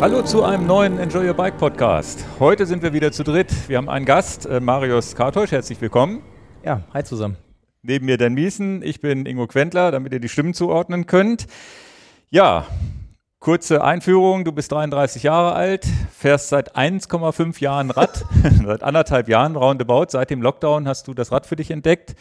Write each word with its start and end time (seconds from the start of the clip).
Hallo 0.00 0.22
zu 0.22 0.44
einem 0.44 0.66
neuen 0.66 0.98
Enjoy 1.00 1.26
Your 1.26 1.34
Bike 1.34 1.58
Podcast. 1.58 2.24
Heute 2.38 2.66
sind 2.66 2.84
wir 2.84 2.92
wieder 2.92 3.10
zu 3.10 3.24
dritt. 3.24 3.68
Wir 3.68 3.78
haben 3.78 3.88
einen 3.88 4.04
Gast, 4.04 4.46
äh, 4.46 4.60
Marius 4.60 5.16
Kartäusch. 5.16 5.50
Herzlich 5.50 5.80
willkommen. 5.80 6.22
Ja, 6.64 6.82
hi 6.94 7.02
zusammen. 7.02 7.36
Neben 7.82 8.06
mir 8.06 8.16
Dan 8.16 8.34
Miesen, 8.34 8.82
ich 8.82 9.00
bin 9.00 9.26
Ingo 9.26 9.48
Quentler, 9.48 9.90
damit 9.90 10.12
ihr 10.12 10.20
die 10.20 10.28
Stimmen 10.28 10.54
zuordnen 10.54 11.06
könnt. 11.06 11.48
Ja, 12.30 12.66
kurze 13.40 13.82
Einführung. 13.82 14.44
Du 14.44 14.52
bist 14.52 14.70
33 14.70 15.24
Jahre 15.24 15.54
alt, 15.54 15.84
fährst 16.16 16.48
seit 16.48 16.76
1,5 16.76 17.60
Jahren 17.60 17.90
Rad, 17.90 18.24
seit 18.64 18.82
anderthalb 18.84 19.28
Jahren 19.28 19.56
roundabout. 19.56 20.06
Seit 20.10 20.30
dem 20.30 20.42
Lockdown 20.42 20.86
hast 20.86 21.08
du 21.08 21.14
das 21.14 21.32
Rad 21.32 21.44
für 21.46 21.56
dich 21.56 21.72
entdeckt. 21.72 22.14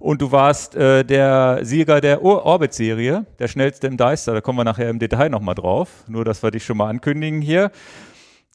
Und 0.00 0.22
du 0.22 0.32
warst 0.32 0.74
äh, 0.76 1.04
der 1.04 1.58
Sieger 1.60 2.00
der 2.00 2.22
Orbit-Serie, 2.24 3.26
der 3.38 3.48
schnellste 3.48 3.86
im 3.86 3.98
Deister. 3.98 4.32
Da 4.32 4.40
kommen 4.40 4.58
wir 4.58 4.64
nachher 4.64 4.88
im 4.88 4.98
Detail 4.98 5.28
nochmal 5.28 5.54
drauf. 5.54 6.04
Nur, 6.08 6.24
dass 6.24 6.42
wir 6.42 6.50
dich 6.50 6.64
schon 6.64 6.78
mal 6.78 6.88
ankündigen 6.88 7.42
hier. 7.42 7.70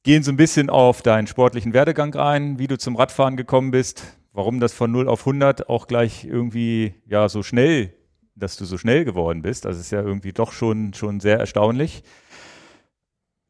Gehen 0.01 0.23
so 0.23 0.31
ein 0.31 0.37
bisschen 0.37 0.71
auf 0.71 1.03
deinen 1.03 1.27
sportlichen 1.27 1.71
Werdegang 1.73 2.15
ein, 2.15 2.57
wie 2.57 2.65
du 2.65 2.79
zum 2.79 2.95
Radfahren 2.95 3.37
gekommen 3.37 3.69
bist, 3.69 4.17
warum 4.33 4.59
das 4.59 4.73
von 4.73 4.91
0 4.91 5.07
auf 5.07 5.19
100 5.19 5.69
auch 5.69 5.85
gleich 5.85 6.25
irgendwie 6.25 6.95
ja 7.05 7.29
so 7.29 7.43
schnell, 7.43 7.93
dass 8.33 8.57
du 8.57 8.65
so 8.65 8.79
schnell 8.79 9.05
geworden 9.05 9.43
bist. 9.43 9.65
Das 9.65 9.79
ist 9.79 9.91
ja 9.91 10.01
irgendwie 10.01 10.33
doch 10.33 10.51
schon, 10.51 10.95
schon 10.95 11.19
sehr 11.19 11.37
erstaunlich. 11.37 12.01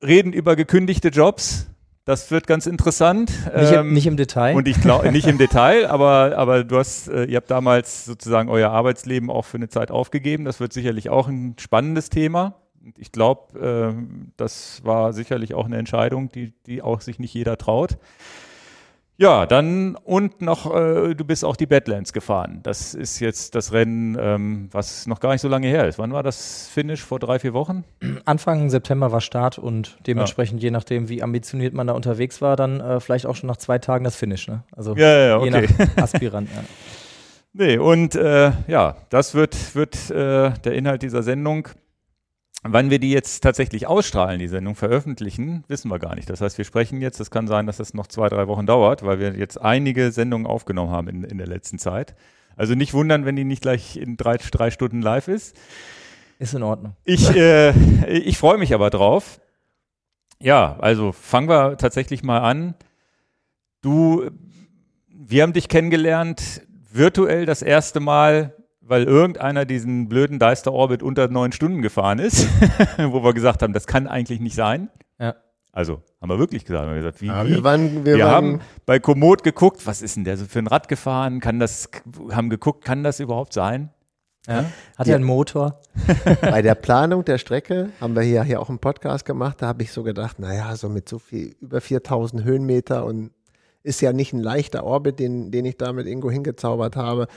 Reden 0.03 0.33
über 0.33 0.57
gekündigte 0.57 1.07
Jobs. 1.07 1.67
Das 2.05 2.29
wird 2.29 2.45
ganz 2.45 2.67
interessant. 2.67 3.31
Nicht, 3.55 3.71
ähm, 3.71 3.91
nicht 3.91 4.05
im 4.05 4.15
Detail. 4.15 4.55
Und 4.55 4.67
ich 4.67 4.79
glaube, 4.79 5.11
nicht 5.11 5.25
im 5.25 5.39
Detail, 5.39 5.87
aber, 5.87 6.37
aber 6.37 6.63
du 6.63 6.77
hast, 6.77 7.07
äh, 7.07 7.25
ihr 7.25 7.37
habt 7.37 7.49
damals 7.49 8.05
sozusagen 8.05 8.47
euer 8.47 8.69
Arbeitsleben 8.69 9.31
auch 9.31 9.43
für 9.43 9.57
eine 9.57 9.69
Zeit 9.69 9.89
aufgegeben. 9.89 10.45
Das 10.45 10.59
wird 10.59 10.71
sicherlich 10.71 11.09
auch 11.09 11.27
ein 11.27 11.55
spannendes 11.59 12.11
Thema. 12.11 12.53
Ich 12.95 13.11
glaube, 13.11 13.59
äh, 13.59 14.29
das 14.37 14.85
war 14.85 15.13
sicherlich 15.13 15.55
auch 15.55 15.65
eine 15.65 15.77
Entscheidung, 15.77 16.29
die, 16.29 16.53
die 16.67 16.83
auch 16.83 17.01
sich 17.01 17.17
nicht 17.17 17.33
jeder 17.33 17.57
traut. 17.57 17.97
Ja, 19.17 19.45
dann 19.45 19.95
und 19.95 20.41
noch, 20.41 20.75
äh, 20.75 21.13
du 21.15 21.23
bist 21.23 21.45
auch 21.45 21.55
die 21.55 21.65
Badlands 21.65 22.11
gefahren. 22.11 22.59
Das 22.63 22.93
ist 22.93 23.19
jetzt 23.19 23.55
das 23.55 23.71
Rennen, 23.71 24.17
ähm, 24.19 24.67
was 24.71 25.07
noch 25.07 25.21
gar 25.21 25.31
nicht 25.31 25.41
so 25.41 25.47
lange 25.47 25.67
her 25.67 25.87
ist. 25.87 25.97
Wann 25.97 26.11
war 26.11 26.21
das 26.21 26.67
Finish? 26.67 27.01
Vor 27.01 27.19
drei, 27.19 27.39
vier 27.39 27.53
Wochen? 27.53 27.85
Anfang 28.25 28.69
September 28.69 29.13
war 29.13 29.21
Start 29.21 29.57
und 29.57 29.97
dementsprechend, 30.05 30.61
ja. 30.61 30.67
je 30.67 30.71
nachdem, 30.71 31.07
wie 31.07 31.23
ambitioniert 31.23 31.73
man 31.73 31.87
da 31.87 31.93
unterwegs 31.93 32.41
war, 32.41 32.57
dann 32.57 32.81
äh, 32.81 32.99
vielleicht 32.99 33.25
auch 33.25 33.35
schon 33.35 33.47
nach 33.47 33.57
zwei 33.57 33.79
Tagen 33.79 34.03
das 34.03 34.17
Finish. 34.17 34.49
Ne? 34.49 34.63
Also 34.75 34.95
ja, 34.95 35.27
ja, 35.27 35.37
okay. 35.37 35.45
je 35.45 35.85
nach 35.95 35.97
Aspirant. 36.03 36.49
ja. 36.53 36.63
Nee, 37.57 37.77
und 37.77 38.15
äh, 38.15 38.51
ja, 38.67 38.97
das 39.09 39.33
wird, 39.33 39.75
wird 39.75 40.11
äh, 40.11 40.51
der 40.65 40.73
Inhalt 40.73 41.03
dieser 41.03 41.23
Sendung. 41.23 41.69
Wann 42.67 42.89
wir 42.89 42.97
die 42.97 43.11
jetzt 43.11 43.41
tatsächlich 43.41 43.85
ausstrahlen, 43.85 44.39
die 44.39 44.47
Sendung 44.47 44.73
veröffentlichen, 44.73 45.63
wissen 45.67 45.91
wir 45.91 45.99
gar 45.99 46.15
nicht. 46.15 46.29
Das 46.31 46.41
heißt, 46.41 46.57
wir 46.57 46.65
sprechen 46.65 46.99
jetzt, 46.99 47.19
es 47.19 47.29
kann 47.29 47.47
sein, 47.47 47.67
dass 47.67 47.77
das 47.77 47.93
noch 47.93 48.07
zwei, 48.07 48.27
drei 48.27 48.47
Wochen 48.47 48.65
dauert, 48.65 49.05
weil 49.05 49.19
wir 49.19 49.37
jetzt 49.37 49.61
einige 49.61 50.11
Sendungen 50.11 50.47
aufgenommen 50.47 50.89
haben 50.91 51.07
in, 51.07 51.23
in 51.23 51.37
der 51.37 51.45
letzten 51.45 51.77
Zeit. 51.77 52.15
Also 52.55 52.73
nicht 52.73 52.95
wundern, 52.95 53.23
wenn 53.23 53.35
die 53.35 53.43
nicht 53.43 53.61
gleich 53.61 53.97
in 53.97 54.17
drei, 54.17 54.37
drei 54.37 54.71
Stunden 54.71 55.03
live 55.03 55.27
ist. 55.27 55.55
Ist 56.39 56.55
in 56.55 56.63
Ordnung. 56.63 56.95
Ich, 57.03 57.29
äh, 57.35 57.71
ich 58.07 58.39
freue 58.39 58.57
mich 58.57 58.73
aber 58.73 58.89
drauf. 58.89 59.39
Ja, 60.41 60.75
also 60.79 61.11
fangen 61.11 61.47
wir 61.47 61.77
tatsächlich 61.77 62.23
mal 62.23 62.39
an. 62.39 62.73
Du, 63.81 64.31
wir 65.07 65.43
haben 65.43 65.53
dich 65.53 65.69
kennengelernt 65.69 66.61
virtuell 66.91 67.45
das 67.45 67.61
erste 67.61 67.99
Mal 67.99 68.55
weil 68.87 69.03
irgendeiner 69.03 69.65
diesen 69.65 70.07
blöden 70.07 70.37
Deister 70.39 70.71
Orbit 70.71 71.01
unter 71.01 71.27
neun 71.27 71.51
Stunden 71.51 71.81
gefahren 71.81 72.19
ist, 72.19 72.47
wo 72.97 73.23
wir 73.23 73.33
gesagt 73.33 73.61
haben, 73.63 73.73
das 73.73 73.87
kann 73.87 74.07
eigentlich 74.07 74.39
nicht 74.39 74.55
sein. 74.55 74.89
Ja. 75.19 75.35
Also 75.71 76.03
haben 76.21 76.29
wir 76.29 76.39
wirklich 76.39 76.65
gesagt, 76.65 76.83
haben 76.83 76.91
wir 76.91 77.01
gesagt, 77.01 77.21
wie, 77.21 77.27
ja, 77.27 77.45
wir, 77.47 77.63
waren, 77.63 78.05
wir, 78.05 78.17
wir 78.17 78.25
waren 78.25 78.33
haben 78.33 78.61
bei 78.85 78.99
Komoot 78.99 79.43
geguckt, 79.43 79.85
was 79.85 80.01
ist 80.01 80.15
denn 80.15 80.23
der 80.23 80.37
so 80.37 80.45
für 80.45 80.59
ein 80.59 80.67
Rad 80.67 80.87
gefahren? 80.87 81.39
Kann 81.39 81.59
das, 81.59 81.89
haben 82.31 82.49
geguckt, 82.49 82.85
kann 82.85 83.03
das 83.03 83.19
überhaupt 83.19 83.53
sein? 83.53 83.89
Ja. 84.47 84.65
Hat 84.95 85.07
er 85.07 85.15
einen 85.15 85.25
Motor? 85.25 85.81
Bei 86.41 86.61
der 86.61 86.75
Planung 86.75 87.25
der 87.25 87.39
Strecke 87.39 87.89
haben 87.99 88.15
wir 88.15 88.21
hier, 88.21 88.43
hier 88.43 88.61
auch 88.61 88.69
einen 88.69 88.77
Podcast 88.77 89.25
gemacht. 89.25 89.61
Da 89.61 89.67
habe 89.67 89.81
ich 89.81 89.91
so 89.91 90.03
gedacht, 90.03 90.37
naja, 90.37 90.75
so 90.75 90.87
mit 90.87 91.09
so 91.09 91.17
viel, 91.17 91.55
über 91.59 91.81
4000 91.81 92.43
Höhenmeter 92.43 93.05
und 93.05 93.31
ist 93.81 94.01
ja 94.01 94.13
nicht 94.13 94.33
ein 94.33 94.39
leichter 94.39 94.83
Orbit, 94.83 95.19
den, 95.19 95.49
den 95.49 95.65
ich 95.65 95.77
da 95.77 95.91
mit 95.93 96.05
Ingo 96.05 96.29
hingezaubert 96.29 96.95
habe 96.95 97.27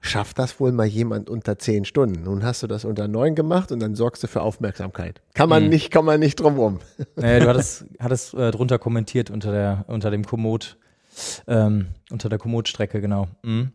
schafft 0.00 0.38
das 0.38 0.58
wohl 0.60 0.72
mal 0.72 0.86
jemand 0.86 1.28
unter 1.28 1.58
zehn 1.58 1.84
Stunden. 1.84 2.24
Nun 2.24 2.44
hast 2.44 2.62
du 2.62 2.66
das 2.66 2.84
unter 2.84 3.06
neun 3.06 3.34
gemacht 3.34 3.70
und 3.70 3.80
dann 3.80 3.94
sorgst 3.94 4.22
du 4.22 4.26
für 4.26 4.42
Aufmerksamkeit. 4.42 5.20
Kann 5.34 5.48
man 5.48 5.64
mhm. 5.64 5.68
nicht, 5.68 5.90
kann 5.90 6.04
man 6.04 6.20
nicht 6.20 6.40
drum 6.40 6.56
rum. 6.56 6.78
Naja, 7.16 7.40
du 7.40 7.48
hattest, 7.48 7.84
hattest 7.98 8.34
äh, 8.34 8.50
drunter 8.50 8.78
kommentiert 8.78 9.30
unter 9.30 9.52
der, 9.52 9.84
unter 9.88 10.10
dem 10.10 10.24
Komoot, 10.24 10.78
ähm, 11.46 11.88
unter 12.10 12.28
der 12.28 12.38
Komoot-Strecke, 12.38 13.00
genau. 13.00 13.28
Mhm. 13.42 13.72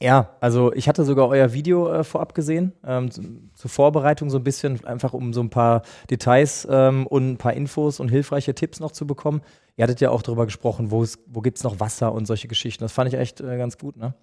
Ja, 0.00 0.30
also 0.40 0.72
ich 0.72 0.88
hatte 0.88 1.04
sogar 1.04 1.28
euer 1.28 1.52
Video 1.52 1.90
äh, 1.92 2.04
vorab 2.04 2.34
gesehen, 2.34 2.72
ähm, 2.84 3.10
zur 3.10 3.70
Vorbereitung 3.70 4.28
so 4.28 4.38
ein 4.38 4.44
bisschen, 4.44 4.84
einfach 4.84 5.12
um 5.14 5.32
so 5.32 5.40
ein 5.40 5.50
paar 5.50 5.82
Details 6.10 6.66
ähm, 6.68 7.06
und 7.06 7.30
ein 7.30 7.36
paar 7.36 7.54
Infos 7.54 8.00
und 8.00 8.08
hilfreiche 8.08 8.54
Tipps 8.54 8.80
noch 8.80 8.90
zu 8.90 9.06
bekommen. 9.06 9.40
Ihr 9.76 9.84
hattet 9.84 10.00
ja 10.00 10.10
auch 10.10 10.22
darüber 10.22 10.46
gesprochen, 10.46 10.90
wo, 10.90 11.06
wo 11.26 11.40
gibt 11.40 11.58
es 11.58 11.64
noch 11.64 11.78
Wasser 11.78 12.12
und 12.12 12.26
solche 12.26 12.48
Geschichten. 12.48 12.82
Das 12.82 12.92
fand 12.92 13.12
ich 13.12 13.18
echt 13.18 13.40
äh, 13.40 13.56
ganz 13.56 13.78
gut, 13.78 13.96
ne? 13.96 14.14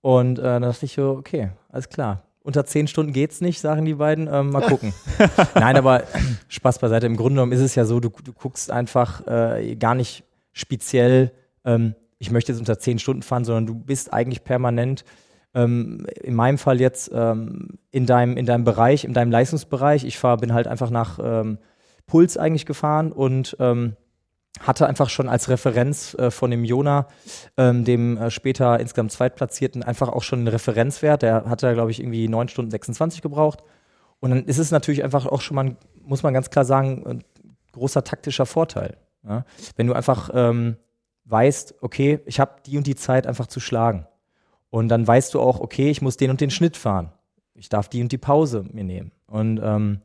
Und 0.00 0.38
äh, 0.38 0.42
dann 0.42 0.62
dachte 0.62 0.86
ich 0.86 0.94
so, 0.94 1.10
okay, 1.10 1.50
alles 1.68 1.88
klar. 1.88 2.24
Unter 2.40 2.64
zehn 2.64 2.86
Stunden 2.86 3.12
geht's 3.12 3.40
nicht, 3.40 3.60
sagen 3.60 3.84
die 3.84 3.94
beiden. 3.94 4.28
Ähm, 4.32 4.50
mal 4.50 4.62
gucken. 4.68 4.94
Nein, 5.54 5.76
aber 5.76 6.04
Spaß 6.48 6.78
beiseite. 6.78 7.06
Im 7.06 7.16
Grunde 7.16 7.34
genommen 7.34 7.52
ist 7.52 7.60
es 7.60 7.74
ja 7.74 7.84
so, 7.84 8.00
du, 8.00 8.08
du 8.08 8.32
guckst 8.32 8.70
einfach 8.70 9.26
äh, 9.26 9.76
gar 9.76 9.94
nicht 9.94 10.24
speziell, 10.52 11.32
ähm, 11.64 11.94
ich 12.18 12.30
möchte 12.30 12.52
jetzt 12.52 12.58
unter 12.58 12.78
zehn 12.78 12.98
Stunden 12.98 13.22
fahren, 13.22 13.44
sondern 13.44 13.66
du 13.66 13.74
bist 13.74 14.12
eigentlich 14.12 14.44
permanent 14.44 15.04
ähm, 15.54 16.06
in 16.22 16.34
meinem 16.34 16.58
Fall 16.58 16.80
jetzt 16.80 17.10
ähm, 17.14 17.78
in, 17.90 18.06
deinem, 18.06 18.36
in 18.36 18.46
deinem 18.46 18.64
Bereich, 18.64 19.04
in 19.04 19.14
deinem 19.14 19.30
Leistungsbereich. 19.30 20.04
Ich 20.04 20.18
fahr, 20.18 20.36
bin 20.36 20.52
halt 20.52 20.66
einfach 20.66 20.90
nach 20.90 21.18
ähm, 21.22 21.58
Puls 22.06 22.36
eigentlich 22.36 22.66
gefahren 22.66 23.12
und 23.12 23.56
ähm, 23.60 23.96
hatte 24.60 24.86
einfach 24.86 25.10
schon 25.10 25.28
als 25.28 25.48
Referenz 25.48 26.14
äh, 26.14 26.30
von 26.30 26.50
dem 26.50 26.64
Jona, 26.64 27.06
ähm, 27.56 27.84
dem 27.84 28.16
äh, 28.16 28.30
später 28.30 28.78
insgesamt 28.80 29.12
Zweitplatzierten, 29.12 29.82
einfach 29.82 30.08
auch 30.08 30.22
schon 30.22 30.40
einen 30.40 30.48
Referenzwert. 30.48 31.22
Der 31.22 31.44
hatte, 31.46 31.72
glaube 31.74 31.90
ich, 31.90 32.00
irgendwie 32.00 32.28
9 32.28 32.48
Stunden 32.48 32.70
26 32.70 33.22
gebraucht. 33.22 33.62
Und 34.20 34.30
dann 34.30 34.44
ist 34.44 34.58
es 34.58 34.70
natürlich 34.70 35.04
einfach 35.04 35.26
auch 35.26 35.40
schon 35.40 35.54
mal, 35.54 35.76
muss 36.02 36.22
man 36.22 36.34
ganz 36.34 36.50
klar 36.50 36.64
sagen, 36.64 37.06
ein 37.06 37.24
großer 37.72 38.04
taktischer 38.04 38.46
Vorteil. 38.46 38.96
Ja? 39.26 39.44
Wenn 39.76 39.86
du 39.86 39.92
einfach 39.92 40.30
ähm, 40.34 40.76
weißt, 41.26 41.76
okay, 41.82 42.20
ich 42.26 42.40
habe 42.40 42.56
die 42.66 42.76
und 42.78 42.86
die 42.86 42.96
Zeit 42.96 43.26
einfach 43.26 43.46
zu 43.46 43.60
schlagen. 43.60 44.06
Und 44.70 44.88
dann 44.88 45.06
weißt 45.06 45.34
du 45.34 45.40
auch, 45.40 45.60
okay, 45.60 45.90
ich 45.90 46.02
muss 46.02 46.16
den 46.16 46.30
und 46.30 46.40
den 46.40 46.50
Schnitt 46.50 46.76
fahren. 46.76 47.12
Ich 47.54 47.68
darf 47.68 47.88
die 47.88 48.02
und 48.02 48.12
die 48.12 48.18
Pause 48.18 48.64
mir 48.70 48.84
nehmen. 48.84 49.12
Und 49.26 49.60
ähm, 49.62 50.00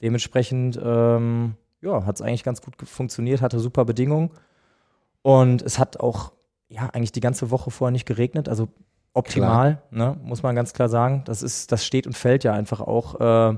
dementsprechend 0.00 0.78
ähm, 0.82 1.56
ja, 1.86 2.04
hat 2.04 2.16
es 2.16 2.22
eigentlich 2.22 2.44
ganz 2.44 2.60
gut 2.60 2.74
funktioniert, 2.84 3.40
hatte 3.40 3.60
super 3.60 3.84
Bedingungen. 3.84 4.30
Und 5.22 5.62
es 5.62 5.78
hat 5.78 6.00
auch, 6.00 6.32
ja, 6.68 6.88
eigentlich 6.92 7.12
die 7.12 7.20
ganze 7.20 7.50
Woche 7.50 7.70
vorher 7.70 7.92
nicht 7.92 8.06
geregnet. 8.06 8.48
Also 8.48 8.68
optimal, 9.12 9.82
ne, 9.90 10.16
muss 10.22 10.42
man 10.42 10.54
ganz 10.54 10.72
klar 10.72 10.88
sagen. 10.88 11.22
Das 11.24 11.42
ist, 11.42 11.72
das 11.72 11.84
steht 11.84 12.06
und 12.06 12.16
fällt 12.16 12.44
ja 12.44 12.52
einfach 12.52 12.80
auch 12.80 13.20
äh, 13.20 13.56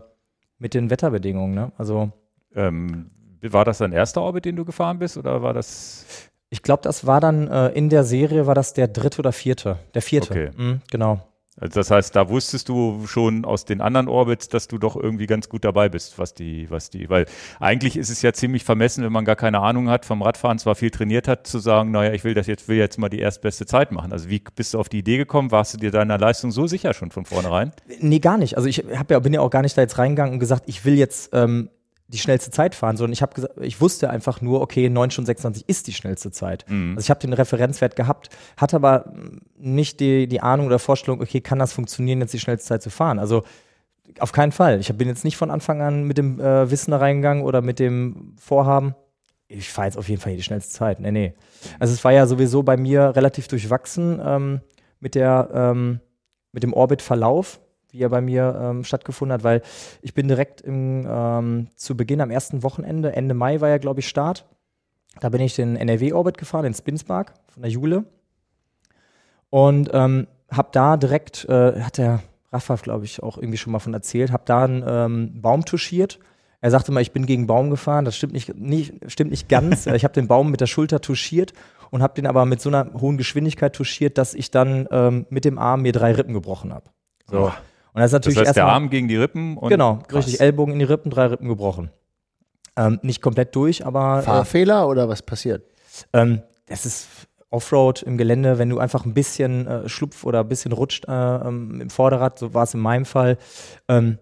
mit 0.59 0.75
den 0.75 0.91
Wetterbedingungen. 0.91 1.55
Ne? 1.55 1.73
Also 1.77 2.13
ähm, 2.55 3.11
war 3.43 3.65
das 3.65 3.79
dein 3.79 3.93
erster 3.93 4.23
Orbit, 4.23 4.45
den 4.45 4.57
du 4.57 4.65
gefahren 4.65 4.99
bist, 4.99 5.17
oder 5.17 5.43
war 5.43 5.55
das? 5.55 6.31
Ich 6.51 6.63
glaube, 6.63 6.83
das 6.83 7.07
war 7.07 7.21
dann 7.21 7.49
äh, 7.49 7.69
in 7.71 7.89
der 7.89 8.05
Serie 8.05 8.47
war 8.47 8.55
das 8.55 8.73
der 8.73 8.89
dritte 8.89 9.19
oder 9.19 9.33
vierte. 9.33 9.79
Der 9.95 10.03
vierte. 10.03 10.31
Okay. 10.31 10.51
Mhm, 10.57 10.81
genau. 10.91 11.21
Also 11.61 11.81
das 11.81 11.91
heißt, 11.91 12.15
da 12.15 12.29
wusstest 12.29 12.69
du 12.69 13.07
schon 13.07 13.45
aus 13.45 13.65
den 13.65 13.81
anderen 13.81 14.09
Orbits, 14.09 14.49
dass 14.49 14.69
du 14.69 14.79
doch 14.79 14.97
irgendwie 14.97 15.27
ganz 15.27 15.49
gut 15.49 15.65
dabei 15.65 15.89
bist, 15.89 16.19
was 16.19 16.35
die, 16.35 16.71
was 16.71 16.91
die, 16.91 17.11
weil 17.11 17.27
eigentlich 17.61 17.97
ist 17.97 18.11
es 18.11 18.23
ja 18.23 18.33
ziemlich 18.33 18.65
vermessen, 18.65 19.05
wenn 19.05 19.13
man 19.13 19.25
gar 19.25 19.37
keine 19.37 19.61
Ahnung 19.61 19.89
hat 19.89 20.05
vom 20.05 20.23
Radfahren, 20.23 20.59
zwar 20.59 20.75
viel 20.75 20.91
trainiert 20.91 21.29
hat, 21.29 21.47
zu 21.47 21.59
sagen, 21.59 21.91
naja, 21.91 22.13
ich 22.13 22.25
will 22.25 22.35
das 22.35 22.47
jetzt, 22.47 22.69
will 22.69 22.77
jetzt 22.77 22.99
mal 22.99 23.09
die 23.09 23.19
erstbeste 23.19 23.67
Zeit 23.67 23.93
machen. 23.93 24.13
Also 24.13 24.29
wie 24.29 24.43
bist 24.55 24.75
du 24.75 24.79
auf 24.79 24.89
die 24.89 24.99
Idee 24.99 25.17
gekommen? 25.17 25.51
Warst 25.51 25.75
du 25.75 25.79
dir 25.79 25.91
deiner 25.91 26.19
Leistung 26.19 26.51
so 26.51 26.67
sicher 26.67 26.95
schon 26.95 27.11
von 27.11 27.25
vornherein? 27.25 27.73
Nee, 28.01 28.19
gar 28.19 28.39
nicht. 28.39 28.57
Also 28.57 28.69
ich 28.69 28.85
hab 28.97 29.11
ja, 29.11 29.19
bin 29.19 29.33
ja 29.33 29.41
auch 29.41 29.51
gar 29.51 29.63
nicht 29.63 29.77
da 29.77 29.83
jetzt 29.83 29.99
reingegangen 29.99 30.35
und 30.35 30.41
gesagt, 30.41 30.65
ich 30.67 30.85
will 30.85 30.95
jetzt 30.95 31.31
ähm, 31.33 31.71
die 32.09 32.19
schnellste 32.19 32.51
Zeit 32.51 32.75
fahren, 32.75 32.97
sondern 32.97 33.13
ich 33.13 33.21
habe 33.21 33.49
ich 33.61 33.81
wusste 33.81 34.09
einfach 34.09 34.41
nur, 34.41 34.63
okay, 34.63 34.89
9 34.89 35.11
Stunden 35.11 35.27
26 35.27 35.69
ist 35.69 35.87
die 35.87 35.93
schnellste 35.93 36.31
Zeit. 36.31 36.65
Mhm. 36.69 36.95
Also 36.97 37.07
ich 37.07 37.11
habe 37.11 37.21
den 37.21 37.35
Referenzwert 37.35 37.97
gehabt, 37.97 38.31
hatte 38.57 38.77
aber 38.77 39.13
nicht 39.59 40.01
die, 40.01 40.27
die 40.27 40.41
Ahnung 40.41 40.67
oder 40.67 40.79
Vorstellung, 40.79 41.21
okay, 41.21 41.43
kann 41.43 41.59
das 41.59 41.73
funktionieren, 41.73 42.21
jetzt 42.21 42.33
die 42.33 42.41
schnellste 42.41 42.67
Zeit 42.67 42.83
zu 42.83 42.91
fahren? 42.91 43.19
Also 43.19 43.45
auf 44.21 44.33
keinen 44.33 44.53
Fall. 44.53 44.81
Ich 44.81 44.93
bin 44.95 45.07
jetzt 45.07 45.25
nicht 45.25 45.37
von 45.37 45.51
Anfang 45.51 45.83
an 45.83 46.05
mit 46.05 46.17
dem 46.17 46.41
äh, 46.41 46.71
Wissen 46.71 46.93
da 46.93 46.97
reingegangen 46.97 47.45
oder 47.45 47.61
mit 47.61 47.79
dem 47.79 48.35
Vorhaben, 48.41 48.95
ich 49.49 49.71
fahre 49.71 49.89
jetzt 49.89 49.97
auf 49.97 50.09
jeden 50.09 50.21
Fall 50.21 50.31
hier 50.31 50.39
die 50.39 50.45
schnellste 50.45 50.73
Zeit. 50.73 51.01
Nee, 51.01 51.11
nee. 51.11 51.35
Also 51.79 51.95
es 51.95 52.05
war 52.05 52.13
ja 52.13 52.27
sowieso 52.27 52.63
bei 52.63 52.77
mir 52.77 53.17
relativ 53.17 53.49
durchwachsen 53.49 54.21
ähm, 54.25 54.61
mit 55.01 55.15
der 55.15 55.49
ähm, 55.53 56.01
mit 56.53 56.63
dem 56.63 56.73
Orbit-Verlauf 56.73 57.61
wie 57.91 58.03
er 58.03 58.09
bei 58.09 58.21
mir 58.21 58.59
ähm, 58.61 58.85
stattgefunden 58.85 59.33
hat, 59.33 59.45
weil 59.45 59.63
ich 60.03 60.15
bin 60.15 60.29
direkt 60.29 60.61
im, 60.61 61.07
ähm, 61.09 61.69
zu 61.77 61.97
Beginn 61.97 62.21
am 62.21 62.31
ersten 62.31 62.63
Wochenende, 62.63 63.15
Ende 63.15 63.35
Mai 63.35 63.61
war 63.61 63.69
ja, 63.69 63.79
glaube 63.79 64.01
ich, 64.01 64.09
Start. 64.09 64.47
Da 65.21 65.29
bin 65.31 65.41
ich 65.41 65.57
den 65.57 65.77
NRW-Orbit 65.77 66.39
gefahren, 66.39 66.65
den 66.65 66.75
Spinspark 66.75 67.35
von 67.49 67.63
der 67.63 67.71
Jule. 67.71 68.05
Und 69.51 69.91
ähm, 69.93 70.27
habe 70.51 70.69
da 70.73 70.97
direkt, 70.97 71.47
äh, 71.47 71.81
hat 71.81 71.99
der 71.99 72.21
Rafa, 72.53 72.77
glaube 72.77 73.05
ich, 73.05 73.23
auch 73.23 73.37
irgendwie 73.37 73.59
schon 73.59 73.73
mal 73.73 73.79
von 73.79 73.95
erzählt, 73.95 74.33
habe 74.33 74.45
da 74.47 74.65
einen 74.65 74.85
ähm, 74.87 75.41
Baum 75.41 75.65
touchiert. 75.65 76.19
Er 76.61 76.71
sagte 76.71 76.93
mal, 76.93 77.01
ich 77.01 77.13
bin 77.13 77.27
gegen 77.27 77.47
Baum 77.47 77.71
gefahren. 77.71 78.05
Das 78.05 78.17
stimmt 78.17 78.33
nicht, 78.33 78.55
nicht, 78.57 78.95
stimmt 79.07 79.31
nicht 79.31 79.49
ganz. 79.49 79.87
ich 79.95 80.05
habe 80.05 80.15
den 80.15 80.29
Baum 80.29 80.51
mit 80.51 80.61
der 80.61 80.67
Schulter 80.67 81.01
touchiert 81.01 81.53
und 81.91 82.03
habe 82.03 82.15
den 82.15 82.27
aber 82.27 82.45
mit 82.47 82.61
so 82.61 82.69
einer 82.69 82.93
hohen 83.01 83.17
Geschwindigkeit 83.17 83.75
touchiert, 83.75 84.19
dass 84.19 84.35
ich 84.35 84.51
dann 84.51 84.89
ähm, 84.91 85.27
mit 85.31 85.45
dem 85.45 85.59
Arm 85.59 85.83
mir 85.83 85.93
drei 85.93 86.13
Rippen 86.13 86.35
gebrochen 86.35 86.73
habe. 86.73 86.91
So. 87.27 87.53
Und 87.93 88.01
das 88.01 88.07
ist 88.11 88.13
natürlich 88.13 88.39
Das 88.39 88.49
heißt, 88.49 88.57
der 88.57 88.63
erstmal- 88.65 88.75
Arm 88.75 88.91
gegen 88.91 89.09
die 89.09 89.17
Rippen 89.17 89.57
und 89.57 89.69
Genau, 89.71 89.97
krass. 90.07 90.27
richtig. 90.27 90.41
Ellbogen 90.41 90.73
in 90.75 90.79
die 90.79 90.85
Rippen, 90.85 91.11
drei 91.11 91.27
Rippen 91.27 91.49
gebrochen. 91.49 91.91
Ähm, 92.77 93.01
nicht 93.03 93.23
komplett 93.23 93.55
durch, 93.57 93.85
aber 93.85 94.21
äh, 94.21 94.23
Fahrfehler 94.23 94.89
oder 94.89 95.09
was 95.09 95.23
passiert? 95.23 95.65
ähm, 96.13 96.43
das 96.67 96.87
ist 96.87 97.09
Offroad 97.51 98.03
im 98.03 98.19
Gelände, 98.19 98.59
wenn 98.59 98.69
du 98.69 98.79
einfach 98.79 99.05
ein 99.07 99.15
bisschen 99.15 99.67
äh, 99.67 99.89
schlupf 99.89 100.25
oder 100.25 100.41
ein 100.41 100.49
bisschen 100.49 100.71
rutscht 100.73 101.07
äh, 101.09 101.13
ähm, 101.13 101.81
im 101.81 101.91
Vorderrad, 101.91 102.39
so 102.39 102.53
war 102.55 102.65
es 102.65 102.75
in 102.75 102.81
meinem 102.81 103.05
Fall, 103.07 103.39
ähm, 103.89 104.19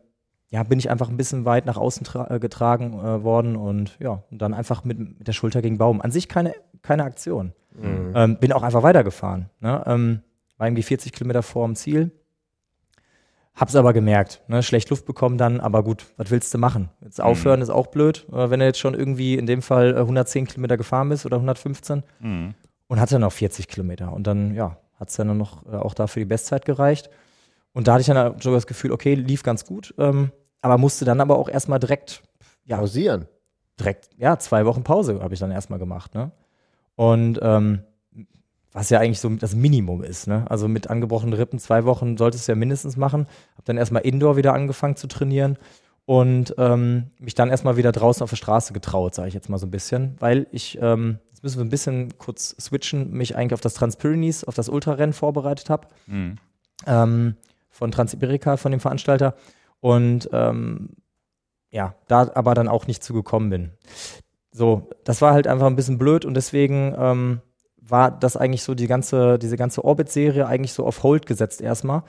ja, 0.48 0.62
bin 0.62 0.78
ich 0.78 0.88
einfach 0.90 1.08
ein 1.08 1.16
bisschen 1.16 1.44
weit 1.44 1.66
nach 1.66 1.76
außen 1.76 2.06
äh, 2.30 2.38
getragen 2.38 2.94
äh, 3.00 3.24
worden 3.24 3.56
und 3.56 3.96
ja, 3.98 4.22
und 4.30 4.40
dann 4.40 4.54
einfach 4.54 4.84
mit, 4.84 4.98
mit 4.98 5.26
der 5.26 5.32
Schulter 5.32 5.60
gegen 5.60 5.76
Baum. 5.76 6.00
An 6.00 6.12
sich 6.12 6.28
keine, 6.28 6.54
keine 6.82 7.02
Aktion. 7.04 7.52
Ähm, 8.14 8.38
bin 8.38 8.52
auch 8.52 8.62
einfach 8.62 8.84
weitergefahren. 8.84 9.50
Ne? 9.60 9.82
Ähm, 9.86 10.22
war 10.56 10.66
irgendwie 10.68 10.84
40 10.84 11.12
Kilometer 11.12 11.42
vor 11.42 11.66
dem 11.66 11.74
Ziel. 11.74 12.10
Hab's 13.56 13.74
aber 13.74 13.92
gemerkt, 13.94 14.42
ne? 14.48 14.62
schlecht 14.62 14.90
Luft 14.90 15.06
bekommen 15.06 15.38
dann, 15.38 15.60
aber 15.60 15.82
gut, 15.82 16.04
was 16.18 16.30
willst 16.30 16.52
du 16.52 16.58
machen? 16.58 16.90
Jetzt 17.02 17.20
aufhören 17.22 17.62
ist 17.62 17.70
auch 17.70 17.86
blöd, 17.86 18.26
äh, 18.30 18.50
wenn 18.50 18.60
du 18.60 18.66
jetzt 18.66 18.78
schon 18.78 18.92
irgendwie 18.94 19.34
in 19.36 19.46
dem 19.46 19.62
Fall 19.62 19.94
äh, 19.96 20.00
110 20.00 20.46
Kilometer 20.46 20.76
gefahren 20.76 21.08
bist 21.08 21.24
oder 21.24 21.36
115 21.38 22.02
Mhm. 22.20 22.54
und 22.86 23.00
hatte 23.00 23.18
noch 23.18 23.32
40 23.32 23.66
Kilometer. 23.68 24.12
Und 24.12 24.26
dann, 24.26 24.54
ja, 24.54 24.76
hat 25.00 25.08
es 25.08 25.16
dann 25.16 25.36
noch 25.38 25.64
äh, 25.66 25.76
auch 25.76 25.94
dafür 25.94 26.20
die 26.20 26.26
Bestzeit 26.28 26.64
gereicht. 26.66 27.08
Und 27.72 27.88
da 27.88 27.94
hatte 27.94 28.02
ich 28.02 28.06
dann 28.06 28.38
sogar 28.40 28.56
das 28.58 28.66
Gefühl, 28.66 28.92
okay, 28.92 29.14
lief 29.14 29.42
ganz 29.42 29.64
gut, 29.64 29.94
ähm, 29.98 30.30
aber 30.60 30.76
musste 30.78 31.04
dann 31.06 31.20
aber 31.20 31.38
auch 31.38 31.48
erstmal 31.48 31.78
direkt, 31.78 32.22
ja, 32.64 32.76
Pausieren. 32.78 33.26
direkt, 33.80 34.10
ja, 34.18 34.38
zwei 34.38 34.66
Wochen 34.66 34.82
Pause 34.82 35.20
habe 35.22 35.32
ich 35.34 35.40
dann 35.40 35.50
erstmal 35.50 35.78
gemacht, 35.78 36.14
ne? 36.14 36.30
Und 36.94 37.38
ähm, 37.42 37.80
was 38.76 38.90
ja 38.90 39.00
eigentlich 39.00 39.20
so 39.20 39.30
das 39.30 39.54
Minimum 39.54 40.02
ist, 40.02 40.26
ne? 40.26 40.44
Also 40.50 40.68
mit 40.68 40.90
angebrochenen 40.90 41.32
Rippen 41.32 41.58
zwei 41.58 41.86
Wochen 41.86 42.18
solltest 42.18 42.46
du 42.46 42.52
ja 42.52 42.56
mindestens 42.56 42.98
machen. 42.98 43.26
Hab 43.56 43.64
dann 43.64 43.78
erstmal 43.78 44.02
Indoor 44.02 44.36
wieder 44.36 44.52
angefangen 44.52 44.96
zu 44.96 45.06
trainieren 45.06 45.56
und 46.04 46.54
ähm, 46.58 47.04
mich 47.18 47.34
dann 47.34 47.48
erstmal 47.48 47.78
wieder 47.78 47.90
draußen 47.90 48.22
auf 48.22 48.28
der 48.28 48.36
Straße 48.36 48.74
getraut, 48.74 49.14
sage 49.14 49.28
ich 49.28 49.34
jetzt 49.34 49.48
mal 49.48 49.56
so 49.56 49.66
ein 49.66 49.70
bisschen, 49.70 50.16
weil 50.18 50.46
ich, 50.52 50.76
ähm, 50.82 51.20
jetzt 51.30 51.42
müssen 51.42 51.56
wir 51.56 51.64
ein 51.64 51.70
bisschen 51.70 52.18
kurz 52.18 52.54
switchen, 52.60 53.12
mich 53.12 53.34
eigentlich 53.34 53.54
auf 53.54 53.62
das 53.62 53.72
Transpyrenees, 53.72 54.44
auf 54.44 54.54
das 54.54 54.68
Ultrarennen 54.68 55.14
vorbereitet 55.14 55.70
habe 55.70 55.88
Mhm. 56.06 56.36
ähm, 56.86 57.36
von 57.70 57.90
Transiberika, 57.90 58.58
von 58.58 58.72
dem 58.72 58.80
Veranstalter. 58.80 59.36
Und 59.80 60.28
ähm, 60.34 60.90
ja, 61.70 61.94
da 62.08 62.30
aber 62.34 62.52
dann 62.52 62.68
auch 62.68 62.86
nicht 62.86 63.02
zugekommen 63.02 63.48
bin. 63.48 63.70
So, 64.52 64.90
das 65.04 65.22
war 65.22 65.32
halt 65.32 65.46
einfach 65.46 65.66
ein 65.66 65.76
bisschen 65.76 65.96
blöd 65.96 66.26
und 66.26 66.34
deswegen 66.34 66.94
ähm, 66.98 67.40
war 67.88 68.10
das 68.10 68.36
eigentlich 68.36 68.62
so 68.62 68.74
die 68.74 68.86
ganze, 68.86 69.38
diese 69.38 69.56
ganze 69.56 69.84
Orbit-Serie 69.84 70.46
eigentlich 70.46 70.72
so 70.72 70.86
auf 70.86 71.02
Hold 71.02 71.26
gesetzt 71.26 71.60
erstmal. 71.60 72.02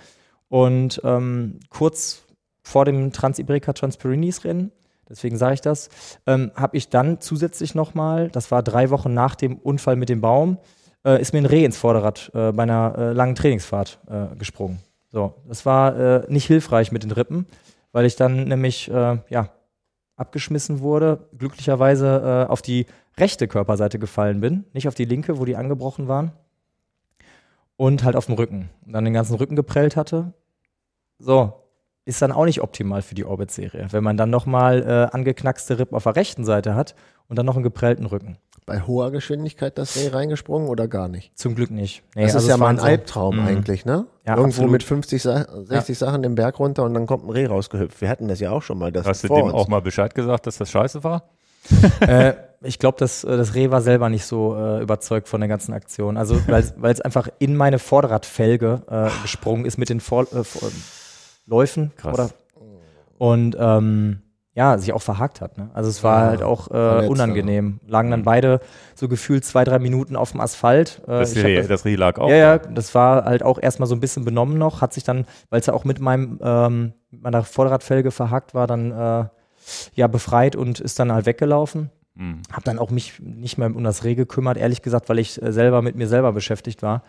Und 0.49 1.01
ähm, 1.03 1.59
kurz 1.69 2.23
vor 2.61 2.85
dem 2.85 3.11
Transiberika 3.11 3.73
Transpyrenees-Rennen, 3.73 4.71
deswegen 5.09 5.37
sage 5.37 5.55
ich 5.55 5.61
das, 5.61 5.89
ähm, 6.25 6.51
habe 6.55 6.77
ich 6.77 6.89
dann 6.89 7.21
zusätzlich 7.21 7.75
nochmal, 7.75 8.29
das 8.29 8.51
war 8.51 8.63
drei 8.63 8.89
Wochen 8.89 9.13
nach 9.13 9.35
dem 9.35 9.57
Unfall 9.57 9.95
mit 9.95 10.09
dem 10.09 10.21
Baum, 10.21 10.57
äh, 11.05 11.21
ist 11.21 11.33
mir 11.33 11.39
ein 11.39 11.45
Reh 11.45 11.65
ins 11.65 11.77
Vorderrad 11.77 12.31
äh, 12.33 12.51
bei 12.51 12.63
einer 12.63 12.95
äh, 12.97 13.13
langen 13.13 13.35
Trainingsfahrt 13.35 13.99
äh, 14.09 14.35
gesprungen. 14.35 14.79
So, 15.09 15.35
das 15.47 15.65
war 15.65 15.97
äh, 15.97 16.31
nicht 16.31 16.45
hilfreich 16.45 16.91
mit 16.91 17.03
den 17.03 17.11
Rippen, 17.11 17.45
weil 17.91 18.05
ich 18.05 18.15
dann 18.15 18.45
nämlich, 18.45 18.89
äh, 18.91 19.17
ja, 19.29 19.49
abgeschmissen 20.17 20.79
wurde, 20.79 21.29
glücklicherweise 21.37 22.47
auf 22.49 22.63
die 22.63 22.87
rechte 23.19 23.47
Körperseite 23.47 23.99
gefallen 23.99 24.39
bin, 24.41 24.65
nicht 24.73 24.87
auf 24.87 24.95
die 24.95 25.05
linke, 25.05 25.39
wo 25.39 25.45
die 25.45 25.55
angebrochen 25.55 26.07
waren. 26.07 26.31
Und 27.75 28.03
halt 28.03 28.15
auf 28.15 28.25
dem 28.25 28.35
Rücken. 28.35 28.69
Und 28.85 28.93
dann 28.93 29.05
den 29.05 29.13
ganzen 29.13 29.35
Rücken 29.35 29.55
geprellt 29.55 29.95
hatte. 29.95 30.33
So, 31.19 31.53
ist 32.05 32.21
dann 32.21 32.31
auch 32.31 32.45
nicht 32.45 32.61
optimal 32.61 33.01
für 33.01 33.15
die 33.15 33.25
Orbit-Serie, 33.25 33.87
wenn 33.91 34.03
man 34.03 34.17
dann 34.17 34.29
nochmal 34.29 34.81
äh, 34.83 35.15
angeknackste 35.15 35.77
Rippen 35.77 35.95
auf 35.95 36.03
der 36.03 36.15
rechten 36.15 36.43
Seite 36.45 36.73
hat 36.73 36.95
und 37.27 37.37
dann 37.37 37.45
noch 37.45 37.55
einen 37.55 37.63
geprellten 37.63 38.05
Rücken. 38.05 38.37
Bei 38.65 38.81
hoher 38.81 39.11
Geschwindigkeit 39.11 39.77
das 39.77 39.95
Reh 39.95 40.09
reingesprungen 40.09 40.67
oder 40.69 40.87
gar 40.87 41.07
nicht? 41.07 41.37
Zum 41.37 41.55
Glück 41.55 41.71
nicht. 41.71 42.03
Nee, 42.15 42.23
Das 42.23 42.31
ist 42.31 42.35
also 42.35 42.47
ja 42.49 42.53
es 42.55 42.59
mal 42.59 42.65
waren 42.65 42.79
ein 42.79 42.85
Albtraum 42.85 43.35
Mhm. 43.37 43.45
eigentlich, 43.47 43.85
ne? 43.85 44.05
Ja, 44.25 44.33
Irgendwo 44.35 44.47
absolut. 44.63 44.71
mit 44.71 44.83
50, 44.83 45.21
Sa 45.21 45.45
60 45.65 45.97
Sachen 45.97 46.21
den 46.23 46.35
Berg 46.35 46.59
runter 46.59 46.83
und 46.83 46.93
dann 46.93 47.05
kommt 47.07 47.25
ein 47.25 47.29
Reh 47.29 47.45
rausgehüpft. 47.45 48.01
Wir 48.01 48.09
hatten 48.09 48.27
das 48.27 48.39
ja 48.39 48.51
auch 48.51 48.61
schon 48.61 48.77
mal. 48.77 48.91
Das 48.91 49.05
Hast 49.05 49.23
du 49.23 49.27
dem 49.29 49.45
uns. 49.45 49.53
auch 49.53 49.67
mal 49.67 49.81
Bescheid 49.81 50.13
gesagt, 50.15 50.47
dass 50.47 50.57
das 50.57 50.69
scheiße 50.71 51.03
war? 51.03 51.29
äh, 52.01 52.33
ich 52.61 52.79
glaube, 52.79 52.97
das, 52.99 53.23
äh, 53.23 53.37
das 53.37 53.53
Reh 53.55 53.69
war 53.71 53.81
selber 53.81 54.09
nicht 54.09 54.25
so 54.25 54.55
äh, 54.55 54.81
überzeugt 54.81 55.27
von 55.27 55.41
der 55.41 55.47
ganzen 55.47 55.73
Aktion. 55.73 56.17
Also, 56.17 56.35
weil 56.47 56.91
es 56.91 57.01
einfach 57.01 57.27
in 57.39 57.55
meine 57.55 57.79
Vorderradfelge 57.79 58.81
äh, 58.89 59.09
gesprungen 59.21 59.65
ist 59.65 59.77
mit 59.77 59.89
den 59.89 59.99
Vor 59.99 60.23
äh, 60.33 60.43
Vor 60.43 60.69
Läufen. 61.45 61.91
Krass. 61.95 62.13
Oder, 62.13 62.29
und 63.17 63.55
ähm, 63.59 64.21
ja, 64.53 64.77
sich 64.79 64.91
auch 64.91 65.01
verhakt 65.01 65.39
hat. 65.39 65.57
Ne? 65.59 65.69
Also 65.73 65.89
es 65.89 66.03
war 66.03 66.23
Ja, 66.23 66.29
halt 66.29 66.41
auch 66.43 66.69
äh, 66.71 67.07
unangenehm. 67.07 67.79
Lagen 67.85 68.09
dann 68.09 68.23
beide 68.23 68.59
so 68.95 69.07
gefühlt 69.07 69.45
zwei, 69.45 69.63
drei 69.63 69.77
Minuten 69.79 70.15
auf 70.15 70.31
dem 70.31 70.41
Asphalt. 70.41 71.01
Äh, 71.07 71.19
Das, 71.19 71.35
Reh, 71.35 71.55
das- 71.57 71.67
das 71.67 71.85
Reh 71.85 71.95
lag 71.95 72.17
auch. 72.19 72.27
ja, 72.29 72.35
ja, 72.35 72.57
das 72.57 72.93
war 72.95 73.25
halt 73.25 73.43
auch 73.43 73.59
erstmal 73.61 73.87
so 73.87 73.95
ein 73.95 73.99
bisschen 73.99 74.25
benommen 74.25 74.57
noch, 74.57 74.81
hat 74.81 74.93
sich 74.93 75.03
dann, 75.03 75.25
weil 75.51 75.59
es 75.59 75.67
ja 75.67 75.73
auch 75.73 75.83
mit 75.85 75.99
meinem, 75.99 76.39
ähm, 76.41 76.93
meiner 77.11 77.43
Vorderradfelge 77.43 78.09
verhakt 78.11 78.55
war, 78.55 78.65
dann 78.65 78.91
äh, 78.91 79.25
ja 79.93 80.07
befreit 80.07 80.55
und 80.55 80.79
ist 80.79 80.97
dann 80.99 81.11
halt 81.11 81.27
weggelaufen. 81.27 81.91
Mhm. 82.17 82.41
Hab 82.51 82.63
dann 82.63 82.79
auch 82.79 82.89
mich 82.89 83.19
nicht 83.19 83.57
mehr 83.57 83.67
um 83.75 83.83
das 83.83 84.03
Reh 84.03 84.15
gekümmert, 84.15 84.57
ehrlich 84.57 84.81
gesagt, 84.81 85.07
weil 85.09 85.19
ich 85.19 85.41
äh, 85.41 85.51
selber 85.53 85.81
mit 85.81 85.95
mir 85.95 86.07
selber 86.07 86.31
beschäftigt 86.33 86.81
war. 86.81 87.03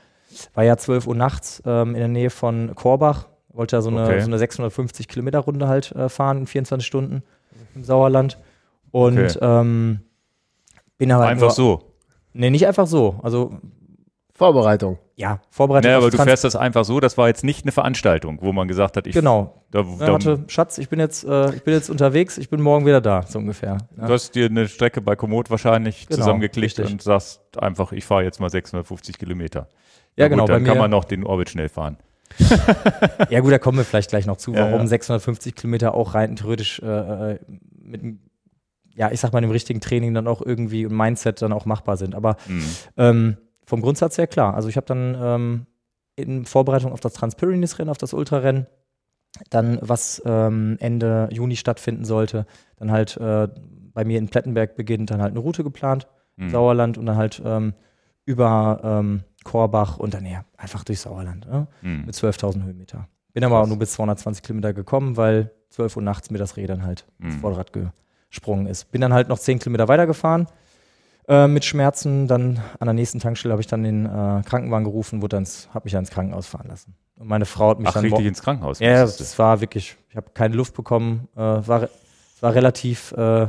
War 0.55 0.65
ja 0.65 0.77
12 0.77 1.07
Uhr 1.07 1.15
nachts 1.15 1.63
ähm, 1.65 1.91
in 1.95 1.99
der 2.01 2.09
Nähe 2.09 2.31
von 2.31 2.75
Korbach, 2.75 3.29
wollte 3.51 3.77
ja 3.77 3.83
so 3.83 3.89
eine, 3.91 4.03
Okay. 4.05 4.21
so 4.21 4.27
eine 4.27 4.39
650 4.39 5.09
Kilometer 5.09 5.39
Runde 5.41 5.67
halt 5.67 5.93
äh, 5.93 6.09
fahren 6.11 6.39
in 6.39 6.47
24 6.47 6.87
Stunden 6.87 7.23
im 7.75 7.85
Sauerland. 7.85 8.38
Und 8.91 9.19
Okay. 9.19 9.38
ähm, 9.41 10.00
bin 10.99 11.11
aber 11.12 11.27
Einfach 11.27 11.47
nur, 11.47 11.50
so. 11.53 11.95
Nee, 12.35 12.50
nicht 12.50 12.67
einfach 12.67 12.87
so. 12.87 13.19
Also 13.23 13.59
Vorbereitung. 14.38 14.99
ja, 15.16 15.40
Vorbereitung. 15.50 15.88
Naja, 15.90 15.99
aber 15.99 16.11
du 16.11 16.16
Trans- 16.16 16.28
fährst 16.28 16.45
das 16.45 16.54
einfach 16.57 16.85
so. 16.85 17.00
Das 17.00 17.18
war 17.18 17.26
jetzt 17.28 17.42
nicht 17.45 17.64
eine 17.64 17.73
Veranstaltung, 17.73 18.38
wo 18.40 18.52
man 18.52 18.68
gesagt 18.68 18.97
hat, 18.97 19.07
ich. 19.07 19.14
Genau. 19.14 19.64
Da, 19.73 19.80
Ja, 19.80 19.97
da, 19.99 20.12
warte, 20.12 20.45
Schatz, 20.47 20.78
ich 20.78 20.88
bin 20.88 21.00
jetzt, 21.00 21.25
äh, 21.25 21.54
ich 21.54 21.62
bin 21.64 21.75
jetzt 21.75 21.90
unterwegs, 21.90 22.38
ich 22.38 22.49
bin 22.49 22.61
morgen 22.62 22.87
wieder 22.87 23.00
da, 23.00 23.23
so 23.26 23.38
ungefähr. 23.38 23.78
Ja. 23.99 24.07
Du 24.07 24.12
hast 24.12 24.35
dir 24.35 24.47
eine 24.47 24.68
Strecke 24.68 25.00
bei 25.00 25.16
Komoot 25.16 25.50
wahrscheinlich 25.50 26.07
Genau, 26.07 26.18
zusammengeklickt 26.21 26.78
richtig. 26.78 26.92
und 26.92 27.02
sagst 27.02 27.40
einfach, 27.61 27.92
ich 27.92 28.04
fahre 28.04 28.23
jetzt 28.23 28.40
mal 28.40 28.49
650 28.49 29.18
Kilometer. 29.18 29.68
Ja, 30.16 30.25
Na 30.25 30.28
genau, 30.28 30.42
Gut, 30.45 30.50
dann 30.50 30.62
bei 30.62 30.66
kann 30.68 30.76
mir- 30.76 30.83
man 30.85 30.90
noch 30.92 31.04
den 31.04 31.25
Orbit 31.25 31.50
schnell 31.50 31.68
fahren. 31.68 31.97
Ja, 33.30 33.40
gut, 33.40 33.52
da 33.52 33.59
kommen 33.59 33.78
wir 33.78 33.85
vielleicht 33.85 34.11
gleich 34.11 34.26
noch 34.26 34.37
zu, 34.37 34.52
Ja, 34.54 34.61
warum 34.66 34.80
ja. 34.83 34.87
650 34.87 35.54
Kilometer 35.54 35.95
auch 35.95 36.14
rein 36.14 36.37
theoretisch 36.37 36.80
äh, 36.80 36.87
äh, 37.33 37.38
mit 37.83 38.02
einem, 38.02 38.21
ja, 38.95 39.11
ich 39.11 39.21
sag 39.21 39.33
mal, 39.33 39.40
dem 39.40 39.50
richtigen 39.50 39.80
Training 39.80 40.14
dann 40.14 40.26
auch 40.26 40.40
irgendwie 40.42 40.87
und 40.87 40.97
Mindset 40.97 41.42
dann 41.42 41.52
auch 41.52 41.64
machbar 41.66 41.97
sind. 41.97 42.14
Aber 42.14 42.37
Mhm. 42.47 42.64
ähm, 42.97 43.37
vom 43.69 43.83
Grundsatz 43.83 44.17
her 44.19 44.27
klar. 44.27 44.55
Also 44.55 44.69
ich 44.69 44.77
habe 44.77 44.87
dann 44.87 45.17
ähm, 45.21 45.67
in 46.17 46.47
Vorbereitung 46.47 46.93
auf 46.93 47.01
das 47.01 47.13
Transpyrenees-Rennen, 47.13 47.91
auf 47.91 47.99
das 47.99 48.15
Ultrarennen, 48.15 48.67
dann 49.51 49.79
was 49.83 50.23
ähm, 50.25 50.77
Ende 50.81 51.29
Juni 51.31 51.57
stattfinden 51.57 52.05
sollte, 52.05 52.47
dann 52.77 52.91
halt 52.91 53.17
äh, 53.19 53.47
bei 53.93 54.05
mir 54.05 54.19
in 54.19 54.29
Plettenberg 54.29 54.75
beginnt, 54.75 55.11
dann 55.11 55.21
halt 55.21 55.33
eine 55.33 55.41
Route 55.41 55.63
geplant, 55.63 56.09
Mhm. 56.41 56.51
Sauerland 56.51 56.99
und 56.99 57.07
dann 57.07 57.17
halt 57.17 57.43
ähm, 57.45 57.75
über 58.25 58.81
ähm, 58.85 59.25
Korbach 59.43 59.99
und 59.99 60.15
dann 60.15 60.25
ja, 60.25 60.45
einfach 60.57 60.85
durch 60.85 61.01
Sauerland 61.01 61.49
ne? 61.49 61.67
Mhm. 61.83 62.05
mit 62.07 62.15
12.000 62.15 62.63
Höhenmeter. 62.63 63.09
Bin 63.33 63.43
aber 63.43 63.61
auch 63.61 63.67
nur 63.67 63.77
bis 63.77 63.93
220 63.95 64.45
Kilometer 64.45 64.73
gekommen, 64.73 65.17
weil 65.17 65.51
12 65.71 65.97
Uhr 65.97 66.03
nachts 66.03 66.31
mir 66.31 66.39
das 66.39 66.57
Reh 66.57 66.67
dann 66.69 66.85
halt 66.85 67.07
ins 67.19 67.35
Mhm. 67.35 67.41
Vorderrad 67.41 67.73
gesprungen 68.31 68.67
ist. 68.67 68.93
Bin 68.93 69.01
dann 69.01 69.13
halt 69.13 69.29
noch 69.29 69.39
10 69.41 69.59
Kilometer 69.59 69.89
weitergefahren 69.89 70.47
äh, 71.28 71.47
mit 71.47 71.64
Schmerzen. 71.64 72.26
Dann 72.26 72.61
an 72.80 72.87
der 72.87 72.94
nächsten 72.94 73.20
Tankstelle 73.20 73.52
habe 73.52 73.61
ich 73.61 73.66
dann 73.68 73.82
den 73.82 74.06
äh, 74.06 74.42
Krankenwagen 74.44 74.85
gerufen, 74.85 75.23
wurde 75.23 75.37
dann 75.37 75.42
ins- 75.42 75.68
habe 75.73 75.85
mich 75.85 75.92
dann 75.92 76.00
ins 76.02 76.11
Krankenhaus 76.11 76.47
fahren 76.47 76.68
lassen. 76.68 76.94
Und 77.16 77.28
meine 77.28 77.44
Frau 77.47 77.70
hat 77.70 77.78
mich 77.78 77.88
Ach, 77.88 77.94
dann 77.94 78.04
richtig 78.04 78.26
ins 78.26 78.42
Krankenhaus. 78.42 78.78
ja, 78.78 79.02
es 79.02 79.38
war 79.38 79.61
wirklich, 79.61 79.97
ich 80.08 80.16
habe 80.16 80.30
keine 80.35 80.54
Luft 80.54 80.75
bekommen, 80.75 81.28
äh, 81.37 81.40
war, 81.40 81.88
war 82.40 82.54
relativ, 82.54 83.12
äh, 83.12 83.49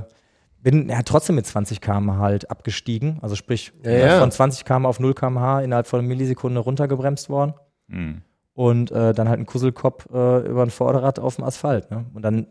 bin 0.61 0.89
ja, 0.89 1.01
trotzdem 1.03 1.35
mit 1.35 1.45
20 1.45 1.79
km 1.79 2.17
halt 2.17 2.49
abgestiegen, 2.49 3.19
also 3.21 3.35
sprich 3.35 3.71
Ja, 3.83 3.91
äh, 3.91 4.07
ja. 4.07 4.19
von 4.19 4.31
20 4.31 4.65
km 4.65 4.85
auf 4.87 4.99
0 4.99 5.13
km/h 5.13 5.61
innerhalb 5.61 5.85
von 5.87 5.99
einer 5.99 6.07
Millisekunde 6.07 6.59
runtergebremst 6.61 7.29
worden. 7.29 7.53
Mhm. 7.87 8.21
und 8.53 8.91
äh, 8.91 9.13
dann 9.13 9.29
halt 9.29 9.39
ein 9.39 9.45
Kusselkopf 9.47 10.07
äh, 10.13 10.39
über 10.47 10.61
ein 10.63 10.69
Vorderrad 10.69 11.17
auf 11.19 11.35
dem 11.37 11.45
Asphalt. 11.45 11.89
Ne? 11.91 12.05
Und 12.13 12.21
dann 12.23 12.45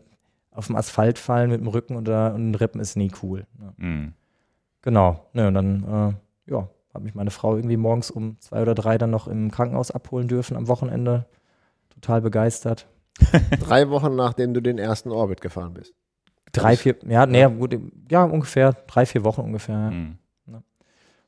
auf 0.51 0.67
dem 0.67 0.75
Asphalt 0.75 1.17
fallen 1.19 1.49
mit 1.51 1.61
dem 1.61 1.67
Rücken 1.67 1.95
oder 1.95 2.33
und 2.33 2.47
den 2.51 2.55
Rippen 2.55 2.81
ist 2.81 2.95
nie 2.97 3.11
cool. 3.23 3.45
Ne? 3.57 3.73
Mhm. 3.77 4.13
Genau. 4.81 5.27
Ne, 5.33 5.47
und 5.47 5.53
dann, 5.53 5.83
äh, 6.47 6.51
ja, 6.51 6.69
hat 6.93 7.03
mich 7.03 7.15
meine 7.15 7.31
Frau 7.31 7.55
irgendwie 7.55 7.77
morgens 7.77 8.11
um 8.11 8.39
zwei 8.39 8.61
oder 8.61 8.75
drei 8.75 8.97
dann 8.97 9.11
noch 9.11 9.27
im 9.27 9.51
Krankenhaus 9.51 9.91
abholen 9.91 10.27
dürfen 10.27 10.57
am 10.57 10.67
Wochenende. 10.67 11.25
Total 11.89 12.21
begeistert. 12.21 12.87
Drei 13.59 13.89
Wochen 13.89 14.15
nachdem 14.15 14.53
du 14.53 14.61
den 14.61 14.77
ersten 14.77 15.11
Orbit 15.11 15.41
gefahren 15.41 15.73
bist. 15.73 15.93
Drei, 16.53 16.77
vier, 16.77 16.95
ja, 17.05 17.25
nee, 17.25 17.45
gut, 17.45 17.77
ja, 18.09 18.23
ungefähr, 18.23 18.73
drei, 18.87 19.05
vier 19.05 19.23
Wochen 19.25 19.41
ungefähr. 19.41 19.75
Ja. 19.75 19.91
Mhm. 19.91 20.17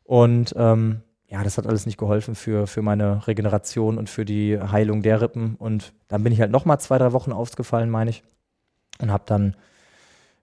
Und 0.04 0.54
ähm, 0.58 1.02
ja, 1.28 1.44
das 1.44 1.58
hat 1.58 1.66
alles 1.66 1.86
nicht 1.86 1.98
geholfen 1.98 2.36
für, 2.36 2.68
für 2.68 2.82
meine 2.82 3.26
Regeneration 3.28 3.98
und 3.98 4.10
für 4.10 4.26
die 4.26 4.60
Heilung 4.60 5.02
der 5.02 5.22
Rippen. 5.22 5.56
Und 5.56 5.94
dann 6.10 6.24
bin 6.24 6.34
ich 6.34 6.42
halt 6.42 6.52
nochmal 6.52 6.82
zwei, 6.82 6.98
drei 6.98 7.14
Wochen 7.14 7.32
ausgefallen, 7.32 7.90
meine 7.90 8.10
ich. 8.10 8.24
Und 9.00 9.12
habe 9.12 9.24
dann, 9.26 9.56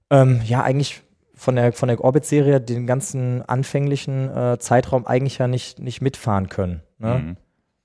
ähm, 0.08 0.40
ja, 0.44 0.62
eigentlich 0.62 1.02
von 1.38 1.56
der, 1.56 1.72
von 1.72 1.88
der 1.88 2.02
Orbit-Serie 2.02 2.60
den 2.60 2.86
ganzen 2.86 3.42
anfänglichen 3.48 4.28
äh, 4.36 4.58
Zeitraum 4.58 5.06
eigentlich 5.06 5.38
ja 5.38 5.46
nicht, 5.48 5.78
nicht 5.78 6.00
mitfahren 6.02 6.48
können. 6.48 6.82
Ne? 6.98 7.14
Mhm. 7.18 7.36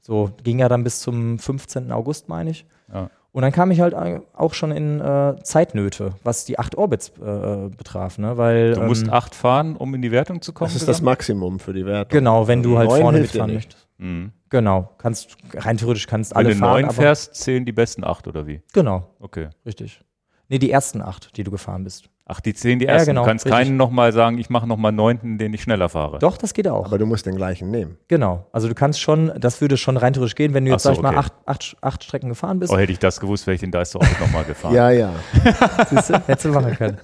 So 0.02 0.32
ging 0.44 0.60
ja 0.60 0.68
dann 0.68 0.84
bis 0.84 1.00
zum 1.00 1.40
15. 1.40 1.92
August, 1.92 2.28
meine 2.30 2.50
ich. 2.50 2.66
Ja. 2.92 3.10
Und 3.32 3.42
dann 3.42 3.52
kam 3.52 3.72
ich 3.72 3.80
halt 3.82 3.96
auch 3.96 4.54
schon 4.54 4.72
in 4.72 5.00
äh, 5.02 5.36
Zeitnöte, 5.44 6.12
was 6.24 6.46
die 6.46 6.60
acht 6.60 6.76
Orbits 6.78 7.10
äh, 7.20 7.70
betraf, 7.76 8.20
ne? 8.20 8.38
Weil 8.38 8.74
Du 8.74 8.82
musst 8.82 9.06
ähm, 9.06 9.14
acht 9.14 9.34
fahren, 9.34 9.76
um 9.76 9.96
in 9.96 10.04
die 10.04 10.12
Wertung 10.12 10.40
zu 10.42 10.54
kommen. 10.54 10.68
Das 10.68 10.76
ist 10.76 10.88
das 10.88 10.98
gesamt? 10.98 11.06
Maximum 11.06 11.60
für 11.60 11.74
die 11.74 11.84
Wertung. 11.86 12.16
genau, 12.16 12.48
wenn 12.48 12.62
du 12.62 12.78
halt 12.78 12.90
Neun 12.90 13.02
vorne 13.02 13.20
mitfahren 13.22 13.54
möchtest. 13.54 13.88
Mhm. 13.98 14.34
Genau, 14.50 14.92
kannst 15.00 15.36
rein 15.56 15.78
theoretisch 15.78 16.06
kannst 16.06 16.32
Wenn 16.32 16.38
alle 16.38 16.50
du 16.50 16.56
fahren. 16.58 16.72
neun 16.74 16.86
aber- 16.86 16.94
fährst, 16.94 17.34
zählen 17.34 17.66
die 17.66 17.72
besten 17.72 18.04
acht 18.04 18.28
oder 18.28 18.46
wie? 18.46 18.62
Genau, 18.72 19.08
Okay. 19.20 19.50
richtig. 19.66 20.02
Nee, 20.50 20.60
die 20.60 20.70
ersten 20.70 21.02
acht, 21.02 21.36
die 21.36 21.44
du 21.44 21.50
gefahren 21.50 21.84
bist. 21.86 22.10
Ach, 22.26 22.40
die 22.40 22.54
zählen 22.54 22.80
die 22.80 22.86
Ja, 22.86 22.94
ersten. 22.94 23.10
genau, 23.10 23.24
du 23.24 23.28
kannst 23.28 23.46
richtig. 23.46 23.60
keinen 23.66 23.76
nochmal 23.76 24.14
sagen, 24.14 24.38
ich 24.38 24.50
mache 24.50 24.66
nochmal 24.66 24.94
neunten, 24.94 25.38
den 25.38 25.54
ich 25.54 25.62
schneller 25.64 25.90
fahre. 25.90 26.20
Doch, 26.20 26.38
das 26.38 26.54
geht 26.54 26.70
auch. 26.70 26.86
Aber 26.86 26.98
du 26.98 27.06
musst 27.06 27.26
den 27.26 27.36
gleichen 27.36 27.70
nehmen. 27.70 27.98
genau. 28.08 28.48
Also 28.54 28.70
du 28.70 28.76
kannst 28.76 29.02
schon, 29.02 29.34
das 29.38 29.60
würde 29.60 29.76
schon 29.76 29.98
rein 29.98 30.14
theoretisch 30.14 30.36
gehen, 30.36 30.54
wenn 30.54 30.64
du 30.64 30.72
jetzt, 30.72 30.84
so, 30.84 30.90
sag 30.90 30.96
ich 30.96 31.02
mal, 31.02 31.10
okay. 31.10 31.18
acht, 31.18 31.34
acht, 31.46 31.78
acht 31.82 32.04
Strecken 32.06 32.30
gefahren 32.30 32.60
bist. 32.60 32.72
Oh, 32.72 32.78
hätte 32.78 32.94
ich 32.94 33.00
das 33.00 33.20
gewusst, 33.20 33.46
wäre 33.46 33.56
ich 33.56 33.60
den 33.62 33.72
Deister 33.72 34.00
auch 34.00 34.20
nochmal 34.22 34.46
gefahren. 34.46 34.74
Ja, 34.74 34.90
ja. 34.90 35.12
Siehst 35.90 36.12
du, 36.12 36.14
hättest 36.26 36.46
du 36.46 36.50
machen 36.50 36.76
können. 36.78 36.98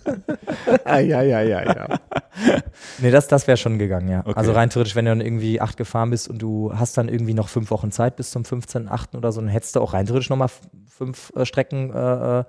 Ah, 0.85 0.99
ja, 0.99 1.21
ja, 1.21 1.41
ja, 1.41 1.63
ja. 1.63 1.88
Nee, 2.99 3.11
das, 3.11 3.27
das 3.27 3.45
wäre 3.47 3.57
schon 3.57 3.77
gegangen, 3.77 4.07
ja. 4.07 4.21
Okay. 4.21 4.33
Also 4.38 4.53
rein 4.53 4.69
theoretisch, 4.69 4.95
wenn 4.95 5.03
du 5.03 5.11
dann 5.11 5.21
irgendwie 5.21 5.59
acht 5.59 5.75
gefahren 5.75 6.09
bist 6.11 6.29
und 6.29 6.41
du 6.41 6.71
hast 6.73 6.97
dann 6.97 7.09
irgendwie 7.09 7.33
noch 7.33 7.49
fünf 7.49 7.71
Wochen 7.71 7.91
Zeit 7.91 8.15
bis 8.15 8.31
zum 8.31 8.43
15.8. 8.43 9.17
oder 9.17 9.33
so, 9.33 9.41
dann 9.41 9.49
hättest 9.49 9.75
du 9.75 9.81
auch 9.81 9.93
rein 9.93 10.05
theoretisch 10.05 10.29
nochmal 10.29 10.49
fünf 10.88 11.33
äh, 11.35 11.45
Strecken 11.45 11.93
äh, 11.93 12.39
äh, 12.39 12.43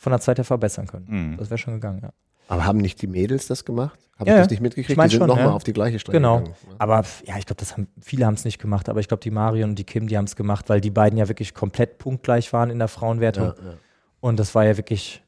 von 0.00 0.12
der 0.12 0.20
Zeit 0.20 0.38
her 0.38 0.44
verbessern 0.44 0.86
können. 0.86 1.06
Mhm. 1.08 1.36
Das 1.36 1.50
wäre 1.50 1.58
schon 1.58 1.74
gegangen, 1.74 2.00
ja. 2.02 2.10
Aber 2.48 2.64
haben 2.64 2.78
nicht 2.78 3.00
die 3.00 3.06
Mädels 3.06 3.46
das 3.46 3.64
gemacht? 3.64 3.98
Habe 4.18 4.30
Ja, 4.30 4.36
ich 4.36 4.42
das 4.42 4.50
nicht 4.50 4.60
mitgekriegt? 4.62 4.90
Ich 4.90 4.96
mein 4.96 5.08
die 5.08 5.12
sind 5.16 5.20
schon, 5.20 5.28
nochmal 5.28 5.44
ja. 5.46 5.52
auf 5.52 5.62
die 5.62 5.72
gleiche 5.72 5.98
Strecke 5.98 6.16
Genau. 6.18 6.38
gegangen. 6.38 6.54
ne? 6.68 6.74
Aber 6.78 7.04
ja, 7.26 7.36
ich 7.38 7.46
glaube, 7.46 7.60
das 7.60 7.72
haben 7.76 7.86
viele 8.00 8.26
haben 8.26 8.34
es 8.34 8.44
nicht 8.44 8.58
gemacht, 8.58 8.88
aber 8.88 8.98
ich 9.00 9.08
glaube, 9.08 9.20
die 9.22 9.30
Marion 9.30 9.70
und 9.70 9.78
die 9.78 9.84
Kim, 9.84 10.08
die 10.08 10.16
haben 10.16 10.24
es 10.24 10.34
gemacht, 10.36 10.68
weil 10.68 10.80
die 10.80 10.90
beiden 10.90 11.18
ja 11.18 11.28
wirklich 11.28 11.54
komplett 11.54 11.98
punktgleich 11.98 12.52
waren 12.52 12.70
in 12.70 12.78
der 12.78 12.88
Frauenwertung. 12.88 13.44
Ja, 13.44 13.54
ja. 13.54 13.74
Und 14.20 14.40
das 14.40 14.54
war 14.54 14.64
ja 14.64 14.76
wirklich, 14.76 15.22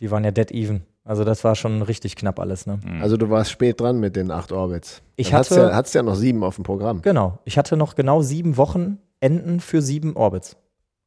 die 0.00 0.10
waren 0.10 0.24
ja 0.24 0.30
dead 0.30 0.50
even. 0.52 0.82
Also 1.04 1.24
das 1.24 1.42
war 1.44 1.56
schon 1.56 1.82
richtig 1.82 2.14
knapp 2.16 2.38
alles, 2.38 2.64
ne? 2.64 2.78
Mhm. 2.84 3.02
Also 3.02 3.16
du 3.16 3.28
warst 3.28 3.50
spät 3.50 3.80
dran 3.80 3.98
mit 4.00 4.14
den 4.16 4.30
acht 4.30 4.52
Orbits. 4.52 5.02
Ich 5.16 5.30
Dann 5.30 5.40
hatte- 5.40 5.56
Hat's 5.56 5.70
ja, 5.70 5.74
hat's 5.76 5.92
ja 5.94 6.02
noch 6.04 6.14
sieben 6.14 6.42
auf 6.44 6.54
dem 6.54 6.64
Programm. 6.64 7.02
Genau. 7.02 7.38
Ich 7.44 7.58
hatte 7.58 7.76
noch 7.76 7.96
genau 7.96 8.22
sieben 8.22 8.56
Wochen 8.56 8.98
Enden 9.20 9.60
für 9.60 9.82
sieben 9.82 10.14
Orbits. 10.16 10.56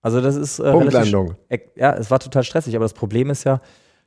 Also 0.06 0.22
das 0.22 0.36
ist 0.36 0.60
äh, 0.60 0.72
Punktlandung. 0.72 1.36
äh, 1.50 1.60
ja, 1.76 1.94
es 1.96 2.12
war 2.12 2.20
total 2.20 2.44
stressig, 2.44 2.76
aber 2.76 2.86
das 2.86 2.94
Problem 2.94 3.30
ist 3.32 3.44
ja, 3.44 3.60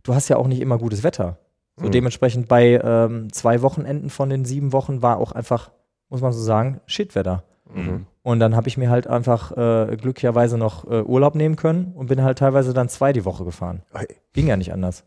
du 0.05 0.14
hast 0.14 0.28
ja 0.28 0.37
auch 0.37 0.47
nicht 0.47 0.61
immer 0.61 0.78
gutes 0.78 1.02
Wetter. 1.02 1.38
So 1.76 1.87
Mhm. 1.87 1.90
dementsprechend 1.90 2.47
bei 2.49 2.81
ähm, 2.83 3.33
zwei 3.33 3.62
Wochenenden 3.62 4.09
von 4.11 4.31
den 4.31 4.45
sieben 4.45 4.73
Wochen 4.73 5.02
war 5.02 5.19
auch 5.19 5.33
einfach, 5.33 5.71
muss 6.09 6.21
man 6.21 6.33
so 6.33 6.40
sagen, 6.40 6.81
Shitwetter. 6.87 7.43
Mhm. 7.75 8.07
Und 8.23 8.38
dann 8.40 8.55
habe 8.55 8.69
ich 8.69 8.76
mir 8.76 8.90
halt 8.90 9.07
einfach 9.09 9.50
äh, 9.57 9.97
glücklicherweise 9.97 10.57
noch 10.57 10.85
äh, 10.88 11.02
Urlaub 11.02 11.35
nehmen 11.35 11.57
können 11.57 11.93
und 11.97 12.07
bin 12.07 12.23
halt 12.23 12.38
teilweise 12.38 12.73
dann 12.75 12.88
zwei 12.88 13.12
die 13.12 13.25
Woche 13.25 13.45
gefahren. 13.45 13.83
Oi. 13.95 14.07
Ging 14.33 14.47
ja 14.47 14.57
nicht 14.57 14.73
anders. 14.73 15.05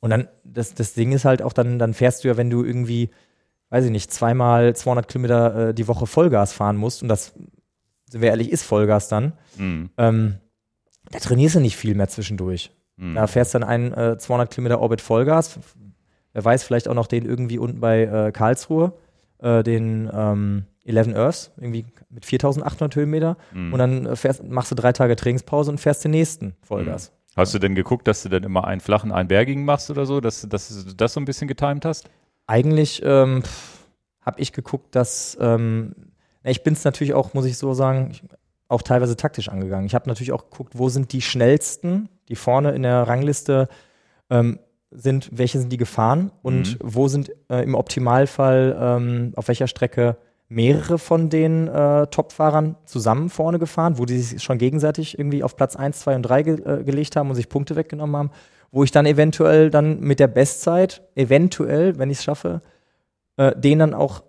Und 0.00 0.10
dann, 0.10 0.28
das, 0.44 0.74
das 0.74 0.94
Ding 0.94 1.10
ist 1.12 1.24
halt 1.24 1.42
auch, 1.42 1.52
dann, 1.52 1.78
dann 1.80 1.94
fährst 1.94 2.22
du 2.24 2.28
ja, 2.28 2.36
wenn 2.36 2.50
du 2.50 2.62
irgendwie, 2.64 3.10
weiß 3.70 3.84
ich 3.86 3.90
nicht, 3.90 4.12
zweimal 4.12 4.74
200 4.76 5.08
Kilometer 5.08 5.68
äh, 5.70 5.74
die 5.74 5.88
Woche 5.88 6.06
Vollgas 6.06 6.52
fahren 6.52 6.76
musst 6.76 7.02
und 7.02 7.08
das, 7.08 7.32
sind 8.12 8.20
wir 8.20 8.28
ehrlich, 8.28 8.52
ist 8.52 8.62
Vollgas 8.62 9.08
dann, 9.08 9.32
Mhm. 9.58 9.90
ähm, 9.98 10.34
da 11.10 11.18
trainierst 11.18 11.56
du 11.56 11.60
nicht 11.60 11.76
viel 11.76 11.94
mehr 11.94 12.08
zwischendurch. 12.08 12.70
Mhm. 12.96 13.14
Da 13.14 13.26
fährst 13.26 13.54
dann 13.54 13.64
einen 13.64 13.92
äh, 13.92 14.18
200 14.18 14.50
Kilometer 14.50 14.80
Orbit 14.80 15.00
Vollgas. 15.00 15.58
Wer 16.32 16.44
weiß, 16.44 16.62
vielleicht 16.62 16.88
auch 16.88 16.94
noch 16.94 17.06
den 17.06 17.24
irgendwie 17.26 17.58
unten 17.58 17.80
bei 17.80 18.02
äh, 18.04 18.32
Karlsruhe, 18.32 18.92
äh, 19.38 19.62
den 19.62 20.10
ähm, 20.12 20.64
11 20.84 21.08
Earths, 21.14 21.50
irgendwie 21.56 21.86
mit 22.10 22.24
4800 22.24 22.94
Höhenmeter. 22.96 23.36
Mhm. 23.52 23.72
Und 23.72 23.78
dann 23.78 24.06
äh, 24.06 24.16
fährst, 24.16 24.42
machst 24.44 24.70
du 24.70 24.74
drei 24.74 24.92
Tage 24.92 25.16
Trainingspause 25.16 25.70
und 25.70 25.78
fährst 25.78 26.04
den 26.04 26.10
nächsten 26.12 26.54
Vollgas. 26.62 27.12
Hast 27.34 27.54
du 27.54 27.58
denn 27.58 27.74
geguckt, 27.74 28.06
dass 28.08 28.22
du 28.22 28.28
dann 28.28 28.42
immer 28.44 28.66
einen 28.66 28.80
flachen, 28.82 29.10
einen 29.10 29.28
bergigen 29.28 29.64
machst 29.64 29.90
oder 29.90 30.04
so, 30.06 30.20
dass, 30.20 30.46
dass 30.48 30.84
du 30.84 30.94
das 30.94 31.14
so 31.14 31.20
ein 31.20 31.24
bisschen 31.24 31.48
getimt 31.48 31.84
hast? 31.86 32.08
Eigentlich 32.46 33.00
ähm, 33.04 33.42
habe 34.20 34.40
ich 34.40 34.52
geguckt, 34.52 34.94
dass 34.94 35.36
ähm, 35.40 35.94
ich 36.44 36.62
bin 36.62 36.74
es 36.74 36.84
natürlich 36.84 37.14
auch, 37.14 37.34
muss 37.34 37.44
ich 37.44 37.58
so 37.58 37.74
sagen, 37.74 38.12
auch 38.68 38.82
teilweise 38.82 39.16
taktisch 39.16 39.48
angegangen. 39.48 39.86
Ich 39.86 39.94
habe 39.94 40.08
natürlich 40.08 40.32
auch 40.32 40.50
geguckt, 40.50 40.72
wo 40.76 40.88
sind 40.88 41.12
die 41.12 41.20
schnellsten, 41.20 42.08
die 42.28 42.36
vorne 42.36 42.72
in 42.72 42.82
der 42.82 43.06
Rangliste 43.06 43.68
ähm, 44.30 44.58
sind, 44.90 45.30
welche 45.32 45.58
sind 45.58 45.70
die 45.70 45.76
gefahren 45.76 46.32
und 46.42 46.78
wo 46.82 47.08
sind 47.08 47.32
äh, 47.48 47.62
im 47.62 47.74
Optimalfall 47.74 48.76
ähm, 48.78 49.32
auf 49.36 49.48
welcher 49.48 49.66
Strecke 49.66 50.16
mehrere 50.48 50.98
von 50.98 51.30
den 51.30 51.68
äh, 51.68 52.06
Top-Fahrern 52.08 52.76
zusammen 52.84 53.30
vorne 53.30 53.58
gefahren, 53.58 53.96
wo 53.96 54.04
die 54.04 54.18
sich 54.18 54.42
schon 54.42 54.58
gegenseitig 54.58 55.18
irgendwie 55.18 55.42
auf 55.42 55.56
Platz 55.56 55.76
1, 55.76 56.00
2 56.00 56.16
und 56.16 56.22
3 56.22 56.42
ge 56.42 56.54
äh, 56.64 56.84
gelegt 56.84 57.16
haben 57.16 57.30
und 57.30 57.36
sich 57.36 57.48
Punkte 57.48 57.74
weggenommen 57.74 58.16
haben, 58.16 58.30
wo 58.70 58.84
ich 58.84 58.90
dann 58.90 59.06
eventuell 59.06 59.70
dann 59.70 60.00
mit 60.00 60.20
der 60.20 60.28
Bestzeit, 60.28 61.02
eventuell, 61.14 61.98
wenn 61.98 62.10
ich 62.10 62.18
es 62.18 62.24
schaffe, 62.24 62.60
äh, 63.38 63.58
denen 63.58 63.78
dann 63.78 63.94
auch 63.94 64.22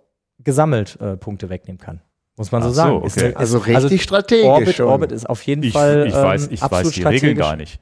gesammelt 0.44 0.98
äh, 1.00 1.16
Punkte 1.16 1.48
wegnehmen 1.48 1.78
kann. 1.78 2.00
Muss 2.36 2.50
man 2.50 2.62
so 2.62 2.68
so, 2.68 2.74
sagen. 2.74 2.96
okay. 2.96 3.06
Ist, 3.06 3.16
ist, 3.16 3.36
Also 3.36 3.58
richtig 3.58 4.02
strategisch 4.02 4.46
Orbit, 4.46 4.74
schon. 4.74 4.86
Orbit 4.86 5.12
ist 5.12 5.28
auf 5.28 5.42
jeden 5.42 5.62
Ich, 5.62 5.72
Fall 5.72 6.06
ich 6.08 6.14
weiß, 6.14 6.46
ähm, 6.46 6.52
ich 6.52 6.62
absolut 6.62 6.86
weiß 6.86 6.92
die 6.94 7.02
Regeln 7.02 7.36
gar 7.36 7.56
nicht. 7.56 7.80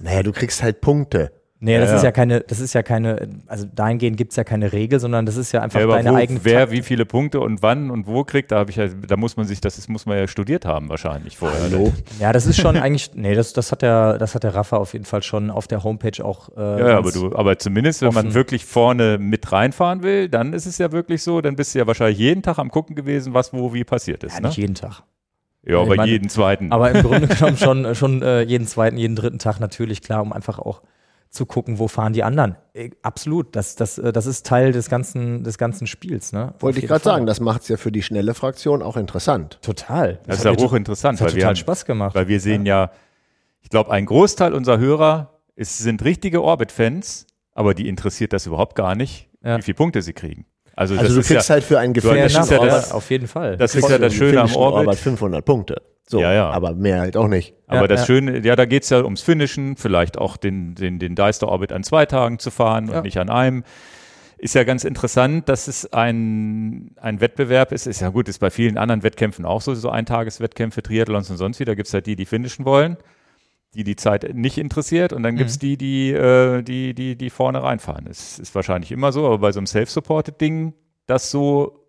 Naja, 0.00 0.22
du 0.22 0.32
kriegst 0.32 0.62
halt 0.62 0.80
Punkte. 0.80 1.32
Nee, 1.62 1.78
das 1.78 1.90
Ja, 1.90 1.96
ist 1.96 2.02
ja. 2.02 2.08
ja 2.08 2.12
keine, 2.12 2.40
das 2.40 2.58
ist 2.58 2.72
ja 2.72 2.82
keine, 2.82 3.28
also 3.46 3.66
dahingehend 3.74 4.16
gibt 4.16 4.32
es 4.32 4.36
ja 4.36 4.44
keine 4.44 4.72
Regel, 4.72 4.98
sondern 4.98 5.26
das 5.26 5.36
ist 5.36 5.52
ja 5.52 5.60
einfach 5.60 5.78
Ja, 5.78 5.84
aber 5.84 5.96
deine 5.96 6.12
wo, 6.12 6.14
eigene 6.16 6.40
wer 6.42 6.60
Taktik. 6.60 6.78
wie 6.78 6.82
viele 6.82 7.04
Punkte 7.04 7.40
und 7.40 7.62
wann 7.62 7.90
und 7.90 8.06
wo 8.06 8.24
kriegt, 8.24 8.50
da 8.50 8.60
habe 8.60 8.70
ich 8.70 8.76
ja, 8.76 8.88
da 8.88 9.18
muss 9.18 9.36
man 9.36 9.46
sich, 9.46 9.60
das 9.60 9.76
ist, 9.76 9.88
muss 9.90 10.06
man 10.06 10.16
ja 10.16 10.26
studiert 10.26 10.64
haben 10.64 10.88
wahrscheinlich 10.88 11.36
vorher. 11.36 11.60
Hallo? 11.64 11.92
Ja, 12.18 12.32
das 12.32 12.46
ist 12.46 12.58
schon 12.58 12.76
eigentlich, 12.78 13.10
nee, 13.14 13.34
das, 13.34 13.52
das 13.52 13.72
hat 13.72 13.82
der, 13.82 14.16
das 14.16 14.34
hat 14.34 14.42
der 14.44 14.54
Rafa 14.54 14.78
auf 14.78 14.94
jeden 14.94 15.04
Fall 15.04 15.22
schon 15.22 15.50
auf 15.50 15.68
der 15.68 15.84
Homepage 15.84 16.24
auch. 16.24 16.48
Äh, 16.56 16.80
Ja, 16.80 16.96
aber 16.96 17.12
du, 17.12 17.36
aber 17.36 17.58
zumindest, 17.58 18.00
wenn 18.00 18.14
man 18.14 18.32
wirklich 18.32 18.64
vorne 18.64 19.18
mit 19.18 19.52
reinfahren 19.52 20.02
will, 20.02 20.30
dann 20.30 20.54
ist 20.54 20.64
es 20.64 20.78
ja 20.78 20.92
wirklich 20.92 21.22
so, 21.22 21.42
dann 21.42 21.56
bist 21.56 21.74
du 21.74 21.78
ja 21.80 21.86
wahrscheinlich 21.86 22.18
jeden 22.18 22.40
Tag 22.42 22.58
am 22.58 22.70
gucken 22.70 22.96
gewesen, 22.96 23.34
was 23.34 23.52
wo 23.52 23.74
wie 23.74 23.84
passiert 23.84 24.24
ist. 24.24 24.32
ja, 24.32 24.40
ne? 24.40 24.46
nicht 24.48 24.56
jeden 24.56 24.74
Tag. 24.76 25.02
Ja, 25.66 25.74
Ich 25.74 25.86
aber 25.88 25.96
meine- 25.96 26.10
jeden 26.10 26.30
zweiten. 26.30 26.72
Aber 26.72 26.90
im 26.90 27.02
Grunde 27.02 27.26
genommen 27.34 27.58
schon, 27.58 27.94
schon 27.94 28.22
äh, 28.22 28.40
jeden 28.40 28.66
zweiten, 28.66 28.96
jeden 28.96 29.14
dritten 29.14 29.38
Tag 29.38 29.60
natürlich 29.60 30.00
klar, 30.00 30.22
um 30.22 30.32
einfach 30.32 30.58
auch 30.58 30.80
zu 31.30 31.46
gucken, 31.46 31.78
wo 31.78 31.86
fahren 31.88 32.12
die 32.12 32.24
anderen. 32.24 32.56
Äh, 32.74 32.90
absolut, 33.02 33.54
das, 33.54 33.76
das, 33.76 33.98
äh, 33.98 34.12
das 34.12 34.26
ist 34.26 34.44
Teil 34.46 34.72
des 34.72 34.88
ganzen, 34.90 35.44
des 35.44 35.58
ganzen 35.58 35.86
Spiels. 35.86 36.32
Ne? 36.32 36.54
Wollte 36.58 36.80
ich 36.80 36.86
gerade 36.86 37.04
sagen, 37.04 37.24
das 37.26 37.38
macht 37.40 37.62
es 37.62 37.68
ja 37.68 37.76
für 37.76 37.92
die 37.92 38.02
schnelle 38.02 38.34
Fraktion 38.34 38.82
auch 38.82 38.96
interessant. 38.96 39.58
Total. 39.62 40.18
das 40.26 40.40
ist 40.40 40.44
hat 40.44 40.58
ja 40.58 40.64
hochinteressant, 40.66 41.18
Das 41.20 41.20
hat 41.20 41.28
weil 41.28 41.34
wir, 41.36 41.40
total 41.42 41.48
haben, 41.50 41.56
Spaß 41.56 41.84
gemacht. 41.84 42.14
weil 42.16 42.26
wir 42.28 42.40
sehen 42.40 42.66
ja, 42.66 42.90
ich 43.62 43.70
glaube, 43.70 43.90
ein 43.92 44.06
Großteil 44.06 44.54
unserer 44.54 44.78
Hörer 44.78 45.38
ist, 45.54 45.78
sind 45.78 46.02
richtige 46.04 46.42
Orbit-Fans, 46.42 47.26
aber 47.52 47.74
die 47.74 47.88
interessiert 47.88 48.32
das 48.32 48.46
überhaupt 48.46 48.74
gar 48.74 48.94
nicht, 48.96 49.28
Ja. 49.44 49.56
wie 49.58 49.62
viele 49.62 49.76
Punkte 49.76 50.02
sie 50.02 50.12
kriegen. 50.14 50.46
Also, 50.74 50.94
Also 50.94 51.04
das 51.06 51.14
du 51.14 51.20
ist 51.20 51.26
kriegst 51.28 51.48
ja, 51.48 51.52
halt 51.54 51.64
für 51.64 51.78
einen 51.78 51.94
Ja, 51.94 52.00
das 52.00 52.10
gefinischten 52.10 52.42
ist 52.42 52.50
ja 52.50 52.64
das- 52.64 52.92
auf 52.92 53.10
jeden 53.10 53.26
Fall. 53.28 53.56
das 53.56 53.74
ist 53.74 53.88
ja 53.88 53.98
das 53.98 54.14
Schöne 54.14 54.40
am 54.40 54.46
gefinischten 54.46 54.62
Orbit. 54.62 54.98
500 54.98 55.44
Punkte. 55.44 55.82
So, 56.10 56.20
Ja, 56.20 56.32
ja. 56.32 56.50
aber 56.50 56.74
mehr 56.74 56.98
halt 57.00 57.16
auch 57.16 57.28
nicht. 57.28 57.54
Aber 57.68 57.82
Ja, 57.82 57.86
das 57.86 58.00
ja. 58.00 58.06
Schöne, 58.06 58.44
ja, 58.44 58.56
da 58.56 58.64
geht 58.64 58.82
es 58.82 58.90
ja 58.90 59.02
ums 59.04 59.22
Finishen, 59.22 59.76
vielleicht 59.76 60.18
auch 60.18 60.36
den, 60.36 60.74
den, 60.74 60.98
den 60.98 61.14
Deister 61.14 61.46
Orbit 61.48 61.70
an 61.72 61.84
zwei 61.84 62.04
Tagen 62.04 62.40
zu 62.40 62.50
fahren 62.50 62.88
und 62.88 62.94
Ja. 62.94 63.02
nicht 63.02 63.18
an 63.18 63.30
einem. 63.30 63.62
Ist 64.36 64.54
ja 64.56 64.64
ganz 64.64 64.82
interessant, 64.84 65.48
dass 65.48 65.68
es 65.68 65.92
ein, 65.92 66.92
ein 67.00 67.20
Wettbewerb 67.20 67.70
ist. 67.72 67.86
Ist 67.86 68.00
ja 68.00 68.08
gut, 68.08 68.26
ist 68.28 68.38
bei 68.40 68.50
vielen 68.50 68.76
anderen 68.78 69.02
Wettkämpfen 69.04 69.44
auch 69.44 69.60
so, 69.60 69.74
so 69.74 69.90
Eintageswettkämpfe, 69.90 70.82
Triathlons 70.82 71.30
und 71.30 71.36
sonst 71.36 71.60
wie. 71.60 71.64
Da 71.64 71.74
gibt 71.74 71.86
es 71.88 71.94
halt 71.94 72.06
die, 72.06 72.16
die 72.16 72.24
finishen 72.26 72.64
wollen, 72.64 72.96
die 73.74 73.84
die 73.84 73.94
Zeit 73.96 74.34
nicht 74.34 74.58
interessiert 74.58 75.12
und 75.12 75.22
dann 75.22 75.36
gibt 75.36 75.50
es 75.50 75.56
Mhm. 75.56 75.60
die, 75.60 75.76
die, 75.76 76.10
äh, 76.12 76.62
die, 76.62 76.94
die, 76.94 77.16
die 77.16 77.30
vorne 77.30 77.62
reinfahren. 77.62 78.06
Es 78.08 78.38
ist 78.40 78.52
wahrscheinlich 78.56 78.90
immer 78.90 79.12
so, 79.12 79.26
aber 79.26 79.38
bei 79.38 79.52
so 79.52 79.60
einem 79.60 79.66
Self-Supported-Ding, 79.66 80.72
das 81.06 81.30
so, 81.30 81.84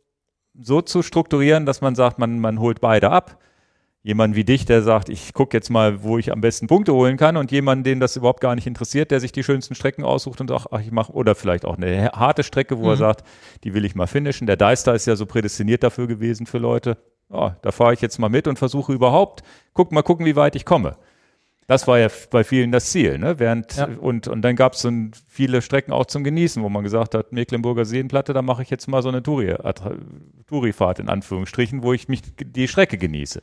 so 0.61 0.81
zu 0.81 1.01
strukturieren, 1.01 1.65
dass 1.65 1.81
man 1.81 1.95
sagt, 1.95 2.19
man, 2.19 2.39
man 2.39 2.59
holt 2.59 2.81
beide 2.81 3.09
ab, 3.09 3.39
jemanden 4.03 4.35
wie 4.35 4.43
dich, 4.43 4.65
der 4.65 4.81
sagt, 4.81 5.09
ich 5.09 5.33
gucke 5.33 5.55
jetzt 5.55 5.69
mal, 5.69 6.03
wo 6.03 6.17
ich 6.17 6.31
am 6.31 6.41
besten 6.41 6.67
Punkte 6.67 6.93
holen 6.93 7.17
kann 7.17 7.37
und 7.37 7.51
jemanden, 7.51 7.83
den 7.83 7.99
das 7.99 8.15
überhaupt 8.15 8.41
gar 8.41 8.55
nicht 8.55 8.65
interessiert, 8.65 9.11
der 9.11 9.19
sich 9.19 9.31
die 9.31 9.43
schönsten 9.43 9.75
Strecken 9.75 10.03
aussucht 10.03 10.41
und 10.41 10.47
sagt, 10.47 10.67
ach, 10.71 10.79
ich 10.79 10.91
mache, 10.91 11.13
oder 11.13 11.35
vielleicht 11.35 11.65
auch 11.65 11.77
eine 11.77 12.11
harte 12.13 12.43
Strecke, 12.43 12.79
wo 12.79 12.83
mhm. 12.83 12.89
er 12.89 12.97
sagt, 12.97 13.25
die 13.63 13.73
will 13.73 13.85
ich 13.85 13.95
mal 13.95 14.07
finishen. 14.07 14.47
Der 14.47 14.57
Deister 14.57 14.95
ist 14.95 15.05
ja 15.05 15.15
so 15.15 15.25
prädestiniert 15.25 15.83
dafür 15.83 16.07
gewesen 16.07 16.47
für 16.47 16.57
Leute. 16.57 16.97
Oh, 17.29 17.51
da 17.61 17.71
fahre 17.71 17.93
ich 17.93 18.01
jetzt 18.01 18.17
mal 18.17 18.29
mit 18.29 18.47
und 18.47 18.57
versuche 18.59 18.91
überhaupt, 18.91 19.43
guck 19.73 19.91
mal 19.91 20.01
gucken, 20.01 20.25
wie 20.25 20.35
weit 20.35 20.55
ich 20.55 20.65
komme. 20.65 20.97
Das 21.71 21.87
war 21.87 21.97
ja 21.99 22.09
bei 22.31 22.43
vielen 22.43 22.73
das 22.73 22.91
Ziel, 22.91 23.17
ne? 23.17 23.39
Während, 23.39 23.77
ja. 23.77 23.87
und, 24.01 24.27
und 24.27 24.41
dann 24.41 24.57
gab 24.57 24.73
es 24.73 24.81
so 24.81 24.91
viele 25.25 25.61
Strecken 25.61 25.93
auch 25.93 26.05
zum 26.05 26.25
Genießen, 26.25 26.61
wo 26.61 26.67
man 26.67 26.83
gesagt 26.83 27.15
hat, 27.15 27.31
Mecklenburger 27.31 27.85
Seenplatte, 27.85 28.33
da 28.33 28.41
mache 28.41 28.61
ich 28.61 28.69
jetzt 28.69 28.89
mal 28.89 29.01
so 29.01 29.07
eine 29.07 29.23
Touri, 29.23 29.55
Tourifahrt 30.47 30.99
in 30.99 31.07
Anführungsstrichen, 31.07 31.81
wo 31.81 31.93
ich 31.93 32.09
mich 32.09 32.23
die 32.37 32.67
Strecke 32.67 32.97
genieße. 32.97 33.39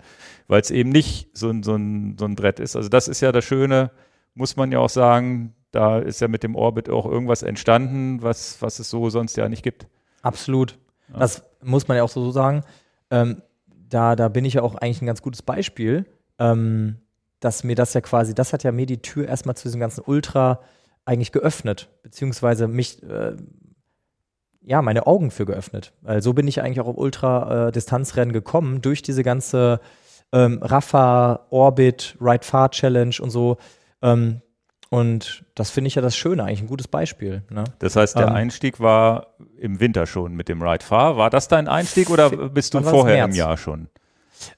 Weil 0.47 0.61
es 0.61 0.71
eben 0.71 0.91
nicht 0.91 1.31
so, 1.33 1.55
so, 1.63 1.75
ein, 1.75 2.19
so 2.19 2.27
ein 2.27 2.35
Brett 2.35 2.61
ist. 2.61 2.77
Also 2.77 2.91
das 2.91 3.09
ist 3.09 3.23
ja 3.23 3.33
das 3.33 3.47
Schöne, 3.47 3.93
muss 4.35 4.57
man 4.57 4.73
ja 4.73 4.81
auch 4.81 4.91
sagen, 4.91 5.55
da 5.71 5.99
ist 5.99 6.21
ja 6.21 6.29
mit 6.29 6.43
dem 6.43 6.55
Orbit 6.55 6.91
auch 6.91 7.07
irgendwas 7.07 7.43
entstanden, 7.43 8.21
was, 8.21 8.61
was 8.61 8.79
es 8.79 8.91
so 8.91 9.09
sonst 9.09 9.39
ja 9.39 9.49
nicht 9.49 9.63
gibt. 9.63 9.87
Absolut. 10.21 10.79
Ja. 11.15 11.21
Das 11.21 11.45
muss 11.63 11.89
man 11.89 11.97
ja 11.97 12.03
auch 12.03 12.11
so 12.11 12.31
sagen. 12.31 12.63
Ähm, 13.11 13.41
da, 13.89 14.17
da 14.17 14.29
bin 14.29 14.45
ich 14.45 14.53
ja 14.53 14.61
auch 14.61 14.75
eigentlich 14.75 15.01
ein 15.01 15.07
ganz 15.07 15.23
gutes 15.23 15.41
Beispiel. 15.41 16.05
Ähm, 16.39 16.99
dass 17.41 17.65
mir 17.65 17.77
das 17.77 17.95
ja 17.95 18.01
quasi, 18.01 18.35
das 18.35 18.53
hat 18.53 18.65
ja 18.65 18.73
mir 18.73 18.87
die 18.87 19.03
Tür 19.03 19.29
erstmal 19.29 19.57
zu 19.57 19.65
diesem 19.65 19.81
ganzen 19.81 20.03
Ultra 20.05 20.61
eigentlich 21.05 21.33
geöffnet, 21.33 21.89
beziehungsweise 22.03 22.69
mich, 22.69 23.03
äh, 23.03 23.37
ja, 24.61 24.83
meine 24.83 25.07
Augen 25.07 25.31
für 25.31 25.47
geöffnet. 25.47 25.93
Weil 26.03 26.21
so 26.21 26.35
bin 26.35 26.47
ich 26.47 26.61
eigentlich 26.61 26.81
auch 26.81 26.89
auf 26.89 26.99
Ultra-Distanzrennen 26.99 28.31
äh, 28.31 28.39
gekommen, 28.39 28.83
durch 28.83 29.03
diese 29.03 29.23
ganze 29.23 29.81
ähm, 30.33 30.59
Rafa, 30.63 31.47
Orbit, 31.51 32.17
Ride 32.21 32.45
Far 32.45 32.71
Challenge 32.71 33.15
und 33.21 33.31
so. 33.31 33.57
Ähm, 34.03 34.43
und 34.91 35.45
das 35.55 35.71
finde 35.71 35.89
ich 35.89 35.95
ja 35.95 36.03
das 36.03 36.17
Schöne, 36.17 36.45
eigentlich 36.45 36.63
ein 36.63 36.67
gutes 36.67 36.89
Beispiel. 36.89 37.43
Ne? 37.51 37.65
Das 37.79 37.97
heißt, 37.97 38.17
der 38.17 38.29
ähm, 38.29 38.35
Einstieg 38.35 38.81
war 38.81 39.35
im 39.59 39.81
Winter 39.81 40.07
schon 40.07 40.35
mit 40.35 40.49
dem 40.49 40.63
Ride 40.63 40.85
Far. 40.85 41.17
War 41.17 41.31
das 41.31 41.49
dein 41.49 41.69
Einstieg 41.69 42.11
oder 42.11 42.31
bist 42.49 42.75
du 42.75 42.83
vorher 42.83 43.25
im 43.25 43.33
Jahr 43.33 43.57
schon? 43.57 43.89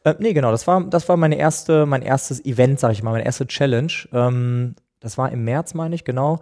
Äh, 0.04 0.14
nee, 0.18 0.32
genau, 0.32 0.50
das 0.50 0.66
war, 0.66 0.82
das 0.82 1.08
war 1.08 1.16
meine 1.16 1.36
erste, 1.36 1.86
mein 1.86 2.02
erstes 2.02 2.44
Event, 2.44 2.80
sag 2.80 2.92
ich 2.92 3.02
mal, 3.02 3.12
meine 3.12 3.24
erste 3.24 3.46
Challenge. 3.46 3.92
Ähm, 4.12 4.74
das 5.00 5.18
war 5.18 5.30
im 5.32 5.44
März, 5.44 5.74
meine 5.74 5.94
ich, 5.94 6.04
genau. 6.04 6.40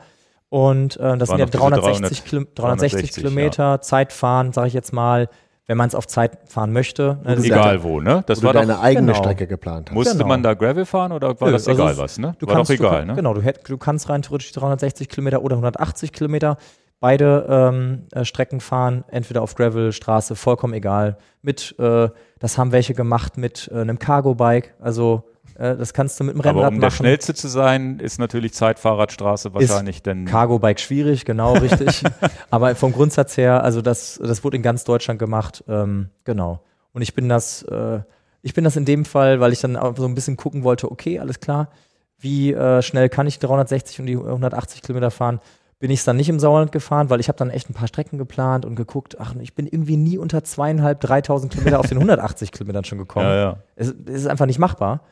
Und 0.48 0.96
äh, 0.96 1.16
das 1.18 1.28
sind 1.28 1.38
ja 1.38 1.46
360, 1.46 2.22
300, 2.22 2.24
Kilo, 2.24 2.42
360, 2.54 2.54
360 2.54 3.14
Kilometer 3.14 3.62
ja. 3.62 3.80
Zeitfahren, 3.80 4.52
sage 4.52 4.68
ich 4.68 4.74
jetzt 4.74 4.92
mal, 4.92 5.28
wenn 5.66 5.76
man 5.76 5.88
es 5.88 5.94
auf 5.94 6.06
Zeit 6.06 6.38
fahren 6.46 6.72
möchte. 6.72 7.18
Ne, 7.24 7.36
egal 7.36 7.82
wo, 7.82 8.00
ne? 8.00 8.24
Das 8.26 8.42
wo 8.42 8.46
war 8.46 8.54
du 8.54 8.60
deine 8.60 8.72
doch, 8.72 8.82
eigene 8.82 9.12
genau. 9.12 9.18
Strecke 9.18 9.46
geplant 9.46 9.90
hast. 9.90 9.94
Musste 9.94 10.14
genau. 10.14 10.26
man 10.26 10.42
da 10.42 10.54
Gravel 10.54 10.86
fahren 10.86 11.12
oder 11.12 11.38
war 11.38 11.48
Nö, 11.48 11.52
das 11.52 11.68
also 11.68 11.82
egal 11.82 11.98
was, 11.98 12.18
ne? 12.18 12.34
Du 12.38 12.46
war 12.46 12.54
kannst, 12.54 12.70
doch 12.70 12.74
egal, 12.74 13.02
du, 13.02 13.08
ne? 13.08 13.14
Genau, 13.16 13.34
du, 13.34 13.42
hätt, 13.42 13.68
du 13.68 13.76
kannst 13.76 14.08
rein 14.08 14.22
theoretisch 14.22 14.50
360 14.52 15.10
Kilometer 15.10 15.42
oder 15.42 15.56
180 15.56 16.12
Kilometer 16.12 16.56
beide 17.00 17.46
ähm, 17.48 18.06
äh, 18.12 18.24
Strecken 18.24 18.60
fahren, 18.60 19.04
entweder 19.08 19.42
auf 19.42 19.54
Gravel, 19.54 19.92
Straße, 19.92 20.36
vollkommen 20.36 20.74
egal. 20.74 21.18
Mit, 21.42 21.74
äh, 21.78 22.08
das 22.38 22.58
haben 22.58 22.72
welche 22.72 22.94
gemacht 22.94 23.36
mit 23.36 23.70
äh, 23.72 23.80
einem 23.80 23.98
Cargo-Bike, 23.98 24.74
also 24.80 25.24
äh, 25.54 25.76
das 25.76 25.92
kannst 25.92 26.18
du 26.18 26.24
mit 26.24 26.34
dem 26.34 26.40
Rennrad 26.40 26.56
Aber 26.56 26.68
um 26.68 26.74
machen. 26.74 26.80
der 26.80 26.90
schnellste 26.90 27.34
zu 27.34 27.48
sein, 27.48 28.00
ist 28.00 28.18
natürlich 28.18 28.52
Zeitfahrradstraße 28.52 29.54
wahrscheinlich, 29.54 30.02
denn 30.02 30.24
Cargo-Bike 30.24 30.80
schwierig, 30.80 31.24
genau, 31.24 31.54
richtig. 31.54 32.02
Aber 32.50 32.74
vom 32.74 32.92
Grundsatz 32.92 33.36
her, 33.36 33.62
also 33.62 33.80
das, 33.80 34.20
das 34.22 34.42
wurde 34.42 34.56
in 34.56 34.62
ganz 34.62 34.84
Deutschland 34.84 35.18
gemacht, 35.18 35.64
ähm, 35.68 36.10
genau. 36.24 36.62
Und 36.92 37.02
ich 37.02 37.14
bin 37.14 37.28
das, 37.28 37.62
äh, 37.62 38.00
ich 38.42 38.54
bin 38.54 38.64
das 38.64 38.76
in 38.76 38.84
dem 38.84 39.04
Fall, 39.04 39.40
weil 39.40 39.52
ich 39.52 39.60
dann 39.60 39.78
so 39.96 40.04
ein 40.04 40.14
bisschen 40.14 40.36
gucken 40.36 40.64
wollte, 40.64 40.90
okay, 40.90 41.18
alles 41.18 41.40
klar, 41.40 41.68
wie 42.20 42.52
schnell 42.80 43.08
kann 43.08 43.28
ich 43.28 43.38
360 43.38 44.00
und 44.00 44.06
die 44.06 44.16
180 44.16 44.82
Kilometer 44.82 45.12
fahren? 45.12 45.38
Bin 45.78 45.90
ich 45.90 46.00
es 46.00 46.04
dann 46.04 46.16
nicht 46.16 46.28
im 46.28 46.40
Sauerland 46.40 46.72
gefahren, 46.72 47.08
weil 47.08 47.20
ich 47.20 47.28
habe 47.28 47.38
dann 47.38 47.50
echt 47.50 47.70
ein 47.70 47.74
paar 47.74 47.86
Strecken 47.86 48.18
geplant 48.18 48.64
und 48.64 48.74
geguckt, 48.74 49.20
ach, 49.20 49.34
ich 49.40 49.54
bin 49.54 49.66
irgendwie 49.66 49.96
nie 49.96 50.18
unter 50.18 50.42
zweieinhalb, 50.42 51.00
dreitausend 51.00 51.52
Kilometer 51.52 51.78
auf 51.78 51.86
den 51.86 51.98
180 51.98 52.50
Kilometern 52.50 52.84
schon 52.84 52.98
gekommen. 52.98 53.26
Ja, 53.26 53.36
ja. 53.36 53.56
Es, 53.76 53.88
es, 53.88 54.22
ist 54.22 54.26
einfach 54.26 54.46
nicht 54.46 54.58
machbar. 54.58 55.02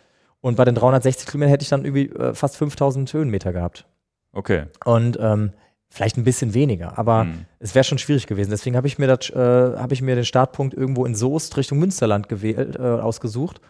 Und 0.40 0.57
bei 0.57 0.64
den 0.64 0.74
360 0.74 1.26
Kilometern 1.26 1.50
hätte 1.50 1.62
ich 1.62 1.68
dann 1.68 1.85
irgendwie 1.85 2.09
äh, 2.09 2.35
fast 2.35 2.57
5000 2.57 3.12
Höhenmeter 3.12 3.52
gehabt. 3.52 3.87
Okay. 4.33 4.64
Und 4.85 5.18
ähm, 5.20 5.52
vielleicht 5.88 6.16
ein 6.18 6.24
bisschen 6.24 6.52
weniger, 6.52 6.98
aber 6.98 7.22
hm. 7.22 7.46
es 7.59 7.74
wäre 7.74 7.85
schon 7.85 7.98
schwierig 7.98 8.26
gewesen. 8.26 8.50
Deswegen 8.50 8.76
habe 8.76 8.87
ich 8.87 8.98
mir 8.98 9.07
das, 9.07 9.31
äh, 9.31 9.79
habe 9.79 9.94
ich 9.94 10.02
mir 10.02 10.14
den 10.14 10.24
Startpunkt 10.24 10.74
irgendwo 10.74 11.07
in 11.07 11.14
Soest 11.14 11.57
Richtung 11.57 11.79
Münsterland 11.79 12.29
gewählt, 12.29 12.76
äh, 12.76 12.83
ausgesucht 12.83 13.61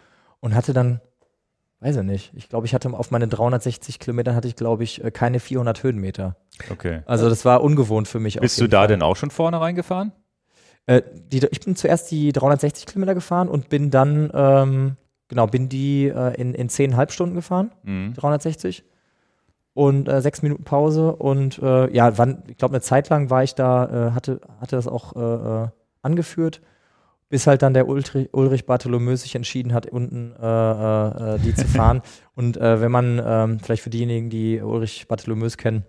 und 0.40 0.54
hatte 0.54 0.72
dann 0.72 1.00
Weiß 1.80 1.96
ich 1.96 2.02
nicht. 2.02 2.32
Ich 2.34 2.48
glaube, 2.48 2.66
ich 2.66 2.74
hatte 2.74 2.90
auf 2.92 3.10
meine 3.10 3.28
360 3.28 3.98
Kilometer 3.98 4.34
hatte 4.34 4.48
ich, 4.48 4.56
glaube 4.56 4.82
ich, 4.82 5.04
äh, 5.04 5.10
keine 5.10 5.40
400 5.40 5.82
Höhenmeter. 5.82 6.36
Okay. 6.70 7.02
Also 7.06 7.28
das 7.28 7.44
war 7.44 7.62
ungewohnt 7.62 8.08
für 8.08 8.18
mich. 8.18 8.40
Bist 8.40 8.60
du 8.60 8.66
da 8.66 8.80
Fall. 8.80 8.88
denn 8.88 9.02
auch 9.02 9.16
schon 9.16 9.30
vorne 9.30 9.60
reingefahren? 9.60 10.12
Äh, 10.86 11.02
die, 11.14 11.46
ich 11.50 11.60
bin 11.60 11.76
zuerst 11.76 12.10
die 12.10 12.32
360 12.32 12.86
Kilometer 12.86 13.14
gefahren 13.14 13.48
und 13.48 13.68
bin 13.68 13.90
dann, 13.90 14.30
ähm, 14.32 14.96
genau, 15.28 15.46
bin 15.46 15.68
die 15.68 16.06
äh, 16.06 16.34
in, 16.40 16.54
in 16.54 16.68
10,5 16.70 17.10
Stunden 17.10 17.34
gefahren, 17.34 17.72
mhm. 17.82 18.14
360. 18.14 18.84
Und 19.74 20.08
äh, 20.08 20.22
sechs 20.22 20.40
Minuten 20.40 20.64
Pause 20.64 21.14
und 21.14 21.58
äh, 21.58 21.92
ja, 21.92 22.16
wann, 22.16 22.44
ich 22.46 22.56
glaube, 22.56 22.72
eine 22.72 22.80
Zeit 22.80 23.10
lang 23.10 23.28
war 23.28 23.42
ich 23.42 23.54
da, 23.54 23.84
äh, 24.08 24.10
hatte, 24.12 24.40
hatte 24.58 24.76
das 24.76 24.88
auch 24.88 25.70
angeführt 26.00 26.62
bis 27.28 27.46
halt 27.46 27.62
dann 27.62 27.74
der 27.74 27.88
Ulrich, 27.88 28.28
Ulrich 28.32 28.66
Bartholomew 28.66 29.16
sich 29.16 29.34
entschieden 29.34 29.72
hat, 29.72 29.86
unten 29.86 30.32
äh, 30.40 30.46
äh, 30.46 31.34
äh 31.34 31.38
die 31.38 31.54
zu 31.54 31.66
fahren. 31.66 32.02
Und 32.34 32.56
äh, 32.56 32.80
wenn 32.80 32.92
man, 32.92 33.20
ähm, 33.24 33.58
vielleicht 33.60 33.82
für 33.82 33.90
diejenigen, 33.90 34.30
die 34.30 34.60
Ulrich 34.60 35.08
Bartholomew 35.08 35.48
kennen, 35.56 35.84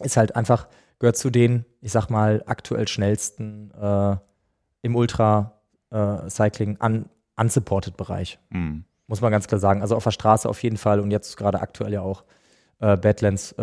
ist 0.00 0.16
halt 0.16 0.36
einfach, 0.36 0.68
gehört 0.98 1.16
zu 1.16 1.30
den, 1.30 1.64
ich 1.80 1.92
sag 1.92 2.10
mal, 2.10 2.42
aktuell 2.46 2.88
schnellsten 2.88 3.70
äh, 3.72 4.16
im 4.82 4.96
Ultra-Cycling 4.96 6.78
un 6.82 7.06
unsupported 7.38 7.98
Bereich. 7.98 8.38
Mhm. 8.48 8.84
Muss 9.06 9.20
man 9.20 9.30
ganz 9.30 9.46
klar 9.46 9.58
sagen. 9.58 9.82
Also 9.82 9.94
auf 9.94 10.04
der 10.04 10.10
Straße 10.10 10.48
auf 10.48 10.62
jeden 10.62 10.78
Fall 10.78 11.00
und 11.00 11.10
jetzt 11.10 11.36
gerade 11.36 11.60
aktuell 11.60 11.92
ja 11.92 12.00
auch 12.00 12.24
äh, 12.80 12.96
Badlands 12.96 13.54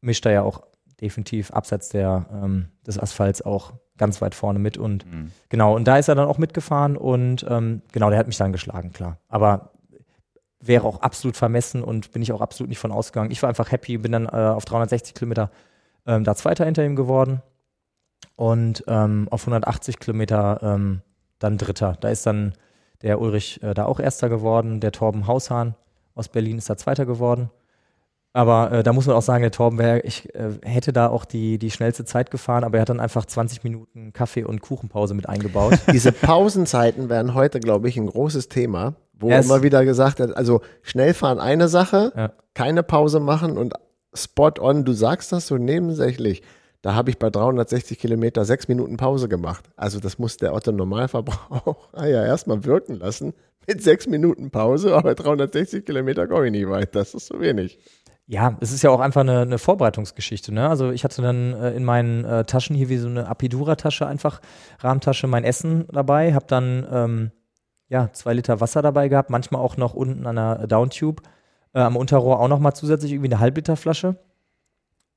mischt 0.00 0.24
da 0.24 0.30
ja 0.30 0.42
auch 0.42 0.62
definitiv 1.00 1.50
abseits 1.52 1.88
der, 1.90 2.26
ähm, 2.32 2.68
des 2.86 2.98
Asphalts 2.98 3.42
auch 3.42 3.72
ganz 3.96 4.20
weit 4.20 4.34
vorne 4.34 4.58
mit 4.58 4.78
und 4.78 5.06
mhm. 5.06 5.32
genau, 5.48 5.74
und 5.74 5.86
da 5.86 5.98
ist 5.98 6.08
er 6.08 6.14
dann 6.14 6.28
auch 6.28 6.38
mitgefahren 6.38 6.96
und 6.96 7.44
ähm, 7.48 7.82
genau, 7.92 8.10
der 8.10 8.18
hat 8.18 8.26
mich 8.26 8.36
dann 8.36 8.52
geschlagen, 8.52 8.92
klar. 8.92 9.18
Aber 9.28 9.72
wäre 10.60 10.84
auch 10.84 11.00
absolut 11.02 11.36
vermessen 11.36 11.82
und 11.82 12.12
bin 12.12 12.22
ich 12.22 12.32
auch 12.32 12.40
absolut 12.40 12.68
nicht 12.68 12.78
von 12.78 12.92
ausgegangen. 12.92 13.30
Ich 13.30 13.42
war 13.42 13.48
einfach 13.48 13.70
happy, 13.70 13.98
bin 13.98 14.12
dann 14.12 14.26
äh, 14.26 14.28
auf 14.28 14.64
360 14.64 15.14
Kilometer 15.14 15.50
ähm, 16.06 16.24
da 16.24 16.34
Zweiter 16.34 16.64
hinter 16.64 16.84
ihm 16.84 16.96
geworden 16.96 17.42
und 18.36 18.84
ähm, 18.86 19.28
auf 19.30 19.42
180 19.42 19.98
Kilometer 19.98 20.60
ähm, 20.62 21.02
dann 21.38 21.58
Dritter. 21.58 21.96
Da 22.00 22.08
ist 22.08 22.26
dann 22.26 22.54
der 23.02 23.20
Ulrich 23.20 23.62
äh, 23.62 23.74
da 23.74 23.84
auch 23.84 24.00
Erster 24.00 24.28
geworden, 24.28 24.80
der 24.80 24.92
Torben 24.92 25.26
Haushahn 25.26 25.74
aus 26.14 26.28
Berlin 26.28 26.58
ist 26.58 26.68
da 26.68 26.76
Zweiter 26.76 27.06
geworden. 27.06 27.50
Aber 28.38 28.70
äh, 28.70 28.82
da 28.84 28.92
muss 28.92 29.08
man 29.08 29.16
auch 29.16 29.22
sagen, 29.22 29.42
der 29.42 29.50
Torben 29.50 29.78
wäre, 29.78 29.98
ich 30.02 30.32
äh, 30.32 30.50
hätte 30.62 30.92
da 30.92 31.08
auch 31.08 31.24
die, 31.24 31.58
die 31.58 31.72
schnellste 31.72 32.04
Zeit 32.04 32.30
gefahren, 32.30 32.62
aber 32.62 32.78
er 32.78 32.82
hat 32.82 32.88
dann 32.88 33.00
einfach 33.00 33.26
20 33.26 33.64
Minuten 33.64 34.12
Kaffee- 34.12 34.44
und 34.44 34.60
Kuchenpause 34.60 35.14
mit 35.14 35.28
eingebaut. 35.28 35.76
Diese 35.92 36.12
Pausenzeiten 36.12 37.08
wären 37.08 37.34
heute, 37.34 37.58
glaube 37.58 37.88
ich, 37.88 37.96
ein 37.96 38.06
großes 38.06 38.48
Thema, 38.48 38.94
wo 39.12 39.28
er 39.28 39.40
immer 39.40 39.64
wieder 39.64 39.84
gesagt 39.84 40.20
hat, 40.20 40.36
also 40.36 40.60
schnell 40.82 41.14
fahren 41.14 41.40
eine 41.40 41.66
Sache, 41.66 42.12
ja. 42.14 42.32
keine 42.54 42.84
Pause 42.84 43.18
machen 43.18 43.58
und 43.58 43.74
spot 44.14 44.52
on, 44.60 44.84
du 44.84 44.92
sagst 44.92 45.32
das 45.32 45.48
so 45.48 45.56
nebensächlich. 45.56 46.44
Da 46.80 46.94
habe 46.94 47.10
ich 47.10 47.18
bei 47.18 47.30
360 47.30 47.98
Kilometer 47.98 48.44
sechs 48.44 48.68
Minuten 48.68 48.98
Pause 48.98 49.28
gemacht. 49.28 49.64
Also 49.74 49.98
das 49.98 50.20
muss 50.20 50.36
der 50.36 50.54
Otto 50.54 50.70
Normalverbraucher 50.70 51.76
ja 52.06 52.24
erstmal 52.24 52.62
wirken 52.64 52.94
lassen. 52.94 53.34
Mit 53.66 53.82
sechs 53.82 54.06
Minuten 54.06 54.52
Pause, 54.52 54.94
aber 54.94 55.16
360 55.16 55.84
Kilometer 55.84 56.28
komme 56.28 56.46
ich 56.46 56.52
nie 56.52 56.68
weit. 56.68 56.94
Das 56.94 57.14
ist 57.14 57.26
zu 57.26 57.40
wenig. 57.40 57.80
Ja, 58.30 58.58
es 58.60 58.72
ist 58.72 58.82
ja 58.82 58.90
auch 58.90 59.00
einfach 59.00 59.22
eine, 59.22 59.40
eine 59.40 59.56
Vorbereitungsgeschichte. 59.56 60.52
Ne? 60.52 60.68
Also 60.68 60.90
ich 60.90 61.02
hatte 61.02 61.22
dann 61.22 61.54
äh, 61.54 61.70
in 61.70 61.82
meinen 61.82 62.26
äh, 62.26 62.44
Taschen 62.44 62.76
hier 62.76 62.90
wie 62.90 62.98
so 62.98 63.08
eine 63.08 63.26
Apidura-Tasche 63.26 64.06
einfach, 64.06 64.42
Rahmentasche, 64.80 65.26
mein 65.26 65.44
Essen 65.44 65.86
dabei, 65.90 66.34
habe 66.34 66.44
dann 66.46 66.86
ähm, 66.92 67.30
ja, 67.88 68.12
zwei 68.12 68.34
Liter 68.34 68.60
Wasser 68.60 68.82
dabei 68.82 69.08
gehabt, 69.08 69.30
manchmal 69.30 69.62
auch 69.62 69.78
noch 69.78 69.94
unten 69.94 70.26
an 70.26 70.36
der 70.36 70.66
Downtube, 70.66 71.22
äh, 71.72 71.80
am 71.80 71.96
Unterrohr 71.96 72.40
auch 72.40 72.48
noch 72.48 72.58
mal 72.58 72.74
zusätzlich 72.74 73.12
irgendwie 73.12 73.32
eine 73.32 73.40
Halbliterflasche. 73.40 74.16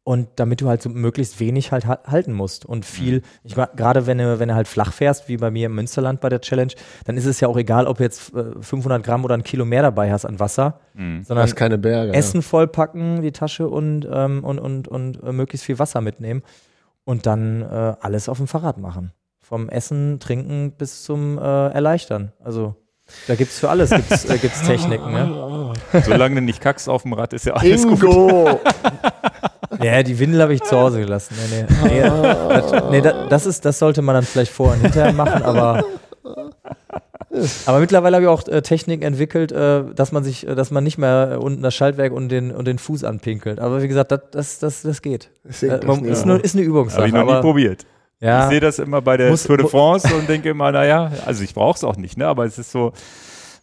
Und 0.03 0.29
damit 0.37 0.61
du 0.61 0.67
halt 0.67 0.81
so 0.81 0.89
möglichst 0.89 1.39
wenig 1.39 1.71
halt 1.71 1.85
halten 1.85 2.33
musst 2.33 2.65
und 2.65 2.85
viel, 2.85 3.17
mhm. 3.17 3.23
ich 3.43 3.53
gerade 3.53 4.07
wenn 4.07 4.17
du, 4.17 4.39
wenn 4.39 4.49
du 4.49 4.55
halt 4.55 4.67
flach 4.67 4.93
fährst, 4.93 5.29
wie 5.29 5.37
bei 5.37 5.51
mir 5.51 5.67
im 5.67 5.75
Münsterland 5.75 6.21
bei 6.21 6.29
der 6.29 6.41
Challenge, 6.41 6.73
dann 7.05 7.17
ist 7.17 7.27
es 7.27 7.39
ja 7.39 7.47
auch 7.47 7.57
egal, 7.57 7.85
ob 7.85 7.97
du 7.97 8.03
jetzt 8.03 8.31
500 8.31 8.99
äh, 8.99 9.03
Gramm 9.03 9.23
oder 9.23 9.35
ein 9.35 9.43
Kilo 9.43 9.63
mehr 9.63 9.83
dabei 9.83 10.11
hast 10.11 10.25
an 10.25 10.39
Wasser, 10.39 10.79
mhm. 10.95 11.23
sondern 11.23 11.43
hast 11.43 11.55
keine 11.55 11.77
Berge, 11.77 12.13
Essen 12.15 12.37
ja. 12.37 12.41
vollpacken, 12.41 13.21
die 13.21 13.31
Tasche 13.31 13.69
und, 13.69 14.07
ähm, 14.11 14.43
und, 14.43 14.57
und, 14.57 14.87
und 14.87 15.21
äh, 15.21 15.31
möglichst 15.31 15.65
viel 15.65 15.77
Wasser 15.77 16.01
mitnehmen 16.01 16.41
und 17.03 17.27
dann 17.27 17.61
äh, 17.61 17.93
alles 17.99 18.27
auf 18.27 18.37
dem 18.37 18.47
Fahrrad 18.47 18.79
machen. 18.79 19.11
Vom 19.39 19.69
Essen, 19.69 20.19
Trinken 20.19 20.71
bis 20.71 21.03
zum 21.03 21.37
äh, 21.37 21.41
Erleichtern. 21.41 22.31
Also 22.43 22.75
Da 23.27 23.35
gibt 23.35 23.51
es 23.51 23.59
für 23.59 23.69
alles 23.69 23.91
gibt's, 23.91 24.25
äh, 24.25 24.37
gibt's 24.39 24.63
Techniken. 24.63 25.11
Ne? 25.11 25.73
Solange 26.05 26.35
du 26.35 26.41
nicht 26.41 26.61
kackst 26.61 26.89
auf 26.89 27.03
dem 27.03 27.13
Rad, 27.13 27.33
ist 27.33 27.45
ja 27.45 27.53
alles 27.53 27.85
gut. 27.85 28.01
Ja, 29.81 30.03
die 30.03 30.17
Windel 30.19 30.41
habe 30.41 30.53
ich 30.53 30.61
zu 30.63 30.77
Hause 30.77 30.99
gelassen. 30.99 31.35
Nee, 31.49 31.63
nee, 31.63 31.87
nee, 31.87 32.01
das, 32.49 32.91
nee 32.91 33.01
das, 33.01 33.29
das, 33.29 33.45
ist, 33.45 33.65
das 33.65 33.79
sollte 33.79 34.01
man 34.01 34.15
dann 34.15 34.23
vielleicht 34.23 34.51
vorher 34.51 34.75
und 34.77 34.81
hinterher 34.83 35.13
machen, 35.13 35.43
aber, 35.43 35.83
aber 37.65 37.79
mittlerweile 37.79 38.17
habe 38.17 38.23
ich 38.25 38.29
auch 38.29 38.45
äh, 38.47 38.61
Technik 38.61 39.03
entwickelt, 39.03 39.51
äh, 39.51 39.83
dass 39.95 40.11
man 40.11 40.23
sich, 40.23 40.45
äh, 40.47 40.55
dass 40.55 40.71
man 40.71 40.83
nicht 40.83 40.97
mehr 40.97 41.39
unten 41.41 41.61
das 41.61 41.73
Schaltwerk 41.73 42.11
und 42.11 42.29
den, 42.29 42.51
und 42.51 42.67
den 42.67 42.77
Fuß 42.79 43.03
anpinkelt. 43.05 43.59
Aber 43.59 43.81
wie 43.81 43.87
gesagt, 43.87 44.11
das, 44.11 44.19
das, 44.31 44.59
das, 44.59 44.81
das 44.81 45.01
geht. 45.01 45.29
Sinkt 45.45 45.75
Äh, 45.75 45.79
das 45.79 45.87
man, 45.87 46.05
ist, 46.05 46.25
nur, 46.25 46.43
ist 46.43 46.55
eine 46.55 46.63
Übungssache. 46.65 46.97
Habe 46.99 47.07
ich 47.07 47.13
noch 47.13 47.23
nie 47.23 47.31
aber, 47.31 47.41
probiert. 47.41 47.85
ja, 48.19 48.43
Ich 48.43 48.49
sehe 48.49 48.59
das 48.59 48.79
immer 48.79 49.01
bei 49.01 49.15
der 49.17 49.29
Muss- 49.31 49.43
Tour 49.43 49.57
de 49.57 49.67
France 49.67 50.13
und 50.13 50.27
denke 50.27 50.49
immer, 50.49 50.71
naja, 50.71 51.11
also 51.25 51.43
ich 51.43 51.53
brauche 51.53 51.77
es 51.77 51.83
auch 51.85 51.95
nicht, 51.95 52.17
ne? 52.17 52.27
aber 52.27 52.45
es 52.45 52.59
ist 52.59 52.71
so, 52.71 52.91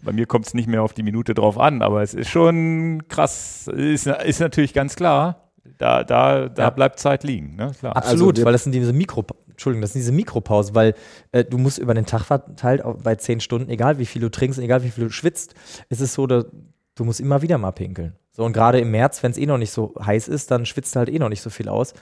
bei 0.02 0.12
mir 0.12 0.26
kommt 0.26 0.46
es 0.46 0.54
nicht 0.54 0.68
mehr 0.68 0.82
auf 0.82 0.94
die 0.94 1.02
Minute 1.02 1.34
drauf 1.34 1.58
an, 1.58 1.82
aber 1.82 2.02
es 2.02 2.14
ist 2.14 2.28
schon 2.30 3.02
krass, 3.08 3.68
ist, 3.68 4.06
ist 4.06 4.40
natürlich 4.40 4.72
ganz 4.72 4.96
klar, 4.96 5.47
da, 5.78 6.04
da, 6.04 6.48
da 6.48 6.62
Ja. 6.64 6.70
bleibt 6.70 6.98
Zeit 6.98 7.24
liegen, 7.24 7.56
ne? 7.56 7.72
klar. 7.78 7.96
Absolut, 7.96 8.36
wir- 8.38 8.44
weil 8.44 8.52
das 8.52 8.62
sind 8.64 8.72
diese 8.72 8.92
Mikro, 8.92 9.24
Entschuldigung, 9.50 9.82
das 9.82 9.92
sind 9.92 10.00
diese 10.00 10.12
Mikropausen, 10.12 10.74
weil 10.74 10.94
äh, 11.32 11.44
du 11.44 11.58
musst 11.58 11.78
über 11.78 11.94
den 11.94 12.06
Tag 12.06 12.22
verteilt 12.24 12.82
bei 13.02 13.14
zehn 13.16 13.40
Stunden, 13.40 13.68
egal 13.70 13.98
wie 13.98 14.06
viel 14.06 14.22
du 14.22 14.30
trinkst, 14.30 14.58
egal 14.58 14.82
wie 14.84 14.90
viel 14.90 15.04
du 15.04 15.10
schwitzt, 15.10 15.54
ist 15.88 16.00
es 16.00 16.14
so, 16.14 16.26
dass 16.26 16.46
du 16.94 17.04
musst 17.04 17.20
immer 17.20 17.42
wieder 17.42 17.58
mal 17.58 17.72
pinkeln. 17.72 18.14
So 18.32 18.44
und 18.44 18.52
gerade 18.52 18.78
im 18.80 18.90
März, 18.92 19.22
wenn 19.22 19.30
es 19.32 19.36
eh 19.38 19.46
noch 19.46 19.58
nicht 19.58 19.72
so 19.72 19.94
heiß 20.04 20.28
ist, 20.28 20.50
dann 20.50 20.64
schwitzt 20.66 20.94
halt 20.96 21.08
eh 21.08 21.18
noch 21.18 21.28
nicht 21.28 21.42
so 21.42 21.50
viel 21.50 21.68
aus 21.68 21.92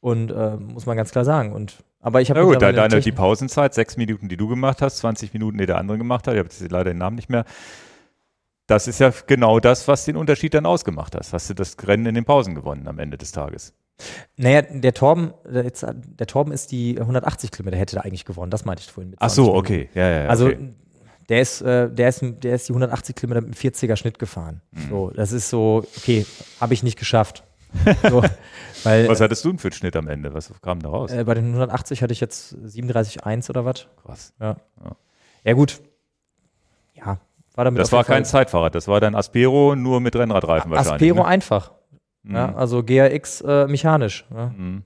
und 0.00 0.30
äh, 0.30 0.56
muss 0.56 0.86
man 0.86 0.96
ganz 0.96 1.10
klar 1.10 1.24
sagen. 1.24 1.52
Und 1.52 1.78
aber 2.00 2.20
ich 2.20 2.30
habe 2.30 2.42
gut, 2.42 2.62
deine, 2.62 2.80
eine 2.82 3.00
die 3.00 3.12
Pausenzeit, 3.12 3.74
sechs 3.74 3.96
Minuten, 3.96 4.28
die 4.28 4.36
du 4.36 4.48
gemacht 4.48 4.80
hast, 4.80 4.98
20 4.98 5.32
Minuten, 5.34 5.58
die 5.58 5.66
der 5.66 5.76
andere 5.78 5.98
gemacht 5.98 6.26
hat, 6.26 6.34
ich 6.34 6.38
habe 6.38 6.48
jetzt 6.48 6.60
leider 6.70 6.90
den 6.90 6.98
Namen 6.98 7.16
nicht 7.16 7.28
mehr, 7.28 7.44
das 8.70 8.86
ist 8.86 9.00
ja 9.00 9.12
genau 9.26 9.58
das, 9.58 9.88
was 9.88 10.04
den 10.04 10.16
Unterschied 10.16 10.54
dann 10.54 10.64
ausgemacht 10.64 11.16
hat. 11.16 11.26
Hast 11.32 11.50
du 11.50 11.54
das 11.54 11.76
Rennen 11.84 12.06
in 12.06 12.14
den 12.14 12.24
Pausen 12.24 12.54
gewonnen 12.54 12.86
am 12.86 12.98
Ende 13.00 13.18
des 13.18 13.32
Tages. 13.32 13.74
Naja, 14.36 14.62
der 14.62 14.94
Torben, 14.94 15.34
der, 15.44 16.26
Torben 16.26 16.52
ist 16.52 16.70
die 16.70 16.98
180 16.98 17.50
Kilometer, 17.50 17.76
hätte 17.76 17.96
da 17.96 18.02
eigentlich 18.02 18.24
gewonnen, 18.24 18.50
das 18.50 18.64
meinte 18.64 18.82
ich 18.82 18.90
vorhin 18.90 19.10
mit 19.10 19.18
Ach 19.20 19.28
20 19.28 19.44
so, 19.44 19.54
okay. 19.54 19.90
Ja, 19.94 20.08
ja, 20.08 20.22
ja, 20.22 20.28
Also 20.28 20.46
okay. 20.46 20.72
der 21.28 21.40
ist, 21.42 21.60
äh, 21.60 21.90
der 21.90 22.08
ist, 22.08 22.22
der 22.22 22.54
ist 22.54 22.68
die 22.68 22.72
180 22.72 23.14
Kilometer 23.14 23.42
mit 23.42 23.48
einem 23.48 23.72
40er 23.72 23.96
Schnitt 23.96 24.18
gefahren. 24.18 24.62
Mhm. 24.70 24.88
So, 24.88 25.10
das 25.10 25.32
ist 25.32 25.50
so, 25.50 25.84
okay, 25.98 26.24
habe 26.60 26.72
ich 26.72 26.82
nicht 26.82 26.98
geschafft. 26.98 27.44
So, 28.08 28.22
weil 28.84 29.08
Was 29.08 29.20
hattest 29.20 29.44
du 29.44 29.50
denn 29.50 29.58
für 29.58 29.68
einen 29.68 29.74
Schnitt 29.74 29.96
am 29.96 30.08
Ende? 30.08 30.32
Was 30.32 30.50
kam 30.62 30.80
da 30.80 30.88
raus? 30.88 31.12
äh, 31.12 31.24
bei 31.24 31.34
den 31.34 31.46
180 31.46 32.02
hatte 32.02 32.12
ich 32.12 32.20
jetzt 32.20 32.54
37,1 32.54 33.50
oder 33.50 33.64
was. 33.64 33.86
Krass. 34.02 34.32
Ja. 34.40 34.56
Ja. 34.82 34.96
ja, 35.44 35.52
gut. 35.52 35.80
Ja, 36.94 37.18
war 37.54 37.64
damit 37.64 37.80
Das 37.80 37.92
war 37.92 38.04
kein 38.04 38.24
Zeitfahrrad, 38.24 38.74
das 38.74 38.88
war 38.88 39.00
dein 39.00 39.14
Aspero 39.14 39.74
nur 39.76 40.00
mit 40.00 40.16
Rennradreifen 40.16 40.70
wahrscheinlich. 40.70 41.10
Aspero 41.10 41.22
ne? 41.22 41.24
einfach. 41.26 41.72
Mhm. 42.22 42.34
Ja, 42.34 42.54
also 42.54 42.82
GRX 42.82 43.40
äh, 43.42 43.66
mechanisch. 43.66 44.26
Ja. 44.34 44.52
Mhm. 44.56 44.84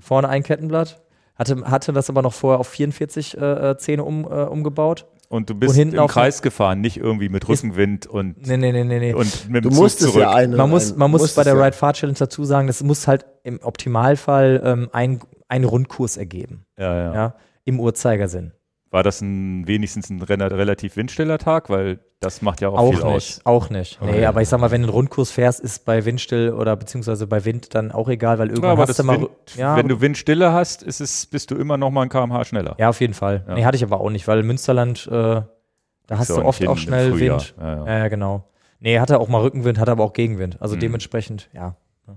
Vorne 0.00 0.28
ein 0.28 0.42
Kettenblatt. 0.42 1.02
Hatte, 1.36 1.70
hatte 1.70 1.92
das 1.92 2.08
aber 2.08 2.22
noch 2.22 2.32
vorher 2.32 2.60
auf 2.60 2.68
44 2.68 3.36
äh, 3.36 3.70
äh, 3.70 3.76
Zähne 3.76 4.04
um, 4.04 4.24
äh, 4.24 4.44
umgebaut. 4.44 5.06
Und 5.28 5.50
du 5.50 5.54
bist 5.54 5.74
hinten 5.74 5.96
im 5.96 6.06
Kreis 6.06 6.40
gefahren, 6.40 6.80
nicht 6.80 6.96
irgendwie 6.98 7.28
mit 7.28 7.48
Rückenwind 7.48 8.06
und, 8.06 8.46
Nee, 8.46 8.56
nee, 8.56 8.70
nee, 8.72 8.84
nee, 8.84 8.98
nee. 9.00 9.12
und 9.12 9.48
mit 9.50 9.64
Du 9.64 9.68
dem 9.68 9.74
Zug 9.74 9.82
musstest 9.82 10.12
zurück. 10.12 10.22
ja 10.22 10.30
einen. 10.32 10.56
man 10.56 10.70
muss, 10.70 10.94
man 10.96 11.10
muss 11.10 11.34
bei 11.34 11.42
der 11.42 11.56
ja. 11.56 11.64
Ride 11.64 11.76
Far 11.76 11.94
Challenge 11.94 12.16
dazu 12.18 12.44
sagen, 12.44 12.68
das 12.68 12.82
muss 12.82 13.08
halt 13.08 13.26
im 13.42 13.58
Optimalfall 13.60 14.62
ähm, 14.64 14.88
ein, 14.92 15.20
einen 15.48 15.64
Rundkurs 15.64 16.16
ergeben. 16.16 16.64
ja, 16.78 16.94
ja. 16.94 17.14
Ja. 17.14 17.34
Im 17.64 17.80
Uhrzeigersinn. 17.80 18.52
War 18.96 19.02
das 19.02 19.20
ein, 19.20 19.66
wenigstens 19.66 20.08
ein 20.08 20.22
relativ 20.22 20.96
windstiller 20.96 21.36
Tag? 21.36 21.68
Weil 21.68 21.98
das 22.20 22.40
macht 22.40 22.62
ja 22.62 22.70
auch, 22.70 22.78
Auch 22.78 22.88
viel 22.94 22.96
nicht. 23.04 23.04
aus. 23.04 23.40
Auch 23.44 23.68
nicht. 23.68 24.00
Nee, 24.00 24.08
Okay. 24.08 24.24
aber 24.26 24.40
ich 24.40 24.48
sag 24.48 24.58
mal, 24.58 24.70
wenn 24.70 24.80
du 24.80 24.86
einen 24.88 24.94
Rundkurs 24.94 25.30
fährst, 25.30 25.60
ist 25.60 25.84
bei 25.84 26.06
Windstill 26.06 26.54
oder 26.54 26.74
beziehungsweise 26.76 27.26
bei 27.26 27.44
Wind 27.44 27.74
dann 27.74 27.92
auch 27.92 28.08
egal, 28.08 28.38
weil 28.38 28.46
Ja, 28.48 28.52
irgendwann 28.54 28.70
aber 28.70 28.82
hast 28.82 28.88
das 28.88 28.96
du 28.96 29.02
mal. 29.04 29.20
Wind, 29.20 29.30
ja, 29.54 29.76
wenn 29.76 29.88
du 29.88 30.00
Windstille 30.00 30.50
hast, 30.50 30.82
ist 30.82 31.00
es, 31.00 31.26
bist 31.26 31.50
du 31.50 31.56
immer 31.56 31.76
noch 31.76 31.90
mal 31.90 32.02
ein 32.04 32.08
kmh 32.08 32.42
schneller. 32.46 32.74
ja, 32.78 32.88
auf 32.88 33.00
jeden 33.02 33.12
Fall. 33.12 33.44
Ja. 33.46 33.54
Nee, 33.54 33.64
hatte 33.66 33.76
ich 33.76 33.84
aber 33.84 34.00
auch 34.00 34.08
nicht, 34.08 34.26
weil 34.28 34.42
Münsterland, 34.42 35.06
äh, 35.08 35.10
da 35.10 35.46
hast 36.08 36.30
Ist 36.30 36.36
du 36.36 36.40
ja 36.40 36.46
oft 36.46 36.66
auch 36.66 36.78
schnell. 36.78 37.18
Wind. 37.18 37.54
Ja, 37.60 37.76
ja. 37.76 37.86
Ja, 37.86 37.98
ja, 37.98 38.08
genau. 38.08 38.48
Nee, 38.80 38.98
hatte 38.98 39.20
auch 39.20 39.28
mal 39.28 39.42
Rückenwind, 39.42 39.78
hatte 39.78 39.90
aber 39.92 40.04
auch 40.04 40.14
Gegenwind. 40.14 40.56
Also 40.62 40.76
Mhm. 40.76 40.80
dementsprechend, 40.80 41.50
ja. 41.52 41.76
ja. 42.08 42.16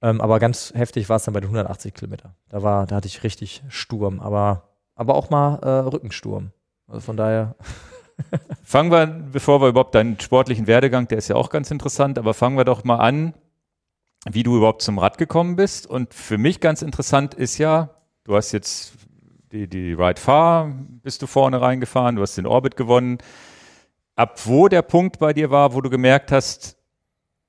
Ähm, 0.00 0.20
aber 0.22 0.38
ganz 0.38 0.72
heftig 0.74 1.08
war 1.10 1.16
es 1.16 1.24
dann 1.24 1.34
bei 1.34 1.40
den 1.40 1.48
180 1.50 1.92
Kilometer. 1.92 2.34
Da 2.48 2.62
war, 2.62 2.86
da 2.86 2.96
hatte 2.96 3.06
ich 3.08 3.22
richtig 3.22 3.62
Sturm, 3.68 4.20
aber, 4.20 4.62
aber 4.96 5.14
auch 5.14 5.30
mal 5.30 5.56
äh, 5.62 5.68
Rückensturm. 5.88 6.50
Also 6.88 7.00
von 7.00 7.16
daher. 7.16 7.54
Fangen 8.64 8.90
wir, 8.90 9.06
bevor 9.06 9.60
wir 9.60 9.68
überhaupt 9.68 9.94
deinen 9.94 10.18
sportlichen 10.18 10.66
Werdegang, 10.66 11.06
der 11.06 11.18
ist 11.18 11.28
ja 11.28 11.36
auch 11.36 11.50
ganz 11.50 11.70
interessant, 11.70 12.18
aber 12.18 12.32
fangen 12.34 12.56
wir 12.56 12.64
doch 12.64 12.82
mal 12.82 12.96
an, 12.96 13.34
wie 14.28 14.42
du 14.42 14.56
überhaupt 14.56 14.82
zum 14.82 14.98
Rad 14.98 15.18
gekommen 15.18 15.54
bist. 15.54 15.86
Und 15.86 16.14
für 16.14 16.38
mich 16.38 16.60
ganz 16.60 16.82
interessant 16.82 17.34
ist 17.34 17.58
ja, 17.58 17.90
du 18.24 18.34
hast 18.34 18.52
jetzt 18.52 18.94
die, 19.52 19.68
die 19.68 19.92
Ride 19.92 20.20
Far, 20.20 20.72
bist 21.02 21.20
du 21.22 21.26
vorne 21.26 21.60
reingefahren, 21.60 22.16
du 22.16 22.22
hast 22.22 22.36
den 22.36 22.46
Orbit 22.46 22.76
gewonnen. 22.76 23.18
Ab 24.16 24.40
wo 24.46 24.68
der 24.68 24.82
Punkt 24.82 25.18
bei 25.18 25.34
dir 25.34 25.50
war, 25.50 25.74
wo 25.74 25.82
du 25.82 25.90
gemerkt 25.90 26.32
hast, 26.32 26.78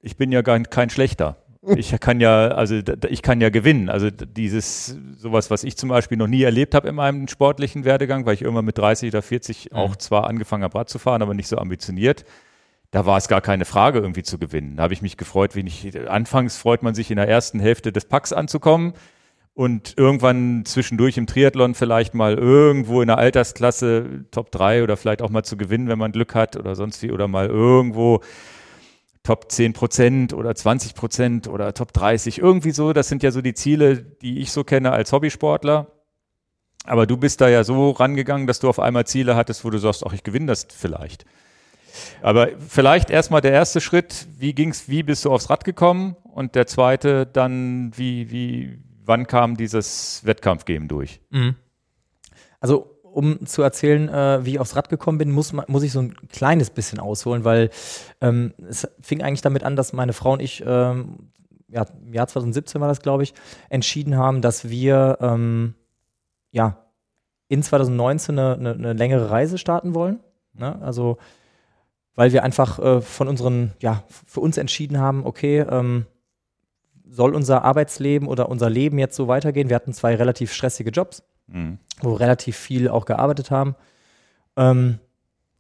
ich 0.02 0.18
bin 0.18 0.34
ja 0.34 0.42
gar 0.42 0.60
kein 0.60 0.90
schlechter. 0.90 1.38
Ich 1.76 1.98
kann 2.00 2.20
ja, 2.20 2.48
also 2.50 2.80
ich 3.10 3.22
kann 3.22 3.42
ja 3.42 3.50
gewinnen. 3.50 3.90
Also 3.90 4.10
dieses, 4.10 4.98
sowas, 5.18 5.52
was 5.52 5.64
ich 5.64 5.78
zum 5.78 5.90
Beispiel 5.90 6.18
noch 6.18 6.28
nie 6.28 6.44
erlebt 6.44 6.74
habe 6.76 6.88
in 6.88 6.96
meinem 6.96 7.28
sportlichen 7.28 7.84
Werdegang, 7.84 8.26
weil 8.26 8.36
ich 8.36 8.42
irgendwann 8.42 8.66
mit 8.66 8.78
30 8.78 9.10
oder 9.10 9.22
40 9.22 9.70
Mhm. 9.72 9.78
auch 9.78 9.96
zwar 9.96 10.28
angefangen 10.28 10.64
habe, 10.64 10.78
Rad 10.78 10.90
zu 10.90 11.00
fahren, 11.00 11.22
aber 11.22 11.34
nicht 11.34 11.48
so 11.48 11.58
ambitioniert. 11.58 12.26
Da 12.92 13.06
war 13.06 13.18
es 13.18 13.28
gar 13.28 13.42
keine 13.42 13.66
Frage, 13.66 14.00
irgendwie 14.00 14.24
zu 14.24 14.38
gewinnen. 14.38 14.78
Da 14.78 14.84
habe 14.84 14.94
ich 14.94 15.02
mich 15.02 15.18
gefreut, 15.18 15.56
wie 15.56 15.60
ich, 15.62 16.10
anfangs 16.10 16.58
freut 16.58 16.84
man 16.84 16.96
sich 16.96 17.12
in 17.12 17.18
der 17.18 17.28
ersten 17.28 17.60
Hälfte 17.60 17.92
des 17.92 18.06
Packs 18.06 18.32
anzukommen 18.32 18.94
und 19.54 19.96
irgendwann 19.98 20.64
zwischendurch 20.66 21.18
im 21.18 21.28
Triathlon 21.28 21.74
vielleicht 21.76 22.14
mal 22.14 22.36
irgendwo 22.36 23.02
in 23.02 23.08
der 23.08 23.18
Altersklasse 23.18 24.26
Top 24.32 24.52
3 24.52 24.84
oder 24.84 24.96
vielleicht 24.96 25.22
auch 25.22 25.30
mal 25.32 25.44
zu 25.44 25.58
gewinnen, 25.58 25.90
wenn 25.90 26.00
man 26.00 26.14
Glück 26.14 26.34
hat 26.34 26.56
oder 26.56 26.76
sonst 26.76 27.02
wie 27.04 27.12
oder 27.12 27.28
mal 27.28 27.48
irgendwo 27.48 28.22
Top 29.28 29.52
10 29.52 29.74
Prozent 29.74 30.34
oder 30.34 30.56
20 30.56 30.96
Prozent 30.96 31.48
oder 31.50 31.74
Top 31.74 31.92
30, 31.92 32.38
irgendwie 32.38 32.72
so. 32.72 32.94
Das 32.94 33.10
sind 33.10 33.24
ja 33.24 33.32
so 33.32 33.42
die 33.42 33.54
Ziele, 33.54 33.98
die 33.98 34.40
ich 34.40 34.54
so 34.54 34.64
kenne 34.64 34.94
als 34.94 35.12
Hobbysportler. 35.12 35.88
Aber 36.86 37.06
du 37.06 37.18
bist 37.18 37.42
da 37.42 37.50
ja 37.50 37.66
so 37.66 37.92
rangegangen, 37.92 38.48
dass 38.48 38.62
du 38.62 38.70
auf 38.70 38.80
einmal 38.80 39.06
Ziele 39.06 39.36
hattest, 39.36 39.66
wo 39.66 39.70
du 39.70 39.80
sagst, 39.80 40.06
ach, 40.08 40.14
ich 40.14 40.24
gewinne 40.24 40.46
das 40.46 40.66
vielleicht. 40.74 41.26
Aber 42.22 42.52
vielleicht 42.70 43.10
erstmal 43.10 43.42
der 43.42 43.52
erste 43.52 43.82
Schritt, 43.82 44.28
wie 44.38 44.54
ging's, 44.54 44.88
wie 44.88 45.04
bist 45.04 45.26
du 45.26 45.34
aufs 45.34 45.50
Rad 45.50 45.66
gekommen? 45.66 46.16
Und 46.24 46.56
der 46.56 46.66
zweite 46.66 47.26
dann, 47.26 47.92
wie, 47.98 48.32
wie, 48.32 48.80
wann 49.04 49.28
kam 49.28 49.58
dieses 49.58 50.22
Wettkampfgame 50.24 50.88
durch? 50.88 51.20
Also, 52.62 52.97
um 53.18 53.48
zu 53.48 53.64
erzählen, 53.64 54.10
äh, 54.10 54.46
wie 54.46 54.52
ich 54.52 54.60
aufs 54.60 54.76
Rad 54.76 54.90
gekommen 54.90 55.18
bin, 55.18 55.32
muss, 55.32 55.52
muss 55.52 55.82
ich 55.82 55.92
so 55.92 56.02
ein 56.02 56.16
kleines 56.30 56.70
bisschen 56.70 57.00
ausholen, 57.00 57.44
weil 57.44 57.72
ähm, 58.22 58.54
es 58.70 58.88
fing 59.02 59.24
eigentlich 59.24 59.42
damit 59.42 59.64
an, 59.64 59.76
dass 59.76 59.92
meine 59.92 60.14
Frau 60.14 60.34
und 60.34 60.40
ich, 60.40 60.64
ähm, 60.64 61.32
ja, 61.68 61.88
im 62.06 62.14
Jahr 62.14 62.28
2017 62.28 62.80
war 62.80 62.88
das, 62.88 63.02
glaube 63.02 63.24
ich, 63.24 63.34
entschieden 63.70 64.18
haben, 64.18 64.44
dass 64.44 64.70
wir 64.70 65.18
ähm, 65.20 65.74
ja, 66.52 66.78
in 67.48 67.64
2019 67.64 68.38
eine, 68.38 68.54
eine, 68.54 68.72
eine 68.74 68.94
längere 68.94 69.32
Reise 69.32 69.58
starten 69.58 69.96
wollen. 69.96 70.20
Ne? 70.54 70.80
Also, 70.84 71.18
weil 72.14 72.34
wir 72.34 72.44
einfach 72.44 72.78
äh, 72.78 73.02
von 73.02 73.28
unseren, 73.28 73.72
ja, 73.82 74.04
für 74.28 74.42
uns 74.42 74.58
entschieden 74.58 75.00
haben, 75.00 75.26
okay, 75.26 75.62
ähm, 75.62 76.06
soll 77.10 77.34
unser 77.34 77.64
Arbeitsleben 77.64 78.28
oder 78.28 78.48
unser 78.50 78.70
Leben 78.70 79.00
jetzt 79.00 79.16
so 79.16 79.28
weitergehen? 79.28 79.70
Wir 79.70 79.76
hatten 79.76 79.94
zwei 79.94 80.14
relativ 80.14 80.54
stressige 80.54 80.92
Jobs 80.92 81.24
Mhm. 81.48 81.80
wo 82.02 82.12
wir 82.12 82.20
relativ 82.20 82.58
viel 82.58 82.90
auch 82.90 83.06
gearbeitet 83.06 83.52
haben. 83.52 83.76
Ähm, 84.56 85.00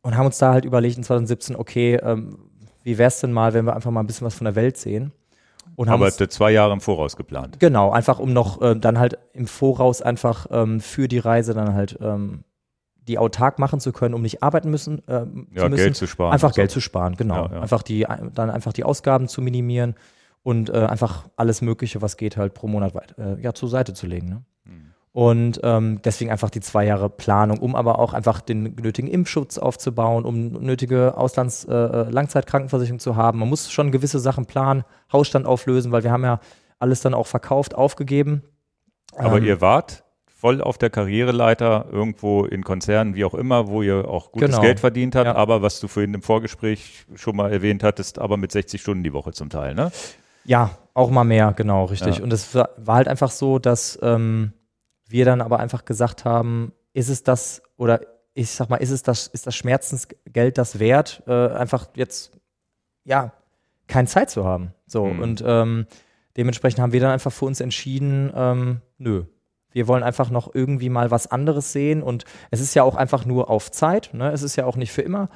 und 0.01 0.15
haben 0.17 0.25
uns 0.25 0.37
da 0.37 0.53
halt 0.53 0.65
überlegt 0.65 0.97
in 0.97 1.03
2017, 1.03 1.55
okay, 1.55 1.95
ähm, 1.95 2.37
wie 2.83 2.97
wäre 2.97 3.07
es 3.07 3.19
denn 3.19 3.31
mal, 3.33 3.53
wenn 3.53 3.65
wir 3.65 3.75
einfach 3.75 3.91
mal 3.91 3.99
ein 4.01 4.07
bisschen 4.07 4.25
was 4.25 4.35
von 4.35 4.45
der 4.45 4.55
Welt 4.55 4.77
sehen? 4.77 5.11
Und 5.75 5.89
haben 5.89 6.01
Aber 6.01 6.05
uns, 6.05 6.17
zwei 6.17 6.51
Jahre 6.51 6.73
im 6.73 6.81
Voraus 6.81 7.15
geplant. 7.17 7.59
genau, 7.59 7.91
einfach 7.91 8.19
um 8.19 8.33
noch 8.33 8.61
äh, 8.61 8.75
dann 8.75 8.97
halt 8.99 9.17
im 9.33 9.47
Voraus 9.47 10.01
einfach 10.01 10.47
ähm, 10.49 10.79
für 10.79 11.07
die 11.07 11.19
Reise 11.19 11.53
dann 11.53 11.73
halt 11.73 11.97
ähm, 12.01 12.43
die 13.07 13.17
autark 13.17 13.59
machen 13.59 13.79
zu 13.79 13.91
können, 13.93 14.13
um 14.13 14.21
nicht 14.21 14.43
arbeiten 14.43 14.69
müssen, 14.69 15.01
ähm, 15.07 15.47
Ja, 15.53 15.63
zu 15.63 15.69
müssen. 15.69 15.83
Geld 15.83 15.95
zu 15.95 16.07
sparen. 16.07 16.33
Einfach. 16.33 16.53
Geld 16.53 16.71
zu 16.71 16.81
sparen, 16.81 17.15
genau. 17.15 17.45
Ja, 17.47 17.53
ja. 17.55 17.61
Einfach 17.61 17.83
die, 17.83 18.05
dann 18.33 18.49
einfach 18.49 18.73
die 18.73 18.83
Ausgaben 18.83 19.27
zu 19.27 19.41
minimieren 19.41 19.95
und 20.43 20.69
äh, 20.69 20.73
einfach 20.85 21.25
alles 21.35 21.61
Mögliche, 21.61 22.01
was 22.01 22.17
geht, 22.17 22.37
halt 22.37 22.53
pro 22.53 22.67
Monat 22.67 22.95
weit, 22.95 23.15
äh, 23.17 23.39
ja, 23.41 23.53
zur 23.53 23.69
Seite 23.69 23.93
zu 23.93 24.07
legen. 24.07 24.29
Ne? 24.29 24.41
Und 25.17 25.59
ähm, 25.63 25.99
deswegen 26.03 26.29
einfach 26.29 26.51
die 26.51 26.59
zwei 26.59 26.85
Jahre 26.85 27.09
Planung, 27.09 27.57
um 27.57 27.75
aber 27.75 27.97
auch 27.97 28.13
einfach 28.13 28.39
den 28.39 28.75
nötigen 28.79 29.07
Impfschutz 29.07 29.57
aufzubauen, 29.57 30.25
um 30.25 30.49
nötige 30.51 31.17
Auslands-Langzeitkrankenversicherung 31.17 32.99
zu 32.99 33.15
haben. 33.15 33.39
Man 33.39 33.49
muss 33.49 33.71
schon 33.71 33.91
gewisse 33.91 34.19
Sachen 34.19 34.45
planen, 34.45 34.83
Hausstand 35.11 35.47
auflösen, 35.47 35.91
weil 35.91 36.03
wir 36.03 36.11
haben 36.11 36.23
ja 36.23 36.39
alles 36.77 37.01
dann 37.01 37.15
auch 37.15 37.25
verkauft, 37.25 37.73
aufgegeben. 37.73 38.43
Aber 39.15 39.37
Ähm, 39.37 39.45
ihr 39.45 39.59
wart 39.59 40.03
voll 40.27 40.61
auf 40.61 40.77
der 40.77 40.91
Karriereleiter 40.91 41.87
irgendwo 41.91 42.45
in 42.45 42.63
Konzernen, 42.63 43.15
wie 43.15 43.25
auch 43.25 43.33
immer, 43.33 43.67
wo 43.69 43.81
ihr 43.81 44.07
auch 44.07 44.31
gutes 44.31 44.51
Genau. 44.51 44.61
Geld 44.61 44.79
verdient 44.79 45.15
habt, 45.15 45.25
Ja. 45.25 45.33
aber 45.35 45.63
was 45.63 45.79
du 45.79 45.87
vorhin 45.87 46.13
im 46.13 46.21
Vorgespräch 46.21 47.07
schon 47.15 47.35
mal 47.35 47.51
erwähnt 47.51 47.81
hattest, 47.83 48.19
aber 48.19 48.37
mit 48.37 48.51
60 48.51 48.79
Stunden 48.79 49.03
die 49.03 49.13
Woche 49.13 49.31
zum 49.31 49.49
Teil, 49.49 49.73
ne? 49.73 49.91
Ja, 50.45 50.77
auch 50.93 51.09
mal 51.09 51.23
mehr, 51.23 51.53
genau, 51.55 51.85
richtig. 51.85 52.17
Ja. 52.17 52.23
Und 52.23 52.31
es 52.31 52.53
war, 52.53 52.69
war 52.77 52.97
halt 52.97 53.07
einfach 53.07 53.31
so, 53.31 53.57
dass 53.57 53.97
ähm, 54.03 54.53
wir 55.07 55.25
dann 55.25 55.41
aber 55.41 55.59
einfach 55.59 55.85
gesagt 55.85 56.25
haben, 56.25 56.73
ist 56.93 57.09
es 57.09 57.23
das 57.23 57.61
oder 57.77 58.01
ich 58.33 58.51
sag 58.51 58.69
mal, 58.69 58.77
ist 58.77 58.91
es 58.91 59.01
das, 59.03 59.27
ist 59.27 59.47
das 59.47 59.55
Schmerzensgeld 59.55 60.57
das 60.57 60.79
wert, 60.79 61.23
äh, 61.27 61.31
einfach 61.49 61.87
jetzt 61.95 62.31
ja 63.03 63.31
keine 63.87 64.07
Zeit 64.07 64.29
zu 64.29 64.45
haben. 64.45 64.73
So 64.85 65.05
Mhm. 65.05 65.19
und 65.21 65.43
ähm, 65.45 65.87
dementsprechend 66.35 66.79
haben 66.81 66.91
wir 66.93 66.99
dann 66.99 67.11
einfach 67.11 67.31
für 67.31 67.45
uns 67.45 67.59
entschieden, 67.61 68.31
ähm, 68.35 68.81
nö. 68.97 69.23
Wir 69.71 69.87
wollen 69.87 70.01
einfach 70.03 70.29
noch 70.29 70.53
irgendwie 70.55 70.89
mal 70.89 71.11
was 71.11 71.27
anderes 71.29 71.71
sehen 71.71 72.01
und 72.01 72.25
es 72.51 72.61
ist 72.61 72.73
ja 72.73 72.83
auch 72.83 72.95
einfach 72.95 73.25
nur 73.25 73.49
auf 73.49 73.69
Zeit, 73.71 74.09
ne? 74.13 74.31
Es 74.31 74.41
ist 74.41 74.55
ja 74.55 74.65
auch 74.65 74.75
nicht 74.75 74.91
für 74.91 75.01
immer. 75.03 75.29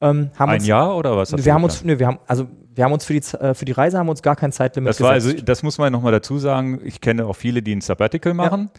Ähm, 0.00 0.30
Ein 0.36 0.54
uns, 0.54 0.66
Jahr 0.66 0.96
oder 0.96 1.16
was? 1.16 1.30
wir 1.32 1.36
haben 1.52 1.62
geplant? 1.62 1.64
uns, 1.64 1.84
nö, 1.84 1.98
wir 1.98 2.06
haben, 2.08 2.18
also 2.26 2.48
wir 2.74 2.84
haben 2.84 2.92
uns 2.92 3.04
für 3.04 3.12
die, 3.12 3.20
äh, 3.36 3.54
für 3.54 3.64
die 3.64 3.72
Reise 3.72 3.98
haben 3.98 4.06
wir 4.06 4.10
uns 4.10 4.22
gar 4.22 4.34
kein 4.36 4.50
Zeitlimit 4.52 4.90
Das 4.90 5.00
war 5.00 5.12
also, 5.12 5.28
gesetzt. 5.28 5.48
das 5.48 5.62
muss 5.62 5.78
man 5.78 5.92
nochmal 5.92 6.10
dazu 6.12 6.38
sagen. 6.38 6.80
Ich 6.84 7.00
kenne 7.00 7.24
auch 7.26 7.34
viele, 7.36 7.62
die 7.62 7.74
ein 7.74 7.80
Sabbatical 7.80 8.34
machen. 8.34 8.70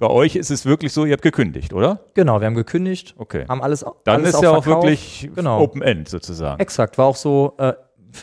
Bei 0.00 0.08
euch 0.08 0.34
ist 0.34 0.50
es 0.50 0.64
wirklich 0.66 0.92
so, 0.92 1.04
ihr 1.04 1.12
habt 1.12 1.22
gekündigt, 1.22 1.72
oder? 1.72 2.00
Genau, 2.14 2.40
wir 2.40 2.46
haben 2.46 2.54
gekündigt, 2.54 3.14
Okay. 3.18 3.44
haben 3.48 3.62
alles 3.62 3.84
Dann 4.04 4.16
alles 4.22 4.34
ist 4.34 4.42
ja 4.42 4.50
auch 4.50 4.66
wirklich 4.66 5.30
Genau. 5.34 5.60
Open 5.60 5.82
End 5.82 6.08
sozusagen. 6.08 6.58
Exakt, 6.60 6.98
war 6.98 7.06
auch 7.06 7.16
so, 7.16 7.54
äh, 7.58 7.74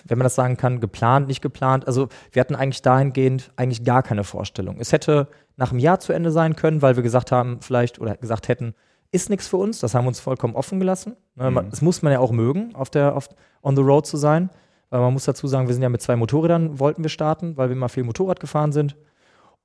wenn 0.06 0.18
man 0.18 0.26
das 0.26 0.36
sagen 0.36 0.58
kann, 0.58 0.80
geplant, 0.82 1.28
nicht 1.28 1.42
geplant. 1.42 1.88
Also 1.88 2.10
wir 2.32 2.40
hatten 2.42 2.56
eigentlich 2.56 2.82
dahingehend 2.82 3.52
eigentlich 3.56 3.84
gar 3.86 4.04
keine 4.04 4.24
Vorstellung. 4.26 4.78
Es 4.80 4.92
hätte 4.92 5.28
nach 5.56 5.72
einem 5.72 5.80
Jahr 5.80 6.00
zu 6.02 6.12
Ende 6.12 6.32
sein 6.32 6.56
können, 6.58 6.82
weil 6.82 6.96
wir 6.98 7.04
gesagt 7.04 7.32
haben, 7.32 7.60
vielleicht 7.62 8.00
oder 8.02 8.18
gesagt 8.18 8.48
hätten, 8.50 8.74
ist 9.12 9.30
nichts 9.30 9.48
für 9.48 9.58
uns. 9.58 9.80
Das 9.80 9.96
haben 9.96 10.04
wir 10.04 10.10
uns 10.10 10.20
vollkommen 10.20 10.56
offen 10.56 10.80
gelassen. 10.80 11.16
Ne, 11.36 11.50
man- 11.52 11.70
Das 11.70 11.82
muss 11.82 12.02
man 12.02 12.12
ja 12.12 12.20
auch 12.20 12.32
mögen, 12.32 12.76
auf 12.76 12.90
der 12.90 13.16
auf, 13.16 13.30
on 13.64 13.76
the 13.78 13.82
road 13.82 14.06
zu 14.06 14.18
sein. 14.18 14.50
Weil 14.90 15.00
man 15.02 15.14
muss 15.14 15.26
dazu 15.26 15.48
sagen, 15.48 15.68
wir 15.68 15.74
sind 15.74 15.84
ja 15.84 15.90
mit 15.90 16.02
zwei 16.02 16.16
Motorrädern, 16.16 16.80
wollten 16.80 17.04
wir 17.04 17.10
starten, 17.10 17.56
weil 17.58 17.70
wir 17.70 17.76
mal 17.76 17.88
viel 17.90 18.04
Motorrad 18.04 18.40
gefahren 18.40 18.72
sind. 18.72 18.96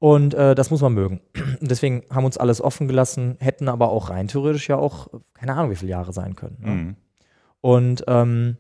Und 0.03 0.35
äh, 0.35 0.57
das 0.57 0.73
muss 0.73 0.81
man 0.81 0.95
mögen. 0.95 1.21
Und 1.61 1.71
deswegen 1.71 2.03
haben 2.11 2.25
wir 2.25 2.27
uns 2.27 2.37
alles 2.37 2.61
offen 2.61 2.89
gelassen, 2.89 3.37
hätten 3.39 3.69
aber 3.69 3.91
auch 3.91 4.11
rein 4.11 4.27
theoretisch 4.27 4.69
ja 4.69 4.77
auch, 4.77 5.07
keine 5.33 5.55
Ahnung, 5.55 5.71
wie 5.71 5.77
viele 5.77 5.93
Jahre 5.93 6.13
sein 6.13 6.35
können. 6.35 6.57
Ne? 6.61 6.71
Mhm. 6.71 6.97
Und 7.61 8.05
ähm, 8.09 8.57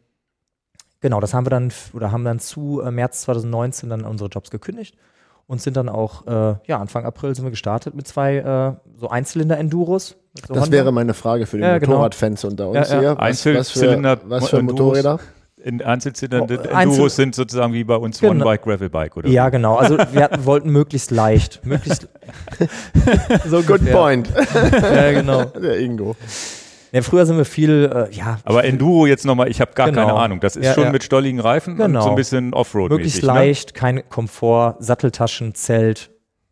genau, 1.00 1.18
das 1.18 1.34
haben 1.34 1.44
wir 1.44 1.50
dann 1.50 1.72
oder 1.94 2.12
haben 2.12 2.22
dann 2.24 2.38
zu 2.38 2.80
äh, 2.80 2.92
März 2.92 3.22
2019 3.22 3.90
dann 3.90 4.04
unsere 4.04 4.30
Jobs 4.30 4.52
gekündigt 4.52 4.96
und 5.48 5.60
sind 5.60 5.76
dann 5.76 5.88
auch, 5.88 6.28
äh, 6.28 6.54
ja, 6.68 6.78
Anfang 6.78 7.04
April 7.06 7.34
sind 7.34 7.44
wir 7.44 7.50
gestartet 7.50 7.96
mit 7.96 8.06
zwei 8.06 8.36
äh, 8.36 8.74
so 9.00 9.08
Einzylinder-Enduros. 9.08 10.10
so 10.46 10.54
Das 10.54 10.62
Honda. 10.62 10.70
wäre 10.70 10.92
meine 10.92 11.12
Frage 11.12 11.46
für 11.46 11.56
die 11.56 11.64
Ja, 11.64 11.78
genau. 11.78 11.94
Motorradfans 11.94 12.44
unter 12.44 12.68
uns 12.68 12.88
Ja, 12.88 12.94
ja. 12.94 13.00
hier. 13.00 13.16
Was, 13.18 13.44
was 13.46 13.70
für, 13.72 14.20
was 14.26 14.48
für 14.48 14.58
Enduros. 14.58 14.78
Motorräder? 14.80 15.18
In 15.64 15.80
Einzelzylinder 15.82 16.42
Oh, 16.42 16.52
Enduros 16.52 16.72
Einzel- 16.74 17.10
sind 17.10 17.34
sozusagen 17.34 17.72
wie 17.72 17.84
bei 17.84 17.96
uns 17.96 18.18
Genau. 18.20 18.32
One-Bike, 18.32 18.62
Gravel-Bike 18.62 19.16
oder 19.16 19.28
Ja, 19.28 19.48
genau. 19.48 19.76
Also 19.76 19.96
wir 19.98 20.22
hatten, 20.24 20.44
wollten 20.44 20.70
möglichst 20.70 21.10
leicht. 21.10 21.60
Möglichst 21.64 22.08
so 23.48 23.62
Good 23.62 23.90
point. 23.90 24.28
Ja, 24.54 25.12
genau. 25.12 25.44
Der 25.62 25.78
Ingo. 25.78 26.16
Ja, 26.92 27.00
früher 27.02 27.24
sind 27.24 27.38
wir 27.38 27.44
viel, 27.46 27.90
äh, 28.10 28.14
ja, 28.14 28.38
Aber 28.44 28.64
Enduro 28.64 29.06
jetzt 29.06 29.24
nochmal, 29.24 29.48
ich 29.48 29.60
habe 29.62 29.72
gar 29.72 29.86
Genau. 29.90 30.06
keine 30.08 30.18
Ahnung. 30.18 30.40
Das 30.40 30.56
ist 30.56 30.66
Ja, 30.66 30.74
schon 30.74 30.84
ja. 30.84 30.92
mit 30.92 31.02
stolligen 31.02 31.40
Reifen 31.40 31.72
und 31.74 31.78
Genau. 31.78 32.02
so 32.02 32.10
ein 32.10 32.16
bisschen 32.16 32.52
Offroad-mäßig. 32.52 32.90
möglichst 32.90 33.22
Ne? 33.22 33.26
leicht, 33.28 33.74
kein 33.74 34.06
Komfort, 34.10 34.76
Satteltaschen, 34.80 35.54
Zelt, 35.54 36.10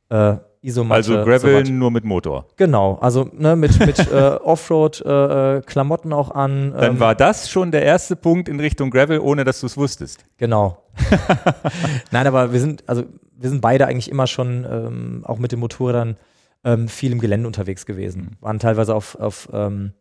äh, 0.09 0.37
Isomatte. 0.63 0.97
Also 0.97 1.19
so 1.19 1.25
Gravel 1.25 1.63
was. 1.63 1.69
nur 1.69 1.91
mit 1.91 2.05
Motor. 2.05 2.47
Genau, 2.57 2.99
also 3.01 3.31
ne, 3.33 3.57
mit, 3.57 3.79
mit 3.81 3.99
äh, 3.99 4.13
Offroad-Klamotten 4.45 6.13
auch 6.13 6.31
an. 6.33 6.73
Dann 6.73 6.93
ähm, 6.93 7.01
war 7.01 7.15
das 7.15 7.51
schon 7.51 7.71
der 7.71 7.83
erste 7.83 8.17
Punkt 8.17 8.49
in 8.49 8.61
Richtung 8.61 8.91
Gravel, 8.91 9.21
ohne 9.21 9.45
dass 9.45 9.61
du 9.61 9.67
es 9.67 9.77
wusstest. 9.77 10.27
Genau. 10.37 10.83
Nein, 12.11 12.27
aber 12.27 12.53
wir 12.53 12.61
sind, 12.61 12.85
also 12.87 13.05
wir 13.37 13.49
sind 13.49 13.63
beide 13.63 13.87
eigentlich 13.87 14.11
immer 14.11 14.27
schon 14.27 14.67
ähm, 14.71 15.23
auch 15.25 15.39
mit 15.39 15.53
den 15.53 15.61
Motorrädern 15.61 16.17
ähm, 16.63 16.89
viel 16.89 17.13
im 17.13 17.21
Gelände 17.21 17.47
unterwegs 17.47 17.87
gewesen. 17.87 18.37
Waren 18.41 18.59
teilweise 18.59 18.95
auf, 18.95 19.15
auf 19.15 19.49
ähm, 19.53 19.95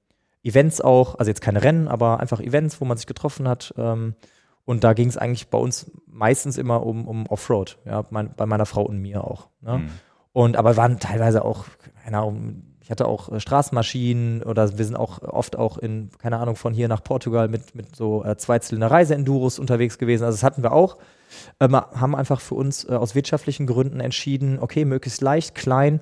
Events 0.43 0.81
auch, 0.81 1.15
also 1.19 1.29
jetzt 1.29 1.41
keine 1.41 1.63
Rennen, 1.63 1.87
aber 1.87 2.19
einfach 2.19 2.41
Events, 2.41 2.81
wo 2.81 2.85
man 2.85 2.97
sich 2.97 3.07
getroffen 3.07 3.47
hat. 3.47 3.73
Ähm, 3.77 4.15
und 4.65 4.83
da 4.83 4.93
ging 4.93 5.07
es 5.07 5.17
eigentlich 5.17 5.47
bei 5.47 5.57
uns 5.57 5.89
meistens 6.05 6.57
immer 6.57 6.85
um, 6.85 7.07
um 7.07 7.25
Offroad, 7.27 7.79
ja, 7.85 8.03
mein, 8.09 8.33
bei 8.35 8.45
meiner 8.45 8.65
Frau 8.65 8.83
und 8.83 8.99
mir 8.99 9.23
auch. 9.23 9.47
Ne? 9.61 9.79
Mhm. 9.79 9.89
Und 10.33 10.57
aber 10.57 10.77
waren 10.77 10.99
teilweise 10.99 11.43
auch, 11.43 11.65
keine 12.03 12.19
Ahnung, 12.19 12.63
ich 12.81 12.91
hatte 12.91 13.07
auch 13.07 13.31
äh, 13.31 13.39
Straßenmaschinen 13.39 14.41
oder 14.41 14.77
wir 14.77 14.85
sind 14.85 14.95
auch 14.95 15.21
oft 15.21 15.55
auch 15.55 15.77
in, 15.77 16.09
keine 16.17 16.37
Ahnung, 16.39 16.55
von 16.55 16.73
hier 16.73 16.87
nach 16.87 17.03
Portugal 17.03 17.47
mit, 17.47 17.75
mit 17.75 17.95
so 17.95 18.23
äh, 18.23 18.35
Zweizylinder 18.35 18.89
Reise-Enduros 18.89 19.59
unterwegs 19.59 19.99
gewesen. 19.99 20.23
Also 20.23 20.37
das 20.37 20.43
hatten 20.43 20.63
wir 20.63 20.71
auch. 20.71 20.97
Ähm, 21.59 21.75
haben 21.75 22.15
einfach 22.15 22.41
für 22.41 22.55
uns 22.55 22.89
äh, 22.89 22.93
aus 22.93 23.13
wirtschaftlichen 23.13 23.67
Gründen 23.67 23.99
entschieden, 23.99 24.57
okay, 24.59 24.85
möglichst 24.85 25.21
leicht, 25.21 25.53
klein, 25.53 25.99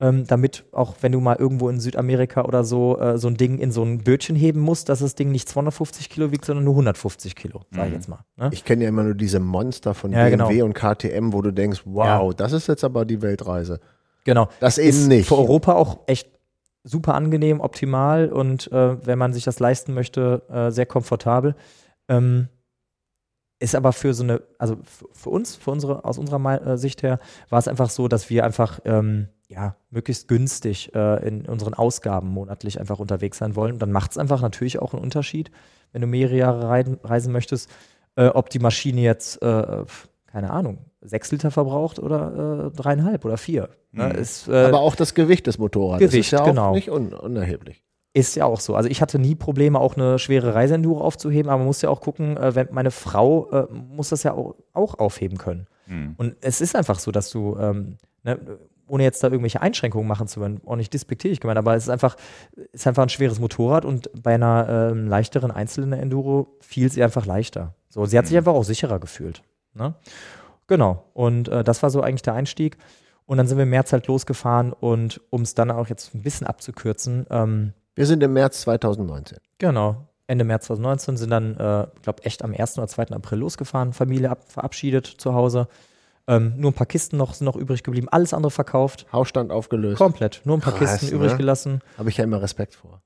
ähm, 0.00 0.26
damit 0.26 0.64
auch 0.72 0.94
wenn 1.00 1.12
du 1.12 1.20
mal 1.20 1.36
irgendwo 1.36 1.68
in 1.68 1.80
Südamerika 1.80 2.44
oder 2.44 2.62
so 2.64 2.98
äh, 3.00 3.18
so 3.18 3.26
ein 3.28 3.36
Ding 3.36 3.58
in 3.58 3.72
so 3.72 3.82
ein 3.82 3.98
Bötchen 3.98 4.36
heben 4.36 4.60
musst, 4.60 4.88
dass 4.88 5.00
das 5.00 5.14
Ding 5.16 5.30
nicht 5.32 5.48
250 5.48 6.08
Kilo 6.08 6.30
wiegt, 6.30 6.44
sondern 6.44 6.64
nur 6.64 6.74
150 6.74 7.34
Kilo, 7.34 7.62
sag 7.72 7.84
ich 7.86 7.90
Mhm. 7.90 7.94
jetzt 7.96 8.08
mal. 8.08 8.20
Ne? 8.36 8.50
Ich 8.52 8.64
kenne 8.64 8.84
ja 8.84 8.88
immer 8.90 9.02
nur 9.02 9.14
diese 9.14 9.40
Monster 9.40 9.94
von 9.94 10.12
Ja, 10.12 10.24
BMW 10.28 10.54
genau. 10.54 10.64
und 10.66 10.74
KTM, 10.74 11.32
wo 11.32 11.42
du 11.42 11.50
denkst, 11.52 11.82
wow, 11.84 12.32
das 12.34 12.52
ist 12.52 12.68
jetzt 12.68 12.84
aber 12.84 13.04
die 13.04 13.22
Weltreise. 13.22 13.80
Genau. 14.24 14.48
Das 14.60 14.78
eben 14.78 14.88
ist 14.88 15.06
nicht. 15.08 15.28
für 15.28 15.36
Europa 15.38 15.74
auch 15.74 16.00
echt 16.06 16.28
super 16.84 17.14
angenehm, 17.14 17.60
optimal 17.60 18.28
und 18.32 18.70
äh, 18.72 19.04
wenn 19.06 19.18
man 19.18 19.32
sich 19.32 19.42
das 19.44 19.58
leisten 19.58 19.94
möchte, 19.94 20.42
äh, 20.48 20.70
sehr 20.70 20.86
komfortabel. 20.86 21.54
Ähm, 22.08 22.48
ist 23.60 23.74
aber 23.74 23.92
für 23.92 24.14
so 24.14 24.22
eine, 24.22 24.40
also 24.58 24.76
für 25.12 25.30
uns, 25.30 25.56
für 25.56 25.72
unsere, 25.72 26.04
aus 26.04 26.16
unserer 26.18 26.66
äh, 26.66 26.78
Sicht 26.78 27.02
her, 27.02 27.18
war 27.50 27.58
es 27.58 27.66
einfach 27.66 27.90
so, 27.90 28.06
dass 28.06 28.30
wir 28.30 28.44
einfach 28.44 28.78
ähm, 28.84 29.28
ja, 29.48 29.76
möglichst 29.90 30.28
günstig 30.28 30.94
äh, 30.94 31.26
in 31.26 31.46
unseren 31.46 31.74
Ausgaben 31.74 32.28
monatlich 32.28 32.78
einfach 32.78 32.98
unterwegs 32.98 33.38
sein 33.38 33.56
wollen. 33.56 33.78
Dann 33.78 33.92
macht 33.92 34.12
es 34.12 34.18
einfach 34.18 34.42
natürlich 34.42 34.78
auch 34.78 34.92
einen 34.92 35.02
Unterschied, 35.02 35.50
wenn 35.92 36.02
du 36.02 36.06
mehrere 36.06 36.36
Jahre 36.36 36.68
reisen, 36.68 36.98
reisen 37.02 37.32
möchtest, 37.32 37.70
äh, 38.16 38.26
ob 38.26 38.50
die 38.50 38.58
Maschine 38.58 39.00
jetzt, 39.00 39.40
äh, 39.42 39.84
keine 40.26 40.50
Ahnung, 40.50 40.84
sechs 41.00 41.32
Liter 41.32 41.50
verbraucht 41.50 41.98
oder 41.98 42.66
äh, 42.66 42.76
dreieinhalb 42.76 43.24
oder 43.24 43.38
vier. 43.38 43.70
Ne? 43.92 44.12
Mhm. 44.12 44.20
Ist, 44.20 44.48
äh, 44.48 44.64
aber 44.66 44.80
auch 44.80 44.94
das 44.94 45.14
Gewicht 45.14 45.46
des 45.46 45.56
Motorrads 45.56 46.00
Gewicht, 46.00 46.26
ist 46.26 46.30
ja 46.32 46.42
auch 46.42 46.46
genau. 46.46 46.74
nicht 46.74 46.90
un 46.90 47.14
unerheblich. 47.14 47.82
Ist 48.12 48.36
ja 48.36 48.44
auch 48.44 48.60
so. 48.60 48.74
Also 48.74 48.90
ich 48.90 49.00
hatte 49.00 49.18
nie 49.18 49.34
Probleme, 49.34 49.78
auch 49.80 49.96
eine 49.96 50.18
schwere 50.18 50.54
Reiseenduro 50.54 51.00
aufzuheben, 51.00 51.50
aber 51.50 51.58
man 51.58 51.66
muss 51.66 51.80
ja 51.80 51.88
auch 51.88 52.00
gucken, 52.02 52.36
äh, 52.36 52.54
wenn 52.54 52.68
meine 52.72 52.90
Frau 52.90 53.68
muss 53.70 54.10
das 54.10 54.24
ja 54.24 54.34
auch, 54.34 54.56
auch 54.74 54.98
aufheben 54.98 55.38
können. 55.38 55.66
Mhm. 55.86 56.14
Und 56.18 56.36
es 56.42 56.60
ist 56.60 56.76
einfach 56.76 56.98
so, 56.98 57.12
dass 57.12 57.30
du, 57.30 57.56
ähm, 57.58 57.96
ne, 58.24 58.38
ohne 58.88 59.04
jetzt 59.04 59.22
da 59.22 59.28
irgendwelche 59.28 59.60
Einschränkungen 59.62 60.08
machen 60.08 60.26
zu 60.28 60.40
wollen, 60.40 60.60
auch 60.66 60.76
nicht 60.76 60.92
despektierlich 60.92 61.40
gemeint, 61.40 61.58
aber 61.58 61.74
es 61.76 61.84
ist 61.84 61.90
einfach, 61.90 62.16
ist 62.72 62.86
einfach 62.86 63.02
ein 63.04 63.08
schweres 63.08 63.38
Motorrad 63.38 63.84
und 63.84 64.10
bei 64.22 64.34
einer 64.34 64.90
ähm, 64.92 65.06
leichteren 65.06 65.50
Einzelnen-Enduro 65.50 66.56
fiel 66.60 66.90
sie 66.90 67.02
einfach 67.02 67.26
leichter. 67.26 67.74
So, 67.88 68.04
sie 68.06 68.18
hat 68.18 68.26
sich 68.26 68.32
Mhm. 68.34 68.38
einfach 68.38 68.54
auch 68.54 68.64
sicherer 68.64 68.98
gefühlt. 68.98 69.42
Ne? 69.74 69.94
Genau. 70.66 71.04
Und 71.14 71.48
äh, 71.48 71.64
das 71.64 71.82
war 71.82 71.90
so 71.90 72.02
eigentlich 72.02 72.22
der 72.22 72.34
Einstieg. 72.34 72.76
Und 73.26 73.36
dann 73.36 73.46
sind 73.46 73.58
wir 73.58 73.64
im 73.64 73.70
März 73.70 73.92
halt 73.92 74.06
losgefahren 74.06 74.72
und 74.72 75.20
um 75.30 75.42
es 75.42 75.54
dann 75.54 75.70
auch 75.70 75.88
jetzt 75.88 76.14
ein 76.14 76.22
bisschen 76.22 76.46
abzukürzen, 76.46 77.26
ähm, 77.30 77.72
Wir 77.94 78.06
sind 78.06 78.22
im 78.22 78.32
März 78.32 78.62
2019. 78.62 79.38
Genau. 79.58 80.08
Ende 80.26 80.44
März 80.44 80.66
2019 80.66 81.16
sind 81.16 81.30
dann, 81.30 81.56
äh, 81.56 81.86
ich 81.94 82.02
glaube, 82.02 82.22
echt 82.24 82.42
am 82.44 82.54
1. 82.54 82.78
oder 82.78 82.86
2. 82.88 83.08
April 83.14 83.38
losgefahren, 83.40 83.92
Familie 83.92 84.30
ab, 84.30 84.40
verabschiedet 84.46 85.06
zu 85.06 85.34
Hause. 85.34 85.68
Ähm, 86.28 86.52
nur 86.58 86.70
ein 86.70 86.74
paar 86.74 86.86
Kisten 86.86 87.16
noch, 87.16 87.32
sind 87.34 87.46
noch 87.46 87.56
übrig 87.56 87.82
geblieben, 87.82 88.08
alles 88.10 88.34
andere 88.34 88.50
verkauft. 88.50 89.06
Hausstand 89.12 89.50
aufgelöst. 89.50 89.96
Komplett. 89.98 90.42
Nur 90.44 90.58
ein 90.58 90.60
paar 90.60 90.74
Krass, 90.74 91.00
Kisten 91.00 91.16
übrig 91.16 91.32
ne? 91.32 91.38
gelassen. 91.38 91.80
Habe 91.96 92.10
ich 92.10 92.18
ja 92.18 92.24
immer 92.24 92.40
Respekt 92.42 92.74
vor. 92.74 93.02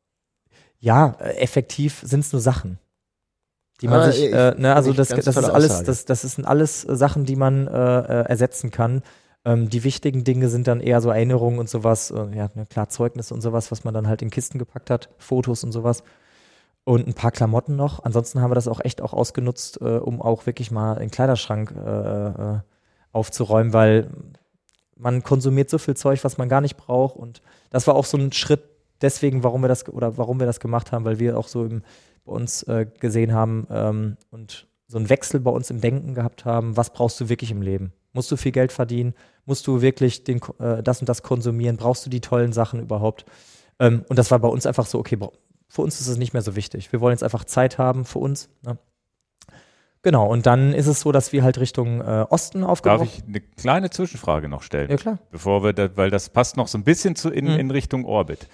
Ja, 0.81 1.17
äh, 1.21 1.37
effektiv 1.37 2.03
sind 2.05 2.21
es 2.21 2.33
nur 2.33 2.43
Sachen. 2.43 2.79
Die 3.81 3.87
man 3.89 4.01
Ah, 4.01 4.11
sich, 4.11 4.25
ich- 4.27 4.33
äh, 4.35 4.55
ne, 4.59 4.75
also 4.75 4.93
das, 4.93 5.09
das 5.09 5.27
ist 5.27 5.37
alles, 5.39 5.83
das, 5.85 6.05
das 6.05 6.23
sind 6.23 6.45
alles 6.45 6.85
äh, 6.85 6.97
Sachen, 6.97 7.25
die 7.25 7.37
man 7.37 7.69
äh, 7.69 7.71
äh, 7.71 8.05
ersetzen 8.29 8.71
kann. 8.73 9.03
Ähm, 9.45 9.69
die 9.69 9.83
wichtigen 9.85 10.25
Dinge 10.25 10.49
sind 10.49 10.67
dann 10.69 10.81
eher 10.81 11.01
so 11.01 11.11
Erinnerungen 11.11 11.59
und 11.61 11.69
sowas, 11.69 12.11
äh, 12.11 12.37
ja, 12.37 12.49
ne, 12.55 12.67
klar, 12.69 12.89
Zeugnisse 12.89 13.35
und 13.35 13.41
sowas, 13.41 13.71
was 13.73 13.85
man 13.85 13.95
dann 13.95 14.09
halt 14.09 14.23
in 14.23 14.31
Kisten 14.31 14.59
gepackt 14.59 14.91
hat, 14.91 15.09
Fotos 15.19 15.63
und 15.65 15.71
sowas. 15.73 16.03
Und 16.85 17.07
ein 17.07 17.15
paar 17.15 17.31
Klamotten 17.31 17.77
noch. 17.77 18.05
Ansonsten 18.05 18.41
haben 18.41 18.51
wir 18.51 18.57
das 18.57 18.67
auch 18.67 18.81
echt 18.81 19.01
auch 19.01 19.13
ausgenutzt, 19.13 19.81
äh, 19.81 19.99
um 19.99 20.21
auch 20.21 20.47
wirklich 20.47 20.73
mal 20.73 20.97
den 20.97 21.13
Kleiderschrank 21.13 21.73
äh, 21.77 21.79
äh, 22.29 22.59
aufzuräumen, 23.13 23.73
weil 23.73 24.11
man 24.97 25.23
konsumiert 25.23 25.71
so 25.71 25.79
viel 25.79 25.97
Zeug, 25.97 26.25
was 26.25 26.39
man 26.39 26.49
gar 26.49 26.61
nicht 26.61 26.77
braucht. 26.77 27.17
Und 27.17 27.43
das 27.71 27.87
war 27.87 27.95
auch 27.95 28.05
so 28.05 28.17
ein 28.17 28.33
Schritt 28.33 28.63
deswegen, 29.01 29.43
warum 29.43 29.63
wir 29.63 29.69
das 29.69 29.89
oder 29.89 30.17
warum 30.17 30.39
wir 30.41 30.47
das 30.47 30.61
gemacht 30.61 30.93
haben, 30.93 31.05
weil 31.05 31.19
wir 31.19 31.37
auch 31.37 31.49
so 31.49 31.65
im, 31.65 31.83
bei 32.25 32.33
uns 32.33 32.63
äh, 32.65 32.87
gesehen 33.01 33.33
haben 33.33 33.67
ähm, 33.71 34.17
und 34.31 34.69
so 34.87 34.99
einen 34.99 35.09
Wechsel 35.09 35.41
bei 35.41 35.51
uns 35.51 35.71
im 35.71 35.81
Denken 35.81 36.15
gehabt 36.15 36.45
haben, 36.45 36.77
was 36.77 36.91
brauchst 36.91 37.21
du 37.21 37.29
wirklich 37.29 37.51
im 37.51 37.63
Leben? 37.63 37.93
Musst 38.13 38.31
du 38.31 38.37
viel 38.37 38.53
Geld 38.53 38.73
verdienen? 38.73 39.15
Musst 39.47 39.67
du 39.67 39.81
wirklich 39.81 40.25
den, 40.25 40.41
äh, 40.59 40.83
das 40.83 41.01
und 41.01 41.09
das 41.09 41.23
konsumieren? 41.23 41.77
Brauchst 41.77 42.05
du 42.07 42.11
die 42.11 42.21
tollen 42.21 42.53
Sachen 42.53 42.81
überhaupt? 42.81 43.25
Ähm, 43.79 44.05
und 44.09 44.19
das 44.19 44.31
war 44.31 44.39
bei 44.39 44.49
uns 44.49 44.67
einfach 44.67 44.87
so, 44.87 44.99
okay, 44.99 45.19
für 45.69 45.83
uns 45.83 46.01
ist 46.01 46.09
es 46.09 46.19
nicht 46.19 46.35
mehr 46.35 46.43
so 46.43 46.55
wichtig. 46.55 46.93
Wir 46.93 47.01
wollen 47.01 47.15
jetzt 47.15 47.25
einfach 47.25 47.45
Zeit 47.45 47.79
haben 47.79 48.05
für 48.05 48.19
uns. 48.19 48.51
Ne? 48.63 48.79
Genau, 50.03 50.27
und 50.29 50.47
dann 50.47 50.73
ist 50.73 50.89
es 50.89 51.01
so, 51.01 51.13
dass 51.13 51.33
wir 51.33 51.45
halt 51.45 51.59
Richtung 51.59 52.01
äh, 52.01 52.27
Osten 52.29 52.65
aufgebrochen 52.65 53.07
Darf 53.07 53.19
ich 53.19 53.25
eine 53.25 53.41
kleine 53.41 53.91
Zwischenfrage 53.91 54.49
noch 54.49 54.63
stellen? 54.63 54.91
Ja, 54.91 54.97
klar. 54.97 55.19
Bevor 55.31 55.63
wir, 55.63 55.73
da, 55.73 55.97
weil 55.97 56.11
das 56.11 56.29
passt 56.29 56.57
noch 56.57 56.67
so 56.67 56.77
ein 56.77 56.85
bisschen 56.85 57.15
zu 57.15 57.31
in, 57.31 57.45
Mhm. 57.45 57.59
in 57.61 57.71
Richtung 57.71 58.05
Orbit. 58.05 58.49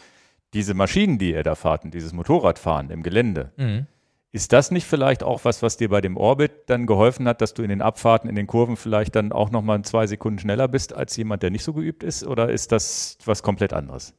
Diese 0.52 0.74
Maschinen, 0.74 1.18
die 1.18 1.32
ihr 1.32 1.42
da 1.42 1.54
fahrt 1.54 1.84
und 1.84 1.94
dieses 1.94 2.12
Motorradfahren 2.12 2.90
im 2.90 3.02
Gelände, 3.02 3.52
Mhm. 3.56 3.86
ist 4.30 4.52
das 4.52 4.70
nicht 4.70 4.86
vielleicht 4.86 5.22
auch 5.22 5.46
was, 5.46 5.62
was 5.62 5.78
dir 5.78 5.88
bei 5.88 6.02
dem 6.02 6.18
Orbit 6.18 6.52
dann 6.66 6.86
geholfen 6.86 7.26
hat, 7.26 7.40
dass 7.40 7.54
du 7.54 7.62
in 7.62 7.70
den 7.70 7.80
Abfahrten, 7.80 8.28
in 8.28 8.36
den 8.36 8.46
Kurven 8.46 8.76
vielleicht 8.76 9.16
dann 9.16 9.32
auch 9.32 9.50
nochmal 9.50 9.80
zwei 9.82 10.06
Sekunden 10.06 10.38
schneller 10.38 10.68
bist 10.68 10.92
als 10.94 11.16
jemand, 11.16 11.42
der 11.42 11.50
nicht 11.50 11.64
so 11.64 11.72
geübt 11.72 12.02
ist? 12.02 12.26
Oder 12.26 12.50
ist 12.50 12.72
das 12.72 13.16
was 13.24 13.42
komplett 13.42 13.72
anderes? 13.72 14.12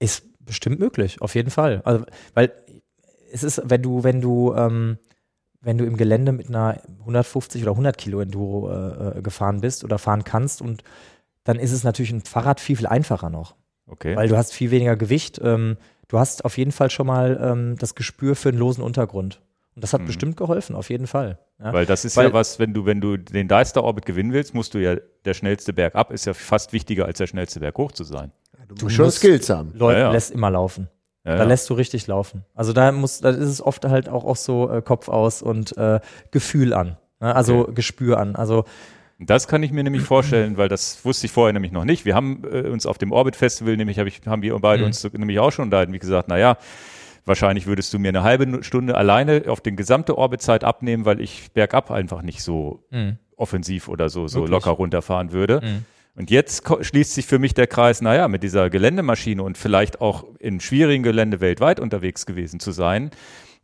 Ist 0.00 0.24
bestimmt 0.44 0.80
möglich, 0.80 1.20
auf 1.22 1.36
jeden 1.36 1.50
Fall. 1.50 1.82
Also, 1.84 2.04
weil 2.34 2.52
es 3.32 3.44
ist, 3.44 3.62
wenn 3.64 3.80
du, 3.80 4.02
wenn 4.02 4.20
du, 4.20 4.52
ähm, 4.56 4.98
wenn 5.62 5.78
du 5.78 5.84
im 5.84 5.96
Gelände 5.96 6.32
mit 6.32 6.48
einer 6.48 6.80
150 7.00 7.62
oder 7.62 7.72
100 7.72 7.96
Kilo 7.96 8.20
Enduro 8.20 8.70
äh, 8.70 9.18
äh, 9.18 9.22
gefahren 9.22 9.60
bist 9.60 9.84
oder 9.84 9.98
fahren 9.98 10.24
kannst 10.24 10.60
und 10.60 10.82
dann 11.44 11.58
ist 11.58 11.72
es 11.72 11.84
natürlich 11.84 12.12
ein 12.12 12.20
Fahrrad 12.22 12.60
viel, 12.60 12.76
viel 12.76 12.86
einfacher 12.86 13.30
noch, 13.30 13.54
Okay. 13.86 14.14
weil 14.16 14.28
du 14.28 14.36
hast 14.36 14.52
viel 14.52 14.70
weniger 14.70 14.96
Gewicht. 14.96 15.40
Ähm, 15.42 15.76
du 16.08 16.18
hast 16.18 16.44
auf 16.44 16.56
jeden 16.58 16.72
Fall 16.72 16.90
schon 16.90 17.06
mal 17.06 17.38
ähm, 17.42 17.76
das 17.78 17.94
Gespür 17.94 18.36
für 18.36 18.48
einen 18.50 18.58
losen 18.58 18.82
Untergrund. 18.82 19.40
Und 19.74 19.82
das 19.82 19.92
hat 19.94 20.02
Mhm. 20.02 20.06
bestimmt 20.06 20.36
geholfen, 20.36 20.76
auf 20.76 20.90
jeden 20.90 21.06
Fall. 21.06 21.38
Ja? 21.58 21.72
Weil 21.72 21.86
das 21.86 22.04
ist 22.04 22.16
Weil- 22.16 22.28
ja 22.28 22.32
was, 22.34 22.58
wenn 22.58 22.74
du, 22.74 22.84
wenn 22.84 23.00
du 23.00 23.16
den 23.16 23.48
Deister 23.48 23.82
Orbit 23.84 24.04
gewinnen 24.04 24.32
willst, 24.32 24.54
musst 24.54 24.74
du 24.74 24.78
ja 24.78 24.96
der 25.24 25.34
schnellste 25.34 25.72
Berg 25.72 25.94
ab, 25.94 26.12
ist 26.12 26.26
ja 26.26 26.34
fast 26.34 26.72
wichtiger 26.72 27.06
als 27.06 27.18
der 27.18 27.26
schnellste 27.26 27.60
Berg 27.60 27.76
hoch 27.78 27.90
zu 27.92 28.04
sein. 28.04 28.32
Du 28.68 28.84
musst 28.84 28.96
schon 28.96 29.04
musst- 29.06 29.18
Skills 29.18 29.48
haben. 29.50 29.72
Leute 29.74 29.98
Ja, 30.00 30.06
ja. 30.06 30.12
lässt 30.12 30.30
immer 30.30 30.50
laufen. 30.50 30.88
Ja, 31.24 31.36
Da 31.36 31.42
ja. 31.42 31.48
lässt 31.48 31.68
du 31.70 31.74
richtig 31.74 32.06
laufen. 32.06 32.44
Also 32.54 32.72
da 32.72 32.90
muss, 32.92 33.20
da 33.20 33.30
ist 33.30 33.38
es 33.48 33.60
oft 33.64 33.84
halt 33.84 34.08
auch, 34.08 34.24
auch 34.24 34.36
so 34.36 34.70
äh, 34.70 34.82
Kopf 34.82 35.08
aus 35.08 35.40
und 35.42 35.76
äh, 35.76 36.00
Gefühl 36.30 36.74
an. 36.74 36.96
Ne? 37.20 37.34
Also 37.34 37.68
Gespür 37.72 38.18
an. 38.18 38.34
Also 38.34 38.64
Das 39.20 39.46
kann 39.46 39.62
ich 39.62 39.70
mir 39.70 39.84
nämlich 39.84 40.02
vorstellen, 40.02 40.56
weil 40.56 40.68
das 40.68 41.04
wusste 41.04 41.26
ich 41.26 41.32
vorher 41.32 41.52
nämlich 41.52 41.70
noch 41.70 41.84
nicht. 41.84 42.04
Wir 42.04 42.14
haben 42.16 42.42
äh, 42.50 42.68
uns 42.68 42.86
auf 42.86 42.98
dem 42.98 43.12
Orbit 43.12 43.36
Festival, 43.36 43.76
nämlich 43.76 43.98
hab 44.00 44.06
ich, 44.08 44.20
haben 44.26 44.42
wir 44.42 44.58
beide 44.58 44.82
Mhm. 44.82 44.86
uns 44.88 45.04
nämlich 45.12 45.38
auch 45.38 45.52
schon 45.52 45.70
da, 45.70 45.90
wie 45.92 45.98
gesagt, 46.00 46.26
naja, 46.28 46.56
wahrscheinlich 47.24 47.66
würdest 47.68 47.94
du 47.94 48.00
mir 48.00 48.08
eine 48.08 48.24
halbe 48.24 48.64
Stunde 48.64 48.96
alleine 48.96 49.44
auf 49.46 49.60
den 49.60 49.76
gesamte 49.76 50.18
Orbitzeit 50.18 50.64
abnehmen, 50.64 51.04
weil 51.04 51.20
ich 51.20 51.52
bergab 51.52 51.92
einfach 51.92 52.22
nicht 52.22 52.42
so 52.42 52.84
mh, 52.90 53.16
offensiv 53.36 53.88
oder 53.88 54.08
so, 54.08 54.26
so 54.26 54.40
Wirklich? 54.40 54.50
locker 54.50 54.70
runterfahren 54.72 55.30
würde. 55.32 55.60
Mhm. 55.62 55.84
Und 56.14 56.30
jetzt 56.30 56.64
schließt 56.80 57.14
sich 57.14 57.26
für 57.26 57.38
mich 57.38 57.54
der 57.54 57.66
Kreis, 57.66 58.02
naja, 58.02 58.28
mit 58.28 58.42
dieser 58.42 58.68
Geländemaschine 58.68 59.42
und 59.42 59.56
vielleicht 59.56 60.00
auch 60.00 60.24
in 60.38 60.60
schwierigen 60.60 61.02
Gelände 61.02 61.40
weltweit 61.40 61.80
unterwegs 61.80 62.26
gewesen 62.26 62.60
zu 62.60 62.70
sein, 62.72 63.10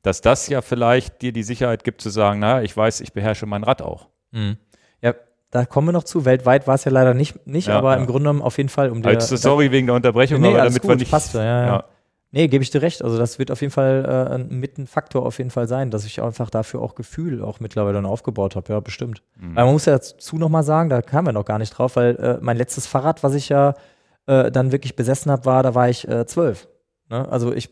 dass 0.02 0.20
das 0.22 0.48
ja 0.48 0.62
vielleicht 0.62 1.20
dir 1.20 1.32
die 1.32 1.42
Sicherheit 1.42 1.84
gibt 1.84 2.00
zu 2.00 2.08
sagen, 2.08 2.40
naja, 2.40 2.62
ich 2.62 2.74
weiß, 2.76 3.00
ich 3.02 3.12
beherrsche 3.12 3.46
mein 3.46 3.64
Rad 3.64 3.82
auch. 3.82 4.08
mh. 4.32 4.56
ja, 5.02 5.14
da 5.50 5.64
kommen 5.66 5.88
wir 5.88 5.92
noch 5.92 6.04
zu. 6.04 6.24
Weltweit 6.24 6.66
war 6.66 6.74
es 6.74 6.84
ja 6.84 6.90
leider 6.92 7.14
nicht, 7.14 7.46
nicht 7.46 7.68
Ja, 7.68 7.78
aber 7.78 7.92
ja. 7.94 7.98
im 8.00 8.06
Grunde 8.06 8.20
genommen 8.20 8.42
auf 8.42 8.56
jeden 8.58 8.68
Fall 8.68 8.90
um 8.90 9.02
der, 9.02 9.12
Also, 9.14 9.36
sorry 9.36 9.70
wegen 9.72 9.86
der 9.86 9.96
Unterbrechung, 9.96 10.40
Nee, 10.40 10.48
aber 10.48 10.58
damit 10.58 10.80
gut, 10.82 10.90
wir 10.90 10.96
nicht. 10.96 11.10
passt 11.10 11.34
ja, 11.34 11.42
ja, 11.42 11.60
ja. 11.60 11.66
ja. 11.66 11.84
Nee, 12.30 12.48
gebe 12.48 12.62
ich 12.62 12.70
dir 12.70 12.82
recht. 12.82 13.02
Also 13.02 13.16
das 13.16 13.38
wird 13.38 13.50
auf 13.50 13.62
jeden 13.62 13.72
Fall 13.72 14.38
äh, 14.48 14.52
mit 14.52 14.76
ein 14.76 14.86
Faktor 14.86 15.24
auf 15.24 15.38
jeden 15.38 15.50
Fall 15.50 15.66
sein, 15.66 15.90
dass 15.90 16.04
ich 16.04 16.20
einfach 16.20 16.50
dafür 16.50 16.82
auch 16.82 16.94
Gefühl 16.94 17.42
auch 17.42 17.58
mittlerweile 17.60 17.94
dann 17.94 18.06
aufgebaut 18.06 18.54
habe. 18.54 18.70
Ja, 18.72 18.80
bestimmt. 18.80 19.22
Mhm. 19.36 19.56
Weil 19.56 19.64
man 19.64 19.72
muss 19.72 19.86
ja 19.86 19.92
dazu 19.92 20.36
nochmal 20.36 20.62
sagen, 20.62 20.90
da 20.90 21.00
kamen 21.00 21.28
wir 21.28 21.32
noch 21.32 21.46
gar 21.46 21.58
nicht 21.58 21.70
drauf, 21.70 21.96
weil 21.96 22.16
äh, 22.16 22.38
mein 22.42 22.58
letztes 22.58 22.86
Fahrrad, 22.86 23.22
was 23.22 23.34
ich 23.34 23.48
ja 23.48 23.74
äh, 24.26 24.50
dann 24.50 24.72
wirklich 24.72 24.94
besessen 24.94 25.32
habe, 25.32 25.46
war, 25.46 25.62
da 25.62 25.74
war 25.74 25.88
ich 25.88 26.06
äh, 26.06 26.26
zwölf. 26.26 26.68
Ne? 27.08 27.26
Also 27.30 27.52
ich 27.54 27.70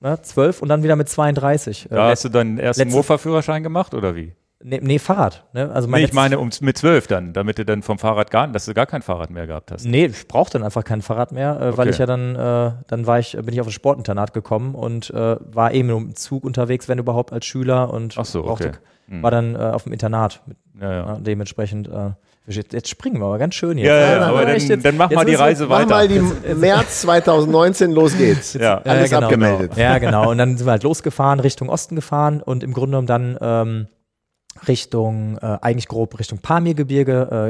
ne, 0.00 0.20
zwölf 0.22 0.62
und 0.62 0.68
dann 0.68 0.82
wieder 0.82 0.96
mit 0.96 1.08
32. 1.08 1.86
Da 1.88 2.08
Äh, 2.08 2.10
hast 2.10 2.24
du 2.24 2.28
deinen 2.28 2.58
ersten 2.58 2.88
Mofa-Führerschein 2.88 3.62
gemacht 3.62 3.94
oder 3.94 4.16
wie? 4.16 4.34
Nee, 4.64 4.80
nee, 4.82 4.98
Fahrrad. 4.98 5.44
Ne? 5.52 5.70
Also 5.72 5.88
mein 5.88 6.00
Nee, 6.00 6.06
ich 6.06 6.12
meine 6.12 6.38
um, 6.38 6.50
mit 6.60 6.78
zwölf 6.78 7.06
dann, 7.06 7.32
damit 7.32 7.58
du 7.58 7.64
dann 7.64 7.82
vom 7.82 7.98
Fahrrad 7.98 8.30
gar, 8.30 8.48
dass 8.48 8.64
du 8.66 8.74
gar 8.74 8.86
kein 8.86 9.02
Fahrrad 9.02 9.30
mehr 9.30 9.46
gehabt 9.46 9.70
hast. 9.72 9.84
Nee, 9.86 10.06
ich 10.06 10.28
brauchte 10.28 10.58
dann 10.58 10.64
einfach 10.64 10.84
kein 10.84 11.02
Fahrrad 11.02 11.32
mehr, 11.32 11.56
äh, 11.60 11.76
weil 11.76 11.86
Okay. 11.86 11.90
ich 11.90 11.98
ja 11.98 12.06
dann, 12.06 12.34
äh, 12.36 12.72
dann 12.86 13.06
war 13.06 13.18
ich, 13.18 13.32
bin 13.36 13.52
ich 13.52 13.60
auf 13.60 13.66
ein 13.66 13.72
Sportinternat 13.72 14.32
gekommen 14.32 14.74
und 14.74 15.10
äh, 15.10 15.36
war 15.40 15.72
eben 15.72 15.88
nur 15.88 15.98
im 15.98 16.14
Zug 16.14 16.44
unterwegs, 16.44 16.88
wenn 16.88 16.98
überhaupt 16.98 17.32
als 17.32 17.44
Schüler 17.46 17.92
und 17.92 18.14
Ach 18.18 18.24
so, 18.24 18.42
brauchte, 18.42 18.68
okay. 18.68 18.78
Hm. 19.08 19.22
war 19.22 19.30
dann 19.30 19.54
äh, 19.54 19.58
auf 19.58 19.82
dem 19.84 19.92
Internat. 19.92 20.42
Ja, 20.80 20.90
ja. 20.92 21.06
Ja, 21.06 21.18
dementsprechend, 21.20 21.88
äh, 21.88 22.10
jetzt 22.46 22.88
springen 22.88 23.20
wir 23.20 23.26
aber 23.26 23.38
ganz 23.38 23.54
schön 23.54 23.76
hier. 23.78 23.86
Ja, 23.88 23.96
ja, 23.98 24.10
ja, 24.16 24.26
aber 24.26 24.44
dann, 24.46 24.58
jetzt- 24.58 24.84
dann 24.84 24.96
mach 24.96 25.10
mal 25.10 25.24
die 25.24 25.34
Reise 25.34 25.66
Mach 25.66 25.78
weiter. 25.80 25.88
mal 25.90 26.08
die 26.08 26.20
März 26.54 27.02
2019, 27.02 27.92
los 27.92 28.16
geht's. 28.16 28.54
ja. 28.54 28.78
Alles 28.78 29.10
Ja, 29.10 29.18
genau. 29.18 29.26
abgemeldet. 29.28 29.76
Ja, 29.76 29.98
genau. 29.98 30.30
Und 30.30 30.38
dann 30.38 30.56
sind 30.56 30.66
wir 30.66 30.72
halt 30.72 30.82
losgefahren, 30.82 31.40
Richtung 31.40 31.68
Osten 31.68 31.94
gefahren 31.94 32.40
und 32.42 32.62
im 32.64 32.72
Grunde 32.72 32.98
genommen 32.98 33.06
dann 33.06 33.38
ähm, 33.40 33.86
Richtung, 34.68 35.38
äh, 35.38 35.58
eigentlich 35.60 35.88
grob 35.88 36.18
Richtung 36.18 36.38
Pamirgebirge, 36.38 37.28
äh, 37.30 37.48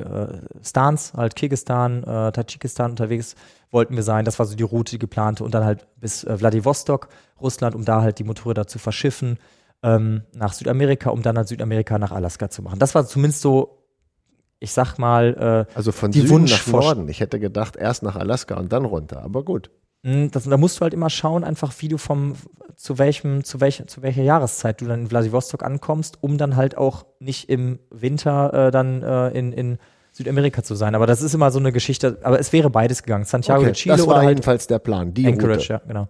äh, 0.59 0.65
Stans, 0.65 1.13
halt 1.15 1.37
Kirgistan, 1.37 2.03
äh, 2.05 2.33
Tadschikistan 2.33 2.91
unterwegs 2.93 3.35
wollten 3.71 3.97
wir 3.97 4.03
sein. 4.03 4.25
Das 4.25 4.39
war 4.39 4.47
so 4.47 4.55
die 4.55 4.63
Route, 4.63 4.93
die 4.93 4.99
geplante. 4.99 5.45
Und 5.45 5.55
dann 5.55 5.65
halt 5.65 5.87
bis 5.99 6.25
äh, 6.25 6.37
Vladivostok, 6.37 7.09
Russland, 7.41 7.75
um 7.75 7.85
da 7.85 8.03
halt 8.03 8.19
die 8.19 8.25
Motorräder 8.25 8.67
zu 8.67 8.79
verschiffen, 8.79 9.39
ähm, 9.83 10.23
nach 10.35 10.53
Südamerika, 10.53 11.11
um 11.11 11.23
dann 11.23 11.37
halt 11.37 11.49
Südamerika 11.49 11.99
nach 11.99 12.13
Alaska 12.13 12.51
zu 12.51 12.63
machen. 12.63 12.79
Das 12.79 12.95
war 12.95 13.07
zumindest 13.07 13.41
so, 13.43 13.79
ich 14.61 14.73
sag 14.73 14.97
mal, 14.99 15.67
äh, 15.71 15.75
Also 15.77 15.91
von 15.91 16.13
Die 16.13 16.21
Süden 16.21 16.45
nach 16.45 16.51
Wunschvorst- 16.51 16.71
Norden. 16.97 17.09
Ich 17.09 17.21
hätte 17.21 17.41
gedacht, 17.41 17.77
erst 17.77 18.03
nach 18.03 18.17
Alaska 18.17 18.57
und 18.57 18.73
dann 18.73 18.85
runter. 18.85 19.23
Aber 19.23 19.43
gut. 19.45 19.71
Mm, 20.03 20.29
Das, 20.31 20.45
da 20.45 20.57
musst 20.57 20.79
du 20.79 20.83
halt 20.83 20.95
immer 20.95 21.11
schauen, 21.11 21.45
einfach 21.45 21.73
wie 21.79 21.89
du 21.89 21.99
vom 21.99 22.35
zu 22.77 22.99
welchem, 22.99 23.45
zu 23.45 23.61
welcher, 23.61 23.87
zu 23.87 24.03
welcher 24.03 24.23
Jahreszeit 24.23 24.81
du 24.81 24.87
dann 24.87 25.03
in 25.03 25.07
Vladivostok 25.09 25.63
ankommst, 25.63 26.19
um 26.21 26.39
dann 26.39 26.57
halt 26.57 26.77
auch 26.77 27.07
nicht 27.21 27.49
im 27.49 27.79
Winter 27.91 28.69
äh, 28.69 28.71
dann 28.71 29.03
äh, 29.03 29.29
in, 29.31 29.53
in 29.53 29.79
Südamerika 30.11 30.63
zu 30.63 30.75
sein. 30.75 30.95
Aber 30.95 31.07
das 31.07 31.23
ist 31.23 31.35
immer 31.35 31.51
so 31.51 31.59
eine 31.59 31.73
Geschichte, 31.73 32.19
aber 32.23 32.41
es 32.41 32.53
wäre 32.53 32.71
beides 32.71 33.03
gegangen. 33.03 33.25
Santiago 33.25 33.61
Okay, 33.61 33.73
de 33.73 33.75
Chile 33.75 33.97
das 33.97 34.07
war 34.07 34.15
oder 34.15 34.19
halt 34.23 34.29
jedenfalls 34.31 34.67
der 34.67 34.79
Plan. 34.79 35.15
Die 35.15 35.27
Anchorage, 35.27 35.59
Route. 35.59 35.73
ja, 35.73 35.81
genau. 35.87 36.09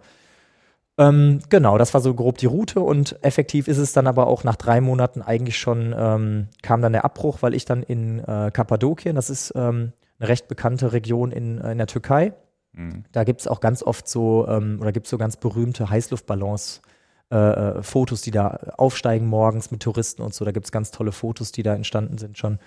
Ähm, 0.97 1.39
genau, 1.49 1.77
das 1.77 1.93
war 1.93 2.01
so 2.01 2.13
grob 2.13 2.37
die 2.37 2.45
Route 2.45 2.79
und 2.79 3.17
effektiv 3.23 3.67
ist 3.67 3.79
es 3.79 3.93
dann 3.93 4.05
aber 4.05 4.27
auch 4.27 4.43
nach 4.43 4.55
drei 4.55 4.79
Monaten 4.79 5.21
eigentlich 5.21 5.57
schon, 5.57 5.93
ähm, 5.97 6.47
kam 6.61 6.81
dann 6.81 6.93
der 6.93 7.03
Abbruch, 7.03 7.39
weil 7.41 7.55
ich 7.55 7.65
dann 7.65 7.81
in 7.81 8.19
äh, 8.19 8.51
Kappadokien, 8.53 9.15
das 9.15 9.31
ist 9.31 9.53
ähm, 9.55 9.93
eine 10.19 10.29
recht 10.29 10.47
bekannte 10.47 10.93
Region 10.93 11.31
in, 11.31 11.59
äh, 11.59 11.71
in 11.71 11.79
der 11.79 11.87
Türkei, 11.87 12.33
Mhm. 12.73 13.03
da 13.11 13.23
gibt 13.23 13.41
es 13.41 13.47
auch 13.47 13.59
ganz 13.59 13.83
oft 13.83 14.07
so, 14.07 14.47
ähm, 14.47 14.79
oder 14.81 14.91
gibt 14.91 15.05
es 15.05 15.09
so 15.11 15.17
ganz 15.17 15.37
berühmte 15.37 15.89
Heißluftballons, 15.89 16.81
äh, 17.31 17.35
äh, 17.37 17.83
Fotos, 17.83 18.21
die 18.21 18.31
da 18.31 18.47
aufsteigen 18.77 19.27
morgens 19.27 19.71
mit 19.71 19.81
Touristen 19.81 20.21
und 20.21 20.33
so. 20.33 20.43
Da 20.45 20.51
gibt 20.51 20.65
es 20.65 20.71
ganz 20.71 20.91
tolle 20.91 21.11
Fotos, 21.11 21.51
die 21.51 21.63
da 21.63 21.73
entstanden 21.73 22.17
sind 22.17 22.37
schon. 22.37 22.59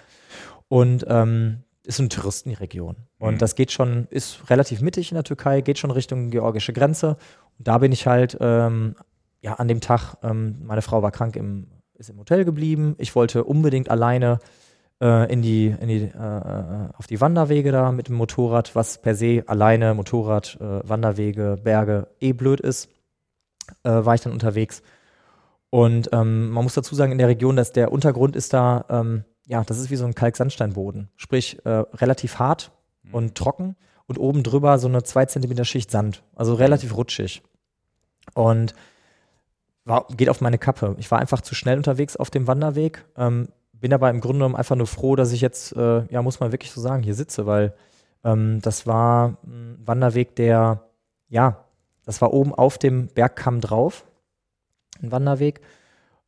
Und 0.68 1.04
ähm, 1.08 1.62
ist 1.84 2.00
eine 2.00 2.08
Touristenregion. 2.08 2.96
Und 3.18 3.34
Mhm. 3.34 3.38
das 3.38 3.54
geht 3.54 3.70
schon, 3.70 4.08
ist 4.10 4.50
relativ 4.50 4.80
mittig 4.80 5.12
in 5.12 5.14
der 5.14 5.22
Türkei, 5.24 5.60
geht 5.60 5.78
schon 5.78 5.92
Richtung 5.92 6.30
georgische 6.30 6.72
Grenze. 6.72 7.16
Und 7.58 7.68
da 7.68 7.78
bin 7.78 7.92
ich 7.92 8.06
halt, 8.08 8.36
ähm, 8.40 8.96
ja, 9.40 9.54
an 9.54 9.68
dem 9.68 9.80
Tag, 9.80 10.16
ähm, 10.24 10.56
meine 10.64 10.82
Frau 10.82 11.02
war 11.02 11.12
krank, 11.12 11.36
im, 11.36 11.68
ist 11.94 12.10
im 12.10 12.18
Hotel 12.18 12.44
geblieben. 12.44 12.96
Ich 12.98 13.14
wollte 13.14 13.44
unbedingt 13.44 13.88
alleine 13.88 14.40
äh, 15.00 15.32
in 15.32 15.42
die, 15.42 15.66
in 15.66 15.88
die, 15.88 16.02
äh, 16.02 16.08
äh, 16.08 16.88
auf 16.96 17.06
die 17.06 17.20
Wanderwege 17.20 17.72
da 17.72 17.92
mit 17.92 18.08
dem 18.08 18.16
Motorrad, 18.16 18.74
was 18.74 18.98
per 19.00 19.14
se 19.14 19.44
alleine 19.46 19.94
Motorrad, 19.94 20.58
äh, 20.60 20.88
Wanderwege, 20.88 21.58
Berge 21.62 22.08
eh 22.20 22.32
blöd 22.32 22.60
ist, 22.60 22.88
äh, 23.82 23.90
war 23.90 24.14
ich 24.14 24.20
dann 24.20 24.32
unterwegs. 24.32 24.82
Und 25.70 26.08
ähm, 26.12 26.50
man 26.50 26.64
muss 26.64 26.74
dazu 26.74 26.94
sagen, 26.94 27.12
in 27.12 27.18
der 27.18 27.28
Region, 27.28 27.56
dass 27.56 27.72
der 27.72 27.92
Untergrund 27.92 28.36
ist 28.36 28.52
da, 28.52 28.84
ähm, 28.88 29.24
ja, 29.46 29.62
das 29.64 29.78
ist 29.78 29.90
wie 29.90 29.96
so 29.96 30.06
ein 30.06 30.14
Kalksandsteinboden. 30.14 31.10
Sprich, 31.16 31.64
äh, 31.64 31.70
relativ 31.70 32.38
hart 32.38 32.72
und 33.12 33.34
trocken 33.34 33.76
und 34.06 34.18
oben 34.18 34.42
drüber 34.42 34.78
so 34.78 34.88
eine 34.88 35.02
zwei 35.02 35.26
Zentimeter 35.26 35.64
Schicht 35.64 35.90
Sand. 35.90 36.22
Also 36.34 36.54
relativ 36.54 36.96
rutschig. 36.96 37.42
Und 38.34 38.74
war, 39.84 40.06
geht 40.16 40.28
auf 40.28 40.40
meine 40.40 40.58
Kappe. 40.58 40.96
Ich 40.98 41.10
war 41.10 41.18
einfach 41.18 41.40
zu 41.40 41.54
schnell 41.54 41.76
unterwegs 41.76 42.16
auf 42.16 42.30
dem 42.30 42.46
Wanderweg. 42.46 43.04
Ähm, 43.16 43.48
bin 43.80 43.92
aber 43.92 44.10
im 44.10 44.20
Grunde 44.20 44.38
genommen 44.38 44.56
einfach 44.56 44.76
nur 44.76 44.86
froh, 44.86 45.16
dass 45.16 45.32
ich 45.32 45.40
jetzt, 45.40 45.74
äh, 45.76 46.06
ja, 46.10 46.22
muss 46.22 46.40
man 46.40 46.52
wirklich 46.52 46.70
so 46.70 46.80
sagen, 46.80 47.02
hier 47.02 47.14
sitze, 47.14 47.46
weil 47.46 47.74
ähm, 48.24 48.60
das 48.62 48.86
war 48.86 49.38
ein 49.44 49.78
Wanderweg, 49.84 50.36
der, 50.36 50.82
ja, 51.28 51.64
das 52.04 52.20
war 52.20 52.32
oben 52.32 52.54
auf 52.54 52.78
dem 52.78 53.08
Bergkamm 53.08 53.60
drauf, 53.60 54.04
ein 55.02 55.12
Wanderweg. 55.12 55.60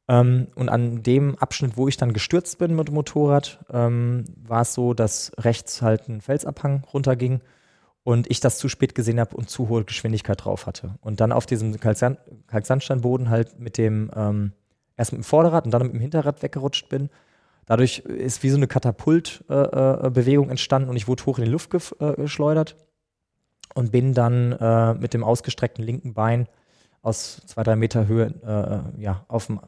Ähm, 0.09 0.49
und 0.55 0.69
an 0.69 1.03
dem 1.03 1.37
Abschnitt, 1.39 1.77
wo 1.77 1.87
ich 1.87 1.97
dann 1.97 2.13
gestürzt 2.13 2.59
bin 2.59 2.75
mit 2.75 2.89
dem 2.89 2.95
Motorrad, 2.95 3.59
ähm, 3.71 4.25
war 4.37 4.63
es 4.63 4.75
so, 4.75 4.95
dass 4.95 5.33
rechts 5.39 5.83
halt 5.83 6.09
ein 6.09 6.21
Felsabhang 6.21 6.85
runterging 6.93 7.41
und 8.05 8.31
ich 8.31 8.41
das 8.41 8.57
zu 8.57 8.71
spät 8.71 8.95
gesehen 8.95 9.21
habe 9.21 9.37
und 9.37 9.51
zu 9.51 9.69
hohe 9.69 9.85
Geschwindigkeit 9.85 10.43
drauf 10.43 10.67
hatte. 10.67 10.95
Und 11.03 11.21
dann 11.21 11.31
auf 11.31 11.45
diesem 11.45 11.79
Kalksand 11.79 12.19
Kalksandsteinboden 12.47 13.29
halt 13.29 13.61
mit 13.61 13.77
dem, 13.77 14.11
ähm, 14.17 14.53
erst 14.97 15.13
mit 15.13 15.21
dem 15.21 15.25
Vorderrad 15.25 15.67
und 15.67 15.73
dann 15.73 15.83
mit 15.83 15.93
dem 15.93 16.01
Hinterrad 16.01 16.43
weggerutscht 16.43 16.89
bin. 16.89 17.11
Dadurch 17.69 17.99
ist 18.01 18.43
wie 18.43 18.51
so 18.51 18.57
eine 18.57 18.67
Katapultbewegung 18.67 20.47
äh, 20.47 20.49
äh, 20.49 20.51
entstanden 20.51 20.89
und 20.89 20.97
ich 20.97 21.07
wurde 21.07 21.27
hoch 21.27 21.39
in 21.39 21.45
die 21.45 21.51
Luft 21.51 21.73
äh, 22.01 22.15
geschleudert 22.15 22.77
und 23.75 23.93
bin 23.93 24.15
dann 24.15 24.99
mit 24.99 25.15
dem 25.15 25.23
ausgestreckten 25.23 25.85
linken 25.85 26.15
Bein 26.15 26.49
aus 27.03 27.43
zwei, 27.47 27.63
drei 27.63 27.77
Meter 27.77 28.09
Höhe 28.09 28.91
ja, 28.97 29.25
auf, 29.29 29.47
dem, 29.47 29.61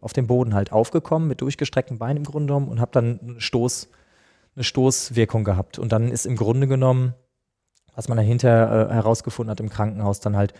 auf 0.00 0.14
dem 0.14 0.26
Boden 0.26 0.54
halt 0.54 0.72
aufgekommen, 0.72 1.28
mit 1.28 1.42
durchgestrecktem 1.42 1.98
Bein 1.98 2.16
im 2.16 2.24
Grunde 2.24 2.46
genommen 2.46 2.68
und 2.68 2.80
habe 2.80 2.90
dann 2.92 3.20
einen 3.20 3.40
Stoß, 3.40 3.88
eine 4.56 4.64
Stoßwirkung 4.64 5.44
gehabt. 5.44 5.78
Und 5.78 5.92
dann 5.92 6.10
ist 6.10 6.24
im 6.24 6.34
Grunde 6.34 6.66
genommen, 6.66 7.14
was 7.94 8.08
man 8.08 8.16
dann 8.16 8.26
hinterher 8.26 8.88
äh, 8.90 8.94
herausgefunden 8.94 9.50
hat 9.50 9.60
im 9.60 9.68
Krankenhaus, 9.68 10.18
dann 10.20 10.34
halt 10.36 10.54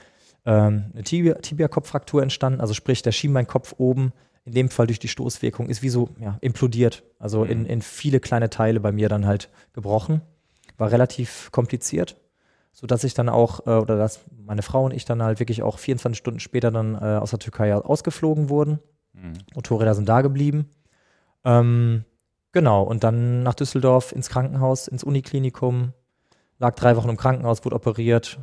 ähm, 0.45 0.93
eine 0.93 1.03
Tibia-Kopffraktur 1.03 2.22
entstanden. 2.22 2.61
Also 2.61 2.74
sprich, 2.74 3.03
der 3.03 3.12
Schienbeinkopf 3.12 3.74
oben, 3.78 4.12
in 4.45 4.53
dem 4.53 4.70
Fall 4.70 4.86
durch 4.86 4.99
die 4.99 5.09
Stoßwirkung, 5.09 5.68
ist 5.68 5.82
wie 5.82 5.88
so 5.88 6.09
ja, 6.18 6.38
implodiert. 6.40 7.05
Also 7.18 7.45
in, 7.45 7.64
in 7.64 7.80
viele 7.80 8.18
kleine 8.20 8.51
Teile 8.51 8.80
bei 8.80 8.90
mir 8.90 9.09
dann 9.09 9.26
halt 9.26 9.51
gebrochen. 9.72 10.20
War 10.78 10.90
relativ 10.90 11.51
kompliziert 11.53 12.16
so 12.72 12.86
dass 12.86 13.05
ich 13.05 13.14
dann 13.14 13.28
auch, 13.28 13.66
äh, 13.66 13.70
oder 13.70 13.97
dass 13.97 14.20
meine 14.45 14.62
Frau 14.62 14.84
und 14.84 14.95
ich 14.95 15.05
dann 15.05 15.22
halt 15.22 15.38
wirklich 15.38 15.62
auch 15.62 15.78
24 15.78 16.18
Stunden 16.18 16.40
später 16.40 16.70
dann 16.70 16.95
äh, 16.95 17.18
aus 17.20 17.30
der 17.30 17.38
Türkei 17.38 17.74
ausgeflogen 17.74 18.49
wurden. 18.49 18.80
Mhm. 19.12 19.34
Motorräder 19.55 19.95
sind 19.95 20.09
da 20.09 20.22
geblieben. 20.22 20.70
Ähm, 21.45 22.05
genau, 22.53 22.82
und 22.82 23.05
dann 23.05 23.43
nach 23.43 23.55
Düsseldorf 23.55 24.12
ins 24.12 24.30
Krankenhaus, 24.30 24.88
ins 24.88 25.05
Uniklinikum, 25.05 25.93
lag 26.59 26.74
drei 26.74 26.97
Wochen 26.97 27.11
im 27.11 27.16
Krankenhaus, 27.16 27.64
wurde 27.64 27.76
operiert, 27.76 28.38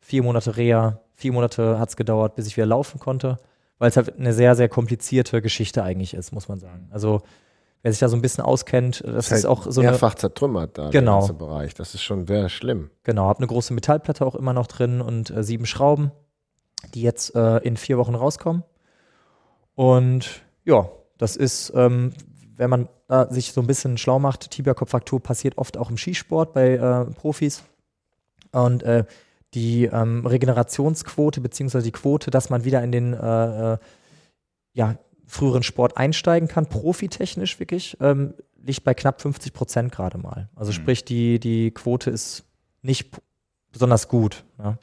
vier 0.00 0.22
Monate 0.24 0.56
Reha, 0.56 1.00
vier 1.12 1.32
Monate 1.32 1.78
hat 1.78 1.90
es 1.90 1.96
gedauert, 1.96 2.34
bis 2.34 2.46
ich 2.46 2.56
wieder 2.56 2.66
laufen 2.66 2.98
konnte, 2.98 3.38
weil 3.78 3.90
es 3.90 3.96
halt 3.96 4.18
eine 4.18 4.32
sehr, 4.32 4.54
sehr 4.54 4.68
komplizierte 4.68 5.40
Geschichte 5.42 5.82
eigentlich 5.82 6.14
ist, 6.14 6.32
muss 6.32 6.48
man 6.48 6.58
sagen. 6.58 6.88
Also 6.90 7.22
wer 7.82 7.92
sich 7.92 8.00
da 8.00 8.08
so 8.08 8.16
ein 8.16 8.22
bisschen 8.22 8.44
auskennt, 8.44 9.02
das, 9.06 9.26
ist, 9.26 9.32
halt 9.32 9.46
auch 9.46 9.70
so 9.70 9.82
mehrfach 9.82 10.12
eine, 10.12 10.18
zertrümmert 10.20 10.76
da 10.78 10.90
genau. 10.90 11.20
der 11.20 11.28
ganze 11.28 11.34
Bereich. 11.34 11.74
Das 11.74 11.94
ist 11.94 12.02
schon 12.02 12.26
sehr 12.26 12.48
schlimm. 12.48 12.90
Genau, 13.04 13.26
habe 13.26 13.38
eine 13.38 13.46
große 13.46 13.72
Metallplatte 13.72 14.26
auch 14.26 14.34
immer 14.34 14.52
noch 14.52 14.66
drin 14.66 15.00
und 15.00 15.30
äh, 15.30 15.42
sieben 15.42 15.66
Schrauben, 15.66 16.10
die 16.94 17.02
jetzt 17.02 17.34
äh, 17.34 17.58
in 17.58 17.76
vier 17.76 17.98
Wochen 17.98 18.14
rauskommen. 18.14 18.64
Und 19.74 20.42
ja, 20.64 20.88
das 21.18 21.36
ist, 21.36 21.72
ähm, 21.74 22.12
wenn 22.56 22.70
man 22.70 22.88
äh, 23.08 23.26
sich 23.30 23.52
so 23.52 23.60
ein 23.60 23.66
bisschen 23.68 23.96
schlau 23.96 24.18
macht, 24.18 24.50
Tibia-Kopffraktur 24.50 25.22
passiert 25.22 25.56
oft 25.56 25.76
auch 25.76 25.90
im 25.90 25.96
Skisport 25.96 26.52
bei 26.52 26.74
äh, 26.74 27.04
Profis. 27.12 27.62
Und 28.50 28.82
äh, 28.82 29.04
die 29.54 29.86
ähm, 29.86 30.26
Regenerationsquote 30.26 31.40
beziehungsweise 31.40 31.84
die 31.84 31.92
Quote, 31.92 32.30
dass 32.30 32.50
man 32.50 32.64
wieder 32.64 32.82
in 32.82 32.92
den 32.92 33.14
äh, 33.14 33.78
ja, 34.74 34.96
früheren 35.26 35.62
Sport 35.62 35.96
einsteigen 35.96 36.48
kann, 36.48 36.66
profitechnisch 36.66 37.58
wirklich, 37.58 37.96
ähm, 38.00 38.34
liegt 38.62 38.84
bei 38.84 38.94
knapp 38.94 39.20
50 39.20 39.52
Prozent 39.52 39.92
gerade 39.92 40.18
mal. 40.18 40.48
Also 40.54 40.70
mhm. 40.70 40.76
sprich, 40.76 41.04
die, 41.04 41.38
die 41.40 41.70
Quote 41.70 42.10
ist 42.10 42.44
nicht 42.82 43.16
besonders 43.72 44.08
gut. 44.08 44.44
Ja. 44.58 44.78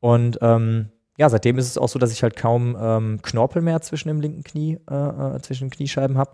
Und 0.00 0.38
ähm, 0.42 0.90
ja, 1.16 1.28
seitdem 1.28 1.58
ist 1.58 1.68
es 1.68 1.78
auch 1.78 1.88
so, 1.88 1.98
dass 1.98 2.12
ich 2.12 2.22
halt 2.22 2.36
kaum 2.36 2.76
ähm, 2.78 3.22
Knorpel 3.22 3.62
mehr 3.62 3.80
zwischen 3.80 4.08
dem 4.08 4.20
linken 4.20 4.42
Knie, 4.42 4.78
äh, 4.90 4.94
äh 5.36 5.40
zwischen 5.40 5.68
den 5.68 5.70
Kniescheiben 5.70 6.18
habe. 6.18 6.32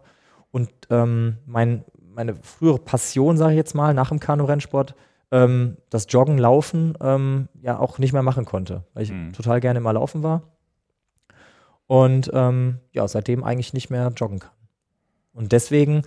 Und 0.51 0.71
ähm, 0.91 1.37
mein, 1.47 1.85
meine 2.15 2.35
frühere 2.37 2.79
Passion, 2.79 3.37
sage 3.37 3.53
ich 3.53 3.59
jetzt 3.59 3.75
mal, 3.75 3.95
nach 3.95 4.09
dem 4.09 4.21
Kanu-Rennsport, 4.21 4.95
ähm, 5.31 5.77
das 5.91 6.07
Joggen, 6.09 6.39
Laufen, 6.39 6.97
ähm, 7.01 7.49
ja 7.63 7.79
auch 7.79 7.99
nicht 7.99 8.13
mehr 8.13 8.23
machen 8.23 8.45
konnte, 8.45 8.85
weil 8.95 9.05
ich 9.05 9.13
mhm. 9.13 9.33
total 9.33 9.61
gerne 9.61 9.79
immer 9.79 9.93
laufen 9.93 10.23
war 10.23 10.43
und 11.87 12.31
ähm, 12.33 12.79
ja, 12.93 13.07
seitdem 13.09 13.43
eigentlich 13.43 13.73
nicht 13.73 13.91
mehr 13.91 14.13
joggen 14.17 14.39
kann. 14.39 14.53
Und 15.33 15.53
deswegen 15.53 16.03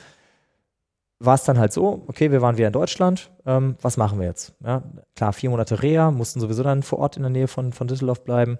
war 1.19 1.35
es 1.35 1.43
dann 1.43 1.57
halt 1.57 1.71
so, 1.73 2.03
okay, 2.07 2.31
wir 2.31 2.41
waren 2.41 2.57
wieder 2.57 2.67
in 2.67 2.73
Deutschland, 2.73 3.31
ähm, 3.45 3.75
was 3.81 3.97
machen 3.97 4.19
wir 4.19 4.27
jetzt? 4.27 4.55
Ja, 4.63 4.83
klar, 5.15 5.33
vier 5.33 5.49
Monate 5.49 5.81
Reha, 5.81 6.11
mussten 6.11 6.39
sowieso 6.39 6.63
dann 6.63 6.83
vor 6.83 6.99
Ort 6.99 7.17
in 7.17 7.23
der 7.23 7.29
Nähe 7.29 7.47
von, 7.47 7.73
von 7.73 7.87
Düsseldorf 7.87 8.23
bleiben. 8.23 8.59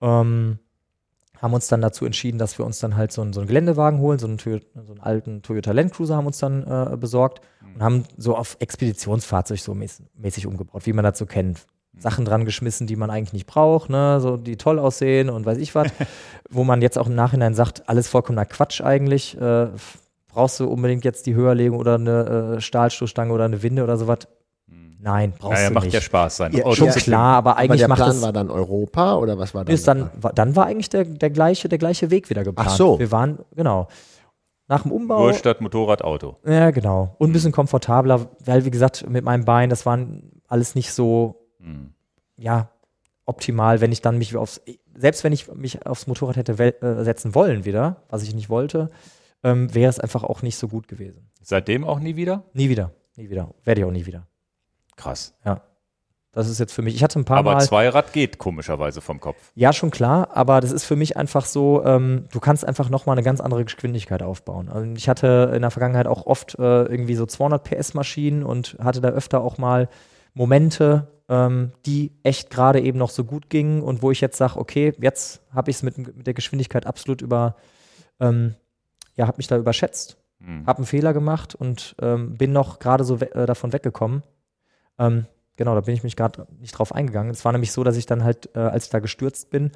Ähm, 0.00 0.58
haben 1.44 1.52
uns 1.52 1.68
dann 1.68 1.82
dazu 1.82 2.06
entschieden, 2.06 2.38
dass 2.38 2.56
wir 2.56 2.64
uns 2.64 2.78
dann 2.78 2.96
halt 2.96 3.12
so 3.12 3.20
einen, 3.20 3.34
so 3.34 3.40
einen 3.40 3.48
Geländewagen 3.48 4.00
holen, 4.00 4.18
so 4.18 4.26
einen, 4.26 4.38
so 4.38 4.50
einen 4.50 5.00
alten 5.00 5.42
Toyota 5.42 5.72
Land 5.72 5.92
Cruiser 5.92 6.16
haben 6.16 6.24
uns 6.24 6.38
dann 6.38 6.66
äh, 6.66 6.96
besorgt 6.96 7.42
und 7.74 7.82
haben 7.82 8.04
so 8.16 8.34
auf 8.34 8.56
Expeditionsfahrzeug 8.60 9.58
so 9.58 9.74
mäßig, 9.74 10.06
mäßig 10.16 10.46
umgebaut, 10.46 10.86
wie 10.86 10.94
man 10.94 11.04
das 11.04 11.18
so 11.18 11.26
kennt. 11.26 11.66
Sachen 11.98 12.24
dran 12.24 12.46
geschmissen, 12.46 12.86
die 12.86 12.96
man 12.96 13.10
eigentlich 13.10 13.34
nicht 13.34 13.46
braucht, 13.46 13.90
ne, 13.90 14.20
so 14.22 14.38
die 14.38 14.56
toll 14.56 14.78
aussehen 14.78 15.28
und 15.28 15.44
weiß 15.44 15.58
ich 15.58 15.74
was, 15.74 15.92
wo 16.50 16.64
man 16.64 16.80
jetzt 16.80 16.96
auch 16.96 17.08
im 17.08 17.14
Nachhinein 17.14 17.52
sagt, 17.52 17.90
alles 17.90 18.08
vollkommener 18.08 18.46
Quatsch 18.46 18.80
eigentlich. 18.80 19.38
Äh, 19.38 19.68
brauchst 20.28 20.58
du 20.60 20.66
unbedingt 20.66 21.04
jetzt 21.04 21.26
die 21.26 21.34
Höherlegung 21.34 21.78
oder 21.78 21.96
eine 21.96 22.54
äh, 22.56 22.60
Stahlstoßstange 22.62 23.34
oder 23.34 23.44
eine 23.44 23.62
Winde 23.62 23.84
oder 23.84 23.98
sowas? 23.98 24.20
Nein, 25.04 25.34
brauchst 25.38 25.58
naja, 25.58 25.68
du 25.68 25.74
macht 25.74 25.84
nicht. 25.84 25.92
ja 25.92 26.00
Spaß 26.00 26.34
sein. 26.38 26.52
Ja, 26.54 26.74
schon 26.74 26.88
klar, 26.88 27.36
aber 27.36 27.58
eigentlich 27.58 27.84
aber 27.84 27.94
der 27.94 28.04
Plan 28.04 28.22
war 28.22 28.32
dann 28.32 28.50
Europa 28.50 29.16
oder 29.16 29.38
was 29.38 29.52
war 29.52 29.62
dann? 29.62 29.74
Ist 29.74 29.86
dann, 29.86 30.10
war, 30.18 30.32
dann 30.32 30.56
war 30.56 30.64
eigentlich 30.64 30.88
der, 30.88 31.04
der, 31.04 31.28
gleiche, 31.28 31.68
der 31.68 31.76
gleiche 31.76 32.10
Weg 32.10 32.30
wieder 32.30 32.42
geplant. 32.42 32.70
Ach 32.72 32.74
so. 32.74 32.98
Wir 32.98 33.12
waren, 33.12 33.40
genau. 33.54 33.86
Nach 34.66 34.80
dem 34.80 34.92
Umbau. 34.92 35.24
Nur 35.24 35.34
statt 35.34 35.60
Motorrad, 35.60 36.02
Auto. 36.02 36.38
Ja, 36.46 36.70
genau. 36.70 37.16
Und 37.18 37.28
ein 37.28 37.32
bisschen 37.34 37.52
komfortabler, 37.52 38.30
weil, 38.42 38.64
wie 38.64 38.70
gesagt, 38.70 39.06
mit 39.06 39.26
meinem 39.26 39.44
Bein, 39.44 39.68
das 39.68 39.84
waren 39.84 40.40
alles 40.48 40.74
nicht 40.74 40.90
so 40.90 41.50
hm. 41.58 41.92
ja, 42.38 42.70
optimal, 43.26 43.82
wenn 43.82 43.92
ich 43.92 44.00
dann 44.00 44.16
mich 44.16 44.34
aufs, 44.34 44.62
selbst 44.94 45.22
wenn 45.22 45.34
ich 45.34 45.52
mich 45.52 45.84
aufs 45.84 46.06
Motorrad 46.06 46.36
hätte 46.36 46.58
äh, 46.58 47.04
setzen 47.04 47.34
wollen 47.34 47.66
wieder, 47.66 47.96
was 48.08 48.22
ich 48.22 48.34
nicht 48.34 48.48
wollte, 48.48 48.88
ähm, 49.42 49.74
wäre 49.74 49.90
es 49.90 50.00
einfach 50.00 50.24
auch 50.24 50.40
nicht 50.40 50.56
so 50.56 50.66
gut 50.66 50.88
gewesen. 50.88 51.30
Seitdem 51.42 51.84
auch 51.84 52.00
nie 52.00 52.16
wieder? 52.16 52.44
Nie 52.54 52.70
wieder, 52.70 52.92
nie 53.16 53.28
wieder. 53.28 53.50
Werde 53.64 53.82
ich 53.82 53.84
auch 53.86 53.92
nie 53.92 54.06
wieder. 54.06 54.26
Krass. 54.96 55.34
Ja. 55.44 55.60
Das 56.34 56.48
ist 56.48 56.58
jetzt 56.58 56.72
für 56.72 56.82
mich, 56.82 56.96
ich 56.96 57.04
hatte 57.04 57.20
ein 57.20 57.24
paar 57.24 57.38
aber 57.38 57.52
Mal. 57.52 57.56
Aber 57.56 57.64
Zweirad 57.64 58.12
geht 58.12 58.38
komischerweise 58.38 59.00
vom 59.00 59.20
Kopf. 59.20 59.36
Ja, 59.54 59.72
schon 59.72 59.92
klar, 59.92 60.30
aber 60.34 60.60
das 60.60 60.72
ist 60.72 60.84
für 60.84 60.96
mich 60.96 61.16
einfach 61.16 61.44
so, 61.44 61.84
ähm, 61.84 62.24
du 62.32 62.40
kannst 62.40 62.64
einfach 62.64 62.90
nochmal 62.90 63.14
eine 63.14 63.22
ganz 63.22 63.40
andere 63.40 63.64
Geschwindigkeit 63.64 64.22
aufbauen. 64.22 64.68
Also 64.68 64.90
ich 64.96 65.08
hatte 65.08 65.52
in 65.54 65.62
der 65.62 65.70
Vergangenheit 65.70 66.08
auch 66.08 66.26
oft 66.26 66.58
äh, 66.58 66.82
irgendwie 66.84 67.14
so 67.14 67.24
200 67.24 67.62
PS 67.62 67.94
Maschinen 67.94 68.42
und 68.42 68.76
hatte 68.82 69.00
da 69.00 69.10
öfter 69.10 69.42
auch 69.42 69.58
mal 69.58 69.88
Momente, 70.34 71.06
ähm, 71.28 71.70
die 71.86 72.12
echt 72.24 72.50
gerade 72.50 72.80
eben 72.80 72.98
noch 72.98 73.10
so 73.10 73.24
gut 73.24 73.48
gingen 73.48 73.80
und 73.80 74.02
wo 74.02 74.10
ich 74.10 74.20
jetzt 74.20 74.36
sage, 74.36 74.58
okay, 74.58 74.92
jetzt 75.00 75.40
habe 75.52 75.70
ich 75.70 75.76
es 75.76 75.82
mit, 75.84 75.96
mit, 75.98 76.26
der 76.26 76.34
Geschwindigkeit 76.34 76.84
absolut 76.84 77.22
über, 77.22 77.54
ähm, 78.18 78.56
ja, 79.14 79.28
habe 79.28 79.36
mich 79.36 79.46
da 79.46 79.56
überschätzt, 79.56 80.18
mhm. 80.40 80.66
habe 80.66 80.78
einen 80.78 80.86
Fehler 80.86 81.12
gemacht 81.12 81.54
und 81.54 81.94
ähm, 82.02 82.36
bin 82.36 82.52
noch 82.52 82.80
gerade 82.80 83.04
so 83.04 83.20
we 83.20 83.32
äh, 83.36 83.46
davon 83.46 83.72
weggekommen. 83.72 84.24
Ähm, 84.98 85.26
genau, 85.56 85.74
da 85.74 85.82
bin 85.82 85.94
ich 85.94 86.02
mich 86.02 86.16
gerade 86.16 86.46
nicht 86.60 86.72
drauf 86.72 86.94
eingegangen. 86.94 87.32
Es 87.32 87.44
war 87.44 87.52
nämlich 87.52 87.72
so, 87.72 87.84
dass 87.84 87.96
ich 87.96 88.06
dann 88.06 88.24
halt, 88.24 88.50
äh, 88.54 88.60
als 88.60 88.84
ich 88.84 88.90
da 88.90 89.00
gestürzt 89.00 89.50
bin, 89.50 89.72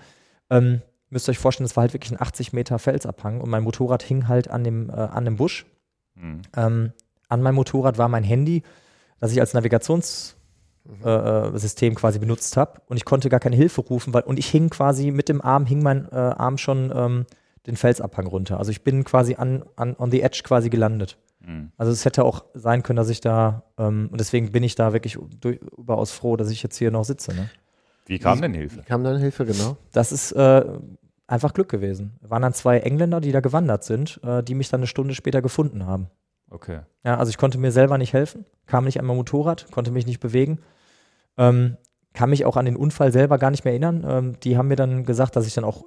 ähm, 0.50 0.82
müsst 1.10 1.28
ihr 1.28 1.32
euch 1.32 1.38
vorstellen, 1.38 1.66
es 1.66 1.76
war 1.76 1.82
halt 1.82 1.94
wirklich 1.94 2.12
ein 2.12 2.20
80 2.20 2.52
Meter 2.52 2.78
Felsabhang 2.78 3.40
und 3.40 3.50
mein 3.50 3.62
Motorrad 3.62 4.02
hing 4.02 4.28
halt 4.28 4.48
an 4.48 4.64
dem, 4.64 4.90
äh, 4.90 4.94
an 4.94 5.24
dem 5.24 5.36
Busch. 5.36 5.66
Mhm. 6.14 6.42
Ähm, 6.56 6.92
an 7.28 7.42
meinem 7.42 7.56
Motorrad 7.56 7.98
war 7.98 8.08
mein 8.08 8.24
Handy, 8.24 8.62
das 9.20 9.32
ich 9.32 9.40
als 9.40 9.54
Navigations 9.54 10.36
äh, 11.04 11.10
äh, 11.10 11.58
System 11.58 11.94
quasi 11.94 12.18
benutzt 12.18 12.56
habe 12.56 12.80
und 12.86 12.96
ich 12.96 13.04
konnte 13.04 13.28
gar 13.28 13.40
keine 13.40 13.56
Hilfe 13.56 13.82
rufen, 13.82 14.14
weil 14.14 14.22
und 14.22 14.38
ich 14.38 14.48
hing 14.48 14.70
quasi 14.70 15.10
mit 15.10 15.28
dem 15.28 15.42
Arm, 15.42 15.66
hing 15.66 15.82
mein 15.82 16.10
äh, 16.10 16.16
Arm 16.16 16.56
schon 16.56 16.90
ähm, 16.94 17.26
den 17.66 17.76
Felsabhang 17.76 18.26
runter. 18.26 18.58
Also 18.58 18.70
ich 18.70 18.82
bin 18.82 19.04
quasi 19.04 19.34
an, 19.34 19.64
an 19.76 19.94
on 19.98 20.10
the 20.10 20.22
edge 20.22 20.40
quasi 20.44 20.70
gelandet. 20.70 21.18
Mhm. 21.48 21.72
Also 21.76 21.90
es 21.90 22.04
hätte 22.04 22.24
auch 22.24 22.44
sein 22.54 22.82
können, 22.82 22.98
dass 22.98 23.08
ich 23.08 23.20
da 23.20 23.64
ähm, 23.78 24.08
und 24.12 24.20
deswegen 24.20 24.52
bin 24.52 24.62
ich 24.62 24.74
da 24.74 24.92
wirklich 24.92 25.18
durch, 25.40 25.58
überaus 25.76 26.12
froh, 26.12 26.36
dass 26.36 26.50
ich 26.50 26.62
jetzt 26.62 26.76
hier 26.76 26.90
noch 26.90 27.04
sitze. 27.04 27.34
Ne? 27.34 27.48
Wie 28.06 28.18
kam 28.18 28.40
denn 28.40 28.54
Hilfe? 28.54 28.80
Wie 28.80 28.84
kam 28.84 29.02
dann 29.02 29.18
Hilfe, 29.18 29.46
genau? 29.46 29.76
Das 29.92 30.12
ist 30.12 30.32
äh, 30.32 30.64
einfach 31.26 31.54
Glück 31.54 31.68
gewesen. 31.68 32.12
Es 32.22 32.30
waren 32.30 32.42
dann 32.42 32.54
zwei 32.54 32.78
Engländer, 32.80 33.20
die 33.20 33.32
da 33.32 33.40
gewandert 33.40 33.82
sind, 33.82 34.20
äh, 34.22 34.42
die 34.42 34.54
mich 34.54 34.68
dann 34.68 34.80
eine 34.80 34.86
Stunde 34.86 35.14
später 35.14 35.42
gefunden 35.42 35.86
haben. 35.86 36.08
Okay. 36.50 36.80
Ja, 37.04 37.16
also 37.16 37.30
ich 37.30 37.38
konnte 37.38 37.58
mir 37.58 37.72
selber 37.72 37.98
nicht 37.98 38.12
helfen, 38.12 38.44
kam 38.66 38.84
nicht 38.84 39.00
an 39.00 39.06
mein 39.06 39.16
Motorrad, 39.16 39.70
konnte 39.70 39.90
mich 39.90 40.06
nicht 40.06 40.20
bewegen. 40.20 40.60
Ähm, 41.36 41.76
kann 42.14 42.30
mich 42.30 42.44
auch 42.44 42.56
an 42.56 42.64
den 42.64 42.76
Unfall 42.76 43.12
selber 43.12 43.38
gar 43.38 43.50
nicht 43.50 43.64
mehr 43.64 43.72
erinnern. 43.72 44.04
Ähm, 44.06 44.40
die 44.40 44.56
haben 44.56 44.68
mir 44.68 44.76
dann 44.76 45.04
gesagt, 45.04 45.36
dass 45.36 45.46
ich 45.46 45.54
dann 45.54 45.64
auch 45.64 45.84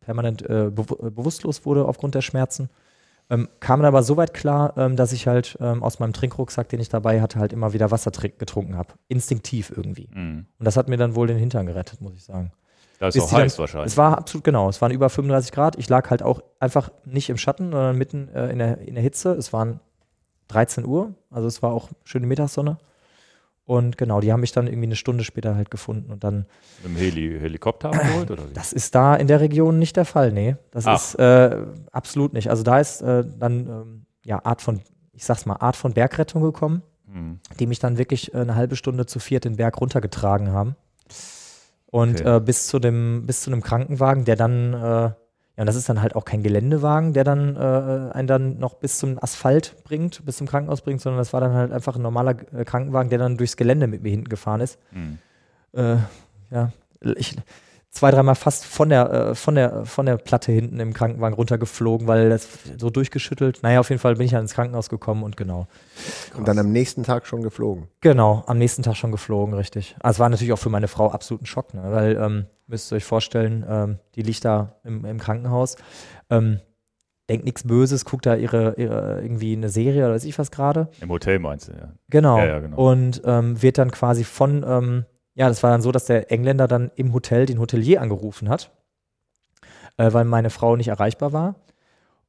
permanent 0.00 0.42
äh, 0.42 0.70
be 0.70 0.82
äh, 0.82 1.10
bewusstlos 1.10 1.64
wurde 1.64 1.86
aufgrund 1.86 2.14
der 2.14 2.20
Schmerzen. 2.20 2.70
Ähm, 3.28 3.48
kam 3.58 3.80
dann 3.80 3.88
aber 3.88 4.02
so 4.02 4.16
weit 4.16 4.34
klar, 4.34 4.74
ähm, 4.76 4.96
dass 4.96 5.12
ich 5.12 5.26
halt 5.26 5.58
ähm, 5.60 5.82
aus 5.82 5.98
meinem 5.98 6.12
Trinkrucksack, 6.12 6.68
den 6.68 6.80
ich 6.80 6.88
dabei 6.88 7.20
hatte, 7.20 7.38
halt 7.38 7.52
immer 7.52 7.72
wieder 7.72 7.90
Wasser 7.90 8.10
getrunken 8.10 8.76
habe. 8.76 8.94
Instinktiv 9.08 9.72
irgendwie. 9.74 10.08
Mhm. 10.12 10.46
Und 10.58 10.64
das 10.64 10.76
hat 10.76 10.88
mir 10.88 10.96
dann 10.96 11.16
wohl 11.16 11.26
den 11.26 11.36
Hintern 11.36 11.66
gerettet, 11.66 12.00
muss 12.00 12.14
ich 12.14 12.24
sagen. 12.24 12.52
Das 12.98 13.14
ist 13.14 13.22
auch 13.24 13.32
heiß 13.32 13.56
dann, 13.56 13.62
wahrscheinlich. 13.62 13.92
Es 13.92 13.96
war 13.96 14.16
absolut 14.16 14.44
genau. 14.44 14.68
Es 14.68 14.80
waren 14.80 14.92
über 14.92 15.10
35 15.10 15.52
Grad. 15.52 15.76
Ich 15.76 15.88
lag 15.88 16.08
halt 16.10 16.22
auch 16.22 16.40
einfach 16.60 16.90
nicht 17.04 17.28
im 17.28 17.36
Schatten, 17.36 17.72
sondern 17.72 17.98
mitten 17.98 18.28
äh, 18.28 18.50
in, 18.50 18.58
der, 18.58 18.78
in 18.78 18.94
der 18.94 19.02
Hitze. 19.02 19.32
Es 19.32 19.52
waren 19.52 19.80
13 20.48 20.86
Uhr, 20.86 21.14
also 21.30 21.48
es 21.48 21.62
war 21.62 21.72
auch 21.72 21.88
schöne 22.04 22.26
Mittagssonne. 22.26 22.78
Und 23.66 23.98
genau, 23.98 24.20
die 24.20 24.32
haben 24.32 24.40
mich 24.40 24.52
dann 24.52 24.68
irgendwie 24.68 24.86
eine 24.86 24.94
Stunde 24.96 25.24
später 25.24 25.56
halt 25.56 25.70
gefunden 25.72 26.12
und 26.12 26.22
dann. 26.22 26.46
Mit 26.84 26.92
dem 26.92 26.96
Heli 26.96 27.38
Helikopter 27.40 27.88
abgeholt 27.92 28.30
oder 28.30 28.48
wie? 28.48 28.52
Das 28.54 28.72
ist 28.72 28.94
da 28.94 29.16
in 29.16 29.26
der 29.26 29.40
Region 29.40 29.78
nicht 29.80 29.96
der 29.96 30.04
Fall, 30.04 30.30
nee. 30.32 30.54
Das 30.70 30.86
Ach. 30.86 30.94
ist 30.96 31.14
äh, 31.16 31.64
absolut 31.90 32.32
nicht. 32.32 32.48
Also 32.48 32.62
da 32.62 32.78
ist 32.78 33.02
äh, 33.02 33.24
dann 33.38 33.66
ähm, 33.68 34.06
ja 34.24 34.44
Art 34.44 34.62
von, 34.62 34.80
ich 35.12 35.24
sag's 35.24 35.46
mal, 35.46 35.56
Art 35.56 35.74
von 35.76 35.92
Bergrettung 35.92 36.42
gekommen, 36.42 36.82
Hm. 37.12 37.40
die 37.58 37.66
mich 37.66 37.78
dann 37.80 37.98
wirklich 37.98 38.34
äh, 38.34 38.38
eine 38.38 38.54
halbe 38.54 38.76
Stunde 38.76 39.06
zu 39.06 39.18
viert 39.18 39.44
den 39.44 39.56
Berg 39.56 39.80
runtergetragen 39.80 40.52
haben. 40.52 40.76
Und 41.86 42.20
Okay. 42.20 42.36
äh, 42.36 42.40
bis 42.40 42.66
zu 42.66 42.78
dem, 42.78 43.26
bis 43.26 43.40
zu 43.42 43.50
einem 43.50 43.62
Krankenwagen, 43.62 44.24
der 44.24 44.36
dann, 44.36 44.74
äh, 44.74 45.10
ja, 45.56 45.62
und 45.62 45.66
das 45.66 45.76
ist 45.76 45.88
dann 45.88 46.02
halt 46.02 46.14
auch 46.14 46.26
kein 46.26 46.42
Geländewagen, 46.42 47.14
der 47.14 47.24
dann 47.24 47.56
äh, 47.56 48.12
einen 48.12 48.28
dann 48.28 48.58
noch 48.58 48.74
bis 48.74 48.98
zum 48.98 49.22
Asphalt 49.22 49.74
bringt, 49.84 50.24
bis 50.26 50.36
zum 50.36 50.46
Krankenhaus 50.46 50.82
bringt, 50.82 51.00
sondern 51.00 51.18
das 51.18 51.32
war 51.32 51.40
dann 51.40 51.54
halt 51.54 51.72
einfach 51.72 51.96
ein 51.96 52.02
normaler 52.02 52.36
äh, 52.52 52.64
Krankenwagen, 52.64 53.08
der 53.08 53.18
dann 53.18 53.38
durchs 53.38 53.56
Gelände 53.56 53.86
mit 53.86 54.02
mir 54.02 54.10
hinten 54.10 54.28
gefahren 54.28 54.60
ist. 54.60 54.78
Hm. 54.90 55.18
Äh, 55.72 55.96
ja, 56.50 56.72
ich 57.16 57.36
zwei, 57.96 58.10
dreimal 58.10 58.34
fast 58.34 58.64
von 58.64 58.88
der, 58.88 59.10
äh, 59.10 59.34
von 59.34 59.54
der, 59.54 59.84
von 59.84 60.06
der 60.06 60.16
Platte 60.18 60.52
hinten 60.52 60.78
im 60.80 60.92
Krankenwagen 60.92 61.34
runtergeflogen, 61.34 62.06
weil 62.06 62.28
das 62.28 62.48
so 62.78 62.90
durchgeschüttelt. 62.90 63.62
Naja, 63.62 63.80
auf 63.80 63.88
jeden 63.88 64.00
Fall 64.00 64.16
bin 64.16 64.26
ich 64.26 64.32
dann 64.32 64.42
ins 64.42 64.54
Krankenhaus 64.54 64.88
gekommen 64.88 65.22
und 65.22 65.36
genau. 65.36 65.66
Und 66.36 66.46
dann 66.46 66.58
am 66.58 66.70
nächsten 66.70 67.02
Tag 67.02 67.26
schon 67.26 67.42
geflogen. 67.42 67.88
Genau, 68.00 68.44
am 68.46 68.58
nächsten 68.58 68.82
Tag 68.82 68.96
schon 68.96 69.12
geflogen, 69.12 69.54
richtig. 69.54 69.96
Also 70.00 70.16
es 70.16 70.20
war 70.20 70.28
natürlich 70.28 70.52
auch 70.52 70.58
für 70.58 70.70
meine 70.70 70.88
Frau 70.88 71.10
absolut 71.10 71.42
ein 71.42 71.46
Schock, 71.46 71.74
ne? 71.74 71.82
weil, 71.86 72.16
ähm, 72.16 72.46
müsst 72.66 72.92
ihr 72.92 72.96
euch 72.96 73.04
vorstellen, 73.04 73.64
ähm, 73.68 73.98
die 74.14 74.22
liegt 74.22 74.44
da 74.44 74.76
im, 74.84 75.04
im 75.04 75.18
Krankenhaus, 75.18 75.76
ähm, 76.30 76.60
denkt 77.30 77.44
nichts 77.44 77.64
Böses, 77.64 78.04
guckt 78.04 78.26
da 78.26 78.36
ihre, 78.36 78.74
ihre 78.76 79.20
irgendwie 79.22 79.56
eine 79.56 79.68
Serie 79.68 80.04
oder 80.04 80.14
weiß 80.14 80.24
ich 80.24 80.38
was 80.38 80.50
gerade. 80.50 80.88
Im 81.00 81.10
Hotel 81.10 81.38
meinst 81.38 81.68
du, 81.68 81.72
ja. 81.72 81.92
Genau. 82.08 82.38
Ja, 82.38 82.46
ja, 82.46 82.58
genau. 82.60 82.76
Und 82.76 83.22
ähm, 83.24 83.60
wird 83.62 83.78
dann 83.78 83.90
quasi 83.90 84.22
von, 84.22 84.64
ähm, 84.66 85.04
ja, 85.36 85.48
das 85.48 85.62
war 85.62 85.70
dann 85.70 85.82
so, 85.82 85.92
dass 85.92 86.06
der 86.06 86.32
Engländer 86.32 86.66
dann 86.66 86.90
im 86.96 87.12
Hotel 87.14 87.46
den 87.46 87.60
Hotelier 87.60 88.00
angerufen 88.02 88.48
hat, 88.48 88.70
äh, 89.98 90.12
weil 90.12 90.24
meine 90.24 90.50
Frau 90.50 90.74
nicht 90.76 90.88
erreichbar 90.88 91.32
war. 91.32 91.54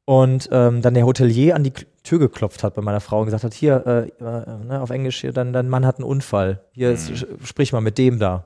Und 0.05 0.47
ähm, 0.53 0.81
dann 0.81 0.93
der 0.93 1.05
Hotelier 1.05 1.53
an 1.55 1.63
die 1.65 1.73
Tür 2.03 2.19
geklopft 2.19 2.63
hat 2.63 2.75
bei 2.75 2.81
meiner 2.81 3.01
Frau 3.01 3.19
und 3.19 3.25
gesagt 3.25 3.43
hat, 3.43 3.53
hier, 3.53 3.85
äh, 3.85 4.23
äh, 4.23 4.63
ne, 4.65 4.79
auf 4.81 4.89
Englisch, 4.89 5.19
hier, 5.19 5.33
dein, 5.33 5.51
dein 5.51 5.67
Mann 5.67 5.85
hat 5.85 5.97
einen 5.97 6.05
Unfall. 6.05 6.61
Hier, 6.71 6.91
Mhm. 6.91 6.95
sch- 6.95 7.27
sprich 7.45 7.73
mal 7.73 7.81
mit 7.81 7.97
dem 7.97 8.17
da. 8.17 8.45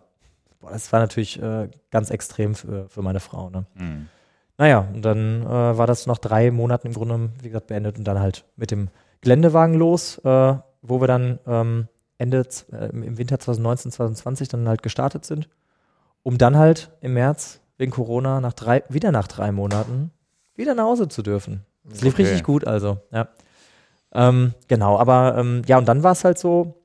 Boah, 0.60 0.72
das 0.72 0.92
war 0.92 1.00
natürlich 1.00 1.40
äh, 1.42 1.70
ganz 1.92 2.10
extrem 2.10 2.56
für, 2.56 2.90
für 2.90 3.04
meine 3.04 3.20
Frau. 3.20 3.50
Ne? 3.52 3.66
Hm. 3.76 4.08
Naja, 4.58 4.88
und 4.94 5.04
dann 5.04 5.44
äh, 5.44 5.48
war 5.78 5.86
das 5.88 6.08
nach 6.08 6.18
drei 6.18 6.50
Monaten 6.52 6.88
im 6.88 6.94
Grunde, 6.94 7.30
wie 7.42 7.50
gesagt, 7.50 7.68
beendet 7.68 7.98
und 8.00 8.06
dann 8.06 8.20
halt 8.20 8.44
mit 8.56 8.72
dem 8.72 8.90
Geländewagen 9.22 9.76
los, 9.76 10.18
äh, 10.20 10.56
wo 10.82 11.00
wir 11.00 11.08
dann 11.08 11.38
ähm, 11.46 11.88
Ende, 12.22 12.46
äh, 12.72 12.90
im 12.92 13.18
Winter 13.18 13.40
2019, 13.40 13.92
2020 13.92 14.48
dann 14.48 14.70
halt 14.70 14.84
gestartet 14.84 15.26
sind, 15.26 15.50
um 16.24 16.38
dann 16.38 16.56
halt 16.56 16.92
im 17.02 17.14
März 17.14 17.60
wegen 17.78 17.92
Corona 17.92 18.40
nach 18.40 18.54
drei, 18.54 18.84
wieder 18.90 19.12
nach 19.12 19.28
drei 19.28 19.52
Monaten 19.52 20.12
wieder 20.56 20.76
nach 20.76 20.84
Hause 20.84 21.08
zu 21.08 21.24
dürfen. 21.24 21.66
Das 21.84 22.02
lief 22.02 22.14
Okay. 22.14 22.24
richtig 22.24 22.44
gut, 22.44 22.68
also, 22.68 23.00
ja. 23.12 23.28
Ähm, 24.14 24.54
genau, 24.68 25.00
aber 25.00 25.36
ähm, 25.38 25.64
ja, 25.66 25.78
und 25.78 25.88
dann 25.88 26.04
war 26.04 26.12
es 26.12 26.24
halt 26.24 26.38
so, 26.38 26.81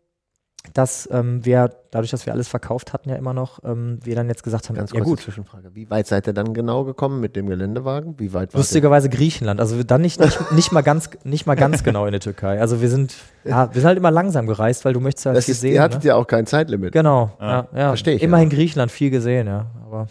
dass 0.75 1.09
ähm, 1.13 1.45
wir, 1.45 1.71
dadurch, 1.91 2.11
dass 2.11 2.27
wir 2.27 2.33
alles 2.33 2.49
verkauft 2.49 2.93
hatten, 2.93 3.09
ja 3.09 3.17
immer 3.17 3.33
noch, 3.33 3.63
ähm, 3.65 3.99
wir 4.03 4.15
dann 4.15 4.29
jetzt 4.29 4.43
gesagt 4.43 4.69
haben, 4.69 4.77
Ganz 4.77 4.93
ja 4.93 5.01
gut, 5.01 5.21
Zwischenfrage. 5.21 5.75
Wie 5.75 5.89
weit 5.91 6.07
seid 6.07 6.27
ihr 6.27 6.33
dann 6.33 6.55
genau 6.55 6.85
gekommen 6.85 7.21
mit 7.21 7.37
dem 7.37 7.47
Geländewagen? 7.47 8.19
Wie 8.19 8.33
weit 8.35 8.53
war 8.53 8.59
Lustigerweise 8.61 9.09
Griechenland. 9.09 9.61
Also 9.61 9.83
dann 9.83 10.01
nicht, 10.01 10.21
nicht, 10.21 10.53
nicht, 10.53 10.73
mal 10.73 10.83
ganz, 10.83 11.11
nicht 11.25 11.47
mal 11.47 11.55
ganz 11.55 11.83
genau 11.83 12.07
in 12.07 12.13
der 12.13 12.21
Türkei. 12.21 12.61
Also 12.61 12.81
wir 12.81 12.89
sind, 12.91 13.17
ja, 13.45 13.73
wir 13.73 13.81
sind 13.81 13.89
halt 13.89 13.99
immer 13.99 14.11
langsam 14.11 14.47
gereist, 14.47 14.85
weil 14.85 14.93
du 14.93 15.01
möchtest 15.01 15.25
ja 15.27 15.33
das 15.33 15.47
viel 15.47 15.53
ist, 15.53 15.61
sehen. 15.63 15.75
Ihr 15.75 15.83
hattet 15.83 16.03
ne? 16.05 16.09
ja 16.09 16.17
auch 16.17 16.27
kein 16.27 16.47
Zeitlimit. 16.47 16.93
Genau, 16.93 17.33
Ah, 17.39 17.47
ja, 17.47 17.69
ja. 17.79 17.89
versteh 17.89 18.13
ich, 18.13 18.23
Immerhin 18.23 18.51
ja. 18.51 18.57
Griechenland 18.57 18.91
viel 18.93 19.11
gesehen, 19.11 19.47
ja. 19.47 19.67
Aber 19.85 20.07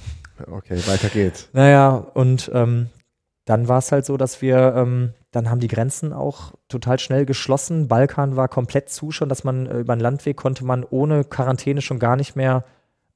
Okay, 0.52 0.78
weiter 0.88 1.08
geht's. 1.10 1.48
naja, 1.54 1.96
und 2.14 2.52
ähm, 2.54 2.88
dann 3.46 3.68
war 3.68 3.78
es 3.78 3.92
halt 3.92 4.06
so, 4.06 4.18
dass 4.18 4.42
wir, 4.42 4.74
ähm, 4.76 5.14
dann 5.32 5.50
haben 5.50 5.60
die 5.60 5.68
Grenzen 5.68 6.12
auch 6.12 6.54
total 6.68 7.00
schnell 7.00 7.26
geschlossen. 7.26 7.88
Balkan 7.88 8.36
war 8.36 8.48
komplett 8.48 8.90
zu 8.90 9.12
schon, 9.12 9.30
dass 9.30 9.44
man 9.44 9.68
äh, 9.68 9.80
über 9.80 9.96
den 9.96 10.02
Landweg 10.02 10.38
konnte 10.38 10.66
man 10.66 10.84
ohne 10.84 11.24
Quarantäne 11.24 11.82
schon 11.82 12.00
gar 12.00 12.16
nicht 12.16 12.36
mehr 12.36 12.64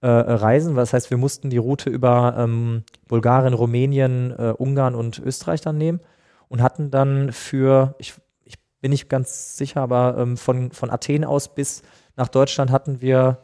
äh, 0.02 0.08
reisen. 0.08 0.76
Das 0.76 0.94
heißt, 0.94 1.10
wir 1.10 1.18
mussten 1.18 1.50
die 1.50 1.58
Route 1.58 1.90
über 1.90 2.36
ähm, 2.38 2.84
Bulgarien, 3.08 3.54
Rumänien, 3.54 4.32
äh, 4.38 4.54
Ungarn 4.58 4.96
und 4.96 5.20
Österreich 5.20 5.62
dann 5.62 5.78
nehmen 5.78 6.00
und 6.48 6.62
hatten 6.62 6.92
dann 6.92 7.32
für, 7.32 7.96
ich, 7.98 8.14
ich 8.44 8.56
bin 8.82 8.92
nicht 8.92 9.10
ganz 9.10 9.58
sicher, 9.58 9.82
aber 9.82 10.18
ähm, 10.18 10.38
von, 10.38 10.72
von 10.72 10.90
Athen 10.90 11.26
aus 11.26 11.54
bis 11.54 11.82
nach 12.16 12.28
Deutschland 12.28 12.72
hatten 12.72 13.02
wir 13.02 13.40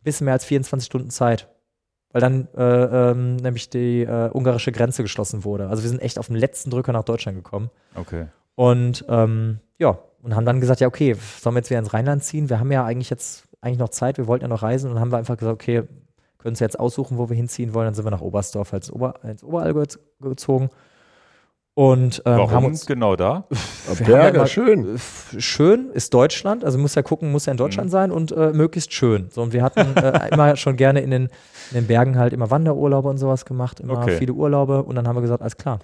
ein 0.00 0.04
bisschen 0.04 0.26
mehr 0.26 0.34
als 0.34 0.44
24 0.44 0.86
Stunden 0.86 1.10
Zeit. 1.10 1.48
Weil 2.10 2.22
dann 2.22 2.48
äh, 2.56 3.10
ähm, 3.10 3.36
nämlich 3.36 3.68
die 3.68 4.02
äh, 4.02 4.30
ungarische 4.32 4.72
Grenze 4.72 5.02
geschlossen 5.02 5.44
wurde. 5.44 5.68
Also 5.68 5.82
wir 5.82 5.90
sind 5.90 6.00
echt 6.00 6.18
auf 6.18 6.28
den 6.28 6.36
letzten 6.36 6.70
Drücker 6.70 6.92
nach 6.92 7.04
Deutschland 7.04 7.36
gekommen. 7.36 7.70
Okay. 7.94 8.28
Und 8.58 9.04
ähm, 9.08 9.60
ja, 9.78 10.00
und 10.20 10.34
haben 10.34 10.44
dann 10.44 10.60
gesagt, 10.60 10.80
ja, 10.80 10.88
okay, 10.88 11.14
sollen 11.40 11.54
wir 11.54 11.60
jetzt 11.60 11.70
wieder 11.70 11.78
ins 11.78 11.94
Rheinland 11.94 12.24
ziehen? 12.24 12.50
Wir 12.50 12.58
haben 12.58 12.72
ja 12.72 12.84
eigentlich 12.84 13.08
jetzt 13.08 13.44
eigentlich 13.60 13.78
noch 13.78 13.90
Zeit, 13.90 14.18
wir 14.18 14.26
wollten 14.26 14.42
ja 14.46 14.48
noch 14.48 14.64
reisen 14.64 14.88
und 14.88 14.94
dann 14.96 15.00
haben 15.00 15.12
wir 15.12 15.18
einfach 15.18 15.36
gesagt, 15.36 15.54
okay, 15.54 15.84
können 16.38 16.52
uns 16.52 16.58
jetzt 16.58 16.80
aussuchen, 16.80 17.18
wo 17.18 17.28
wir 17.28 17.36
hinziehen 17.36 17.72
wollen. 17.72 17.86
Dann 17.86 17.94
sind 17.94 18.04
wir 18.04 18.10
nach 18.10 18.20
Oberstdorf 18.20 18.74
als 18.74 18.92
Ober, 18.92 19.14
ins 19.22 19.44
Oberallgäu 19.44 19.84
gezogen. 20.20 20.70
Und 21.74 22.20
ähm, 22.26 22.36
Warum 22.38 22.50
haben 22.50 22.64
uns 22.64 22.84
genau 22.84 23.14
da? 23.14 23.46
haben 23.88 24.34
ja 24.34 24.46
schön. 24.48 24.98
schön 25.38 25.90
ist 25.90 26.12
Deutschland, 26.12 26.64
also 26.64 26.78
muss 26.78 26.96
ja 26.96 27.02
gucken, 27.02 27.30
muss 27.30 27.46
ja 27.46 27.52
in 27.52 27.58
Deutschland 27.58 27.92
sein 27.92 28.10
und 28.10 28.32
äh, 28.32 28.50
möglichst 28.52 28.92
schön. 28.92 29.28
So, 29.30 29.42
und 29.42 29.52
wir 29.52 29.62
hatten 29.62 29.96
äh, 29.96 30.28
immer 30.32 30.56
schon 30.56 30.74
gerne 30.76 30.98
in 31.00 31.12
den, 31.12 31.22
in 31.70 31.74
den 31.76 31.86
Bergen 31.86 32.18
halt 32.18 32.32
immer 32.32 32.50
Wanderurlaube 32.50 33.08
und 33.08 33.18
sowas 33.18 33.44
gemacht, 33.44 33.78
immer 33.78 33.98
Okay. 34.02 34.16
viele 34.18 34.32
Urlaube 34.32 34.82
und 34.82 34.96
dann 34.96 35.06
haben 35.06 35.14
wir 35.14 35.22
gesagt, 35.22 35.42
alles 35.42 35.56
klar, 35.56 35.78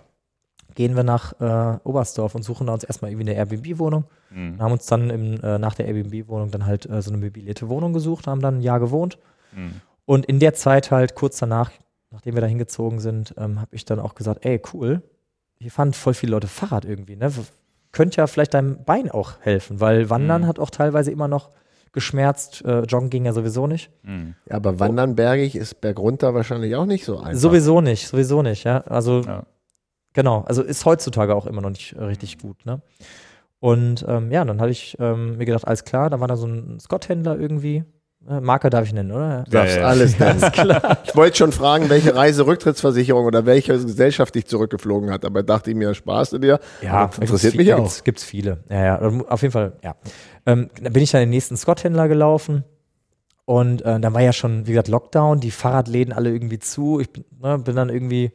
gehen 0.74 0.96
wir 0.96 1.02
nach 1.04 1.32
äh, 1.40 1.78
Oberstdorf 1.84 2.34
und 2.34 2.42
suchen 2.42 2.66
da 2.66 2.72
uns 2.74 2.84
erstmal 2.84 3.10
irgendwie 3.10 3.30
eine 3.30 3.38
Airbnb-Wohnung 3.38 4.04
Hm. 4.30 4.52
und 4.54 4.60
haben 4.62 4.72
uns 4.72 4.86
dann 4.86 5.10
im, 5.10 5.40
äh, 5.42 5.58
nach 5.58 5.74
der 5.74 5.86
Airbnb-Wohnung 5.86 6.50
dann 6.50 6.66
halt 6.66 6.88
äh, 6.88 7.00
so 7.02 7.10
eine 7.10 7.18
möblierte 7.18 7.68
Wohnung 7.68 7.92
gesucht, 7.92 8.26
haben 8.26 8.40
dann 8.40 8.58
ein 8.58 8.62
Jahr 8.62 8.80
gewohnt 8.80 9.18
Hm. 9.54 9.80
und 10.06 10.26
in 10.26 10.38
der 10.40 10.54
Zeit 10.54 10.90
halt 10.90 11.14
kurz 11.14 11.38
danach, 11.38 11.70
nachdem 12.10 12.34
wir 12.34 12.40
da 12.40 12.46
hingezogen 12.46 12.98
sind, 13.00 13.34
ähm, 13.38 13.60
habe 13.60 13.74
ich 13.74 13.84
dann 13.84 14.00
auch 14.00 14.14
gesagt, 14.14 14.44
ey, 14.44 14.60
cool, 14.72 15.02
hier 15.60 15.70
fahren 15.70 15.92
voll 15.92 16.14
viele 16.14 16.32
Leute 16.32 16.46
Fahrrad 16.48 16.84
irgendwie, 16.84 17.16
ne? 17.16 17.30
Könnte 17.92 18.16
ja 18.18 18.26
vielleicht 18.26 18.54
deinem 18.54 18.82
Bein 18.84 19.08
auch 19.10 19.34
helfen, 19.40 19.80
weil 19.80 20.10
Wandern 20.10 20.42
Mhm. 20.42 20.46
hat 20.48 20.58
auch 20.58 20.70
teilweise 20.70 21.12
immer 21.12 21.28
noch 21.28 21.50
geschmerzt, 21.92 22.64
äh, 22.64 22.80
Joggen 22.82 23.08
ging 23.08 23.24
ja 23.24 23.32
sowieso 23.32 23.68
nicht. 23.68 23.88
Hm. 24.02 24.34
Ja, 24.50 24.56
aber 24.56 24.80
wandern 24.80 25.14
bergig 25.14 25.54
ist 25.54 25.80
bergunter 25.80 26.34
wahrscheinlich 26.34 26.74
auch 26.74 26.86
nicht 26.86 27.04
so 27.04 27.18
einfach. 27.20 27.34
Sowieso 27.40 27.80
nicht, 27.80 28.08
sowieso 28.08 28.42
nicht, 28.42 28.64
ja. 28.64 28.80
Also 28.80 29.20
Ja. 29.20 29.44
Genau, 30.14 30.42
also 30.46 30.62
ist 30.62 30.84
heutzutage 30.86 31.34
auch 31.34 31.46
immer 31.46 31.60
noch 31.60 31.70
nicht 31.70 31.92
äh, 31.92 32.02
richtig 32.04 32.38
gut, 32.38 32.64
ne? 32.64 32.80
Und 33.60 34.04
ähm, 34.08 34.30
ja, 34.30 34.44
dann 34.44 34.60
hatte 34.60 34.70
ich 34.70 34.96
ähm, 35.00 35.36
mir 35.38 35.44
gedacht, 35.46 35.66
alles 35.66 35.84
klar, 35.84 36.10
da 36.10 36.20
war 36.20 36.28
da 36.28 36.36
so 36.36 36.46
ein 36.46 36.78
Scott-Händler 36.80 37.38
irgendwie. 37.38 37.84
Äh, 38.28 38.40
Marke 38.40 38.68
darf 38.70 38.84
ich 38.84 38.92
nennen, 38.92 39.10
oder? 39.10 39.44
Darfst 39.50 39.76
Ja, 39.76 39.80
ja, 39.80 39.80
ja. 39.80 39.86
alles 39.86 40.18
nennen. 40.18 40.42
Ich 41.04 41.16
wollte 41.16 41.36
schon 41.38 41.50
fragen, 41.52 41.88
welche 41.88 42.14
Reiserücktrittsversicherung 42.14 43.24
oder 43.24 43.46
welche 43.46 43.72
Gesellschaft 43.72 44.34
dich 44.34 44.46
zurückgeflogen 44.46 45.10
hat, 45.10 45.24
aber 45.24 45.42
dachte 45.42 45.70
ich 45.70 45.76
mir, 45.76 45.94
sparst 45.94 46.32
du 46.34 46.38
dir? 46.38 46.60
Ja, 46.82 47.06
Das 47.06 47.18
interessiert 47.18 47.54
mich 47.56 47.66
gibt, 47.66 47.78
auch. 47.78 47.84
Gibt's, 47.84 48.04
gibt's 48.04 48.24
viele. 48.24 48.58
Ja, 48.68 48.84
ja, 48.84 48.98
auf 49.28 49.42
jeden 49.42 49.52
Fall, 49.52 49.72
ja. 49.82 49.94
Ähm, 50.46 50.68
dann 50.82 50.92
bin 50.92 51.02
ich 51.02 51.10
dann 51.10 51.22
in 51.22 51.28
den 51.28 51.34
nächsten 51.34 51.56
Scott-Händler 51.56 52.06
gelaufen 52.08 52.64
und 53.46 53.82
äh, 53.82 53.98
dann 53.98 54.12
war 54.14 54.20
ja 54.20 54.32
schon, 54.34 54.66
wie 54.66 54.72
gesagt, 54.72 54.88
Lockdown, 54.88 55.40
die 55.40 55.50
Fahrradläden 55.50 56.12
alle 56.12 56.30
irgendwie 56.30 56.58
zu. 56.58 57.00
Ich 57.00 57.10
bin, 57.10 57.24
ne, 57.40 57.58
bin 57.58 57.76
dann 57.76 57.88
irgendwie, 57.88 58.32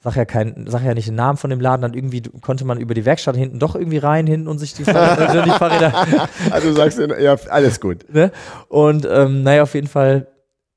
sag 0.00 0.16
ja 0.16 0.24
kein, 0.24 0.66
sag 0.68 0.82
ja 0.84 0.94
nicht 0.94 1.08
den 1.08 1.16
Namen 1.16 1.38
von 1.38 1.50
dem 1.50 1.60
Laden, 1.60 1.82
dann 1.82 1.94
irgendwie 1.94 2.22
konnte 2.40 2.64
man 2.64 2.78
über 2.78 2.94
die 2.94 3.04
Werkstatt 3.04 3.36
hinten 3.36 3.58
doch 3.58 3.74
irgendwie 3.74 3.98
rein 3.98 4.26
hinten 4.26 4.48
und 4.48 4.58
sich 4.58 4.74
die, 4.74 4.84
Fahrrad, 4.84 5.34
äh, 5.34 5.42
die 5.42 5.50
Fahrräder 5.50 6.28
Also 6.50 6.68
du 6.68 6.74
sagst, 6.74 6.98
ja, 6.98 7.36
alles 7.50 7.80
gut. 7.80 8.12
ne? 8.12 8.30
Und 8.68 9.06
ähm, 9.10 9.42
naja, 9.42 9.62
auf 9.62 9.74
jeden 9.74 9.88
Fall, 9.88 10.28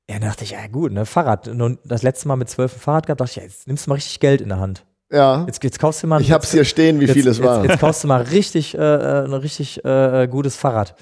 ja, 0.09 0.19
dann 0.19 0.29
dachte 0.29 0.43
ich, 0.43 0.51
ja 0.51 0.67
gut, 0.71 0.91
ne, 0.91 1.05
Fahrrad. 1.05 1.53
Nun, 1.53 1.77
das 1.85 2.01
letzte 2.01 2.27
Mal 2.27 2.35
mit 2.35 2.49
zwölf 2.49 2.75
ein 2.75 2.79
Fahrrad 2.79 3.05
gehabt, 3.05 3.21
dachte 3.21 3.31
ich, 3.31 3.35
ja, 3.37 3.43
jetzt 3.43 3.67
nimmst 3.67 3.85
du 3.85 3.91
mal 3.91 3.95
richtig 3.95 4.19
Geld 4.19 4.41
in 4.41 4.49
der 4.49 4.59
Hand. 4.59 4.85
Ja, 5.11 5.43
Jetzt, 5.45 5.61
jetzt 5.63 5.77
kaufst 5.77 6.01
du 6.01 6.07
mal 6.07 6.21
ich 6.21 6.31
hab's 6.31 6.51
hier 6.51 6.63
stehen, 6.63 6.99
wie 7.01 7.05
jetzt, 7.05 7.13
viel 7.13 7.27
es 7.27 7.43
war. 7.43 7.61
Jetzt, 7.61 7.71
jetzt 7.71 7.79
kaufst 7.81 8.03
du 8.03 8.07
mal 8.07 8.21
richtig, 8.21 8.77
äh, 8.77 8.79
äh, 8.79 9.25
ein 9.25 9.33
richtig 9.33 9.83
äh, 9.83 10.23
äh, 10.23 10.27
gutes 10.27 10.55
Fahrrad. 10.55 10.95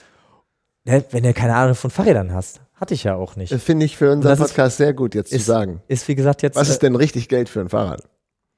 Ne, 0.84 1.04
wenn 1.12 1.24
du 1.24 1.34
keine 1.34 1.56
Ahnung 1.56 1.76
von 1.76 1.92
Fahrrädern 1.92 2.34
hast. 2.34 2.60
Hatte 2.80 2.94
ich 2.94 3.04
ja 3.04 3.16
auch 3.16 3.36
nicht. 3.36 3.52
Das 3.52 3.62
finde 3.64 3.86
ich 3.86 3.98
für 3.98 4.12
unseren 4.12 4.30
das 4.30 4.40
ist- 4.40 4.48
Podcast 4.48 4.78
sehr 4.78 4.94
gut, 4.94 5.14
jetzt 5.16 5.30
zu 5.32 5.36
ist- 5.36 5.46
sagen. 5.46 5.82
Ist 5.88 6.08
wie 6.08 6.16
gesagt 6.16 6.42
jetzt. 6.42 6.56
Was 6.56 6.70
äh, 6.70 6.72
ist 6.72 6.82
denn 6.84 6.96
richtig 6.96 7.28
Geld 7.30 7.50
für 7.50 7.60
ein 7.62 7.70
Fahrrad? 7.70 8.04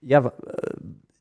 ja, 0.03 0.19
äh, 0.25 0.31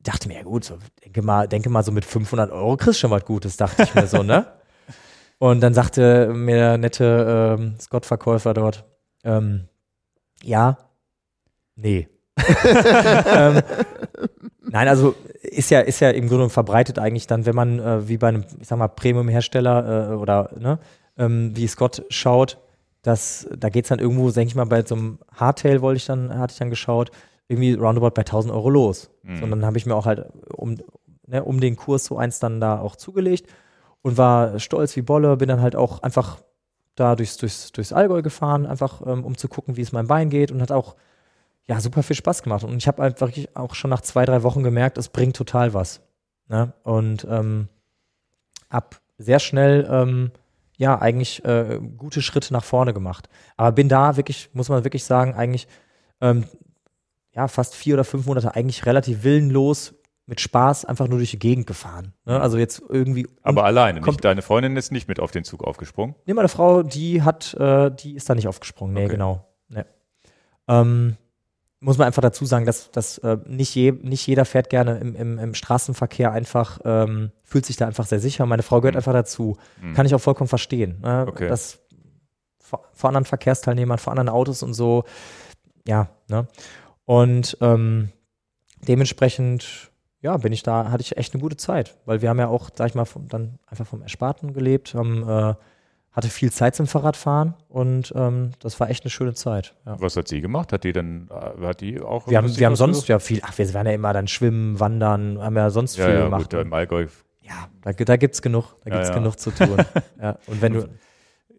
dachte 0.02 0.28
mir, 0.28 0.36
ja 0.38 0.42
gut, 0.42 0.64
so, 0.64 0.78
denke, 1.04 1.20
mal, 1.20 1.46
denke 1.46 1.68
mal, 1.68 1.82
so 1.82 1.92
mit 1.92 2.06
500 2.06 2.50
Euro 2.50 2.76
kriegst 2.78 2.96
du 2.98 3.00
schon 3.00 3.10
was 3.10 3.24
Gutes, 3.26 3.58
dachte 3.58 3.82
ich 3.82 3.94
mir 3.94 4.06
so, 4.06 4.22
ne? 4.22 4.46
Und 5.38 5.60
dann 5.60 5.74
sagte 5.74 6.28
mir 6.32 6.54
der 6.56 6.78
nette 6.78 7.56
ähm, 7.60 7.74
Scott-Verkäufer 7.78 8.54
dort, 8.54 8.84
ähm, 9.24 9.68
ja, 10.42 10.78
nee. 11.76 12.08
ähm, 13.26 13.60
nein, 14.62 14.88
also 14.88 15.14
ist 15.42 15.70
ja, 15.70 15.80
ist 15.80 16.00
ja 16.00 16.10
im 16.10 16.28
Grunde 16.28 16.48
verbreitet 16.48 16.98
eigentlich 16.98 17.26
dann, 17.26 17.44
wenn 17.46 17.54
man 17.54 17.78
äh, 17.78 18.08
wie 18.08 18.16
bei 18.16 18.28
einem, 18.28 18.44
ich 18.60 18.68
sag 18.68 18.78
mal, 18.78 18.88
Premium-Hersteller 18.88 20.12
äh, 20.12 20.14
oder 20.14 20.50
ne, 20.58 20.78
ähm, 21.18 21.52
wie 21.54 21.66
Scott 21.66 22.02
schaut, 22.08 22.58
dass 23.02 23.48
da 23.56 23.68
geht 23.68 23.84
es 23.84 23.88
dann 23.88 23.98
irgendwo, 23.98 24.30
denke 24.30 24.48
ich 24.48 24.54
mal, 24.54 24.66
bei 24.66 24.84
so 24.84 24.94
einem 24.94 25.18
Hardtail 25.34 25.80
wollte 25.80 25.98
ich 25.98 26.06
dann, 26.06 26.36
hatte 26.38 26.52
ich 26.52 26.58
dann 26.58 26.70
geschaut, 26.70 27.10
irgendwie 27.48 27.74
roundabout 27.74 28.10
bei 28.10 28.22
1000 28.22 28.52
Euro 28.54 28.70
los. 28.70 29.10
Mhm. 29.22 29.36
So, 29.36 29.44
und 29.44 29.50
dann 29.50 29.64
habe 29.64 29.78
ich 29.78 29.86
mir 29.86 29.94
auch 29.94 30.06
halt 30.06 30.26
um, 30.54 30.76
ne, 31.26 31.42
um 31.42 31.60
den 31.60 31.76
Kurs 31.76 32.04
so 32.04 32.16
eins 32.16 32.38
dann 32.38 32.60
da 32.60 32.78
auch 32.78 32.96
zugelegt 32.96 33.50
und 34.02 34.18
war 34.18 34.58
stolz 34.58 34.94
wie 34.96 35.02
Bolle, 35.02 35.36
bin 35.36 35.48
dann 35.48 35.60
halt 35.60 35.76
auch 35.76 36.02
einfach 36.02 36.38
da 36.94 37.16
durchs, 37.16 37.38
durchs, 37.38 37.72
durchs 37.72 37.92
Allgäu 37.92 38.22
gefahren, 38.22 38.66
einfach 38.66 39.02
ähm, 39.06 39.24
um 39.24 39.36
zu 39.36 39.48
gucken, 39.48 39.76
wie 39.76 39.82
es 39.82 39.92
meinem 39.92 40.06
Bein 40.06 40.30
geht 40.30 40.52
und 40.52 40.60
hat 40.60 40.72
auch 40.72 40.96
ja 41.66 41.80
super 41.80 42.02
viel 42.02 42.16
Spaß 42.16 42.42
gemacht. 42.42 42.64
Und 42.64 42.76
ich 42.76 42.86
habe 42.88 43.02
einfach 43.02 43.28
wirklich 43.28 43.56
auch 43.56 43.74
schon 43.74 43.90
nach 43.90 44.02
zwei, 44.02 44.24
drei 44.24 44.42
Wochen 44.42 44.62
gemerkt, 44.62 44.98
es 44.98 45.08
bringt 45.08 45.36
total 45.36 45.72
was. 45.72 46.02
Ne? 46.48 46.72
Und 46.82 47.26
ähm, 47.30 47.68
ab 48.68 49.00
sehr 49.18 49.38
schnell 49.38 49.88
ähm, 49.90 50.30
ja 50.80 50.98
eigentlich 51.00 51.44
äh, 51.44 51.78
gute 51.96 52.22
Schritte 52.22 52.52
nach 52.52 52.64
vorne 52.64 52.92
gemacht. 52.94 53.28
Aber 53.56 53.70
bin 53.72 53.88
da 53.88 54.16
wirklich, 54.16 54.50
muss 54.54 54.68
man 54.68 54.82
wirklich 54.84 55.04
sagen, 55.04 55.34
eigentlich 55.34 55.68
ähm, 56.20 56.44
ja 57.32 57.46
fast 57.48 57.74
vier 57.74 57.94
oder 57.94 58.04
fünf 58.04 58.26
Monate 58.26 58.54
eigentlich 58.54 58.86
relativ 58.86 59.22
willenlos 59.22 59.94
mit 60.26 60.40
Spaß 60.40 60.84
einfach 60.84 61.06
nur 61.08 61.18
durch 61.18 61.32
die 61.32 61.38
Gegend 61.38 61.66
gefahren. 61.66 62.14
Ne? 62.24 62.40
Also 62.40 62.56
jetzt 62.56 62.82
irgendwie. 62.88 63.26
Aber 63.42 63.64
alleine, 63.64 64.00
kommt- 64.00 64.16
nicht, 64.18 64.24
deine 64.24 64.42
Freundin 64.42 64.76
ist 64.76 64.90
nicht 64.92 65.06
mit 65.08 65.20
auf 65.20 65.30
den 65.32 65.44
Zug 65.44 65.64
aufgesprungen. 65.64 66.14
Nee, 66.24 66.34
meine 66.34 66.48
Frau, 66.48 66.82
die 66.82 67.22
hat, 67.22 67.52
äh, 67.54 67.90
die 67.90 68.14
ist 68.14 68.30
da 68.30 68.34
nicht 68.34 68.48
aufgesprungen. 68.48 68.94
Nee, 68.94 69.04
Okay. 69.04 69.12
genau. 69.12 69.44
Nee. 69.68 69.84
Ähm, 70.68 71.16
muss 71.80 71.96
man 71.96 72.06
einfach 72.06 72.22
dazu 72.22 72.44
sagen, 72.44 72.66
dass, 72.66 72.90
dass 72.90 73.18
äh, 73.18 73.38
nicht, 73.46 73.74
je, 73.74 73.92
nicht 73.92 74.26
jeder 74.26 74.44
fährt 74.44 74.68
gerne 74.68 74.98
im, 74.98 75.16
im, 75.16 75.38
im 75.38 75.54
Straßenverkehr 75.54 76.30
einfach, 76.30 76.78
ähm, 76.84 77.32
fühlt 77.42 77.64
sich 77.64 77.76
da 77.76 77.86
einfach 77.86 78.04
sehr 78.06 78.20
sicher. 78.20 78.44
Meine 78.44 78.62
Frau 78.62 78.80
gehört 78.80 78.94
Mhm. 78.94 78.98
einfach 78.98 79.14
dazu. 79.14 79.56
Mhm. 79.80 79.94
Kann 79.94 80.04
ich 80.06 80.14
auch 80.14 80.20
vollkommen 80.20 80.48
verstehen. 80.48 81.00
Ne? 81.00 81.24
Okay. 81.26 81.48
Das 81.48 81.78
vor, 82.58 82.84
vor 82.92 83.08
anderen 83.08 83.24
Verkehrsteilnehmern, 83.24 83.98
vor 83.98 84.12
anderen 84.12 84.28
Autos 84.28 84.62
und 84.62 84.74
so. 84.74 85.04
Ja, 85.88 86.08
ne? 86.28 86.46
Und 87.06 87.56
ähm, 87.62 88.10
dementsprechend, 88.86 89.90
ja, 90.20 90.36
bin 90.36 90.52
ich 90.52 90.62
da, 90.62 90.90
hatte 90.90 91.02
ich 91.02 91.16
echt 91.16 91.34
eine 91.34 91.40
gute 91.42 91.56
Zeit, 91.56 91.96
weil 92.04 92.22
wir 92.22 92.28
haben 92.28 92.38
ja 92.38 92.48
auch, 92.48 92.70
sag 92.74 92.88
ich 92.88 92.94
mal, 92.94 93.06
vom, 93.06 93.28
dann 93.28 93.58
einfach 93.66 93.86
vom 93.86 94.02
Ersparten 94.02 94.52
gelebt, 94.52 94.94
haben, 94.94 95.28
äh, 95.28 95.54
hatte 96.12 96.28
viel 96.28 96.50
Zeit 96.50 96.74
zum 96.74 96.86
Fahrradfahren 96.86 97.54
und 97.68 98.12
ähm, 98.16 98.50
das 98.60 98.80
war 98.80 98.90
echt 98.90 99.04
eine 99.04 99.10
schöne 99.10 99.34
Zeit. 99.34 99.74
Ja. 99.86 100.00
Was 100.00 100.16
hat 100.16 100.26
sie 100.28 100.40
gemacht? 100.40 100.72
Hat 100.72 100.82
die 100.84 100.92
dann, 100.92 101.28
äh, 101.30 101.64
hat 101.66 101.80
die 101.80 102.00
auch 102.00 102.26
Wir 102.28 102.38
haben, 102.38 102.56
wir 102.56 102.66
haben 102.66 102.76
sonst 102.76 102.96
gemacht? 103.06 103.08
ja 103.08 103.18
viel, 103.20 103.40
ach, 103.44 103.56
wir 103.58 103.72
waren 103.74 103.86
ja 103.86 103.92
immer 103.92 104.12
dann 104.12 104.26
schwimmen, 104.26 104.80
wandern, 104.80 105.40
haben 105.40 105.56
ja 105.56 105.70
sonst 105.70 105.96
ja, 105.96 106.06
viel 106.06 106.14
ja, 106.14 106.24
gemacht. 106.24 106.50
gut, 106.50 106.60
im 106.60 106.72
Allgäu. 106.72 107.06
ja, 107.42 107.68
da, 107.82 107.92
da 107.92 108.16
gibt's 108.16 108.42
genug, 108.42 108.74
da 108.84 108.90
gibt's 108.90 109.12
genug 109.12 109.38
zu 109.38 109.50
tun. 109.52 109.76
ja. 110.20 110.36
Und 110.46 110.60
wenn 110.62 110.72
du, 110.74 110.88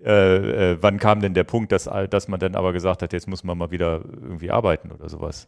Äh, 0.04 0.72
äh, 0.72 0.78
wann 0.82 0.98
kam 0.98 1.20
denn 1.22 1.34
der 1.36 1.44
Punkt, 1.44 1.72
dass, 1.72 1.88
dass 2.10 2.28
man 2.28 2.40
dann 2.40 2.56
aber 2.56 2.74
gesagt 2.74 3.04
hat, 3.04 3.14
jetzt 3.14 3.28
muss 3.28 3.44
man 3.44 3.56
mal 3.58 3.70
wieder 3.72 4.02
irgendwie 4.04 4.50
arbeiten 4.50 4.92
oder 4.92 5.08
sowas? 5.10 5.48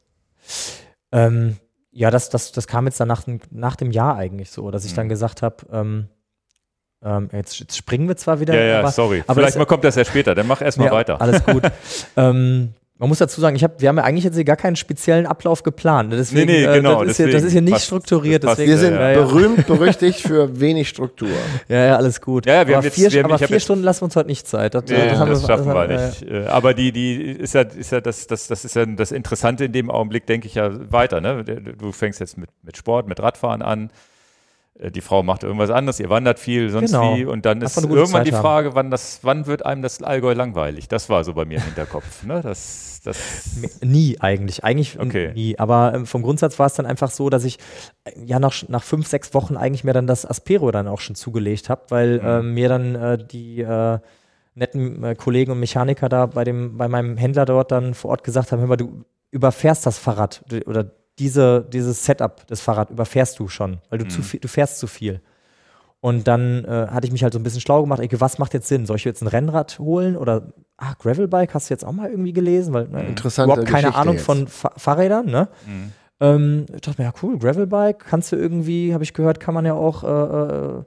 Ähm, 1.12 1.58
ja, 1.92 2.10
das, 2.12 2.30
das, 2.30 2.52
das 2.52 2.68
kam 2.68 2.86
jetzt 2.86 3.00
dann 3.00 3.08
nach, 3.08 3.24
dem- 3.24 3.40
nach 3.52 3.76
dem 3.76 3.92
Jahr 3.92 4.16
eigentlich 4.16 4.50
so, 4.52 4.72
dass 4.72 4.86
ich 4.86 4.92
Mhm. 4.94 4.96
dann 4.98 5.10
gesagt 5.10 5.42
habe, 5.42 5.58
ähm, 5.72 6.08
ähm, 7.06 7.30
jetzt, 7.34 7.60
jetzt 7.60 7.76
springen 7.78 8.08
wir 8.08 8.16
zwar 8.18 8.40
wieder, 8.40 8.54
Ja, 8.56 8.62
ja, 8.64 8.80
aber, 8.80 8.92
sorry. 8.92 9.24
aber 9.26 9.36
Vielleicht 9.36 9.56
das- 9.56 9.60
mal 9.60 9.66
kommt 9.66 9.84
das 9.84 9.96
ja 9.96 10.06
später, 10.06 10.36
dann 10.36 10.48
mach 10.48 10.62
erstmal 10.62 10.88
Nee, 10.90 10.94
weiter. 10.96 11.22
Alles 11.22 11.44
gut. 11.44 11.64
ähm, 12.18 12.70
man 13.00 13.10
muss 13.10 13.18
dazu 13.18 13.42
sagen, 13.42 13.56
ich 13.58 13.64
hab, 13.66 13.82
wir 13.82 13.90
haben 13.90 13.98
ja 13.98 14.04
eigentlich 14.06 14.24
jetzt 14.24 14.36
hier 14.36 14.46
gar 14.46 14.56
keinen 14.56 14.78
speziellen 14.78 15.26
Ablauf 15.26 15.64
geplant. 15.64 16.14
Deswegen, 16.14 16.46
Nee, 16.50 16.60
nee, 16.60 16.64
äh, 16.66 16.76
genau, 16.76 17.02
das, 17.04 17.12
ist 17.12 17.18
hier, 17.18 17.26
das 17.26 17.34
deswegen 17.34 17.48
ist 17.48 17.52
hier 17.54 17.62
nicht 17.64 17.72
passt- 17.74 17.86
strukturiert. 17.88 18.44
das 18.46 18.52
Deswegen, 18.52 18.72
Wir 18.72 18.78
sind 18.78 18.94
ja, 18.94 19.12
ja, 19.12 19.20
berühmt, 19.22 19.68
berüchtigt 19.68 20.22
für 20.22 20.58
wenig 20.62 20.88
Struktur. 20.88 21.28
ja, 21.68 21.86
ja, 21.88 21.96
alles 21.98 22.22
gut. 22.22 22.46
Ja, 22.46 22.54
ja, 22.54 22.60
wir 22.60 22.62
aber 22.62 22.78
haben 22.78 22.84
jetzt- 22.86 22.94
vier, 22.96 23.12
wir 23.12 23.24
haben- 23.24 23.32
aber 23.32 23.40
vier 23.40 23.48
jetzt- 23.50 23.64
Stunden 23.64 23.84
lassen 23.84 24.02
wir 24.02 24.06
uns 24.06 24.16
heute 24.16 24.28
nicht 24.30 24.48
Zeit. 24.48 24.74
Das, 24.76 24.84
Nee, 24.88 24.94
äh, 24.96 25.10
das, 25.10 25.20
haben 25.20 25.36
schaffen 25.42 25.66
wir 25.66 25.74
haben 25.74 26.06
nicht. 26.08 26.22
Äh, 26.32 26.46
Aber 26.46 26.74
die, 26.74 26.92
die 26.94 27.16
ist 27.32 27.56
ja, 27.56 27.62
ist 27.64 27.92
ja 27.92 28.00
das, 28.00 28.28
das, 28.28 28.48
das 28.48 28.64
ist 28.64 28.76
ja 28.76 28.86
das 28.86 29.12
Interessante 29.12 29.66
in 29.66 29.74
dem 29.74 29.90
Augenblick, 29.92 30.26
denke 30.28 30.48
ich 30.48 30.56
ja 30.56 30.70
weiter. 30.90 31.20
Ne? 31.20 31.44
Du 31.44 31.92
fängst 31.92 32.22
jetzt 32.22 32.38
mit, 32.38 32.50
mit 32.62 32.78
Sport, 32.78 33.10
mit 33.10 33.20
Radfahren 33.20 33.62
an. 33.64 33.90
Äh, 34.80 34.92
Die 34.92 35.02
Frau 35.02 35.24
macht 35.24 35.44
irgendwas 35.44 35.70
anderes, 35.70 36.00
ihr 36.00 36.10
wandert 36.10 36.40
viel, 36.40 36.70
sonst 36.70 36.92
Genau. 36.92 37.16
wie. 37.18 37.26
Und 37.26 37.46
dann 37.46 37.62
ist 37.62 37.78
irgendwann 37.78 38.06
Zeit 38.08 38.28
die 38.28 38.34
haben. 38.34 38.42
Frage, 38.42 38.76
wann, 38.76 38.92
das, 38.92 39.20
wann 39.24 39.46
wird 39.46 39.66
einem 39.66 39.82
das 39.82 40.02
Allgäu 40.02 40.34
langweilig? 40.34 40.88
Das 40.88 41.10
war 41.10 41.24
so 41.24 41.34
bei 41.34 41.46
mir 41.46 41.58
im 41.58 41.64
Hinterkopf. 41.64 42.24
Ne? 42.24 42.42
Das, 42.42 43.02
das, 43.04 43.18
Nie 43.82 44.18
eigentlich. 44.22 44.64
Eigentlich 44.64 45.00
Okay. 45.00 45.32
nie. 45.34 45.60
Aber 45.60 45.94
ähm, 45.94 46.06
vom 46.06 46.22
Grundsatz 46.22 46.58
war 46.60 46.68
es 46.68 46.74
dann 46.74 46.86
einfach 46.86 47.12
so, 47.12 47.30
dass 47.30 47.44
ich 47.44 47.60
äh, 48.06 48.12
ja 48.26 48.40
nach, 48.40 48.54
nach 48.70 48.84
fünf, 48.84 49.08
sechs 49.08 49.34
Wochen 49.34 49.58
eigentlich 49.58 49.84
mir 49.84 49.94
dann 49.94 50.08
das 50.08 50.26
Aspero 50.26 50.72
dann 50.72 50.88
auch 50.88 51.00
schon 51.02 51.16
zugelegt 51.16 51.70
habe, 51.70 51.82
weil 51.90 52.20
Mhm. 52.20 52.26
ähm, 52.28 52.54
mir 52.54 52.70
dann 52.70 52.96
äh, 52.96 53.18
die 53.18 53.62
äh, 53.62 54.00
netten 54.56 55.04
äh, 55.04 55.16
Kollegen 55.16 55.52
und 55.52 55.60
Mechaniker 55.60 56.10
da 56.10 56.28
bei, 56.28 56.44
dem, 56.44 56.78
bei 56.78 56.88
meinem 56.88 57.18
Händler 57.18 57.46
dort 57.46 57.72
dann 57.72 57.94
vor 57.94 58.12
Ort 58.12 58.24
gesagt 58.24 58.52
haben, 58.52 58.60
hör 58.60 58.68
mal, 58.68 58.78
du 58.78 59.04
überfährst 59.32 59.86
das 59.86 59.98
Fahrrad 59.98 60.44
oder 60.68 60.92
diese, 61.20 61.62
dieses 61.72 62.04
Setup 62.06 62.46
des 62.48 62.62
Fahrrad 62.62 62.90
überfährst 62.90 63.38
du 63.40 63.48
schon, 63.48 63.80
weil 63.90 64.00
du, 64.00 64.08
zu 64.08 64.20
Mhm. 64.20 64.24
viel, 64.24 64.40
du 64.40 64.48
fährst 64.48 64.80
zu 64.80 64.88
viel. 64.88 65.22
Und 66.00 66.28
dann 66.28 66.66
äh, 66.66 66.88
hatte 66.90 67.06
ich 67.08 67.14
mich 67.14 67.24
halt 67.24 67.32
so 67.34 67.40
ein 67.40 67.44
bisschen 67.44 67.62
schlau 67.62 67.82
gemacht, 67.82 68.02
ey, 68.02 68.10
was 68.20 68.38
macht 68.38 68.54
jetzt 68.54 68.68
Sinn? 68.68 68.86
Soll 68.86 68.98
ich 68.98 69.06
jetzt 69.06 69.22
ein 69.22 69.28
Rennrad 69.28 69.80
holen 69.80 70.18
oder 70.18 70.52
ah, 70.78 70.94
Gravelbike, 71.00 71.54
hast 71.54 71.70
du 71.70 71.74
jetzt 71.74 71.86
auch 71.86 71.94
mal 71.94 72.10
irgendwie 72.10 72.34
gelesen? 72.34 72.74
Weil 72.74 72.90
ne, 72.90 73.06
Interessante 73.08 73.54
überhaupt 73.54 73.70
keine 73.70 73.84
Geschichte 73.84 74.00
Ahnung 74.02 74.16
jetzt. 74.16 74.26
von 74.26 74.48
Fa 74.48 74.72
Fahrrädern, 74.76 75.28
ne? 75.28 75.48
Mhm. 75.66 75.92
Ähm, 76.20 76.66
ich 76.76 76.82
dachte 76.82 77.02
mir, 77.02 77.08
ja 77.08 77.14
cool, 77.22 77.38
Gravelbike, 77.40 78.00
kannst 78.00 78.32
du 78.34 78.36
irgendwie, 78.36 78.94
habe 78.94 79.04
ich 79.06 79.14
gehört, 79.14 79.40
kann 79.40 79.54
man 79.54 79.66
ja 79.66 79.76
auch 79.76 80.04
äh, 80.04 80.08
äh, 80.80 80.84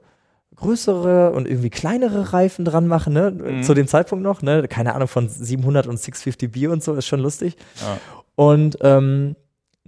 größere 0.55 1.31
und 1.31 1.47
irgendwie 1.47 1.69
kleinere 1.69 2.33
Reifen 2.33 2.65
dran 2.65 2.87
machen, 2.87 3.13
ne? 3.13 3.31
Mhm. 3.31 3.63
Zu 3.63 3.73
dem 3.73 3.87
Zeitpunkt 3.87 4.23
noch, 4.23 4.41
ne? 4.41 4.67
Keine 4.67 4.93
Ahnung 4.95 5.07
von 5.07 5.29
700 5.29 5.87
und 5.87 5.97
650B 5.99 6.67
und 6.69 6.83
so, 6.83 6.93
ist 6.93 7.07
schon 7.07 7.19
lustig. 7.21 7.55
Ja. 7.81 7.97
Und 8.35 8.77
ähm, 8.81 9.35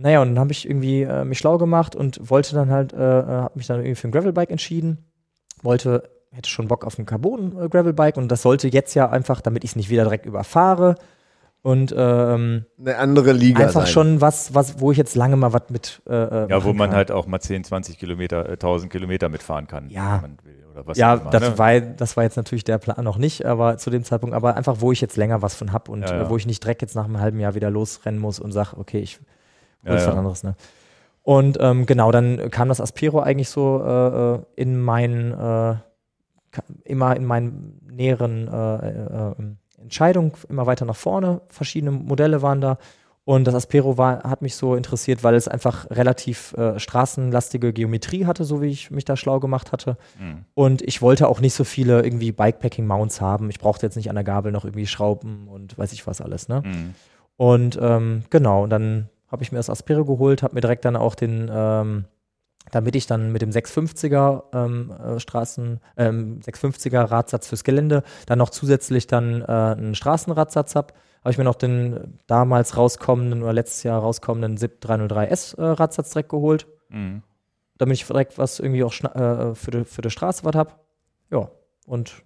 naja, 0.01 0.21
und 0.21 0.29
dann 0.29 0.39
habe 0.39 0.51
ich 0.53 0.65
irgendwie 0.67 1.01
äh, 1.03 1.25
mich 1.25 1.37
schlau 1.39 1.57
gemacht 1.57 1.95
und 1.95 2.29
wollte 2.29 2.55
dann 2.55 2.71
halt, 2.71 2.93
äh, 2.93 2.97
äh, 2.97 3.25
habe 3.25 3.51
mich 3.55 3.67
dann 3.67 3.79
irgendwie 3.79 3.95
für 3.95 4.07
ein 4.07 4.11
Gravelbike 4.11 4.49
entschieden. 4.49 4.99
Wollte, 5.61 6.09
hätte 6.31 6.49
schon 6.49 6.67
Bock 6.69 6.85
auf 6.85 6.97
ein 6.97 7.05
Carbon-Gravelbike 7.05 8.15
und 8.17 8.29
das 8.31 8.41
sollte 8.41 8.69
jetzt 8.69 8.93
ja 8.95 9.09
einfach, 9.09 9.41
damit 9.41 9.63
ich 9.65 9.71
es 9.71 9.75
nicht 9.75 9.89
wieder 9.89 10.03
direkt 10.03 10.25
überfahre 10.25 10.95
und 11.61 11.93
ähm, 11.97 12.65
Eine 12.79 12.97
andere 12.97 13.33
Liga 13.33 13.65
einfach 13.65 13.81
sein. 13.81 13.91
schon 13.91 14.21
was, 14.21 14.55
was, 14.55 14.79
wo 14.79 14.93
ich 14.93 14.97
jetzt 14.97 15.15
lange 15.17 15.35
mal 15.35 15.51
was 15.51 15.63
mit. 15.69 16.01
Äh, 16.07 16.13
äh, 16.45 16.49
Ja, 16.49 16.63
wo 16.63 16.71
man 16.71 16.89
kann. 16.91 16.95
halt 16.95 17.11
auch 17.11 17.27
mal 17.27 17.41
10, 17.41 17.65
20 17.65 17.99
Kilometer, 17.99 18.47
äh, 18.47 18.53
1000 18.53 18.89
Kilometer 18.89 19.27
mitfahren 19.27 19.67
kann, 19.67 19.89
Ja. 19.89 20.13
wenn 20.15 20.21
man 20.21 20.37
will. 20.45 20.65
Oder 20.71 20.87
was 20.87 20.97
Ja, 20.97 21.15
immer, 21.15 21.29
das, 21.31 21.41
ne? 21.41 21.57
war, 21.57 21.81
das 21.81 22.15
war 22.15 22.23
jetzt 22.23 22.37
natürlich 22.37 22.63
der 22.63 22.77
Plan 22.77 23.03
noch 23.03 23.17
nicht, 23.17 23.45
aber 23.45 23.77
zu 23.77 23.89
dem 23.89 24.05
Zeitpunkt, 24.05 24.33
aber 24.33 24.55
einfach, 24.55 24.77
wo 24.79 24.93
ich 24.93 25.01
jetzt 25.01 25.17
länger 25.17 25.41
was 25.41 25.55
von 25.55 25.73
hab 25.73 25.89
und 25.89 26.03
Ja, 26.03 26.15
ja. 26.15 26.21
Äh, 26.21 26.29
wo 26.29 26.37
ich 26.37 26.45
nicht 26.45 26.63
direkt 26.63 26.81
jetzt 26.81 26.95
nach 26.95 27.03
einem 27.03 27.19
halben 27.19 27.41
Jahr 27.41 27.55
wieder 27.55 27.69
losrennen 27.69 28.21
muss 28.21 28.39
und 28.39 28.53
sage, 28.53 28.77
okay, 28.77 28.99
ich 28.99 29.19
Ja, 29.84 29.95
ja. 29.95 30.11
anderes. 30.11 30.43
Ne? 30.43 30.55
Und 31.23 31.57
ähm, 31.61 31.86
genau, 31.86 32.11
dann 32.11 32.49
kam 32.49 32.69
das 32.69 32.82
Aspero 32.82 33.19
eigentlich 33.19 33.49
so 33.49 33.84
äh, 33.86 34.36
äh, 34.36 34.39
in 34.55 34.80
meinen, 34.80 35.32
äh, 35.32 35.75
immer 36.86 37.15
in 37.15 37.25
meinen 37.25 37.80
näheren 37.91 38.47
äh, 38.47 38.89
äh, 38.89 39.32
äh, 39.32 39.82
Entscheidungen 39.82 40.32
immer 40.49 40.65
weiter 40.65 40.86
nach 40.86 40.95
vorne. 40.95 41.41
Verschiedene 41.49 41.91
Modelle 41.91 42.41
waren 42.41 42.61
da. 42.61 42.77
Und 43.25 43.45
das 43.45 43.53
Aspero 43.53 43.95
war, 43.95 44.23
hat 44.23 44.41
mich 44.41 44.55
so 44.55 44.73
interessiert, 44.73 45.23
weil 45.23 45.36
es 45.36 45.47
einfach 45.47 45.91
relativ 45.91 46.53
äh, 46.53 46.80
straßenlastige 46.80 47.73
Geometrie 47.73 48.25
hatte, 48.25 48.43
so 48.43 48.59
wie 48.59 48.69
ich 48.69 48.89
mich 48.89 49.05
da 49.05 49.15
schlau 49.15 49.39
gemacht 49.39 49.71
hatte. 49.71 49.97
Mhm. 50.19 50.45
Und 50.55 50.82
ich 50.82 51.03
wollte 51.03 51.27
auch 51.27 51.39
nicht 51.39 51.53
so 51.53 51.63
viele 51.63 52.01
irgendwie 52.01 52.32
Bikepacking-Mounts 52.32 53.21
haben. 53.21 53.51
Ich 53.51 53.59
brauchte 53.59 53.86
jetzt 53.86 53.97
nicht 53.97 54.09
an 54.09 54.15
der 54.15 54.23
Gabel 54.23 54.51
noch 54.51 54.65
irgendwie 54.65 54.88
Schrauben 54.88 55.47
und 55.47 55.77
weiß 55.77 55.93
ich 55.93 56.07
was 56.07 56.21
alles. 56.21 56.47
Ne? 56.47 56.63
Mhm. 56.65 56.95
Und 57.38 57.77
ähm, 57.80 58.23
genau, 58.32 58.63
und 58.63 58.71
dann 58.71 59.09
habe 59.32 59.43
ich 59.43 59.51
mir 59.51 59.57
das 59.59 59.69
Aspero 59.69 60.05
geholt, 60.05 60.43
habe 60.43 60.55
mir 60.55 60.61
direkt 60.61 60.86
dann 60.86 60.95
auch 60.95 61.15
den, 61.15 61.49
ähm, 61.51 62.05
damit 62.71 62.95
ich 62.95 63.07
dann 63.07 63.32
mit 63.32 63.41
dem 63.41 63.51
650er 63.51 64.43
ähm, 64.53 64.91
äh, 64.91 65.19
Straßen, 65.19 65.80
ähm, 65.97 66.39
650er 66.41 67.09
Radsatz 67.11 67.47
fürs 67.47 67.63
Gelände, 67.63 68.03
dann 68.25 68.39
noch 68.39 68.49
zusätzlich 68.49 69.07
dann 69.07 69.41
äh, 69.41 69.45
einen 69.45 69.95
Straßenradsatz 69.95 70.75
habe, 70.75 70.93
habe 71.21 71.32
ich 71.32 71.38
mir 71.38 71.43
noch 71.43 71.55
den 71.55 72.19
damals 72.27 72.77
rauskommenden 72.77 73.43
oder 73.43 73.53
letztes 73.53 73.84
Jahr 73.84 73.99
rauskommenden 74.01 74.57
SIP 74.57 74.84
303S 74.84 75.57
äh, 75.57 75.63
Radsatz 75.63 76.11
direkt 76.11 76.30
geholt, 76.30 76.67
Mhm. 76.89 77.21
damit 77.77 77.97
ich 77.97 78.07
direkt 78.07 78.38
was 78.39 78.59
irgendwie 78.59 78.84
auch 78.84 78.93
äh, 78.93 79.53
für, 79.55 79.71
die, 79.71 79.86
für 79.86 80.01
die 80.01 80.09
Straße 80.09 80.43
was 80.43 80.55
habe. 80.55 80.71
Ja, 81.32 81.49
und 81.86 82.23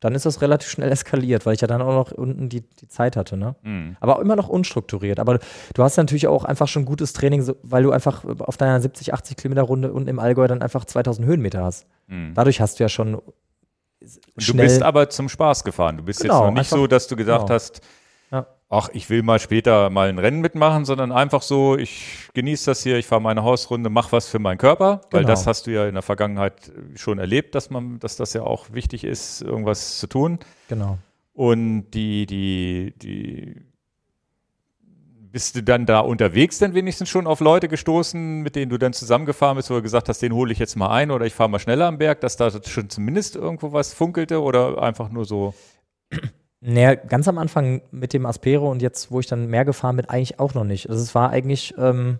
dann 0.00 0.14
ist 0.14 0.24
das 0.26 0.40
relativ 0.40 0.70
schnell 0.70 0.90
eskaliert, 0.90 1.44
weil 1.46 1.54
ich 1.54 1.60
ja 1.60 1.68
dann 1.68 1.82
auch 1.82 1.92
noch 1.92 2.12
unten 2.12 2.48
die, 2.48 2.62
die 2.62 2.88
Zeit 2.88 3.16
hatte, 3.16 3.36
ne? 3.36 3.54
Mhm. 3.62 3.96
aber 4.00 4.16
auch 4.16 4.20
immer 4.20 4.34
noch 4.34 4.48
unstrukturiert. 4.48 5.20
Aber 5.20 5.38
du 5.74 5.82
hast 5.82 5.96
natürlich 5.98 6.26
auch 6.26 6.44
einfach 6.44 6.68
schon 6.68 6.84
gutes 6.86 7.12
Training, 7.12 7.46
weil 7.62 7.82
du 7.82 7.92
einfach 7.92 8.24
auf 8.40 8.56
deiner 8.56 8.80
70, 8.80 9.12
80 9.14 9.36
Kilometer 9.36 9.62
Runde 9.62 9.92
unten 9.92 10.08
im 10.08 10.18
Allgäu 10.18 10.46
dann 10.48 10.62
einfach 10.62 10.84
2000 10.86 11.26
Höhenmeter 11.26 11.62
hast. 11.62 11.86
Mhm. 12.06 12.32
Dadurch 12.34 12.60
hast 12.60 12.78
du 12.80 12.84
ja 12.84 12.88
schon 12.88 13.14
Und 13.14 13.24
du 14.36 14.40
schnell. 14.42 14.66
bist 14.66 14.82
aber 14.82 15.10
zum 15.10 15.28
Spaß 15.28 15.64
gefahren. 15.64 15.98
Du 15.98 16.02
bist 16.04 16.20
Genau, 16.20 16.34
jetzt 16.34 16.40
noch 16.46 16.50
nicht 16.52 16.58
einfach- 16.60 16.76
so, 16.78 16.86
dass 16.86 17.06
du 17.06 17.16
gesagt 17.16 17.46
genau. 17.46 17.54
hast, 17.54 17.80
Ja. 18.32 18.46
Ach, 18.72 18.88
ich 18.92 19.10
will 19.10 19.22
mal 19.24 19.40
später 19.40 19.90
mal 19.90 20.08
ein 20.08 20.18
Rennen 20.20 20.40
mitmachen, 20.40 20.84
sondern 20.84 21.10
einfach 21.10 21.42
so, 21.42 21.76
ich 21.76 22.28
genieße 22.34 22.70
das 22.70 22.82
hier, 22.84 22.96
ich 22.98 23.06
fahre 23.06 23.20
meine 23.20 23.42
Hausrunde, 23.42 23.90
mach 23.90 24.12
was 24.12 24.28
für 24.28 24.38
meinen 24.38 24.58
Körper, 24.58 25.00
weil 25.10 25.22
Genau. 25.22 25.32
das 25.32 25.46
hast 25.48 25.66
du 25.66 25.72
ja 25.72 25.86
in 25.88 25.94
der 25.94 26.02
Vergangenheit 26.02 26.72
schon 26.94 27.18
erlebt, 27.18 27.56
dass 27.56 27.68
man, 27.70 27.98
dass 27.98 28.16
das 28.16 28.32
ja 28.32 28.42
auch 28.42 28.72
wichtig 28.72 29.02
ist, 29.02 29.42
irgendwas 29.42 29.98
zu 29.98 30.06
tun. 30.06 30.38
Genau. 30.68 30.98
Und 31.34 31.90
die, 31.90 32.26
die, 32.26 32.94
die, 32.96 33.56
bist 35.32 35.56
du 35.56 35.62
dann 35.64 35.84
da 35.86 36.00
unterwegs 36.00 36.58
denn 36.58 36.74
wenigstens 36.74 37.08
schon 37.08 37.26
auf 37.26 37.40
Leute 37.40 37.66
gestoßen, 37.66 38.42
mit 38.42 38.54
denen 38.54 38.70
du 38.70 38.78
dann 38.78 38.92
zusammengefahren 38.92 39.56
bist, 39.56 39.70
wo 39.70 39.74
du 39.74 39.82
gesagt 39.82 40.08
hast, 40.08 40.22
den 40.22 40.32
hole 40.32 40.52
ich 40.52 40.60
jetzt 40.60 40.76
mal 40.76 40.90
ein 40.90 41.10
oder 41.10 41.26
ich 41.26 41.34
fahre 41.34 41.50
mal 41.50 41.58
schneller 41.58 41.86
am 41.86 41.98
Berg, 41.98 42.20
dass 42.20 42.36
da 42.36 42.50
schon 42.50 42.88
zumindest 42.88 43.34
irgendwo 43.34 43.72
was 43.72 43.94
funkelte 43.94 44.40
oder 44.42 44.80
einfach 44.80 45.10
nur 45.10 45.24
so? 45.24 45.54
Naja, 46.60 46.94
ganz 46.94 47.26
am 47.26 47.38
Anfang 47.38 47.82
mit 47.90 48.12
dem 48.12 48.26
Aspero 48.26 48.70
und 48.70 48.82
jetzt, 48.82 49.10
wo 49.10 49.20
ich 49.20 49.26
dann 49.26 49.46
mehr 49.46 49.64
gefahren 49.64 49.96
bin, 49.96 50.04
eigentlich 50.06 50.38
auch 50.38 50.54
noch 50.54 50.64
nicht. 50.64 50.90
Also 50.90 51.02
es 51.02 51.14
war 51.14 51.30
eigentlich, 51.30 51.74
ähm, 51.78 52.18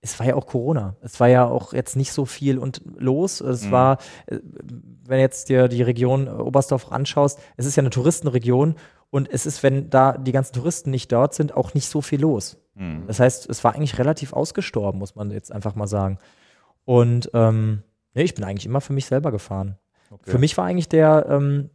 es 0.00 0.18
war 0.18 0.26
ja 0.26 0.34
auch 0.36 0.46
Corona. 0.46 0.96
Es 1.02 1.18
war 1.18 1.28
ja 1.28 1.44
auch 1.46 1.72
jetzt 1.72 1.96
nicht 1.96 2.12
so 2.12 2.24
viel 2.24 2.58
und 2.58 2.82
los. 2.96 3.40
Es 3.40 3.66
Mhm. 3.66 3.70
war, 3.72 3.98
äh, 4.26 4.38
wenn 5.04 5.18
jetzt 5.18 5.48
dir 5.48 5.66
die 5.68 5.82
Region 5.82 6.28
äh, 6.28 6.30
Oberstdorf 6.30 6.92
anschaust, 6.92 7.40
es 7.56 7.66
ist 7.66 7.76
ja 7.76 7.82
eine 7.82 7.90
Touristenregion 7.90 8.76
und 9.10 9.28
es 9.28 9.44
ist, 9.44 9.62
wenn 9.64 9.90
da 9.90 10.16
die 10.16 10.32
ganzen 10.32 10.52
Touristen 10.54 10.90
nicht 10.90 11.10
dort 11.10 11.34
sind, 11.34 11.56
auch 11.56 11.74
nicht 11.74 11.88
so 11.88 12.00
viel 12.00 12.20
los. 12.20 12.58
Hm. 12.76 13.04
Das 13.08 13.18
heißt, 13.18 13.50
es 13.50 13.64
war 13.64 13.74
eigentlich 13.74 13.98
relativ 13.98 14.32
ausgestorben, 14.32 15.00
muss 15.00 15.16
man 15.16 15.32
jetzt 15.32 15.50
einfach 15.50 15.74
mal 15.74 15.88
sagen. 15.88 16.18
Und 16.84 17.28
ähm, 17.34 17.82
nee, 18.14 18.22
ich 18.22 18.34
bin 18.34 18.44
eigentlich 18.44 18.66
immer 18.66 18.80
für 18.80 18.92
mich 18.92 19.06
selber 19.06 19.32
gefahren. 19.32 19.76
Okay. 20.10 20.30
Für 20.30 20.38
mich 20.38 20.56
war 20.56 20.64
eigentlich 20.66 20.88
der, 20.88 21.26
ähm, 21.28 21.70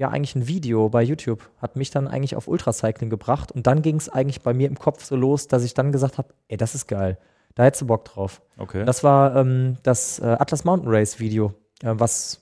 ja, 0.00 0.08
eigentlich 0.08 0.34
ein 0.34 0.48
Video 0.48 0.88
bei 0.88 1.02
YouTube, 1.02 1.50
hat 1.58 1.76
mich 1.76 1.90
dann 1.90 2.08
eigentlich 2.08 2.34
auf 2.34 2.48
Ultracycling 2.48 3.10
gebracht 3.10 3.52
und 3.52 3.66
dann 3.66 3.82
ging 3.82 3.96
es 3.96 4.08
eigentlich 4.08 4.40
bei 4.40 4.54
mir 4.54 4.66
im 4.66 4.78
Kopf 4.78 5.04
so 5.04 5.14
los, 5.14 5.46
dass 5.46 5.62
ich 5.62 5.74
dann 5.74 5.92
gesagt 5.92 6.16
habe, 6.16 6.32
ey, 6.48 6.56
das 6.56 6.74
ist 6.74 6.86
geil. 6.86 7.18
Da 7.54 7.64
hättest 7.64 7.82
du 7.82 7.86
Bock 7.86 8.06
drauf. 8.06 8.40
Okay. 8.56 8.86
Das 8.86 9.04
war 9.04 9.36
ähm, 9.36 9.76
das 9.82 10.18
äh, 10.18 10.24
Atlas 10.24 10.64
Mountain 10.64 10.90
Race 10.90 11.20
Video, 11.20 11.52
äh, 11.82 11.92
was 11.92 12.40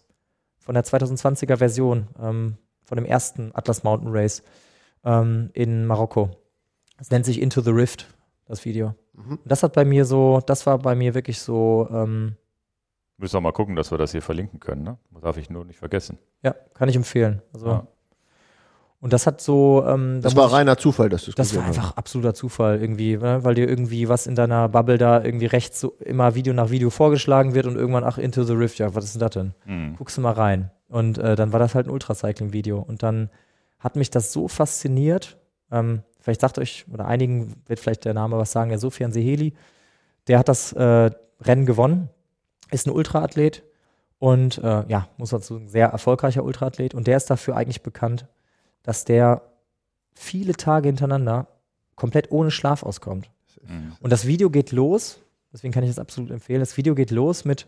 von 0.60 0.76
der 0.76 0.84
2020er 0.84 1.56
Version, 1.56 2.06
ähm, 2.22 2.58
von 2.84 2.94
dem 2.94 3.04
ersten 3.04 3.50
Atlas 3.54 3.82
Mountain 3.82 4.12
Race 4.12 4.44
ähm, 5.04 5.50
in 5.52 5.84
Marokko. 5.84 6.30
Das 6.96 7.10
nennt 7.10 7.24
sich 7.24 7.42
Into 7.42 7.60
the 7.60 7.70
Rift, 7.70 8.06
das 8.46 8.64
Video. 8.64 8.94
Mhm. 9.14 9.32
Und 9.32 9.50
das 9.50 9.64
hat 9.64 9.72
bei 9.72 9.84
mir 9.84 10.04
so, 10.04 10.40
das 10.46 10.64
war 10.64 10.78
bei 10.78 10.94
mir 10.94 11.14
wirklich 11.14 11.40
so, 11.40 11.88
ähm, 11.90 12.36
Müssen 13.18 13.34
wir 13.34 13.40
mal 13.40 13.52
gucken, 13.52 13.74
dass 13.76 13.90
wir 13.90 13.98
das 13.98 14.12
hier 14.12 14.22
verlinken 14.22 14.60
können, 14.60 14.82
ne? 14.84 14.96
Darf 15.20 15.36
ich 15.36 15.50
nur 15.50 15.64
nicht 15.64 15.78
vergessen. 15.78 16.18
ja, 16.42 16.54
kann 16.74 16.88
ich 16.88 16.96
empfehlen. 16.96 17.42
Also, 17.52 17.66
Ja. 17.68 17.86
Und 19.00 19.12
das 19.12 19.28
hat 19.28 19.40
so, 19.40 19.84
ähm, 19.86 20.16
da 20.16 20.22
Das 20.22 20.34
muss 20.34 20.42
war 20.42 20.48
ich- 20.48 20.54
reiner 20.54 20.76
Zufall, 20.76 21.08
dass 21.08 21.24
du 21.24 21.30
es 21.30 21.36
Das 21.36 21.54
war 21.54 21.62
gesehen 21.62 21.68
hast. 21.68 21.78
einfach 21.78 21.96
absoluter 21.96 22.34
Zufall 22.34 22.80
irgendwie, 22.80 23.16
ne? 23.16 23.44
weil 23.44 23.54
dir 23.54 23.68
irgendwie 23.68 24.08
was 24.08 24.26
in 24.26 24.34
deiner 24.34 24.68
Bubble 24.68 24.98
da 24.98 25.22
irgendwie 25.22 25.46
rechts 25.46 25.78
so 25.80 25.94
immer 26.00 26.34
Video 26.34 26.52
nach 26.52 26.70
Video 26.70 26.90
vorgeschlagen 26.90 27.54
wird 27.54 27.66
und 27.66 27.76
irgendwann, 27.76 28.02
ach, 28.02 28.18
Into 28.18 28.42
the 28.42 28.54
Rift, 28.54 28.78
ja, 28.80 28.92
was 28.96 29.04
ist 29.04 29.14
denn 29.14 29.20
das 29.20 29.30
denn? 29.30 29.54
Hm. 29.66 29.94
Guckst 29.96 30.16
du 30.16 30.20
mal 30.20 30.32
rein. 30.32 30.72
Und 30.88 31.16
äh, 31.18 31.36
dann 31.36 31.52
war 31.52 31.60
das 31.60 31.76
halt 31.76 31.86
ein 31.86 31.90
Ultracycling-Video. 31.90 32.80
Und 32.80 33.04
dann 33.04 33.30
hat 33.78 33.94
mich 33.94 34.10
das 34.10 34.32
so 34.32 34.48
fasziniert. 34.48 35.36
Ähm, 35.70 36.02
vielleicht 36.18 36.40
sagt 36.40 36.58
euch, 36.58 36.84
oder 36.92 37.06
einigen 37.06 37.54
wird 37.66 37.78
vielleicht 37.78 38.04
der 38.04 38.14
Name 38.14 38.36
was 38.36 38.50
sagen, 38.50 38.70
der 38.70 38.80
Sofian 38.80 39.12
Seheli, 39.12 39.54
der 40.26 40.40
hat 40.40 40.48
das 40.48 40.72
äh, 40.72 41.10
Rennen 41.40 41.66
gewonnen, 41.66 42.08
ist 42.70 42.86
ein 42.86 42.92
Ultraathlet 42.92 43.62
und 44.18 44.58
äh, 44.58 44.84
ja, 44.88 45.08
muss 45.16 45.30
dazu 45.30 45.54
sagen, 45.54 45.68
sehr 45.68 45.88
erfolgreicher 45.88 46.44
Ultraathlet. 46.44 46.94
Und 46.94 47.06
der 47.06 47.16
ist 47.16 47.30
dafür 47.30 47.56
eigentlich 47.56 47.82
bekannt, 47.82 48.26
dass 48.82 49.04
der 49.04 49.42
viele 50.14 50.54
Tage 50.54 50.88
hintereinander 50.88 51.46
komplett 51.94 52.30
ohne 52.30 52.50
Schlaf 52.50 52.82
auskommt. 52.82 53.30
Hm. 53.64 53.92
Und 54.00 54.12
das 54.12 54.26
Video 54.26 54.50
geht 54.50 54.72
los, 54.72 55.20
deswegen 55.52 55.72
kann 55.72 55.84
ich 55.84 55.90
das 55.90 55.98
absolut 55.98 56.30
empfehlen. 56.30 56.60
Das 56.60 56.76
Video 56.76 56.94
geht 56.94 57.10
los 57.10 57.44
mit, 57.44 57.66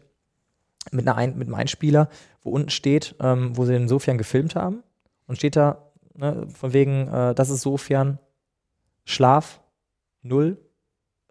mit, 0.90 1.06
einer 1.06 1.16
Ein, 1.16 1.38
mit 1.38 1.48
einem 1.48 1.54
Einspieler, 1.54 2.08
wo 2.42 2.50
unten 2.50 2.70
steht, 2.70 3.14
ähm, 3.20 3.56
wo 3.56 3.64
sie 3.64 3.72
den 3.72 3.88
Sofian 3.88 4.18
gefilmt 4.18 4.56
haben. 4.56 4.82
Und 5.26 5.36
steht 5.36 5.54
da, 5.54 5.90
ne, 6.14 6.48
von 6.52 6.72
wegen, 6.72 7.06
äh, 7.06 7.34
das 7.34 7.50
ist 7.50 7.60
Sofian, 7.60 8.18
Schlaf, 9.04 9.60
null, 10.22 10.58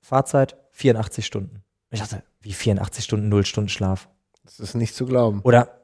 Fahrzeit 0.02 0.58
84 0.72 1.26
Stunden. 1.26 1.56
Und 1.56 1.64
ich 1.92 2.00
dachte, 2.00 2.24
wie 2.42 2.54
84 2.54 3.04
Stunden, 3.04 3.30
null 3.30 3.46
Stunden 3.46 3.70
Schlaf? 3.70 4.10
Das 4.44 4.60
ist 4.60 4.76
nicht 4.76 4.96
zu 4.96 5.06
glauben. 5.06 5.42
Oder 5.44 5.82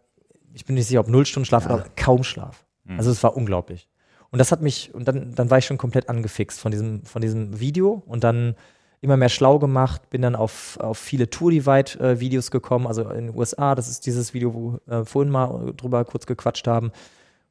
ich 0.54 0.66
bin 0.66 0.76
nicht 0.76 0.88
sicher, 0.88 1.02
ob 1.02 1.08
null 1.08 1.26
Stunden 1.26 1.46
Schlaf 1.46 1.66
Ja. 1.66 1.76
oder 1.76 1.86
kaum 1.96 2.24
Schlaf. 2.24 2.66
Hm. 2.86 2.98
Also 2.98 3.12
es 3.12 3.22
war 3.24 3.36
unglaublich. 3.36 3.90
Und 4.32 4.40
das 4.40 4.52
hat 4.52 4.62
mich, 4.62 4.94
und 4.94 5.08
dann, 5.08 5.34
dann 5.36 5.50
war 5.50 5.58
ich 5.60 5.66
schon 5.66 5.78
komplett 5.78 6.10
angefixt 6.10 6.60
von 6.60 6.72
diesem, 6.72 7.04
von 7.06 7.22
diesem 7.22 7.60
Video 7.60 8.04
und 8.06 8.24
dann 8.24 8.56
immer 9.02 9.18
mehr 9.18 9.30
schlau 9.30 9.60
gemacht, 9.60 10.10
bin 10.10 10.22
dann 10.24 10.36
auf, 10.36 10.78
auf 10.80 10.98
viele 10.98 11.30
Tour-Divide-Videos 11.30 12.50
gekommen, 12.50 12.88
also 12.88 13.08
in 13.12 13.28
den 13.28 13.38
USA, 13.38 13.76
das 13.76 13.88
ist 13.88 14.06
dieses 14.06 14.34
Video, 14.34 14.54
wo 14.54 14.80
wir 14.86 15.02
äh, 15.02 15.06
vorhin 15.06 15.32
mal 15.32 15.74
drüber 15.78 16.04
kurz 16.06 16.26
gequatscht 16.26 16.68
haben, 16.68 16.92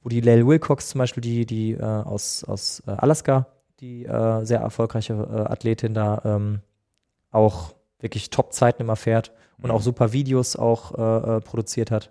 wo 0.02 0.08
die 0.08 0.20
Lael 0.20 0.46
Wilcox 0.46 0.88
zum 0.88 0.98
Beispiel, 0.98 1.20
die, 1.20 1.46
die 1.46 1.72
äh, 1.72 1.82
aus, 1.82 2.44
aus 2.44 2.82
äh, 2.86 2.90
Alaska, 2.90 3.46
die 3.80 4.04
äh, 4.04 4.44
sehr 4.44 4.60
erfolgreiche 4.60 5.12
äh, 5.14 5.50
Athletin 5.52 5.94
da 5.94 6.20
ähm, 6.24 6.60
auch 7.30 7.74
wirklich 8.04 8.30
Top-Zeiten 8.30 8.82
immer 8.82 8.94
fährt 8.96 9.32
und 9.58 9.70
Mhm. 9.70 9.70
auch 9.72 9.82
super 9.82 10.12
Videos 10.12 10.54
auch 10.54 10.96
äh, 10.96 11.36
äh, 11.36 11.40
produziert 11.40 11.90
hat. 11.90 12.10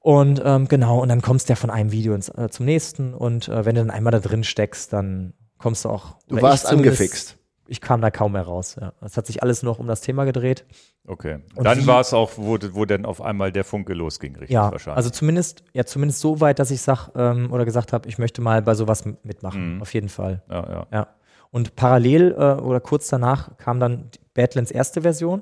Und 0.00 0.40
ähm, 0.44 0.68
genau, 0.68 1.00
und 1.00 1.08
dann 1.08 1.22
kommst 1.22 1.48
du 1.48 1.52
ja 1.52 1.56
von 1.56 1.70
einem 1.70 1.90
Video 1.92 2.14
ins, 2.14 2.28
äh, 2.28 2.48
zum 2.50 2.66
nächsten 2.66 3.14
und 3.14 3.48
äh, 3.48 3.64
wenn 3.64 3.74
du 3.74 3.80
dann 3.80 3.90
einmal 3.90 4.10
da 4.12 4.20
drin 4.20 4.44
steckst, 4.44 4.92
dann 4.92 5.32
kommst 5.58 5.84
du 5.84 5.88
auch. 5.90 6.16
Du 6.28 6.40
warst 6.42 6.66
angefixt. 6.66 7.38
Ich 7.66 7.80
kam 7.80 8.02
da 8.02 8.10
kaum 8.10 8.32
mehr 8.32 8.42
raus. 8.42 8.76
Ja. 8.78 8.92
Es 9.00 9.16
hat 9.16 9.26
sich 9.26 9.42
alles 9.42 9.62
noch 9.62 9.78
um 9.78 9.86
das 9.86 10.02
Thema 10.02 10.24
gedreht. 10.26 10.66
Okay. 11.06 11.38
Und 11.54 11.64
dann 11.64 11.86
war 11.86 12.00
es 12.00 12.12
auch, 12.12 12.32
wo, 12.36 12.58
wo 12.72 12.84
dann 12.84 13.06
auf 13.06 13.22
einmal 13.22 13.52
der 13.52 13.64
Funke 13.64 13.94
losging, 13.94 14.36
richtig 14.36 14.52
Ja, 14.52 14.70
wahrscheinlich. 14.70 14.98
also 14.98 15.08
zumindest, 15.08 15.64
ja, 15.72 15.86
zumindest 15.86 16.20
so 16.20 16.42
weit, 16.42 16.58
dass 16.58 16.70
ich 16.70 16.82
sag 16.82 17.08
ähm, 17.16 17.50
oder 17.50 17.64
gesagt 17.64 17.94
habe, 17.94 18.06
ich 18.06 18.18
möchte 18.18 18.42
mal 18.42 18.60
bei 18.60 18.74
sowas 18.74 19.04
mitmachen. 19.22 19.76
Mhm. 19.76 19.82
Auf 19.82 19.94
jeden 19.94 20.10
Fall. 20.10 20.42
ja, 20.50 20.68
ja. 20.70 20.86
Ja. 20.92 21.06
Und 21.54 21.76
parallel 21.76 22.32
äh, 22.32 22.60
oder 22.60 22.80
kurz 22.80 23.08
danach 23.08 23.56
kam 23.58 23.78
dann 23.78 24.10
Badlands 24.34 24.72
erste 24.72 25.02
Version, 25.02 25.40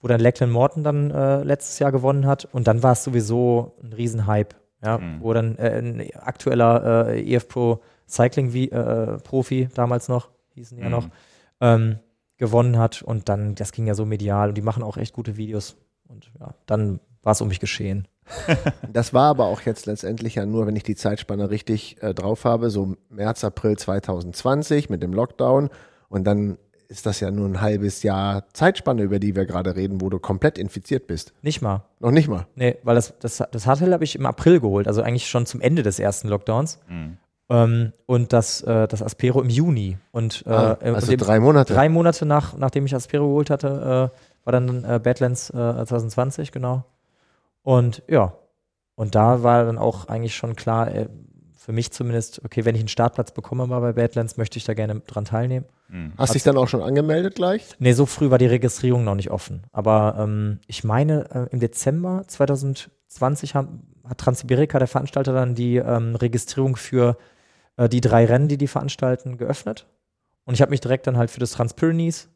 wo 0.00 0.06
dann 0.08 0.20
Lachlan 0.20 0.50
Morton 0.50 0.84
dann 0.84 1.10
äh, 1.10 1.42
letztes 1.44 1.78
Jahr 1.78 1.92
gewonnen 1.92 2.26
hat. 2.26 2.44
Und 2.52 2.66
dann 2.66 2.82
war 2.82 2.92
es 2.92 3.02
sowieso 3.04 3.72
ein 3.82 3.94
Riesenhype, 3.94 4.54
ja, 4.84 4.98
Mhm. 4.98 5.20
wo 5.22 5.32
dann 5.32 5.56
äh, 5.56 5.78
ein 5.78 6.10
aktueller 6.14 7.08
äh, 7.08 7.22
EF 7.34 7.48
Pro 7.48 7.80
Cycling 8.06 8.52
wie, 8.52 8.70
äh, 8.70 9.16
Profi 9.20 9.68
damals 9.74 10.08
noch, 10.08 10.28
hießen 10.54 10.76
ja 10.78 10.84
Mhm. 10.84 10.90
noch, 10.90 11.08
ähm, 11.62 11.98
gewonnen 12.36 12.78
hat. 12.78 13.00
Und 13.00 13.30
dann, 13.30 13.54
das 13.54 13.72
ging 13.72 13.86
ja 13.86 13.94
so 13.94 14.04
medial 14.04 14.50
und 14.50 14.56
die 14.58 14.62
machen 14.62 14.82
auch 14.82 14.98
echt 14.98 15.14
gute 15.14 15.38
Videos. 15.38 15.78
Und 16.06 16.30
ja, 16.38 16.52
dann 16.66 17.00
war 17.22 17.32
es 17.32 17.40
um 17.40 17.48
mich 17.48 17.60
geschehen. 17.60 18.06
Das 18.92 19.12
war 19.14 19.30
aber 19.30 19.44
auch 19.46 19.60
jetzt 19.62 19.86
letztendlich 19.86 20.34
ja 20.36 20.46
nur, 20.46 20.66
wenn 20.66 20.76
ich 20.76 20.82
die 20.82 20.94
Zeitspanne 20.96 21.50
richtig 21.50 22.02
äh, 22.02 22.14
drauf 22.14 22.44
habe, 22.44 22.70
so 22.70 22.94
März, 23.10 23.44
April 23.44 23.76
2020 23.78 24.90
mit 24.90 25.02
dem 25.02 25.12
Lockdown. 25.12 25.70
Und 26.08 26.24
dann 26.24 26.58
ist 26.88 27.04
das 27.06 27.18
ja 27.20 27.30
nur 27.30 27.48
ein 27.48 27.60
halbes 27.60 28.02
Jahr 28.04 28.44
Zeitspanne, 28.52 29.02
über 29.02 29.18
die 29.18 29.34
wir 29.34 29.44
gerade 29.44 29.74
reden, 29.74 30.00
wo 30.00 30.08
du 30.08 30.18
komplett 30.20 30.56
infiziert 30.56 31.06
bist. 31.08 31.32
Nicht 31.42 31.60
mal. 31.62 31.82
Noch 31.98 32.12
nicht 32.12 32.28
mal. 32.28 32.46
Nee, 32.54 32.76
weil 32.84 32.94
das, 32.94 33.14
das, 33.18 33.42
das 33.50 33.66
Hardtail 33.66 33.92
habe 33.92 34.04
ich 34.04 34.14
im 34.14 34.24
April 34.26 34.60
geholt, 34.60 34.86
also 34.86 35.02
eigentlich 35.02 35.28
schon 35.28 35.46
zum 35.46 35.60
Ende 35.60 35.82
des 35.82 35.98
ersten 35.98 36.28
Lockdowns. 36.28 36.78
Mhm. 36.88 37.16
Ähm, 37.48 37.92
und 38.06 38.32
das, 38.32 38.60
äh, 38.62 38.86
das 38.88 39.02
Aspero 39.02 39.40
im 39.40 39.48
Juni. 39.48 39.98
Und 40.12 40.44
äh, 40.46 40.50
Ah, 40.50 40.78
äh, 40.80 40.90
also 40.90 41.08
dem- 41.10 41.18
drei 41.18 41.40
Monate. 41.40 41.74
drei 41.74 41.88
Monate 41.88 42.24
nach, 42.26 42.56
nachdem 42.56 42.86
ich 42.86 42.94
Aspero 42.94 43.26
geholt 43.26 43.50
hatte, 43.50 44.10
äh, 44.12 44.44
war 44.44 44.52
dann 44.52 44.84
äh, 44.84 45.00
Badlands 45.02 45.50
äh, 45.50 45.52
2020, 45.54 46.52
genau. 46.52 46.84
Und 47.66 48.04
ja, 48.06 48.32
und 48.94 49.16
da 49.16 49.42
war 49.42 49.64
dann 49.64 49.76
auch 49.76 50.06
eigentlich 50.06 50.36
schon 50.36 50.54
klar, 50.54 50.94
äh, 50.94 51.08
für 51.56 51.72
mich 51.72 51.90
zumindest, 51.90 52.44
okay, 52.44 52.64
wenn 52.64 52.76
ich 52.76 52.80
einen 52.80 52.88
Startplatz 52.88 53.32
bekomme 53.32 53.66
mal 53.66 53.80
bei 53.80 53.92
Badlands, 53.92 54.36
möchte 54.36 54.56
ich 54.56 54.64
da 54.64 54.72
gerne 54.72 55.00
dran 55.00 55.24
teilnehmen. 55.24 55.66
Mhm. 55.88 56.12
Hast 56.16 56.34
dich 56.34 56.44
dann 56.44 56.56
auch 56.58 56.68
schon 56.68 56.80
angemeldet 56.80 57.34
gleich? 57.34 57.74
Nee, 57.80 57.92
so 57.92 58.06
früh 58.06 58.30
war 58.30 58.38
die 58.38 58.46
Registrierung 58.46 59.02
noch 59.02 59.16
nicht 59.16 59.32
offen. 59.32 59.64
Aber 59.72 60.14
ähm, 60.16 60.60
ich 60.68 60.84
meine, 60.84 61.28
äh, 61.34 61.52
im 61.52 61.58
Dezember 61.58 62.22
2020 62.28 63.56
haben, 63.56 63.82
hat 64.08 64.18
Transsibirika, 64.18 64.78
der 64.78 64.86
Veranstalter, 64.86 65.32
dann 65.32 65.56
die 65.56 65.78
ähm, 65.78 66.14
Registrierung 66.14 66.76
für 66.76 67.18
äh, 67.78 67.88
die 67.88 68.00
drei 68.00 68.26
Rennen, 68.26 68.46
die 68.46 68.58
die 68.58 68.68
veranstalten, 68.68 69.38
geöffnet. 69.38 69.88
Und 70.44 70.54
ich 70.54 70.62
habe 70.62 70.70
mich 70.70 70.80
direkt 70.80 71.08
dann 71.08 71.16
halt 71.16 71.32
für 71.32 71.40
das 71.40 71.50
Transpyrenees 71.50 72.28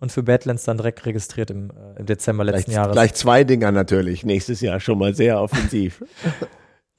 und 0.00 0.12
für 0.12 0.22
Badlands 0.22 0.64
dann 0.64 0.76
direkt 0.76 1.04
registriert 1.06 1.50
im, 1.50 1.70
äh, 1.70 1.98
im 2.00 2.06
Dezember 2.06 2.44
Gleich, 2.44 2.56
letzten 2.56 2.72
Jahres. 2.72 2.92
gleich 2.92 3.14
zwei 3.14 3.44
Dinger 3.44 3.72
natürlich. 3.72 4.24
Nächstes 4.24 4.60
Jahr 4.60 4.80
schon 4.80 4.98
mal 4.98 5.14
sehr 5.14 5.40
offensiv. 5.40 6.04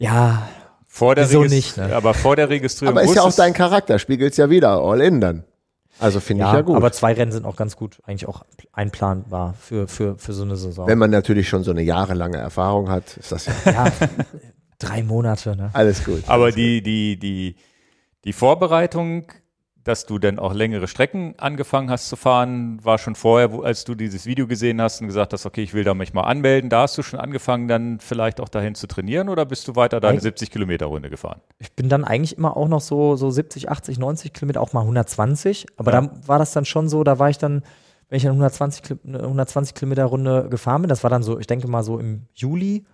Ja, 0.02 0.47
Vor 0.88 1.14
der 1.16 1.26
Wieso 1.26 1.41
Regis- 1.41 1.52
nicht, 1.52 1.78
ne? 1.78 1.93
Aber 1.93 2.14
vor 2.14 2.36
der 2.38 2.50
Registrierung 2.50 2.97
aber 2.97 3.06
ist 3.06 3.16
ja 3.16 3.22
auch 3.22 3.34
dein 3.36 3.54
Charakter, 3.54 4.00
spiegelt's 4.00 4.38
ja 4.38 4.50
wieder, 4.50 4.80
all 4.82 5.02
in 5.02 5.20
dann. 5.20 5.43
Also 6.00 6.22
finde 6.22 6.43
ich 6.43 6.47
ja, 6.50 6.56
ja 6.56 6.62
gut. 6.62 6.78
aber 6.78 6.93
zwei 6.93 7.12
Rennen 7.12 7.34
sind 7.34 7.45
auch 7.45 7.58
ganz 7.58 7.76
gut, 7.76 8.00
eigentlich 8.06 8.26
auch 8.28 8.45
einplanbar 8.72 9.56
für, 9.60 9.89
für, 9.89 10.18
für 10.18 10.32
so 10.32 10.43
eine 10.43 10.56
Saison. 10.56 10.88
Wenn 10.88 10.97
man 10.97 11.12
natürlich 11.12 11.50
schon 11.50 11.64
so 11.66 11.72
eine 11.72 11.82
jahrelange 11.82 12.38
Erfahrung 12.38 12.89
hat, 12.89 13.18
ist 13.18 13.34
das 13.34 13.47
ja 13.47 13.54
ja, 13.66 13.91
drei 14.80 15.04
Monate, 15.04 15.58
ne? 15.58 15.70
alles 15.74 16.06
gut. 16.06 16.24
Aber 16.28 16.54
die, 16.54 16.82
die, 16.82 17.20
die, 17.20 17.58
die 18.24 18.32
Vorbereitung 18.34 19.26
dass 19.86 20.06
du 20.06 20.20
dann 20.20 20.40
auch 20.40 20.54
längere 20.54 20.88
Strecken 20.88 21.34
angefangen 21.38 21.90
hast 21.90 22.10
zu 22.10 22.16
fahren, 22.16 22.80
war 22.84 22.98
schon 22.98 23.16
vorher, 23.16 23.52
wo, 23.54 23.62
als 23.62 23.86
du 23.86 23.96
dieses 23.96 24.26
Video 24.26 24.46
gesehen 24.46 24.82
hast 24.82 25.02
und 25.02 25.08
gesagt 25.08 25.34
hast, 25.34 25.46
okay, 25.46 25.64
ich 25.64 25.74
will 25.74 25.84
da 25.84 25.94
mich 25.94 26.14
mal 26.14 26.24
anmelden, 26.24 26.70
da 26.70 26.82
hast 26.82 26.98
du 26.98 27.02
schon 27.02 27.20
angefangen, 27.20 27.68
dann 27.68 28.00
vielleicht 28.00 28.40
auch 28.42 28.50
dahin 28.50 28.76
zu 28.76 28.88
trainieren 28.88 29.30
oder 29.30 29.46
bist 29.46 29.68
du 29.68 29.76
weiter 29.76 30.00
deine 30.00 30.18
Eig- 30.20 30.22
70 30.22 30.52
Kilometer 30.52 30.88
Runde 30.88 31.10
gefahren? 31.10 31.40
Ich 31.60 31.72
bin 31.74 31.90
dann 31.90 32.04
eigentlich 32.04 32.38
immer 32.38 32.58
auch 32.58 32.68
noch 32.68 32.82
so, 32.82 33.16
so 33.16 33.32
70, 33.32 33.70
80, 33.70 33.98
90 34.00 34.34
Kilometer, 34.34 34.62
auch 34.62 34.74
mal 34.74 34.82
120. 34.82 35.66
Aber 35.78 35.94
Ja. 35.94 36.02
da 36.02 36.12
war 36.28 36.40
das 36.40 36.52
dann 36.52 36.66
schon 36.66 36.90
so, 36.90 37.04
da 37.04 37.18
war 37.18 37.30
ich 37.30 37.38
dann, 37.38 37.64
wenn 38.10 38.18
ich 38.18 38.26
eine 38.26 38.34
120, 38.34 38.84
Kil- 38.84 39.00
eine 39.08 39.20
120 39.24 39.74
Kilometer 39.76 40.06
Runde 40.06 40.48
gefahren 40.50 40.82
bin, 40.82 40.90
das 40.90 41.04
war 41.04 41.10
dann 41.10 41.24
so, 41.24 41.40
ich 41.40 41.48
denke 41.48 41.68
mal 41.68 41.84
so 41.84 41.98
im 42.00 42.24
Juli 42.34 42.86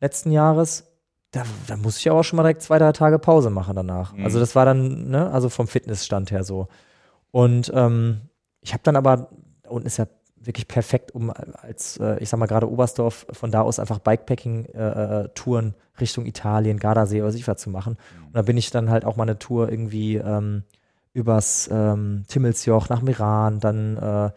letzten 0.00 0.32
Jahres, 0.32 0.89
da, 1.32 1.44
da 1.66 1.76
musste 1.76 2.00
ich 2.00 2.10
aber 2.10 2.20
auch 2.20 2.24
schon 2.24 2.36
mal 2.36 2.42
direkt 2.42 2.62
zwei, 2.62 2.78
drei 2.78 2.92
Tage 2.92 3.18
Pause 3.18 3.50
machen 3.50 3.76
danach. 3.76 4.12
Mhm. 4.12 4.24
Also 4.24 4.40
das 4.40 4.54
war 4.56 4.64
dann, 4.64 5.08
ne, 5.10 5.30
also 5.30 5.48
vom 5.48 5.68
Fitnessstand 5.68 6.30
her 6.30 6.44
so. 6.44 6.68
Und 7.30 7.70
ähm, 7.74 8.22
ich 8.60 8.72
habe 8.72 8.82
dann 8.82 8.96
aber, 8.96 9.30
da 9.62 9.70
unten 9.70 9.86
ist 9.86 9.98
ja 9.98 10.06
wirklich 10.40 10.66
perfekt, 10.66 11.14
um 11.14 11.30
als, 11.30 11.98
äh, 11.98 12.18
ich 12.18 12.28
sag 12.28 12.40
mal 12.40 12.46
gerade 12.46 12.70
Oberstdorf, 12.70 13.26
von 13.32 13.50
da 13.50 13.60
aus 13.60 13.78
einfach 13.78 13.98
Bikepacking-Touren 13.98 15.74
Richtung 16.00 16.26
Italien, 16.26 16.78
Gardasee 16.78 17.22
oder 17.22 17.32
was 17.34 17.60
zu 17.60 17.70
machen. 17.70 17.96
Und 18.26 18.34
da 18.34 18.42
bin 18.42 18.56
ich 18.56 18.70
dann 18.70 18.90
halt 18.90 19.04
auch 19.04 19.16
mal 19.16 19.24
eine 19.24 19.38
Tour 19.38 19.70
irgendwie 19.70 20.16
ähm, 20.16 20.64
übers 21.12 21.68
ähm, 21.70 22.24
Timmelsjoch 22.26 22.88
nach 22.88 23.02
Meran, 23.02 23.60
dann 23.60 23.96
äh, 23.96 24.30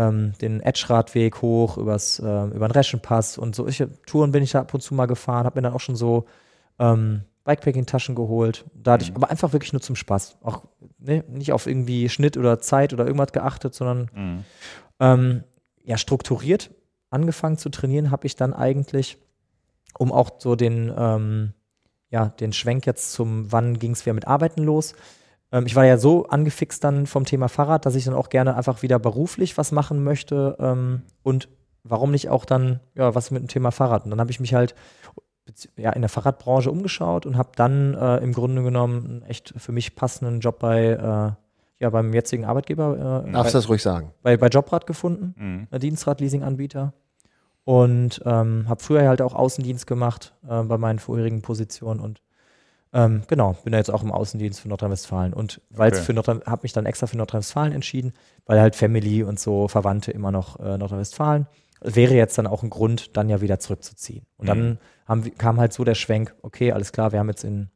ähm, 0.00 0.32
den 0.40 0.60
Etschradweg 0.60 1.42
hoch, 1.42 1.76
übers, 1.76 2.18
ähm, 2.20 2.52
über 2.52 2.66
den 2.68 2.72
Reschenpass 2.72 3.36
und 3.36 3.54
solche 3.54 3.90
Touren 4.06 4.32
bin 4.32 4.42
ich 4.42 4.52
da 4.52 4.60
ab 4.60 4.72
und 4.72 4.80
zu 4.80 4.94
mal 4.94 5.06
gefahren, 5.06 5.44
habe 5.44 5.58
mir 5.58 5.62
dann 5.62 5.74
auch 5.74 5.80
schon 5.80 5.96
so 5.96 6.24
ähm, 6.78 7.22
Bikepacking-Taschen 7.44 8.14
geholt. 8.14 8.64
Da 8.74 8.92
hatte 8.92 9.04
ich 9.04 9.14
aber 9.14 9.30
einfach 9.30 9.52
wirklich 9.52 9.72
nur 9.72 9.82
zum 9.82 9.96
Spaß. 9.96 10.38
Auch 10.42 10.64
ne, 10.98 11.24
nicht 11.28 11.52
auf 11.52 11.66
irgendwie 11.66 12.08
Schnitt 12.08 12.36
oder 12.36 12.60
Zeit 12.60 12.92
oder 12.92 13.04
irgendwas 13.04 13.32
geachtet, 13.32 13.74
sondern 13.74 14.10
Mhm. 14.14 14.44
ähm, 15.00 15.44
ja, 15.84 15.98
strukturiert 15.98 16.70
angefangen 17.10 17.58
zu 17.58 17.68
trainieren 17.70 18.10
habe 18.10 18.26
ich 18.26 18.36
dann 18.36 18.54
eigentlich, 18.54 19.18
um 19.98 20.12
auch 20.12 20.30
so 20.38 20.54
den, 20.54 20.92
ähm, 20.96 21.52
ja, 22.08 22.26
den 22.28 22.52
Schwenk 22.52 22.86
jetzt 22.86 23.12
zum, 23.12 23.50
wann 23.52 23.78
ging 23.78 23.92
es 23.92 24.06
wieder 24.06 24.14
mit 24.14 24.28
Arbeiten 24.28 24.62
los. 24.62 24.94
Ähm, 25.52 25.66
ich 25.66 25.74
war 25.76 25.84
ja 25.84 25.98
so 25.98 26.26
angefixt 26.26 26.82
dann 26.84 27.06
vom 27.06 27.24
Thema 27.24 27.48
Fahrrad, 27.48 27.86
dass 27.86 27.94
ich 27.94 28.04
dann 28.04 28.14
auch 28.14 28.28
gerne 28.28 28.56
einfach 28.56 28.82
wieder 28.82 28.98
beruflich 28.98 29.58
was 29.58 29.72
machen 29.72 30.02
möchte 30.04 30.56
ähm, 30.60 31.02
und 31.22 31.48
warum 31.82 32.10
nicht 32.10 32.28
auch 32.28 32.44
dann, 32.44 32.80
ja, 32.94 33.14
was 33.14 33.30
mit 33.30 33.42
dem 33.42 33.48
Thema 33.48 33.70
Fahrrad. 33.70 34.04
Und 34.04 34.10
dann 34.10 34.20
habe 34.20 34.30
ich 34.30 34.40
mich 34.40 34.54
halt 34.54 34.74
ja, 35.76 35.90
in 35.90 36.02
der 36.02 36.08
Fahrradbranche 36.08 36.70
umgeschaut 36.70 37.26
und 37.26 37.36
habe 37.36 37.50
dann 37.56 37.94
äh, 37.94 38.18
im 38.18 38.32
Grunde 38.32 38.62
genommen 38.62 39.04
einen 39.06 39.22
echt 39.22 39.52
für 39.56 39.72
mich 39.72 39.96
passenden 39.96 40.40
Job 40.40 40.58
bei, 40.60 40.84
äh, 40.90 41.82
ja, 41.82 41.90
beim 41.90 42.12
jetzigen 42.12 42.44
Arbeitgeber 42.44 43.24
äh, 43.26 43.32
Darfst 43.32 43.52
bei, 43.52 43.58
das 43.58 43.68
ruhig 43.68 43.82
sagen. 43.82 44.12
bei, 44.22 44.36
bei 44.36 44.48
Jobrad 44.48 44.86
gefunden, 44.86 45.34
Mhm. 45.36 45.66
ein 45.70 45.80
Dienstrad-Leasing-Anbieter. 45.80 46.92
Und 47.64 48.22
ähm, 48.24 48.66
habe 48.68 48.82
früher 48.82 49.06
halt 49.08 49.22
auch 49.22 49.34
Außendienst 49.34 49.86
gemacht 49.86 50.34
äh, 50.48 50.62
bei 50.62 50.78
meinen 50.78 50.98
vorherigen 50.98 51.42
Positionen 51.42 52.00
und 52.00 52.20
ähm, 52.92 53.22
genau, 53.28 53.52
bin 53.64 53.72
da 53.72 53.78
jetzt 53.78 53.90
auch 53.90 54.02
im 54.02 54.10
Außendienst 54.12 54.60
für 54.60 54.68
Nordrhein-Westfalen 54.68 55.32
und 55.32 55.60
weil 55.70 55.90
es 55.92 55.98
Okay. 55.98 56.06
für 56.06 56.12
Nordrhein, 56.14 56.42
habe 56.46 56.60
mich 56.64 56.72
dann 56.72 56.86
extra 56.86 57.06
für 57.06 57.16
Nordrhein-Westfalen 57.16 57.72
entschieden, 57.72 58.12
weil 58.46 58.60
halt 58.60 58.74
Family 58.76 59.22
und 59.22 59.38
so 59.38 59.68
Verwandte 59.68 60.10
immer 60.10 60.30
noch 60.32 60.58
äh, 60.58 60.76
Nordrhein-Westfalen. 60.76 61.46
Wäre 61.82 62.14
jetzt 62.14 62.36
dann 62.36 62.46
auch 62.46 62.62
ein 62.62 62.68
Grund, 62.70 63.16
dann 63.16 63.28
ja 63.30 63.40
wieder 63.40 63.58
zurückzuziehen. 63.58 64.26
Und 64.36 64.48
dann 64.48 64.78
haben, 65.06 65.24
wir- 65.24 65.32
kam 65.34 65.58
halt 65.60 65.72
so 65.72 65.82
der 65.84 65.94
Schwenk, 65.94 66.34
okay, 66.42 66.72
alles 66.72 66.92
klar, 66.92 67.12
wir 67.12 67.18
haben 67.20 67.28
jetzt 67.28 67.44
in, 67.44 67.70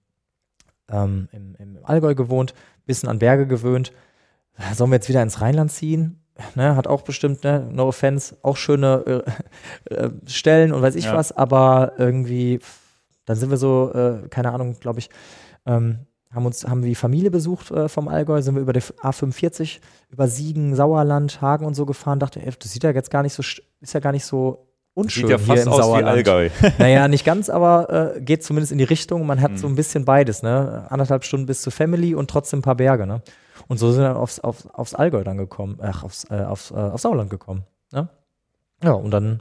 ähm, 0.90 1.28
im, 1.32 1.54
im 1.58 1.78
Allgäu 1.84 2.14
gewohnt, 2.14 2.54
bisschen 2.86 3.08
an 3.08 3.18
Berge 3.18 3.46
gewöhnt. 3.46 3.92
Sollen 4.74 4.90
wir 4.90 4.96
jetzt 4.96 5.08
wieder 5.08 5.22
ins 5.22 5.40
Rheinland 5.40 5.72
ziehen? 5.72 6.20
Ne, 6.56 6.74
hat 6.76 6.86
auch 6.88 7.02
bestimmt, 7.02 7.44
ne, 7.44 7.66
no 7.72 7.86
offense, 7.88 8.36
auch 8.42 8.56
schöne 8.56 9.22
äh, 9.88 9.94
äh, 9.94 10.10
Stellen 10.26 10.72
und 10.72 10.82
weiß 10.82 10.96
ich 10.96 11.04
Ja. 11.06 11.14
was, 11.14 11.30
aber 11.32 11.92
irgendwie, 11.96 12.58
dann 13.26 13.36
sind 13.36 13.50
wir 13.50 13.56
so, 13.56 13.92
äh, 13.94 14.28
keine 14.28 14.52
Ahnung, 14.52 14.76
glaube 14.80 14.98
ich, 15.00 15.10
ähm, 15.66 16.00
haben 16.32 16.46
uns, 16.46 16.66
haben 16.66 16.82
die 16.82 16.94
Familie 16.96 17.30
besucht 17.30 17.70
äh, 17.70 17.88
vom 17.88 18.08
Allgäu, 18.08 18.42
sind 18.42 18.54
wir 18.56 18.62
über 18.62 18.72
die 18.72 18.80
A45, 18.80 19.78
über 20.10 20.26
Siegen, 20.28 20.74
Sauerland, 20.74 21.40
Hagen 21.40 21.64
und 21.64 21.74
so 21.74 21.86
gefahren, 21.86 22.18
dachte, 22.18 22.40
ey, 22.44 22.52
das 22.58 22.72
sieht 22.72 22.82
ja 22.82 22.90
jetzt 22.90 23.10
gar 23.10 23.22
nicht 23.22 23.34
so, 23.34 23.42
st- 23.42 23.62
ist 23.80 23.92
ja 23.94 24.00
gar 24.00 24.10
nicht 24.12 24.24
so 24.24 24.66
unschön 24.94 25.22
Sieht 25.28 25.30
ja 25.30 25.36
hier 25.38 25.46
fast 25.46 25.66
im 25.66 25.72
aus 25.72 25.78
wie 25.78 25.82
Sauerland. 25.82 26.08
Allgäu. 26.08 26.50
Naja, 26.78 27.06
nicht 27.08 27.24
ganz, 27.24 27.48
aber 27.50 28.14
äh, 28.16 28.20
geht 28.20 28.42
zumindest 28.44 28.72
in 28.72 28.78
die 28.78 28.84
Richtung. 28.84 29.26
Man 29.26 29.40
hat 29.40 29.52
Mhm. 29.52 29.56
so 29.58 29.66
ein 29.68 29.74
bisschen 29.76 30.04
beides, 30.04 30.42
ne? 30.42 30.86
Anderthalb 30.90 31.24
Stunden 31.24 31.46
bis 31.46 31.62
zur 31.62 31.72
Family 31.72 32.14
und 32.14 32.28
trotzdem 32.30 32.58
ein 32.60 32.62
paar 32.62 32.76
Berge, 32.76 33.06
ne? 33.06 33.22
Und 33.68 33.78
so 33.78 33.90
sind 33.92 34.02
wir 34.02 34.08
dann 34.08 34.16
aufs, 34.16 34.40
auf, 34.40 34.68
aufs 34.74 34.94
Allgäu 34.94 35.22
dann 35.24 35.36
gekommen, 35.38 35.78
ach, 35.80 36.02
aufs, 36.04 36.24
äh, 36.30 36.42
aufs, 36.44 36.70
äh, 36.72 36.74
aufs 36.74 37.02
Sauerland 37.02 37.30
gekommen. 37.30 37.62
Ne? 37.92 38.08
Ja, 38.82 38.92
und 38.92 39.10
dann 39.12 39.40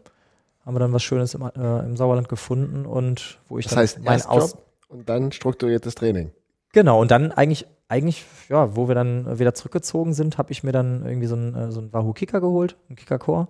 haben 0.66 0.76
wir 0.76 0.80
dann 0.80 0.94
was 0.94 1.04
Schönes 1.04 1.34
im, 1.34 1.42
äh, 1.42 1.80
im 1.86 1.96
Sauerland 1.98 2.30
gefunden 2.30 2.86
und 2.86 3.40
wo 3.48 3.58
ich 3.58 3.66
Das 3.66 3.74
dann 3.74 3.82
heißt, 3.82 4.04
mein 4.04 4.20
Job 4.20 4.52
und 4.88 5.10
dann 5.10 5.32
strukturiertes 5.32 5.96
Training. 5.96 6.32
Genau, 6.72 7.02
und 7.02 7.12
dann 7.12 7.32
eigentlich, 7.32 7.68
eigentlich, 7.88 8.26
ja, 8.50 8.76
wo 8.76 8.88
wir 8.88 8.96
dann 8.96 9.40
wieder 9.40 9.54
zurückgezogen 9.54 10.14
sind, 10.14 10.38
habe 10.38 10.52
ich 10.52 10.64
mir 10.64 10.72
dann 10.72 11.06
irgendwie 11.06 11.28
so 11.28 11.36
einen, 11.36 11.56
äh, 11.56 11.72
so 11.72 11.80
einen 11.80 11.94
Wahoo 11.94 12.14
Kicker 12.14 12.42
geholt, 12.42 12.78
einen 12.88 12.96
Kicker 12.96 13.20
Core, 13.20 13.48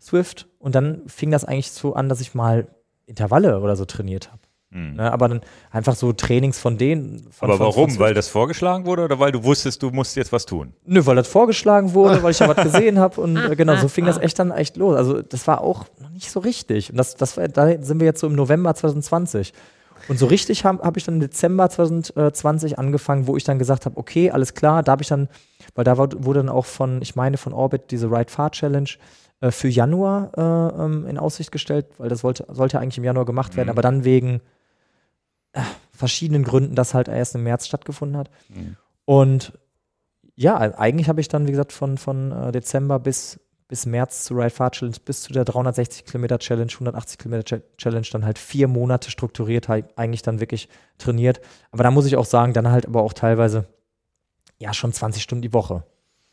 Swift. 0.00 0.48
Und 0.58 0.74
dann 0.74 1.02
fing 1.06 1.30
das 1.30 1.44
eigentlich 1.44 1.70
so 1.70 1.94
an, 1.94 2.08
dass 2.08 2.20
ich 2.20 2.34
mal 2.34 2.68
Intervalle 3.06 3.60
oder 3.60 3.76
so 3.76 3.84
trainiert 3.84 4.32
habe. 4.32 4.42
Mhm. 4.70 4.94
Ne? 4.96 5.12
Aber 5.12 5.28
dann 5.28 5.40
einfach 5.70 5.94
so 5.94 6.12
Trainings 6.12 6.58
von 6.58 6.76
denen. 6.76 7.28
Von, 7.30 7.48
Aber 7.48 7.58
von, 7.58 7.66
warum? 7.66 7.90
Von 7.90 7.98
Weil 8.00 8.14
das 8.14 8.28
vorgeschlagen 8.28 8.84
wurde 8.84 9.04
oder 9.04 9.18
weil 9.18 9.32
du 9.32 9.44
wusstest, 9.44 9.82
du 9.82 9.90
musst 9.90 10.16
jetzt 10.16 10.32
was 10.32 10.44
tun? 10.44 10.72
Nö, 10.84 11.04
weil 11.06 11.16
das 11.16 11.28
vorgeschlagen 11.28 11.94
wurde, 11.94 12.22
weil 12.22 12.32
ich 12.32 12.38
ja 12.40 12.48
was 12.48 12.62
gesehen 12.62 12.98
habe 12.98 13.20
und 13.20 13.36
äh, 13.50 13.54
genau, 13.56 13.76
so 13.76 13.88
fing 13.88 14.06
das 14.06 14.18
echt 14.18 14.38
dann 14.38 14.50
echt 14.50 14.76
los. 14.76 14.96
Also 14.96 15.22
das 15.22 15.46
war 15.46 15.60
auch 15.60 15.84
noch 16.00 16.10
nicht 16.10 16.30
so 16.30 16.40
richtig. 16.40 16.90
Und 16.90 16.96
das, 16.96 17.14
das 17.16 17.36
war, 17.36 17.46
da 17.48 17.80
sind 17.80 18.00
wir 18.00 18.06
jetzt 18.06 18.20
so 18.20 18.26
im 18.26 18.34
November 18.34 18.74
2020. 18.74 19.52
Und 20.08 20.18
so 20.18 20.26
richtig 20.26 20.64
habe 20.64 20.82
hab 20.84 20.96
ich 20.96 21.04
dann 21.04 21.14
im 21.14 21.20
Dezember 21.20 21.68
2020 21.70 22.78
angefangen, 22.78 23.26
wo 23.26 23.36
ich 23.36 23.44
dann 23.44 23.58
gesagt 23.58 23.86
habe, 23.86 23.96
okay, 23.96 24.30
alles 24.30 24.54
klar, 24.54 24.82
da 24.82 24.92
habe 24.92 25.02
ich 25.02 25.08
dann, 25.08 25.28
weil 25.74 25.84
da 25.84 25.96
war, 25.98 26.08
wurde 26.18 26.40
dann 26.40 26.48
auch 26.48 26.66
von, 26.66 27.00
ich 27.02 27.16
meine 27.16 27.36
von 27.38 27.52
Orbit 27.52 27.90
diese 27.90 28.10
Ride 28.10 28.30
Far 28.30 28.50
Challenge 28.52 28.88
äh, 29.40 29.50
für 29.50 29.68
Januar 29.68 30.30
äh, 30.36 30.82
ähm, 30.84 31.06
in 31.08 31.18
Aussicht 31.18 31.50
gestellt, 31.50 31.86
weil 31.98 32.08
das 32.08 32.22
wollte, 32.22 32.46
sollte 32.52 32.78
eigentlich 32.78 32.98
im 32.98 33.04
Januar 33.04 33.24
gemacht 33.24 33.56
werden, 33.56 33.66
Mhm. 33.66 33.70
aber 33.70 33.82
dann 33.82 34.04
wegen 34.04 34.36
äh, 34.36 34.40
verschiedenen 35.92 36.44
Gründen 36.44 36.74
das 36.74 36.94
halt 36.94 37.08
erst 37.08 37.34
im 37.34 37.42
März 37.44 37.66
stattgefunden 37.66 38.16
hat. 38.18 38.30
Mhm. 38.48 38.76
Und 39.04 39.52
ja, 40.34 40.56
eigentlich 40.58 41.08
habe 41.08 41.20
ich 41.20 41.28
dann, 41.28 41.46
wie 41.46 41.52
gesagt, 41.52 41.72
von, 41.72 41.96
von 41.96 42.30
äh, 42.32 42.52
Dezember 42.52 42.98
bis, 42.98 43.40
bis 43.68 43.86
März 43.86 44.24
zu 44.24 44.34
Ride 44.34 44.50
Far 44.50 44.70
Challenge 44.70 44.96
bis 45.04 45.22
zu 45.22 45.32
der 45.32 45.44
360 45.46 46.04
Kilometer 46.04 46.38
Challenge, 46.38 46.70
180 46.70 47.18
Kilometer 47.18 47.56
Ch- 47.56 47.62
Challenge 47.78 48.06
dann 48.12 48.24
halt 48.24 48.38
vier 48.38 48.68
Monate 48.68 49.10
strukturiert, 49.10 49.68
halt 49.68 49.86
eigentlich 49.96 50.22
dann 50.22 50.40
wirklich 50.40 50.68
trainiert. 50.98 51.40
Aber 51.70 51.82
da 51.84 51.90
muss 51.90 52.04
ich 52.06 52.16
auch 52.16 52.26
sagen, 52.26 52.52
dann 52.52 52.70
halt 52.70 52.86
aber 52.86 53.02
auch 53.02 53.14
teilweise 53.14 53.66
ja 54.58 54.74
schon 54.74 54.92
20 54.92 55.22
Stunden 55.22 55.42
die 55.42 55.52
Woche. 55.54 55.84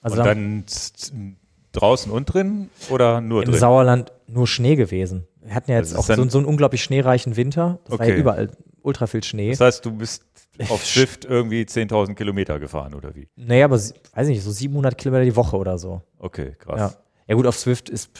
Also 0.02 0.18
und 0.18 0.26
dann 0.26 0.66
dann 0.66 1.38
draußen 1.72 2.12
und 2.12 2.26
drin 2.26 2.70
oder 2.90 3.22
nur 3.22 3.44
im 3.44 3.52
drin? 3.52 3.60
Sauerland 3.60 4.12
nur 4.28 4.48
Schnee 4.48 4.76
gewesen. 4.76 5.26
Wir 5.42 5.56
hatten 5.56 5.72
ja 5.72 5.78
jetzt 5.78 5.96
auch 5.96 6.04
so, 6.06 6.30
so 6.30 6.38
einen 6.38 6.46
unglaublich 6.48 6.84
schneereichen 6.84 7.36
Winter. 7.38 7.80
Das 7.86 8.00
war 8.00 8.06
ja 8.06 8.12
Okay. 8.14 8.20
überall 8.22 8.52
ultra 8.84 9.08
viel 9.08 9.24
Schnee. 9.24 9.52
Das 9.52 9.60
heißt, 9.62 9.86
du 9.86 9.92
bist 9.92 10.24
auf 10.70 10.86
Swift 10.86 11.26
irgendwie 11.26 11.64
10.000 11.64 12.14
Kilometer 12.16 12.60
gefahren 12.60 12.94
oder 12.94 13.16
wie? 13.16 13.28
naja, 13.36 13.66
aber 13.66 13.78
weiß 13.78 14.28
nicht, 14.28 14.44
so 14.44 14.52
700 14.52 14.98
Kilometer 14.98 15.26
die 15.26 15.36
Woche 15.36 15.58
oder 15.58 15.78
so. 15.78 16.02
Okay, 16.20 16.56
krass. 16.60 16.80
Ja. 16.80 16.94
ja, 17.28 17.36
gut, 17.36 17.48
auf 17.48 17.58
Swift 17.58 17.90
ist, 17.90 18.12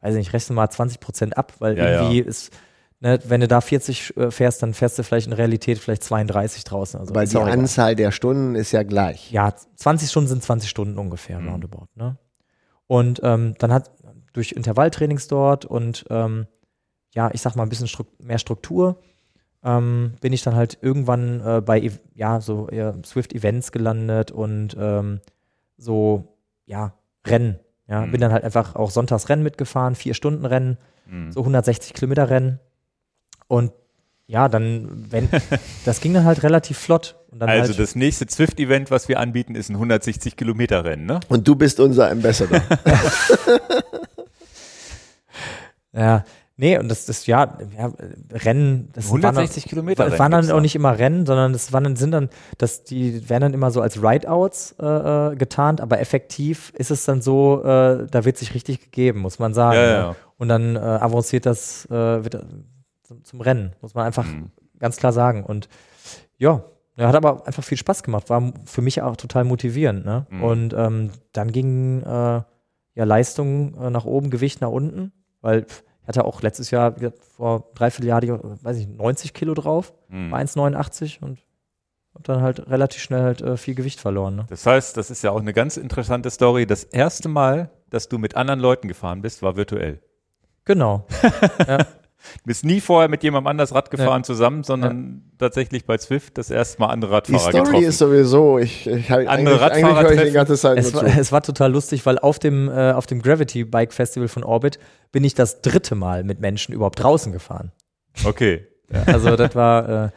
weiß 0.00 0.14
ich 0.14 0.18
nicht, 0.18 0.32
rechne 0.32 0.56
mal 0.56 0.68
20 0.68 1.00
Prozent 1.00 1.36
ab, 1.36 1.52
weil 1.60 1.78
Ja, 1.78 1.84
irgendwie 2.02 2.20
ja. 2.20 2.24
ist, 2.26 2.52
ne, 3.00 3.20
wenn 3.24 3.40
du 3.40 3.46
da 3.48 3.60
40 3.60 4.16
äh, 4.16 4.30
fährst, 4.30 4.62
dann 4.62 4.74
fährst 4.74 4.98
du 4.98 5.04
vielleicht 5.04 5.28
in 5.28 5.32
Realität 5.32 5.78
vielleicht 5.78 6.02
32 6.02 6.64
draußen. 6.64 6.98
Also 6.98 7.14
Weil 7.14 7.26
die 7.28 7.36
egal. 7.36 7.50
Anzahl 7.52 7.94
der 7.94 8.10
Stunden 8.10 8.54
ist 8.56 8.72
ja 8.72 8.82
gleich. 8.82 9.30
Ja, 9.30 9.54
20 9.76 10.10
Stunden 10.10 10.28
sind 10.28 10.42
20 10.42 10.68
Stunden 10.68 10.98
ungefähr, 10.98 11.38
Mhm. 11.38 11.48
roundabout. 11.50 11.86
Ne? 11.94 12.16
Und 12.86 13.20
ähm, 13.22 13.54
dann 13.58 13.72
hat 13.72 13.90
durch 14.32 14.52
Intervalltrainings 14.52 15.28
dort 15.28 15.64
und 15.64 16.04
ähm, 16.10 16.46
ja, 17.14 17.30
ich 17.32 17.40
sag 17.40 17.56
mal 17.56 17.62
ein 17.62 17.68
bisschen 17.68 17.88
Struk 17.88 18.08
mehr 18.22 18.38
Struktur, 18.38 19.00
ähm, 19.64 20.14
bin 20.20 20.32
ich 20.32 20.42
dann 20.42 20.54
halt 20.54 20.78
irgendwann 20.80 21.40
äh, 21.44 21.60
bei 21.60 21.90
ja 22.14 22.40
so 22.40 22.68
eher 22.68 22.94
Swift-Events 23.04 23.72
gelandet 23.72 24.30
und 24.30 24.76
ähm, 24.78 25.20
so 25.76 26.36
ja 26.66 26.92
Rennen. 27.26 27.58
Ja, 27.88 28.04
Mhm. 28.06 28.10
bin 28.12 28.20
dann 28.20 28.32
halt 28.32 28.44
einfach 28.44 28.74
auch 28.76 28.90
sonntags 28.90 29.28
Rennen 29.28 29.42
mitgefahren, 29.42 29.94
vier 29.94 30.14
Stunden 30.14 30.44
Rennen, 30.44 30.76
Mhm. 31.06 31.32
so 31.32 31.40
160 31.40 31.94
Kilometer 31.94 32.28
Rennen 32.30 32.60
und 33.46 33.72
ja, 34.26 34.48
dann 34.50 35.06
wenn 35.10 35.28
das 35.86 36.00
ging 36.02 36.12
dann 36.12 36.24
halt 36.24 36.42
relativ 36.42 36.76
flott 36.78 37.16
und 37.30 37.40
dann 37.40 37.48
Also 37.48 37.68
halt, 37.72 37.78
das 37.78 37.94
nächste 37.94 38.26
Zwift-Event, 38.26 38.90
was 38.90 39.08
wir 39.08 39.18
anbieten, 39.20 39.54
ist 39.54 39.70
ein 39.70 39.76
160 39.76 40.36
Kilometer 40.36 40.84
Rennen, 40.84 41.06
ne? 41.06 41.18
Und 41.28 41.48
du 41.48 41.56
bist 41.56 41.80
unser 41.80 42.10
Ambassador. 42.10 42.60
Ja, 45.92 46.24
Nee, 46.60 46.76
und 46.76 46.88
das, 46.88 47.06
das 47.06 47.24
ja, 47.28 47.56
ja 47.78 47.92
Rennen, 48.32 48.90
das 48.92 49.06
160 49.06 49.62
waren, 49.62 49.68
Kilometer 49.68 50.10
Das 50.10 50.18
waren 50.18 50.32
dann 50.32 50.50
auch 50.50 50.60
nicht 50.60 50.74
immer 50.74 50.98
Rennen, 50.98 51.24
sondern 51.24 51.52
das 51.52 51.72
waren 51.72 51.84
dann, 51.84 51.94
sind 51.94 52.10
dann, 52.10 52.30
dass 52.58 52.82
die 52.82 53.28
werden 53.30 53.42
dann 53.42 53.54
immer 53.54 53.70
so 53.70 53.80
als 53.80 54.02
Rideouts 54.02 54.74
äh, 54.80 54.84
äh, 54.84 55.36
getarnt, 55.36 55.80
aber 55.80 56.00
effektiv 56.00 56.72
ist 56.76 56.90
es 56.90 57.04
dann 57.04 57.22
so, 57.22 57.62
äh, 57.62 58.08
da 58.10 58.24
wird 58.24 58.38
sich 58.38 58.54
richtig 58.54 58.80
gegeben, 58.80 59.20
muss 59.20 59.38
man 59.38 59.54
sagen. 59.54 59.78
Ja, 59.78 59.86
ne? 59.86 59.92
ja. 59.92 60.16
Und 60.36 60.48
dann 60.48 60.74
äh, 60.74 60.80
avanciert 60.80 61.46
das 61.46 61.86
äh, 61.86 62.24
wird, 62.24 62.34
äh, 62.34 62.40
zum, 63.04 63.22
zum 63.22 63.40
Rennen, 63.40 63.76
muss 63.80 63.94
man 63.94 64.04
einfach 64.04 64.24
Mhm. 64.24 64.50
ganz 64.80 64.96
klar 64.96 65.12
sagen. 65.12 65.44
Und 65.44 65.68
ja, 66.38 66.64
ja, 66.96 67.06
hat 67.06 67.14
aber 67.14 67.46
einfach 67.46 67.62
viel 67.62 67.78
Spaß 67.78 68.02
gemacht, 68.02 68.30
war 68.30 68.52
für 68.64 68.82
mich 68.82 69.00
auch 69.00 69.16
total 69.16 69.44
motivierend. 69.44 70.04
Ne? 70.04 70.26
Mhm. 70.28 70.42
Und 70.42 70.74
ähm, 70.76 71.10
dann 71.32 71.52
ging 71.52 72.02
äh, 72.02 72.42
ja 72.94 73.04
Leistung 73.04 73.74
äh, 73.80 73.90
nach 73.90 74.06
oben, 74.06 74.30
Gewicht 74.30 74.60
nach 74.60 74.70
unten, 74.70 75.12
weil 75.40 75.62
pff, 75.62 75.84
hatte 76.08 76.24
auch 76.24 76.42
letztes 76.42 76.70
Jahr, 76.70 76.94
vor 77.36 77.68
drei, 77.74 77.90
vier 77.90 78.06
Jahren, 78.06 78.58
weiß 78.62 78.78
ich, 78.78 78.88
90 78.88 79.34
Kilo 79.34 79.54
drauf, 79.54 79.92
Hm. 80.08 80.30
war 80.30 80.40
1,89 80.40 81.20
und 81.22 81.38
hab 82.14 82.24
dann 82.24 82.42
halt 82.42 82.68
relativ 82.68 83.02
schnell 83.02 83.22
halt 83.22 83.42
äh, 83.42 83.56
viel 83.56 83.74
Gewicht 83.74 84.00
verloren. 84.00 84.36
Ne? 84.36 84.46
Das 84.48 84.66
heißt, 84.66 84.96
das 84.96 85.10
ist 85.10 85.22
ja 85.22 85.30
auch 85.30 85.40
eine 85.40 85.52
ganz 85.52 85.76
interessante 85.76 86.30
Story. 86.30 86.66
Das 86.66 86.82
erste 86.84 87.28
Mal, 87.28 87.70
dass 87.90 88.08
du 88.08 88.18
mit 88.18 88.36
anderen 88.36 88.58
Leuten 88.60 88.88
gefahren 88.88 89.22
bist, 89.22 89.42
war 89.42 89.56
virtuell. 89.56 90.00
Genau. 90.64 91.06
Du 92.18 92.46
bist 92.46 92.64
nie 92.64 92.80
vorher 92.80 93.08
mit 93.08 93.22
jemandem 93.22 93.46
anders 93.46 93.74
Rad 93.74 93.90
gefahren 93.90 94.24
zusammen, 94.24 94.64
sondern 94.64 95.22
tatsächlich 95.38 95.86
bei 95.86 95.98
Zwift 95.98 96.36
das 96.36 96.50
erste 96.50 96.80
Mal 96.80 96.88
andere 96.88 97.22
Die 97.22 97.32
Radfahrer 97.32 97.40
Story 97.40 97.64
getroffen. 97.64 97.84
ist 97.84 97.98
sowieso, 97.98 98.58
ich, 98.58 98.86
ich 98.86 99.10
halt 99.10 99.28
Andere 99.28 99.54
eigentlich, 99.54 99.72
eigentlich 99.72 99.84
Radfahrer 99.84 100.02
höre 100.02 100.22
ich 100.22 100.28
die 100.28 100.34
ganze 100.34 100.56
Zeit 100.56 100.78
Es 100.78 100.94
war, 100.94 101.04
es 101.04 101.32
war 101.32 101.42
total 101.42 101.72
lustig, 101.72 102.04
weil 102.06 102.18
auf 102.18 102.38
dem, 102.38 102.68
äh, 102.68 102.92
auf 102.92 103.06
dem 103.06 103.22
Gravity 103.22 103.64
Bike 103.64 103.92
Festival 103.92 104.28
von 104.28 104.42
Orbit 104.44 104.78
bin 105.12 105.24
ich 105.24 105.34
das 105.34 105.62
dritte 105.62 105.94
Mal 105.94 106.24
mit 106.24 106.40
Menschen 106.40 106.74
überhaupt 106.74 107.02
draußen 107.02 107.32
gefahren. 107.32 107.72
okay. 108.24 108.66
Also 109.06 109.36
das 109.36 109.54
war, 109.54 109.88
äh, 109.88 110.10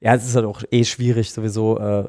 ja, 0.00 0.14
es 0.14 0.26
ist 0.26 0.34
halt 0.34 0.44
auch 0.44 0.62
eh 0.70 0.84
schwierig 0.84 1.32
sowieso, 1.32 1.78
äh, 1.78 2.04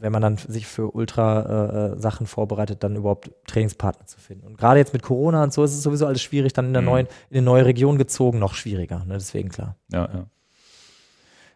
wenn 0.00 0.12
man 0.12 0.22
dann 0.22 0.36
sich 0.36 0.66
für 0.66 0.94
Ultra-Sachen 0.94 2.26
vorbereitet, 2.26 2.82
dann 2.84 2.96
überhaupt 2.96 3.30
Trainingspartner 3.46 4.06
zu 4.06 4.18
finden. 4.20 4.46
Und 4.46 4.56
gerade 4.58 4.78
jetzt 4.78 4.92
mit 4.92 5.02
Corona 5.02 5.42
und 5.42 5.52
so 5.52 5.64
ist 5.64 5.72
es 5.72 5.82
sowieso 5.82 6.06
alles 6.06 6.22
schwierig, 6.22 6.52
dann 6.52 6.66
in 6.66 6.72
der 6.72 6.82
Mhm. 6.82 6.88
neuen, 6.88 7.06
in 7.30 7.36
eine 7.38 7.44
neue 7.44 7.64
Region 7.66 7.98
gezogen, 7.98 8.38
noch 8.38 8.54
schwieriger. 8.54 9.04
Ne? 9.04 9.14
Deswegen 9.14 9.48
klar. 9.48 9.76
Ja, 9.92 10.08
ja. 10.12 10.26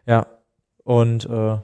Ja. 0.05 0.27
Und 0.83 1.25
äh, 1.29 1.57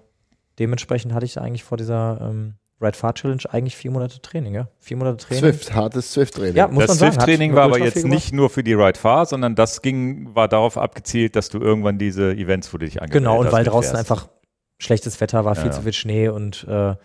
dementsprechend 0.60 1.14
hatte 1.14 1.26
ich 1.26 1.40
eigentlich 1.40 1.64
vor 1.64 1.78
dieser 1.78 2.20
ähm, 2.22 2.54
Ride 2.82 2.98
Far 2.98 3.14
Challenge 3.14 3.44
eigentlich 3.50 3.76
vier 3.76 3.92
Monate 3.92 4.22
Training, 4.22 4.54
ja. 4.54 4.70
Vier 4.80 4.96
Monate 4.96 5.18
Training. 5.18 5.44
Swift, 5.44 5.74
hartes 5.76 6.14
Swift-Training. 6.14 6.56
Ja, 6.56 6.70
muss 6.70 6.86
das 6.86 7.00
Swift-Training 7.00 7.54
war 7.54 7.64
aber 7.66 7.80
jetzt 7.80 8.06
nicht 8.06 8.32
nur 8.34 8.50
für 8.50 8.64
die 8.64 8.74
Ride 8.74 8.98
Far, 8.98 9.26
sondern 9.26 9.56
das 9.56 9.82
ging, 9.82 10.34
war 10.34 10.48
darauf 10.48 10.78
abgezielt, 10.78 11.36
dass 11.36 11.50
du 11.50 11.60
irgendwann 11.60 11.98
diese 11.98 12.32
Events, 12.32 12.74
wo 12.74 12.78
du 12.78 12.86
dich 12.86 13.02
angemeldet 13.02 13.22
Genau, 13.22 13.40
und 13.42 13.48
hast, 13.48 13.52
weil 13.54 13.66
draußen 13.66 13.92
mitfährst. 13.98 14.12
einfach 14.12 14.30
schlechtes 14.80 15.22
Wetter 15.22 15.46
war, 15.46 15.56
viel 15.56 15.68
Ja, 15.68 15.72
zu 15.72 15.84
viel 15.84 15.94
Schnee 15.94 16.30
und 16.30 16.66
äh, 16.68 16.96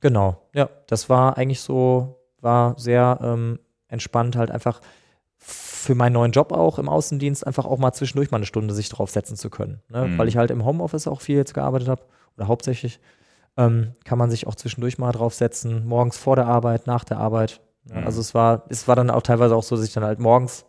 genau, 0.00 0.40
ja, 0.54 0.68
das 0.86 1.08
war 1.08 1.36
eigentlich 1.36 1.60
so, 1.60 2.20
war 2.40 2.78
sehr 2.78 3.18
ähm, 3.22 3.58
entspannt, 3.88 4.36
halt 4.36 4.50
einfach 4.50 4.80
für 5.38 5.96
meinen 5.96 6.12
neuen 6.12 6.30
Job 6.30 6.52
auch 6.52 6.78
im 6.78 6.88
Außendienst 6.88 7.44
einfach 7.44 7.64
auch 7.64 7.78
mal 7.78 7.92
zwischendurch 7.92 8.30
mal 8.30 8.36
eine 8.36 8.46
Stunde 8.46 8.72
sich 8.74 8.88
drauf 8.88 9.10
setzen 9.10 9.36
zu 9.36 9.50
können. 9.50 9.82
Ne? 9.88 10.06
Mhm. 10.06 10.18
Weil 10.18 10.28
ich 10.28 10.36
halt 10.36 10.52
im 10.52 10.64
Homeoffice 10.64 11.08
auch 11.08 11.20
viel 11.20 11.36
jetzt 11.36 11.54
gearbeitet 11.54 11.88
habe 11.88 12.02
oder 12.36 12.46
hauptsächlich, 12.46 13.00
ähm, 13.56 13.94
kann 14.04 14.18
man 14.18 14.30
sich 14.30 14.46
auch 14.46 14.54
zwischendurch 14.54 14.98
mal 14.98 15.10
draufsetzen, 15.10 15.84
morgens 15.84 16.16
vor 16.16 16.36
der 16.36 16.46
Arbeit, 16.46 16.86
nach 16.86 17.02
der 17.04 17.18
Arbeit. 17.18 17.60
Ja, 17.88 17.96
Mhm. 17.96 18.06
Also 18.06 18.20
es 18.20 18.32
war, 18.34 18.64
es 18.68 18.86
war 18.86 18.94
dann 18.94 19.10
auch 19.10 19.22
teilweise 19.22 19.56
auch 19.56 19.62
so, 19.64 19.74
dass 19.74 19.84
ich 19.84 19.92
dann 19.92 20.04
halt 20.04 20.20
morgens 20.20 20.66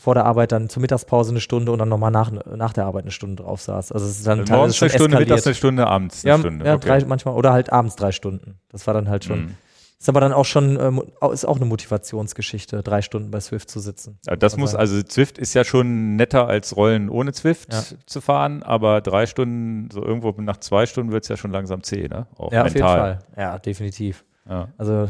vor 0.00 0.14
der 0.14 0.24
Arbeit 0.24 0.52
dann 0.52 0.68
zur 0.68 0.80
Mittagspause 0.80 1.32
eine 1.32 1.40
Stunde 1.40 1.72
und 1.72 1.80
dann 1.80 1.88
nochmal 1.88 2.12
nach, 2.12 2.30
nach 2.30 2.72
der 2.72 2.86
Arbeit 2.86 3.02
eine 3.02 3.10
Stunde 3.10 3.42
drauf 3.42 3.60
saß. 3.60 3.90
Also 3.92 4.06
es 4.06 4.18
ist 4.18 4.26
dann 4.26 4.40
Also 4.40 4.52
morgens 4.54 4.76
schon 4.76 4.86
eine 4.88 4.94
Stunde, 4.94 5.06
eskaliert. 5.16 5.28
mittags 5.30 5.46
eine 5.46 5.54
Stunde, 5.56 5.86
abends 5.88 6.24
eine 6.24 6.30
ja, 6.34 6.38
Stunde. 6.38 6.64
ja 6.66 6.74
okay. 6.74 6.86
drei 6.86 7.04
manchmal 7.04 7.34
oder 7.34 7.52
halt 7.52 7.72
abends 7.72 7.96
drei 7.96 8.12
Stunden. 8.12 8.58
Das 8.70 8.86
war 8.86 8.94
dann 8.94 9.08
halt 9.08 9.24
schon. 9.24 9.40
Mhm. 9.46 9.54
Ist 10.00 10.08
aber 10.08 10.20
dann 10.20 10.32
auch 10.32 10.44
schon 10.44 10.76
äh, 10.76 10.92
au- 11.20 11.32
ist 11.32 11.44
auch 11.44 11.56
eine 11.56 11.64
Motivationsgeschichte, 12.12 12.82
drei 12.84 13.02
Stunden 13.02 13.32
bei 13.32 13.40
Swift 13.40 13.68
zu 13.68 13.80
sitzen. 13.80 14.18
Ja, 14.26 14.36
das 14.36 14.52
man 14.52 14.60
muss, 14.60 14.70
sagen. 14.70 14.80
also 14.80 15.02
Zwift 15.02 15.38
ist 15.38 15.54
ja 15.54 15.64
schon 15.64 16.14
netter 16.14 16.46
als 16.46 16.76
Rollen 16.76 17.08
ohne 17.10 17.32
Zwift 17.32 17.72
Ja. 17.72 17.82
zu 18.06 18.20
fahren, 18.20 18.62
aber 18.62 19.00
drei 19.00 19.26
Stunden, 19.26 19.90
so 19.90 20.00
irgendwo 20.04 20.30
nach 20.40 20.58
zwei 20.58 20.86
Stunden 20.86 21.10
wird 21.12 21.24
es 21.24 21.28
ja 21.28 21.36
schon 21.36 21.50
langsam 21.50 21.82
zäh, 21.82 22.06
ne? 22.08 22.28
Auch 22.36 22.52
ja, 22.52 22.62
auf 22.62 22.68
jeden 22.68 22.78
mental. 22.86 22.98
Fall. 22.98 23.18
Ja, 23.36 23.58
definitiv. 23.58 24.24
Ja. 24.48 24.68
Also 24.78 25.08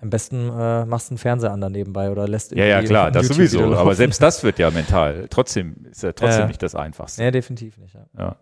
am 0.00 0.10
besten 0.10 0.48
äh, 0.48 0.86
machst 0.86 1.10
du 1.10 1.12
einen 1.12 1.18
Fernseher 1.18 1.52
an 1.52 1.60
nebenbei 1.72 2.10
oder 2.10 2.26
lässt 2.26 2.52
ja, 2.52 2.64
ja, 2.64 2.76
irgendwie 2.76 2.88
klar, 2.88 3.10
das 3.10 3.28
sowieso. 3.28 3.74
Aber 3.74 3.94
selbst 3.94 4.22
das 4.22 4.42
wird 4.42 4.58
ja 4.58 4.70
mental. 4.70 5.26
Trotzdem 5.28 5.76
ist 5.90 6.02
ja 6.02 6.12
trotzdem 6.12 6.40
Ja. 6.42 6.46
nicht 6.46 6.62
das 6.62 6.74
Einfachste. 6.74 7.22
Nee, 7.22 7.30
definitiv 7.30 7.76
nicht. 7.78 7.94
Ja. 7.94 8.06
Ja. 8.18 8.36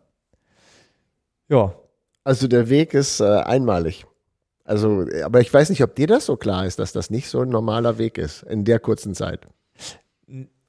ja. 1.49 1.75
Also 2.23 2.47
der 2.47 2.69
Weg 2.69 2.95
ist 2.95 3.21
äh, 3.21 3.25
einmalig. 3.25 4.07
Also, 4.65 5.09
äh, 5.09 5.23
aber 5.23 5.41
ich 5.41 5.53
weiß 5.53 5.71
nicht, 5.71 5.83
ob 5.83 5.95
dir 5.95 6.07
das 6.07 6.27
so 6.27 6.37
klar 6.37 6.67
ist, 6.67 6.79
dass 6.79 6.93
das 6.93 7.11
nicht 7.11 7.29
so 7.29 7.41
ein 7.41 7.49
normaler 7.49 7.99
Weg 7.99 8.19
ist 8.19 8.43
in 8.45 8.65
der 8.65 8.79
kurzen 8.79 9.15
Zeit. 9.15 9.47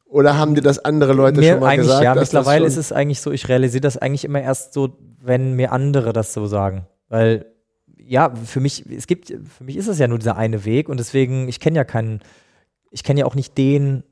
Oder 0.05 0.37
haben 0.37 0.55
dir 0.55 0.61
das 0.61 0.79
andere 0.79 1.13
Leute 1.13 1.39
mir 1.39 1.51
schon 1.51 1.59
mal 1.59 1.67
eigentlich, 1.67 1.87
gesagt? 1.87 2.03
ja, 2.03 2.15
dass 2.15 2.33
mittlerweile 2.33 2.65
das 2.65 2.73
ist 2.73 2.85
es 2.87 2.91
eigentlich 2.91 3.21
so, 3.21 3.31
ich 3.31 3.47
realisiere 3.47 3.81
das 3.81 3.97
eigentlich 3.97 4.25
immer 4.25 4.41
erst 4.41 4.73
so, 4.73 4.97
wenn 5.21 5.53
mir 5.53 5.71
andere 5.71 6.13
das 6.13 6.33
so 6.33 6.47
sagen. 6.47 6.87
Weil, 7.09 7.45
ja, 8.09 8.33
für 8.33 8.59
mich, 8.59 8.85
es 8.89 9.05
gibt, 9.07 9.27
für 9.27 9.63
mich 9.63 9.77
ist 9.77 9.87
es 9.87 9.99
ja 9.99 10.07
nur 10.07 10.17
dieser 10.17 10.35
eine 10.35 10.65
Weg 10.65 10.89
und 10.89 10.97
deswegen, 10.99 11.47
ich 11.47 11.59
kenne 11.59 11.77
ja 11.77 11.83
keinen, 11.83 12.21
ich 12.89 13.03
kenne 13.03 13.19
ja 13.21 13.25
auch 13.27 13.35
nicht 13.35 13.57
den 13.57 14.03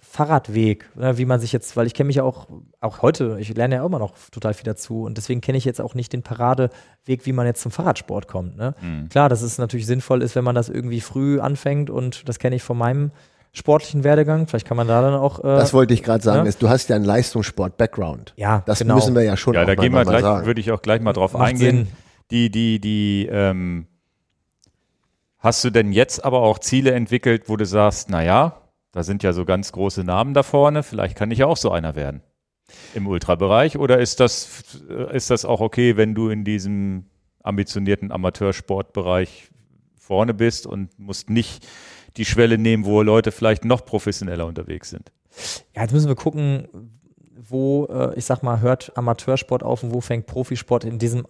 Fahrradweg, 0.00 0.88
ne, 0.96 1.18
wie 1.18 1.26
man 1.26 1.38
sich 1.38 1.52
jetzt, 1.52 1.76
weil 1.76 1.86
ich 1.86 1.92
kenne 1.92 2.06
mich 2.06 2.16
ja 2.16 2.22
auch, 2.22 2.46
auch 2.80 3.02
heute, 3.02 3.36
ich 3.38 3.54
lerne 3.54 3.74
ja 3.74 3.84
immer 3.84 3.98
noch 3.98 4.14
total 4.32 4.54
viel 4.54 4.64
dazu 4.64 5.02
und 5.02 5.18
deswegen 5.18 5.42
kenne 5.42 5.58
ich 5.58 5.66
jetzt 5.66 5.80
auch 5.80 5.94
nicht 5.94 6.14
den 6.14 6.22
Paradeweg, 6.22 7.26
wie 7.26 7.32
man 7.32 7.46
jetzt 7.46 7.60
zum 7.60 7.72
Fahrradsport 7.72 8.26
kommt. 8.26 8.56
Ne? 8.56 8.74
Mhm. 8.80 9.10
Klar, 9.10 9.28
dass 9.28 9.42
es 9.42 9.58
natürlich 9.58 9.86
sinnvoll 9.86 10.22
ist, 10.22 10.34
wenn 10.34 10.44
man 10.44 10.54
das 10.54 10.70
irgendwie 10.70 11.02
früh 11.02 11.38
anfängt 11.38 11.90
und 11.90 12.26
das 12.28 12.38
kenne 12.38 12.56
ich 12.56 12.62
von 12.62 12.78
meinem 12.78 13.10
sportlichen 13.52 14.02
Werdegang. 14.04 14.46
Vielleicht 14.46 14.66
kann 14.66 14.76
man 14.78 14.88
da 14.88 15.02
dann 15.02 15.14
auch. 15.14 15.40
Äh, 15.40 15.42
das 15.42 15.74
wollte 15.74 15.92
ich 15.92 16.02
gerade 16.02 16.22
sagen. 16.22 16.44
Ja. 16.44 16.48
Ist, 16.48 16.62
du 16.62 16.68
hast 16.68 16.88
ja 16.88 16.96
einen 16.96 17.04
Leistungssport-Background. 17.04 18.32
ja, 18.36 18.62
Das 18.66 18.78
genau. 18.78 18.94
müssen 18.94 19.14
wir 19.14 19.22
ja 19.22 19.36
schon 19.36 19.54
Ja, 19.54 19.62
auch 19.62 19.66
da 19.66 19.74
mal, 19.74 19.82
gehen 19.82 19.92
wir 19.92 20.04
gleich, 20.04 20.46
würde 20.46 20.60
ich 20.60 20.72
auch 20.72 20.80
gleich 20.82 21.00
mal 21.02 21.12
drauf 21.12 21.32
Macht 21.34 21.42
eingehen. 21.50 21.76
Sinn. 21.76 22.05
Die, 22.30 22.50
die, 22.50 22.80
die, 22.80 23.28
ähm, 23.30 23.86
hast 25.38 25.64
du 25.64 25.70
denn 25.70 25.92
jetzt 25.92 26.24
aber 26.24 26.40
auch 26.40 26.58
Ziele 26.58 26.92
entwickelt, 26.92 27.48
wo 27.48 27.56
du 27.56 27.64
sagst, 27.64 28.10
naja, 28.10 28.60
da 28.92 29.02
sind 29.02 29.22
ja 29.22 29.32
so 29.32 29.44
ganz 29.44 29.72
große 29.72 30.04
Namen 30.04 30.34
da 30.34 30.42
vorne, 30.42 30.82
vielleicht 30.82 31.16
kann 31.16 31.30
ich 31.30 31.38
ja 31.38 31.46
auch 31.46 31.56
so 31.56 31.70
einer 31.70 31.94
werden 31.94 32.22
im 32.94 33.06
Ultrabereich? 33.06 33.78
Oder 33.78 33.98
ist 33.98 34.20
das, 34.20 34.78
ist 35.12 35.30
das 35.30 35.44
auch 35.44 35.60
okay, 35.60 35.96
wenn 35.96 36.14
du 36.14 36.30
in 36.30 36.44
diesem 36.44 37.06
ambitionierten 37.42 38.10
Amateursportbereich 38.10 39.50
vorne 39.96 40.34
bist 40.34 40.66
und 40.66 40.98
musst 40.98 41.30
nicht 41.30 41.66
die 42.16 42.24
Schwelle 42.24 42.58
nehmen, 42.58 42.84
wo 42.84 43.02
Leute 43.02 43.32
vielleicht 43.32 43.64
noch 43.64 43.84
professioneller 43.84 44.46
unterwegs 44.46 44.90
sind? 44.90 45.12
Ja, 45.74 45.82
jetzt 45.82 45.92
müssen 45.92 46.08
wir 46.08 46.16
gucken, 46.16 46.68
wo, 47.36 47.86
äh, 47.86 48.18
ich 48.18 48.24
sag 48.24 48.42
mal, 48.42 48.60
hört 48.60 48.96
Amateursport 48.96 49.62
auf 49.62 49.82
und 49.82 49.92
wo 49.92 50.00
fängt 50.00 50.26
Profisport 50.26 50.84
in 50.84 50.98
diesem 50.98 51.26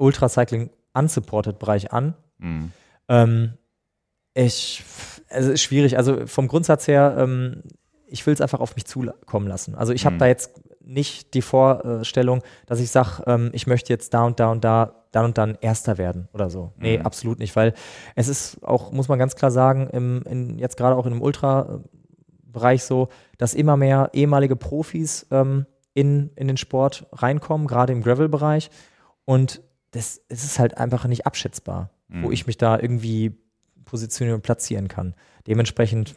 Ultracycling 0.00 0.70
unsupported 0.94 1.58
Bereich 1.58 1.92
an. 1.92 2.14
Mhm. 2.38 2.72
Ähm, 3.08 3.52
ich, 4.34 4.82
es 5.28 5.46
ist 5.46 5.62
schwierig. 5.62 5.96
Also 5.96 6.26
vom 6.26 6.48
Grundsatz 6.48 6.88
her, 6.88 7.16
ähm, 7.18 7.62
ich 8.06 8.26
will 8.26 8.34
es 8.34 8.40
einfach 8.40 8.60
auf 8.60 8.74
mich 8.74 8.86
zukommen 8.86 9.46
lassen. 9.46 9.74
Also 9.74 9.92
ich 9.92 10.04
habe 10.06 10.14
Mhm. 10.16 10.20
da 10.20 10.26
jetzt 10.26 10.60
nicht 10.82 11.34
die 11.34 11.42
Vorstellung, 11.42 12.42
dass 12.66 12.80
ich 12.80 12.90
sage, 12.90 13.22
ähm, 13.26 13.50
ich 13.52 13.66
möchte 13.66 13.92
jetzt 13.92 14.12
da 14.14 14.24
und 14.24 14.40
da 14.40 14.50
und 14.50 14.64
da, 14.64 15.04
dann 15.12 15.26
und 15.26 15.38
dann 15.38 15.58
Erster 15.60 15.98
werden 15.98 16.28
oder 16.32 16.50
so. 16.50 16.72
Nee, 16.76 16.98
Mhm. 16.98 17.06
absolut 17.06 17.38
nicht, 17.38 17.54
weil 17.54 17.74
es 18.16 18.26
ist 18.28 18.64
auch, 18.64 18.90
muss 18.92 19.08
man 19.08 19.18
ganz 19.18 19.36
klar 19.36 19.50
sagen, 19.52 19.88
im, 19.90 20.22
in, 20.22 20.58
jetzt 20.58 20.76
gerade 20.76 20.96
auch 20.96 21.06
in 21.06 21.12
dem 21.12 21.22
Ultra-Bereich 21.22 22.82
so, 22.84 23.08
dass 23.38 23.54
immer 23.54 23.76
mehr 23.76 24.10
ehemalige 24.12 24.56
Profis 24.56 25.26
ähm, 25.30 25.66
in, 25.94 26.30
in 26.36 26.48
den 26.48 26.56
Sport 26.56 27.06
reinkommen, 27.12 27.66
gerade 27.66 27.92
im 27.92 28.02
Gravel-Bereich. 28.02 28.70
Und 29.24 29.62
das, 29.92 30.20
es 30.28 30.44
ist 30.44 30.58
halt 30.58 30.78
einfach 30.78 31.06
nicht 31.06 31.26
abschätzbar, 31.26 31.90
wo 32.08 32.26
Mhm. 32.28 32.32
ich 32.32 32.46
mich 32.46 32.56
da 32.58 32.78
irgendwie 32.78 33.36
positionieren 33.84 34.36
und 34.36 34.42
platzieren 34.42 34.88
kann. 34.88 35.14
Dementsprechend, 35.46 36.14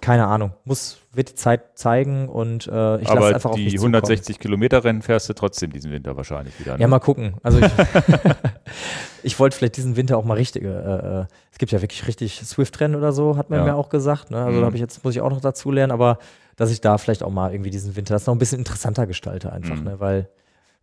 keine 0.00 0.26
Ahnung, 0.28 0.52
muss, 0.64 0.98
wird 1.12 1.30
die 1.30 1.34
Zeit 1.34 1.76
zeigen 1.78 2.28
und 2.28 2.66
äh, 2.68 3.00
ich 3.00 3.08
lasse 3.08 3.34
einfach 3.34 3.50
auf 3.50 3.56
die 3.56 3.68
zukommen. 3.68 3.94
160 3.96 4.38
Kilometer 4.38 4.82
Rennen 4.84 5.02
fährst 5.02 5.28
du 5.28 5.32
trotzdem 5.34 5.72
diesen 5.72 5.90
Winter 5.92 6.16
wahrscheinlich 6.16 6.58
wieder. 6.60 6.74
Ne? 6.76 6.80
Ja, 6.80 6.88
mal 6.88 7.00
gucken. 7.00 7.34
Also 7.42 7.58
ich, 7.58 7.70
ich 9.22 9.38
wollte 9.38 9.56
vielleicht 9.56 9.76
diesen 9.76 9.96
Winter 9.96 10.16
auch 10.16 10.24
mal 10.24 10.34
richtige. 10.34 10.68
Äh, 10.70 11.20
äh, 11.22 11.26
es 11.52 11.58
gibt 11.58 11.72
ja 11.72 11.80
wirklich 11.82 12.06
richtig 12.06 12.40
Swift-Rennen 12.44 12.94
oder 12.96 13.12
so, 13.12 13.36
hat 13.36 13.50
man 13.50 13.58
Ja. 13.60 13.64
mir 13.66 13.74
auch 13.76 13.88
gesagt. 13.88 14.30
Ne? 14.30 14.38
Also 14.38 14.56
Mhm. 14.58 14.60
da 14.60 14.66
habe 14.66 14.76
ich 14.76 14.80
jetzt 14.80 15.02
muss 15.04 15.14
ich 15.14 15.20
auch 15.20 15.30
noch 15.30 15.40
dazu 15.40 15.70
lernen, 15.70 15.90
aber 15.92 16.18
dass 16.56 16.70
ich 16.70 16.80
da 16.80 16.98
vielleicht 16.98 17.22
auch 17.22 17.30
mal 17.30 17.52
irgendwie 17.52 17.70
diesen 17.70 17.96
Winter 17.96 18.14
das 18.14 18.26
noch 18.26 18.34
ein 18.34 18.38
bisschen 18.38 18.58
interessanter 18.58 19.06
gestalte 19.06 19.52
einfach, 19.52 19.76
Mhm. 19.76 19.84
ne? 19.84 20.00
Weil, 20.00 20.28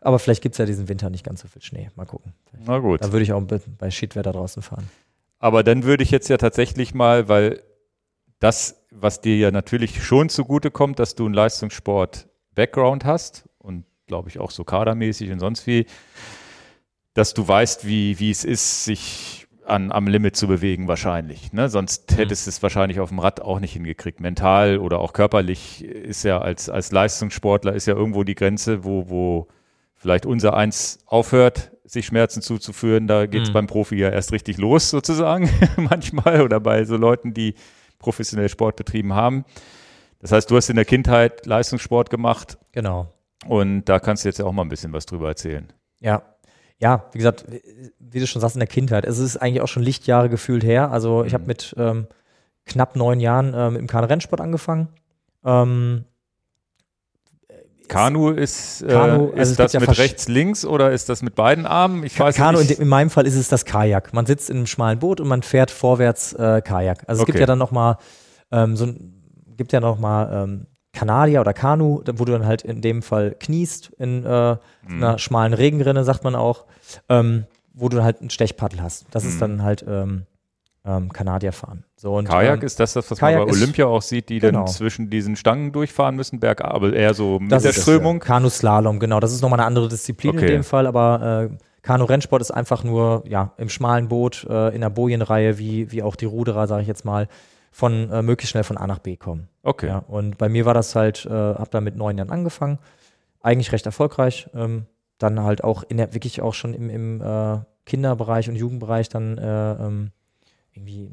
aber 0.07 0.19
vielleicht 0.19 0.41
gibt 0.41 0.53
es 0.53 0.59
ja 0.59 0.65
diesen 0.65 0.87
Winter 0.87 1.09
nicht 1.09 1.25
ganz 1.25 1.41
so 1.41 1.47
viel 1.49 1.61
Schnee. 1.61 1.89
Mal 1.95 2.05
gucken. 2.05 2.33
Na 2.65 2.79
gut. 2.79 3.03
Da 3.03 3.11
würde 3.11 3.23
ich 3.23 3.33
auch 3.33 3.41
bei- 3.41 3.59
bei 3.77 3.91
Shitwetter 3.91 4.31
draußen 4.31 4.63
fahren. 4.63 4.89
Aber 5.39 5.63
dann 5.63 5.83
würde 5.83 6.01
ich 6.03 6.11
jetzt 6.11 6.29
ja 6.29 6.37
tatsächlich 6.37 6.93
mal, 6.93 7.27
weil 7.27 7.61
das, 8.39 8.85
was 8.89 9.19
dir 9.19 9.35
ja 9.37 9.51
natürlich 9.51 10.01
schon 10.03 10.29
zugute 10.29 10.71
kommt, 10.71 10.99
dass 10.99 11.15
du 11.15 11.25
einen 11.25 11.33
Leistungssport 11.33 12.27
Background 12.55 13.03
hast 13.03 13.49
und 13.57 13.83
glaube 14.07 14.29
ich 14.29 14.39
auch 14.39 14.51
so 14.51 14.63
kadermäßig 14.63 15.29
und 15.31 15.39
sonst 15.39 15.67
wie, 15.67 15.85
dass 17.13 17.33
du 17.33 17.45
weißt, 17.47 17.85
wie, 17.85 18.17
wie 18.19 18.31
es 18.31 18.45
ist, 18.45 18.85
sich 18.85 19.47
an, 19.65 19.91
am 19.91 20.07
Limit 20.07 20.37
zu 20.37 20.47
bewegen 20.47 20.87
wahrscheinlich. 20.87 21.51
Ne? 21.51 21.67
Sonst 21.67 22.11
Mhm. 22.11 22.15
hättest 22.15 22.45
du 22.47 22.49
es 22.51 22.63
wahrscheinlich 22.63 23.01
auf 23.01 23.09
dem 23.09 23.19
Rad 23.19 23.41
auch 23.41 23.59
nicht 23.59 23.73
hingekriegt. 23.73 24.21
Mental 24.21 24.77
oder 24.77 24.99
auch 24.99 25.11
körperlich 25.11 25.83
ist 25.83 26.23
ja 26.23 26.39
als, 26.39 26.69
als 26.69 26.91
Leistungssportler 26.93 27.73
ist 27.73 27.85
ja 27.87 27.93
irgendwo 27.95 28.23
die 28.23 28.35
Grenze, 28.35 28.85
wo, 28.85 29.09
wo 29.09 29.47
vielleicht 29.97 30.25
unser 30.25 30.55
Eins 30.55 30.99
aufhört, 31.05 31.71
sich 31.83 32.05
Schmerzen 32.05 32.41
zuzuführen. 32.41 33.07
Da 33.07 33.25
geht 33.25 33.43
es 33.43 33.49
Mhm. 33.49 33.53
beim 33.53 33.67
Profi 33.67 33.95
ja 33.97 34.09
erst 34.09 34.31
richtig 34.31 34.57
los 34.57 34.89
sozusagen 34.91 35.49
manchmal 35.77 36.41
oder 36.41 36.59
bei 36.59 36.83
so 36.85 36.95
Leuten, 36.97 37.33
die 37.33 37.55
professionell 37.99 38.49
Sport 38.49 38.75
betrieben 38.75 39.13
haben. 39.13 39.43
Das 40.19 40.31
heißt, 40.31 40.49
du 40.49 40.55
hast 40.55 40.69
in 40.69 40.75
der 40.75 40.85
Kindheit 40.85 41.45
Leistungssport 41.45 42.09
gemacht 42.09 42.57
Genau. 42.71 43.11
und 43.47 43.85
da 43.85 43.99
kannst 43.99 44.23
du 44.23 44.29
jetzt 44.29 44.37
ja 44.39 44.45
auch 44.45 44.51
mal 44.51 44.63
ein 44.63 44.69
bisschen 44.69 44.93
was 44.93 45.05
drüber 45.05 45.27
erzählen. 45.29 45.71
Ja. 45.99 46.21
Ja, 46.79 47.05
wie 47.11 47.17
gesagt, 47.17 47.45
wie 47.97 48.19
du 48.19 48.27
schon 48.27 48.39
sagst, 48.39 48.55
in 48.55 48.59
der 48.59 48.67
Kindheit. 48.67 49.03
Es 49.05 49.17
ist 49.17 49.37
eigentlich 49.37 49.61
auch 49.61 49.67
schon 49.67 49.81
Lichtjahre 49.81 50.29
gefühlt 50.29 50.63
her. 50.63 50.91
Also 50.91 51.23
ich 51.23 51.33
habe 51.33 51.41
Mhm. 51.43 51.47
mit 51.47 51.75
ähm, 51.77 52.07
knapp 52.67 52.95
neun 52.95 53.19
Jahren 53.19 53.53
äh, 53.55 53.71
mit 53.71 53.79
dem 53.81 53.87
Kahn-Rennsport 53.87 54.39
angefangen. 54.41 54.89
Ähm, 55.43 56.03
Kanu 57.87 58.29
ist, 58.31 58.81
äh, 58.83 58.87
Kanu, 58.87 59.29
also 59.31 59.41
ist 59.41 59.47
gibt 59.49 59.59
das 59.59 59.73
ja 59.73 59.79
mit 59.79 59.97
rechts, 59.97 60.27
links 60.27 60.65
oder 60.65 60.91
ist 60.91 61.09
das 61.09 61.21
mit 61.21 61.35
beiden 61.35 61.65
Armen? 61.65 62.03
Ich 62.03 62.19
weiß 62.19 62.35
Kanu, 62.35 62.59
in, 62.59 62.65
nicht. 62.67 62.77
dem- 62.77 62.83
in 62.83 62.87
meinem 62.87 63.09
Fall 63.09 63.25
ist 63.27 63.35
es 63.35 63.47
das 63.49 63.65
Kajak. 63.65 64.13
Man 64.13 64.25
sitzt 64.25 64.49
in 64.49 64.57
einem 64.57 64.65
schmalen 64.67 64.99
Boot 64.99 65.19
und 65.21 65.27
man 65.27 65.41
fährt 65.43 65.71
vorwärts 65.71 66.33
äh, 66.33 66.61
Kajak. 66.61 67.03
Also 67.07 67.21
es 67.21 67.25
gibt 67.25 67.35
Okay. 67.35 67.41
ja 67.41 67.45
dann 67.47 67.59
noch 67.59 67.71
mal 67.71 67.97
ähm, 68.51 68.75
so 68.75 68.85
ein, 68.85 69.13
gibt 69.57 69.73
ja 69.73 69.79
noch 69.79 69.97
mal 69.99 70.43
ähm, 70.43 70.67
Kanadier 70.93 71.41
oder 71.41 71.53
Kanu, 71.53 72.01
wo 72.15 72.25
du 72.25 72.31
dann 72.31 72.45
halt 72.45 72.61
in 72.63 72.81
dem 72.81 73.01
Fall 73.01 73.35
kniest 73.39 73.91
in 73.99 74.25
äh, 74.25 74.57
Mhm. 74.87 75.03
einer 75.03 75.19
schmalen 75.19 75.53
Regenrinne, 75.53 76.03
sagt 76.03 76.23
man 76.23 76.33
auch, 76.35 76.65
ähm, 77.09 77.45
wo 77.73 77.89
du 77.89 78.03
halt 78.03 78.21
ein 78.21 78.29
Stechpaddel 78.29 78.81
hast. 78.81 79.05
Das 79.11 79.23
Mhm. 79.23 79.29
ist 79.29 79.41
dann 79.41 79.61
halt 79.63 79.85
ähm, 79.87 80.25
ähm, 80.87 81.11
Kanadier 81.11 81.51
fahren. 81.51 81.83
So, 81.95 82.15
und, 82.15 82.27
Kajak 82.27 82.61
ähm, 82.61 82.65
ist 82.65 82.79
das, 82.79 82.93
das 82.93 83.11
was 83.11 83.19
Kajak 83.19 83.39
man 83.39 83.47
bei 83.49 83.53
Olympia 83.53 83.85
auch 83.85 84.01
sieht, 84.01 84.29
die 84.29 84.39
genau. 84.39 84.59
dann 84.59 84.67
zwischen 84.67 85.09
diesen 85.09 85.35
Stangen 85.35 85.71
durchfahren 85.71 86.15
müssen, 86.15 86.39
bergab, 86.39 86.73
aber 86.73 86.93
eher 86.93 87.13
so 87.13 87.39
mit 87.39 87.51
Das 87.51 87.63
der 87.63 87.73
Strömung. 87.73 88.19
Kanuslalom, 88.19 88.99
genau. 88.99 89.19
Das 89.19 89.33
ist 89.33 89.41
nochmal 89.41 89.59
eine 89.59 89.67
andere 89.67 89.87
Disziplin 89.89 90.35
Okay. 90.35 90.45
in 90.45 90.51
dem 90.51 90.63
Fall, 90.63 90.87
aber 90.87 91.49
äh, 91.51 91.57
Kanu-Rennsport 91.81 92.41
ist 92.41 92.51
einfach 92.51 92.83
nur 92.83 93.23
ja, 93.27 93.53
im 93.57 93.69
schmalen 93.69 94.07
Boot, 94.07 94.45
äh, 94.49 94.73
in 94.73 94.81
der 94.81 94.89
Bojenreihe, 94.89 95.57
wie, 95.57 95.91
wie 95.91 96.03
auch 96.03 96.15
die 96.15 96.25
Ruderer, 96.25 96.67
sage 96.67 96.81
ich 96.81 96.87
jetzt 96.87 97.05
mal, 97.05 97.27
von 97.71 98.09
äh, 98.11 98.21
möglichst 98.21 98.51
schnell 98.51 98.63
von 98.63 98.77
A 98.77 98.87
nach 98.87 98.99
B 98.99 99.17
kommen. 99.17 99.49
Okay. 99.63 99.87
Ja, 99.87 99.99
und 100.07 100.37
bei 100.37 100.49
mir 100.49 100.65
war 100.65 100.73
das 100.73 100.95
halt, 100.95 101.25
äh, 101.25 101.29
habe 101.29 101.69
da 101.69 101.81
mit 101.81 101.95
neun 101.95 102.17
Jahren 102.17 102.29
angefangen, 102.31 102.79
eigentlich 103.41 103.71
recht 103.71 103.85
erfolgreich. 103.85 104.49
Ähm, 104.55 104.85
dann 105.17 105.41
halt 105.41 105.63
auch 105.63 105.83
in 105.83 105.97
der, 105.97 106.13
wirklich 106.13 106.41
auch 106.41 106.53
schon 106.53 106.73
im, 106.73 106.89
im 106.89 107.21
äh, 107.21 107.57
Kinderbereich 107.85 108.49
und 108.49 108.55
Jugendbereich 108.55 109.09
dann 109.09 109.37
äh, 109.37 109.71
ähm, 109.73 110.11
irgendwie 110.77 111.09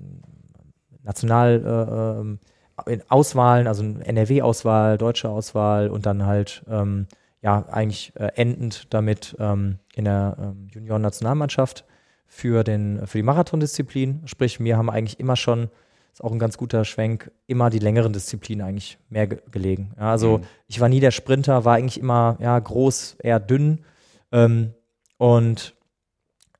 national 1.02 1.62
äh, 1.64 2.20
ähm, 2.20 2.38
in 2.86 3.02
Auswahlen, 3.08 3.66
also 3.66 3.84
NRW-Auswahl, 3.84 4.98
deutsche 4.98 5.28
Auswahl 5.28 5.88
und 5.88 6.06
dann 6.06 6.26
halt 6.26 6.64
ähm, 6.68 7.06
ja 7.40 7.64
eigentlich 7.70 8.12
äh, 8.16 8.30
endend 8.34 8.92
damit 8.92 9.36
ähm, 9.38 9.78
in 9.94 10.04
der 10.04 10.36
ähm, 10.40 10.68
Junioren-Nationalmannschaft 10.72 11.84
für, 12.26 12.64
den, 12.64 13.06
für 13.06 13.18
die 13.18 13.22
Marathondisziplin. 13.22 14.22
Sprich, 14.24 14.58
mir 14.58 14.76
haben 14.76 14.90
eigentlich 14.90 15.20
immer 15.20 15.36
schon, 15.36 15.68
ist 16.12 16.24
auch 16.24 16.32
ein 16.32 16.38
ganz 16.40 16.56
guter 16.56 16.84
Schwenk, 16.84 17.30
immer 17.46 17.70
die 17.70 17.78
längeren 17.78 18.12
Disziplinen 18.12 18.66
eigentlich 18.66 18.98
mehr 19.08 19.28
ge 19.28 19.38
gelegen. 19.52 19.92
Ja, 19.96 20.10
also 20.10 20.38
Mhm. 20.38 20.44
ich 20.66 20.80
war 20.80 20.88
nie 20.88 21.00
der 21.00 21.12
Sprinter, 21.12 21.64
war 21.64 21.76
eigentlich 21.76 22.00
immer 22.00 22.36
ja, 22.40 22.58
groß, 22.58 23.18
eher 23.22 23.38
dünn 23.38 23.84
ähm, 24.32 24.74
und 25.18 25.73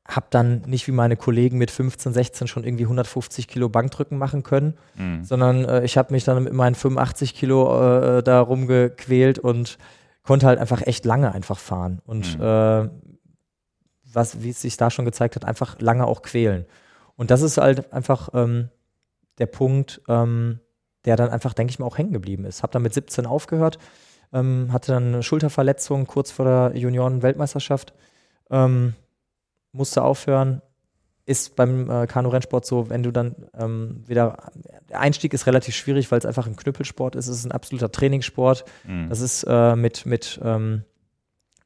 habe 0.07 0.26
dann 0.30 0.62
nicht 0.66 0.86
wie 0.86 0.92
meine 0.92 1.16
Kollegen 1.16 1.57
mit 1.57 1.70
15, 1.70 2.12
16 2.12 2.46
schon 2.46 2.64
irgendwie 2.64 2.84
150 2.84 3.48
Kilo 3.48 3.68
Bankdrücken 3.70 4.18
machen 4.18 4.42
können, 4.42 4.74
Mhm. 4.96 5.24
sondern 5.24 5.64
äh, 5.64 5.84
ich 5.84 5.96
habe 5.96 6.12
mich 6.12 6.24
dann 6.24 6.42
mit 6.44 6.52
meinen 6.52 6.74
85 6.74 7.34
Kilo 7.34 8.18
äh, 8.18 8.22
da 8.22 8.40
rumgequält 8.40 9.38
und 9.38 9.78
konnte 10.22 10.46
halt 10.46 10.59
einfach 10.59 10.82
echt 10.86 11.05
lange 11.07 11.32
einfach 11.32 11.59
fahren. 11.59 12.02
Und 12.07 12.38
Mhm. 12.38 12.44
äh, 12.44 12.88
was, 14.12 14.42
wie 14.42 14.50
es 14.50 14.61
sich 14.61 14.76
da 14.76 14.90
schon 14.90 15.05
gezeigt 15.05 15.36
hat, 15.36 15.44
einfach 15.44 15.80
lange 15.80 16.07
auch 16.07 16.22
quälen. 16.22 16.66
Und 17.16 17.30
das 17.30 17.42
ist 17.42 17.57
halt 17.59 17.92
einfach 17.92 18.28
ähm, 18.34 18.68
der 19.38 19.46
Punkt, 19.46 20.02
ähm, 20.09 20.61
der 21.05 21.16
dann 21.16 21.30
einfach, 21.30 21.55
denke 21.55 21.70
ich 21.70 21.78
mal, 21.78 21.86
auch 21.86 21.98
hängen 21.98 22.12
geblieben 22.12 22.44
ist. 22.44 22.62
Hab 22.62 22.70
dann 22.72 22.82
mit 22.82 22.94
17 22.94 23.26
aufgehört, 23.26 23.78
ähm, 24.32 24.68
hatte 24.72 24.92
dann 24.92 25.07
eine 25.14 25.22
Schulterverletzung 25.22 26.07
kurz 26.07 26.30
vor 26.30 26.44
der 26.44 26.78
Junioren-Weltmeisterschaft, 26.78 27.92
ähm, 28.50 28.94
musste 29.75 30.03
aufhören. 30.03 30.62
Ist 31.27 31.57
beim 31.57 31.89
äh, 31.89 32.07
Kanu-Rennsport 32.07 32.66
so, 32.66 32.91
wenn 32.91 33.03
du 33.03 33.11
dann 33.11 33.35
ähm, 33.59 34.05
wieder, 34.07 34.37
der 34.91 35.01
Einstieg 35.01 35.33
ist 35.33 35.47
relativ 35.47 35.75
schwierig, 35.75 36.11
weil 36.11 36.18
es 36.18 36.27
einfach 36.27 36.47
ein 36.47 36.57
Knüppelsport 36.57 37.16
ist, 37.16 37.29
es 37.29 37.39
ist 37.39 37.45
ein 37.47 37.53
absoluter 37.53 37.91
Trainingssport. 37.91 38.64
Mhm. 38.87 39.09
Das 39.09 39.20
ist 39.20 39.43
äh, 39.49 39.75
mit, 39.75 40.05
mit 40.05 40.39
ähm, 40.45 40.85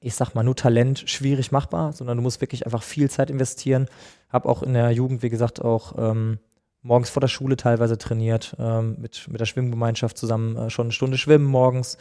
ich 0.01 0.15
sag 0.15 0.35
mal, 0.35 0.45
nur 0.45 0.55
Talent 0.55 1.05
schwierig 1.07 1.51
machbar, 1.51 1.93
sondern 1.93 2.17
du 2.19 2.23
musst 2.23 2.41
wirklich 2.41 2.67
einfach 2.67 2.83
viel 2.85 3.11
Zeit 3.11 3.31
investieren. 3.31 3.87
Hab 4.31 4.47
auch 4.47 4.63
in 4.63 4.75
der 4.75 4.93
Jugend, 4.93 5.23
wie 5.23 5.29
gesagt, 5.29 5.61
auch 5.61 5.95
ähm, 5.99 6.39
morgens 6.83 7.11
vor 7.11 7.21
der 7.21 7.29
Schule 7.29 7.57
teilweise 7.57 7.99
trainiert, 7.99 8.55
ähm, 8.59 8.97
mit, 9.01 9.27
mit 9.29 9.41
der 9.41 9.47
Schwimmgemeinschaft 9.47 10.17
zusammen 10.17 10.57
äh, 10.57 10.71
schon 10.71 10.87
eine 10.87 10.93
Stunde 10.93 11.19
schwimmen 11.19 11.47
morgens 11.47 11.99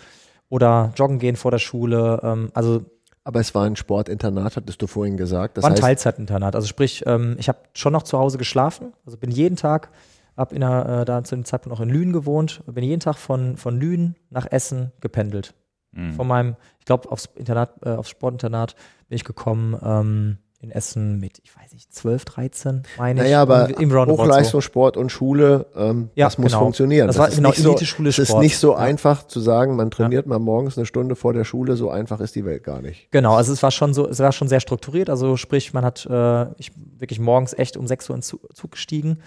oder 0.50 0.94
joggen 0.96 1.20
gehen 1.20 1.36
vor 1.36 1.52
der 1.52 1.60
Schule. 1.60 2.20
Ähm, 2.24 2.52
also 2.54 2.86
Aber 3.28 3.42
es 3.42 3.54
war 3.54 3.66
ein 3.66 3.76
Sportinternat, 3.76 4.56
hattest 4.56 4.82
du 4.82 4.88
vorhin 4.88 5.18
gesagt. 5.18 5.58
Das 5.58 5.64
war 5.64 5.70
ein 5.70 5.74
heißt, 5.74 5.82
Teilzeitinternat. 5.82 6.56
Also 6.56 6.66
sprich, 6.66 7.04
ähm, 7.06 7.36
ich 7.38 7.50
habe 7.50 7.60
schon 7.74 7.92
noch 7.92 8.04
zu 8.04 8.18
Hause 8.18 8.38
geschlafen, 8.38 8.94
also 9.06 9.18
bin 9.18 9.32
jeden 9.32 9.58
Tag, 9.58 9.90
habe 10.38 10.56
in 10.56 10.62
der, 10.62 11.02
äh, 11.02 11.04
da 11.04 11.22
zu 11.26 11.36
dem 11.36 11.44
Zeitpunkt 11.44 11.78
auch 11.78 11.82
in 11.82 11.90
Lünen 11.90 12.14
gewohnt, 12.14 12.64
bin 12.68 12.86
jeden 12.86 13.02
Tag 13.02 13.18
von, 13.18 13.58
von 13.58 13.78
Lünen 13.78 14.16
nach 14.30 14.50
Essen 14.50 14.94
gependelt. 15.02 15.56
Mhm. 15.92 16.14
Von 16.14 16.26
meinem, 16.26 16.56
ich 16.80 16.86
glaube, 16.86 17.12
aufs 17.12 17.28
Internat, 17.36 17.74
äh, 17.84 17.90
aufs 17.90 18.12
Sportinternat 18.12 18.76
bin 19.10 19.18
ich 19.18 19.26
gekommen 19.26 19.78
ähm, 19.84 20.38
in 20.60 20.72
Essen 20.72 21.20
mit, 21.20 21.40
ich 21.44 21.56
weiß 21.56 21.74
nicht, 21.74 21.94
12, 21.94 22.26
13, 22.26 22.84
meine 22.98 23.20
ich. 23.20 23.26
naja, 23.26 23.42
aber 23.44 23.80
Im 23.80 23.92
so. 23.92 24.06
Hochleistungssport 24.08 24.98
und 24.98 25.12
Schule, 25.12 25.68
ähm, 25.76 26.10
Ja, 26.16 26.26
das 26.26 26.40
muss 26.40 26.48
genau. 26.52 26.64
funktionieren. 26.64 27.06
Das 27.08 27.20
war 27.20 27.28
ist 27.28 27.36
genau 27.36 27.50
nicht 27.50 27.62
so, 27.62 27.76
Es 28.08 28.18
ist 28.18 28.36
nicht 28.38 28.58
so 28.58 28.72
Ja. 28.72 28.78
einfach 28.80 29.28
zu 29.28 29.40
sagen, 29.40 29.76
man 29.76 29.92
trainiert 29.92 30.26
mal 30.26 30.40
morgens 30.40 30.76
eine 30.76 30.88
Stunde 30.88 31.16
vor 31.16 31.34
der 31.34 31.44
Schule, 31.44 31.76
so 31.78 31.92
einfach 31.92 32.20
ist 32.22 32.34
die 32.36 32.44
Welt 32.44 32.64
gar 32.64 32.82
nicht. 32.82 33.12
Genau, 33.12 33.36
also 33.36 33.54
es 33.54 33.62
war 33.62 33.70
schon 33.70 33.94
so, 33.94 34.08
es 34.10 34.18
war 34.20 34.32
schon 34.32 34.48
sehr 34.48 34.60
strukturiert. 34.60 35.12
Also 35.12 35.38
sprich, 35.38 35.74
man 35.74 35.86
hat 35.86 36.08
äh, 36.10 36.52
ich 36.58 36.72
wirklich 36.98 37.20
morgens 37.20 37.54
echt 37.54 37.78
um 37.78 37.86
6 37.86 38.10
Uhr 38.10 38.22
Zu- 38.22 38.40
Zug 38.54 38.72
gestiegen, 38.72 39.20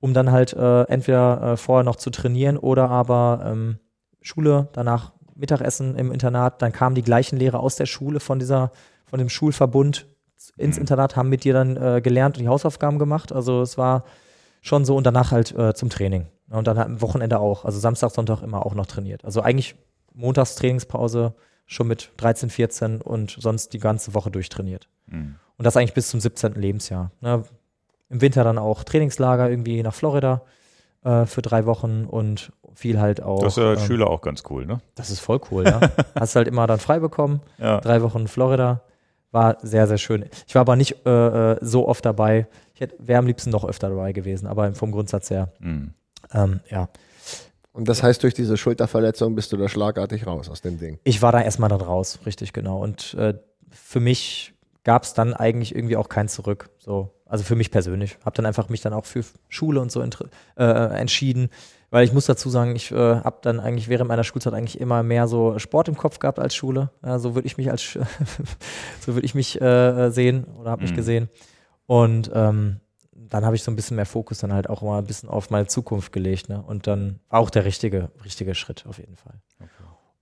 um 0.00 0.14
dann 0.14 0.32
halt 0.32 0.52
äh, 0.52 0.82
entweder 0.88 1.52
äh, 1.52 1.56
vorher 1.56 1.84
noch 1.84 1.94
zu 1.96 2.10
trainieren 2.10 2.56
oder 2.56 2.90
aber 2.90 3.44
ähm, 3.46 3.78
Schule, 4.20 4.68
danach 4.72 5.12
Mittagessen 5.36 5.94
im 5.94 6.10
Internat. 6.10 6.60
Dann 6.60 6.72
kamen 6.72 6.96
die 6.96 7.02
gleichen 7.02 7.36
Lehrer 7.38 7.60
aus 7.60 7.76
der 7.76 7.86
Schule 7.86 8.18
von 8.18 8.40
dieser, 8.40 8.72
von 9.06 9.20
dem 9.20 9.28
Schulverbund 9.28 10.06
ins 10.62 10.76
Mhm. 10.76 10.82
Internat, 10.82 11.16
haben 11.16 11.28
mit 11.28 11.44
dir 11.44 11.52
dann 11.52 11.76
äh, 11.76 12.00
gelernt 12.00 12.36
und 12.38 12.42
die 12.42 12.48
Hausaufgaben 12.48 12.98
gemacht. 12.98 13.32
Also 13.32 13.60
es 13.62 13.76
war 13.78 14.04
schon 14.60 14.84
so 14.84 14.96
und 14.96 15.04
danach 15.04 15.30
halt 15.32 15.54
äh, 15.56 15.74
zum 15.74 15.90
Training. 15.90 16.26
Und 16.50 16.66
dann 16.66 16.78
am 16.78 17.00
Wochenende 17.00 17.38
auch. 17.38 17.64
Also 17.64 17.78
Samstag, 17.78 18.10
Sonntag 18.10 18.42
immer 18.42 18.64
auch 18.66 18.74
noch 18.74 18.86
trainiert. 18.86 19.24
Also 19.24 19.40
eigentlich 19.40 19.74
montags 20.14 20.54
Trainingspause 20.56 21.34
schon 21.66 21.86
mit 21.88 22.10
13, 22.18 22.50
14 22.50 23.00
und 23.00 23.36
sonst 23.38 23.72
die 23.72 23.78
ganze 23.78 24.14
Woche 24.14 24.30
durchtrainiert. 24.30 24.88
Mhm. 25.06 25.36
Und 25.56 25.64
das 25.64 25.76
eigentlich 25.76 25.94
bis 25.94 26.08
zum 26.08 26.20
17. 26.20 26.54
Lebensjahr. 26.54 27.10
Ne? 27.20 27.44
Im 28.10 28.20
Winter 28.20 28.44
dann 28.44 28.58
auch 28.58 28.84
Trainingslager 28.84 29.48
irgendwie 29.48 29.82
nach 29.82 29.94
Florida 29.94 30.42
äh, 31.04 31.24
für 31.24 31.40
drei 31.40 31.64
Wochen 31.64 32.04
und 32.04 32.52
viel 32.74 33.00
halt 33.00 33.22
auch. 33.22 33.42
Das 33.42 33.54
ist 33.56 33.62
ja 33.62 33.70
als 33.70 33.80
ähm, 33.80 33.86
Schüler 33.86 34.08
auch 34.08 34.20
ganz 34.20 34.42
cool, 34.50 34.66
ne? 34.66 34.80
Das 34.94 35.10
ist 35.10 35.20
voll 35.20 35.40
cool, 35.50 35.64
ja. 35.64 35.80
Hast 36.14 36.36
halt 36.36 36.48
immer 36.48 36.66
dann 36.66 36.78
frei 36.78 36.98
bekommen. 37.00 37.40
Ja. 37.58 37.80
Drei 37.80 38.02
Wochen 38.02 38.20
in 38.20 38.28
Florida. 38.28 38.82
War 39.32 39.56
sehr, 39.62 39.86
sehr 39.88 39.98
schön. 39.98 40.26
Ich 40.46 40.54
war 40.54 40.60
aber 40.60 40.76
nicht 40.76 41.04
äh, 41.06 41.52
äh, 41.52 41.58
so 41.60 41.88
oft 41.88 42.04
dabei. 42.04 42.46
Ich 42.74 42.88
wäre 42.98 43.18
am 43.18 43.26
liebsten 43.26 43.50
noch 43.50 43.64
öfter 43.64 43.88
dabei 43.88 44.12
gewesen, 44.12 44.46
aber 44.46 44.74
vom 44.74 44.92
Grundsatz 44.92 45.30
her, 45.30 45.52
Mhm. 45.58 45.94
ähm, 46.32 46.60
ja. 46.70 46.88
Und 47.72 47.88
das 47.88 48.02
heißt, 48.02 48.22
durch 48.22 48.34
diese 48.34 48.58
Schulterverletzung 48.58 49.34
bist 49.34 49.50
du 49.52 49.56
da 49.56 49.66
schlagartig 49.68 50.26
raus 50.26 50.50
aus 50.50 50.60
dem 50.60 50.78
Ding. 50.78 50.98
Ich 51.04 51.22
war 51.22 51.32
da 51.32 51.40
erstmal 51.40 51.70
dann 51.70 51.80
raus, 51.80 52.18
richtig 52.26 52.52
genau. 52.52 52.82
Und 52.82 53.14
äh, 53.14 53.34
für 53.70 54.00
mich 54.00 54.52
gab 54.84 55.04
es 55.04 55.14
dann 55.14 55.32
eigentlich 55.32 55.74
irgendwie 55.74 55.96
auch 55.96 56.10
kein 56.10 56.28
Zurück. 56.28 56.68
So, 56.78 57.14
also 57.24 57.44
für 57.44 57.56
mich 57.56 57.70
persönlich. 57.70 58.18
Habe 58.26 58.36
dann 58.36 58.44
einfach 58.44 58.68
mich 58.68 58.82
dann 58.82 58.92
auch 58.92 59.06
für 59.06 59.24
Schule 59.48 59.80
und 59.80 59.90
so 59.90 60.02
inter- 60.02 60.26
äh, 60.58 60.64
entschieden, 61.00 61.48
weil 61.92 62.04
ich 62.04 62.12
muss 62.12 62.26
dazu 62.26 62.50
sagen, 62.50 62.74
ich 62.74 62.90
äh, 62.90 62.96
habe 62.96 63.36
dann 63.42 63.60
eigentlich 63.60 63.88
während 63.88 64.08
meiner 64.08 64.24
Schulzeit 64.24 64.52
eigentlich 64.54 64.80
immer 64.80 65.04
mehr 65.04 65.28
so 65.28 65.56
Sport 65.60 65.86
im 65.88 65.96
Kopf 65.96 66.18
gehabt 66.18 66.40
als 66.40 66.56
Schule. 66.56 66.90
Ja, 67.04 67.20
so 67.20 67.36
würde 67.36 67.46
ich 67.46 67.56
mich 67.56 67.70
als 67.70 67.82
so 69.00 69.14
würde 69.14 69.24
ich 69.24 69.34
mich 69.36 69.60
äh, 69.60 70.10
sehen 70.10 70.44
oder 70.58 70.72
habe 70.72 70.82
mich 70.82 70.90
Mhm. 70.92 70.96
gesehen. 70.96 71.28
Und 71.86 72.30
ähm, 72.34 72.80
dann 73.12 73.44
habe 73.44 73.54
ich 73.56 73.62
so 73.62 73.70
ein 73.70 73.76
bisschen 73.76 73.96
mehr 73.96 74.06
Fokus 74.06 74.38
dann 74.38 74.52
halt 74.52 74.68
auch 74.68 74.82
mal 74.82 74.98
ein 74.98 75.06
bisschen 75.06 75.28
auf 75.28 75.50
meine 75.50 75.66
Zukunft 75.68 76.12
gelegt. 76.12 76.48
Ne? 76.48 76.62
Und 76.66 76.86
dann 76.86 77.20
war 77.28 77.40
auch 77.40 77.50
der 77.50 77.64
richtige, 77.64 78.10
richtige 78.24 78.54
Schritt 78.54 78.84
auf 78.88 78.98
jeden 78.98 79.16
Fall. 79.16 79.34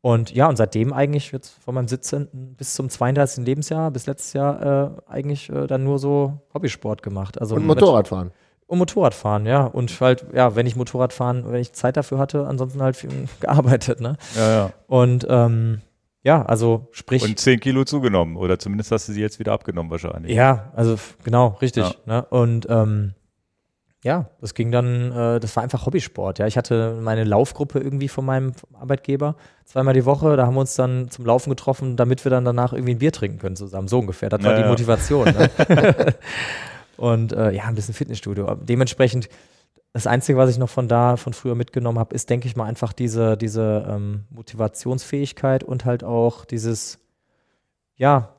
Und 0.03 0.33
ja, 0.33 0.49
und 0.49 0.57
seitdem 0.57 0.93
eigentlich 0.95 1.31
jetzt 1.31 1.51
von 1.63 1.75
meinem 1.75 1.87
17. 1.89 2.55
bis 2.57 2.73
zum 2.75 2.89
32. 2.89 3.45
Lebensjahr, 3.45 3.91
bis 3.91 4.07
letztes 4.07 4.33
Jahr 4.33 4.97
äh, 5.07 5.11
eigentlich 5.11 5.51
äh, 5.51 5.67
dann 5.67 5.85
nur 5.85 5.99
so 5.99 6.41
Hobbysport 6.55 7.03
gemacht. 7.03 7.39
Also 7.41 7.55
Und 7.57 7.63
mit- 7.67 7.77
Motorradfahren. 7.81 8.31
Und 8.71 8.79
Motorradfahren, 8.79 9.47
ja. 9.47 9.65
Und 9.65 10.01
halt, 10.01 10.27
ja, 10.33 10.55
wenn 10.55 10.65
ich 10.65 10.77
Motorradfahren, 10.77 11.51
wenn 11.51 11.61
ich 11.61 11.73
Zeit 11.73 11.97
dafür 11.97 12.19
hatte, 12.19 12.47
ansonsten 12.47 12.81
halt 12.81 12.95
viel 12.95 13.11
gearbeitet, 13.41 14.01
ne? 14.01 14.17
Ja, 14.37 14.49
ja. 14.49 14.73
Und 14.87 15.27
ähm, 15.29 15.81
ja, 16.23 16.43
also 16.43 16.87
sprich. 16.93 17.25
Und 17.25 17.37
10 17.37 17.59
Kilo 17.59 17.85
zugenommen. 17.85 18.37
Oder 18.37 18.61
zumindest 18.61 18.93
hast 18.93 19.09
du 19.09 19.13
sie 19.13 19.21
jetzt 19.21 19.41
wieder 19.41 19.55
abgenommen 19.55 19.91
wahrscheinlich. 19.91 20.37
Ja, 20.37 20.71
also 20.77 20.97
genau, 21.25 21.59
richtig. 21.61 21.83
Ja. 21.85 21.95
Ne? 22.07 22.25
Und 22.27 22.69
ähm, 22.71 23.15
ja, 24.05 24.31
das 24.41 24.55
ging 24.55 24.71
dann, 24.71 25.11
äh, 25.11 25.41
das 25.41 25.57
war 25.57 25.65
einfach 25.65 25.85
Hobbysport. 25.87 26.39
Ja, 26.39 26.47
ich 26.47 26.57
hatte 26.57 26.97
meine 27.03 27.25
Laufgruppe 27.25 27.81
irgendwie 27.81 28.07
von 28.07 28.25
meinem 28.25 28.53
Arbeitgeber 28.73 29.35
zweimal 29.65 29.95
die 29.95 30.05
Woche. 30.05 30.37
Da 30.37 30.47
haben 30.47 30.55
wir 30.55 30.61
uns 30.61 30.77
dann 30.77 31.11
zum 31.11 31.27
Laufen 31.27 31.51
getroffen, 31.51 31.97
damit 31.97 32.25
wir 32.25 32.31
dann 32.31 32.45
danach 32.45 32.73
irgendwie 32.73 32.95
ein 32.95 32.99
Bier 32.99 33.11
trinken 33.11 33.39
können 33.39 33.57
zusammen. 33.57 33.89
So 33.89 33.99
ungefähr. 33.99 34.29
Das 34.29 34.41
war 34.45 34.53
Ja, 34.53 34.59
die 34.59 34.63
ja. 34.63 34.69
Motivation. 34.69 35.25
Ne? 35.25 35.51
Und 37.01 37.33
äh, 37.33 37.51
ja, 37.53 37.65
ein 37.65 37.75
bisschen 37.75 37.95
Fitnessstudio. 37.95 38.47
Aber 38.47 38.63
Dementsprechend, 38.63 39.31
das 39.95 40.07
Einzige, 40.07 40.37
was 40.39 40.51
ich 40.51 40.59
noch 40.59 40.69
von 40.69 40.87
da, 40.87 41.17
von 41.17 41.33
früher 41.33 41.55
mitgenommen 41.55 41.99
habe, 41.99 42.15
ist, 42.15 42.29
denke 42.29 42.47
ich 42.47 42.57
mal, 42.57 42.67
einfach 42.67 42.93
diese, 42.93 43.39
diese 43.39 43.87
ähm, 43.89 44.25
Motivationsfähigkeit 44.29 45.65
und 45.65 45.87
halt 45.87 46.05
auch 46.05 46.45
dieses, 46.45 46.99
ja, 47.97 48.35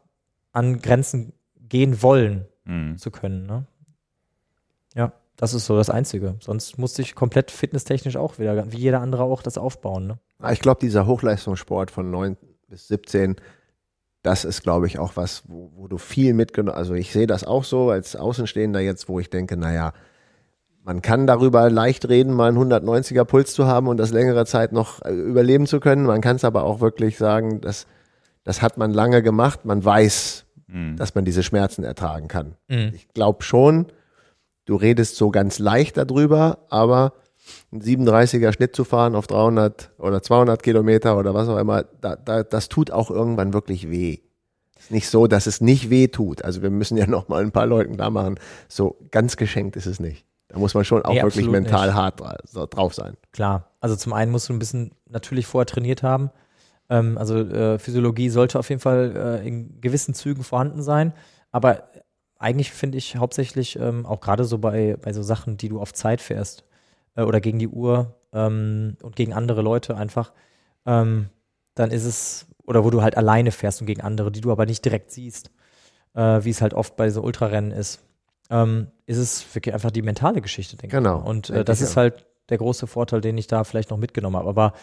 an 0.51 0.79
Grenzen 0.79 1.33
gehen 1.59 2.01
wollen 2.03 2.45
Hm. 2.65 2.97
zu 2.99 3.09
können. 3.09 3.47
Ne? 3.47 3.65
Ja, 4.93 5.13
das 5.37 5.55
ist 5.55 5.65
so 5.65 5.75
das 5.75 5.89
Einzige. 5.89 6.35
Sonst 6.39 6.77
musste 6.77 7.01
ich 7.01 7.15
komplett 7.15 7.49
fitnesstechnisch 7.49 8.17
auch 8.17 8.37
wieder, 8.37 8.71
wie 8.71 8.77
jeder 8.77 9.01
andere 9.01 9.23
auch, 9.23 9.41
das 9.41 9.57
aufbauen. 9.57 10.05
Ne? 10.05 10.19
Ah, 10.39 10.51
Ich 10.51 10.59
glaube, 10.59 10.79
dieser 10.81 11.07
Hochleistungssport 11.07 11.89
von 11.89 12.11
9 12.11 12.37
bis 12.67 12.87
17, 12.89 13.37
das 14.23 14.45
ist, 14.45 14.63
glaube 14.63 14.87
ich, 14.87 14.99
auch 14.99 15.15
was, 15.15 15.43
wo, 15.47 15.71
wo 15.75 15.87
du 15.87 15.97
viel 15.97 16.33
mitgenommen 16.33 16.77
Also 16.77 16.93
ich 16.93 17.11
sehe 17.11 17.27
das 17.27 17.43
auch 17.43 17.63
so 17.63 17.89
als 17.89 18.15
Außenstehender 18.15 18.79
jetzt, 18.79 19.09
wo 19.09 19.19
ich 19.19 19.29
denke, 19.29 19.57
naja, 19.57 19.93
man 20.83 21.01
kann 21.01 21.27
darüber 21.27 21.69
leicht 21.69 22.09
reden, 22.09 22.33
mal 22.33 22.49
einen 22.49 22.57
190er 22.57 23.23
Puls 23.23 23.53
zu 23.53 23.67
haben 23.67 23.87
und 23.87 23.97
das 23.97 24.11
längere 24.11 24.45
Zeit 24.45 24.71
noch 24.71 25.03
äh, 25.03 25.11
überleben 25.13 25.67
zu 25.67 25.79
können. 25.79 26.05
Man 26.05 26.21
kann 26.21 26.35
es 26.37 26.43
aber 26.43 26.63
auch 26.63 26.81
wirklich 26.81 27.17
sagen, 27.17 27.61
dass, 27.61 27.85
das 28.43 28.61
hat 28.61 28.77
man 28.77 28.91
lange 28.91 29.21
gemacht. 29.21 29.65
Man 29.65 29.83
weiß, 29.83 30.45
Hm. 30.71 30.95
dass 30.95 31.15
man 31.15 31.25
diese 31.25 31.43
Schmerzen 31.43 31.83
ertragen 31.83 32.27
kann. 32.27 32.55
Mhm. 32.69 32.93
Ich 32.95 33.09
glaube 33.09 33.43
schon, 33.43 33.87
du 34.65 34.75
redest 34.75 35.17
so 35.17 35.29
ganz 35.29 35.59
leicht 35.59 35.97
darüber, 35.97 36.59
aber 36.69 37.13
ein 37.71 37.81
37er 37.81 38.53
Schnitt 38.53 38.75
zu 38.75 38.83
fahren 38.83 39.15
auf 39.15 39.27
300 39.27 39.91
oder 39.97 40.21
200 40.21 40.61
Kilometer 40.61 41.17
oder 41.17 41.33
was 41.33 41.47
auch 41.47 41.57
immer, 41.57 41.83
da, 41.83 42.15
da, 42.15 42.43
das 42.43 42.69
tut 42.69 42.91
auch 42.91 43.09
irgendwann 43.09 43.53
wirklich 43.53 43.89
weh. 43.89 44.19
Ist 44.77 44.91
nicht 44.91 45.09
so, 45.09 45.27
dass 45.27 45.47
es 45.47 45.61
nicht 45.61 45.89
weh 45.89 46.07
tut. 46.07 46.43
Also 46.43 46.61
wir 46.61 46.69
müssen 46.69 46.97
ja 46.97 47.05
noch 47.07 47.27
mal 47.27 47.41
ein 47.41 47.51
paar 47.51 47.65
Leuten 47.67 47.95
klar 47.95 48.09
machen, 48.09 48.39
so 48.67 48.97
ganz 49.11 49.37
geschenkt 49.37 49.75
ist 49.75 49.85
es 49.85 49.99
nicht. 49.99 50.25
Da 50.47 50.59
muss 50.59 50.73
man 50.73 50.83
schon 50.83 51.03
auch 51.03 51.13
Nee, 51.13 51.23
wirklich 51.23 51.47
mental 51.47 51.87
nicht. 51.87 51.95
hart 51.95 52.21
drauf 52.75 52.93
sein. 52.93 53.15
Klar, 53.31 53.71
also 53.79 53.95
zum 53.95 54.11
einen 54.11 54.31
musst 54.31 54.49
du 54.49 54.53
ein 54.53 54.59
bisschen 54.59 54.91
natürlich 55.09 55.47
vorher 55.47 55.65
trainiert 55.65 56.03
haben. 56.03 56.29
Ähm, 56.89 57.17
also 57.17 57.37
äh, 57.37 57.79
Physiologie 57.79 58.29
sollte 58.29 58.59
auf 58.59 58.67
jeden 58.69 58.81
Fall 58.81 59.39
äh, 59.43 59.47
in 59.47 59.79
gewissen 59.79 60.13
Zügen 60.13 60.43
vorhanden 60.43 60.81
sein. 60.81 61.13
Aber 61.51 61.89
eigentlich 62.37 62.71
finde 62.71 62.97
ich 62.97 63.15
hauptsächlich 63.15 63.79
ähm, 63.79 64.05
auch 64.05 64.19
gerade 64.19 64.43
so 64.43 64.57
bei, 64.57 64.97
bei 65.01 65.13
so 65.13 65.21
Sachen, 65.23 65.55
die 65.55 65.69
du 65.69 65.79
auf 65.79 65.93
Zeit 65.93 66.19
fährst 66.19 66.65
äh, 67.15 67.23
oder 67.23 67.41
gegen 67.41 67.59
die 67.59 67.67
Uhr 67.67 68.15
ähm, 68.33 68.97
und 69.01 69.15
gegen 69.15 69.33
andere 69.33 69.61
Leute 69.61 69.95
einfach, 69.95 70.31
ähm, 70.85 71.29
dann 71.75 71.91
ist 71.91 72.05
es, 72.05 72.47
oder 72.65 72.83
wo 72.83 72.89
du 72.89 73.01
halt 73.01 73.17
alleine 73.17 73.51
fährst 73.51 73.81
und 73.81 73.87
gegen 73.87 74.01
andere, 74.01 74.31
die 74.31 74.41
du 74.41 74.51
aber 74.51 74.65
nicht 74.65 74.83
direkt 74.85 75.11
siehst, 75.11 75.51
äh, 76.13 76.43
wie 76.43 76.49
es 76.49 76.61
halt 76.61 76.73
oft 76.73 76.95
bei 76.95 77.09
so 77.09 77.21
Ultrarennen 77.21 77.71
ist, 77.71 78.01
ähm, 78.49 78.87
ist 79.05 79.17
es 79.17 79.55
wirklich 79.55 79.73
einfach 79.73 79.91
die 79.91 80.01
mentale 80.01 80.41
Geschichte, 80.41 80.75
denke 80.77 80.97
Genau, 80.97 81.17
ich. 81.19 81.23
mal. 81.23 81.29
Und 81.29 81.49
äh, 81.49 81.63
das 81.63 81.81
ist 81.81 81.97
halt 81.97 82.25
der 82.49 82.57
große 82.57 82.87
Vorteil, 82.87 83.21
den 83.21 83.37
ich 83.37 83.47
da 83.47 83.63
vielleicht 83.63 83.89
noch 83.89 83.97
mitgenommen 83.97 84.35
habe. 84.35 84.49
Aber 84.49 84.73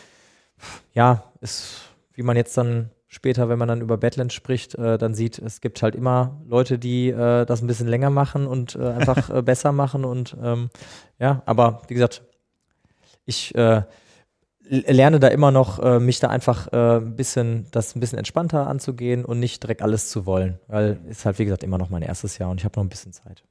ja, 0.95 1.25
ist, 1.41 1.81
wie 2.15 2.23
man 2.23 2.37
jetzt 2.37 2.57
dann 2.57 2.91
später, 3.09 3.49
wenn 3.49 3.59
man 3.59 3.69
dann 3.69 3.81
über 3.81 3.97
Badlands 3.97 4.35
spricht, 4.35 4.75
äh, 4.75 4.99
dann 4.99 5.15
sieht, 5.15 5.39
es 5.39 5.61
gibt 5.61 5.83
halt 5.83 5.95
immer 5.95 6.41
Leute, 6.47 6.79
die 6.79 7.09
äh, 7.09 7.47
das 7.47 7.63
ein 7.63 7.67
bisschen 7.67 7.89
länger 7.89 8.11
machen 8.11 8.47
und 8.47 8.77
äh, 8.77 8.87
einfach 8.87 9.31
äh, 9.35 9.43
besser 9.43 9.73
machen 9.73 10.05
und 10.05 10.37
ähm, 10.41 10.71
ja, 11.19 11.43
aber 11.47 11.83
wie 11.89 11.95
gesagt, 11.95 12.23
ich 13.25 13.55
äh, 13.55 13.83
lerne 14.69 15.19
da 15.19 15.29
immer 15.29 15.51
noch, 15.51 15.79
äh, 15.81 15.99
mich 15.99 16.21
da 16.21 16.29
einfach 16.29 16.69
ein 16.69 17.17
bisschen, 17.17 17.67
das 17.73 17.97
ein 17.97 18.01
bisschen 18.01 18.19
entspannter 18.19 18.67
anzugehen 18.67 19.25
und 19.25 19.41
nicht 19.41 19.63
direkt 19.63 19.83
alles 19.83 20.11
zu 20.11 20.27
wollen, 20.27 20.61
weil 20.69 21.01
ist 21.09 21.25
halt 21.25 21.39
wie 21.39 21.45
gesagt 21.45 21.65
immer 21.65 21.79
noch 21.79 21.91
mein 21.91 22.03
erstes 22.03 22.39
Jahr 22.39 22.51
und 22.51 22.61
ich 22.61 22.65
habe 22.65 22.79
noch 22.79 22.85
ein 22.85 22.91
bisschen 22.91 23.13
Zeit. 23.13 23.43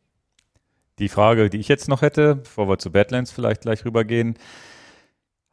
Die 1.00 1.10
Frage, 1.10 1.50
die 1.50 1.58
ich 1.58 1.68
jetzt 1.68 1.88
noch 1.90 2.02
hätte, 2.02 2.36
bevor 2.36 2.68
wir 2.68 2.80
zu 2.80 2.92
Badlands 2.92 3.32
vielleicht 3.32 3.62
gleich 3.62 3.86
rübergehen. 3.86 4.36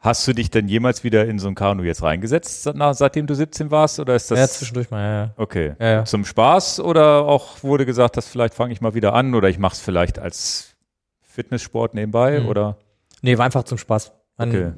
Hast 0.04 0.28
du 0.28 0.34
dich 0.34 0.50
denn 0.50 0.68
jemals 0.68 1.02
wieder 1.02 1.24
in 1.24 1.38
so 1.38 1.48
ein 1.48 1.54
Kanu 1.54 1.82
jetzt 1.82 2.02
reingesetzt, 2.02 2.62
seitdem 2.92 3.26
du 3.26 3.34
17 3.34 3.70
warst? 3.70 3.98
Oder 3.98 4.14
ist 4.14 4.30
das 4.30 4.38
ja, 4.38 4.46
zwischendurch 4.48 4.90
mal, 4.90 5.00
ja, 5.02 5.24
ja. 5.24 5.30
okay? 5.38 5.74
Ja, 5.80 5.86
ja. 5.90 6.04
Zum 6.04 6.26
Spaß 6.26 6.80
oder 6.80 7.24
auch 7.24 7.62
wurde 7.62 7.86
gesagt, 7.86 8.18
dass 8.18 8.28
vielleicht 8.28 8.52
fange 8.52 8.74
ich 8.74 8.82
mal 8.82 8.92
wieder 8.92 9.14
an 9.14 9.34
oder 9.34 9.48
ich 9.48 9.58
mache 9.58 9.72
es 9.72 9.80
vielleicht 9.80 10.18
als 10.18 10.74
Fitnesssport 11.22 11.94
nebenbei 11.94 12.40
Mhm. 12.40 12.48
oder? 12.48 12.76
Nee, 13.22 13.38
war 13.38 13.46
einfach 13.46 13.64
zum 13.64 13.78
Spaß. 13.78 14.12
Ein 14.36 14.48
Okay. 14.50 14.72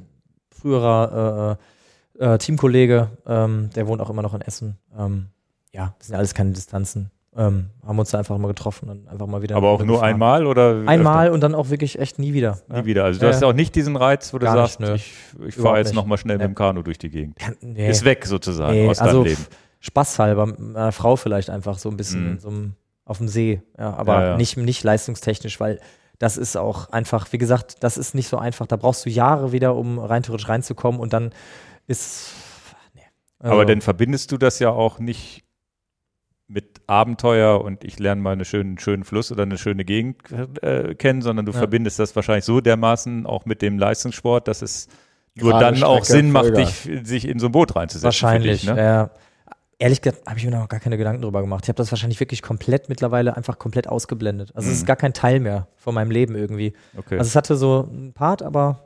früherer 0.54 1.58
äh, 2.20 2.24
äh, 2.34 2.38
Teamkollege, 2.38 3.10
ähm, 3.26 3.70
der 3.74 3.88
wohnt 3.88 4.00
auch 4.00 4.10
immer 4.10 4.22
noch 4.22 4.32
in 4.34 4.42
Essen. 4.42 4.78
Ähm, 4.96 5.26
ja, 5.72 5.96
das 5.98 6.06
sind 6.06 6.14
alles 6.16 6.34
keine 6.34 6.52
Distanzen. 6.52 7.10
Ähm, 7.38 7.66
haben 7.86 7.98
uns 7.98 8.10
da 8.10 8.18
einfach 8.18 8.38
mal 8.38 8.48
getroffen 8.48 8.88
und 8.88 9.08
einfach 9.08 9.26
mal 9.26 9.42
wieder. 9.42 9.56
Aber 9.56 9.68
auch 9.68 9.80
nur 9.84 9.96
gefahren. 9.96 10.08
einmal 10.14 10.46
oder? 10.46 10.82
Einmal 10.86 11.30
und 11.30 11.40
dann 11.42 11.54
auch 11.54 11.68
wirklich 11.68 11.98
echt 11.98 12.18
nie 12.18 12.32
wieder. 12.32 12.60
Nie 12.68 12.84
wieder. 12.86 13.04
Also 13.04 13.20
du 13.20 13.26
Ja, 13.26 13.32
hast 13.32 13.42
ja. 13.42 13.48
auch 13.48 13.52
nicht 13.52 13.74
diesen 13.74 13.94
Reiz, 13.96 14.32
wo 14.32 14.38
du 14.38 14.46
Gar 14.46 14.56
sagst, 14.56 14.80
nicht, 14.80 15.12
ich, 15.40 15.48
ich 15.48 15.54
fahre 15.54 15.78
jetzt 15.78 15.92
nochmal 15.94 16.16
schnell 16.18 16.38
Nee. 16.38 16.44
mit 16.44 16.52
dem 16.52 16.54
Kanu 16.54 16.82
durch 16.82 16.98
die 16.98 17.10
Gegend. 17.10 17.36
Nee. 17.60 17.90
Ist 17.90 18.04
weg 18.04 18.24
sozusagen 18.24 18.72
Nee, 18.72 18.88
aus 18.88 19.00
also 19.00 19.22
deinem 19.22 19.28
Leben. 19.32 19.46
spaßhalber, 19.80 20.46
meiner 20.46 20.92
Frau 20.92 21.16
vielleicht 21.16 21.50
einfach 21.50 21.78
so 21.78 21.90
ein 21.90 21.96
bisschen 21.96 22.32
Mhm. 22.34 22.38
so 22.38 22.48
einem, 22.48 22.72
auf 23.04 23.18
dem 23.18 23.28
See. 23.28 23.60
Ja, 23.78 23.92
aber 23.94 24.14
Ja, 24.14 24.26
ja. 24.30 24.36
Nicht, 24.36 24.56
nicht 24.56 24.82
leistungstechnisch, 24.82 25.60
weil 25.60 25.78
das 26.18 26.38
ist 26.38 26.56
auch 26.56 26.88
einfach, 26.90 27.30
wie 27.32 27.38
gesagt, 27.38 27.76
das 27.84 27.98
ist 27.98 28.14
nicht 28.14 28.28
so 28.28 28.38
einfach. 28.38 28.66
Da 28.66 28.76
brauchst 28.76 29.04
du 29.04 29.10
Jahre 29.10 29.52
wieder, 29.52 29.74
um 29.76 29.98
rein 29.98 30.22
theoretisch 30.22 30.48
reinzukommen 30.48 30.98
und 31.00 31.12
dann 31.12 31.30
ist. 31.86 32.30
Nee. 32.94 33.02
Aber 33.40 33.50
Also- 33.60 33.64
dann 33.64 33.80
verbindest 33.82 34.32
du 34.32 34.38
das 34.38 34.58
ja 34.58 34.70
auch 34.70 34.98
nicht 34.98 35.44
mit 36.48 36.80
Abenteuer 36.86 37.60
und 37.60 37.82
ich 37.82 37.98
lerne 37.98 38.20
mal 38.20 38.32
einen 38.32 38.44
schönen, 38.44 38.78
schönen 38.78 39.04
Fluss 39.04 39.32
oder 39.32 39.42
eine 39.42 39.58
schöne 39.58 39.84
Gegend 39.84 40.18
äh, 40.62 40.94
kennen, 40.94 41.20
sondern 41.22 41.44
du 41.46 41.52
Ja. 41.52 41.58
verbindest 41.58 41.98
das 41.98 42.14
wahrscheinlich 42.14 42.44
so 42.44 42.60
dermaßen 42.60 43.26
auch 43.26 43.46
mit 43.46 43.62
dem 43.62 43.78
Leistungssport, 43.78 44.46
dass 44.46 44.62
es 44.62 44.86
nur 45.34 45.50
Gerade 45.52 45.74
dann 45.74 45.82
auch 45.82 46.04
Strecke, 46.04 46.22
Sinn 46.22 46.30
macht, 46.30 46.56
dich, 46.56 46.88
sich 47.02 47.26
in 47.28 47.38
so 47.38 47.46
ein 47.46 47.52
Boot 47.52 47.74
reinzusetzen. 47.76 48.04
Wahrscheinlich. 48.04 48.60
Dich, 48.60 48.70
ne? 48.70 48.76
ja. 48.78 49.10
Ehrlich 49.78 50.00
gesagt, 50.00 50.26
habe 50.26 50.38
ich 50.38 50.44
mir 50.46 50.52
noch 50.52 50.68
gar 50.68 50.80
keine 50.80 50.96
Gedanken 50.96 51.20
drüber 51.20 51.42
gemacht. 51.42 51.64
Ich 51.64 51.68
habe 51.68 51.76
das 51.76 51.90
wahrscheinlich 51.92 52.18
wirklich 52.20 52.40
komplett 52.40 52.88
mittlerweile 52.88 53.36
einfach 53.36 53.58
komplett 53.58 53.88
ausgeblendet. 53.88 54.52
Also 54.54 54.68
es 54.70 54.76
Mhm. 54.76 54.80
ist 54.80 54.86
gar 54.86 54.96
kein 54.96 55.12
Teil 55.12 55.38
mehr 55.40 55.66
von 55.76 55.94
meinem 55.94 56.10
Leben 56.10 56.34
irgendwie. 56.34 56.72
Okay. 56.96 57.18
Also 57.18 57.28
es 57.28 57.36
hatte 57.36 57.56
so 57.56 57.86
einen 57.90 58.14
Part, 58.14 58.40
aber 58.42 58.84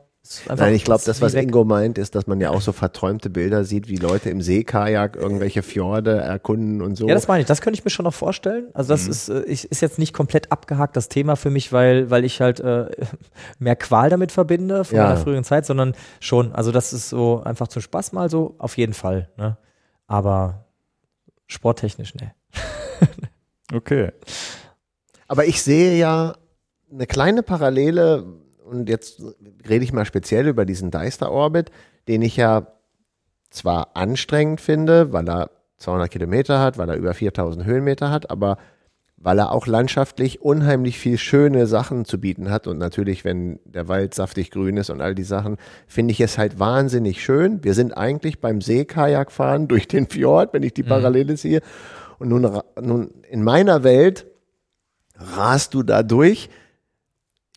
Nein, 0.55 0.75
ich 0.75 0.83
glaube, 0.83 1.01
das, 1.03 1.19
was 1.19 1.33
weg. 1.33 1.43
Ingo 1.43 1.65
meint, 1.65 1.97
ist, 1.97 2.13
dass 2.13 2.27
man 2.27 2.39
ja 2.39 2.51
auch 2.51 2.61
so 2.61 2.71
verträumte 2.71 3.29
Bilder 3.31 3.63
sieht, 3.65 3.87
wie 3.89 3.95
Leute 3.95 4.29
im 4.29 4.41
Seekajak 4.41 5.15
irgendwelche 5.15 5.63
Fjorde 5.63 6.11
erkunden 6.19 6.81
und 6.81 6.95
so. 6.95 7.07
Ja, 7.07 7.15
das 7.15 7.27
meine 7.27 7.41
ich. 7.41 7.47
Das 7.47 7.59
könnte 7.59 7.79
ich 7.79 7.83
mir 7.83 7.89
schon 7.89 8.03
noch 8.05 8.13
vorstellen. 8.13 8.69
Also 8.73 8.93
das 8.93 9.05
Mhm. 9.05 9.11
ist, 9.11 9.29
äh, 9.29 9.41
ich, 9.43 9.69
ist 9.71 9.81
jetzt 9.81 9.97
nicht 9.97 10.13
komplett 10.13 10.51
abgehakt 10.51 10.95
das 10.95 11.09
Thema 11.09 11.35
für 11.35 11.49
mich, 11.49 11.73
weil, 11.73 12.11
weil 12.11 12.23
ich 12.23 12.39
halt 12.39 12.59
äh, 12.59 12.91
mehr 13.59 13.75
Qual 13.75 14.09
damit 14.11 14.31
verbinde 14.31 14.83
von 14.85 14.95
Ja. 14.95 15.05
meiner 15.05 15.17
früheren 15.17 15.43
Zeit, 15.43 15.65
sondern 15.65 15.95
schon. 16.19 16.53
Also 16.53 16.71
das 16.71 16.93
ist 16.93 17.09
so 17.09 17.41
einfach 17.43 17.67
zum 17.67 17.81
Spaß 17.81 18.11
mal 18.13 18.29
so, 18.29 18.53
auf 18.59 18.77
jeden 18.77 18.93
Fall. 18.93 19.27
Ne? 19.37 19.57
Aber 20.05 20.65
sporttechnisch, 21.47 22.13
ne. 22.15 22.31
okay. 23.73 24.11
Aber 25.27 25.45
ich 25.45 25.61
sehe 25.63 25.97
ja 25.97 26.35
eine 26.91 27.07
kleine 27.07 27.41
Parallele, 27.41 28.23
und 28.71 28.89
jetzt 28.89 29.21
rede 29.67 29.83
ich 29.83 29.93
mal 29.93 30.05
speziell 30.05 30.47
über 30.47 30.65
diesen 30.65 30.91
Deister-Orbit, 30.91 31.71
den 32.07 32.21
ich 32.21 32.37
ja 32.37 32.67
zwar 33.49 33.95
anstrengend 33.95 34.61
finde, 34.61 35.11
weil 35.11 35.27
er 35.29 35.51
200 35.77 36.09
Kilometer 36.09 36.59
hat, 36.59 36.77
weil 36.77 36.89
er 36.89 36.95
über 36.95 37.13
4000 37.13 37.65
Höhenmeter 37.65 38.09
hat, 38.09 38.31
aber 38.31 38.57
weil 39.17 39.37
er 39.37 39.51
auch 39.51 39.67
landschaftlich 39.67 40.41
unheimlich 40.41 40.97
viel 40.97 41.17
schöne 41.17 41.67
Sachen 41.67 42.05
zu 42.05 42.19
bieten 42.19 42.49
hat 42.49 42.65
und 42.65 42.77
natürlich, 42.77 43.23
wenn 43.23 43.59
der 43.65 43.87
Wald 43.87 44.15
saftig 44.15 44.49
grün 44.51 44.77
ist 44.77 44.89
und 44.89 45.01
all 45.01 45.13
die 45.13 45.23
Sachen, 45.23 45.57
finde 45.85 46.13
ich 46.13 46.21
es 46.21 46.37
halt 46.37 46.57
wahnsinnig 46.57 47.21
schön. 47.21 47.63
Wir 47.63 47.73
sind 47.73 47.95
eigentlich 47.95 48.39
beim 48.39 48.61
Seekajakfahren 48.61 49.67
durch 49.67 49.87
den 49.87 50.07
Fjord, 50.07 50.53
wenn 50.53 50.63
ich 50.63 50.73
die 50.73 50.83
Parallele 50.83 51.37
sehe. 51.37 51.61
Und 52.17 52.29
nun, 52.29 52.61
nun 52.81 53.11
in 53.29 53.43
meiner 53.43 53.83
Welt 53.83 54.25
rast 55.15 55.75
du 55.75 55.83
da 55.83 56.01
durch. 56.03 56.49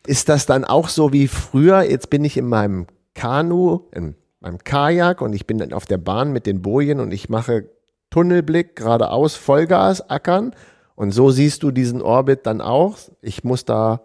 Ist 0.07 0.29
das 0.29 0.45
dann 0.45 0.65
auch 0.65 0.89
so 0.89 1.13
wie 1.13 1.27
früher? 1.27 1.81
Jetzt 1.83 2.09
bin 2.09 2.23
ich 2.23 2.37
in 2.37 2.47
meinem 2.47 2.87
Kanu, 3.13 3.81
in 3.91 4.15
beim 4.45 4.59
Kajak 4.59 5.21
und 5.21 5.33
ich 5.33 5.47
bin 5.47 5.57
dann 5.57 5.73
auf 5.73 5.87
der 5.87 5.97
Bahn 5.97 6.31
mit 6.31 6.45
den 6.45 6.61
Bojen 6.61 6.99
und 6.99 7.11
ich 7.11 7.29
mache 7.29 7.67
Tunnelblick 8.11 8.75
geradeaus, 8.75 9.35
Vollgas, 9.35 10.07
ackern. 10.07 10.53
Und 10.93 11.11
so 11.11 11.31
siehst 11.31 11.63
du 11.63 11.71
diesen 11.71 12.01
Orbit 12.03 12.45
dann 12.45 12.61
auch. 12.61 12.97
Ich 13.21 13.43
muss 13.43 13.65
da, 13.65 14.01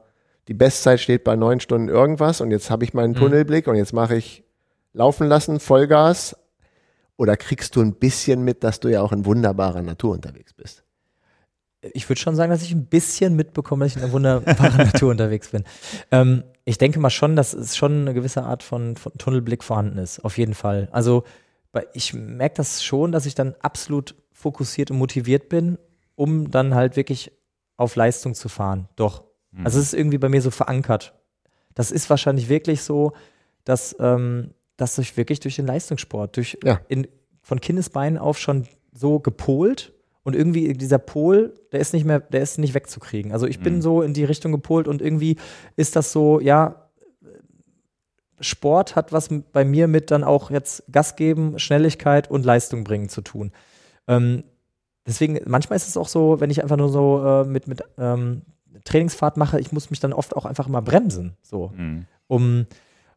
die 0.49 0.55
Bestzeit 0.55 0.99
steht 0.99 1.25
bei 1.25 1.37
neun 1.37 1.61
Stunden 1.61 1.89
irgendwas 1.89 2.41
und 2.41 2.51
jetzt 2.51 2.71
habe 2.71 2.85
ich 2.85 2.95
meinen 2.95 3.11
Mhm. 3.13 3.17
Tunnelblick 3.17 3.67
und 3.69 3.77
jetzt 3.77 3.93
mache 3.93 4.17
ich 4.17 4.43
laufen 4.95 5.29
lassen, 5.29 5.61
Vollgas. 5.61 6.35
Oder 7.19 7.37
kriegst 7.37 7.77
du 7.77 7.83
ein 7.83 7.97
bisschen 7.97 8.43
mit, 8.43 8.65
dass 8.65 8.81
du 8.81 8.89
ja 8.89 9.03
auch 9.03 9.13
in 9.13 9.27
wunderbarer 9.27 9.83
Natur 9.83 10.15
unterwegs 10.15 10.55
bist? 10.55 10.85
Ich 11.83 12.09
würde 12.09 12.21
schon 12.21 12.37
sagen, 12.37 12.51
dass 12.51 12.63
ich 12.63 12.73
ein 12.73 12.87
bisschen 12.87 13.37
mitbekomme, 13.37 13.85
dass 13.85 13.93
ich 13.93 13.97
in 13.99 14.05
einer 14.05 14.13
wunderbaren 14.13 14.77
Natur 14.93 15.11
unterwegs 15.11 15.49
bin. 15.49 15.65
Ähm, 16.11 16.45
ich 16.65 16.79
denke 16.79 17.01
mal 17.01 17.11
schon, 17.11 17.37
dass 17.37 17.53
es 17.55 17.77
schon 17.77 18.03
eine 18.03 18.15
gewisse 18.15 18.43
Art 18.45 18.63
von, 18.63 18.97
von 18.97 19.13
Tunnelblick 19.17 19.65
vorhanden 19.65 19.99
ist, 19.99 20.25
auf 20.25 20.37
jeden 20.39 20.55
Fall. 20.55 20.89
Also 20.93 21.25
ich 21.95 22.13
merke 22.15 22.57
das 22.57 22.83
schon, 22.83 23.13
dass 23.13 23.27
ich 23.27 23.35
dann 23.35 23.55
absolut 23.61 24.15
fokussiert 24.33 24.91
und 24.91 24.99
motiviert 24.99 25.49
bin, 25.49 25.79
um 26.17 26.51
dann 26.51 26.75
halt 26.75 26.97
wirklich 26.97 27.33
auf 27.77 27.97
Leistung 27.97 28.35
zu 28.35 28.49
fahren. 28.49 28.89
Doch. 28.97 29.25
Also 29.65 29.79
es 29.79 29.87
ist 29.87 29.95
irgendwie 29.95 30.19
bei 30.19 30.29
mir 30.29 30.43
so 30.43 30.51
verankert. 30.51 31.15
Das 31.75 31.91
ist 31.91 32.11
wahrscheinlich 32.11 32.49
wirklich 32.49 32.83
so, 32.83 33.13
dass, 33.65 33.97
ähm, 34.01 34.53
dass 34.77 34.99
ich 34.99 35.17
wirklich 35.17 35.41
durch 35.41 35.57
den 35.57 35.67
Leistungssport, 35.67 36.37
durch 36.37 36.59
Ja. 36.65 36.81
in, 36.89 37.07
von 37.43 37.61
Kindesbeinen 37.61 38.19
auf 38.19 38.39
schon 38.39 38.67
so 38.93 39.19
gepolt 39.21 39.93
und 40.23 40.37
irgendwie 40.37 40.73
dieser 40.75 40.99
Pol, 40.99 41.55
der 41.73 41.81
ist 41.81 41.93
nicht 41.93 42.05
mehr, 42.05 42.21
der 42.21 42.43
ist 42.43 42.59
nicht 42.59 42.75
wegzukriegen. 42.75 43.33
Also 43.33 43.47
ich 43.47 43.61
bin 43.61 43.81
so 43.83 44.03
in 44.03 44.13
die 44.13 44.25
Richtung 44.25 44.53
gepolt 44.53 44.87
und 44.87 45.01
irgendwie 45.01 45.37
ist 45.77 45.97
das 45.97 46.13
so, 46.13 46.41
ja, 46.41 46.89
Sport 48.41 48.97
hat 48.97 49.13
was 49.13 49.29
bei 49.53 49.65
mir 49.65 49.87
mit 49.87 50.11
dann 50.11 50.25
auch 50.25 50.51
jetzt 50.51 50.85
Gas 50.91 51.17
geben, 51.17 51.59
Schnelligkeit 51.59 52.31
und 52.31 52.45
Leistung 52.45 52.85
bringen 52.85 53.09
zu 53.09 53.21
tun. 53.21 53.53
Ähm, 54.09 54.45
deswegen, 55.07 55.39
manchmal 55.47 55.77
ist 55.77 55.89
es 55.89 55.97
auch 55.97 56.09
so, 56.09 56.41
wenn 56.41 56.51
ich 56.51 56.63
einfach 56.63 56.77
nur 56.77 56.89
so 56.89 57.23
äh, 57.25 57.45
mit, 57.45 57.67
mit 57.67 57.83
ähm, 57.99 58.43
Trainingsfahrt 58.85 59.37
mache, 59.37 59.61
ich 59.61 59.73
muss 59.73 59.91
mich 59.91 60.01
dann 60.01 60.13
oft 60.13 60.37
auch 60.37 60.47
einfach 60.47 60.69
mal 60.69 60.81
bremsen. 60.81 61.37
So 61.43 61.73
Mhm. 61.77 62.07
um 62.27 62.67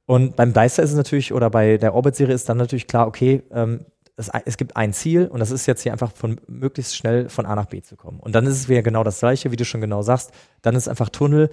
und 0.06 0.36
beim 0.36 0.52
Deister 0.52 0.84
ist 0.84 0.90
es 0.92 0.98
natürlich, 0.98 1.32
oder 1.32 1.50
bei 1.50 1.78
der 1.78 1.96
Orbit-Serie 1.96 2.36
ist 2.36 2.50
dann 2.50 2.58
natürlich 2.58 2.88
klar, 2.88 3.08
okay, 3.08 3.42
ähm, 3.52 3.86
es, 4.16 4.30
es 4.46 4.58
gibt 4.58 4.76
ein 4.78 4.94
Ziel 4.94 5.28
und 5.28 5.40
das 5.40 5.52
ist 5.52 5.66
jetzt 5.66 5.82
hier 5.82 5.92
einfach 5.92 6.12
von 6.14 6.40
möglichst 6.48 6.96
schnell 6.96 7.30
von 7.30 7.46
A 7.46 7.56
nach 7.56 7.66
B 7.66 7.82
zu 7.82 7.96
kommen. 7.96 8.20
Und 8.20 8.34
dann 8.34 8.46
ist 8.46 8.54
es 8.54 8.70
wieder 8.70 8.84
genau 8.84 9.04
das 9.04 9.20
gleiche, 9.20 9.52
wie 9.52 9.56
du 9.56 9.66
schon 9.66 9.82
genau 9.82 10.02
sagst. 10.02 10.32
Dann 10.62 10.76
ist 10.76 10.88
einfach 10.88 11.10
Tunnel 11.10 11.50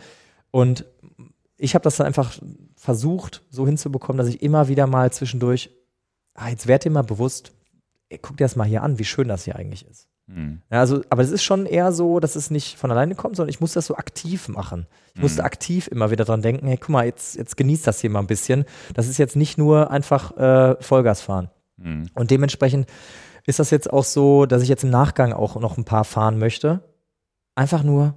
und 0.51 0.85
ich 1.57 1.74
habe 1.74 1.82
das 1.82 1.97
dann 1.97 2.07
einfach 2.07 2.39
versucht, 2.77 3.43
so 3.51 3.66
hinzubekommen, 3.66 4.19
dass 4.19 4.28
ich 4.28 4.43
immer 4.43 4.69
wieder 4.69 4.87
mal 4.87 5.12
zwischendurch, 5.12 5.70
ah, 6.35 6.49
jetzt 6.49 6.66
werd 6.66 6.85
dir 6.85 6.91
mal 6.91 7.03
bewusst, 7.03 7.53
ey, 8.09 8.19
guck 8.19 8.37
dir 8.37 8.45
das 8.45 8.57
mal 8.57 8.65
hier 8.65 8.82
an, 8.82 8.99
wie 8.99 9.05
schön 9.05 9.28
das 9.28 9.45
hier 9.45 9.57
eigentlich 9.57 9.87
ist. 9.87 10.09
Mhm. 10.27 10.62
Ja, 10.70 10.81
also, 10.81 11.03
aber 11.11 11.23
es 11.23 11.31
ist 11.31 11.43
schon 11.43 11.66
eher 11.66 11.93
so, 11.93 12.20
dass 12.20 12.37
es 12.37 12.51
nicht 12.51 12.78
von 12.78 12.91
alleine 12.91 13.15
kommt, 13.15 13.37
sondern 13.37 13.51
ich 13.51 13.61
muss 13.61 13.74
das 13.74 13.87
so 13.87 13.97
aktiv 13.97 14.49
machen. 14.49 14.87
Ich 15.15 15.20
musste 15.20 15.45
aktiv 15.45 15.89
immer 15.89 16.11
wieder 16.11 16.24
dran 16.24 16.41
denken, 16.41 16.66
hey, 16.66 16.78
guck 16.78 16.91
mal, 16.91 17.05
jetzt, 17.05 17.37
jetzt 17.37 17.57
genießt 17.57 17.87
das 17.87 18.01
hier 18.01 18.11
mal 18.11 18.20
ein 18.20 18.27
bisschen. 18.27 18.65
Das 18.95 19.09
ist 19.09 19.19
jetzt 19.19 19.37
nicht 19.37 19.59
nur 19.59 19.91
einfach 19.91 20.37
äh, 20.37 20.77
Vollgas 20.81 21.20
fahren. 21.20 21.51
Mhm. 21.81 22.09
Und 22.15 22.31
dementsprechend 22.31 22.86
ist 23.47 23.59
das 23.59 23.70
jetzt 23.70 23.93
auch 23.93 24.05
so, 24.05 24.47
dass 24.47 24.62
ich 24.62 24.69
jetzt 24.69 24.85
im 24.85 24.90
Nachgang 24.90 25.32
auch 25.32 25.57
noch 25.61 25.77
ein 25.78 25.85
paar 25.85 26.05
fahren 26.05 26.39
möchte. 26.39 26.81
Einfach 27.55 27.82
nur, 27.82 28.15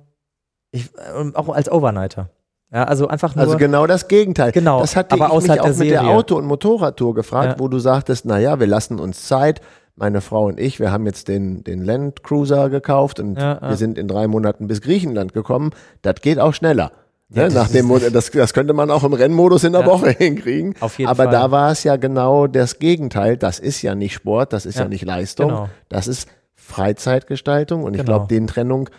ich, 0.71 0.89
äh, 0.95 1.31
auch 1.33 1.49
als 1.49 1.71
Overnighter. 1.71 2.29
Ja, 2.71 2.85
also 2.85 3.07
einfach 3.07 3.35
nur. 3.35 3.45
Also 3.45 3.57
genau 3.57 3.85
das 3.85 4.07
Gegenteil. 4.07 4.51
Genau, 4.51 4.81
Das 4.81 4.95
hatte 4.95 5.13
aber 5.13 5.27
ich 5.37 5.43
mich 5.47 5.51
auch 5.59 5.65
der 5.65 5.75
mit 5.75 5.89
der. 5.91 6.07
Auto- 6.07 6.37
und 6.37 6.45
Motorradtour 6.45 7.13
gefragt, 7.13 7.53
Ja. 7.53 7.59
wo 7.59 7.67
du 7.67 7.77
sagtest, 7.79 8.25
naja, 8.25 8.59
wir 8.59 8.67
lassen 8.67 8.99
uns 8.99 9.27
Zeit. 9.27 9.61
Meine 9.95 10.21
Frau 10.21 10.47
und 10.47 10.59
ich, 10.59 10.79
wir 10.79 10.91
haben 10.91 11.05
jetzt 11.05 11.27
den, 11.27 11.63
den 11.63 11.83
Land 11.85 12.23
Cruiser 12.23 12.71
gekauft 12.71 13.19
und 13.19 13.35
Ja, 13.37 13.59
ja. 13.61 13.69
wir 13.69 13.77
sind 13.77 13.99
in 13.99 14.07
drei 14.07 14.27
Monaten 14.27 14.65
bis 14.65 14.81
Griechenland 14.81 15.33
gekommen. 15.33 15.69
Das 16.01 16.15
geht 16.21 16.39
auch 16.39 16.55
schneller. 16.55 16.91
Ja, 17.33 17.43
Ne? 17.43 17.49
das 17.49 17.53
Nach 17.53 17.67
dem, 17.69 18.13
das, 18.13 18.31
das 18.31 18.53
könnte 18.53 18.73
man 18.73 18.91
auch 18.91 19.03
im 19.03 19.13
Rennmodus 19.13 19.63
in 19.63 19.73
der 19.73 19.81
Ja. 19.81 19.87
Woche 19.87 20.11
hinkriegen. 20.11 20.75
Auf 20.79 20.99
jeden 20.99 21.09
Aber 21.09 21.23
Fall. 21.25 21.31
da 21.33 21.51
war 21.51 21.71
es 21.71 21.83
ja 21.83 21.95
genau 21.95 22.47
das 22.47 22.79
Gegenteil. 22.79 23.37
Das 23.37 23.59
ist 23.59 23.81
ja 23.81 23.95
nicht 23.95 24.13
Sport, 24.13 24.53
das 24.53 24.65
ist 24.65 24.75
ja, 24.75 24.83
Ja, 24.83 24.87
nicht 24.89 25.03
Leistung. 25.05 25.47
genau. 25.49 25.69
Das 25.89 26.07
ist 26.07 26.27
Freizeitgestaltung. 26.55 27.83
Und 27.83 27.93
ich 27.95 28.01
Genau. 28.01 28.17
glaube, 28.19 28.27
den 28.27 28.47
Trennung, 28.47 28.89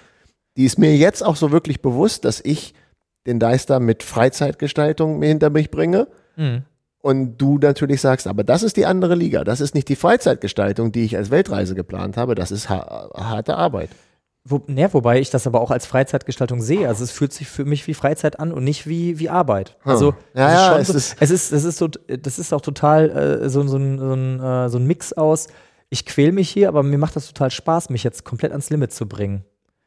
die 0.56 0.64
ist 0.64 0.78
mir 0.78 0.96
jetzt 0.96 1.22
auch 1.24 1.36
so 1.36 1.52
wirklich 1.52 1.82
bewusst, 1.82 2.24
dass 2.24 2.40
ich 2.40 2.74
den 3.26 3.38
Deister 3.38 3.80
mit 3.80 4.02
Freizeitgestaltung 4.02 5.22
hinter 5.22 5.50
mich 5.50 5.70
bringe. 5.70 6.08
Mhm. 6.36 6.62
Und 7.00 7.36
du 7.36 7.58
natürlich 7.58 8.00
sagst, 8.00 8.26
aber 8.26 8.44
das 8.44 8.62
ist 8.62 8.78
die 8.78 8.86
andere 8.86 9.14
Liga. 9.14 9.44
Das 9.44 9.60
ist 9.60 9.74
nicht 9.74 9.88
die 9.90 9.96
Freizeitgestaltung, 9.96 10.90
die 10.90 11.04
ich 11.04 11.16
als 11.18 11.30
Weltreise 11.30 11.74
geplant 11.74 12.16
habe. 12.16 12.34
Das 12.34 12.50
ist 12.50 12.70
ha 12.70 13.10
harte 13.14 13.56
Arbeit. 13.56 13.90
Wo, 14.46 14.60
ne, 14.66 14.92
wobei 14.92 15.20
ich 15.20 15.30
das 15.30 15.46
aber 15.46 15.62
auch 15.62 15.70
als 15.70 15.86
Freizeitgestaltung 15.86 16.60
sehe. 16.60 16.86
Also 16.86 17.02
es 17.02 17.10
fühlt 17.10 17.32
sich 17.32 17.48
für 17.48 17.64
mich 17.64 17.86
wie 17.86 17.94
Freizeit 17.94 18.38
an 18.38 18.52
und 18.52 18.62
nicht 18.62 18.86
wie, 18.86 19.18
wie 19.18 19.30
Arbeit. 19.30 19.78
Also 19.84 20.08
Hm. 20.12 20.16
Ja, 20.34 20.48
es 20.48 20.54
ja, 20.54 20.76
ist, 20.76 20.80
es 20.80 20.88
so, 20.88 20.96
ist- 20.98 21.16
es 21.20 21.30
ist, 21.30 21.52
es 21.52 21.64
ist 21.64 21.78
so, 21.78 21.88
das 21.88 22.38
ist 22.38 22.52
auch 22.52 22.60
total 22.60 23.10
äh, 23.44 23.48
so, 23.48 23.66
so, 23.66 23.78
ein, 23.78 23.98
so, 23.98 24.12
ein, 24.12 24.40
äh, 24.40 24.68
so 24.68 24.78
ein 24.78 24.86
Mix 24.86 25.14
aus. 25.14 25.46
Ich 25.88 26.04
quäl 26.04 26.32
mich 26.32 26.50
hier, 26.50 26.68
aber 26.68 26.82
mir 26.82 26.98
macht 26.98 27.16
das 27.16 27.26
total 27.26 27.50
Spaß, 27.50 27.88
mich 27.88 28.04
jetzt 28.04 28.24
komplett 28.24 28.50
ans 28.52 28.68
Limit 28.68 28.92
zu 28.92 29.06
bringen. 29.08 29.44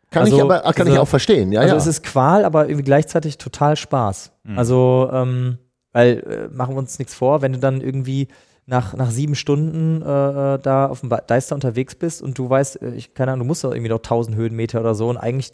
Kann 0.09 0.23
Also, 0.23 0.37
ich 0.37 0.41
aber 0.41 0.61
kann 0.73 0.87
ich 0.87 0.93
also- 0.93 1.01
auch 1.01 1.07
verstehen. 1.07 1.51
Ja, 1.51 1.61
also 1.61 1.75
ja. 1.75 1.81
es 1.81 1.85
ist 1.85 2.01
Qual, 2.01 2.43
aber 2.45 2.65
irgendwie 2.67 2.83
gleichzeitig 2.85 3.37
total 3.37 3.75
Spaß. 3.75 4.31
Also, 4.55 5.09
ähm, 5.11 5.57
weil 5.91 6.47
äh, 6.51 6.55
machen 6.55 6.73
wir 6.75 6.79
uns 6.79 6.97
nichts 6.97 7.13
vor, 7.13 7.41
wenn 7.43 7.53
du 7.53 7.59
dann 7.59 7.81
irgendwie 7.81 8.27
nach, 8.67 8.93
nach 8.93 9.09
sieben 9.09 9.33
Stunden 9.33 10.01
äh, 10.01 10.55
äh, 10.55 10.59
da 10.59 10.87
auf 10.87 10.99
dem 10.99 11.09
Deister 11.09 11.55
unterwegs 11.55 11.95
bist 11.95 12.21
und 12.21 12.37
du 12.37 12.49
weißt, 12.49 12.81
äh, 12.81 12.91
ich, 12.91 13.13
keine 13.13 13.31
Ahnung, 13.31 13.45
du 13.45 13.47
musst 13.47 13.63
doch 13.63 13.71
irgendwie 13.71 13.89
noch 13.89 13.99
1000 13.99 14.35
Höhenmeter 14.35 14.81
oder 14.81 14.93
so 14.93 15.09
und 15.09 15.17
eigentlich, 15.17 15.51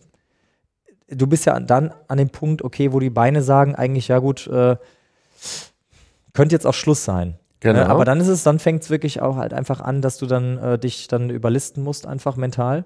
du 1.08 1.28
bist 1.28 1.46
ja 1.46 1.58
dann 1.60 1.94
an 2.08 2.18
dem 2.18 2.30
Punkt, 2.30 2.64
okay, 2.64 2.92
wo 2.92 3.00
die 3.00 3.12
Beine 3.12 3.44
sagen, 3.44 3.76
eigentlich, 3.76 4.08
ja 4.08 4.18
gut, 4.18 4.48
äh, 4.48 4.78
könnte 6.34 6.56
jetzt 6.56 6.66
auch 6.66 6.74
Schluss 6.74 7.06
sein. 7.06 7.38
Genau. 7.60 7.80
Ne? 7.80 7.90
Aber 7.90 8.04
dann 8.04 8.20
ist 8.20 8.28
es, 8.28 8.42
dann 8.42 8.58
fängt 8.58 8.82
es 8.82 8.90
wirklich 8.90 9.22
auch 9.22 9.38
halt 9.38 9.54
einfach 9.54 9.80
an, 9.80 10.02
dass 10.02 10.18
du 10.18 10.26
dann 10.26 10.58
äh, 10.58 10.80
dich 10.80 11.08
dann 11.08 11.30
überlisten 11.30 11.84
musst, 11.84 12.08
einfach 12.08 12.36
mental. 12.36 12.84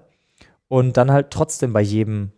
Und 0.68 0.98
dann 0.98 1.10
halt 1.10 1.30
trotzdem 1.30 1.72
bei 1.72 1.80
jedem 1.80 2.32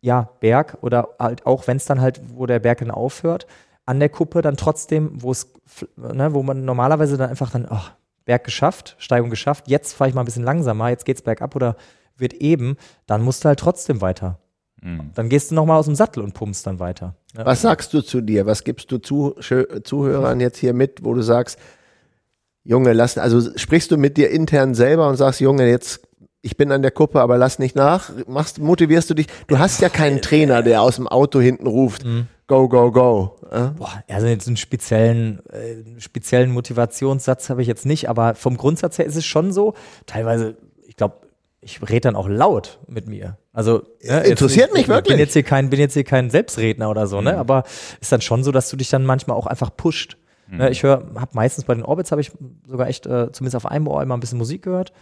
ja, 0.00 0.30
Berg 0.40 0.78
oder 0.80 1.10
halt 1.18 1.44
auch, 1.44 1.66
wenn 1.66 1.76
es 1.76 1.84
dann 1.84 2.00
halt, 2.00 2.20
wo 2.34 2.46
der 2.46 2.58
Berg 2.58 2.78
dann 2.78 2.90
aufhört, 2.90 3.46
an 3.88 4.00
der 4.00 4.10
Kuppe 4.10 4.42
dann 4.42 4.56
trotzdem, 4.56 5.10
wo 5.14 5.30
es, 5.32 5.50
ne, 5.96 6.34
wo 6.34 6.42
man 6.42 6.64
normalerweise 6.64 7.16
dann 7.16 7.30
einfach 7.30 7.50
dann, 7.50 7.66
ach, 7.68 7.92
Berg 8.26 8.44
geschafft, 8.44 8.96
Steigung 8.98 9.30
geschafft, 9.30 9.68
jetzt 9.68 9.94
fahre 9.94 10.10
ich 10.10 10.14
mal 10.14 10.20
ein 10.22 10.26
bisschen 10.26 10.44
langsamer, 10.44 10.90
jetzt 10.90 11.06
geht's 11.06 11.22
bergab 11.22 11.56
oder 11.56 11.76
wird 12.16 12.34
eben, 12.34 12.76
dann 13.06 13.22
musst 13.22 13.44
du 13.44 13.48
halt 13.48 13.58
trotzdem 13.58 14.02
weiter. 14.02 14.38
Mhm. 14.82 15.10
Dann 15.14 15.30
gehst 15.30 15.50
du 15.50 15.54
nochmal 15.54 15.78
aus 15.78 15.86
dem 15.86 15.94
Sattel 15.94 16.22
und 16.22 16.34
pumpst 16.34 16.66
dann 16.66 16.78
weiter. 16.78 17.14
Ja. 17.34 17.46
Was 17.46 17.62
sagst 17.62 17.94
du 17.94 18.02
zu 18.02 18.20
dir? 18.20 18.44
Was 18.44 18.62
gibst 18.64 18.92
du 18.92 18.98
zu, 18.98 19.34
Schö- 19.38 19.82
Zuhörern 19.82 20.38
jetzt 20.40 20.58
hier 20.58 20.74
mit, 20.74 21.02
wo 21.04 21.14
du 21.14 21.22
sagst, 21.22 21.58
Junge, 22.64 22.92
lass, 22.92 23.16
also 23.16 23.56
sprichst 23.56 23.90
du 23.90 23.96
mit 23.96 24.18
dir 24.18 24.30
intern 24.30 24.74
selber 24.74 25.08
und 25.08 25.16
sagst, 25.16 25.40
Junge, 25.40 25.66
jetzt, 25.66 26.06
ich 26.42 26.58
bin 26.58 26.70
an 26.70 26.82
der 26.82 26.90
Kuppe, 26.90 27.22
aber 27.22 27.38
lass 27.38 27.58
nicht 27.58 27.74
nach. 27.74 28.10
Machst, 28.26 28.58
motivierst 28.58 29.08
du 29.08 29.14
dich? 29.14 29.28
Du 29.46 29.58
hast 29.58 29.80
ja 29.80 29.88
keinen 29.88 30.20
Trainer, 30.28 30.62
der 30.62 30.82
aus 30.82 30.96
dem 30.96 31.08
Auto 31.08 31.40
hinten 31.40 31.66
ruft, 31.66 32.04
go, 32.48 32.68
go, 32.68 32.90
go. 32.90 33.36
Äh? 33.50 33.68
Boah, 33.76 34.02
also 34.08 34.26
jetzt 34.26 34.48
einen 34.48 34.56
speziellen, 34.56 35.46
äh, 35.50 36.00
speziellen 36.00 36.50
Motivationssatz 36.50 37.48
habe 37.50 37.62
ich 37.62 37.68
jetzt 37.68 37.86
nicht, 37.86 38.08
aber 38.08 38.34
vom 38.34 38.56
Grundsatz 38.56 38.98
her 38.98 39.06
ist 39.06 39.16
es 39.16 39.24
schon 39.24 39.52
so, 39.52 39.74
teilweise, 40.06 40.56
ich 40.86 40.96
glaube, 40.96 41.18
ich 41.60 41.80
rede 41.82 42.00
dann 42.00 42.16
auch 42.16 42.28
laut 42.28 42.80
mit 42.88 43.06
mir. 43.06 43.36
Also 43.52 43.82
ne, 44.02 44.18
jetzt 44.18 44.30
Interessiert 44.30 44.72
mich 44.72 44.82
ich 44.82 44.86
Bin 44.86 44.96
wirklich. 44.96 45.18
jetzt 45.18 45.32
hier 45.34 45.42
kein, 45.42 45.70
bin 45.70 45.78
jetzt 45.78 45.94
hier 45.94 46.04
kein 46.04 46.30
Selbstredner 46.30 46.90
oder 46.90 47.06
so, 47.06 47.20
ne? 47.20 47.36
Aber 47.36 47.64
ist 48.00 48.12
dann 48.12 48.20
schon 48.20 48.44
so, 48.44 48.52
dass 48.52 48.70
du 48.70 48.76
dich 48.76 48.88
dann 48.88 49.04
manchmal 49.04 49.36
auch 49.36 49.46
einfach 49.46 49.70
pusht. 49.76 50.16
Ne, 50.50 50.70
ich 50.70 50.82
höre, 50.82 51.04
habe 51.16 51.30
meistens 51.34 51.64
bei 51.64 51.74
den 51.74 51.82
Orbits 51.84 52.10
habe 52.10 52.22
ich 52.22 52.32
sogar 52.66 52.88
echt, 52.88 53.06
äh, 53.06 53.30
zumindest 53.32 53.56
auf 53.56 53.66
einem 53.66 53.86
Ohr 53.86 54.02
immer 54.02 54.16
ein 54.16 54.20
bisschen 54.20 54.38
Musik 54.38 54.62
gehört, 54.62 54.94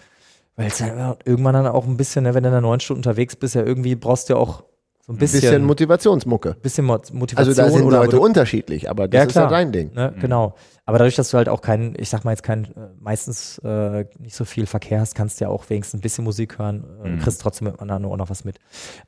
weil 0.56 0.66
es 0.66 0.78
dann 0.78 0.98
ja 0.98 1.16
irgendwann 1.24 1.55
dann 1.55 1.68
auch 1.68 1.86
ein 1.86 1.97
bisschen, 1.97 2.24
ne, 2.24 2.35
wenn 2.35 2.43
du 2.43 2.51
dann 2.51 2.64
neun 2.64 2.81
Stunden 2.81 2.98
unterwegs 3.01 3.36
bist, 3.36 3.55
ja 3.55 3.62
irgendwie 3.62 3.94
brauchst 3.94 4.28
du 4.28 4.32
ja 4.35 4.40
auch 4.40 4.64
so 5.06 5.12
ein 5.12 5.18
bisschen, 5.18 5.40
Bisschen 5.40 5.64
Motivationsmucke. 5.64 6.56
bisschen 6.60 6.84
Mo- 6.84 7.00
Motivation 7.12 7.36
Also 7.36 7.54
da 7.62 7.70
sind 7.70 7.84
oder 7.84 7.98
Leute 8.00 8.18
unterschiedlich, 8.18 8.90
aber 8.90 9.06
das 9.06 9.20
Ja, 9.22 9.28
ist 9.28 9.34
ja 9.36 9.46
dein 9.46 9.70
Ding. 9.70 9.94
Ne, 9.94 10.12
Genau. 10.18 10.56
Aber 10.84 10.98
dadurch, 10.98 11.14
dass 11.14 11.30
du 11.30 11.36
halt 11.36 11.48
auch 11.48 11.60
kein, 11.60 11.94
ich 11.96 12.08
sag 12.10 12.24
mal 12.24 12.32
jetzt 12.32 12.42
kein, 12.42 12.64
äh, 12.64 12.88
meistens 12.98 13.58
äh, 13.58 14.04
nicht 14.18 14.34
so 14.34 14.44
viel 14.44 14.66
Verkehr 14.66 14.98
hast, 15.00 15.14
kannst 15.14 15.40
du 15.40 15.44
ja 15.44 15.48
auch 15.50 15.68
wenigstens 15.70 15.98
ein 15.98 16.02
bisschen 16.02 16.24
Musik 16.24 16.58
hören, 16.58 16.84
äh, 17.04 17.08
Mhm. 17.10 17.18
kriegst 17.20 17.40
trotzdem 17.40 17.68
mit 17.68 17.80
anderen 17.80 18.04
Ohr 18.04 18.16
noch 18.16 18.30
was 18.30 18.44
mit. 18.44 18.58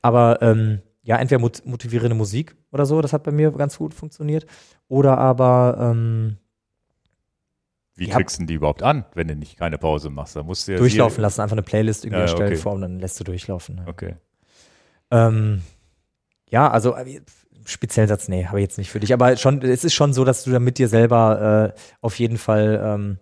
Aber 0.01 0.41
ähm, 0.41 0.83
ja, 1.03 1.17
entweder 1.17 1.41
mot 1.41 1.63
motivierende 1.67 2.15
Musik 2.15 2.55
oder 2.71 2.87
so, 2.87 3.01
das 3.03 3.13
hat 3.13 3.25
bei 3.25 3.33
mir 3.33 3.51
ganz 3.51 3.77
gut 3.79 3.93
funktioniert. 3.93 4.47
Oder 4.87 5.19
aber 5.19 5.79
ähm, 5.81 6.37
Wie 7.97 8.07
Ja. 8.09 8.15
kriegst 8.15 8.37
du 8.37 8.43
denn 8.43 8.47
die 8.47 8.55
überhaupt 8.55 8.85
an, 8.85 9.05
wenn 9.15 9.27
du 9.27 9.35
nicht 9.35 9.57
keine 9.59 9.79
Pause 9.79 10.11
machst? 10.11 10.37
Da 10.37 10.45
musst 10.45 10.69
du 10.69 10.73
ja 10.73 10.79
durchlaufen 10.79 11.21
lassen, 11.23 11.41
einfach 11.41 11.55
eine 11.57 11.65
Playlist 11.65 12.05
irgendwie 12.05 12.19
Ja, 12.21 12.23
erstellen 12.27 12.53
okay. 12.53 12.57
vor 12.63 12.75
und 12.75 12.83
dann 12.83 13.01
lässt 13.01 13.19
du 13.19 13.25
durchlaufen. 13.25 13.75
Ne? 13.77 13.85
Okay. 13.89 14.15
Ähm, 15.11 15.63
ja, 16.51 16.71
also 16.71 16.95
äh, 16.97 17.21
speziellen 17.65 18.09
Satz, 18.09 18.29
nee, 18.29 18.47
habe 18.47 18.59
ich 18.61 18.65
jetzt 18.65 18.79
nicht 18.79 18.91
für 18.91 19.01
dich. 19.01 19.13
Aber 19.13 19.37
schon, 19.37 19.63
es 19.63 19.85
ist 19.85 19.95
schon 19.95 20.13
so, 20.13 20.25
dass 20.25 20.45
du 20.45 20.51
dann 20.51 20.65
mit 20.65 20.79
dir 20.79 20.89
selber 20.89 21.73
äh, 21.75 21.81
auf 22.01 22.19
jeden 22.19 22.39
Fall 22.39 22.81
ähm, 22.83 23.19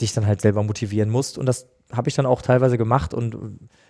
dich 0.00 0.12
dann 0.12 0.26
halt 0.26 0.40
selber 0.40 0.62
motivieren 0.62 1.10
musst. 1.10 1.38
Und 1.38 1.46
das 1.46 1.68
habe 1.92 2.08
ich 2.08 2.14
dann 2.14 2.26
auch 2.26 2.42
teilweise 2.42 2.78
gemacht. 2.78 3.14
Und 3.14 3.36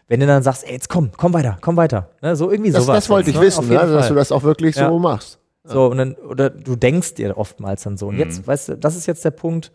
wenn 0.09 0.21
du 0.21 0.27
dann 0.27 0.43
sagst, 0.43 0.65
ey, 0.67 0.73
jetzt 0.73 0.89
komm, 0.89 1.11
komm 1.17 1.33
weiter, 1.33 1.59
komm 1.61 1.77
weiter. 1.77 2.11
Ne, 2.21 2.37
so 2.37 2.51
irgendwie 2.51 2.71
Das, 2.71 2.85
sowas. 2.85 2.97
das 2.97 3.11
wollte 3.11 3.31
ich 3.31 3.37
ne? 3.37 3.43
wissen, 3.43 3.69
ne? 3.69 3.75
dass 3.75 4.09
du 4.09 4.15
das 4.15 4.33
auch 4.33 4.43
wirklich 4.43 4.77
Ja. 4.77 4.89
so 4.89 4.99
machst. 4.99 5.39
So, 5.65 5.87
und 5.87 5.99
dann, 5.99 6.15
oder 6.15 6.51
du 6.51 6.75
denkst 6.75 7.15
dir 7.15 7.39
oftmals 7.39 7.85
dann 7.85 7.97
so. 7.97 8.09
Und 8.09 8.19
jetzt, 8.19 8.45
weißt 8.47 8.69
du, 8.71 8.77
das 8.77 8.97
ist 8.97 9.07
jetzt 9.07 9.25
der 9.25 9.31
Punkt, 9.31 9.71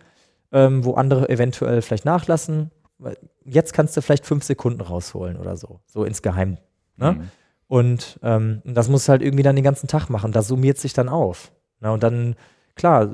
ähm, 0.51 0.83
wo 0.83 0.95
andere 0.95 1.29
eventuell 1.29 1.81
vielleicht 1.81 2.03
nachlassen. 2.03 2.71
Jetzt 3.45 3.71
kannst 3.73 3.95
du 3.95 4.01
vielleicht 4.01 4.25
fünf 4.25 4.43
Sekunden 4.43 4.81
rausholen 4.81 5.37
oder 5.37 5.55
so, 5.55 5.79
so 5.85 6.03
insgeheim. 6.03 6.57
Ne? 6.97 7.13
Mhm. 7.13 7.31
Und 7.67 8.19
ähm, 8.23 8.61
das 8.65 8.87
musst 8.89 9.07
du 9.07 9.11
halt 9.11 9.21
irgendwie 9.21 9.43
dann 9.43 9.55
den 9.55 9.63
ganzen 9.65 9.87
Tag 9.87 10.09
machen. 10.09 10.31
Das 10.31 10.47
summiert 10.47 10.77
sich 10.77 10.93
dann 10.93 11.09
auf. 11.09 11.51
Ne? 11.81 11.91
Und 11.91 12.01
dann, 12.03 12.35
klar, 12.75 13.09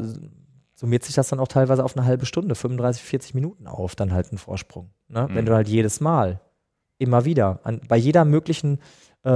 summiert 0.75 1.03
sich 1.03 1.15
das 1.15 1.29
dann 1.29 1.39
auch 1.39 1.47
teilweise 1.47 1.83
auf 1.83 1.97
eine 1.97 2.05
halbe 2.05 2.25
Stunde, 2.25 2.53
35, 2.55 3.01
40 3.03 3.33
Minuten 3.33 3.67
auf, 3.67 3.95
dann 3.95 4.13
halt 4.13 4.31
ein 4.31 4.37
Vorsprung. 4.37 4.91
Ne? 5.07 5.27
Wenn 5.31 5.43
Mhm. 5.43 5.47
du 5.47 5.55
halt 5.55 5.67
jedes 5.67 5.99
Mal, 6.01 6.39
immer 6.99 7.25
wieder, 7.25 7.59
an, 7.63 7.81
bei 7.87 7.97
jeder 7.97 8.25
möglichen 8.25 8.79
äh, 9.25 9.29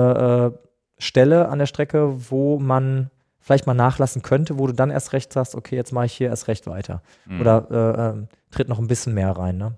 äh, 0.47 0.51
Stelle 0.99 1.49
an 1.49 1.59
der 1.59 1.65
Strecke, 1.65 2.29
wo 2.31 2.59
man 2.59 3.09
vielleicht 3.39 3.65
mal 3.65 3.73
nachlassen 3.73 4.21
könnte, 4.21 4.59
wo 4.59 4.67
du 4.67 4.73
dann 4.73 4.89
erst 4.89 5.13
recht 5.13 5.31
sagst, 5.33 5.55
okay, 5.55 5.75
jetzt 5.75 5.93
mache 5.93 6.05
ich 6.07 6.13
hier 6.13 6.27
erst 6.29 6.47
recht 6.47 6.67
weiter. 6.67 7.01
Mhm. 7.25 7.41
Oder 7.41 7.67
äh, 7.71 8.09
ähm, 8.09 8.27
tritt 8.51 8.67
noch 8.67 8.79
ein 8.79 8.87
bisschen 8.87 9.13
mehr 9.13 9.31
rein. 9.31 9.57
Ne? 9.57 9.77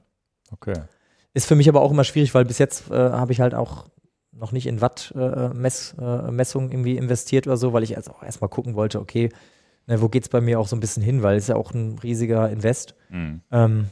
Okay. 0.52 0.74
Ist 1.34 1.46
für 1.48 1.56
mich 1.56 1.70
aber 1.70 1.82
auch 1.82 1.92
immer 1.92 2.04
schwierig, 2.04 2.34
weil 2.34 2.46
bis 2.46 2.58
jetzt 2.58 2.90
äh, 2.90 2.96
habe 2.96 3.32
ich 3.32 3.40
halt 3.42 3.54
auch 3.54 3.86
noch 4.40 4.52
nicht 4.52 4.66
in 4.68 4.82
Watt-Messungen 4.82 6.28
äh, 6.28 6.32
Mess, 6.32 6.56
äh, 6.56 6.60
irgendwie 6.60 6.98
investiert 6.98 7.48
oder 7.48 7.58
so, 7.58 7.74
weil 7.74 7.84
ich 7.84 7.90
jetzt 7.92 8.10
auch 8.10 8.24
erstmal 8.24 8.50
gucken 8.50 8.76
wollte, 8.76 9.00
okay, 9.00 9.30
ne, 9.88 10.02
wo 10.02 10.10
geht 10.10 10.24
es 10.24 10.30
bei 10.30 10.42
mir 10.42 10.60
auch 10.60 10.68
so 10.68 10.76
ein 10.76 10.80
bisschen 10.80 11.04
hin, 11.04 11.22
weil 11.24 11.38
es 11.38 11.44
ist 11.44 11.50
ja 11.50 11.56
auch 11.56 11.74
ein 11.74 12.00
riesiger 12.00 12.50
Invest. 12.50 12.96
Mhm. 13.10 13.42
Ähm, 13.52 13.88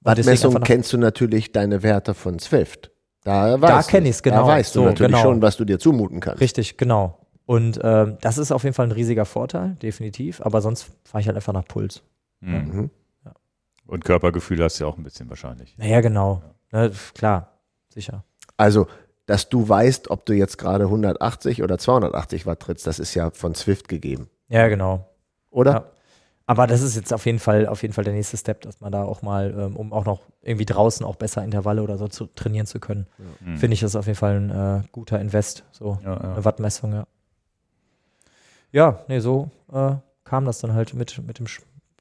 Wattmessung 0.00 0.54
nach- 0.54 0.62
kennst 0.62 0.92
du 0.92 0.98
natürlich 0.98 1.52
deine 1.52 1.82
Werte 1.82 2.14
von 2.14 2.38
Zwift. 2.38 2.90
Da, 3.24 3.56
Da 3.56 3.60
weißt 3.60 3.88
kenn 3.90 4.04
du. 4.04 4.10
ich's, 4.10 4.22
genau. 4.22 4.42
Da 4.42 4.46
weißt 4.46 4.74
du 4.74 4.80
So, 4.80 4.84
natürlich 4.86 5.12
genau. 5.12 5.22
schon, 5.22 5.42
was 5.42 5.56
du 5.56 5.64
dir 5.64 5.78
zumuten 5.78 6.20
kannst. 6.20 6.40
Richtig, 6.40 6.76
genau. 6.76 7.18
Und 7.44 7.78
ähm, 7.82 8.18
das 8.20 8.38
ist 8.38 8.52
auf 8.52 8.62
jeden 8.64 8.74
Fall 8.74 8.86
ein 8.86 8.92
riesiger 8.92 9.24
Vorteil, 9.24 9.76
definitiv. 9.82 10.40
Aber 10.40 10.60
sonst 10.60 10.90
fahre 11.04 11.20
ich 11.22 11.26
halt 11.26 11.36
einfach 11.36 11.52
nach 11.52 11.64
Puls. 11.66 12.02
Mhm. 12.40 12.54
Mhm. 12.54 12.90
Und 13.86 14.04
Körpergefühl 14.04 14.62
hast 14.62 14.78
du 14.80 14.84
ja 14.84 14.90
auch 14.90 14.96
ein 14.96 15.04
bisschen 15.04 15.28
wahrscheinlich. 15.28 15.76
Naja, 15.78 16.00
genau. 16.00 16.42
Ne, 16.72 16.90
klar, 17.14 17.52
sicher. 17.88 18.24
Also, 18.56 18.86
dass 19.26 19.48
du 19.48 19.68
weißt, 19.68 20.10
ob 20.10 20.24
du 20.26 20.32
jetzt 20.34 20.56
gerade 20.58 20.84
180 20.84 21.62
oder 21.62 21.78
280 21.78 22.46
Watt 22.46 22.60
trittst, 22.60 22.86
das 22.86 22.98
ist 22.98 23.14
ja 23.14 23.30
von 23.30 23.54
Zwift 23.54 23.88
gegeben, 23.88 24.28
Ja, 24.48 24.68
genau. 24.68 25.08
oder? 25.50 25.72
Ja. 25.72 25.84
Aber 26.48 26.68
das 26.68 26.80
ist 26.80 26.94
jetzt 26.94 27.12
auf 27.12 27.26
jeden 27.26 27.40
Fall, 27.40 27.66
auf 27.66 27.82
jeden 27.82 27.92
Fall 27.92 28.04
der 28.04 28.12
nächste 28.12 28.36
Step, 28.36 28.60
dass 28.60 28.80
man 28.80 28.92
da 28.92 29.02
auch 29.02 29.20
mal, 29.20 29.52
ähm, 29.58 29.76
um 29.76 29.92
auch 29.92 30.04
noch 30.04 30.20
irgendwie 30.42 30.64
draußen 30.64 31.04
auch 31.04 31.16
besser 31.16 31.42
Intervalle 31.42 31.82
oder 31.82 31.98
so 31.98 32.06
zu 32.06 32.26
trainieren 32.26 32.66
zu 32.66 32.78
können, 32.78 33.08
Mhm. 33.40 33.56
finde 33.56 33.74
ich 33.74 33.80
das 33.80 33.96
auf 33.96 34.06
jeden 34.06 34.16
Fall 34.16 34.36
ein 34.36 34.50
äh, 34.50 34.82
guter 34.92 35.18
Invest. 35.20 35.64
So 35.72 35.98
Ja, 36.04 36.12
ja. 36.14 36.20
eine 36.34 36.44
Wattmessung, 36.44 36.92
ja. 36.92 37.06
Ja, 38.70 39.00
nee, 39.08 39.18
so 39.18 39.50
äh, 39.72 39.94
kam 40.24 40.44
das 40.44 40.60
dann 40.60 40.74
halt 40.74 40.94
mit, 40.94 41.20
mit 41.26 41.38
dem. 41.40 41.46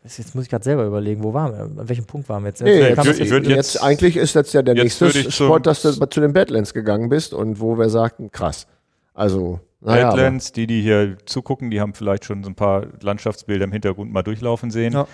Jetzt 0.05 0.35
muss 0.35 0.43
ich 0.45 0.49
gerade 0.49 0.63
selber 0.63 0.85
überlegen, 0.85 1.23
wo 1.23 1.33
waren 1.33 1.51
wir? 1.53 1.81
An 1.81 1.89
welchem 1.89 2.05
Punkt 2.05 2.29
waren 2.29 2.43
wir 2.43 2.49
jetzt? 2.49 2.61
Nee, 2.61 2.79
Jetzt 2.79 2.89
ich 2.99 3.03
das- 3.05 3.19
ich 3.19 3.29
jetzt, 3.29 3.47
jetzt- 3.47 3.83
eigentlich 3.83 4.17
ist 4.17 4.35
jetzt 4.35 4.53
ja 4.53 4.61
der 4.61 4.75
nächste 4.75 5.09
Sport, 5.31 5.65
dass 5.65 5.81
du 5.81 5.91
zu 5.93 6.21
den 6.21 6.31
Badlands 6.33 6.73
gegangen 6.73 7.09
bist 7.09 7.33
und 7.33 7.59
wo 7.59 7.77
wir 7.77 7.89
sagten, 7.89 8.31
krass. 8.31 8.67
Also, 9.13 9.59
naja, 9.81 10.07
aber- 10.09 10.17
Badlands, 10.17 10.51
die, 10.51 10.67
die 10.67 10.81
hier 10.81 11.17
zugucken, 11.25 11.71
die 11.71 11.81
haben 11.81 11.93
vielleicht 11.93 12.25
schon 12.25 12.43
so 12.43 12.49
ein 12.49 12.55
paar 12.55 12.85
Landschaftsbilder 13.01 13.65
im 13.65 13.71
Hintergrund 13.71 14.11
mal 14.13 14.21
durchlaufen 14.23 14.69
sehen. 14.71 14.93
Ja. 14.93 15.07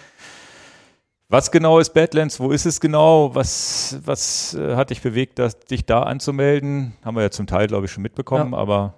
Was 1.29 1.49
genau 1.51 1.79
ist 1.79 1.93
Badlands? 1.93 2.39
Wo 2.41 2.51
ist 2.51 2.65
es 2.65 2.81
genau? 2.81 3.33
Was, 3.33 3.97
was 4.03 4.53
äh, 4.53 4.75
hat 4.75 4.89
dich 4.89 5.01
bewegt, 5.01 5.39
das, 5.39 5.57
dich 5.59 5.85
da 5.85 6.03
anzumelden? 6.03 6.93
Haben 7.05 7.15
wir 7.15 7.21
ja 7.23 7.31
zum 7.31 7.47
Teil, 7.47 7.67
glaube 7.67 7.85
ich, 7.85 7.91
schon 7.91 8.03
mitbekommen, 8.03 8.53
aber 8.53 8.95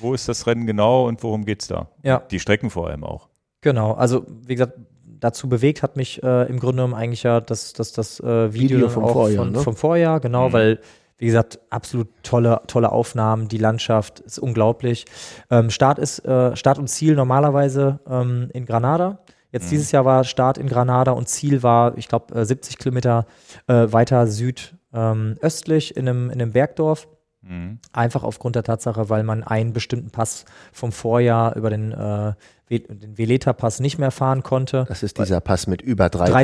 wo 0.00 0.14
ist 0.14 0.28
das 0.28 0.46
Rennen 0.46 0.66
genau 0.66 1.06
und 1.06 1.22
worum 1.22 1.44
geht 1.44 1.60
es 1.60 1.68
da? 1.68 1.88
Ja. 2.02 2.22
Die 2.30 2.40
Strecken 2.40 2.70
vor 2.70 2.88
allem 2.88 3.04
auch. 3.04 3.28
Genau, 3.60 3.92
also 3.92 4.24
wie 4.46 4.54
gesagt, 4.54 4.78
dazu 5.20 5.48
bewegt 5.48 5.82
hat 5.82 5.96
mich 5.96 6.22
äh, 6.22 6.44
im 6.48 6.58
Grunde 6.60 6.76
genommen 6.82 6.94
eigentlich 6.94 7.22
ja 7.22 7.40
das, 7.40 7.72
das, 7.72 7.92
das 7.92 8.20
äh, 8.20 8.52
Video, 8.52 8.78
Video 8.78 8.88
vom 8.88 9.08
Vorjahr, 9.08 9.44
von, 9.44 9.52
ne? 9.52 9.58
vom 9.60 9.76
Vorjahr, 9.76 10.20
genau, 10.20 10.48
Mhm. 10.48 10.52
weil, 10.52 10.80
wie 11.18 11.26
gesagt, 11.26 11.58
absolut 11.70 12.08
tolle, 12.22 12.60
tolle 12.66 12.92
Aufnahmen, 12.92 13.48
die 13.48 13.58
Landschaft 13.58 14.20
ist 14.20 14.38
unglaublich. 14.38 15.04
Ähm, 15.50 15.70
Start 15.70 15.98
ist, 15.98 16.24
äh, 16.24 16.54
Start 16.56 16.78
und 16.78 16.88
Ziel 16.88 17.14
normalerweise 17.16 18.00
ähm, 18.08 18.48
in 18.52 18.66
Granada. 18.66 19.18
Jetzt 19.50 19.66
Mhm. 19.66 19.70
dieses 19.70 19.92
Jahr 19.92 20.04
war 20.04 20.24
Start 20.24 20.58
in 20.58 20.68
Granada 20.68 21.12
und 21.12 21.28
Ziel 21.28 21.62
war, 21.62 21.96
ich 21.96 22.08
glaube, 22.08 22.34
äh, 22.34 22.44
70 22.44 22.78
Kilometer 22.78 23.26
äh, 23.66 23.86
weiter 23.90 24.26
südöstlich 24.26 25.96
ähm, 25.96 26.02
in 26.02 26.08
einem, 26.08 26.30
in 26.30 26.40
einem 26.42 26.52
Bergdorf. 26.52 27.08
Mhm. 27.40 27.78
Einfach 27.92 28.24
aufgrund 28.24 28.56
der 28.56 28.64
Tatsache, 28.64 29.08
weil 29.10 29.22
man 29.22 29.42
einen 29.44 29.72
bestimmten 29.72 30.10
Pass 30.10 30.44
vom 30.72 30.92
Vorjahr 30.92 31.56
über 31.56 31.70
den, 31.70 31.92
äh, 31.92 32.32
Ve- 32.68 32.80
den 32.80 33.16
Veleta-Pass 33.18 33.80
nicht 33.80 33.98
mehr 33.98 34.10
fahren 34.10 34.42
konnte. 34.42 34.84
Das 34.88 35.02
ist 35.02 35.18
dieser 35.18 35.40
Pass 35.40 35.66
mit 35.66 35.80
über 35.82 36.08
3000. 36.08 36.34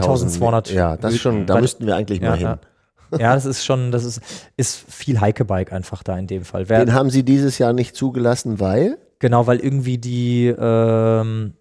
3200. 0.41 0.71
Ja, 0.73 0.97
das 0.97 1.15
ist 1.15 1.21
schon, 1.21 1.47
da 1.47 1.61
müssten 1.61 1.87
wir 1.87 1.97
eigentlich 1.97 2.21
mal 2.21 2.37
hin. 2.37 2.47
ja. 2.47 2.59
ja, 3.19 3.35
das 3.35 3.45
ist 3.45 3.65
schon, 3.65 3.93
das 3.93 4.03
ist, 4.05 4.21
ist 4.57 4.77
viel 4.91 5.21
Heike-Bike 5.21 5.73
einfach 5.73 6.03
da 6.03 6.17
in 6.19 6.27
dem 6.27 6.45
Fall. 6.45 6.69
Wer, 6.69 6.85
Den 6.85 6.95
haben 6.95 7.11
sie 7.11 7.23
dieses 7.25 7.59
Jahr 7.59 7.73
nicht 7.73 7.95
zugelassen, 7.95 8.59
weil 8.61 8.99
genau, 9.21 9.47
weil 9.47 9.61
irgendwie 9.61 9.99
die 9.99 10.47
ähm, 10.49 11.55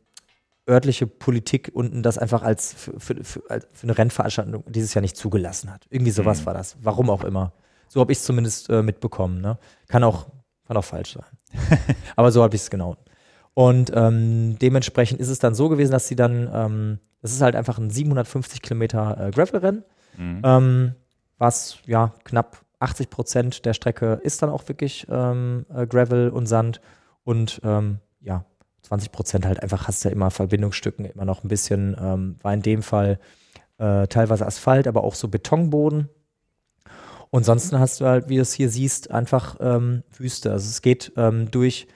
örtliche 0.68 1.06
Politik 1.06 1.70
unten 1.74 2.02
das 2.02 2.18
einfach 2.18 2.42
als 2.42 2.74
für, 2.74 3.00
für, 3.00 3.24
für, 3.24 3.44
als 3.50 3.68
für 3.74 3.84
eine 3.84 3.98
Rennveranstaltung 3.98 4.64
dieses 4.68 4.94
Jahr 4.94 5.02
nicht 5.02 5.18
zugelassen 5.18 5.72
hat. 5.72 5.86
Irgendwie 5.90 6.12
sowas 6.12 6.42
Mhm. 6.42 6.46
war 6.48 6.54
das. 6.54 6.78
Warum 6.82 7.10
auch 7.10 7.24
immer. 7.24 7.52
So 7.90 8.00
habe 8.00 8.12
ich 8.14 8.18
es 8.20 8.24
zumindest 8.24 8.70
äh, 8.70 8.82
mitbekommen. 8.82 9.42
Ne? 9.42 9.58
Kann, 9.90 10.04
auch, 10.04 10.28
kann 10.68 10.78
auch 10.78 10.86
falsch 10.86 11.14
sein. 11.14 11.78
Aber 12.16 12.32
so 12.32 12.42
habe 12.42 12.56
ich 12.56 12.62
es 12.64 12.70
genau. 12.72 12.96
Und 13.54 13.92
ähm, 13.94 14.58
dementsprechend 14.60 15.20
ist 15.20 15.30
es 15.30 15.40
dann 15.40 15.56
so 15.56 15.70
gewesen, 15.70 15.92
dass 15.92 16.08
sie 16.08 16.16
dann, 16.16 16.50
ähm, 16.52 17.00
das 17.22 17.32
ist 17.32 17.42
halt 17.42 17.56
einfach 17.56 17.78
ein 17.78 17.90
750 17.90 18.62
Kilometer 18.62 19.28
äh, 19.28 19.32
Gravel-Rennen. 19.32 19.84
Mhm. 20.18 20.42
Ähm, 20.44 20.96
was 21.38 21.78
ja 21.86 22.14
knapp 22.24 22.64
80 22.80 23.10
Prozent 23.10 23.66
der 23.66 23.74
Strecke 23.74 24.20
ist 24.24 24.42
dann 24.42 24.50
auch 24.50 24.68
wirklich 24.68 25.08
ähm, 25.10 25.66
äh, 25.74 25.88
Gravel 25.88 26.30
und 26.30 26.48
Sand 26.48 26.82
und 27.24 27.62
ähm, 27.64 28.00
ja 28.22 28.46
20 28.84 29.12
Prozent 29.12 29.46
halt 29.46 29.62
einfach 29.64 29.88
hast 29.88 30.04
du 30.04 30.10
ja 30.10 30.14
immer 30.14 30.30
Verbindungsstücken, 30.30 31.06
immer 31.06 31.26
noch 31.26 31.44
ein 31.44 31.48
bisschen, 31.48 31.96
ähm, 32.00 32.36
war 32.42 32.54
in 32.54 32.62
dem 32.62 32.84
Fall 32.84 33.20
äh, 33.78 34.08
teilweise 34.08 34.46
Asphalt, 34.46 34.88
aber 34.88 35.04
auch 35.04 35.16
so 35.16 35.30
Betonboden. 35.30 36.10
Und 37.30 37.46
sonst 37.46 37.74
hast 37.74 38.02
du 38.02 38.06
halt, 38.06 38.30
wie 38.30 38.36
du 38.36 38.42
es 38.42 38.54
hier 38.54 38.70
siehst, 38.70 39.10
einfach 39.10 39.58
ähm, 39.60 40.04
Wüste. 40.16 40.52
Also 40.52 40.70
es 40.70 40.82
geht 40.82 41.14
ähm, 41.16 41.50
durch 41.50 41.88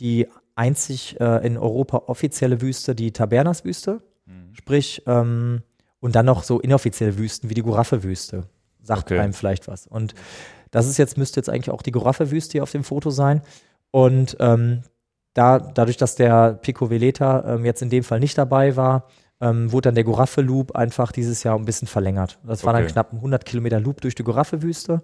die 0.00 0.26
einzig 0.60 1.18
äh, 1.20 1.46
in 1.46 1.56
Europa 1.56 2.02
offizielle 2.06 2.60
Wüste, 2.60 2.94
die 2.94 3.12
Tabernas-Wüste. 3.12 4.02
Mhm. 4.26 4.54
Sprich, 4.54 5.02
ähm, 5.06 5.62
und 6.00 6.14
dann 6.14 6.26
noch 6.26 6.42
so 6.42 6.60
inoffizielle 6.60 7.18
Wüsten 7.18 7.48
wie 7.48 7.54
die 7.54 7.62
Guraffe-Wüste. 7.62 8.44
Sagt 8.82 9.10
Okay. 9.10 9.18
einem 9.18 9.32
vielleicht 9.32 9.68
was. 9.68 9.86
Und 9.86 10.14
das 10.70 10.86
ist 10.86 10.98
jetzt, 10.98 11.16
müsste 11.16 11.40
jetzt 11.40 11.48
eigentlich 11.48 11.70
auch 11.70 11.82
die 11.82 11.92
Guraffe-Wüste 11.92 12.52
hier 12.52 12.62
auf 12.62 12.70
dem 12.70 12.84
Foto 12.84 13.10
sein. 13.10 13.42
Und 13.90 14.36
ähm, 14.38 14.82
da, 15.34 15.58
dadurch, 15.58 15.96
dass 15.96 16.14
der 16.14 16.54
Pico 16.54 16.90
Veleta 16.90 17.54
ähm, 17.54 17.64
jetzt 17.64 17.82
in 17.82 17.90
dem 17.90 18.04
Fall 18.04 18.20
nicht 18.20 18.36
dabei 18.36 18.76
war, 18.76 19.06
ähm, 19.40 19.72
wurde 19.72 19.88
dann 19.88 19.94
der 19.94 20.04
Guraffe-Loop 20.04 20.76
einfach 20.76 21.12
dieses 21.12 21.42
Jahr 21.42 21.58
ein 21.58 21.64
bisschen 21.64 21.88
verlängert. 21.88 22.38
Das 22.44 22.64
war 22.64 22.72
dann 22.74 22.86
knapp 22.86 23.12
ein 23.12 23.16
100 23.16 23.44
Kilometer 23.46 23.80
Loop 23.80 24.00
durch 24.02 24.14
die 24.14 24.24
Guraffe-Wüste. 24.24 25.02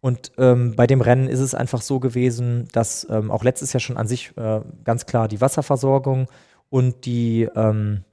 Und 0.00 0.32
ähm, 0.38 0.76
bei 0.76 0.86
dem 0.86 1.00
Rennen 1.00 1.28
ist 1.28 1.40
es 1.40 1.54
einfach 1.54 1.82
so 1.82 1.98
gewesen, 1.98 2.68
dass 2.72 3.06
ähm, 3.10 3.30
auch 3.30 3.42
letztes 3.42 3.72
Jahr 3.72 3.80
schon 3.80 3.96
an 3.96 4.06
sich 4.06 4.36
äh, 4.36 4.60
ganz 4.84 5.06
klar 5.06 5.26
die 5.26 5.40
Wasserversorgung 5.40 6.28
und 6.70 7.04
die, 7.04 7.48
ähm, 7.56 8.04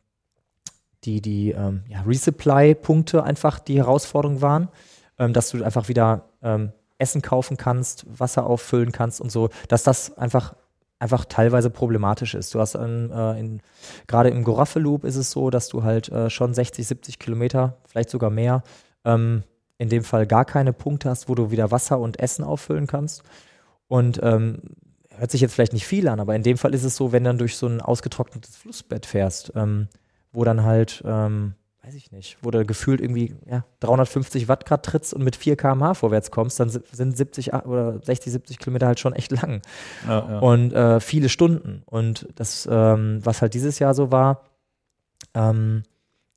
die, 1.03 1.21
die 1.21 1.51
ähm, 1.51 1.83
ja, 1.87 2.01
Resupply-Punkte 2.01 3.23
einfach 3.23 3.59
die 3.59 3.77
Herausforderung 3.77 4.41
waren, 4.41 4.69
ähm, 5.19 5.33
dass 5.33 5.51
du 5.51 5.63
einfach 5.63 5.87
wieder 5.87 6.25
ähm, 6.41 6.71
Essen 6.97 7.21
kaufen 7.21 7.57
kannst, 7.57 8.05
Wasser 8.19 8.47
auffüllen 8.47 8.91
kannst 8.91 9.21
und 9.21 9.31
so, 9.31 9.49
dass 9.67 9.83
das 9.83 10.17
einfach 10.17 10.55
einfach 10.97 11.25
teilweise 11.25 11.69
problematisch 11.69 12.35
ist. 12.35 12.55
Du 12.55 12.59
hast 12.59 12.73
äh, 12.75 13.59
gerade 14.07 14.29
im 14.29 14.43
Goraffe-Loop 14.43 15.03
ist 15.03 15.17
es 15.17 15.29
so, 15.29 15.49
dass 15.49 15.67
du 15.67 15.83
halt 15.83 16.09
äh, 16.09 16.29
schon 16.29 16.53
60, 16.53 16.87
70 16.87 17.19
Kilometer, 17.19 17.77
vielleicht 17.85 18.09
sogar 18.09 18.29
mehr, 18.29 18.63
in 19.77 19.89
dem 19.89 20.03
Fall 20.03 20.25
gar 20.25 20.45
keine 20.45 20.73
Punkte 20.73 21.09
hast, 21.09 21.27
wo 21.29 21.35
du 21.35 21.51
wieder 21.51 21.71
Wasser 21.71 21.99
und 21.99 22.19
Essen 22.19 22.43
auffüllen 22.43 22.87
kannst. 22.87 23.23
Und 23.87 24.19
ähm, 24.23 24.61
hört 25.17 25.31
sich 25.31 25.41
jetzt 25.41 25.53
vielleicht 25.53 25.73
nicht 25.73 25.85
viel 25.85 26.07
an, 26.07 26.19
aber 26.19 26.35
in 26.35 26.43
dem 26.43 26.57
Fall 26.57 26.73
ist 26.73 26.83
es 26.83 26.95
so, 26.95 27.11
wenn 27.11 27.23
du 27.23 27.29
dann 27.29 27.37
durch 27.37 27.57
so 27.57 27.67
ein 27.67 27.81
ausgetrocknetes 27.81 28.55
Flussbett 28.57 29.05
fährst, 29.05 29.53
ähm, 29.55 29.87
wo 30.31 30.43
dann 30.43 30.63
halt, 30.63 31.03
ähm, 31.05 31.53
weiß 31.83 31.93
ich 31.93 32.11
nicht, 32.11 32.37
wo 32.41 32.51
du 32.51 32.65
gefühlt 32.65 32.99
irgendwie 32.99 33.35
ja, 33.45 33.63
350 33.81 34.47
Watt 34.47 34.65
Grad 34.65 34.85
trittst 34.85 35.13
und 35.13 35.23
mit 35.23 35.35
4 35.35 35.55
km/h 35.55 35.93
vorwärts 35.93 36.31
kommst, 36.31 36.59
dann 36.59 36.69
sind 36.69 37.15
70 37.15 37.53
oder 37.53 37.99
60, 38.01 38.33
70 38.33 38.59
Kilometer 38.59 38.87
halt 38.87 38.99
schon 38.99 39.13
echt 39.13 39.31
lang. 39.31 39.61
Ja, 40.07 40.29
ja. 40.29 40.39
Und 40.39 40.73
äh, 40.73 40.99
viele 40.99 41.29
Stunden. 41.29 41.83
Und 41.85 42.27
das, 42.35 42.67
ähm, 42.69 43.19
was 43.23 43.41
halt 43.41 43.53
dieses 43.53 43.79
Jahr 43.79 43.93
so 43.93 44.11
war, 44.11 44.45
ähm, 45.33 45.83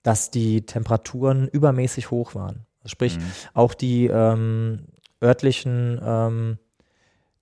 dass 0.03 0.31
die 0.31 0.67
Temperaturen 0.67 1.49
übermäßig 1.49 2.11
hoch 2.11 2.35
waren. 2.35 2.67
Also 2.89 2.93
sprich, 2.93 3.19
mhm. 3.19 3.23
auch 3.55 3.75
die 3.75 4.07
ähm, 4.07 4.87
örtlichen, 5.23 6.01
ähm, 6.03 6.59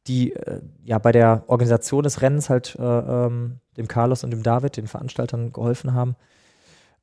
die 0.07 0.35
äh, 0.35 0.61
ja 0.85 0.99
bei 0.99 1.13
der 1.13 1.45
Organisation 1.47 2.03
des 2.03 2.23
Rennens 2.23 2.51
halt 2.51 2.77
äh, 2.79 2.83
ähm, 2.83 3.61
dem 3.77 3.89
Carlos 3.89 4.25
und 4.25 4.31
dem 4.31 4.43
David, 4.43 4.77
den 4.77 4.87
Veranstaltern, 4.87 5.53
geholfen 5.53 5.95
haben, 5.95 6.17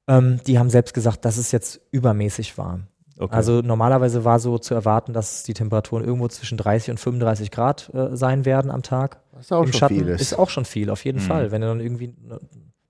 ähm, 0.08 0.40
die 0.46 0.60
haben 0.60 0.70
selbst 0.70 0.94
gesagt, 0.94 1.26
das 1.26 1.38
ist 1.38 1.52
jetzt 1.52 1.82
übermäßig 1.92 2.58
warm. 2.58 2.88
Okay. 3.20 3.36
Also 3.36 3.62
normalerweise 3.62 4.26
war 4.26 4.40
so 4.40 4.58
zu 4.58 4.74
erwarten, 4.74 5.14
dass 5.14 5.44
die 5.44 5.54
Temperaturen 5.54 6.04
irgendwo 6.04 6.28
zwischen 6.28 6.58
30 6.58 6.92
und 6.92 7.00
35 7.00 7.52
Grad 7.52 7.92
äh, 7.94 8.16
sein 8.18 8.44
werden 8.44 8.72
am 8.72 8.82
Tag. 8.82 9.20
Das 9.34 9.46
ist 9.46 9.52
auch 9.54 9.62
Im 9.62 9.72
schon 9.72 9.80
Schatten 9.80 9.96
viel. 9.96 10.08
Ist 10.10 10.38
auch 10.38 10.50
schon 10.50 10.66
viel, 10.66 10.90
auf 10.90 11.06
jeden 11.06 11.20
mhm. 11.20 11.24
Fall. 11.24 11.52
Wenn 11.52 11.62
du 11.62 11.68
dann 11.68 11.80
irgendwie, 11.80 12.16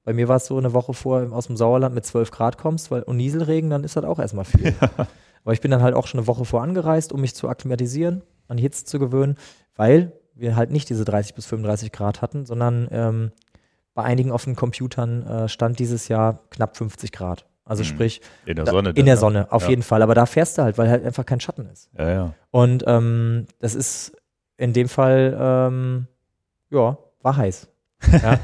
bei 0.05 0.13
mir 0.13 0.29
war 0.29 0.37
es 0.37 0.45
so 0.45 0.57
eine 0.57 0.73
Woche 0.73 0.93
vor 0.93 1.27
aus 1.33 1.47
dem 1.47 1.57
Sauerland 1.57 1.93
mit 1.93 2.05
12 2.05 2.31
Grad 2.31 2.57
kommst 2.57 2.89
weil, 2.89 3.03
und 3.03 3.17
Nieselregen, 3.17 3.69
dann 3.69 3.83
ist 3.83 3.97
das 3.97 4.05
auch 4.05 4.19
erstmal 4.19 4.45
viel. 4.45 4.73
Ja. 4.81 5.07
Aber 5.43 5.53
ich 5.53 5.61
bin 5.61 5.71
dann 5.71 5.81
halt 5.81 5.95
auch 5.95 6.07
schon 6.07 6.19
eine 6.19 6.27
Woche 6.27 6.45
vor 6.45 6.61
angereist, 6.61 7.11
um 7.11 7.21
mich 7.21 7.35
zu 7.35 7.49
akklimatisieren, 7.49 8.23
an 8.47 8.57
die 8.57 8.63
Hitze 8.63 8.85
zu 8.85 8.99
gewöhnen, 8.99 9.37
weil 9.75 10.13
wir 10.35 10.55
halt 10.55 10.71
nicht 10.71 10.89
diese 10.89 11.05
30 11.05 11.35
bis 11.35 11.45
35 11.45 11.91
Grad 11.91 12.21
hatten, 12.21 12.45
sondern 12.45 12.87
ähm, 12.91 13.31
bei 13.93 14.03
einigen 14.03 14.31
offenen 14.31 14.55
Computern 14.55 15.23
äh, 15.23 15.47
stand 15.47 15.79
dieses 15.79 16.07
Jahr 16.07 16.39
knapp 16.49 16.77
50 16.77 17.11
Grad. 17.11 17.45
Also 17.65 17.83
mhm. 17.83 17.87
sprich 17.87 18.21
in 18.45 18.55
der 18.55 18.65
Sonne. 18.65 18.93
Da, 18.93 18.99
in 18.99 19.05
der 19.05 19.15
ne? 19.15 19.19
Sonne, 19.19 19.51
auf 19.51 19.63
ja. 19.63 19.69
jeden 19.69 19.83
Fall. 19.83 20.01
Aber 20.01 20.15
da 20.15 20.25
fährst 20.25 20.57
du 20.57 20.63
halt, 20.63 20.77
weil 20.77 20.89
halt 20.89 21.05
einfach 21.05 21.25
kein 21.25 21.39
Schatten 21.39 21.67
ist. 21.67 21.89
Ja, 21.97 22.09
ja. 22.09 22.33
Und 22.51 22.83
ähm, 22.87 23.45
das 23.59 23.75
ist 23.75 24.13
in 24.57 24.73
dem 24.73 24.89
Fall, 24.89 25.37
ähm, 25.39 26.07
ja, 26.69 26.97
war 27.21 27.37
heiß. 27.37 27.67
ja. 28.11 28.39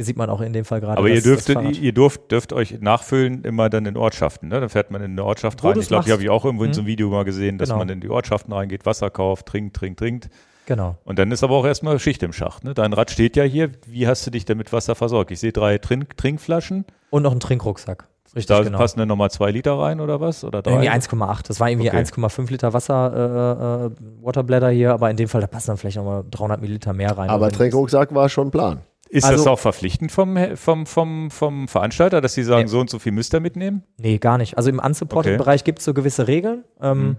Hier 0.00 0.06
sieht 0.06 0.16
man 0.16 0.30
auch 0.30 0.40
in 0.40 0.54
dem 0.54 0.64
Fall 0.64 0.80
gerade. 0.80 0.96
Aber 0.96 1.10
das, 1.10 1.18
ihr 1.18 1.22
dürft, 1.22 1.50
ihr 1.50 1.92
dürft, 1.92 2.30
dürft 2.30 2.54
euch 2.54 2.80
nachfüllen 2.80 3.44
immer 3.44 3.68
dann 3.68 3.84
in 3.84 3.98
Ortschaften. 3.98 4.48
Ne? 4.48 4.58
Dann 4.58 4.70
fährt 4.70 4.90
man 4.90 5.02
in 5.02 5.10
eine 5.10 5.24
Ortschaft 5.24 5.62
rein. 5.62 5.78
Ich 5.78 5.88
glaube, 5.88 6.06
die 6.06 6.12
habe 6.12 6.22
ich 6.22 6.30
auch 6.30 6.42
irgendwo 6.42 6.64
in 6.64 6.72
so 6.72 6.80
einem 6.80 6.86
mhm. 6.86 6.92
Video 6.92 7.10
mal 7.10 7.24
gesehen, 7.26 7.58
dass 7.58 7.68
genau. 7.68 7.80
man 7.80 7.90
in 7.90 8.00
die 8.00 8.08
Ortschaften 8.08 8.50
reingeht, 8.50 8.86
Wasser 8.86 9.10
kauft, 9.10 9.44
trinkt, 9.44 9.76
trinkt, 9.76 9.98
trinkt. 9.98 10.30
Genau. 10.64 10.96
Und 11.04 11.18
dann 11.18 11.30
ist 11.32 11.44
aber 11.44 11.54
auch 11.54 11.66
erstmal 11.66 11.98
Schicht 11.98 12.22
im 12.22 12.32
Schacht. 12.32 12.64
Ne? 12.64 12.72
Dein 12.72 12.94
Rad 12.94 13.10
steht 13.10 13.36
ja 13.36 13.44
hier. 13.44 13.72
Wie 13.86 14.08
hast 14.08 14.26
du 14.26 14.30
dich 14.30 14.46
denn 14.46 14.56
mit 14.56 14.72
Wasser 14.72 14.94
versorgt? 14.94 15.32
Ich 15.32 15.40
sehe 15.40 15.52
drei 15.52 15.76
Trink 15.76 16.16
Trinkflaschen. 16.16 16.86
Und 17.10 17.24
noch 17.24 17.32
einen 17.32 17.40
Trinkrucksack. 17.40 18.08
Richtig, 18.34 18.46
da 18.46 18.62
genau. 18.62 18.78
passen 18.78 19.00
dann 19.00 19.08
nochmal 19.08 19.30
zwei 19.30 19.50
Liter 19.50 19.78
rein 19.78 20.00
oder 20.00 20.18
was? 20.18 20.44
Oder 20.44 20.62
drei? 20.62 20.70
Irgendwie 20.70 20.88
1,8. 20.88 21.46
Das 21.46 21.60
war 21.60 21.68
irgendwie 21.68 21.90
okay. 21.90 21.98
1,5 21.98 22.50
Liter 22.50 22.72
Wasser, 22.72 23.12
äh, 23.12 23.86
äh, 23.86 24.24
Waterbladder 24.24 24.70
hier, 24.70 24.94
aber 24.94 25.10
in 25.10 25.18
dem 25.18 25.28
Fall, 25.28 25.42
da 25.42 25.46
passen 25.46 25.66
dann 25.66 25.76
vielleicht 25.76 25.98
nochmal 25.98 26.24
300 26.30 26.62
Milliliter 26.62 26.94
mehr 26.94 27.18
rein. 27.18 27.28
Aber 27.28 27.50
Trinkrucksack 27.50 28.14
war 28.14 28.30
schon 28.30 28.50
Plan. 28.50 28.80
Ist 29.10 29.24
also, 29.24 29.38
das 29.38 29.46
auch 29.46 29.58
verpflichtend 29.58 30.12
vom, 30.12 30.38
vom, 30.56 30.86
vom, 30.86 31.30
vom 31.30 31.68
Veranstalter, 31.68 32.20
dass 32.20 32.34
sie 32.34 32.44
sagen, 32.44 32.62
nee. 32.62 32.68
so 32.68 32.80
und 32.80 32.88
so 32.88 32.98
viel 32.98 33.12
müsst 33.12 33.34
ihr 33.34 33.40
mitnehmen? 33.40 33.82
Nee, 33.98 34.18
gar 34.18 34.38
nicht. 34.38 34.56
Also 34.56 34.70
im 34.70 34.78
Unsupported-Bereich 34.78 35.62
okay. 35.62 35.66
gibt 35.66 35.80
es 35.80 35.84
so 35.84 35.94
gewisse 35.94 36.28
Regeln. 36.28 36.64
Ähm, 36.80 37.00
hm 37.00 37.16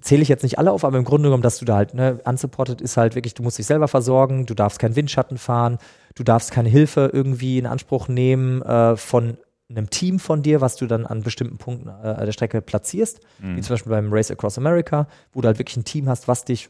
zähle 0.00 0.22
ich 0.22 0.28
jetzt 0.28 0.42
nicht 0.42 0.58
alle 0.58 0.72
auf, 0.72 0.84
aber 0.84 0.98
im 0.98 1.04
Grunde 1.04 1.28
genommen, 1.28 1.42
dass 1.42 1.58
du 1.58 1.64
da 1.64 1.76
halt, 1.76 1.94
ne, 1.94 2.20
unsupported 2.24 2.80
ist 2.80 2.96
halt 2.96 3.14
wirklich, 3.14 3.34
du 3.34 3.42
musst 3.42 3.58
dich 3.58 3.66
selber 3.66 3.88
versorgen, 3.88 4.46
du 4.46 4.54
darfst 4.54 4.78
keinen 4.78 4.96
Windschatten 4.96 5.38
fahren, 5.38 5.78
du 6.14 6.22
darfst 6.22 6.50
keine 6.50 6.68
Hilfe 6.68 7.10
irgendwie 7.12 7.58
in 7.58 7.66
Anspruch 7.66 8.08
nehmen 8.08 8.62
äh, 8.62 8.96
von 8.96 9.38
einem 9.68 9.88
Team 9.88 10.18
von 10.18 10.42
dir, 10.42 10.60
was 10.60 10.76
du 10.76 10.86
dann 10.86 11.06
an 11.06 11.22
bestimmten 11.22 11.58
Punkten 11.58 11.88
äh, 11.88 12.24
der 12.24 12.32
Strecke 12.32 12.60
platzierst, 12.60 13.20
mhm. 13.38 13.56
wie 13.56 13.60
zum 13.60 13.74
Beispiel 13.74 13.90
beim 13.90 14.12
Race 14.12 14.30
Across 14.30 14.58
America, 14.58 15.06
wo 15.32 15.40
du 15.40 15.46
halt 15.46 15.58
wirklich 15.58 15.76
ein 15.76 15.84
Team 15.84 16.08
hast, 16.08 16.26
was 16.26 16.44
dich 16.44 16.68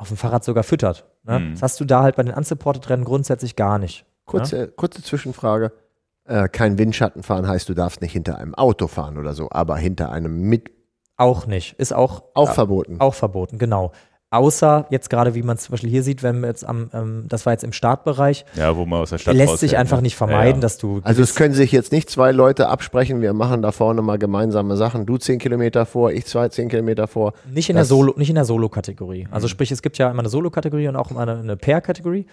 auf 0.00 0.08
dem 0.08 0.16
Fahrrad 0.16 0.44
sogar 0.44 0.64
füttert. 0.64 1.06
Ne? 1.24 1.38
Mhm. 1.38 1.52
Das 1.52 1.62
hast 1.62 1.80
du 1.80 1.84
da 1.84 2.02
halt 2.02 2.16
bei 2.16 2.22
den 2.22 2.34
unsupported-Rennen 2.34 3.04
grundsätzlich 3.04 3.54
gar 3.54 3.78
nicht. 3.78 4.06
Kurze, 4.24 4.56
ne? 4.56 4.68
kurze 4.68 5.02
Zwischenfrage. 5.02 5.72
Äh, 6.24 6.48
kein 6.48 6.78
Windschatten 6.78 7.22
fahren 7.22 7.46
heißt, 7.46 7.68
du 7.68 7.74
darfst 7.74 8.00
nicht 8.00 8.12
hinter 8.12 8.38
einem 8.38 8.54
Auto 8.54 8.86
fahren 8.86 9.18
oder 9.18 9.34
so, 9.34 9.48
aber 9.50 9.76
hinter 9.76 10.10
einem 10.10 10.40
mit 10.40 10.70
auch 11.16 11.46
nicht. 11.46 11.74
Ist 11.74 11.92
auch. 11.92 12.22
Auch 12.32 12.48
äh, 12.48 12.54
verboten. 12.54 12.98
Auch 12.98 13.12
verboten, 13.12 13.58
genau. 13.58 13.92
Außer 14.32 14.86
jetzt 14.90 15.10
gerade, 15.10 15.34
wie 15.34 15.42
man 15.42 15.56
es 15.56 15.64
zum 15.64 15.72
Beispiel 15.72 15.90
hier 15.90 16.04
sieht, 16.04 16.22
wenn 16.22 16.40
wir 16.40 16.46
jetzt 16.46 16.64
am, 16.64 16.88
ähm, 16.94 17.24
das 17.28 17.46
war 17.46 17.52
jetzt 17.52 17.64
im 17.64 17.72
Startbereich. 17.72 18.44
Ja, 18.54 18.76
wo 18.76 18.86
man 18.86 19.00
aus 19.00 19.10
der 19.10 19.18
Stadt 19.18 19.34
Lässt 19.34 19.58
sich 19.58 19.76
einfach 19.76 19.96
ne? 19.96 20.04
nicht 20.04 20.14
vermeiden, 20.14 20.50
ja, 20.50 20.54
ja. 20.54 20.60
dass 20.60 20.78
du. 20.78 21.00
Also 21.02 21.20
es 21.20 21.34
können 21.34 21.52
sich 21.52 21.72
jetzt 21.72 21.90
nicht 21.90 22.08
zwei 22.08 22.30
Leute 22.30 22.68
absprechen, 22.68 23.20
wir 23.22 23.32
machen 23.32 23.60
da 23.60 23.72
vorne 23.72 24.02
mal 24.02 24.18
gemeinsame 24.18 24.76
Sachen. 24.76 25.04
Du 25.04 25.18
zehn 25.18 25.40
Kilometer 25.40 25.84
vor, 25.84 26.12
ich 26.12 26.26
zwei 26.26 26.48
zehn 26.48 26.68
Kilometer 26.68 27.08
vor. 27.08 27.32
Nicht 27.52 27.70
in 27.70 27.74
der 27.74 27.84
Solo, 27.84 28.14
nicht 28.16 28.28
in 28.28 28.36
der 28.36 28.44
Solo-Kategorie. 28.44 29.26
Also 29.32 29.48
mhm. 29.48 29.50
sprich, 29.50 29.72
es 29.72 29.82
gibt 29.82 29.98
ja 29.98 30.08
immer 30.08 30.20
eine 30.20 30.28
Solo-Kategorie 30.28 30.86
und 30.86 30.94
auch 30.94 31.10
immer 31.10 31.22
eine, 31.22 31.40
eine 31.40 31.56
Pair-Kategorie. 31.56 32.26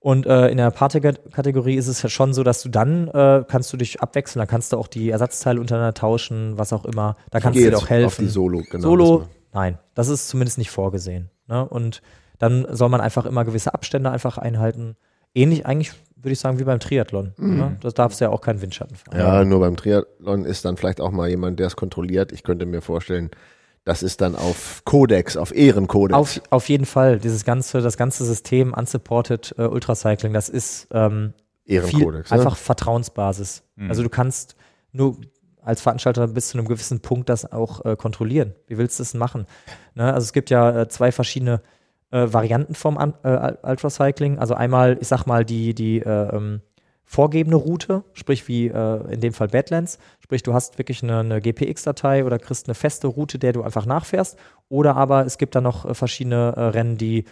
Und 0.00 0.26
äh, 0.26 0.48
in 0.48 0.56
der 0.56 0.72
Party-Kategorie 0.72 1.76
ist 1.76 1.86
es 1.86 2.02
ja 2.02 2.08
schon 2.08 2.34
so, 2.34 2.42
dass 2.42 2.60
du 2.62 2.68
dann 2.68 3.06
äh, 3.08 3.44
kannst 3.46 3.72
du 3.72 3.76
dich 3.76 4.00
abwechseln, 4.00 4.40
dann 4.40 4.48
kannst 4.48 4.72
du 4.72 4.78
auch 4.78 4.88
die 4.88 5.10
Ersatzteile 5.10 5.60
untereinander 5.60 5.94
tauschen, 5.94 6.58
was 6.58 6.72
auch 6.72 6.84
immer. 6.84 7.16
Da 7.30 7.38
kannst 7.38 7.56
du 7.56 7.70
dir 7.70 7.78
auch 7.78 7.88
helfen. 7.88 8.06
Auf 8.06 8.16
die 8.16 8.26
Solo, 8.26 8.62
genau. 8.68 8.82
Solo, 8.82 9.28
nein, 9.52 9.78
das 9.94 10.08
ist 10.08 10.28
zumindest 10.28 10.58
nicht 10.58 10.70
vorgesehen. 10.70 11.30
Ne? 11.46 11.66
Und 11.68 12.02
dann 12.38 12.66
soll 12.70 12.88
man 12.88 13.00
einfach 13.00 13.26
immer 13.26 13.44
gewisse 13.44 13.74
Abstände 13.74 14.10
einfach 14.10 14.38
einhalten. 14.38 14.96
Ähnlich 15.34 15.66
eigentlich 15.66 15.92
würde 16.16 16.32
ich 16.32 16.40
sagen 16.40 16.58
wie 16.58 16.64
beim 16.64 16.80
Triathlon. 16.80 17.34
Mhm. 17.36 17.56
Ne? 17.56 17.76
Das 17.80 17.94
darfst 17.94 18.20
du 18.20 18.24
ja 18.24 18.30
auch 18.30 18.40
keinen 18.40 18.60
Windschatten 18.62 18.96
fahren. 18.96 19.18
Ja, 19.18 19.44
nur 19.44 19.60
beim 19.60 19.76
Triathlon 19.76 20.44
ist 20.44 20.64
dann 20.64 20.76
vielleicht 20.76 21.00
auch 21.00 21.10
mal 21.10 21.28
jemand, 21.28 21.60
der 21.60 21.66
es 21.68 21.76
kontrolliert. 21.76 22.32
Ich 22.32 22.42
könnte 22.42 22.66
mir 22.66 22.80
vorstellen, 22.80 23.30
das 23.84 24.02
ist 24.02 24.20
dann 24.20 24.34
auf 24.34 24.82
Codex, 24.84 25.36
auf 25.36 25.54
Ehrenkodex. 25.54 26.18
Auf, 26.18 26.40
auf 26.50 26.68
jeden 26.68 26.86
Fall. 26.86 27.20
Dieses 27.20 27.44
ganze, 27.44 27.80
das 27.80 27.96
ganze 27.96 28.24
System 28.24 28.74
Unsupported 28.74 29.54
äh, 29.58 29.62
Ultracycling, 29.62 30.32
das 30.32 30.48
ist 30.48 30.88
ähm, 30.90 31.34
Ehrenkodex, 31.64 32.28
viel, 32.28 32.36
ne? 32.36 32.42
einfach 32.42 32.56
Vertrauensbasis. 32.56 33.62
Mhm. 33.76 33.88
Also 33.88 34.02
du 34.02 34.08
kannst 34.08 34.56
nur 34.90 35.16
als 35.66 35.80
Veranstalter 35.80 36.28
bis 36.28 36.48
zu 36.48 36.58
einem 36.58 36.68
gewissen 36.68 37.00
Punkt 37.00 37.28
das 37.28 37.50
auch 37.50 37.84
äh, 37.84 37.96
kontrollieren. 37.96 38.54
Wie 38.68 38.78
willst 38.78 38.98
du 38.98 39.02
es 39.02 39.14
machen? 39.14 39.46
Ne? 39.94 40.12
Also 40.12 40.24
es 40.24 40.32
gibt 40.32 40.48
ja 40.50 40.82
äh, 40.82 40.88
zwei 40.88 41.10
verschiedene 41.10 41.60
äh, 42.12 42.32
Varianten 42.32 42.74
vom 42.74 42.98
äh, 42.98 43.52
Ultracycling. 43.62 44.38
Also 44.38 44.54
einmal, 44.54 44.96
ich 45.00 45.08
sag 45.08 45.26
mal, 45.26 45.44
die, 45.44 45.74
die 45.74 45.98
äh, 45.98 46.36
ähm, 46.36 46.60
vorgebende 47.04 47.56
Route, 47.56 48.04
sprich 48.12 48.46
wie 48.46 48.68
äh, 48.68 49.12
in 49.12 49.20
dem 49.20 49.32
Fall 49.32 49.48
Badlands, 49.48 49.98
sprich 50.20 50.44
du 50.44 50.54
hast 50.54 50.78
wirklich 50.78 51.02
eine, 51.02 51.18
eine 51.18 51.40
GPX-Datei 51.40 52.24
oder 52.24 52.38
kriegst 52.38 52.68
eine 52.68 52.74
feste 52.74 53.08
Route, 53.08 53.38
der 53.40 53.52
du 53.52 53.62
einfach 53.62 53.86
nachfährst, 53.86 54.36
oder 54.68 54.96
aber 54.96 55.26
es 55.26 55.38
gibt 55.38 55.54
dann 55.54 55.64
noch 55.64 55.96
verschiedene 55.96 56.74
Rennen, 56.74 56.96
die, 56.96 57.24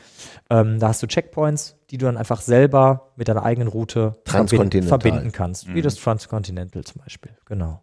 ähm, 0.51 0.78
da 0.78 0.89
hast 0.89 1.02
du 1.02 1.09
Checkpoints, 1.09 1.77
die 1.90 1.98
du 1.98 2.06
dann 2.06 2.16
einfach 2.16 2.40
selber 2.40 3.12
mit 3.16 3.27
deiner 3.27 3.44
eigenen 3.44 3.66
Route 3.66 4.15
verbinden, 4.24 4.85
verbinden 4.85 5.32
kannst, 5.32 5.69
mhm. 5.69 5.74
wie 5.74 5.82
das 5.82 5.97
Transcontinental 5.97 6.85
zum 6.85 7.02
Beispiel, 7.02 7.32
genau. 7.44 7.81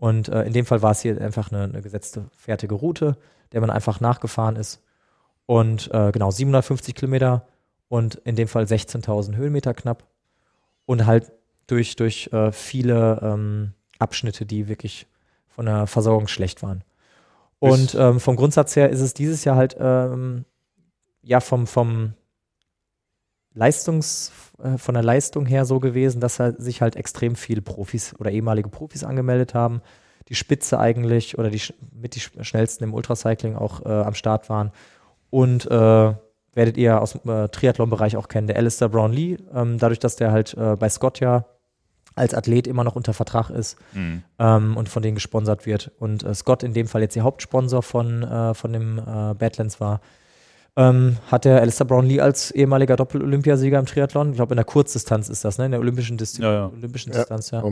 Und 0.00 0.30
äh, 0.30 0.44
in 0.44 0.54
dem 0.54 0.64
Fall 0.64 0.80
war 0.80 0.92
es 0.92 1.02
hier 1.02 1.20
einfach 1.20 1.52
eine, 1.52 1.64
eine, 1.64 1.82
gesetzte, 1.82 2.24
fertige 2.34 2.74
Route, 2.74 3.18
der 3.52 3.60
man 3.60 3.68
einfach 3.68 4.00
nachgefahren 4.00 4.56
ist 4.56 4.82
und 5.44 5.92
äh, 5.92 6.10
genau 6.10 6.30
750 6.30 6.94
Kilometer 6.94 7.46
und 7.88 8.14
in 8.14 8.34
dem 8.34 8.48
Fall 8.48 8.64
16.000 8.64 9.36
Höhenmeter 9.36 9.74
knapp 9.74 10.06
und 10.86 11.04
halt 11.04 11.30
durch, 11.66 11.96
durch 11.96 12.30
äh, 12.32 12.50
viele 12.50 13.20
ähm, 13.22 13.74
Abschnitte, 13.98 14.46
die 14.46 14.68
wirklich 14.68 15.06
von 15.48 15.66
der 15.66 15.86
Versorgung 15.86 16.28
schlecht 16.28 16.62
waren. 16.62 16.82
Und 17.58 17.94
ähm, 17.94 18.20
vom 18.20 18.36
Grundsatz 18.36 18.76
her 18.76 18.88
ist 18.88 19.00
es 19.00 19.12
dieses 19.12 19.44
Jahr 19.44 19.56
halt 19.56 19.76
ähm, 19.78 20.46
ja 21.22 21.40
vom, 21.40 21.66
vom 21.66 22.14
Leistungs, 23.54 24.32
äh, 24.62 24.78
von 24.78 24.94
der 24.94 25.02
Leistung 25.02 25.46
her 25.46 25.64
so 25.64 25.80
gewesen, 25.80 26.20
dass 26.20 26.38
halt 26.38 26.60
sich 26.60 26.82
halt 26.82 26.96
extrem 26.96 27.34
viele 27.34 27.62
Profis 27.62 28.14
oder 28.18 28.30
ehemalige 28.30 28.68
Profis 28.68 29.04
angemeldet 29.04 29.54
haben. 29.54 29.82
Die 30.28 30.34
Spitze 30.34 30.78
eigentlich 30.78 31.38
oder 31.38 31.50
die 31.50 31.60
mit 31.92 32.14
die 32.14 32.20
schnellsten 32.20 32.84
im 32.84 32.94
Ultracycling 32.94 33.56
auch 33.56 33.84
äh, 33.84 33.88
am 33.88 34.14
Start 34.14 34.48
waren. 34.48 34.70
Und 35.30 35.66
äh, 35.66 36.14
werdet 36.52 36.76
ihr 36.76 37.00
aus 37.00 37.12
dem 37.12 37.30
äh, 37.30 37.48
Triathlon-Bereich 37.48 38.16
auch 38.16 38.28
kennen, 38.28 38.46
der 38.46 38.56
Alistair 38.56 38.88
Brownlee. 38.88 39.38
Ähm, 39.54 39.78
dadurch, 39.78 39.98
dass 39.98 40.16
der 40.16 40.32
halt 40.32 40.54
äh, 40.54 40.76
bei 40.76 40.88
Scott 40.88 41.20
ja 41.20 41.46
als 42.16 42.34
Athlet 42.34 42.66
immer 42.66 42.84
noch 42.84 42.96
unter 42.96 43.14
Vertrag 43.14 43.50
ist 43.50 43.78
mhm. 43.92 44.22
ähm, 44.38 44.76
und 44.76 44.88
von 44.88 45.02
denen 45.02 45.14
gesponsert 45.14 45.64
wird. 45.64 45.92
Und 45.98 46.22
äh, 46.22 46.34
Scott 46.34 46.62
in 46.62 46.74
dem 46.74 46.86
Fall 46.86 47.02
jetzt 47.02 47.16
der 47.16 47.22
Hauptsponsor 47.22 47.82
von, 47.82 48.54
von 48.54 48.72
dem 48.72 48.96
Badlands 49.38 49.80
war. 49.80 50.00
Ähm, 50.80 51.16
hat 51.30 51.44
der 51.44 51.60
Alistair 51.60 51.86
Brownlee 51.86 52.20
als 52.20 52.50
ehemaliger 52.52 52.96
Doppel-Olympiasieger 52.96 53.78
im 53.78 53.86
Triathlon, 53.86 54.30
ich 54.30 54.36
glaube 54.36 54.54
in 54.54 54.56
der 54.56 54.64
Kurzdistanz 54.64 55.28
ist 55.28 55.44
das, 55.44 55.58
ne? 55.58 55.66
In 55.66 55.72
der 55.72 55.80
olympischen, 55.80 56.16
Disti 56.16 56.42
ja, 56.42 56.52
ja. 56.52 56.70
olympischen 56.74 57.12
ja, 57.12 57.18
Distanz, 57.18 57.50
ja. 57.50 57.62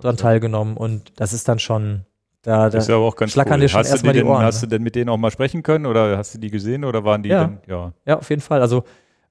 Daran 0.00 0.16
teilgenommen. 0.16 0.76
Und 0.76 1.12
das 1.16 1.32
ist 1.32 1.48
dann 1.48 1.58
schon 1.58 2.04
da, 2.42 2.70
da 2.70 2.78
ist 2.78 2.88
ja 2.88 2.94
aber 2.94 3.06
auch 3.06 3.16
ganz 3.16 3.32
schlackern 3.32 3.54
cool. 3.54 3.60
dir 3.62 3.68
schon 3.68 3.80
hast 3.80 3.90
erstmal 3.90 4.12
die, 4.12 4.22
Ohren. 4.22 4.44
Hast 4.44 4.62
ne? 4.62 4.68
du 4.68 4.76
denn 4.76 4.82
mit 4.84 4.94
denen 4.94 5.10
auch 5.10 5.16
mal 5.16 5.32
sprechen 5.32 5.64
können 5.64 5.84
oder 5.84 6.16
hast 6.16 6.34
du 6.34 6.38
die 6.38 6.48
gesehen 6.48 6.84
oder 6.84 7.02
waren 7.02 7.24
die 7.24 7.30
ja. 7.30 7.44
denn, 7.44 7.58
ja. 7.66 7.92
Ja, 8.06 8.18
auf 8.18 8.30
jeden 8.30 8.40
Fall. 8.42 8.60
Also 8.60 8.84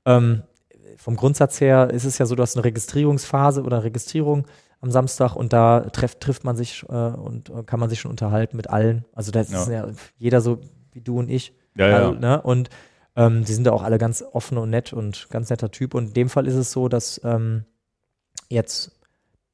ähm, 0.05 0.41
vom 0.97 1.15
Grundsatz 1.15 1.61
her 1.61 1.89
ist 1.91 2.03
es 2.03 2.17
ja 2.17 2.25
so, 2.25 2.35
du 2.35 2.43
hast 2.43 2.57
eine 2.57 2.65
Registrierungsphase 2.65 3.63
oder 3.63 3.85
Registrierung 3.85 4.45
am 4.81 4.91
Samstag 4.91 5.37
und 5.37 5.53
da 5.53 5.81
treff, 5.93 6.15
trifft 6.15 6.43
man 6.43 6.57
sich 6.57 6.83
äh, 6.89 6.93
und 6.93 7.53
kann 7.65 7.79
man 7.79 7.89
sich 7.89 8.01
schon 8.01 8.11
unterhalten 8.11 8.57
mit 8.57 8.69
allen. 8.69 9.05
Also 9.13 9.31
da 9.31 9.39
ist 9.39 9.53
Ja. 9.53 9.71
ja 9.71 9.87
jeder 10.17 10.41
so 10.41 10.59
wie 10.91 10.99
du 10.99 11.17
und 11.17 11.29
ich. 11.29 11.53
Ja, 11.77 11.87
ja. 11.87 11.95
Also, 11.95 12.11
ne? 12.19 12.41
Und 12.41 12.69
ähm, 13.15 13.43
die 13.45 13.53
sind 13.53 13.65
da 13.65 13.71
auch 13.71 13.83
alle 13.83 13.97
ganz 13.97 14.23
offen 14.33 14.57
und 14.57 14.69
nett 14.69 14.93
und 14.93 15.27
ganz 15.29 15.49
netter 15.49 15.71
Typ. 15.71 15.93
Und 15.93 16.07
in 16.09 16.13
dem 16.13 16.29
Fall 16.29 16.47
ist 16.47 16.55
es 16.55 16.71
so, 16.71 16.87
dass 16.89 17.21
ähm, 17.23 17.65
jetzt 18.49 18.91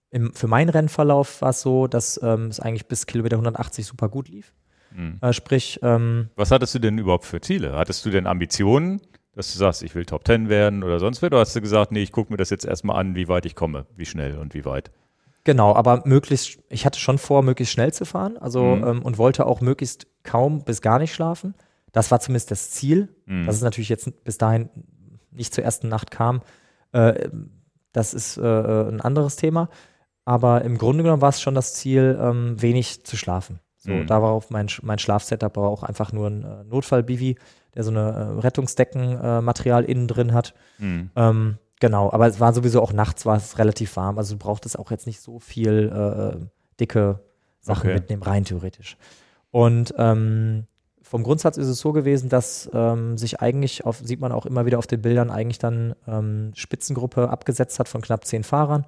im, 0.10 0.34
für 0.34 0.48
meinen 0.48 0.70
Rennverlauf 0.70 1.42
war 1.42 1.50
es 1.52 1.62
so, 1.62 1.88
dass 1.88 2.20
ähm, 2.22 2.48
es 2.48 2.60
eigentlich 2.60 2.88
bis 2.88 3.06
Kilometer 3.06 3.36
180 3.38 3.86
super 3.86 4.10
gut 4.10 4.28
lief. 4.28 4.54
Mhm. 4.94 5.20
Äh, 5.22 5.32
sprich, 5.34 5.80
ähm, 5.84 6.30
Was 6.36 6.52
hattest 6.52 6.76
du 6.76 6.80
denn 6.80 6.98
überhaupt 6.98 7.26
für 7.26 7.40
Ziele? 7.40 7.74
Hattest 7.74 8.06
du 8.06 8.10
denn 8.10 8.28
Ambitionen, 8.28 9.00
dass 9.34 9.54
du 9.54 9.58
sagst, 9.58 9.84
ich 9.84 9.96
will 9.96 10.06
Top 10.06 10.26
10 10.28 10.50
werden 10.50 10.84
oder 10.84 11.00
sonst 11.00 11.22
was? 11.22 11.28
Oder 11.28 11.40
hast 11.40 11.56
du 11.56 11.62
gesagt, 11.62 11.94
nee, 11.94 12.02
ich 12.04 12.12
gucke 12.12 12.34
mir 12.34 12.38
das 12.38 12.50
jetzt 12.50 12.66
erstmal 12.66 12.98
an, 12.98 13.16
wie 13.16 13.30
weit 13.30 13.46
ich 13.46 13.56
komme, 13.56 13.86
wie 13.96 14.06
schnell 14.06 14.38
und 14.38 14.54
wie 14.54 14.66
weit? 14.66 14.92
Genau, 15.46 15.74
aber 15.74 16.04
möglichst, 16.06 16.60
ich 16.70 16.86
hatte 16.86 17.00
schon 17.00 17.18
vor, 17.18 17.42
möglichst 17.42 17.74
schnell 17.74 17.94
zu 17.94 18.06
fahren, 18.06 18.38
also 18.38 18.76
Mhm. 18.76 18.84
ähm, 18.88 19.02
und 19.02 19.18
wollte 19.18 19.46
auch 19.46 19.62
möglichst 19.62 20.08
kaum 20.24 20.64
bis 20.66 20.82
gar 20.82 21.00
nicht 21.00 21.14
schlafen. 21.14 21.56
Das 21.92 22.12
war 22.12 22.20
zumindest 22.20 22.52
das 22.52 22.72
Ziel. 22.72 23.10
Mhm. 23.26 23.46
Dass 23.46 23.56
es 23.56 23.62
natürlich 23.62 23.90
jetzt 23.90 24.24
bis 24.24 24.38
dahin 24.38 24.70
nicht 25.32 25.54
zur 25.54 25.64
ersten 25.64 25.88
Nacht 25.90 26.12
kam, 26.12 26.42
äh, 26.92 27.30
das 27.94 28.14
ist 28.14 28.38
äh, 28.38 28.42
ein 28.42 29.02
anderes 29.02 29.36
Thema. 29.36 29.70
Aber 30.26 30.62
im 30.64 30.78
Grunde 30.78 31.04
genommen 31.04 31.22
war 31.22 31.30
es 31.30 31.42
schon 31.42 31.56
das 31.56 31.74
Ziel, 31.74 32.18
ähm, 32.22 32.62
wenig 32.62 33.04
zu 33.06 33.18
schlafen. 33.18 33.60
So, 33.78 33.92
Mhm. 33.92 34.08
da 34.08 34.22
war 34.22 34.32
auch 34.32 34.50
mein, 34.50 34.68
mein 34.84 35.00
Schlafsetup 35.00 35.58
war 35.58 35.68
auch 35.70 35.84
einfach 35.84 36.14
nur 36.14 36.28
ein 36.28 36.44
äh, 36.44 36.64
Notfall-Bivi, 36.66 37.38
der 37.74 37.84
so 37.84 37.90
eine 37.90 38.00
äh, 38.38 38.40
Rettungsdeckenmaterial 38.42 39.84
äh, 39.86 39.92
innen 39.92 40.08
drin 40.08 40.34
hat. 40.34 40.54
Mhm. 40.78 41.10
Ähm, 41.16 41.58
genau, 41.80 42.12
aber 42.12 42.28
es 42.28 42.40
war 42.40 42.54
sowieso 42.54 42.82
auch 42.82 42.94
nachts 42.94 43.26
war 43.26 43.38
es 43.38 43.58
relativ 43.58 43.96
warm. 43.96 44.18
Also 44.18 44.36
du 44.36 44.40
brauchtest 44.40 44.78
auch 44.78 44.92
jetzt 44.92 45.08
nicht 45.08 45.20
so 45.22 45.40
viel 45.40 45.90
äh, 45.92 46.46
dicke 46.80 47.20
Sachen 47.60 47.88
Okay. 47.90 47.94
mitnehmen, 47.96 48.24
rein 48.24 48.46
theoretisch. 48.46 48.98
Und 49.50 49.94
ähm, 49.98 50.66
vom 51.12 51.24
Grundsatz 51.24 51.58
ist 51.58 51.68
es 51.68 51.80
so 51.80 51.92
gewesen, 51.92 52.30
dass 52.30 52.70
ähm, 52.74 53.18
sich 53.18 53.42
eigentlich 53.42 53.86
auf, 53.86 54.00
sieht 54.02 54.22
man 54.22 54.32
auch 54.32 54.46
immer 54.46 54.66
wieder 54.66 54.80
auf 54.80 54.88
den 54.88 55.02
Bildern, 55.02 55.30
eigentlich 55.30 55.60
dann 55.60 55.94
ähm, 56.08 56.54
Spitzengruppe 56.56 57.30
abgesetzt 57.30 57.80
hat 57.80 57.90
von 57.90 58.02
knapp 58.02 58.24
zehn 58.24 58.46
Fahrern. 58.46 58.86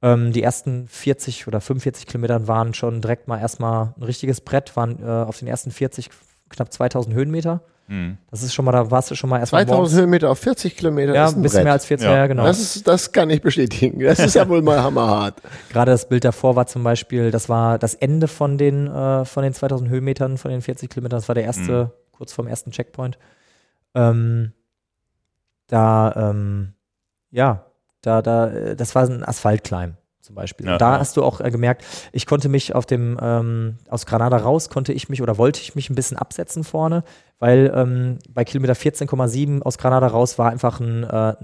Ähm, 0.00 0.32
die 0.32 0.42
ersten 0.42 0.88
40 0.88 1.46
oder 1.48 1.60
45 1.60 2.06
Kilometern 2.06 2.48
waren 2.48 2.72
schon 2.72 3.02
direkt 3.02 3.28
mal 3.28 3.38
erstmal 3.38 3.92
ein 3.94 4.02
richtiges 4.04 4.40
Brett, 4.40 4.74
waren 4.74 5.02
äh, 5.02 5.06
auf 5.06 5.38
den 5.38 5.48
ersten 5.48 5.70
40 5.70 6.08
knapp 6.48 6.72
2000 6.72 7.14
Höhenmeter. 7.14 7.60
Mhm. 7.90 8.18
Das 8.30 8.44
ist 8.44 8.54
schon 8.54 8.64
mal, 8.64 8.70
da 8.70 8.88
warst 8.88 9.10
du 9.10 9.16
schon 9.16 9.28
mal 9.28 9.40
erstmal 9.40 9.66
2000 9.66 10.00
Höhenmeter 10.02 10.30
auf 10.30 10.38
40 10.38 10.76
Kilometer 10.76 11.12
ja, 11.12 11.24
ist 11.24 11.32
ein 11.32 11.40
ein 11.40 11.42
bisschen 11.42 11.56
Brett. 11.56 11.64
mehr 11.64 11.72
als 11.72 11.86
40, 11.86 12.06
Ja. 12.06 12.16
ja, 12.18 12.26
genau. 12.28 12.44
Das, 12.44 12.60
ist, 12.60 12.86
das 12.86 13.10
kann 13.10 13.28
ich 13.30 13.42
bestätigen. 13.42 13.98
Das 13.98 14.20
ist 14.20 14.34
ja 14.34 14.48
wohl 14.48 14.62
mal 14.62 14.80
hammerhart. 14.80 15.42
Gerade 15.70 15.90
das 15.90 16.08
Bild 16.08 16.24
davor 16.24 16.54
war 16.54 16.68
zum 16.68 16.84
Beispiel, 16.84 17.32
das 17.32 17.48
war 17.48 17.80
das 17.80 17.94
Ende 17.94 18.28
von 18.28 18.58
den, 18.58 18.86
äh, 18.86 19.24
von 19.24 19.42
den 19.42 19.52
2000 19.52 19.90
Höhenmetern, 19.90 20.38
von 20.38 20.52
den 20.52 20.62
40 20.62 20.88
Kilometern. 20.88 21.18
Das 21.18 21.26
war 21.26 21.34
der 21.34 21.42
erste, 21.44 21.92
kurz 22.12 22.32
vorm 22.32 22.46
ersten 22.46 22.70
Checkpoint. 22.70 23.18
Ähm, 23.96 24.52
da, 25.66 26.30
ähm, 26.30 26.74
ja, 27.32 27.66
da, 28.02 28.22
da, 28.22 28.74
das 28.76 28.94
war 28.94 29.02
ein 29.04 29.24
Asphaltclimb 29.24 29.94
zum 30.30 30.36
Beispiel. 30.36 30.66
Ja, 30.66 30.78
da 30.78 30.92
ja. 30.92 30.98
hast 31.00 31.16
du 31.16 31.24
auch 31.24 31.40
äh, 31.40 31.50
gemerkt, 31.50 31.84
ich 32.12 32.24
konnte 32.24 32.48
mich 32.48 32.74
auf 32.74 32.86
dem, 32.86 33.18
ähm, 33.20 33.78
aus 33.88 34.06
Granada 34.06 34.36
raus, 34.36 34.68
konnte 34.68 34.92
ich 34.92 35.08
mich 35.08 35.22
oder 35.22 35.38
wollte 35.38 35.60
ich 35.60 35.74
mich 35.74 35.90
ein 35.90 35.96
bisschen 35.96 36.16
absetzen 36.16 36.62
vorne, 36.62 37.02
weil 37.40 37.72
ähm, 37.74 38.18
bei 38.32 38.44
Kilometer 38.44 38.74
14,7 38.74 39.62
aus 39.62 39.76
Granada 39.76 40.06
raus 40.06 40.38
war 40.38 40.50
einfach 40.50 40.78
ein 40.78 41.02
äh, 41.02 41.34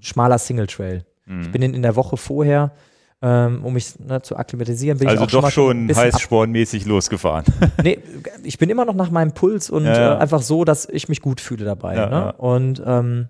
schmaler 0.00 0.38
Single 0.38 0.66
Trail. 0.66 1.04
Mhm. 1.26 1.42
Ich 1.42 1.52
bin 1.52 1.62
in, 1.62 1.74
in 1.74 1.82
der 1.82 1.94
Woche 1.94 2.16
vorher, 2.16 2.72
ähm, 3.22 3.64
um 3.64 3.74
mich 3.74 3.96
ne, 4.00 4.20
zu 4.22 4.36
akklimatisieren, 4.36 4.98
bin 4.98 5.06
Also 5.06 5.22
ich 5.22 5.28
auch 5.28 5.42
doch 5.42 5.50
schon, 5.52 5.88
schon 5.88 5.96
heißspornmäßig 5.96 6.84
losgefahren. 6.86 7.44
nee, 7.84 8.00
ich 8.42 8.58
bin 8.58 8.70
immer 8.70 8.84
noch 8.84 8.94
nach 8.94 9.12
meinem 9.12 9.32
Puls 9.32 9.70
und 9.70 9.84
Ja, 9.84 9.92
ja. 9.92 10.14
Äh, 10.14 10.18
einfach 10.18 10.42
so, 10.42 10.64
dass 10.64 10.88
ich 10.88 11.08
mich 11.08 11.20
gut 11.20 11.40
fühle 11.40 11.64
dabei. 11.64 11.94
Ja, 11.94 12.08
ne? 12.08 12.32
Und 12.32 12.82
ähm, 12.84 13.28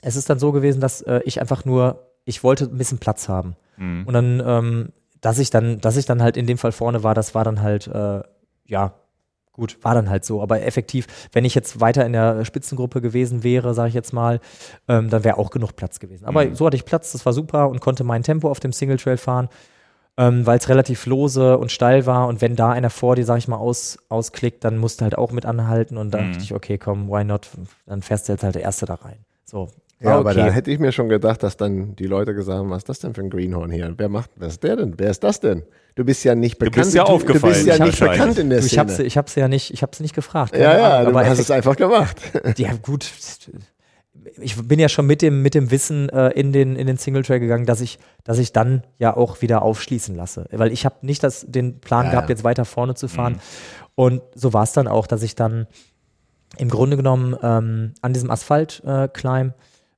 es 0.00 0.16
ist 0.16 0.30
dann 0.30 0.38
so 0.38 0.52
gewesen, 0.52 0.80
dass 0.80 1.02
äh, 1.02 1.20
ich 1.26 1.42
einfach 1.42 1.66
nur, 1.66 2.08
ich 2.24 2.42
wollte 2.42 2.64
ein 2.64 2.78
bisschen 2.78 2.98
Platz 2.98 3.28
haben. 3.28 3.56
Mhm. 3.76 4.06
Und 4.06 4.14
dann, 4.14 4.42
ähm, 4.44 4.88
dass 5.20 5.38
ich 5.38 5.50
dann, 5.50 5.80
dass 5.80 5.96
ich 5.96 6.06
dann 6.06 6.22
halt 6.22 6.36
in 6.36 6.46
dem 6.46 6.58
Fall 6.58 6.72
vorne 6.72 7.02
war, 7.02 7.14
das 7.14 7.34
war 7.34 7.44
dann 7.44 7.62
halt, 7.62 7.86
äh, 7.86 8.20
ja, 8.66 8.94
gut, 9.52 9.78
war 9.82 9.94
dann 9.94 10.10
halt 10.10 10.24
so. 10.24 10.42
Aber 10.42 10.62
effektiv, 10.62 11.06
wenn 11.32 11.44
ich 11.44 11.54
jetzt 11.54 11.80
weiter 11.80 12.04
in 12.04 12.12
der 12.12 12.44
Spitzengruppe 12.44 13.00
gewesen 13.00 13.42
wäre, 13.44 13.72
sage 13.72 13.88
ich 13.88 13.94
jetzt 13.94 14.12
mal, 14.12 14.40
ähm, 14.88 15.10
dann 15.10 15.22
wäre 15.24 15.38
auch 15.38 15.50
genug 15.50 15.76
Platz 15.76 16.00
gewesen. 16.00 16.24
Aber 16.26 16.44
Mhm. 16.44 16.54
so 16.56 16.66
hatte 16.66 16.76
ich 16.76 16.84
Platz, 16.84 17.12
das 17.12 17.24
war 17.24 17.32
super 17.32 17.68
und 17.68 17.80
konnte 17.80 18.02
mein 18.04 18.22
Tempo 18.22 18.50
auf 18.50 18.58
dem 18.60 18.72
Single 18.72 18.96
Trail 18.96 19.16
fahren, 19.16 19.48
ähm, 20.16 20.44
weil 20.46 20.58
es 20.58 20.68
relativ 20.68 21.06
lose 21.06 21.56
und 21.56 21.70
steil 21.72 22.04
war. 22.04 22.26
Und 22.28 22.40
wenn 22.40 22.56
da 22.56 22.70
einer 22.72 22.90
vor 22.90 23.16
dir, 23.16 23.24
sag 23.24 23.38
ich 23.38 23.48
mal, 23.48 23.56
aus, 23.56 23.98
ausklickt, 24.08 24.62
dann 24.64 24.76
musst 24.76 25.00
du 25.00 25.04
halt 25.04 25.16
auch 25.16 25.30
mit 25.32 25.46
anhalten. 25.46 25.96
Und 25.98 26.10
dann 26.10 26.26
Mhm. 26.26 26.32
dachte 26.32 26.44
ich, 26.44 26.52
okay, 26.54 26.76
komm, 26.76 27.08
why 27.08 27.24
not? 27.24 27.48
Dann 27.86 28.02
fährst 28.02 28.28
du 28.28 28.32
jetzt 28.32 28.42
halt 28.44 28.56
der 28.56 28.62
Erste 28.62 28.86
da 28.86 28.94
rein. 28.94 29.24
So. 29.44 29.68
Ja, 30.00 30.10
war 30.10 30.18
aber 30.18 30.34
da 30.34 30.50
hätte 30.50 30.70
ich 30.70 30.78
mir 30.78 30.92
schon 30.92 31.08
gedacht, 31.08 31.42
dass 31.42 31.56
dann 31.56 31.94
die 31.96 32.06
Leute 32.06 32.34
gesagt 32.34 32.58
haben, 32.58 32.70
was 32.70 32.78
ist 32.78 32.88
das 32.88 32.98
denn 32.98 33.14
für 33.14 33.22
ein 33.22 33.30
Greenhorn 33.30 33.70
hier? 33.70 33.94
Wer 33.96 34.08
macht, 34.08 34.30
wer 34.36 34.48
ist 34.48 34.62
der 34.62 34.76
denn? 34.76 34.94
Wer 34.98 35.10
ist 35.10 35.22
das 35.24 35.40
denn? 35.40 35.62
Du 35.94 36.04
bist 36.04 36.24
ja 36.24 36.34
nicht 36.34 36.56
Du 36.60 36.66
bekannt. 36.66 36.84
bist 36.86 36.94
ja 36.94 37.04
Du 37.04 37.10
aufgefallen, 37.10 37.54
bist 37.54 37.66
ja 37.66 37.78
nicht 37.84 38.00
bekannt 38.00 38.38
in 38.38 38.50
der 38.50 38.60
Du, 38.60 38.66
ich 38.66 38.78
habe 38.78 38.90
Szene. 38.90 39.02
sie, 39.04 39.06
ich 39.06 39.16
hab 39.16 39.30
sie 39.30 39.40
ja 39.40 39.48
nicht, 39.48 39.72
ich 39.72 39.82
habe 39.82 39.94
sie 39.96 40.02
nicht 40.02 40.14
gefragt. 40.14 40.56
ja, 40.56 40.76
ja, 40.76 40.94
Ahnung, 40.98 41.12
du 41.12 41.18
aber 41.18 41.28
hast 41.28 41.38
es 41.38 41.50
einfach 41.50 41.76
gemacht. 41.76 42.20
Ja, 42.58 42.72
gut. 42.82 43.10
Ich 44.40 44.56
bin 44.56 44.78
ja 44.80 44.88
schon 44.88 45.06
mit 45.06 45.22
dem, 45.22 45.42
mit 45.42 45.54
dem 45.54 45.70
Wissen 45.70 46.08
äh, 46.08 46.30
in 46.30 46.52
den, 46.52 46.76
in 46.76 46.86
den 46.86 46.96
Singletrail 46.96 47.40
gegangen, 47.40 47.66
dass 47.66 47.80
ich, 47.80 47.98
dass 48.24 48.38
ich 48.38 48.52
dann 48.52 48.82
ja 48.98 49.16
auch 49.16 49.42
wieder 49.42 49.62
aufschließen 49.62 50.16
lasse. 50.16 50.46
Weil 50.50 50.72
ich 50.72 50.84
habe 50.84 50.96
nicht 51.02 51.22
das, 51.22 51.44
den 51.48 51.80
Plan 51.80 52.06
Ja, 52.06 52.12
gehabt, 52.12 52.28
ja. 52.28 52.34
jetzt 52.34 52.42
weiter 52.44 52.64
vorne 52.64 52.94
zu 52.94 53.06
fahren. 53.06 53.38
Und 53.94 54.22
so 54.34 54.52
war 54.52 54.64
es 54.64 54.72
dann 54.72 54.88
auch, 54.88 55.06
dass 55.06 55.22
ich 55.22 55.34
dann 55.36 55.66
im 56.56 56.68
Grunde 56.68 56.96
genommen 56.96 57.36
ähm, 57.42 57.92
an 58.00 58.12
diesem 58.12 58.30
Asphalt-Climb, 58.30 59.54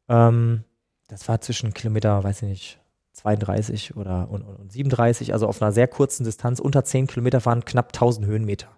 ähm, 0.08 0.64
das 1.08 1.28
war 1.28 1.40
zwischen 1.40 1.72
Kilometer, 1.74 2.22
weiß 2.24 2.42
ich 2.42 2.48
nicht, 2.48 2.80
32 3.12 3.96
oder 3.96 4.28
und, 4.30 4.42
und, 4.42 4.56
und 4.56 4.72
37, 4.72 5.32
also 5.32 5.46
auf 5.46 5.62
einer 5.62 5.72
sehr 5.72 5.88
kurzen 5.88 6.24
Distanz, 6.24 6.60
unter 6.60 6.84
10 6.84 7.06
Kilometer 7.06 7.44
waren 7.46 7.64
knapp 7.64 7.88
1000 7.94 8.26
Höhenmeter. 8.26 8.68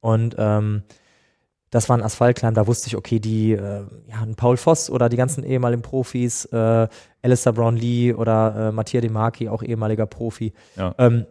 Und 0.00 0.36
ähm, 0.38 0.82
das 1.70 1.88
war 1.88 1.96
ein 1.98 2.02
Asphaltclimb, 2.02 2.54
da 2.54 2.66
wusste 2.68 2.86
ich, 2.86 2.96
okay, 2.96 3.18
die, 3.18 3.52
äh, 3.52 3.84
ja, 4.08 4.20
ein 4.22 4.36
Paul 4.36 4.56
Voss 4.56 4.88
oder 4.88 5.08
die 5.08 5.16
ganzen 5.16 5.42
ehemaligen 5.42 5.82
Profis, 5.82 6.44
äh, 6.46 6.86
Alistair 7.22 7.52
Brownlee 7.52 8.12
oder 8.14 8.68
äh, 8.68 8.72
Mattia 8.72 9.00
De 9.00 9.10
Marchi, 9.10 9.48
auch 9.48 9.62
ehemaliger 9.64 10.06
Profi. 10.06 10.52
Ja. 10.76 10.94
Ähm, 10.98 11.26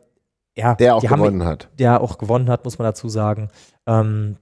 ja, 0.58 0.76
Der 0.76 0.96
auch 0.96 1.02
die 1.02 1.10
haben- 1.10 1.20
gewonnen 1.22 1.46
hat. 1.46 1.70
der 1.80 2.02
auch 2.02 2.18
gewonnen 2.18 2.50
hat, 2.50 2.66
muss 2.66 2.78
man 2.78 2.86
dazu 2.86 3.08
sagen. 3.08 3.50
Ähm, 3.86 4.36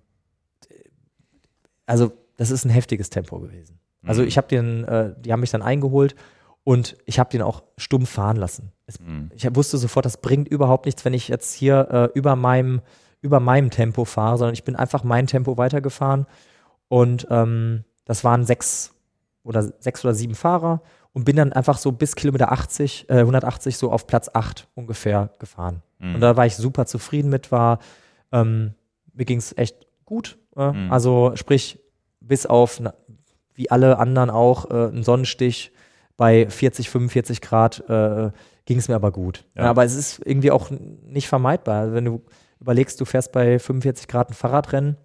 also, 1.85 2.11
das 2.37 2.49
ist 2.49 2.65
ein 2.65 2.69
heftiges 2.69 3.09
Tempo 3.09 3.39
gewesen. 3.39 3.79
Also, 4.05 4.21
Mhm. 4.21 4.27
ich 4.27 4.37
habe 4.37 4.47
den, 4.47 4.83
äh, 4.85 5.13
die 5.19 5.31
haben 5.31 5.39
mich 5.39 5.51
dann 5.51 5.61
eingeholt 5.61 6.15
und 6.63 6.97
ich 7.05 7.19
habe 7.19 7.29
den 7.29 7.41
auch 7.41 7.63
stumm 7.77 8.05
fahren 8.05 8.37
lassen. 8.37 8.71
Es, 8.85 8.99
Mhm. 8.99 9.29
ich 9.33 9.47
wusste 9.55 9.77
sofort, 9.77 10.05
das 10.05 10.17
bringt 10.17 10.47
überhaupt 10.47 10.85
nichts, 10.85 11.03
wenn 11.05 11.13
ich 11.13 11.27
jetzt 11.27 11.53
hier 11.53 11.87
äh, 11.91 12.17
über 12.17 12.35
meinem 12.35 12.81
über 13.21 13.39
meinem 13.39 13.69
Tempo 13.69 14.03
fahre, 14.03 14.37
sondern 14.37 14.53
ich 14.53 14.65
bin 14.65 14.75
einfach 14.75 15.05
mein 15.05 15.27
Tempo 15.27 15.57
weitergefahren 15.57 16.25
und 16.89 17.25
ähm, 17.29 17.85
das 18.03 18.25
waren 18.25 18.43
sechs 18.45 18.93
oder 19.43 19.63
sechs 19.79 20.03
oder 20.03 20.13
sieben 20.13 20.35
Fahrer 20.35 20.81
und 21.13 21.23
bin 21.23 21.37
dann 21.37 21.53
einfach 21.53 21.77
so 21.77 21.93
bis 21.93 22.15
Kilometer 22.17 22.51
80, 22.51 23.09
äh, 23.09 23.19
180 23.23 23.77
so 23.77 23.93
auf 23.93 24.07
Platz 24.07 24.29
8 24.33 24.67
ungefähr 24.75 25.29
gefahren. 25.39 25.81
Mhm. 25.99 26.15
Und 26.15 26.19
da 26.21 26.35
war 26.35 26.45
ich 26.45 26.57
super 26.57 26.85
zufrieden 26.85 27.29
mit, 27.29 27.49
war, 27.49 27.79
ähm, 28.33 28.73
mir 29.13 29.23
ging 29.23 29.37
es 29.37 29.57
echt 29.57 29.87
gut. 30.03 30.37
Äh, 30.57 30.71
Mhm. 30.73 30.91
Also 30.91 31.31
sprich, 31.35 31.79
bis 32.19 32.45
auf, 32.45 32.81
na, 32.81 32.93
wie 33.55 33.71
alle 33.71 33.97
anderen 33.97 34.29
auch, 34.29 34.69
äh, 34.69 34.87
einen 34.87 35.03
Sonnenstich 35.03 35.71
bei 36.17 36.49
40, 36.49 36.89
45 36.89 37.41
Grad 37.41 37.83
äh, 37.89 38.31
ging 38.65 38.77
es 38.77 38.87
mir 38.87 38.95
aber 38.95 39.11
gut. 39.11 39.45
Ja. 39.55 39.63
Ja, 39.63 39.69
aber 39.69 39.83
es 39.83 39.95
ist 39.95 40.21
irgendwie 40.25 40.51
auch 40.51 40.69
nicht 40.69 41.27
vermeidbar. 41.27 41.81
Also 41.81 41.93
wenn 41.93 42.05
du 42.05 42.23
überlegst, 42.59 42.99
du 43.01 43.05
fährst 43.05 43.31
bei 43.31 43.59
45 43.59 44.07
Grad 44.07 44.29
ein 44.29 44.33
Fahrradrennen, 44.33 44.97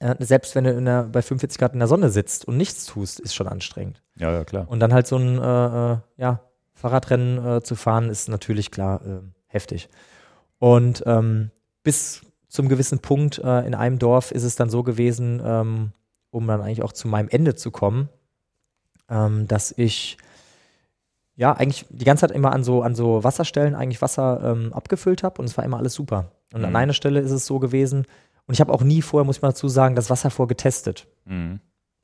äh, 0.00 0.14
selbst 0.18 0.54
wenn 0.54 0.64
du 0.64 0.82
der, 0.82 1.04
bei 1.04 1.22
45 1.22 1.58
Grad 1.58 1.72
in 1.72 1.78
der 1.78 1.88
Sonne 1.88 2.10
sitzt 2.10 2.46
und 2.46 2.56
nichts 2.56 2.86
tust, 2.86 3.20
ist 3.20 3.34
schon 3.34 3.48
anstrengend. 3.48 4.02
Ja, 4.16 4.32
ja, 4.32 4.44
klar. 4.44 4.68
Und 4.68 4.80
dann 4.80 4.92
halt 4.92 5.06
so 5.06 5.16
ein 5.16 5.38
äh, 5.38 5.92
äh, 5.92 5.96
ja, 6.16 6.40
Fahrradrennen 6.74 7.46
äh, 7.46 7.62
zu 7.62 7.76
fahren, 7.76 8.10
ist 8.10 8.28
natürlich 8.28 8.70
klar 8.70 9.00
äh, 9.06 9.20
heftig. 9.46 9.88
Und 10.58 11.02
ähm, 11.06 11.50
bis 11.82 12.22
zum 12.48 12.68
gewissen 12.68 12.98
Punkt 12.98 13.38
in 13.38 13.74
einem 13.74 13.98
Dorf 13.98 14.30
ist 14.30 14.42
es 14.42 14.56
dann 14.56 14.68
so 14.68 14.82
gewesen, 14.82 15.40
ähm, 15.42 15.92
um 16.32 16.46
dann 16.48 16.60
eigentlich 16.60 16.82
auch 16.82 16.92
zu 16.92 17.06
meinem 17.06 17.28
Ende 17.28 17.54
zu 17.54 17.70
kommen, 17.70 18.08
ähm, 19.08 19.46
dass 19.46 19.72
ich 19.76 20.16
ja 21.36 21.52
eigentlich 21.52 21.86
die 21.90 22.04
ganze 22.04 22.22
Zeit 22.26 22.34
immer 22.34 22.52
an 22.52 22.64
so, 22.64 22.82
an 22.82 22.94
so 22.94 23.22
Wasserstellen 23.22 23.74
eigentlich 23.74 24.02
Wasser 24.02 24.40
ähm, 24.42 24.72
abgefüllt 24.72 25.22
habe 25.22 25.40
und 25.40 25.46
es 25.48 25.56
war 25.56 25.64
immer 25.64 25.78
alles 25.78 25.94
super. 25.94 26.32
Und 26.52 26.60
Mhm. 26.60 26.66
an 26.66 26.76
einer 26.76 26.92
Stelle 26.92 27.20
ist 27.20 27.30
es 27.30 27.46
so 27.46 27.58
gewesen, 27.58 28.06
und 28.46 28.54
ich 28.54 28.60
habe 28.60 28.72
auch 28.72 28.82
nie 28.82 29.02
vorher, 29.02 29.24
muss 29.24 29.36
ich 29.36 29.42
mal 29.42 29.48
dazu 29.50 29.68
sagen, 29.68 29.94
das 29.94 30.10
Wasser 30.10 30.28
vorgetestet 30.30 31.06
Mhm. 31.26 31.60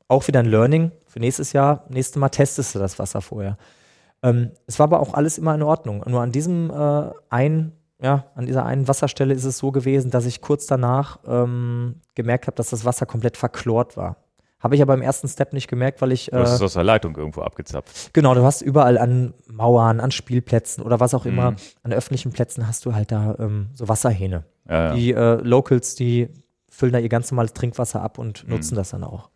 auch 0.07 0.25
wieder 0.27 0.39
ein 0.39 0.45
Learning 0.45 0.91
für 1.05 1.19
nächstes 1.19 1.51
Jahr. 1.53 1.85
Nächstes 1.89 2.15
Mal 2.17 2.29
testest 2.29 2.73
du 2.75 2.79
das 2.79 2.97
Wasser 2.97 3.21
vorher. 3.21 3.57
Ähm, 4.23 4.51
es 4.65 4.79
war 4.79 4.85
aber 4.85 4.99
auch 5.01 5.13
alles 5.13 5.37
immer 5.37 5.53
in 5.53 5.61
Ordnung. 5.63 6.03
Nur 6.07 6.21
an 6.21 6.31
diesem 6.31 6.69
äh, 6.71 7.11
einen, 7.29 7.73
ja, 8.01 8.25
an 8.35 8.45
dieser 8.45 8.65
einen 8.65 8.87
Wasserstelle 8.87 9.33
ist 9.33 9.43
es 9.45 9.57
so 9.57 9.71
gewesen, 9.71 10.09
dass 10.11 10.25
ich 10.25 10.41
kurz 10.41 10.65
danach 10.67 11.19
ähm, 11.27 11.95
gemerkt 12.15 12.47
habe, 12.47 12.55
dass 12.55 12.69
das 12.69 12.85
Wasser 12.85 13.05
komplett 13.05 13.35
verchlort 13.37 13.97
war. 13.97 14.17
Habe 14.61 14.75
ich 14.75 14.81
aber 14.81 14.93
im 14.93 15.01
ersten 15.01 15.27
Step 15.29 15.53
nicht 15.53 15.69
gemerkt, 15.69 16.01
weil 16.01 16.11
ich. 16.11 16.25
Du 16.31 16.37
hast 16.37 16.51
Äh, 16.51 16.55
es 16.55 16.61
aus 16.61 16.73
der 16.73 16.83
Leitung 16.83 17.15
irgendwo 17.15 17.41
abgezapft. 17.41 18.13
genau, 18.13 18.33
du 18.35 18.43
hast 18.43 18.61
überall 18.61 18.97
an 18.97 19.33
Mauern, 19.47 19.99
an 20.01 20.11
Spielplätzen 20.11 20.83
oder 20.83 20.99
was 20.99 21.13
auch 21.13 21.25
immer, 21.25 21.51
Mhm. 21.51 21.55
an 21.83 21.93
öffentlichen 21.93 22.31
Plätzen 22.33 22.67
hast 22.67 22.85
du 22.85 22.93
halt 22.93 23.11
da 23.11 23.35
ähm, 23.39 23.67
so 23.73 23.87
Wasserhähne. 23.87 24.43
Ja, 24.69 24.83
ja. 24.87 24.93
Die 24.95 25.11
äh, 25.13 25.35
Locals, 25.41 25.95
die 25.95 26.27
füllen 26.69 26.91
da 26.93 26.99
ihr 26.99 27.09
ganz 27.09 27.31
normales 27.31 27.53
Trinkwasser 27.53 28.01
ab 28.01 28.17
und 28.17 28.43
Mhm. 28.45 28.49
nutzen 28.55 28.75
das 28.75 28.89
dann 28.89 29.03
auch. 29.05 29.29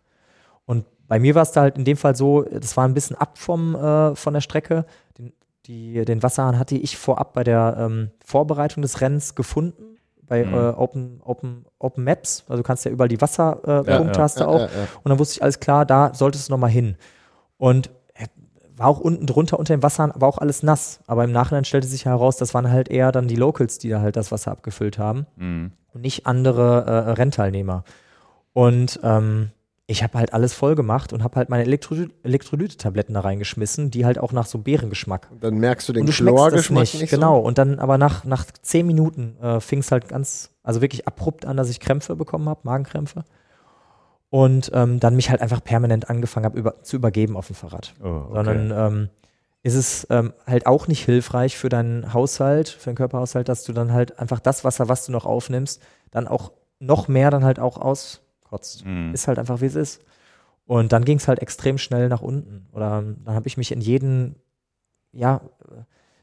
Und 0.66 0.86
bei 1.08 1.20
mir 1.20 1.36
war 1.36 1.44
es 1.44 1.52
da 1.52 1.62
halt 1.62 1.78
in 1.78 1.86
dem 1.86 1.98
Fall 1.98 2.16
so, 2.16 2.44
das 2.44 2.76
war 2.78 2.86
ein 2.86 2.94
bisschen 2.94 3.16
ab 3.18 3.38
vom, 3.38 3.76
äh, 3.76 4.16
von 4.16 4.34
der 4.34 4.42
Strecke. 4.42 4.86
Den, 5.18 5.32
die, 5.68 6.04
den 6.06 6.22
Wasserhahn 6.24 6.60
hatte 6.60 6.76
ich 6.76 6.98
vorab 6.98 7.34
bei 7.34 7.44
der 7.44 7.76
ähm, 7.80 8.12
Vorbereitung 8.26 8.82
des 8.82 9.02
Rennens 9.02 9.36
gefunden, 9.36 9.98
bei 10.26 10.44
Mhm. 10.46 10.54
äh, 10.54 10.58
Open, 10.70 11.22
Open, 11.24 11.66
Open 11.80 12.04
Maps. 12.04 12.44
Also 12.48 12.62
du 12.62 12.68
kannst 12.68 12.86
ja 12.86 12.92
überall 12.92 13.08
die 13.10 13.22
Wasserpunkte 13.22 13.92
Ja, 13.92 14.00
äh, 14.00 14.06
ja. 14.06 14.28
du 14.28 14.48
auch. 14.48 14.60
Ja, 14.60 14.66
ja, 14.66 14.72
ja. 14.72 14.88
Und 15.04 15.10
dann 15.10 15.20
wusste 15.20 15.36
ich 15.36 15.44
alles 15.44 15.60
klar, 15.60 15.86
da 15.86 16.14
solltest 16.14 16.48
du 16.50 16.54
nochmal 16.54 16.70
hin. 16.70 16.96
Und 17.58 17.90
äh, 18.16 18.28
war 18.76 18.88
auch 18.88 19.00
unten 19.00 19.26
drunter 19.28 19.60
unter 19.60 19.76
dem 19.76 19.84
Wasserhahn, 19.84 20.12
war 20.16 20.28
auch 20.30 20.38
alles 20.38 20.64
nass. 20.64 21.00
Aber 21.08 21.24
im 21.24 21.32
Nachhinein 21.32 21.66
stellte 21.66 21.88
sich 21.88 22.06
heraus, 22.06 22.38
das 22.38 22.54
waren 22.54 22.72
halt 22.72 22.90
eher 22.90 23.12
dann 23.12 23.28
die 23.28 23.36
Locals, 23.36 23.78
die 23.78 23.90
da 23.90 24.02
halt 24.02 24.16
das 24.16 24.32
Wasser 24.32 24.52
abgefüllt 24.52 24.98
haben 24.98 25.28
Mhm. 25.36 25.72
und 25.94 26.02
nicht 26.02 26.26
andere 26.26 26.86
äh, 26.86 27.12
Rennteilnehmer. 27.12 27.84
Und 28.54 29.00
ähm, 29.04 29.52
ich 29.86 30.02
habe 30.02 30.18
halt 30.18 30.34
alles 30.34 30.54
voll 30.54 30.76
gemacht 30.76 31.12
und 31.12 31.24
habe 31.24 31.36
halt 31.36 31.50
meine 31.50 31.64
Elektroly 31.64 32.08
Elektrolyte-Tabletten 32.24 33.14
da 33.14 33.20
reingeschmissen, 33.20 33.92
die 33.92 34.06
halt 34.06 34.18
auch 34.18 34.32
nach 34.32 34.46
so 34.46 34.60
Beerengeschmack. 34.60 35.28
Dann 35.42 35.56
merkst 35.58 35.90
du 35.90 35.94
den 35.94 36.06
Chlorgeschmack 36.06 36.82
nicht, 36.82 37.02
nicht, 37.02 37.10
genau. 37.10 37.40
Und 37.40 37.58
dann 37.58 37.80
aber 37.80 37.98
nach, 37.98 38.24
nach 38.24 38.46
zehn 38.46 38.88
Minuten 38.88 39.36
äh, 39.42 39.60
fing 39.60 39.80
es 39.80 39.92
halt 39.92 40.08
ganz, 40.08 40.52
also 40.64 40.82
wirklich 40.82 41.06
abrupt 41.06 41.46
an, 41.46 41.58
dass 41.58 41.70
ich 41.70 41.82
Krämpfe 41.82 42.16
bekommen 42.16 42.48
habe, 42.48 42.62
Magenkrämpfe. 42.64 43.26
Und 44.30 44.72
ähm, 44.74 45.00
dann 45.00 45.16
mich 45.16 45.30
halt 45.30 45.42
einfach 45.42 45.64
permanent 45.64 46.10
angefangen 46.10 46.46
habe 46.46 46.58
über, 46.58 46.82
zu 46.82 46.96
übergeben 46.96 47.38
auf 47.38 47.48
dem 47.48 47.56
Fahrrad 47.56 47.94
Oh, 48.02 48.08
okay. 48.08 48.34
sondern 48.34 48.72
ähm, 48.72 49.10
ist 49.64 49.76
es 49.76 50.08
ähm, 50.10 50.34
halt 50.48 50.66
auch 50.66 50.88
nicht 50.88 51.06
hilfreich 51.06 51.58
für 51.58 51.70
deinen 51.70 52.14
Haushalt, 52.14 52.70
für 52.70 52.92
den 52.92 52.96
Körperhaushalt, 52.96 53.48
dass 53.48 53.64
du 53.64 53.74
dann 53.74 53.92
halt 53.92 54.18
einfach 54.18 54.40
das 54.40 54.64
Wasser, 54.64 54.90
was 54.90 55.06
du 55.06 55.12
noch 55.12 55.26
aufnimmst, 55.26 55.84
dann 56.10 56.28
auch 56.28 56.52
noch 56.80 57.08
mehr 57.08 57.32
dann 57.32 57.44
halt 57.44 57.60
auch 57.60 57.78
auskotzt. 58.54 58.86
Mhm. 58.86 59.14
Ist 59.14 59.28
halt 59.28 59.40
einfach, 59.40 59.62
wie 59.62 59.66
es 59.66 59.76
ist. 59.76 60.02
Und 60.66 60.94
dann 60.94 61.04
ging 61.04 61.18
es 61.18 61.28
halt 61.28 61.40
extrem 61.40 61.78
schnell 61.78 62.08
nach 62.08 62.22
unten. 62.22 62.68
Oder 62.72 63.02
dann 63.02 63.36
habe 63.36 63.48
ich 63.48 63.58
mich 63.58 63.72
in 63.72 63.82
jeden, 63.82 64.36
ja, 65.12 65.42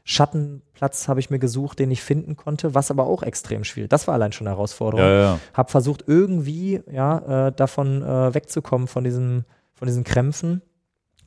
Schattenplatz 0.03 1.07
habe 1.07 1.19
ich 1.19 1.29
mir 1.29 1.37
gesucht, 1.37 1.77
den 1.77 1.91
ich 1.91 2.01
finden 2.01 2.35
konnte, 2.35 2.73
was 2.73 2.89
aber 2.89 3.05
auch 3.05 3.21
extrem 3.21 3.63
schwierig. 3.63 3.91
Das 3.91 4.07
war 4.07 4.15
allein 4.15 4.31
schon 4.31 4.47
eine 4.47 4.55
Herausforderung 4.55 5.05
ja, 5.05 5.21
ja. 5.33 5.39
habe 5.53 5.69
versucht 5.69 6.05
irgendwie 6.07 6.81
ja 6.91 7.47
äh, 7.47 7.51
davon 7.51 8.01
äh, 8.01 8.33
wegzukommen 8.33 8.87
von 8.87 9.03
diesem 9.03 9.45
von 9.73 9.87
diesen 9.87 10.03
Krämpfen, 10.03 10.61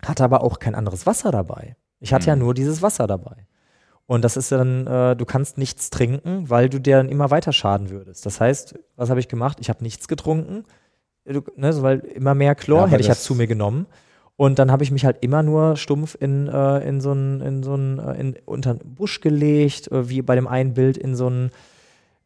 hatte 0.05 0.25
aber 0.25 0.43
auch 0.43 0.59
kein 0.59 0.75
anderes 0.75 1.07
Wasser 1.07 1.31
dabei. 1.31 1.77
Ich 2.01 2.13
hatte 2.13 2.27
ja 2.27 2.35
Mhm. 2.35 2.43
nur 2.43 2.55
dieses 2.55 2.83
Wasser 2.83 3.07
dabei. 3.07 3.47
Und 4.07 4.23
das 4.23 4.37
ist 4.37 4.53
dann, 4.53 4.87
äh, 4.87 5.17
du 5.17 5.25
kannst 5.25 5.57
nichts 5.57 5.89
trinken, 5.91 6.51
weil 6.51 6.69
du 6.69 6.79
dir 6.81 6.97
dann 6.99 7.09
immer 7.09 7.31
weiter 7.31 7.53
schaden 7.53 7.91
würdest. 7.91 8.27
Das 8.27 8.41
heißt, 8.41 8.79
was 8.97 9.09
habe 9.09 9.21
ich 9.21 9.29
gemacht? 9.29 9.59
Ich 9.61 9.69
habe 9.71 9.83
nichts 9.83 10.09
getrunken, 10.09 10.65
ne, 11.57 11.73
so, 11.73 11.83
weil 11.83 12.01
immer 12.01 12.35
mehr 12.35 12.55
Chlor 12.55 12.83
Ja, 12.83 12.87
hätte 12.89 13.01
ich 13.03 13.09
halt 13.09 13.19
das- 13.19 13.25
zu 13.25 13.35
mir 13.35 13.47
genommen. 13.47 13.87
Und 14.37 14.59
dann 14.59 14.73
habe 14.73 14.83
ich 14.83 14.91
mich 14.91 15.05
halt 15.05 15.19
immer 15.21 15.45
nur 15.45 15.77
stumpf 15.77 16.17
in, 16.19 16.49
äh, 16.49 16.79
in 16.89 17.01
so 17.01 17.13
ein, 17.13 17.41
in 17.41 17.63
so 17.63 17.75
äh, 17.77 18.19
in, 18.21 18.37
unter 18.47 18.71
einen 18.71 18.81
Busch 18.95 19.21
gelegt, 19.21 19.91
äh, 19.93 20.09
wie 20.09 20.23
bei 20.23 20.35
dem 20.35 20.49
einen 20.49 20.75
Bild 20.75 20.97
in 20.97 21.15
so 21.15 21.29
ein, 21.31 21.53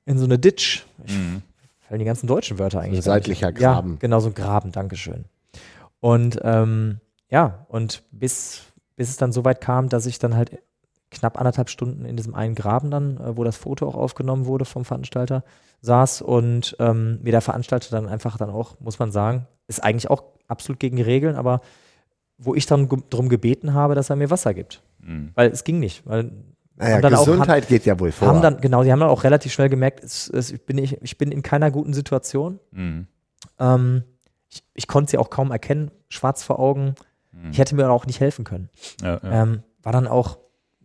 in 0.07 0.17
so 0.19 0.25
eine 0.25 0.39
Ditch. 0.39 0.87
Ich 1.05 1.13
Mhm. 1.19 1.43
fallen 1.81 1.99
die 1.99 2.07
ganzen 2.07 2.27
deutschen 2.27 2.59
Wörter 2.59 2.79
eigentlich. 2.81 3.01
Ein 3.01 3.05
gar 3.05 3.15
nicht. 3.17 3.25
seitlicher 3.27 3.53
Graben. 3.53 3.91
Ja, 3.93 3.97
genau, 4.01 4.21
so 4.21 4.29
ein 4.29 4.35
Graben, 4.35 4.73
Dankeschön. 4.73 5.27
Und 6.01 6.39
ähm, 6.45 7.01
ja, 7.31 7.67
und 7.69 8.03
bis, 8.11 8.63
bis 8.97 9.11
es 9.11 9.17
dann 9.19 9.33
so 9.33 9.45
weit 9.45 9.61
kam, 9.61 9.91
dass 9.91 10.07
ich 10.07 10.19
dann 10.19 10.35
halt 10.35 10.59
knapp 11.11 11.39
anderthalb 11.39 11.71
Stunden 11.71 12.05
in 12.05 12.17
diesem 12.17 12.35
einen 12.35 12.55
Graben 12.55 12.91
dann, 12.91 13.17
äh, 13.19 13.37
wo 13.37 13.45
das 13.45 13.57
Foto 13.57 13.87
auch 13.89 13.95
aufgenommen 13.95 14.47
wurde 14.47 14.65
vom 14.65 14.85
Veranstalter, 14.85 15.43
saß 15.81 16.23
und 16.23 16.77
ähm, 16.81 17.19
mir 17.23 17.31
der 17.33 17.41
Veranstalter 17.41 17.91
dann 17.91 18.09
einfach 18.09 18.37
dann 18.37 18.51
auch, 18.51 18.79
muss 18.81 18.99
man 18.99 19.11
sagen, 19.13 19.47
ist 19.69 19.83
eigentlich 19.83 20.11
auch 20.11 20.23
absolut 20.49 20.81
gegen 20.81 20.97
die 20.97 21.03
Regeln, 21.03 21.37
aber 21.37 21.61
wo 22.39 22.55
ich 22.55 22.67
dann 22.67 22.89
darum 23.11 23.29
gebeten 23.29 23.75
habe, 23.75 23.95
dass 23.95 24.11
er 24.11 24.17
mir 24.17 24.31
Wasser 24.31 24.55
gibt. 24.55 24.83
Mhm. 25.01 25.31
Weil 25.35 25.51
es 25.51 25.65
ging 25.65 25.79
nicht. 25.81 26.07
Weil 26.07 26.31
Naja, 26.77 27.01
dann 27.01 27.15
auch- 27.15 27.25
Gesundheit 27.25 27.69
geht 27.69 27.85
ja 27.87 27.99
wohl 27.99 28.13
vor. 28.13 28.29
haben 28.29 28.43
dann, 28.43 28.61
genau, 28.61 28.85
die 28.85 28.93
haben 28.93 29.01
dann 29.01 29.09
auch 29.09 29.25
relativ 29.25 29.53
schnell 29.53 29.69
gemerkt, 29.69 30.05
es, 30.05 30.29
es, 30.29 30.53
ich, 30.53 30.65
bin, 30.65 30.79
ich, 30.79 31.01
ich 31.03 31.19
bin 31.19 31.33
in 31.33 31.43
keiner 31.43 31.71
guten 31.71 31.93
Situation. 31.95 32.61
Mhm. 32.71 33.07
Ähm, 33.59 34.03
ich, 34.51 34.63
ich 34.75 34.87
konnte 34.87 35.11
sie 35.11 35.19
auch 35.19 35.31
kaum 35.31 35.51
erkennen, 35.51 35.91
schwarz 36.09 36.43
vor 36.43 36.59
Augen. 36.59 36.95
Mhm. 37.33 37.51
Ich 37.51 37.59
hätte 37.59 37.75
mir 37.75 37.91
auch 37.91 38.07
nicht 38.07 38.21
helfen 38.21 38.45
können. 38.45 38.69
ja, 39.03 39.21
ja. 39.23 39.43
Ähm, 39.43 39.63
war 39.83 39.93
dann 39.93 40.07
auch, 40.07 40.39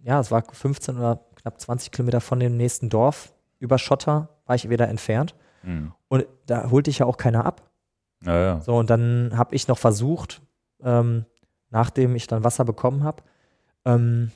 ja, 0.04 0.20
es 0.20 0.32
war 0.32 0.44
15 0.50 0.98
oder 0.98 1.20
knapp 1.36 1.60
20 1.60 1.92
Kilometer 1.92 2.22
von 2.22 2.40
dem 2.40 2.58
nächsten 2.58 2.90
Dorf 2.90 3.34
über 3.60 3.78
Schotter, 3.78 4.30
war 4.46 4.56
ich 4.56 4.70
wieder 4.70 4.88
entfernt. 4.90 5.36
Mhm. 5.64 5.94
Und 6.10 6.26
da 6.46 6.70
holte 6.70 6.90
ich 6.90 7.00
ja 7.00 7.06
auch 7.06 7.18
keiner 7.18 7.46
ab. 7.46 7.70
ja, 8.22 8.40
ja. 8.40 8.62
So, 8.62 8.76
und 8.76 8.90
dann 8.90 9.32
habe 9.36 9.56
ich 9.56 9.68
noch 9.68 9.78
versucht, 9.78 10.42
ähm, 10.84 11.26
nachdem 11.70 12.16
ich 12.16 12.28
dann 12.28 12.44
Wasser 12.44 12.66
bekommen 12.66 13.04
habe, 13.04 13.24
ähm, 13.86 14.32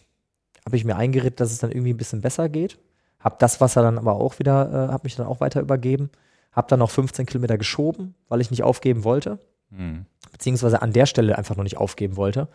habe 0.66 0.76
ich 0.76 0.86
mir 0.86 0.96
eingeredet, 0.96 1.40
dass 1.40 1.52
es 1.52 1.60
dann 1.60 1.72
irgendwie 1.72 1.94
ein 1.94 1.98
bisschen 1.98 2.22
besser 2.22 2.50
geht. 2.50 2.80
Habe 3.20 3.36
das 3.40 3.62
Wasser 3.62 3.82
dann 3.82 3.98
aber 3.98 4.16
auch 4.16 4.40
wieder, 4.40 4.70
äh, 4.90 4.92
habe 4.92 5.04
mich 5.04 5.16
dann 5.16 5.28
auch 5.28 5.40
weiter 5.40 5.62
übergeben. 5.62 6.10
Habe 6.52 6.68
dann 6.70 6.80
noch 6.80 6.90
15 6.90 7.26
Kilometer 7.26 7.58
geschoben, 7.58 8.16
weil 8.28 8.42
ich 8.42 8.52
nicht 8.52 8.64
aufgeben 8.64 9.04
wollte. 9.04 9.40
Mhm. 9.70 10.06
Beziehungsweise 10.32 10.82
an 10.82 10.94
der 10.94 11.06
Stelle 11.06 11.38
einfach 11.38 11.56
noch 11.56 11.64
nicht 11.64 11.78
aufgeben 11.78 12.16
wollte. 12.16 12.48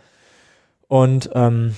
Und 0.89 1.31
ähm, 1.35 1.75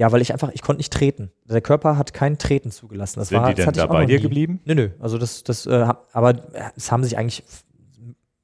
ja, 0.00 0.10
weil 0.12 0.22
ich 0.22 0.32
einfach, 0.32 0.50
ich 0.54 0.62
konnte 0.62 0.78
nicht 0.78 0.92
treten. 0.92 1.30
Der 1.44 1.60
Körper 1.60 1.98
hat 1.98 2.14
kein 2.14 2.38
Treten 2.38 2.70
zugelassen. 2.70 3.18
Das 3.20 3.28
Sind 3.28 3.38
war, 3.38 3.48
die 3.52 3.54
das 3.62 3.66
denn 3.66 3.74
da 3.74 3.86
bei 3.86 4.06
dir 4.06 4.16
nie. 4.16 4.22
geblieben? 4.22 4.60
Nö, 4.64 4.74
nö. 4.74 4.90
Also 4.98 5.18
das, 5.18 5.44
das, 5.44 5.66
äh, 5.66 5.86
aber 6.12 6.34
es 6.74 6.90
haben 6.90 7.04
sich 7.04 7.18
eigentlich 7.18 7.44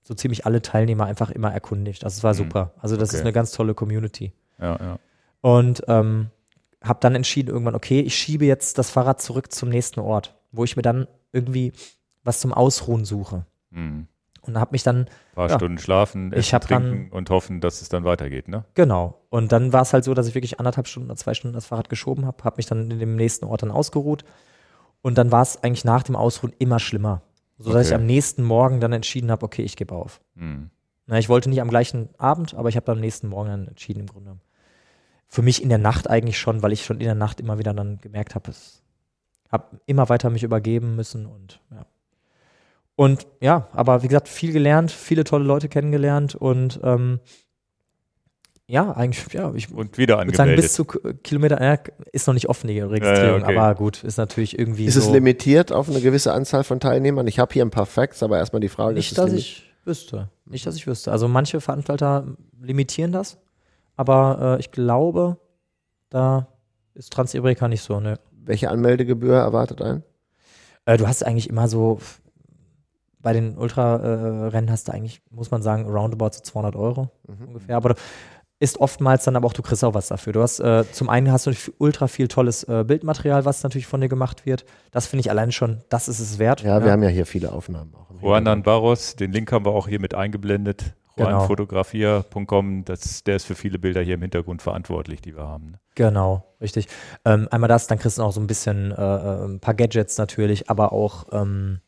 so 0.02 0.12
ziemlich 0.14 0.44
alle 0.44 0.60
Teilnehmer 0.60 1.06
einfach 1.06 1.30
immer 1.30 1.52
erkundigt. 1.52 2.04
Also 2.04 2.18
es 2.18 2.22
war 2.24 2.34
Mhm. 2.34 2.38
super. 2.38 2.72
Also 2.78 2.96
das 2.98 3.08
Okay. 3.08 3.16
ist 3.16 3.22
eine 3.22 3.32
ganz 3.32 3.52
tolle 3.52 3.72
Community. 3.74 4.32
Ja, 4.60 4.76
ja. 4.78 4.98
Und 5.40 5.82
ähm, 5.88 6.28
habe 6.82 6.98
dann 7.00 7.14
entschieden 7.14 7.48
irgendwann, 7.50 7.74
okay, 7.74 8.00
ich 8.00 8.14
schiebe 8.14 8.44
jetzt 8.44 8.76
das 8.78 8.90
Fahrrad 8.90 9.22
zurück 9.22 9.50
zum 9.50 9.70
nächsten 9.70 10.00
Ort, 10.00 10.34
wo 10.52 10.62
ich 10.62 10.76
mir 10.76 10.82
dann 10.82 11.08
irgendwie 11.32 11.72
was 12.22 12.38
zum 12.40 12.52
Ausruhen 12.52 13.04
suche. 13.06 13.46
Mhm. 13.70 14.08
Und 14.47 14.59
habe 14.60 14.73
mich 14.73 14.82
dann 14.82 15.01
Ein 15.01 15.06
paar 15.35 15.48
Ja. 15.51 15.56
Stunden 15.56 15.78
schlafen, 15.78 16.32
Ich 16.32 16.52
essen, 16.52 16.60
dann- 16.68 16.82
trinken 16.82 17.12
und 17.12 17.31
hoffen, 17.31 17.60
dass 17.60 17.82
es 17.82 17.89
dann 17.89 18.05
weitergeht, 18.05 18.48
ne? 18.48 18.64
Genau. 18.74 19.20
Und 19.31 19.52
dann 19.52 19.73
war 19.73 19.82
es 19.82 19.93
halt 19.93 20.05
so, 20.05 20.14
dass 20.14 20.27
ich 20.28 20.35
wirklich 20.35 20.59
anderthalb 20.60 20.86
Stunden 20.89 21.09
oder 21.10 21.16
zwei 21.16 21.35
Stunden 21.35 21.55
das 21.55 21.66
Fahrrad 21.66 21.89
geschoben 21.89 22.27
habe, 22.27 22.43
habe 22.44 22.56
mich 22.59 22.66
dann 22.66 22.90
in 22.90 22.98
dem 22.98 23.16
nächsten 23.16 23.44
Ort 23.44 23.62
dann 23.62 23.70
ausgeruht. 23.70 24.24
Und 25.02 25.18
dann 25.18 25.31
war 25.32 25.43
es 25.43 25.62
eigentlich 25.62 25.85
nach 25.85 26.02
dem 26.02 26.16
Ausruhen 26.16 26.52
immer 26.59 26.78
schlimmer. 26.78 27.23
Sodass 27.59 27.86
Okay. 27.86 27.89
ich 27.89 27.94
am 27.94 28.06
nächsten 28.06 28.43
Morgen 28.44 28.81
dann 28.81 28.93
entschieden 28.93 29.31
habe, 29.31 29.44
okay, 29.44 29.62
ich 29.62 29.77
gebe 29.77 29.94
auf. 29.94 30.20
Mhm. 30.35 30.70
Na, 31.06 31.18
ich 31.18 31.28
wollte 31.28 31.48
nicht 31.48 31.60
am 31.62 31.68
gleichen 31.70 32.09
Abend, 32.18 32.55
aber 32.55 32.68
ich 32.68 32.77
habe 32.77 32.85
dann 32.86 32.97
am 32.97 33.01
nächsten 33.01 33.28
Morgen 33.28 33.48
dann 33.48 33.68
entschieden 33.68 34.01
im 34.01 34.06
Grunde. 34.06 34.36
Für 35.28 35.43
mich 35.43 35.62
in 35.62 35.68
der 35.70 35.78
Nacht 35.78 36.10
eigentlich 36.10 36.39
schon, 36.39 36.62
weil 36.62 36.73
ich 36.73 36.85
schon 36.85 36.98
in 36.98 37.06
der 37.06 37.14
Nacht 37.14 37.40
immer 37.40 37.59
wieder 37.59 37.73
dann 37.73 37.98
gemerkt 38.01 38.35
habe, 38.35 38.51
es 38.51 38.82
habe 39.51 39.78
immer 39.86 40.09
weiter 40.09 40.28
mich 40.31 40.43
übergeben 40.43 40.97
müssen 40.97 41.24
und 41.27 41.60
ja. 41.70 41.86
Und 42.97 43.27
ja, 43.40 43.68
aber 43.73 44.02
wie 44.02 44.09
gesagt, 44.09 44.28
viel 44.28 44.52
gelernt, 44.52 44.90
viele 44.90 45.24
tolle 45.24 45.44
Leute 45.44 45.68
kennengelernt 45.68 46.35
und 46.35 46.81
ähm, 46.82 47.20
ja, 48.68 48.90
eigentlich, 48.93 49.32
ja, 49.32 49.52
ich 49.55 49.73
Und 49.73 49.97
wieder 49.97 50.18
würde 50.18 50.36
sagen, 50.36 50.56
bis 50.56 50.78
angemeldet. 50.78 51.14
zu 51.14 51.14
Kilometer, 51.23 51.62
ja, 51.62 51.78
ist 52.10 52.27
noch 52.27 52.35
nicht 52.35 52.48
offen, 52.48 52.66
die 52.66 52.81
Registrierung, 52.81 53.43
okay. 53.43 53.56
aber 53.56 53.74
gut, 53.77 54.02
ist 54.02 54.16
natürlich 54.16 54.59
irgendwie 54.59 54.86
ist 54.86 54.94
so. 54.94 55.01
es 55.01 55.10
limitiert 55.10 55.70
auf 55.70 55.89
eine 55.89 56.01
gewisse 56.01 56.32
Anzahl 56.32 56.64
von 56.64 56.81
Teilnehmern? 56.81 57.27
Ich 57.28 57.39
habe 57.39 57.52
hier 57.52 57.64
ein 57.64 57.70
paar 57.70 57.86
Facts, 57.86 58.24
aber 58.24 58.39
erstmal 58.39 58.60
die 58.60 58.68
Frage, 58.68 58.94
Nicht, 58.94 59.16
dass 59.16 59.32
ich 59.32 59.70
wüsste. 59.85 60.31
Nicht, 60.47 60.66
dass 60.66 60.74
ich 60.74 60.86
wüsste. 60.86 61.12
Also 61.12 61.28
manche 61.28 61.60
Veranstalter 61.60 62.27
limitieren 62.60 63.12
das, 63.12 63.39
aber 63.94 64.56
äh, 64.56 64.60
ich 64.60 64.73
glaube, 64.73 65.36
da 66.09 66.48
ist 66.94 67.12
Transibrika 67.12 67.68
nicht 67.68 67.82
so. 67.82 68.01
Ne. 68.01 68.18
welche 68.32 68.70
Anmeldegebühr 68.70 69.36
erwartet 69.36 69.82
ein? 69.82 70.02
Äh, 70.86 70.97
du 70.97 71.06
hast 71.06 71.24
eigentlich 71.24 71.48
immer 71.48 71.68
so, 71.68 72.01
bei 73.27 73.32
den 73.32 73.59
Ultra-Rennen 73.59 74.70
hast 74.70 74.86
du 74.86 74.93
eigentlich, 74.93 75.20
muss 75.31 75.51
man 75.51 75.61
sagen, 75.61 75.85
roundabout 75.86 76.31
so 76.35 76.43
200 76.43 76.77
Euro 76.77 77.11
Mhm. 77.27 77.48
ungefähr. 77.48 77.77
Aber 77.77 77.97
ist 78.61 78.78
oftmals 78.78 79.24
dann 79.24 79.35
aber 79.35 79.48
auch, 79.48 79.53
du 79.53 79.62
kriegst 79.62 79.82
auch 79.82 79.94
was 79.94 80.07
dafür. 80.07 80.32
Du 80.32 80.43
hast, 80.43 80.61
äh, 80.61 80.85
zum 80.93 81.09
einen 81.09 81.32
hast 81.32 81.47
du 81.48 81.51
ultra 81.78 82.07
viel 82.07 82.28
tolles 82.28 82.62
äh, 82.69 82.85
Bildmaterial, 82.86 83.44
was 83.44 83.65
natürlich 83.65 83.89
von 83.89 84.01
dir 84.01 84.09
gemacht 84.09 84.47
wird. 84.47 84.65
Das 84.93 85.09
finde 85.09 85.23
ich 85.23 85.31
allein 85.31 85.51
schon, 85.51 85.82
das 85.89 86.07
ist 86.09 86.20
es 86.20 86.39
wert. 86.39 86.62
Ja, 86.62 86.85
wir 86.85 86.93
haben 86.93 87.03
ja 87.03 87.09
hier 87.09 87.27
viele 87.27 87.51
Aufnahmen 87.51 87.93
auch. 87.97 88.11
im 88.12 88.20
Juan. 88.20 88.62
Barros, 88.62 89.16
den 89.16 89.32
Link 89.32 89.51
haben 89.51 89.65
wir 89.65 89.73
auch 89.73 89.89
hier 89.89 90.01
mit 90.01 90.15
eingeblendet. 90.15 90.94
Genau. 91.16 91.31
juanfotografier.com, 91.31 92.85
das, 92.85 93.24
der 93.24 93.36
ist 93.36 93.47
für 93.47 93.55
viele 93.57 93.78
Bilder 93.81 94.03
hier 94.03 94.15
im 94.15 94.23
Hintergrund 94.23 94.62
verantwortlich, 94.62 95.20
die 95.20 95.35
wir 95.35 95.48
haben. 95.48 95.73
ne? 95.73 95.81
Genau, 95.97 96.44
richtig. 96.61 96.86
Ähm, 97.24 97.48
einmal 97.51 97.69
das, 97.69 97.89
dann 97.89 97.98
kriegst 97.98 98.19
du 98.19 98.23
auch 98.23 98.32
so 98.32 98.40
ein 98.40 98.47
bisschen 98.47 98.93
äh, 98.93 98.94
äh, 98.94 99.44
ein 99.47 99.59
paar 99.59 99.74
Gadgets 99.74 100.16
natürlich, 100.19 100.70
aber 100.70 100.93
auch, 100.93 101.27
ähm, 101.32 101.81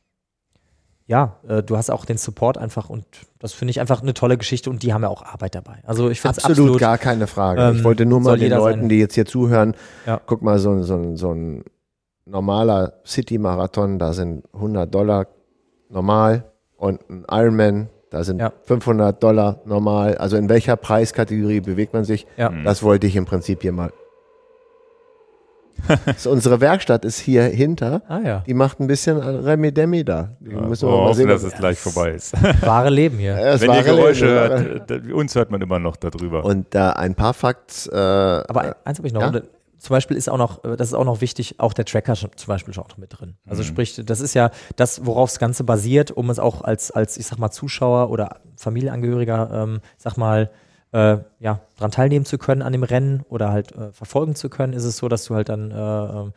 ja, 1.09 1.37
äh, 1.49 1.63
du 1.63 1.77
hast 1.77 1.91
auch 1.91 2.05
den 2.05 2.19
Support 2.19 2.57
einfach 2.59 2.89
und 2.91 3.05
das 3.41 3.53
finde 3.55 3.71
ich 3.71 3.81
einfach 3.81 4.03
eine 4.03 4.15
tolle 4.15 4.37
Geschichte 4.39 4.71
und 4.71 4.83
die 4.85 4.93
haben 4.95 5.03
ja 5.03 5.09
auch 5.09 5.23
Arbeit 5.25 5.55
dabei. 5.57 5.79
Also 5.85 6.09
ich 6.11 6.21
finde 6.21 6.37
es 6.39 6.45
Absolut, 6.45 6.59
absolut, 6.75 6.81
gar 6.81 6.99
keine 6.99 7.27
Frage. 7.27 7.61
ähm, 7.63 7.77
ich 7.77 7.85
wollte 7.85 8.07
nur 8.07 8.21
mal 8.21 8.39
den 8.39 8.51
Leuten, 8.53 8.79
seine- 8.81 8.89
die 8.89 8.99
jetzt 9.01 9.15
hier 9.15 9.25
zuhören, 9.27 9.75
Ja. 10.07 10.21
guck 10.25 10.43
mal, 10.43 10.59
so, 10.61 10.71
ein- 10.71 10.85
so, 10.85 11.17
so 11.17 11.33
ein 11.33 11.65
normaler 12.27 12.93
City-Marathon, 13.07 13.99
da 13.99 14.13
sind 14.13 14.45
100 14.53 14.95
Dollar 14.95 15.27
normal 15.89 16.45
und 16.77 17.01
ein 17.09 17.25
Ironman, 17.31 17.89
da 18.11 18.23
sind 18.25 18.39
Ja. 18.41 18.53
500 18.65 19.23
Dollar 19.23 19.61
normal. 19.65 20.17
Also 20.19 20.37
in 20.37 20.49
welcher 20.49 20.77
Preiskategorie 20.77 21.61
bewegt 21.61 21.95
man 21.95 22.05
sich? 22.05 22.27
Ja. 22.37 22.51
Das 22.65 22.83
wollte 22.83 23.07
ich 23.07 23.17
im 23.17 23.25
Prinzip 23.25 23.63
hier 23.63 23.73
mal. 23.73 23.93
so, 26.17 26.31
unsere 26.31 26.61
Werkstatt 26.61 27.05
ist 27.05 27.19
hier 27.19 27.45
hinter. 27.45 28.03
Ah 28.09 28.21
ja, 28.21 28.45
Die 28.47 28.55
macht 28.55 28.81
ein 28.81 28.87
bisschen 28.87 29.17
Remi-Demi 29.19 30.05
da. 30.05 30.31
Die 30.41 30.51
müssen 30.55 30.89
wir 30.89 30.93
mal 30.97 31.05
hoffen, 31.05 31.15
sehen. 31.17 31.29
dass 31.29 31.43
es 31.43 31.55
gleich 31.55 31.79
vorbei 31.79 32.11
ist. 32.13 32.33
wahre 32.63 32.91
Leben 32.91 33.19
hier. 33.19 33.39
Ja, 33.39 33.61
Wenn 33.61 33.73
ihr 33.73 33.83
Geräusche 33.83 34.27
hört, 34.27 34.91
da- 34.91 35.15
uns 35.15 35.35
hört 35.35 35.51
man 35.51 35.61
immer 35.61 35.79
noch 35.79 35.97
darüber. 35.97 36.45
Und 36.45 36.75
äh, 36.75 36.79
ein 36.79 37.15
paar 37.15 37.35
Facts. 37.35 37.87
Äh, 37.87 37.97
Aber 37.97 38.61
ein- 38.63 38.75
eins 38.85 38.99
habe 38.99 39.09
ich 39.09 39.15
noch. 39.15 39.23
ja? 39.23 39.35
Äh, 39.35 39.43
zum 39.79 39.95
Beispiel 39.95 40.17
ist 40.17 40.29
auch 40.29 40.39
noch, 40.39 40.65
äh, 40.65 40.77
das 40.77 40.89
ist 40.89 40.95
auch 40.95 41.05
noch 41.05 41.21
wichtig, 41.21 41.55
auch 41.59 41.73
der 41.73 41.85
Tracker 41.85 42.15
zum 42.15 42.31
Beispiel 42.47 42.75
schon 42.75 42.83
auch 42.85 42.89
noch 42.89 42.99
mit 42.99 43.19
drin. 43.19 43.37
Also 43.49 43.63
sprich, 43.63 43.95
das 44.05 44.21
ist 44.21 44.35
ja 44.35 44.51
das, 44.75 45.07
worauf 45.07 45.31
das 45.31 45.39
Ganze 45.39 45.63
basiert, 45.63 46.11
um 46.11 46.31
es 46.31 46.41
auch 46.41 46.63
als, 46.63 46.91
als 46.91 47.17
ich 47.17 47.27
sag 47.27 47.39
mal, 47.39 47.51
Zuschauer 47.53 48.11
oder 48.11 48.41
Familienangehöriger, 48.57 49.51
ähm, 49.53 49.81
sag 49.97 50.17
mal, 50.17 50.51
äh, 50.93 51.19
ja, 51.41 51.61
dran 51.79 51.91
teilnehmen 51.91 52.25
zu 52.25 52.39
können 52.39 52.63
an 52.63 52.73
dem 52.73 52.83
Rennen 52.83 53.23
oder 53.29 53.51
halt 53.53 53.73
äh, 53.73 53.93
verfolgen 53.93 54.35
zu 54.35 54.49
können, 54.49 54.73
ist 54.73 54.85
es 54.85 54.97
so, 54.97 55.09
dass 55.09 55.25
du 55.25 55.35
halt 55.35 55.49
dann, 55.49 55.71
äh, 55.71 55.75
ähm, 55.75 56.33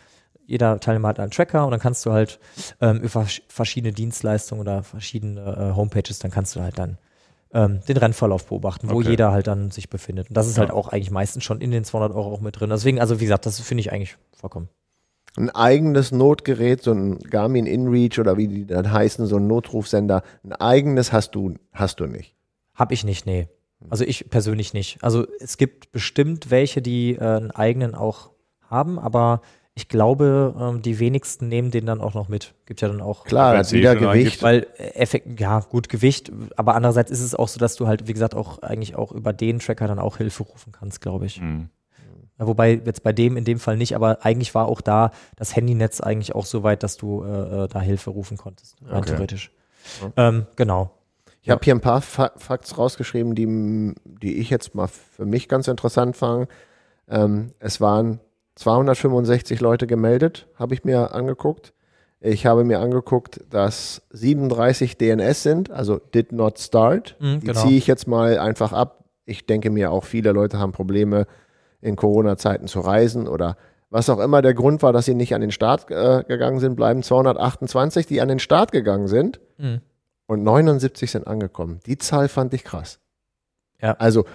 jeder 0.45 0.80
Teilnehmer 0.80 1.07
hat 1.07 1.19
einen 1.19 1.32
Tracker 1.32 1.64
und 1.65 1.72
dann 1.72 1.80
kannst 1.80 2.06
du 2.06 2.11
halt 2.11 2.40
ähm, 2.82 2.98
über 2.98 3.22
versch- 3.22 3.41
verschiedene 3.48 3.94
Dienstleistungen 3.94 4.61
oder 4.61 4.84
verschiedene 4.84 5.41
äh, 5.72 5.76
Homepages, 5.76 6.19
dann 6.19 6.32
kannst 6.32 6.56
du 6.56 6.61
halt 6.61 6.78
dann 6.78 6.98
ähm, 7.53 7.80
den 7.88 7.98
Rennverlauf 7.98 8.45
beobachten, 8.48 8.90
wo 8.90 8.99
Okay. 8.99 9.11
jeder 9.11 9.32
halt 9.32 9.48
dann 9.48 9.72
sich 9.72 9.90
befindet. 9.90 10.30
Und 10.30 10.36
das 10.36 10.48
ist 10.48 10.56
Ja. 10.57 10.61
halt 10.61 10.72
auch 10.72 10.90
eigentlich 10.90 11.11
meistens 11.11 11.44
schon 11.44 11.61
in 11.61 11.72
den 11.72 11.84
200 11.86 12.15
Euro 12.15 12.34
auch 12.34 12.41
mit 12.41 12.60
drin. 12.60 12.69
Deswegen, 12.69 12.99
also 12.99 13.19
wie 13.19 13.26
gesagt, 13.26 13.45
das 13.45 13.60
finde 13.60 13.82
ich 13.82 13.91
eigentlich 13.91 14.18
vollkommen. 14.36 14.68
ein 15.38 15.49
eigenes 15.49 16.11
Notgerät, 16.11 16.82
so 16.84 16.91
ein 16.91 17.19
Garmin 17.19 17.65
InReach 17.65 18.19
oder 18.19 18.36
wie 18.38 18.48
die 18.49 18.65
dann 18.65 18.91
heißen, 18.91 19.26
so 19.28 19.38
ein 19.38 19.48
Notrufsender, 19.48 20.23
ein 20.44 20.52
eigenes 20.53 21.14
hast 21.14 21.32
du, 21.36 21.53
hast 21.72 21.99
du 22.02 22.06
nicht. 22.07 22.36
Hab 22.76 22.91
ich 22.91 23.03
nicht, 23.06 23.26
nee. 23.26 23.48
Also 23.89 24.05
ich 24.05 24.29
persönlich 24.29 24.73
nicht. 24.73 25.03
Also 25.03 25.25
es 25.39 25.57
gibt 25.57 25.91
bestimmt 25.91 26.51
welche, 26.51 26.81
die 26.81 27.15
äh, 27.15 27.19
einen 27.19 27.51
eigenen 27.51 27.95
auch 27.95 28.31
haben, 28.69 28.99
aber 28.99 29.41
ich 29.73 29.87
glaube, 29.87 30.53
ähm, 30.59 30.81
die 30.81 30.99
wenigsten 30.99 31.47
nehmen 31.47 31.71
den 31.71 31.85
dann 31.85 32.01
auch 32.01 32.13
noch 32.13 32.27
mit. 32.27 32.53
Gibt 32.65 32.81
ja 32.81 32.89
dann 32.89 33.01
auch. 33.01 33.23
Klar, 33.23 33.55
eh 33.55 33.71
wieder 33.71 33.95
Gewicht. 33.95 34.43
Weil 34.43 34.67
äh, 34.77 34.95
Effekt, 34.95 35.39
ja, 35.39 35.61
gut 35.61 35.87
Gewicht, 35.89 36.31
aber 36.57 36.75
andererseits 36.75 37.09
ist 37.09 37.21
es 37.21 37.35
auch 37.35 37.47
so, 37.47 37.57
dass 37.57 37.75
du 37.75 37.87
halt, 37.87 38.07
wie 38.07 38.13
gesagt, 38.13 38.35
auch 38.35 38.61
eigentlich 38.61 38.95
auch 38.95 39.11
über 39.11 39.33
den 39.33 39.59
Tracker 39.59 39.87
dann 39.87 39.99
auch 39.99 40.17
Hilfe 40.17 40.43
rufen 40.43 40.71
kannst, 40.71 41.01
glaube 41.01 41.25
ich. 41.25 41.37
Hm. 41.37 41.69
Ja, 42.37 42.47
wobei 42.47 42.81
jetzt 42.85 43.03
bei 43.03 43.13
dem 43.13 43.37
in 43.37 43.45
dem 43.45 43.59
Fall 43.59 43.77
nicht, 43.77 43.95
aber 43.95 44.25
eigentlich 44.25 44.53
war 44.55 44.67
auch 44.67 44.81
da 44.81 45.11
das 45.35 45.55
Handynetz 45.55 46.01
eigentlich 46.01 46.35
auch 46.35 46.45
so 46.45 46.63
weit, 46.63 46.83
dass 46.83 46.97
du 46.97 47.23
äh, 47.23 47.63
äh, 47.63 47.67
da 47.67 47.79
Hilfe 47.79 48.09
rufen 48.09 48.35
konntest, 48.35 48.77
rein 48.85 48.99
Okay. 48.99 49.11
theoretisch. 49.11 49.51
Ähm, 50.17 50.47
genau. 50.55 50.91
Ich 51.41 51.49
habe 51.49 51.63
hier 51.63 51.73
ein 51.73 51.81
paar 51.81 52.01
Fa 52.01 52.31
Facts 52.38 52.77
rausgeschrieben, 52.77 53.34
die, 53.35 53.95
die 54.22 54.38
ich 54.38 54.49
jetzt 54.49 54.76
mal 54.76 54.88
für 54.88 55.26
mich 55.26 55.47
ganz 55.49 55.68
interessant 55.68 56.15
fand. 56.15 56.47
Ähm, 57.09 57.51
es 57.59 57.81
waren 57.81 58.19
265 58.55 59.59
Leute 59.59 59.88
gemeldet, 59.88 60.47
habe 60.55 60.73
ich 60.73 60.84
mir 60.84 61.13
angeguckt. 61.13 61.73
Ich 62.19 62.45
habe 62.45 62.63
mir 62.63 62.80
angeguckt, 62.80 63.41
dass 63.49 64.03
37 64.11 64.97
DNS 64.97 65.41
sind, 65.41 65.72
also 65.72 65.97
did 65.97 66.31
not 66.31 66.59
start. 66.59 67.15
Mhm, 67.19 67.39
die 67.39 67.47
genau. 67.47 67.59
ziehe 67.59 67.77
ich 67.77 67.88
jetzt 67.88 68.07
mal 68.07 68.38
einfach 68.38 68.73
ab. 68.73 69.05
Ich 69.26 69.47
denke 69.47 69.72
mir 69.72 69.91
auch, 69.91 70.03
viele 70.03 70.31
Leute 70.31 70.59
haben 70.59 70.72
Probleme 70.72 71.26
in 71.81 71.95
Corona-Zeiten 71.95 72.68
zu 72.68 72.81
reisen 72.81 73.27
oder 73.27 73.57
was 73.89 74.09
auch 74.09 74.19
immer 74.19 74.43
der 74.43 74.53
Grund 74.53 74.84
war, 74.84 74.93
dass 74.93 75.05
sie 75.05 75.15
nicht 75.15 75.34
an 75.34 75.41
den 75.41 75.51
Start 75.51 75.89
äh, 75.89 76.23
gegangen 76.27 76.59
sind, 76.59 76.76
bleiben 76.76 77.01
228, 77.01 78.05
die 78.05 78.22
an 78.22 78.27
den 78.30 78.39
Start 78.39 78.72
gegangen 78.72 79.07
sind 79.07 79.39
Mhm. 79.61 79.81
Und 80.31 80.43
79 80.43 81.11
sind 81.11 81.27
angekommen. 81.27 81.79
Die 81.85 81.97
Zahl 81.97 82.27
fand 82.29 82.53
ich 82.53 82.63
krass. 82.63 82.99
Ja. 83.81 83.93
Also, 83.99 84.25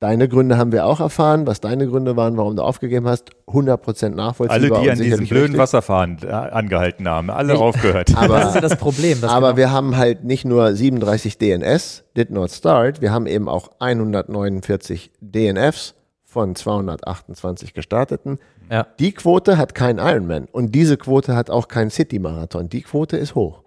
deine 0.00 0.28
Gründe 0.28 0.56
haben 0.56 0.72
wir 0.72 0.86
auch 0.86 1.00
erfahren, 1.00 1.46
was 1.46 1.60
deine 1.60 1.86
Gründe 1.86 2.16
waren, 2.16 2.36
warum 2.36 2.56
du 2.56 2.62
aufgegeben 2.62 3.06
hast. 3.06 3.30
100% 3.46 4.10
nachvollziehbar. 4.14 4.78
Alle, 4.78 4.82
die 4.84 4.90
an 4.90 4.98
diesem 4.98 5.26
blöden 5.26 5.42
richtig. 5.42 5.58
Wasserfahren 5.58 6.18
äh, 6.22 6.28
angehalten 6.28 7.06
haben, 7.08 7.28
alle 7.30 7.54
Ich- 7.54 7.60
aufgehört. 7.60 8.16
Aber- 8.16 8.38
das 8.38 8.48
ist 8.48 8.54
ja 8.54 8.60
das 8.62 8.76
Problem. 8.76 9.20
dass 9.20 9.30
Aber 9.30 9.48
genau- 9.48 9.56
wir 9.58 9.70
haben 9.72 9.96
halt 9.96 10.24
nicht 10.24 10.44
nur 10.44 10.74
37 10.74 11.36
DNS, 11.38 12.04
did 12.16 12.30
not 12.30 12.50
start, 12.50 13.00
wir 13.02 13.12
haben 13.12 13.26
eben 13.26 13.48
auch 13.48 13.70
149 13.80 15.10
DNFs 15.20 15.94
von 16.24 16.54
228 16.56 17.74
gestarteten. 17.74 18.38
ja. 18.70 18.86
Die 18.98 19.12
Quote 19.12 19.56
hat 19.58 19.74
kein 19.74 19.98
Ironman 19.98 20.46
und 20.50 20.74
diese 20.74 20.96
Quote 20.96 21.36
hat 21.36 21.50
auch 21.50 21.68
kein 21.68 21.90
City-Marathon. 21.90 22.68
Die 22.68 22.82
Quote 22.82 23.16
ist 23.16 23.34
hoch. 23.34 23.62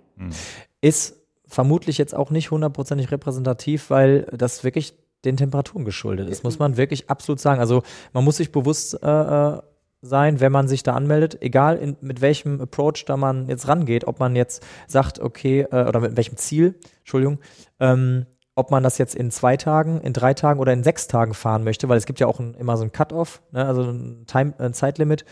ist 0.81 1.16
vermutlich 1.48 1.98
jetzt 1.98 2.15
auch 2.15 2.30
nicht 2.30 2.52
hundertprozentig 2.52 3.11
repräsentativ, 3.11 3.90
weil 3.90 4.24
das 4.34 4.64
wirklich 4.64 4.95
den 5.26 5.38
Temperaturen 5.38 5.86
geschuldet 5.86 6.30
ist, 6.30 6.44
muss 6.44 6.60
man 6.60 6.78
wirklich 6.78 7.10
absolut 7.10 7.40
sagen. 7.40 7.60
Also 7.60 7.84
man 8.14 8.24
muss 8.24 8.38
sich 8.38 8.52
bewusst 8.52 9.02
äh, 9.02 9.07
äh, 9.07 9.61
sein, 10.02 10.40
wenn 10.40 10.52
man 10.52 10.68
sich 10.68 10.84
da 10.84 10.94
anmeldet, 10.94 11.41
egal 11.41 11.78
in, 11.78 11.98
mit 12.02 12.22
welchem 12.22 12.61
Approach 12.61 13.06
da 13.06 13.18
man 13.18 13.48
jetzt 13.48 13.68
rangeht, 13.68 14.06
ob 14.06 14.19
man 14.19 14.36
jetzt 14.36 14.64
sagt, 14.88 15.19
okay, 15.19 15.61
äh, 15.72 15.86
oder 15.86 15.99
mit 15.99 16.15
welchem 16.15 16.38
Ziel, 16.38 16.76
Entschuldigung, 16.99 17.40
ähm, 17.80 18.28
ob 18.56 18.72
man 18.72 18.84
das 18.84 18.98
jetzt 18.98 19.15
in 19.15 19.32
zwei 19.32 19.56
Tagen, 19.57 20.02
in 20.02 20.14
drei 20.14 20.34
Tagen 20.34 20.60
oder 20.60 20.74
in 20.74 20.84
sechs 20.84 21.07
Tagen 21.07 21.34
fahren 21.34 21.64
möchte, 21.64 21.90
weil 21.90 21.98
es 21.98 22.06
gibt 22.06 22.19
ja 22.19 22.28
auch 22.28 22.40
ein, 22.40 22.53
immer 22.56 22.78
so 22.78 22.84
ein 22.84 22.91
Cut-off, 22.91 23.41
ne, 23.52 23.65
also 23.65 23.84
ein, 23.84 24.26
Time, 24.28 24.53
ein 24.57 24.74
Zeitlimit. 24.74 25.26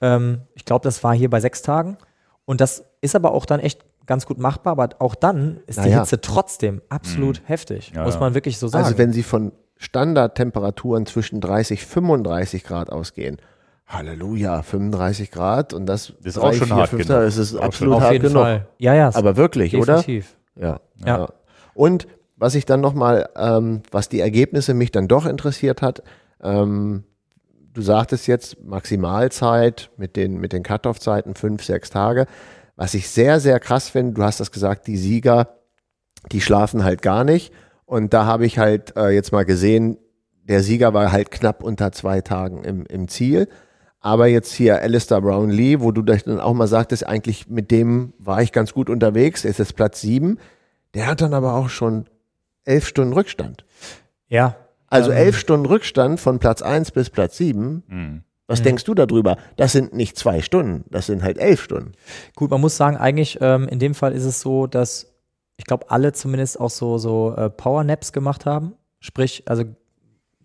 Ähm, 0.00 0.42
ich 0.54 0.64
glaube, 0.64 0.82
das 0.84 1.04
war 1.04 1.14
hier 1.14 1.30
bei 1.30 1.40
sechs 1.40 1.62
Tagen. 1.62 1.96
Und 2.44 2.60
das 2.60 2.84
ist 3.00 3.14
aber 3.14 3.32
auch 3.32 3.46
dann 3.46 3.60
echt 3.60 3.84
ganz 4.06 4.26
gut 4.26 4.38
machbar, 4.38 4.72
aber 4.72 4.88
auch 4.98 5.14
dann 5.14 5.60
ist 5.66 5.78
die 5.78 5.88
Naja. 5.88 6.00
Hitze 6.00 6.20
trotzdem 6.20 6.82
absolut 6.88 7.42
heftig, 7.46 7.92
Ja, 7.94 8.04
muss 8.04 8.14
ja. 8.14 8.20
man 8.20 8.34
wirklich 8.34 8.58
so 8.58 8.68
sagen. 8.68 8.84
Also 8.84 8.98
wenn 8.98 9.12
Sie 9.12 9.22
von 9.22 9.52
Standardtemperaturen 9.76 11.06
zwischen 11.06 11.40
30 11.40 11.84
35 11.86 12.64
Grad 12.64 12.90
ausgehen, 12.90 13.38
Halleluja, 13.86 14.62
35 14.62 15.30
Grad 15.30 15.72
und 15.74 15.86
das 15.86 16.14
Das 16.22 16.36
ist 16.36 16.38
auch 16.38 16.52
schon 16.52 16.72
hart 16.72 16.88
fünf 16.90 17.02
genug. 17.02 17.16
Tage, 17.16 17.26
Es 17.26 17.36
ist 17.36 17.54
Auch 17.56 17.62
absolut 17.62 17.94
Auf 17.96 18.02
hart 18.02 18.12
jeden 18.12 18.28
genug. 18.28 18.42
Fall. 18.42 18.66
Ja, 18.78 18.94
ja, 18.94 19.10
Aber 19.14 19.36
wirklich, 19.36 19.76
oder? 19.76 19.96
definitiv. 19.96 20.36
Ja. 20.56 20.80
Ja. 21.04 21.18
ja. 21.18 21.28
Und 21.74 22.06
was 22.36 22.54
ich 22.54 22.64
dann 22.64 22.80
nochmal, 22.80 23.28
ähm, 23.36 23.82
was 23.90 24.08
die 24.08 24.20
Ergebnisse 24.20 24.74
mich 24.74 24.92
dann 24.92 25.08
doch 25.08 25.26
interessiert 25.26 25.82
hat, 25.82 26.02
ähm, 26.42 27.04
du 27.74 27.82
sagtest 27.82 28.26
jetzt 28.26 28.62
Maximalzeit 28.64 29.90
mit 29.96 30.16
den, 30.16 30.38
mit 30.38 30.52
den 30.52 30.62
Cut-Off-Zeiten 30.62 31.34
fünf, 31.34 31.62
sechs 31.64 31.90
Tage. 31.90 32.26
Was 32.82 32.94
ich 32.94 33.08
sehr, 33.08 33.38
sehr 33.38 33.60
krass 33.60 33.88
finde, 33.88 34.14
du 34.14 34.24
hast 34.24 34.40
das 34.40 34.50
gesagt, 34.50 34.88
die 34.88 34.96
Sieger, 34.96 35.54
die 36.32 36.40
schlafen 36.40 36.82
halt 36.82 37.00
gar 37.00 37.22
nicht. 37.22 37.52
Und 37.84 38.12
da 38.12 38.26
habe 38.26 38.44
ich 38.44 38.58
halt 38.58 38.96
äh, 38.96 39.10
jetzt 39.10 39.30
mal 39.30 39.44
gesehen, 39.44 39.98
der 40.42 40.64
Sieger 40.64 40.92
war 40.92 41.12
halt 41.12 41.30
knapp 41.30 41.62
unter 41.62 41.92
zwei 41.92 42.22
Tagen 42.22 42.64
im, 42.64 42.84
im 42.86 43.06
Ziel. 43.06 43.48
Aber 44.00 44.26
jetzt 44.26 44.52
hier 44.52 44.82
Alistair 44.82 45.20
Brownlee, 45.20 45.78
wo 45.78 45.92
du 45.92 46.02
dann 46.02 46.40
auch 46.40 46.54
mal 46.54 46.66
sagtest, 46.66 47.06
eigentlich 47.06 47.46
mit 47.46 47.70
dem 47.70 48.14
war 48.18 48.42
ich 48.42 48.50
ganz 48.50 48.72
gut 48.72 48.90
unterwegs, 48.90 49.44
ist 49.44 49.60
jetzt 49.60 49.76
Platz 49.76 50.00
sieben. 50.00 50.40
Der 50.94 51.06
hat 51.06 51.20
dann 51.20 51.34
aber 51.34 51.54
auch 51.54 51.68
schon 51.68 52.06
elf 52.64 52.88
Stunden 52.88 53.12
Rückstand. 53.12 53.64
Ja. 54.26 54.56
Also 54.88 55.12
Ähm. 55.12 55.18
elf 55.18 55.38
Stunden 55.38 55.66
Rückstand 55.66 56.18
von 56.18 56.40
Platz 56.40 56.62
eins 56.62 56.90
bis 56.90 57.10
Platz 57.10 57.36
sieben. 57.36 57.84
Hm. 57.86 58.22
Was 58.52 58.60
Mhm. 58.60 58.64
denkst 58.64 58.84
du 58.84 58.94
darüber? 58.94 59.36
Das 59.56 59.72
sind 59.72 59.94
nicht 59.94 60.16
zwei 60.18 60.42
Stunden, 60.42 60.84
das 60.90 61.06
sind 61.06 61.22
halt 61.22 61.38
elf 61.38 61.62
Stunden. 61.62 61.92
Gut, 62.36 62.50
man 62.50 62.60
muss 62.60 62.76
sagen, 62.76 62.96
eigentlich 62.96 63.38
ähm, 63.40 63.66
in 63.68 63.78
dem 63.78 63.94
Fall 63.94 64.12
ist 64.12 64.24
es 64.24 64.40
so, 64.40 64.66
dass 64.66 65.08
ich 65.56 65.64
glaube, 65.64 65.90
alle 65.90 66.12
zumindest 66.12 66.58
auch 66.60 66.70
so, 66.70 66.98
so 66.98 67.34
äh, 67.36 67.48
Power-Naps 67.50 68.12
gemacht 68.12 68.46
haben. 68.46 68.74
Sprich, 69.00 69.44
also 69.46 69.64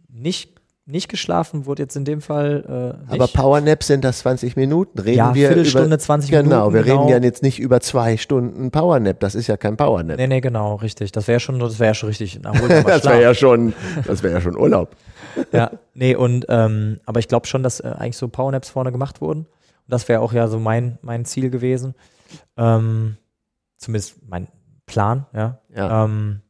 nicht, 0.09 0.56
nicht 0.87 1.09
geschlafen 1.09 1.65
wurde 1.65 1.83
jetzt 1.83 1.95
in 1.95 2.05
dem 2.05 2.21
Fall 2.21 2.95
äh, 3.07 3.11
nicht. 3.11 3.21
Aber 3.21 3.27
Powernaps 3.27 3.87
sind 3.87 4.03
das 4.03 4.19
20 4.19 4.55
Minuten. 4.55 4.97
Reden 4.99 5.17
Ja, 5.17 5.35
wir 5.35 5.47
Viertelstunde, 5.49 5.87
über, 5.87 5.99
20 5.99 6.31
Genau, 6.31 6.43
Minuten, 6.43 6.73
wir 6.73 6.83
genau. 6.83 7.01
reden 7.01 7.09
ja 7.09 7.27
jetzt 7.27 7.43
nicht 7.43 7.59
über 7.59 7.81
zwei 7.81 8.15
Stunden 8.15 8.71
Powernap. 8.71 9.19
Das 9.19 9.35
ist 9.35 9.47
ja 9.47 9.57
kein 9.57 9.75
Powernap. 9.75 10.17
Nee, 10.17 10.27
nee, 10.27 10.39
genau, 10.39 10.75
richtig. 10.75 11.11
Das 11.11 11.27
wäre 11.27 11.41
schon, 11.41 11.59
das 11.59 11.77
wäre 11.79 11.93
schon 11.93 12.07
richtig. 12.07 12.39
das 12.41 13.05
wäre 13.05 13.21
ja 13.21 13.33
schon, 13.33 13.73
das 14.05 14.23
wäre 14.23 14.35
ja 14.35 14.41
schon 14.41 14.55
Urlaub. 14.57 14.95
ja, 15.51 15.71
nee, 15.93 16.15
und 16.15 16.45
ähm, 16.47 16.99
aber 17.05 17.19
ich 17.19 17.27
glaube 17.27 17.47
schon, 17.47 17.63
dass 17.63 17.81
äh, 17.81 17.93
eigentlich 17.97 18.17
so 18.17 18.29
Powernaps 18.29 18.69
vorne 18.69 18.91
gemacht 18.93 19.19
wurden. 19.19 19.41
Und 19.41 19.47
das 19.89 20.07
wäre 20.07 20.21
auch 20.21 20.31
ja 20.31 20.47
so 20.47 20.57
mein, 20.57 20.97
mein 21.01 21.25
Ziel 21.25 21.49
gewesen. 21.49 21.95
Ähm, 22.55 23.17
zumindest 23.75 24.15
mein 24.25 24.47
Plan, 24.85 25.25
ja. 25.33 25.59
Ja. 25.75 26.05
Ähm, 26.05 26.41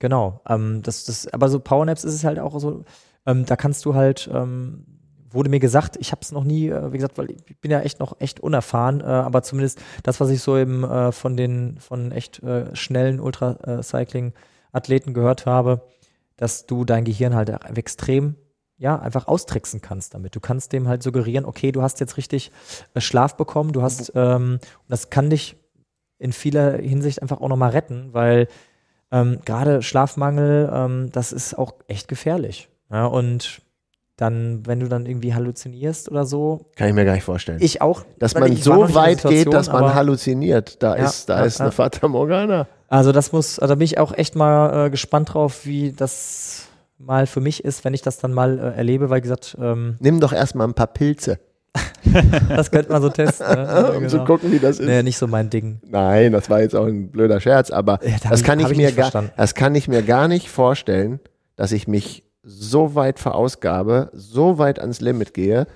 Genau. 0.00 0.40
Ähm, 0.48 0.80
das, 0.82 1.04
das, 1.04 1.28
aber 1.28 1.48
so 1.48 1.60
Powernaps 1.60 2.04
ist 2.04 2.14
es 2.14 2.24
halt 2.24 2.38
auch 2.38 2.58
so, 2.58 2.84
ähm, 3.26 3.44
da 3.46 3.56
kannst 3.56 3.84
du 3.84 3.94
halt, 3.94 4.30
ähm, 4.32 4.86
wurde 5.30 5.50
mir 5.50 5.60
gesagt, 5.60 5.96
ich 6.00 6.12
habe 6.12 6.22
es 6.22 6.32
noch 6.32 6.44
nie, 6.44 6.68
äh, 6.68 6.92
wie 6.92 6.96
gesagt, 6.96 7.18
weil 7.18 7.30
ich 7.30 7.60
bin 7.60 7.70
ja 7.70 7.80
echt 7.80 8.00
noch 8.00 8.20
echt 8.20 8.40
unerfahren, 8.40 9.00
äh, 9.00 9.04
aber 9.04 9.42
zumindest 9.42 9.80
das, 10.02 10.20
was 10.20 10.30
ich 10.30 10.42
so 10.42 10.56
eben 10.56 10.84
äh, 10.84 11.12
von 11.12 11.36
den 11.36 11.78
von 11.78 12.12
echt 12.12 12.42
äh, 12.42 12.74
schnellen 12.74 13.20
Ultracycling-Athleten 13.20 15.14
gehört 15.14 15.46
habe, 15.46 15.82
dass 16.36 16.66
du 16.66 16.84
dein 16.84 17.04
Gehirn 17.04 17.34
halt 17.34 17.50
extrem 17.76 18.36
ja, 18.80 18.98
einfach 18.98 19.28
austricksen 19.28 19.82
kannst 19.82 20.14
damit. 20.14 20.34
Du 20.34 20.40
kannst 20.40 20.72
dem 20.72 20.88
halt 20.88 21.02
suggerieren, 21.02 21.44
okay, 21.44 21.70
du 21.70 21.82
hast 21.82 22.00
jetzt 22.00 22.16
richtig 22.16 22.50
äh, 22.94 23.00
Schlaf 23.02 23.36
bekommen, 23.36 23.72
du 23.72 23.82
hast, 23.82 24.12
ähm, 24.14 24.58
das 24.88 25.10
kann 25.10 25.28
dich 25.28 25.56
in 26.18 26.32
vieler 26.32 26.78
Hinsicht 26.78 27.20
einfach 27.20 27.42
auch 27.42 27.48
nochmal 27.48 27.72
retten, 27.72 28.14
weil 28.14 28.48
ähm, 29.12 29.40
gerade 29.44 29.82
Schlafmangel, 29.82 30.70
ähm, 30.72 31.10
das 31.12 31.30
ist 31.32 31.58
auch 31.58 31.74
echt 31.88 32.08
gefährlich. 32.08 32.70
Ja, 32.90 33.06
und 33.06 33.62
dann, 34.20 34.66
wenn 34.66 34.80
du 34.80 34.88
dann 34.88 35.06
irgendwie 35.06 35.34
halluzinierst 35.34 36.10
oder 36.10 36.26
so. 36.26 36.66
Kann 36.76 36.88
ich 36.88 36.94
mir 36.94 37.04
gar 37.04 37.14
nicht 37.14 37.24
vorstellen. 37.24 37.58
Ich 37.60 37.80
auch. 37.80 38.04
Dass 38.18 38.34
man 38.34 38.54
so 38.56 38.94
weit 38.94 39.22
geht, 39.22 39.52
dass 39.52 39.72
man 39.72 39.94
halluziniert. 39.94 40.82
Da 40.82 40.96
ja, 40.96 41.04
ist, 41.04 41.28
da 41.28 41.38
ja, 41.38 41.44
ist 41.46 41.60
eine 41.60 41.72
Fata 41.72 42.06
Morgana. 42.06 42.66
Also 42.88 43.12
das 43.12 43.32
muss, 43.32 43.58
also 43.58 43.72
da 43.72 43.76
bin 43.76 43.84
ich 43.84 43.98
auch 43.98 44.12
echt 44.12 44.36
mal 44.36 44.86
äh, 44.86 44.90
gespannt 44.90 45.32
drauf, 45.32 45.64
wie 45.64 45.92
das 45.92 46.66
mal 46.98 47.26
für 47.26 47.40
mich 47.40 47.64
ist, 47.64 47.84
wenn 47.84 47.94
ich 47.94 48.02
das 48.02 48.18
dann 48.18 48.32
mal 48.32 48.58
äh, 48.58 48.76
erlebe, 48.76 49.08
weil 49.08 49.20
gesagt. 49.20 49.56
Ähm, 49.60 49.96
Nimm 50.00 50.20
doch 50.20 50.32
erstmal 50.32 50.68
ein 50.68 50.74
paar 50.74 50.88
Pilze. 50.88 51.38
das 52.48 52.70
könnte 52.70 52.92
man 52.92 53.00
so 53.00 53.08
testen. 53.08 53.46
Ne? 53.46 53.92
Um 53.94 53.98
genau. 54.00 54.08
zu 54.08 54.24
gucken, 54.24 54.52
wie 54.52 54.58
das 54.58 54.80
ist. 54.80 54.86
Nee, 54.86 55.02
nicht 55.02 55.16
so 55.16 55.28
mein 55.28 55.48
Ding. 55.48 55.80
Nein, 55.86 56.32
das 56.32 56.50
war 56.50 56.60
jetzt 56.60 56.74
auch 56.74 56.86
ein 56.86 57.10
blöder 57.10 57.40
Scherz, 57.40 57.70
aber 57.70 58.00
ja, 58.04 58.16
das, 58.28 58.42
kann 58.42 58.58
ich, 58.58 58.68
ich 58.68 58.76
mir 58.76 58.92
gar, 58.92 59.10
das 59.36 59.54
kann 59.54 59.74
ich 59.74 59.86
mir 59.86 60.02
gar 60.02 60.28
nicht 60.28 60.50
vorstellen, 60.50 61.20
dass 61.56 61.72
ich 61.72 61.86
mich 61.86 62.24
so 62.50 62.94
weit 62.94 63.18
verausgabe, 63.18 64.10
so 64.12 64.58
weit 64.58 64.80
ans 64.80 65.00
Limit 65.00 65.34
gehe, 65.34 65.66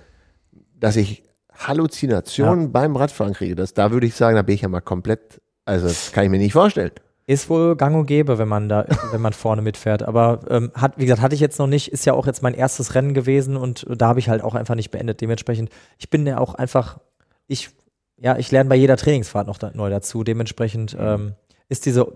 dass 0.79 0.97
ich 0.97 1.23
Halluzinationen 1.53 2.65
ja. 2.65 2.71
beim 2.71 2.97
Radfahren 2.97 3.33
kriege. 3.33 3.55
Das, 3.55 3.75
da 3.75 3.93
würde 3.93 4.07
ich 4.07 4.15
sagen, 4.15 4.37
da 4.37 4.43
bin 4.43 4.57
ich 4.57 4.63
ja 4.63 4.69
mal 4.69 4.81
komplett, 4.81 5.41
also 5.65 5.87
das 5.87 6.13
kann 6.13 6.25
ich 6.25 6.31
mir 6.31 6.39
nicht 6.39 6.53
vorstellen. 6.53 6.91
Ist 7.27 7.49
wohl 7.49 7.75
gang 7.77 7.97
und 7.97 8.07
gäbe, 8.07 8.39
wenn 8.39 8.49
man 8.49 8.69
da, 8.69 8.87
wenn 9.13 9.21
man 9.21 9.33
vorne 9.33 9.63
mitfährt. 9.63 10.03
Aber 10.03 10.41
ähm, 10.51 10.73
hat, 10.75 10.99
wie 10.99 11.05
gesagt, 11.05 11.23
hatte 11.23 11.35
ich 11.35 11.41
jetzt 11.41 11.59
noch 11.59 11.69
nicht, 11.69 11.93
ist 11.93 12.05
ja 12.05 12.13
auch 12.13 12.27
jetzt 12.27 12.43
mein 12.43 12.55
erstes 12.55 12.95
Rennen 12.95 13.15
gewesen 13.15 13.57
und 13.57 13.87
da 13.89 14.09
habe 14.09 14.19
ich 14.19 14.29
halt 14.29 14.43
auch 14.43 14.55
einfach 14.55 14.75
nicht 14.75 14.91
beendet. 14.91 15.21
Dementsprechend, 15.21 15.71
ich 15.99 16.11
bin 16.11 16.27
ja 16.27 16.39
auch 16.39 16.55
einfach, 16.55 16.99
ich, 17.47 17.71
ja, 18.19 18.37
ich 18.37 18.51
lerne 18.51 18.69
bei 18.69 18.77
jeder 18.77 18.97
Trainingsfahrt 18.97 19.47
noch 19.47 19.59
da, 19.59 19.71
neu 19.75 19.91
dazu. 19.91 20.25
Dementsprechend 20.25 20.97
ähm, 20.99 21.35
ist 21.69 21.87
diese 21.87 22.13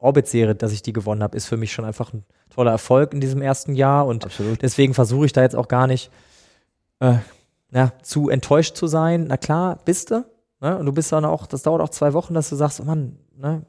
Orbit-Serie, 0.00 0.54
dass 0.54 0.72
ich 0.72 0.82
die 0.82 0.92
gewonnen 0.92 1.22
habe, 1.22 1.36
ist 1.36 1.46
für 1.46 1.56
mich 1.56 1.72
schon 1.72 1.84
einfach 1.84 2.12
ein 2.12 2.24
toller 2.50 2.70
Erfolg 2.70 3.12
in 3.12 3.20
diesem 3.20 3.42
ersten 3.42 3.74
Jahr 3.74 4.06
und 4.06 4.24
Absolut. 4.24 4.62
deswegen 4.62 4.94
versuche 4.94 5.26
ich 5.26 5.32
da 5.32 5.42
jetzt 5.42 5.56
auch 5.56 5.68
gar 5.68 5.86
nicht 5.86 6.10
äh, 7.00 7.16
ja, 7.72 7.92
zu 8.02 8.28
enttäuscht 8.28 8.76
zu 8.76 8.86
sein. 8.86 9.26
Na 9.28 9.36
klar, 9.36 9.78
bist 9.84 10.10
du. 10.10 10.24
Ne? 10.60 10.76
Und 10.76 10.86
du 10.86 10.92
bist 10.92 11.12
dann 11.12 11.24
auch, 11.24 11.46
das 11.46 11.62
dauert 11.62 11.80
auch 11.80 11.88
zwei 11.88 12.12
Wochen, 12.12 12.34
dass 12.34 12.48
du 12.48 12.56
sagst, 12.56 12.80
oh 12.80 12.84
Mann, 12.84 13.18
ne? 13.36 13.62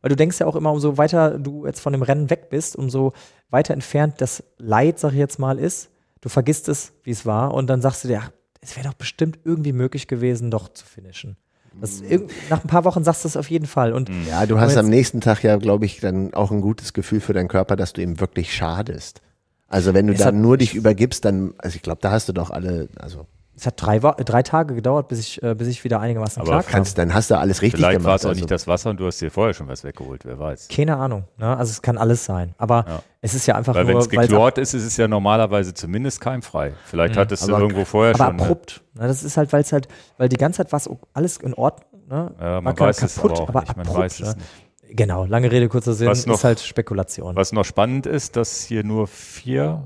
Weil 0.00 0.10
du 0.10 0.16
denkst 0.16 0.38
ja 0.38 0.46
auch 0.46 0.54
immer, 0.54 0.70
umso 0.70 0.96
weiter 0.96 1.38
du 1.38 1.66
jetzt 1.66 1.80
von 1.80 1.92
dem 1.92 2.02
Rennen 2.02 2.30
weg 2.30 2.50
bist, 2.50 2.76
umso 2.76 3.14
weiter 3.50 3.74
entfernt 3.74 4.20
das 4.20 4.44
Leid, 4.56 5.00
sag 5.00 5.10
ich 5.10 5.18
jetzt 5.18 5.40
mal, 5.40 5.58
ist. 5.58 5.90
Du 6.20 6.28
vergisst 6.28 6.68
es, 6.68 6.92
wie 7.02 7.10
es 7.10 7.26
war, 7.26 7.52
und 7.52 7.66
dann 7.68 7.80
sagst 7.80 8.04
du 8.04 8.08
dir, 8.08 8.20
ach, 8.22 8.30
es 8.60 8.76
wäre 8.76 8.86
doch 8.86 8.94
bestimmt 8.94 9.40
irgendwie 9.44 9.72
möglich 9.72 10.06
gewesen, 10.06 10.52
doch 10.52 10.68
zu 10.68 10.86
finishen. 10.86 11.36
Das, 11.80 12.02
nach 12.50 12.64
ein 12.64 12.68
paar 12.68 12.84
Wochen 12.84 13.04
sagst 13.04 13.24
du 13.24 13.28
es 13.28 13.36
auf 13.36 13.50
jeden 13.50 13.66
Fall. 13.66 13.92
Und 13.92 14.10
ja, 14.28 14.46
du 14.46 14.58
hast 14.58 14.76
am 14.76 14.88
nächsten 14.88 15.20
Tag 15.20 15.42
ja, 15.42 15.56
glaube 15.56 15.86
ich, 15.86 16.00
dann 16.00 16.34
auch 16.34 16.50
ein 16.50 16.60
gutes 16.60 16.92
Gefühl 16.92 17.20
für 17.20 17.32
deinen 17.32 17.48
Körper, 17.48 17.76
dass 17.76 17.92
du 17.92 18.02
ihm 18.02 18.20
wirklich 18.20 18.52
schadest. 18.52 19.20
Also 19.68 19.94
wenn 19.94 20.06
du 20.06 20.14
dann 20.14 20.40
nur 20.40 20.56
dich 20.56 20.74
übergibst, 20.74 21.24
dann, 21.24 21.54
also 21.58 21.76
ich 21.76 21.82
glaube, 21.82 21.98
da 22.00 22.10
hast 22.10 22.28
du 22.28 22.32
doch 22.32 22.50
alle, 22.50 22.88
also 22.96 23.26
es 23.58 23.66
hat 23.66 23.74
drei, 23.76 23.98
drei 23.98 24.42
Tage 24.44 24.74
gedauert, 24.74 25.08
bis 25.08 25.18
ich, 25.18 25.42
äh, 25.42 25.54
bis 25.54 25.66
ich 25.66 25.82
wieder 25.82 25.98
einigermaßen 25.98 26.42
Aber 26.42 26.50
klar 26.50 26.62
kannst, 26.62 26.96
dann 26.96 27.12
hast 27.12 27.30
du 27.30 27.36
alles 27.36 27.60
richtig 27.60 27.80
Vielleicht 27.80 27.98
gemacht. 27.98 28.02
Vielleicht 28.02 28.06
war 28.06 28.14
es 28.14 28.24
auch 28.24 28.28
also. 28.28 28.40
nicht 28.40 28.50
das 28.50 28.66
Wasser 28.68 28.90
und 28.90 29.00
du 29.00 29.06
hast 29.06 29.20
dir 29.20 29.32
vorher 29.32 29.52
schon 29.52 29.66
was 29.66 29.82
weggeholt, 29.82 30.24
wer 30.24 30.38
weiß. 30.38 30.68
Keine 30.68 30.96
Ahnung. 30.96 31.24
Ne? 31.38 31.56
Also 31.56 31.72
es 31.72 31.82
kann 31.82 31.98
alles 31.98 32.24
sein. 32.24 32.54
Aber 32.56 32.84
ja. 32.86 33.02
es 33.20 33.34
ist 33.34 33.46
ja 33.46 33.56
einfach 33.56 33.74
weil 33.74 33.84
nur... 33.84 33.94
Wenn 33.94 34.00
es 34.00 34.08
geklort 34.08 34.58
ist, 34.58 34.74
ist 34.74 34.84
es 34.84 34.96
ja 34.96 35.08
normalerweise 35.08 35.74
zumindest 35.74 36.20
keimfrei. 36.20 36.74
Vielleicht 36.86 37.16
mhm. 37.16 37.20
hattest 37.20 37.42
aber, 37.42 37.58
du 37.58 37.64
irgendwo 37.64 37.84
vorher 37.84 38.14
aber 38.14 38.18
schon... 38.18 38.26
Aber 38.26 38.36
ne? 38.36 38.42
abrupt. 38.44 38.82
Ne? 38.94 39.08
Das 39.08 39.24
ist 39.24 39.36
halt, 39.36 39.52
weil 39.52 39.62
es 39.62 39.72
halt, 39.72 39.88
weil 40.18 40.28
die 40.28 40.36
ganze 40.36 40.58
Zeit 40.58 40.72
war 40.72 40.98
alles 41.12 41.38
in 41.38 41.54
Ordnung. 41.54 42.02
Ne? 42.08 42.34
Ja, 42.40 42.60
man 42.60 42.78
weiß 42.78 42.98
kaputt, 42.98 43.32
es 43.32 43.40
aber 43.40 43.42
auch 43.42 43.48
aber 43.48 43.60
nicht. 43.60 43.76
Man 43.76 43.86
abrupt, 43.86 43.98
weiß 43.98 44.20
es 44.20 44.28
ne? 44.28 44.34
nicht. 44.36 44.96
Genau, 44.96 45.24
lange 45.24 45.50
Rede, 45.50 45.68
kurzer 45.68 45.94
Sinn, 45.94 46.08
was 46.08 46.26
noch, 46.26 46.36
ist 46.36 46.44
halt 46.44 46.60
Spekulation. 46.60 47.34
Was 47.36 47.52
noch 47.52 47.64
spannend 47.64 48.06
ist, 48.06 48.36
dass 48.36 48.62
hier 48.62 48.84
nur 48.84 49.06
vier, 49.06 49.82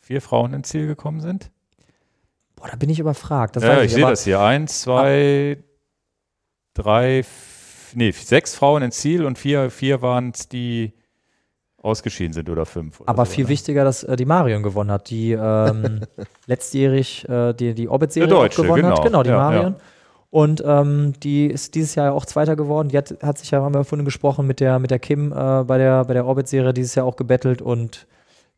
vier 0.00 0.22
Frauen 0.22 0.54
ins 0.54 0.68
Ziel 0.68 0.86
gekommen 0.86 1.20
sind. 1.20 1.50
Boah, 2.60 2.68
da 2.68 2.76
bin 2.76 2.90
ich 2.90 2.98
überfragt. 2.98 3.56
Das 3.56 3.64
ja, 3.64 3.78
ich, 3.78 3.86
ich 3.86 3.92
sehe 3.94 4.06
das 4.06 4.24
hier. 4.24 4.40
Eins, 4.40 4.82
zwei, 4.82 5.56
ah. 5.58 5.64
drei, 6.74 7.24
nee, 7.94 8.10
sechs 8.10 8.54
Frauen 8.54 8.82
ins 8.82 8.98
Ziel 8.98 9.24
und 9.24 9.38
vier, 9.38 9.70
vier 9.70 10.02
waren 10.02 10.32
es, 10.34 10.48
die 10.48 10.92
ausgeschieden 11.82 12.34
sind 12.34 12.50
oder 12.50 12.66
fünf. 12.66 13.00
Oder 13.00 13.08
Aber 13.08 13.24
so, 13.24 13.32
viel 13.32 13.44
ne? 13.44 13.50
wichtiger, 13.50 13.84
dass 13.84 14.02
äh, 14.02 14.14
die 14.16 14.26
Marion 14.26 14.62
gewonnen 14.62 14.90
hat, 14.90 15.08
die 15.08 15.32
ähm, 15.32 16.00
letztjährig 16.46 17.26
äh, 17.30 17.54
die, 17.54 17.74
die 17.74 17.88
Orbit-Serie 17.88 18.28
gewonnen 18.28 18.82
genau. 18.82 18.96
hat. 18.98 19.04
Genau, 19.04 19.22
die 19.22 19.30
ja, 19.30 19.36
Marion. 19.36 19.72
Ja. 19.72 19.80
Und 20.28 20.62
ähm, 20.64 21.14
die 21.22 21.46
ist 21.46 21.74
dieses 21.74 21.94
Jahr 21.94 22.12
auch 22.12 22.26
Zweiter 22.26 22.56
geworden. 22.56 22.88
Die 22.90 22.98
hat, 22.98 23.16
hat 23.22 23.38
sich 23.38 23.50
ja, 23.50 23.62
haben 23.62 23.74
wir 23.74 23.84
vorhin 23.84 24.04
gesprochen, 24.04 24.46
mit 24.46 24.60
der, 24.60 24.78
mit 24.78 24.90
der 24.90 24.98
Kim 24.98 25.32
äh, 25.32 25.64
bei 25.64 25.78
der, 25.78 26.04
bei 26.04 26.12
der 26.12 26.26
Orbit-Serie 26.26 26.74
dieses 26.74 26.94
Jahr 26.94 27.06
auch 27.06 27.16
gebettelt 27.16 27.62
und 27.62 28.06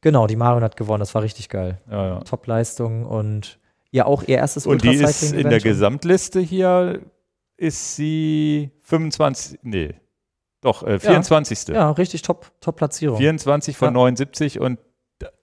genau, 0.01 0.27
die 0.27 0.37
Marion 0.37 0.65
hat 0.65 0.77
gewonnen. 0.77 1.01
Das 1.01 1.15
war 1.15 1.23
richtig 1.23 1.49
geil. 1.49 1.79
Ja. 1.89 2.19
Top-Leistung 2.20 3.07
und 3.07 3.61
ja 3.93 4.06
auch 4.06 4.24
ihr 4.24 4.39
erstes 4.39 4.66
Und 4.66 4.82
die 4.82 4.94
ist 4.94 5.32
in 5.32 5.48
der 5.48 5.60
Gesamtliste 5.60 6.40
hier 6.40 7.01
ist 7.56 7.94
sie 7.94 8.70
25, 8.82 9.60
nee, 9.62 9.94
doch, 10.62 10.85
äh, 10.85 10.98
24. 10.98 11.69
Ja, 11.69 11.74
ja, 11.74 11.90
richtig 11.90 12.23
top, 12.23 12.51
top 12.60 12.77
Platzierung. 12.77 13.19
24 13.19 13.77
von 13.77 13.89
ja. 13.89 13.93
79 13.93 14.60
und 14.60 14.78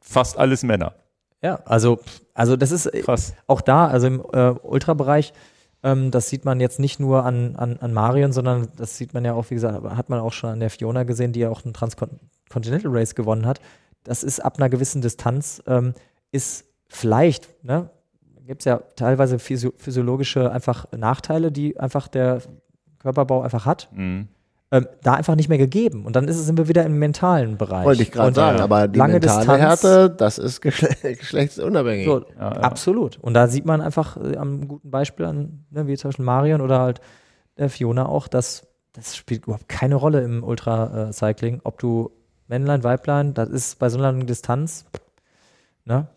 fast 0.01 0.37
alles 0.37 0.63
Männer. 0.63 0.95
Ja, 1.41 1.59
also, 1.65 1.99
also 2.33 2.55
das 2.55 2.71
ist 2.71 2.87
äh, 2.87 3.01
Krass. 3.01 3.33
auch 3.45 3.61
da, 3.61 3.87
also 3.87 4.07
im 4.07 4.23
äh, 4.33 4.51
Ultrabereich, 4.51 5.33
ähm, 5.83 6.11
das 6.11 6.29
sieht 6.29 6.45
man 6.45 6.59
jetzt 6.59 6.79
nicht 6.79 6.99
nur 6.99 7.25
an, 7.25 7.55
an, 7.57 7.77
an 7.79 7.93
Marion, 7.93 8.31
sondern 8.31 8.69
das 8.77 8.97
sieht 8.97 9.13
man 9.13 9.23
ja 9.25 9.33
auch, 9.33 9.49
wie 9.49 9.55
gesagt, 9.55 9.83
hat 9.83 10.09
man 10.09 10.19
auch 10.19 10.33
schon 10.33 10.51
an 10.51 10.59
der 10.59 10.69
Fiona 10.69 11.03
gesehen, 11.03 11.33
die 11.33 11.41
ja 11.41 11.49
auch 11.49 11.63
einen 11.63 11.73
Transcontinental 11.73 12.91
Race 12.91 13.13
gewonnen 13.13 13.45
hat. 13.45 13.59
Das 14.03 14.23
ist 14.23 14.39
ab 14.39 14.57
einer 14.57 14.69
gewissen 14.69 15.01
Distanz, 15.01 15.61
ähm, 15.67 15.93
ist 16.31 16.65
vielleicht, 16.87 17.63
ne, 17.63 17.89
gibt 18.49 18.61
es 18.61 18.65
ja 18.65 18.81
teilweise 18.95 19.37
physio 19.37 19.71
physiologische 19.77 20.51
einfach 20.51 20.87
Nachteile, 20.91 21.51
die 21.51 21.79
einfach 21.79 22.07
der 22.07 22.41
Körperbau 22.97 23.43
einfach 23.43 23.67
hat. 23.67 23.89
Mhm. 23.93 24.27
Ähm, 24.71 24.87
da 25.03 25.13
einfach 25.13 25.35
nicht 25.35 25.49
mehr 25.49 25.59
gegeben. 25.59 26.03
Und 26.03 26.15
dann 26.15 26.27
ist 26.27 26.35
es, 26.35 26.47
sind 26.47 26.57
wir 26.57 26.67
wieder 26.67 26.83
im 26.83 26.97
mentalen 26.97 27.57
Bereich. 27.57 27.85
Wollte 27.85 28.01
ich 28.01 28.11
gerade 28.11 28.33
sagen, 28.35 28.59
aber 28.59 28.87
die 28.87 28.97
lange 28.97 29.13
mentale 29.13 29.39
Distanz, 29.41 29.61
Härte, 29.61 30.09
das 30.09 30.39
ist 30.39 30.61
geschle 30.61 30.89
geschlechtsunabhängig. 31.03 32.05
So, 32.05 32.19
ja, 32.19 32.25
ja. 32.39 32.61
Absolut. 32.61 33.19
Und 33.19 33.35
da 33.35 33.47
sieht 33.47 33.65
man 33.65 33.81
einfach 33.81 34.17
äh, 34.17 34.35
am 34.35 34.67
guten 34.67 34.89
Beispiel 34.89 35.25
an, 35.25 35.65
ne, 35.69 35.85
wie 35.85 35.95
zum 35.95 36.09
Beispiel 36.09 36.25
Marion 36.25 36.61
oder 36.61 36.79
halt 36.79 37.01
der 37.57 37.69
Fiona 37.69 38.07
auch, 38.07 38.27
dass 38.27 38.67
das 38.93 39.15
spielt 39.15 39.45
überhaupt 39.45 39.69
keine 39.69 39.95
Rolle 39.95 40.21
im 40.21 40.43
Ultracycling, 40.43 41.61
ob 41.63 41.77
du 41.77 42.09
Männlein, 42.47 42.83
Weiblein, 42.83 43.35
das 43.35 43.49
ist 43.49 43.77
bei 43.77 43.89
so 43.89 43.99
einer 43.99 44.11
langen 44.11 44.25
Distanz. 44.25 44.85
Ne? 45.85 46.07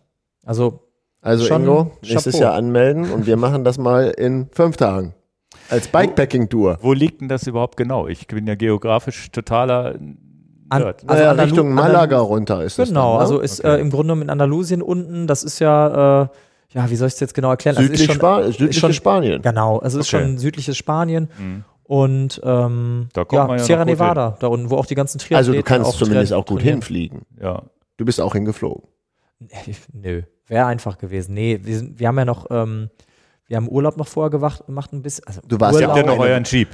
Also 0.43 0.82
also 1.23 1.45
Schon 1.45 1.61
Ingo, 1.61 1.91
nächstes 2.01 2.37
Jahr 2.37 2.53
anmelden 2.53 3.09
und 3.11 3.25
wir 3.25 3.37
machen 3.37 3.63
das 3.63 3.77
mal 3.77 4.09
in 4.09 4.49
fünf 4.51 4.75
Tagen. 4.75 5.15
Als 5.69 5.87
Bikepacking-Tour. 5.87 6.79
Wo, 6.81 6.89
wo 6.89 6.93
liegt 6.93 7.21
denn 7.21 7.29
das 7.29 7.47
überhaupt 7.47 7.77
genau? 7.77 8.07
Ich 8.07 8.27
bin 8.27 8.45
ja 8.45 8.55
geografisch 8.55 9.31
totaler 9.31 9.95
Nerd. 9.97 11.03
also 11.07 11.23
naja, 11.23 11.31
Richtung 11.31 11.73
Malaga 11.73 12.19
runter 12.19 12.63
ist 12.63 12.77
das. 12.77 12.89
Genau, 12.89 13.15
ne? 13.15 13.19
also 13.21 13.39
ist 13.39 13.61
okay. 13.61 13.77
äh, 13.77 13.79
im 13.79 13.89
Grunde 13.89 14.07
genommen 14.07 14.23
in 14.23 14.29
Andalusien 14.29 14.81
unten, 14.81 15.25
das 15.25 15.43
ist 15.43 15.59
ja, 15.59 16.23
äh, 16.23 16.27
ja, 16.71 16.89
wie 16.89 16.95
soll 16.97 17.07
ich 17.07 17.13
es 17.13 17.19
jetzt 17.21 17.33
genau 17.33 17.51
erklären? 17.51 17.77
Südlich 17.77 18.01
also 18.01 18.03
ist 18.03 18.07
schon, 18.07 18.15
Spa 18.15 18.43
südliches 18.51 18.75
schon, 18.77 18.93
Spanien. 18.93 19.41
Genau, 19.41 19.79
also 19.79 19.97
okay. 19.97 20.01
ist 20.01 20.09
schon 20.09 20.37
südliches 20.37 20.75
Spanien. 20.75 21.29
Mhm. 21.37 21.63
Und 21.83 22.41
ähm, 22.43 23.09
ja, 23.15 23.25
ja 23.31 23.59
Sierra 23.59 23.85
Nevada, 23.85 24.29
hin. 24.29 24.37
da 24.39 24.47
unten, 24.47 24.69
wo 24.69 24.77
auch 24.77 24.85
die 24.85 24.95
ganzen 24.95 25.19
Triathleten 25.19 25.37
Also 25.37 25.53
du 25.53 25.63
kannst 25.63 25.89
auch 25.89 25.97
zumindest 25.97 26.33
auch 26.33 26.45
gut 26.45 26.59
trainieren. 26.59 26.79
hinfliegen. 26.79 27.21
Ja. 27.41 27.63
Du 27.97 28.05
bist 28.05 28.19
auch 28.19 28.33
hingeflogen. 28.33 28.83
Nö. 29.93 30.23
Wäre 30.47 30.65
einfach 30.65 30.97
gewesen. 30.97 31.33
Nee, 31.33 31.59
wir, 31.63 31.77
sind, 31.77 31.99
wir 31.99 32.07
haben 32.07 32.17
ja 32.17 32.25
noch, 32.25 32.47
ähm, 32.51 32.89
wir 33.47 33.57
haben 33.57 33.69
Urlaub 33.69 33.97
noch 33.97 34.07
vorher 34.07 34.29
gemacht, 34.29 34.65
gemacht 34.65 34.93
ein 34.93 35.01
bisschen. 35.01 35.25
Also 35.25 35.41
du 35.47 35.59
warst 35.59 35.75
Urlaub, 35.75 35.95
ja 35.97 36.03
noch 36.03 36.19
euren 36.19 36.43
Jeep. 36.43 36.69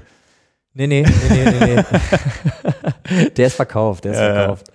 Nee, 0.73 0.87
nee, 0.87 1.01
nee, 1.03 1.43
nee, 1.43 1.59
nee. 1.59 1.75
nee. 1.75 3.29
der 3.37 3.47
ist 3.47 3.55
verkauft, 3.55 4.05
der 4.05 4.11
ist 4.13 4.19
ja, 4.19 4.33
verkauft. 4.33 4.71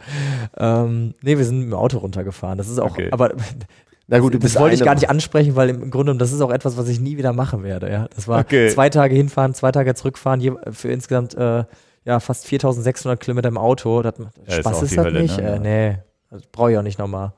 Ja. 0.59 0.85
Ähm, 0.85 1.15
nee, 1.23 1.39
wir 1.39 1.45
sind 1.45 1.61
mit 1.61 1.69
dem 1.69 1.75
Auto 1.75 1.99
runtergefahren. 1.99 2.59
Das 2.59 2.69
ist 2.69 2.79
auch, 2.79 2.93
okay. 2.93 3.09
aber 3.11 3.33
na 4.07 4.19
gut, 4.19 4.35
du 4.35 4.39
bist 4.39 4.57
das 4.57 4.63
wollte 4.63 4.75
ich 4.75 4.83
gar 4.83 4.95
nicht 4.95 5.09
ansprechen, 5.09 5.57
weil 5.57 5.71
im 5.71 5.91
Grunde 5.91 6.15
das 6.17 6.33
ist 6.33 6.41
auch 6.41 6.51
etwas, 6.51 6.77
was 6.77 6.89
ich 6.89 7.01
nie 7.01 7.17
wieder 7.17 7.33
machen 7.33 7.63
werde. 7.63 7.91
Ja, 7.91 8.09
das 8.15 8.29
war 8.29 8.41
okay. 8.41 8.69
zwei 8.69 8.91
Tage 8.91 9.15
hinfahren, 9.15 9.55
zwei 9.55 9.73
Tage 9.73 9.95
zurückfahren, 9.95 10.59
für 10.73 10.89
insgesamt 10.89 11.35
äh, 11.35 11.65
ja, 12.05 12.21
fast 12.21 12.47
4600 12.47 13.21
Kilometer 13.21 13.49
im 13.49 13.59
Auto. 13.59 14.03
Das, 14.03 14.15
Ja, 14.19 14.27
ist 14.47 14.55
Spaß 14.57 14.77
auch 14.77 14.83
ist, 14.83 14.93
die 14.93 14.97
das 14.97 15.05
Hölle, 15.07 15.23
nicht. 15.23 15.39
ne? 15.39 15.55
Äh, 15.55 15.59
nee, 15.59 15.99
das 16.31 16.43
brauche 16.47 16.73
ich 16.73 16.79
auch 16.79 16.83
nicht 16.83 16.99
nochmal. 16.99 17.33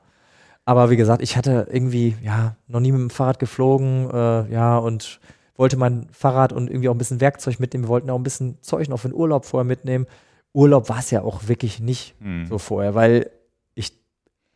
Aber 0.67 0.89
wie 0.89 0.97
gesagt, 0.97 1.21
ich 1.21 1.37
hatte 1.37 1.69
irgendwie, 1.71 2.17
ja, 2.21 2.57
noch 2.67 2.81
nie 2.81 2.91
mit 2.91 2.99
dem 2.99 3.09
Fahrrad 3.09 3.39
geflogen, 3.39 4.09
äh, 4.11 4.51
ja, 4.51 4.77
und 4.77 5.21
wollte 5.55 5.77
mein 5.77 6.07
Fahrrad 6.11 6.51
und 6.51 6.69
irgendwie 6.69 6.89
auch 6.89 6.93
ein 6.93 6.97
bisschen 6.97 7.21
Werkzeug 7.21 7.61
mitnehmen. 7.61 7.85
Wir 7.85 7.89
wollten 7.89 8.09
auch 8.09 8.17
ein 8.17 8.23
bisschen 8.23 8.61
Zeug 8.61 8.89
noch 8.89 8.99
für 8.99 9.07
den 9.07 9.15
Urlaub 9.15 9.45
vorher 9.45 9.63
mitnehmen. 9.63 10.07
Urlaub 10.51 10.89
war 10.89 10.99
es 10.99 11.09
ja 11.09 11.21
auch 11.21 11.47
wirklich 11.47 11.79
nicht 11.79 12.15
Hm. 12.19 12.47
so 12.47 12.57
vorher, 12.57 12.95
weil 12.95 13.31
ich 13.75 13.93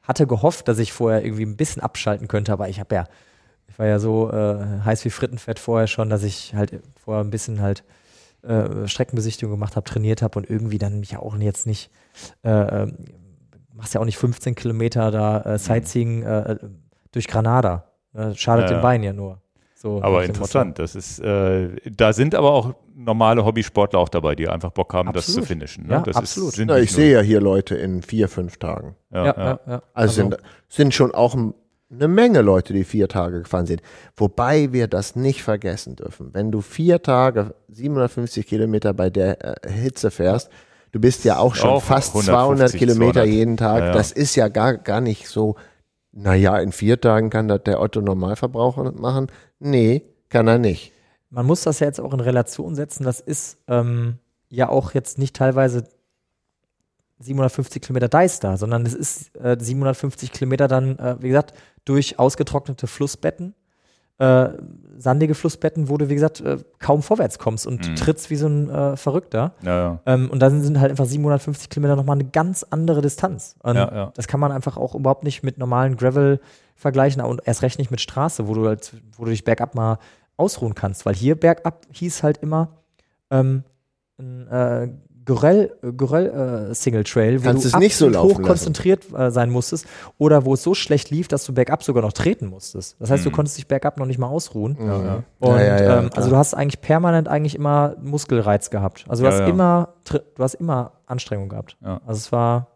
hatte 0.03 0.27
gehofft, 0.27 0.67
dass 0.67 0.79
ich 0.79 0.91
vorher 0.91 1.23
irgendwie 1.23 1.45
ein 1.45 1.55
bisschen 1.55 1.81
abschalten 1.81 2.27
könnte, 2.27 2.51
aber 2.51 2.67
ich 2.67 2.81
habe 2.81 2.93
ja, 2.93 3.05
ich 3.69 3.79
war 3.79 3.85
ja 3.85 3.97
so 3.97 4.29
äh, 4.33 4.81
heiß 4.83 5.05
wie 5.05 5.11
Frittenfett 5.11 5.59
vorher 5.59 5.88
schon, 5.88 6.09
dass 6.09 6.23
ich 6.23 6.53
halt 6.53 6.81
vorher 7.01 7.23
ein 7.23 7.29
bisschen 7.29 7.61
halt 7.61 7.85
äh, 8.41 8.85
Streckenbesichtigung 8.85 9.53
gemacht 9.53 9.77
habe, 9.77 9.89
trainiert 9.89 10.21
habe 10.21 10.39
und 10.39 10.49
irgendwie 10.49 10.77
dann 10.77 10.99
mich 10.99 11.15
auch 11.15 11.38
jetzt 11.38 11.67
nicht, 11.67 11.89
äh, 12.43 12.49
äh, 12.49 12.91
machst 13.81 13.93
ja 13.95 13.99
auch 14.01 14.05
nicht 14.05 14.17
15 14.17 14.55
Kilometer 14.55 15.11
da 15.11 15.41
äh, 15.41 15.57
Sightseeing 15.57 16.23
äh, 16.23 16.57
durch 17.11 17.27
Granada. 17.27 17.85
Äh, 18.13 18.33
schadet 18.35 18.65
Ja, 18.65 18.69
dem 18.69 18.75
ja. 18.77 18.81
Bein 18.81 19.03
ja 19.03 19.11
nur. 19.13 19.41
So 19.75 19.99
Aber 20.03 20.23
interessant, 20.23 20.77
das 20.77 20.93
ist, 20.93 21.19
äh, 21.19 21.69
da 21.89 22.13
sind 22.13 22.35
aber 22.35 22.51
auch 22.51 22.75
normale 22.93 23.43
Hobbysportler 23.43 23.97
auch 23.97 24.09
dabei, 24.09 24.35
die 24.35 24.47
einfach 24.47 24.69
Bock 24.69 24.93
haben, 24.93 25.11
das 25.11 25.25
zu 25.25 25.31
Absolut. 25.31 25.47
finishen. 25.47 25.87
Ne? 25.87 25.93
Ja, 25.93 26.01
das 26.01 26.15
absolut. 26.15 26.53
Ist, 26.53 26.59
nicht 26.59 26.77
ich 26.83 26.91
sehe 26.91 27.13
ja 27.13 27.21
hier 27.21 27.41
Leute 27.41 27.73
in 27.75 28.03
vier, 28.03 28.29
fünf 28.29 28.57
Tagen. 28.57 28.95
Ja, 29.11 29.25
ja, 29.25 29.33
Ja, 29.35 29.45
ja, 29.47 29.59
ja. 29.67 29.81
Also, 29.95 30.13
sind, 30.13 30.37
sind 30.69 30.93
schon 30.93 31.15
auch 31.15 31.33
ein- 31.33 31.55
eine 31.89 32.07
Menge 32.07 32.41
Leute, 32.41 32.73
die 32.73 32.83
vier 32.83 33.07
Tage 33.09 33.41
gefahren 33.41 33.65
sind. 33.65 33.81
Wobei 34.15 34.71
wir 34.71 34.87
das 34.87 35.15
nicht 35.15 35.41
vergessen 35.43 35.95
dürfen. 35.95 36.29
Wenn 36.33 36.51
du 36.51 36.61
vier 36.61 37.01
Tage 37.01 37.55
750 37.69 38.45
Kilometer 38.47 38.93
bei 38.93 39.09
der 39.09 39.65
äh, 39.65 39.69
Hitze 39.69 40.11
fährst, 40.11 40.49
du 40.91 40.99
bist 40.99 41.23
ja 41.23 41.38
auch 41.38 41.55
schon 41.55 41.69
Auch 41.69 41.84
fast 41.84 42.09
150, 42.15 42.34
200 42.34 42.72
Kilometer 42.73 43.22
200. 43.22 43.27
jeden 43.27 43.57
Tag. 43.57 43.80
Ja, 43.80 43.85
ja. 43.88 43.93
Das 43.93 44.11
ist 44.11 44.35
ja 44.35 44.47
gar, 44.47 44.77
gar 44.77 45.01
nicht 45.01 45.27
so, 45.27 45.55
naja, 46.11 46.57
in 46.59 46.72
vier 46.72 46.99
Tagen 46.99 47.30
kann 47.30 47.47
das 47.47 47.63
der 47.63 47.80
Otto 47.81 48.01
Normalverbraucher 48.01 48.91
machen. 48.91 49.27
Nee, 49.59 50.03
kann 50.30 50.47
er 50.47 50.57
nicht. 50.57 50.93
man 51.30 51.45
muss 51.45 51.61
das 51.63 51.80
ja 51.80 51.88
jetzt 51.88 51.99
auch 52.01 52.13
in 52.13 52.19
Relation 52.19 52.76
setzen. 52.76 53.03
Das 53.03 53.19
ist 53.19 53.57
ähm, 53.68 54.18
ja 54.49 54.69
auch 54.69 54.93
jetzt 54.93 55.18
nicht 55.18 55.35
teilweise 55.35 55.84
750 57.19 57.81
Kilometer 57.81 58.09
Deister, 58.09 58.57
sondern 58.57 58.85
es 58.85 58.93
ist 58.93 59.35
äh, 59.38 59.55
750 59.59 60.31
Kilometer 60.31 60.68
dann, 60.68 60.97
äh, 60.97 61.15
wie 61.22 61.30
gesagt, 61.30 61.53
durch 61.85 62.19
ausgetrocknete 62.19 62.88
Flussbetten, 62.88 63.53
äh, 64.18 64.49
sandige 65.02 65.36
Flussbetten, 65.36 65.90
wo 65.90 65.98
du, 65.98 66.10
wie 66.10 66.14
gesagt, 66.14 66.41
äh, 66.41 66.57
kaum 66.80 67.02
vorwärts 67.02 67.40
kommst 67.40 67.65
und 67.68 67.88
Mhm. 67.90 67.95
trittst 67.95 68.30
wie 68.30 68.36
so 68.36 68.48
ein 68.48 68.69
äh, 68.69 68.95
Verrückter. 68.98 69.53
ja, 69.64 69.78
ja. 69.78 69.99
Ähm, 70.06 70.30
und 70.30 70.40
dann 70.40 70.61
sind 70.61 70.80
halt 70.80 70.91
einfach 70.91 71.06
750 71.06 71.69
Kilometer 71.69 71.95
nochmal 71.95 72.15
eine 72.18 72.26
ganz 72.30 72.64
andere 72.69 73.02
Distanz. 73.02 73.56
Ja. 73.65 74.11
Das 74.15 74.28
kann 74.28 74.40
man 74.40 74.52
einfach 74.52 74.78
auch 74.78 74.95
überhaupt 74.95 75.23
nicht 75.23 75.44
mit 75.44 75.57
normalen 75.57 75.98
Gravel 75.98 76.40
vergleichen 76.76 77.22
und 77.22 77.41
erst 77.45 77.61
recht 77.61 77.78
nicht 77.80 77.91
mit 77.91 78.02
Straße, 78.02 78.48
wo 78.48 78.53
du 78.53 78.68
halt, 78.68 78.94
wo 79.18 79.26
du 79.26 79.32
dich 79.32 79.44
bergab 79.44 79.76
mal 79.76 79.98
ausruhen 80.38 80.73
kannst. 80.76 81.06
Weil 81.06 81.15
hier 81.15 81.36
bergab 81.36 81.86
hieß 81.91 82.23
halt 82.23 82.38
immer 82.38 82.69
ähm, 83.30 83.64
ein 84.19 84.48
äh, 84.48 84.88
Geröll, 85.23 85.72
äh, 85.84 85.91
Geröll 85.91 86.69
äh, 86.72 86.73
Single 86.73 87.03
Trail, 87.03 87.41
wo 87.41 87.45
Kannst 87.45 87.64
du 87.65 87.69
es 87.69 87.77
nicht 87.77 87.95
so 87.95 88.10
hoch 88.22 88.41
konzentriert 88.41 89.06
äh, 89.15 89.30
sein 89.30 89.49
musstest 89.52 89.85
oder 90.18 90.45
wo 90.45 90.56
es 90.56 90.64
so 90.64 90.73
schlecht 90.73 91.10
lief, 91.11 91.27
dass 91.27 91.45
du 91.45 91.53
bergab 91.53 91.84
sogar 91.84 92.02
noch 92.02 92.14
treten 92.14 92.48
musstest. 92.48 92.95
Das 92.99 93.11
heißt, 93.11 93.23
du 93.26 93.30
Mhm. 93.30 93.34
konntest 93.34 93.57
dich 93.57 93.68
bergab 93.68 93.98
noch 93.98 94.07
nicht 94.07 94.18
mal 94.18 94.27
ausruhen. 94.27 94.77
Mhm. 94.80 94.88
ja. 94.89 95.23
Und 95.39 95.49
Ja, 95.57 95.61
ja, 95.61 95.84
ja, 95.84 95.99
ähm, 95.99 96.10
also 96.15 96.30
du 96.30 96.35
hast 96.38 96.53
eigentlich 96.56 96.81
permanent 96.81 97.27
eigentlich 97.27 97.56
immer 97.56 97.95
Muskelreiz 98.02 98.69
gehabt. 98.72 99.06
Also 99.07 99.23
du 99.23 99.27
Ja, 99.30 99.34
hast 99.34 99.39
ja. 99.41 99.48
immer 99.48 99.89
du 100.06 100.19
hast 100.43 100.56
immer 100.56 100.93
Anstrengung 101.06 101.49
gehabt. 101.49 101.77
Ja. 101.84 102.02
Also 102.06 102.18
es 102.18 102.31
war 102.31 102.68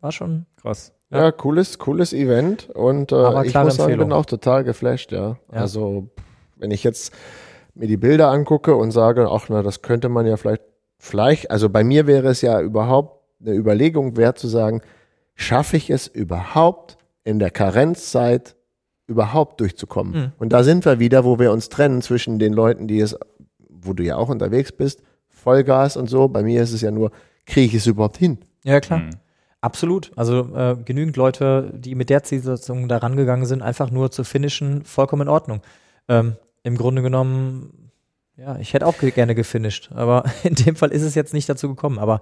war 0.00 0.12
schon 0.12 0.46
Krass. 0.60 0.92
Ja, 1.10 1.30
cooles, 1.30 1.78
cooles 1.78 2.14
Event 2.14 2.70
und 2.70 3.12
äh, 3.12 3.16
Aber 3.16 3.44
ich 3.44 3.54
muss 3.54 3.76
sagen, 3.76 3.98
bin 3.98 4.12
auch 4.12 4.24
total 4.24 4.64
geflasht, 4.64 5.12
ja. 5.12 5.36
Ja. 5.52 5.60
Also, 5.60 6.08
wenn 6.56 6.70
ich 6.70 6.84
jetzt 6.84 7.12
mir 7.74 7.86
die 7.86 7.98
Bilder 7.98 8.30
angucke 8.30 8.74
und 8.74 8.92
sage, 8.92 9.28
ach 9.30 9.46
na, 9.50 9.62
das 9.62 9.82
könnte 9.82 10.08
man 10.08 10.24
ja 10.26 10.38
vielleicht, 10.38 10.62
vielleicht, 11.02 11.50
also 11.50 11.68
bei 11.68 11.82
mir 11.82 12.06
wäre 12.06 12.28
es 12.28 12.42
ja 12.42 12.60
überhaupt 12.60 13.20
eine 13.40 13.54
Überlegung 13.54 14.16
wert 14.16 14.38
zu 14.38 14.46
sagen, 14.46 14.80
schaffe 15.34 15.76
ich 15.76 15.90
es 15.90 16.06
überhaupt 16.06 16.96
in 17.24 17.40
der 17.40 17.50
Karenzzeit 17.50 18.54
überhaupt 19.08 19.60
durchzukommen? 19.60 20.12
Mhm. 20.14 20.32
Und 20.38 20.52
da 20.52 20.62
sind 20.62 20.84
wir 20.84 21.00
wieder, 21.00 21.24
wo 21.24 21.40
wir 21.40 21.50
uns 21.50 21.68
trennen 21.68 22.02
zwischen 22.02 22.38
den 22.38 22.52
Leuten, 22.52 22.86
die 22.86 23.00
es, 23.00 23.18
wo 23.68 23.94
du 23.94 24.04
ja 24.04 24.16
auch 24.16 24.28
unterwegs 24.28 24.70
bist, 24.70 25.02
Vollgas 25.28 25.96
und 25.96 26.08
so. 26.08 26.28
Bei 26.28 26.44
mir 26.44 26.62
ist 26.62 26.72
es 26.72 26.82
ja 26.82 26.92
nur, 26.92 27.10
kriege 27.46 27.66
ich 27.66 27.82
es 27.82 27.86
überhaupt 27.88 28.16
hin? 28.16 28.38
ja 28.64 28.78
klar. 28.80 29.00
Mhm. 29.00 29.10
Absolut. 29.60 30.12
Also 30.16 30.54
äh, 30.54 30.76
genügend 30.84 31.16
Leute, 31.16 31.72
die 31.76 31.96
mit 31.96 32.10
der 32.10 32.22
Zielsetzung 32.22 32.88
da 32.88 32.98
rangegangen 32.98 33.46
sind, 33.46 33.62
einfach 33.62 33.90
nur 33.90 34.12
zu 34.12 34.22
finishen, 34.22 34.84
vollkommen 34.84 35.22
in 35.22 35.28
Ordnung. 35.28 35.62
Ähm, 36.08 36.36
Im 36.62 36.76
Grunde 36.76 37.02
genommen, 37.02 37.81
ja, 38.42 38.58
ich 38.58 38.74
hätte 38.74 38.86
auch 38.86 38.98
ge- 38.98 39.10
gerne 39.12 39.34
gefinisht, 39.34 39.90
aber 39.94 40.24
in 40.42 40.54
dem 40.56 40.74
Fall 40.76 40.90
ist 40.90 41.02
es 41.02 41.14
jetzt 41.14 41.32
nicht 41.34 41.48
dazu 41.48 41.68
gekommen. 41.68 41.98
Aber 41.98 42.20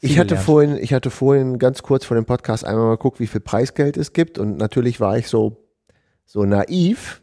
Ich 0.00 0.18
hatte 0.18 0.28
gelernt. 0.28 0.46
vorhin, 0.46 0.76
ich 0.76 0.92
hatte 0.94 1.10
vorhin 1.10 1.58
ganz 1.58 1.82
kurz 1.82 2.04
vor 2.04 2.14
dem 2.14 2.24
Podcast 2.24 2.64
einmal 2.64 2.84
mal 2.86 2.90
geguckt, 2.92 3.18
wie 3.20 3.26
viel 3.26 3.40
Preisgeld 3.40 3.96
es 3.96 4.12
gibt 4.12 4.38
und 4.38 4.56
natürlich 4.58 5.00
war 5.00 5.18
ich 5.18 5.28
so 5.28 5.56
so 6.26 6.44
naiv. 6.44 7.20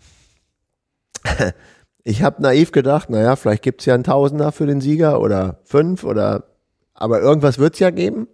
Ich 2.03 2.23
habe 2.23 2.41
naiv 2.41 2.71
gedacht, 2.71 3.11
naja, 3.11 3.35
vielleicht 3.35 3.61
gibt's 3.61 3.85
ja 3.85 3.93
einen 3.93 4.03
Tausender 4.03 4.51
für 4.51 4.65
den 4.65 4.81
Sieger 4.81 5.21
oder 5.21 5.59
fünf 5.65 6.03
oder 6.03 6.45
aber 6.95 7.21
irgendwas 7.21 7.59
wird's 7.59 7.77
ja 7.77 7.91
geben. 7.91 8.27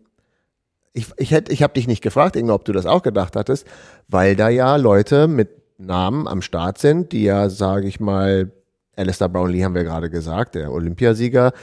Ich, 0.93 1.07
ich, 1.17 1.33
ich 1.33 1.63
habe 1.63 1.73
dich 1.73 1.85
nicht 1.85 2.01
gefragt, 2.01 2.37
Inge, 2.37 2.53
ob 2.53 2.63
du 2.63 2.71
das 2.71 2.85
auch 2.85 3.03
gedacht 3.03 3.35
hattest, 3.35 3.67
weil 4.07 4.37
da 4.37 4.47
ja 4.47 4.77
Leute 4.77 5.27
mit 5.27 5.49
Namen 5.77 6.29
am 6.29 6.41
Start 6.41 6.77
sind, 6.77 7.11
die 7.11 7.23
ja, 7.23 7.49
sage 7.49 7.87
ich 7.89 7.99
mal, 7.99 8.51
Alistair 8.97 9.29
Brownlee 9.29 9.63
haben 9.63 9.75
wir 9.75 9.83
gerade 9.83 10.09
gesagt, 10.09 10.55
der 10.55 10.71
Olympiasieger, 10.71 11.53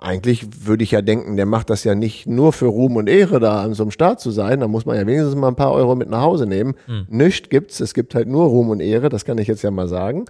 eigentlich 0.00 0.64
würde 0.64 0.84
ich 0.84 0.92
ja 0.92 1.02
denken, 1.02 1.36
der 1.36 1.46
macht 1.46 1.70
das 1.70 1.82
ja 1.82 1.94
nicht 1.96 2.26
nur 2.26 2.52
für 2.52 2.66
Ruhm 2.66 2.96
und 2.96 3.08
Ehre, 3.08 3.40
da 3.40 3.62
an 3.62 3.74
so 3.74 3.82
einem 3.82 3.90
Start 3.90 4.20
zu 4.20 4.30
sein. 4.30 4.60
Da 4.60 4.68
muss 4.68 4.86
man 4.86 4.96
ja 4.96 5.04
wenigstens 5.06 5.34
mal 5.34 5.48
ein 5.48 5.56
paar 5.56 5.72
Euro 5.72 5.96
mit 5.96 6.08
nach 6.08 6.20
Hause 6.22 6.46
nehmen. 6.46 6.74
Hm. 6.86 7.06
Nichts 7.08 7.48
gibt's. 7.48 7.80
Es 7.80 7.94
gibt 7.94 8.14
halt 8.14 8.28
nur 8.28 8.46
Ruhm 8.46 8.70
und 8.70 8.80
Ehre. 8.80 9.08
Das 9.08 9.24
kann 9.24 9.38
ich 9.38 9.48
jetzt 9.48 9.62
ja 9.62 9.72
mal 9.72 9.88
sagen. 9.88 10.24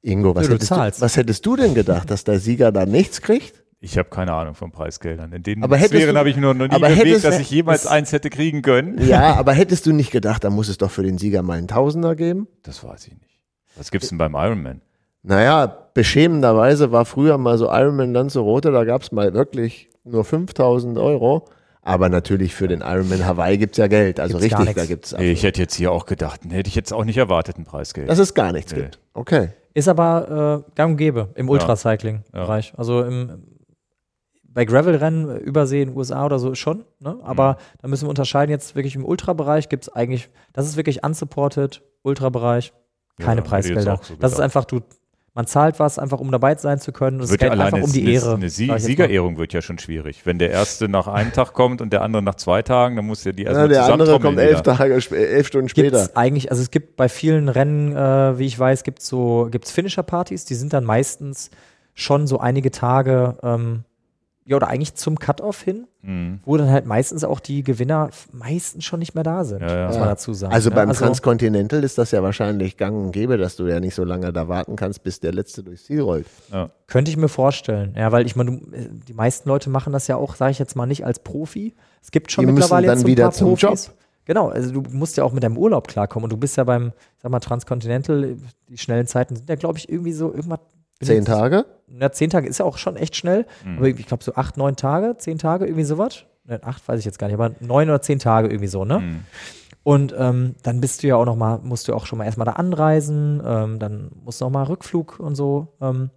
Ingo, 0.00 0.34
was, 0.34 0.44
Ja, 0.44 0.48
du 0.48 0.54
hättest, 0.54 0.70
du, 0.70 1.02
was 1.02 1.16
hättest 1.16 1.44
du 1.46 1.56
denn 1.56 1.74
gedacht, 1.74 2.10
dass 2.10 2.24
der 2.24 2.38
Sieger 2.40 2.72
da 2.72 2.86
nichts 2.86 3.20
kriegt? 3.20 3.62
Ich 3.80 3.98
habe 3.98 4.08
keine 4.08 4.32
Ahnung 4.32 4.54
von 4.54 4.72
Preisgeldern. 4.72 5.30
In 5.34 5.42
den 5.42 5.62
Aber 5.62 5.76
hättest 5.76 5.94
Sphären 5.94 6.14
du- 6.14 6.18
habe 6.18 6.30
ich 6.30 6.36
nur 6.38 6.54
noch 6.54 6.66
nie 6.66 6.72
aber 6.74 6.88
bewegt, 6.88 7.04
hättest 7.06 7.24
dass 7.26 7.38
ich 7.38 7.50
jemals 7.50 7.82
das- 7.82 7.92
eins 7.92 8.12
hätte 8.12 8.30
kriegen 8.30 8.62
können. 8.62 9.06
Ja, 9.06 9.34
aber 9.34 9.52
hättest 9.52 9.84
du 9.84 9.92
nicht 9.92 10.10
gedacht, 10.10 10.44
da 10.44 10.48
muss 10.50 10.68
es 10.70 10.78
doch 10.78 10.90
für 10.90 11.02
den 11.02 11.18
Sieger 11.18 11.42
mal 11.42 11.58
einen 11.58 11.68
Tausender 11.68 12.16
geben? 12.16 12.48
Das 12.62 12.82
weiß 12.82 13.06
ich 13.08 13.12
nicht. 13.12 13.33
Was 13.76 13.90
gibt's 13.90 14.08
denn 14.08 14.18
beim 14.18 14.34
Ironman? 14.34 14.80
Naja, 15.22 15.66
beschämenderweise 15.94 16.92
war 16.92 17.04
früher 17.04 17.38
mal 17.38 17.56
so 17.58 17.66
Ironman 17.70 18.12
Lanzarote, 18.12 18.70
da 18.72 18.84
gab's 18.84 19.10
mal 19.12 19.32
wirklich 19.34 19.88
nur 20.04 20.24
5000 20.24 20.98
Euro. 20.98 21.46
Aber 21.82 22.08
natürlich 22.08 22.54
für 22.54 22.66
den 22.68 22.80
Ironman 22.80 23.26
Hawaii 23.26 23.58
gibt's 23.58 23.76
ja 23.78 23.86
Geld. 23.88 24.18
Also 24.20 24.38
Gibt's 24.38 24.50
gar 24.50 24.60
richtig, 24.60 24.76
nichts. 24.76 24.88
da 24.88 24.94
gibt's 24.94 25.12
Nee, 25.18 25.32
ich 25.32 25.42
hätte 25.42 25.60
jetzt 25.60 25.74
hier 25.74 25.92
auch 25.92 26.06
gedacht, 26.06 26.40
hätte 26.48 26.68
ich 26.68 26.74
jetzt 26.74 26.92
auch 26.92 27.04
nicht 27.04 27.18
erwartet, 27.18 27.58
ein 27.58 27.64
Preisgeld. 27.64 28.08
dass 28.08 28.18
es 28.18 28.32
gar 28.34 28.52
nichts 28.52 28.72
Nee. 28.72 28.82
gibt. 28.82 28.98
Okay. 29.12 29.48
Ist 29.74 29.88
aber 29.88 30.64
äh, 30.66 30.72
gang 30.76 30.92
und 30.92 30.96
gäbe 30.98 31.28
im 31.34 31.48
Ultracycling-Bereich. 31.48 32.72
Also 32.76 33.02
im, 33.02 33.42
bei 34.48 34.64
Gravel-Rennen, 34.64 35.36
Übersee 35.40 35.82
in 35.82 35.88
den 35.90 35.96
USA 35.98 36.24
oder 36.24 36.38
so 36.38 36.54
schon, 36.54 36.84
ne? 37.00 37.18
aber 37.22 37.52
Mhm. 37.52 37.56
da 37.82 37.88
müssen 37.88 38.04
wir 38.06 38.10
unterscheiden 38.10 38.50
jetzt 38.50 38.76
wirklich 38.76 38.94
im 38.94 39.04
Ultrabereich 39.04 39.68
gibt 39.68 39.84
es 39.84 39.88
eigentlich, 39.92 40.30
das 40.52 40.66
ist 40.66 40.76
wirklich 40.76 41.02
unsupported, 41.04 41.82
Ultrabereich, 42.02 42.68
Ja, 42.68 42.78
keine 43.20 43.40
jetzt 43.40 43.48
Preisgelder. 43.50 44.00
so 44.02 44.14
das 44.18 44.32
ist 44.32 44.40
einfach, 44.40 44.64
du, 44.64 44.80
man 45.34 45.46
zahlt 45.46 45.80
was 45.80 45.98
einfach, 45.98 46.20
um 46.20 46.30
dabei 46.30 46.54
sein 46.56 46.78
zu 46.78 46.92
können 46.92 47.18
es 47.20 47.30
wird 47.30 47.40
geht 47.40 47.46
ja 47.48 47.52
alleine 47.52 47.76
einfach 47.76 47.88
um 47.88 47.92
die 47.92 48.02
eine, 48.02 48.10
Ehre. 48.12 48.34
eine 48.34 48.48
Sie. 48.50 48.72
Siegerehrung 48.78 49.36
wird 49.36 49.52
ja 49.52 49.62
schon 49.62 49.78
schwierig. 49.78 50.24
Wenn 50.26 50.38
der 50.38 50.50
erste 50.50 50.88
nach 50.88 51.08
einem 51.08 51.32
Tag 51.32 51.52
kommt 51.54 51.80
und 51.80 51.92
der 51.92 52.02
andere 52.02 52.22
nach 52.22 52.36
zwei 52.36 52.62
Tagen, 52.62 52.94
dann 52.96 53.06
muss 53.06 53.24
ja 53.24 53.32
die 53.32 53.42
Ja, 53.42 53.48
erstmal 53.50 53.68
der 53.68 53.84
andere 53.86 54.20
kommt 54.20 54.38
elf. 54.38 54.62
Tage, 54.62 54.94
sp- 55.02 55.14
elf 55.18 55.46
Stunden 55.48 55.68
später. 55.68 55.98
Gibt's 56.02 56.16
eigentlich, 56.16 56.50
also 56.52 56.62
es 56.62 56.70
gibt 56.70 56.96
bei 56.96 57.08
vielen 57.08 57.48
Rennen, 57.48 57.96
äh, 57.96 58.38
wie 58.38 58.46
ich 58.46 58.56
weiß, 58.58 58.84
gibt 58.84 59.00
es 59.00 59.08
so, 59.08 59.48
gibt's 59.50 59.72
Finisher-Partys, 59.72 60.44
die 60.44 60.54
sind 60.54 60.72
dann 60.72 60.84
meistens 60.84 61.50
schon 61.94 62.26
so 62.28 62.38
einige 62.38 62.70
Tage, 62.70 63.36
ähm, 63.42 63.82
ja, 64.46 64.56
oder 64.56 64.68
eigentlich 64.68 64.94
zum 64.94 65.18
Cut-Off 65.18 65.62
hin, 65.62 65.86
Mhm. 66.02 66.40
wo 66.44 66.56
dann 66.58 66.68
halt 66.70 66.84
meistens 66.84 67.24
auch 67.24 67.40
die 67.40 67.62
Gewinner 67.62 68.10
meistens 68.30 68.84
schon 68.84 68.98
nicht 69.00 69.14
mehr 69.14 69.24
da 69.24 69.42
sind, 69.44 69.62
Ja, 69.62 69.74
ja. 69.74 69.86
muss 69.86 69.96
man 69.98 70.08
dazu 70.08 70.34
sagen. 70.34 70.52
Also 70.52 70.68
ne? 70.68 70.76
beim 70.76 70.92
Transcontinental 70.92 71.82
ist 71.82 71.96
das 71.96 72.10
ja 72.10 72.22
wahrscheinlich 72.22 72.76
gang 72.76 72.94
und 73.06 73.12
gäbe, 73.12 73.38
dass 73.38 73.56
du 73.56 73.66
ja 73.66 73.80
nicht 73.80 73.94
so 73.94 74.04
lange 74.04 74.30
da 74.32 74.46
warten 74.48 74.76
kannst, 74.76 75.02
bis 75.02 75.20
der 75.20 75.32
Letzte 75.32 75.62
durchs 75.62 75.84
Ziel 75.84 76.02
rollt. 76.02 76.26
Ja. 76.52 76.68
Könnte 76.88 77.10
ich 77.10 77.16
mir 77.16 77.28
vorstellen, 77.28 77.94
ja, 77.96 78.12
weil 78.12 78.26
ich 78.26 78.36
meine, 78.36 78.50
äh, 78.72 78.88
die 79.08 79.14
meisten 79.14 79.48
Leute 79.48 79.70
machen 79.70 79.92
das 79.94 80.06
ja 80.08 80.16
auch, 80.16 80.34
sage 80.34 80.50
ich 80.52 80.58
jetzt 80.58 80.76
mal, 80.76 80.84
nicht 80.86 81.06
als 81.06 81.20
Profi. 81.20 81.74
Es 82.02 82.10
gibt 82.10 82.30
schon 82.30 82.42
Die 82.42 82.52
müssen 82.52 82.56
mittlerweile 82.64 82.88
dann 82.88 82.96
jetzt 82.98 83.00
so 83.02 83.06
ein 83.06 83.10
wieder 83.10 83.22
paar 83.24 83.32
zum 83.32 83.48
Profis. 83.56 83.86
Job. 83.86 83.94
Genau, 84.26 84.48
also 84.48 84.72
du 84.72 84.82
musst 84.90 85.16
ja 85.18 85.24
auch 85.24 85.32
mit 85.32 85.42
deinem 85.42 85.58
Urlaub 85.58 85.86
klarkommen 85.88 86.24
und 86.24 86.30
du 86.32 86.36
bist 86.38 86.56
ja 86.56 86.64
beim, 86.64 86.92
sag 87.22 87.30
mal, 87.30 87.40
Transcontinental, 87.40 88.36
die 88.68 88.78
schnellen 88.78 89.06
Zeiten 89.06 89.36
sind 89.36 89.48
ja, 89.48 89.54
glaube 89.54 89.78
ich, 89.78 89.88
irgendwie 89.88 90.12
so 90.12 90.32
irgendwas 90.32 90.60
Zehn 91.02 91.24
Tage? 91.24 91.66
Na, 91.86 92.12
zehn 92.12 92.30
Tage 92.30 92.48
ist 92.48 92.58
ja 92.58 92.64
auch 92.64 92.78
schon 92.78 92.96
echt 92.96 93.16
schnell. 93.16 93.46
Mhm. 93.64 93.78
Aber 93.78 93.88
ich 93.88 94.06
glaube 94.06 94.24
so 94.24 94.34
acht, 94.34 94.56
neun 94.56 94.76
Tage, 94.76 95.16
zehn 95.18 95.38
Tage, 95.38 95.66
irgendwie 95.66 95.84
sowas. 95.84 96.24
Ne, 96.44 96.60
acht 96.62 96.86
weiß 96.86 96.98
ich 96.98 97.04
jetzt 97.04 97.18
gar 97.18 97.26
nicht, 97.26 97.34
aber 97.34 97.54
neun 97.60 97.88
oder 97.88 98.02
zehn 98.02 98.18
Tage 98.18 98.48
irgendwie 98.48 98.68
so, 98.68 98.84
ne? 98.84 99.00
Mhm. 99.00 99.20
Und 99.82 100.14
ähm, 100.16 100.54
dann 100.62 100.80
bist 100.80 101.02
du 101.02 101.06
ja 101.08 101.16
auch 101.16 101.26
noch 101.26 101.36
mal, 101.36 101.58
musst 101.62 101.88
du 101.88 101.94
auch 101.94 102.06
schon 102.06 102.18
mal 102.18 102.24
erstmal 102.24 102.46
da 102.46 102.52
anreisen, 102.52 103.42
ähm, 103.44 103.78
dann 103.78 104.10
musst 104.24 104.40
du 104.40 104.46
noch 104.46 104.50
mal 104.50 104.64
Rückflug 104.64 105.20
und 105.20 105.34
so. 105.34 105.74
Ähm, 105.80 106.10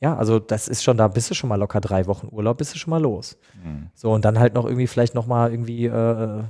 ja, 0.00 0.16
also 0.16 0.38
das 0.38 0.68
ist 0.68 0.82
schon, 0.82 0.96
da 0.96 1.08
bist 1.08 1.30
du 1.30 1.34
schon 1.34 1.48
mal 1.48 1.56
locker 1.56 1.80
drei 1.80 2.06
Wochen 2.06 2.28
Urlaub, 2.30 2.58
bist 2.58 2.74
du 2.74 2.78
schon 2.78 2.90
mal 2.90 3.02
los. 3.02 3.38
Mhm. 3.62 3.90
So, 3.94 4.12
und 4.12 4.24
dann 4.24 4.38
halt 4.38 4.54
noch 4.54 4.64
irgendwie 4.64 4.86
vielleicht 4.86 5.14
noch 5.14 5.26
mal 5.26 5.50
irgendwie, 5.50 5.86
äh, 5.86 6.42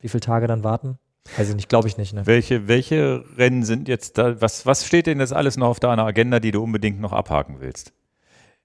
wie 0.00 0.08
viele 0.08 0.20
Tage 0.20 0.46
dann 0.46 0.64
warten? 0.64 0.98
Weiß 1.36 1.48
ich 1.48 1.54
nicht, 1.54 1.68
glaube 1.68 1.86
ich 1.86 1.96
nicht, 1.96 2.12
ne? 2.12 2.26
Welche, 2.26 2.66
welche 2.66 3.24
Rennen 3.36 3.62
sind 3.62 3.88
jetzt 3.88 4.18
da? 4.18 4.40
Was, 4.40 4.66
was 4.66 4.86
steht 4.86 5.06
denn 5.06 5.20
jetzt 5.20 5.32
alles 5.32 5.56
noch 5.56 5.68
auf 5.68 5.80
deiner 5.80 6.04
Agenda, 6.04 6.40
die 6.40 6.50
du 6.50 6.62
unbedingt 6.62 7.00
noch 7.00 7.12
abhaken 7.12 7.56
willst? 7.60 7.92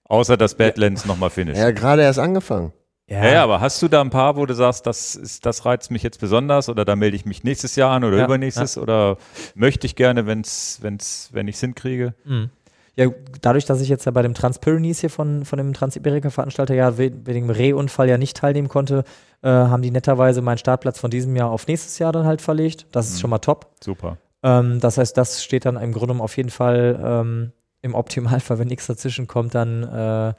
Außer 0.05 0.37
das 0.37 0.55
Badlands 0.55 1.05
nochmal 1.05 1.29
finish. 1.29 1.57
Ja, 1.57 1.71
gerade 1.71 2.03
erst 2.03 2.19
angefangen. 2.19 2.73
Ja, 3.07 3.23
ja, 3.25 3.43
aber 3.43 3.61
hast 3.61 3.81
du 3.83 3.87
da 3.87 4.01
ein 4.01 4.09
paar, 4.09 4.35
wo 4.35 4.47
du 4.47 4.55
sagst, 4.55 4.87
das, 4.87 5.15
ist, 5.15 5.45
das 5.45 5.65
reizt 5.65 5.91
mich 5.91 6.01
jetzt 6.01 6.19
besonders 6.19 6.69
oder 6.69 6.85
da 6.85 6.95
melde 6.95 7.15
ich 7.15 7.25
mich 7.25 7.43
nächstes 7.43 7.75
Jahr 7.75 7.91
an 7.91 8.03
oder 8.03 8.17
Ja, 8.17 8.25
übernächstes 8.25 8.79
oder 8.79 9.17
möchte 9.53 9.85
ich 9.85 9.95
gerne, 9.95 10.25
wenn's, 10.25 10.79
wenn's, 10.81 11.29
wenn 11.31 11.47
ich 11.47 11.55
es 11.55 11.61
hinkriege? 11.61 12.15
Mhm. 12.23 12.49
Ja, 12.97 13.07
dadurch, 13.41 13.65
dass 13.65 13.81
ich 13.81 13.89
jetzt 13.89 14.05
ja 14.05 14.11
bei 14.11 14.21
dem 14.21 14.33
Transpyrenees 14.33 15.01
hier 15.01 15.09
von, 15.09 15.43
von 15.43 15.57
dem 15.57 15.73
Transiberika-Veranstalter 15.73 16.73
ja 16.75 16.97
we- 16.97 17.11
wegen 17.25 17.47
dem 17.47 17.49
Rehunfall 17.49 18.07
ja 18.07 18.17
nicht 18.17 18.37
teilnehmen 18.37 18.69
konnte, 18.69 19.03
äh, 19.41 19.49
haben 19.49 19.81
die 19.81 19.91
netterweise 19.91 20.41
meinen 20.41 20.57
Startplatz 20.57 20.97
von 20.99 21.11
diesem 21.11 21.35
Jahr 21.35 21.49
auf 21.51 21.67
nächstes 21.67 21.99
Jahr 21.99 22.13
dann 22.13 22.25
halt 22.25 22.41
verlegt. 22.41 22.87
Das 22.93 23.07
ist 23.07 23.15
Mhm. 23.15 23.19
schon 23.19 23.29
mal 23.31 23.39
top. 23.39 23.71
Super. 23.83 24.17
Ähm, 24.43 24.79
das 24.79 24.97
heißt, 24.97 25.17
das 25.17 25.43
steht 25.43 25.65
dann 25.65 25.75
im 25.75 25.91
Grunde 25.91 26.07
genommen 26.07 26.21
auf 26.21 26.37
jeden 26.37 26.49
Fall 26.51 26.97
ähm, 27.03 27.51
im 27.81 27.95
Optimalfall, 27.95 28.59
wenn 28.59 28.67
nichts 28.69 28.87
dazwischen 28.87 29.27
kommt, 29.27 29.55
dann 29.55 29.83
äh, 29.83 30.33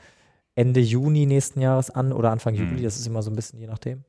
Ende 0.54 0.80
Juni 0.80 1.26
nächsten 1.26 1.60
Jahres 1.60 1.90
an 1.90 2.10
oder 2.12 2.30
Anfang 2.30 2.54
Mhm. 2.54 2.70
Juli. 2.70 2.82
Das 2.84 2.96
ist 2.96 3.06
immer 3.06 3.22
so 3.22 3.30
ein 3.30 3.36
bisschen 3.36 3.58
je 3.60 3.66
nachdem. 3.66 4.04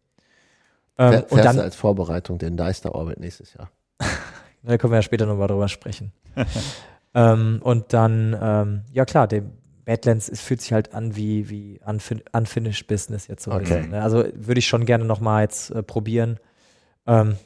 Fähr- 0.97 1.05
Ähm, 1.05 1.11
Fährst 1.11 1.31
und 1.33 1.37
du 1.39 1.43
dann, 1.43 1.59
als 1.59 1.75
Vorbereitung 1.75 2.37
den 2.37 2.55
Deister 2.55 2.95
Orbit 2.95 3.19
nächstes 3.19 3.53
Jahr. 3.53 3.69
da 4.63 4.77
können 4.77 4.93
wir 4.93 4.97
ja 4.99 5.01
später 5.03 5.25
nochmal 5.25 5.49
drüber 5.49 5.67
sprechen. 5.67 6.13
ähm, 7.17 7.59
und 7.63 7.91
dann, 7.93 8.37
ähm, 8.41 8.81
ja 8.93 9.03
klar, 9.05 9.27
der 9.27 9.43
Badlands 9.85 10.29
es 10.29 10.41
fühlt 10.41 10.61
sich 10.61 10.73
halt 10.73 10.93
an 10.93 11.15
wie, 11.15 11.49
wie 11.49 11.79
unfin 11.85 12.21
Unfinished 12.33 12.87
Business 12.87 13.27
jetzt 13.27 13.43
so 13.43 13.51
ein 13.51 13.57
Okay. 13.61 13.63
bisschen. 13.65 13.89
Ne? 13.91 14.01
Also 14.01 14.23
würde 14.35 14.59
ich 14.59 14.67
schon 14.67 14.85
gerne 14.85 15.05
nochmal 15.05 15.43
jetzt 15.43 15.71
äh, 15.71 15.81
probieren. 15.81 16.39
Ähm, 17.07 17.37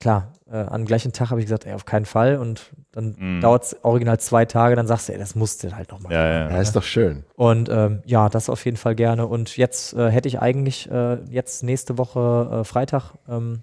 klar, 0.00 0.32
äh, 0.50 0.56
am 0.56 0.86
gleichen 0.86 1.12
Tag 1.12 1.28
habe 1.30 1.40
ich 1.40 1.46
gesagt, 1.46 1.66
ey, 1.66 1.74
auf 1.74 1.84
keinen 1.84 2.06
Fall. 2.06 2.38
Und 2.38 2.72
dann 2.92 3.14
Mhm. 3.18 3.40
dauert 3.42 3.64
es 3.64 3.76
original 3.84 4.18
zwei 4.18 4.46
Tage, 4.46 4.76
dann 4.76 4.86
sagst 4.86 5.08
du, 5.08 5.12
ey, 5.12 5.18
das 5.18 5.34
musst 5.34 5.62
du 5.62 5.76
halt 5.76 5.92
nochmal. 5.92 6.10
Ja, 6.12 6.26
ja. 6.26 6.50
Ja, 6.50 6.60
ist 6.62 6.74
doch 6.74 6.82
schön. 6.82 7.24
Und 7.36 7.68
ähm, 7.68 8.00
ja, 8.06 8.30
das 8.30 8.48
auf 8.48 8.64
jeden 8.64 8.78
Fall 8.78 8.94
gerne. 8.94 9.26
Und 9.26 9.58
jetzt 9.58 9.92
äh, 9.92 10.10
hätte 10.10 10.26
ich 10.26 10.40
eigentlich, 10.40 10.90
äh, 10.90 11.18
jetzt 11.28 11.62
nächste 11.62 11.98
Woche 11.98 12.60
äh, 12.60 12.64
Freitag, 12.64 13.12
ähm, 13.28 13.62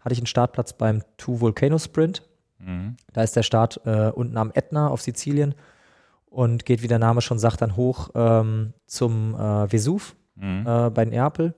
hatte 0.00 0.12
ich 0.12 0.18
einen 0.20 0.26
Startplatz 0.26 0.74
beim 0.74 1.02
Two 1.16 1.40
Volcano 1.40 1.78
Sprint. 1.78 2.22
Mhm. 2.58 2.96
Da 3.12 3.22
ist 3.22 3.36
der 3.36 3.42
Start 3.42 3.80
äh, 3.84 4.10
unten 4.10 4.36
am 4.36 4.50
Ätna 4.54 4.88
auf 4.88 5.00
Sizilien 5.02 5.54
und 6.30 6.64
geht, 6.66 6.82
wie 6.82 6.88
der 6.88 6.98
Name 6.98 7.20
schon 7.20 7.38
sagt, 7.38 7.62
dann 7.62 7.76
hoch 7.76 8.10
ähm, 8.14 8.72
zum 8.86 9.34
äh, 9.34 9.70
Vesuv 9.72 10.14
Mhm. 10.36 10.66
äh, 10.66 10.90
bei 10.90 11.04
Neapel. 11.04 11.54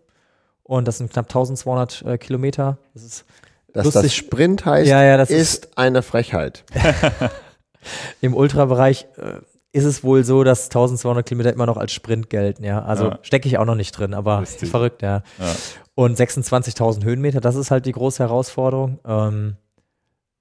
Und 0.62 0.89
das 0.89 0.98
sind 0.98 1.12
knapp 1.12 1.27
1200 1.27 2.02
äh, 2.02 2.16
Kilometer. 2.18 2.78
Das 2.94 3.02
ist 3.02 3.24
Dass 3.72 3.85
Lustig. 3.85 4.02
das 4.05 4.14
Sprint 4.14 4.64
heißt, 4.64 4.89
Ja, 4.89 5.02
ja, 5.02 5.16
das 5.16 5.28
ist- 5.31 5.64
ist 5.66 5.78
eine 5.78 6.02
Frechheit. 6.02 6.64
im 8.20 8.35
Ultrabereich 8.35 9.06
äh, 9.16 9.40
ist 9.72 9.85
es 9.85 10.02
wohl 10.02 10.24
so, 10.24 10.44
dass 10.44 10.64
1200 10.66 11.24
Kilometer 11.27 11.52
immer 11.52 11.66
noch 11.66 11.77
als 11.77 11.93
Sprint 11.93 12.28
gelten. 12.31 12.64
Ja, 12.64 12.82
also 12.82 13.06
Ja. 13.10 13.18
stecke 13.22 13.48
ich 13.48 13.59
auch 13.59 13.64
noch 13.64 13.74
nicht 13.77 13.93
drin, 13.93 14.14
aber 14.14 14.44
verrückt, 14.47 15.02
ja. 15.02 15.22
Ja. 15.39 15.55
Und 15.94 16.16
26.000 16.18 17.05
Höhenmeter, 17.05 17.40
das 17.40 17.56
ist 17.56 17.70
halt 17.70 17.86
die 17.86 17.93
große 17.93 18.22
Herausforderung. 18.22 18.98
Ähm, 19.06 19.56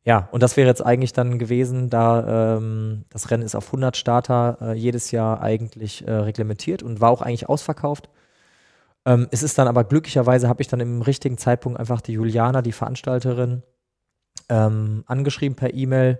ja, 0.09 0.27
und 0.31 0.41
das 0.41 0.57
wäre 0.57 0.67
jetzt 0.67 0.83
eigentlich 0.83 1.13
dann 1.13 1.37
gewesen, 1.37 1.91
da 1.91 2.55
ähm, 2.57 3.05
das 3.11 3.29
Rennen 3.29 3.43
ist 3.43 3.53
auf 3.53 3.67
100 3.67 3.95
Starter 3.95 4.57
äh, 4.59 4.73
jedes 4.73 5.11
Jahr 5.11 5.39
eigentlich 5.39 6.07
äh, 6.07 6.11
reglementiert 6.11 6.81
und 6.81 6.99
war 6.99 7.11
auch 7.11 7.21
eigentlich 7.21 7.47
ausverkauft. 7.47 8.09
Ähm, 9.05 9.27
es 9.29 9.43
ist 9.43 9.59
dann 9.59 9.67
aber 9.67 9.83
glücklicherweise, 9.83 10.49
habe 10.49 10.63
ich 10.63 10.67
dann 10.67 10.79
im 10.79 11.03
richtigen 11.03 11.37
Zeitpunkt 11.37 11.79
einfach 11.79 12.01
die 12.01 12.13
Juliana, 12.13 12.63
die 12.63 12.71
Veranstalterin, 12.71 13.61
ähm, 14.49 15.03
angeschrieben 15.05 15.55
per 15.55 15.75
E-Mail 15.75 16.17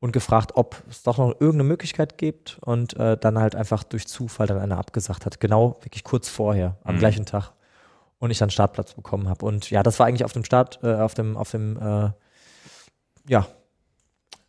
und 0.00 0.12
gefragt, 0.12 0.52
ob 0.54 0.82
es 0.90 1.02
doch 1.02 1.16
noch 1.16 1.30
irgendeine 1.30 1.64
Möglichkeit 1.64 2.18
gibt 2.18 2.58
und 2.60 2.94
äh, 2.98 3.16
dann 3.16 3.38
halt 3.38 3.56
einfach 3.56 3.84
durch 3.84 4.06
Zufall 4.06 4.48
dann 4.48 4.58
einer 4.58 4.76
abgesagt 4.76 5.24
hat. 5.24 5.40
Genau, 5.40 5.78
wirklich 5.80 6.04
kurz 6.04 6.28
vorher, 6.28 6.76
am 6.84 6.96
Mhm. 6.96 6.98
gleichen 6.98 7.24
Tag. 7.24 7.52
Und 8.18 8.30
ich 8.30 8.36
dann 8.38 8.50
Startplatz 8.50 8.92
bekommen 8.92 9.30
habe. 9.30 9.46
Und 9.46 9.70
ja, 9.70 9.82
das 9.82 9.98
war 9.98 10.04
eigentlich 10.04 10.26
auf 10.26 10.34
dem 10.34 10.44
Start, 10.44 10.80
äh, 10.82 10.92
auf 10.96 11.14
dem, 11.14 11.38
auf 11.38 11.50
dem, 11.50 11.78
äh, 11.78 12.10
ja, 13.28 13.46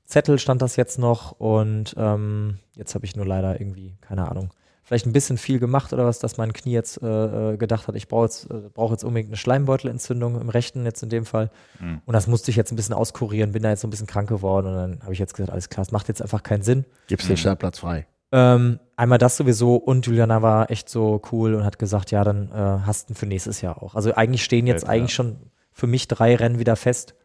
Zettel 0.05 0.37
stand 0.37 0.61
das 0.61 0.75
jetzt 0.75 0.99
noch 0.99 1.31
und 1.39 1.95
ähm, 1.97 2.59
jetzt 2.75 2.93
habe 2.95 3.05
ich 3.05 3.15
nur 3.15 3.25
leider 3.25 3.59
irgendwie, 3.59 3.97
keine 4.01 4.29
Ahnung, 4.29 4.51
vielleicht 4.83 5.07
ein 5.07 5.13
bisschen 5.13 5.39
viel 5.39 5.57
gemacht 5.59 5.93
oder 5.93 6.05
was, 6.05 6.19
dass 6.19 6.37
mein 6.37 6.53
Knie 6.53 6.73
jetzt 6.73 7.01
äh, 7.01 7.53
äh, 7.53 7.57
gedacht 7.57 7.87
hat, 7.87 7.95
ich 7.95 8.07
brauche 8.07 8.25
jetzt, 8.25 8.51
äh, 8.51 8.69
brauche 8.71 8.93
jetzt 8.93 9.03
unbedingt 9.03 9.29
eine 9.29 9.37
Schleimbeutelentzündung 9.37 10.39
im 10.39 10.49
rechten 10.49 10.85
jetzt 10.85 11.01
in 11.01 11.09
dem 11.09 11.25
Fall. 11.25 11.49
Mhm. 11.79 12.01
Und 12.05 12.13
das 12.13 12.27
musste 12.27 12.51
ich 12.51 12.57
jetzt 12.57 12.71
ein 12.71 12.75
bisschen 12.75 12.93
auskurieren, 12.93 13.51
bin 13.51 13.63
da 13.63 13.69
jetzt 13.69 13.81
so 13.81 13.87
ein 13.87 13.89
bisschen 13.89 14.05
krank 14.05 14.29
geworden 14.29 14.67
und 14.67 14.75
dann 14.75 14.99
habe 15.01 15.13
ich 15.13 15.17
jetzt 15.19 15.33
gesagt, 15.33 15.51
alles 15.51 15.69
klar, 15.69 15.81
es 15.81 15.91
macht 15.91 16.07
jetzt 16.07 16.21
einfach 16.21 16.43
keinen 16.43 16.61
Sinn. 16.61 16.85
Gibst 17.07 17.25
Mhm. 17.27 17.33
den 17.33 17.37
Startplatz 17.37 17.79
frei. 17.79 18.05
Ähm, 18.31 18.79
einmal 18.95 19.17
das 19.17 19.37
sowieso 19.37 19.75
und 19.75 20.05
Juliana 20.05 20.43
war 20.43 20.69
echt 20.69 20.87
so 20.87 21.19
cool 21.31 21.55
und 21.55 21.63
hat 21.63 21.79
gesagt, 21.79 22.11
ja, 22.11 22.23
dann 22.23 22.51
äh, 22.51 22.85
hast 22.85 23.09
du 23.09 23.13
ihn 23.13 23.15
für 23.15 23.25
nächstes 23.25 23.61
Jahr 23.61 23.81
auch. 23.81 23.95
Also 23.95 24.13
eigentlich 24.13 24.43
stehen 24.43 24.67
jetzt 24.67 24.83
Ja, 24.83 24.89
eigentlich 24.89 25.13
schon 25.15 25.37
für 25.71 25.87
mich 25.87 26.07
drei 26.07 26.35
Rennen 26.35 26.59
wieder 26.59 26.75
fest 26.75 27.15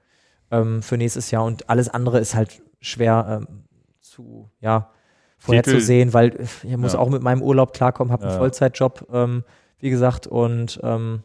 ähm, 0.50 0.82
für 0.82 0.96
nächstes 0.96 1.30
Jahr 1.30 1.44
und 1.44 1.68
alles 1.68 1.88
andere 1.88 2.18
ist 2.18 2.34
halt 2.34 2.62
schwer 2.80 3.46
ähm, 3.48 3.64
zu, 4.00 4.50
ja, 4.60 4.90
vorherzusehen, 5.38 6.12
weil 6.12 6.38
ich 6.62 6.76
muss 6.76 6.92
Ja. 6.94 6.98
auch 6.98 7.08
mit 7.08 7.22
meinem 7.22 7.42
Urlaub 7.42 7.72
klarkommen, 7.72 8.12
habe 8.12 8.24
einen 8.24 8.32
Ja. 8.32 8.38
Vollzeitjob, 8.38 9.06
ähm, 9.12 9.44
wie 9.78 9.90
gesagt, 9.90 10.26
und 10.26 10.78
ähm, 10.82 11.22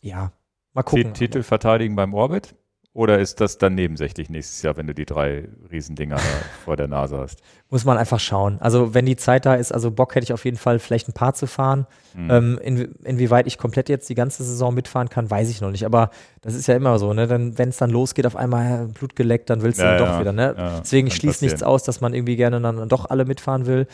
ja, 0.00 0.32
mal 0.72 0.82
gucken. 0.82 1.14
Ti- 1.14 1.26
Titel 1.26 1.42
verteidigen 1.42 1.96
beim 1.96 2.14
Orbit? 2.14 2.54
Oder 2.92 3.20
ist 3.20 3.40
das 3.40 3.56
dann 3.58 3.76
nebensächlich 3.76 4.30
nächstes 4.30 4.62
Jahr, 4.62 4.76
wenn 4.76 4.86
du 4.88 4.94
die 4.94 5.06
drei 5.06 5.48
Riesendinger 5.70 6.16
vor 6.64 6.76
der 6.76 6.88
Nase 6.88 7.18
hast? 7.18 7.40
Muss 7.72 7.84
man 7.84 7.96
einfach 7.98 8.18
schauen. 8.18 8.58
Also 8.60 8.94
wenn 8.94 9.06
die 9.06 9.14
Zeit 9.14 9.46
da 9.46 9.54
ist, 9.54 9.70
also 9.72 9.92
Bock 9.92 10.16
hätte 10.16 10.24
ich 10.24 10.32
auf 10.32 10.44
jeden 10.44 10.56
Fall 10.56 10.80
vielleicht 10.80 11.08
ein 11.08 11.12
paar 11.12 11.34
zu 11.34 11.46
fahren. 11.46 11.86
Mhm. 12.14 12.30
Ähm, 12.30 12.58
in, 12.60 12.78
inwieweit 13.04 13.46
ich 13.46 13.58
komplett 13.58 13.88
jetzt 13.88 14.08
die 14.08 14.16
ganze 14.16 14.42
Saison 14.42 14.74
mitfahren 14.74 15.08
kann, 15.08 15.30
weiß 15.30 15.48
ich 15.48 15.60
noch 15.60 15.70
nicht. 15.70 15.86
Aber 15.86 16.10
das 16.40 16.54
ist 16.54 16.66
ja 16.66 16.74
immer 16.74 16.98
so, 16.98 17.14
ne? 17.14 17.28
Dann, 17.28 17.56
wenn 17.58 17.68
es 17.68 17.76
dann 17.76 17.90
losgeht, 17.90 18.26
auf 18.26 18.34
einmal 18.34 18.86
äh, 18.88 18.92
Blut 18.92 19.14
geleckt, 19.14 19.50
dann 19.50 19.62
willst 19.62 19.78
du 19.78 19.84
Ja, 19.84 19.90
dann 19.90 19.98
doch 20.00 20.06
ja, 20.14 20.20
wieder, 20.20 20.32
ne? 20.32 20.54
ja, 20.58 20.80
Deswegen 20.80 21.12
schließt 21.12 21.42
nichts 21.42 21.62
aus, 21.62 21.84
dass 21.84 22.00
man 22.00 22.12
irgendwie 22.12 22.34
gerne 22.34 22.60
dann 22.60 22.88
doch 22.88 23.08
alle 23.08 23.24
mitfahren 23.24 23.66
will. 23.66 23.86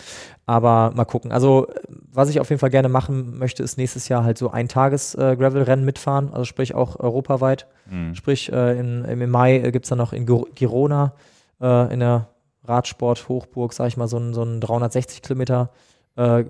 Aber 0.47 0.93
mal 0.95 1.05
gucken. 1.05 1.31
Also, 1.31 1.67
äh, 1.69 1.75
was 2.11 2.31
ich 2.31 2.41
auf 2.41 2.49
jeden 2.49 2.61
Fall 2.61 2.71
gerne 2.71 2.89
machen 2.89 3.37
möchte, 3.39 3.63
ist 3.63 3.77
nächstes 3.77 4.09
Jahr 4.09 4.25
halt 4.25 4.39
so 4.39 4.51
ein 4.51 4.69
Tages-Gravel-Rennen 4.69 5.85
mitfahren, 5.85 6.31
also 6.33 6.45
sprich 6.45 6.75
auch 6.75 6.99
europaweit. 6.99 7.67
Mhm. 7.91 8.15
Sprich, 8.15 8.51
äh, 8.51 8.79
in, 8.79 9.05
im 9.05 9.31
Mai 9.31 9.59
äh, 9.59 9.71
gibt 9.71 9.85
es 9.85 9.91
dann 9.91 9.99
noch 9.99 10.15
in 10.15 10.25
Gir- 10.27 10.47
Girona 10.55 11.13
äh, 11.61 11.93
in 11.93 12.01
der 12.01 12.29
Radsport-Hochburg, 12.69 13.73
sag 13.73 13.89
ich 13.89 13.97
mal, 13.97 14.09
so 14.09 14.19
ein, 14.19 14.35
so 14.35 14.43
ein 14.43 14.61
360 14.61 15.23
Kilometer 15.23 15.71
äh, 16.17 16.45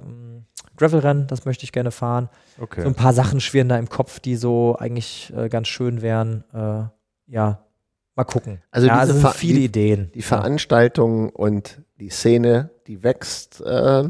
Gravel-Rennen, 0.76 1.26
das 1.26 1.44
möchte 1.44 1.64
ich 1.64 1.72
gerne 1.72 1.90
fahren. 1.90 2.28
Okay. 2.60 2.82
So 2.82 2.88
ein 2.88 2.94
paar 2.94 3.12
Sachen 3.12 3.40
schwirren 3.40 3.68
da 3.68 3.78
im 3.78 3.88
Kopf, 3.88 4.20
die 4.20 4.36
so 4.36 4.76
eigentlich 4.78 5.32
äh, 5.36 5.48
ganz 5.48 5.68
schön 5.68 6.02
wären. 6.02 6.44
Äh, 6.52 6.84
ja, 7.32 7.64
mal 8.14 8.24
gucken. 8.24 8.62
Also 8.70 8.86
ja, 8.86 8.94
diese 9.00 9.12
also 9.14 9.26
sind 9.28 9.34
viele 9.36 9.58
die- 9.60 9.64
Ideen. 9.64 10.10
Die 10.14 10.22
Veranstaltung 10.22 11.30
und 11.30 11.80
die 11.98 12.10
Szene, 12.10 12.70
die 12.86 13.02
wächst 13.02 13.60
äh, 13.62 14.04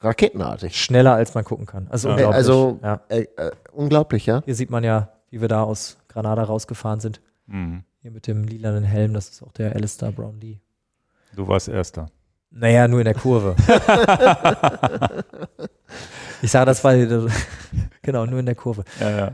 raketenartig. 0.00 0.80
Schneller 0.80 1.14
als 1.14 1.34
man 1.34 1.44
gucken 1.44 1.66
kann. 1.66 1.88
Also 1.90 2.08
Ja. 2.08 2.14
unglaublich. 2.14 2.36
Also 2.36 2.78
ja. 2.82 3.00
äh, 3.08 3.20
äh, 3.36 3.50
unglaublich, 3.72 4.26
ja. 4.26 4.42
Hier 4.44 4.54
sieht 4.54 4.70
man 4.70 4.84
ja, 4.84 5.08
wie 5.30 5.40
wir 5.40 5.48
da 5.48 5.62
aus 5.64 5.98
Granada 6.08 6.44
rausgefahren 6.44 7.00
sind. 7.00 7.20
Mhm. 7.46 7.82
Hier 8.00 8.12
mit 8.12 8.26
dem 8.28 8.44
lilanen 8.44 8.84
Helm, 8.84 9.12
das 9.14 9.28
ist 9.30 9.42
auch 9.42 9.52
der 9.52 9.74
Alistair 9.74 10.12
Brownlee. 10.12 10.60
Du 11.36 11.46
warst 11.48 11.68
Erster. 11.68 12.06
Naja, 12.50 12.88
nur 12.88 13.00
in 13.00 13.04
der 13.04 13.14
Kurve. 13.14 13.54
ich 16.42 16.50
sage, 16.50 16.66
das 16.66 16.82
war 16.84 16.94
genau 18.02 18.26
nur 18.26 18.40
in 18.40 18.46
der 18.46 18.54
Kurve. 18.54 18.84
Ja, 19.00 19.10
ja. 19.10 19.32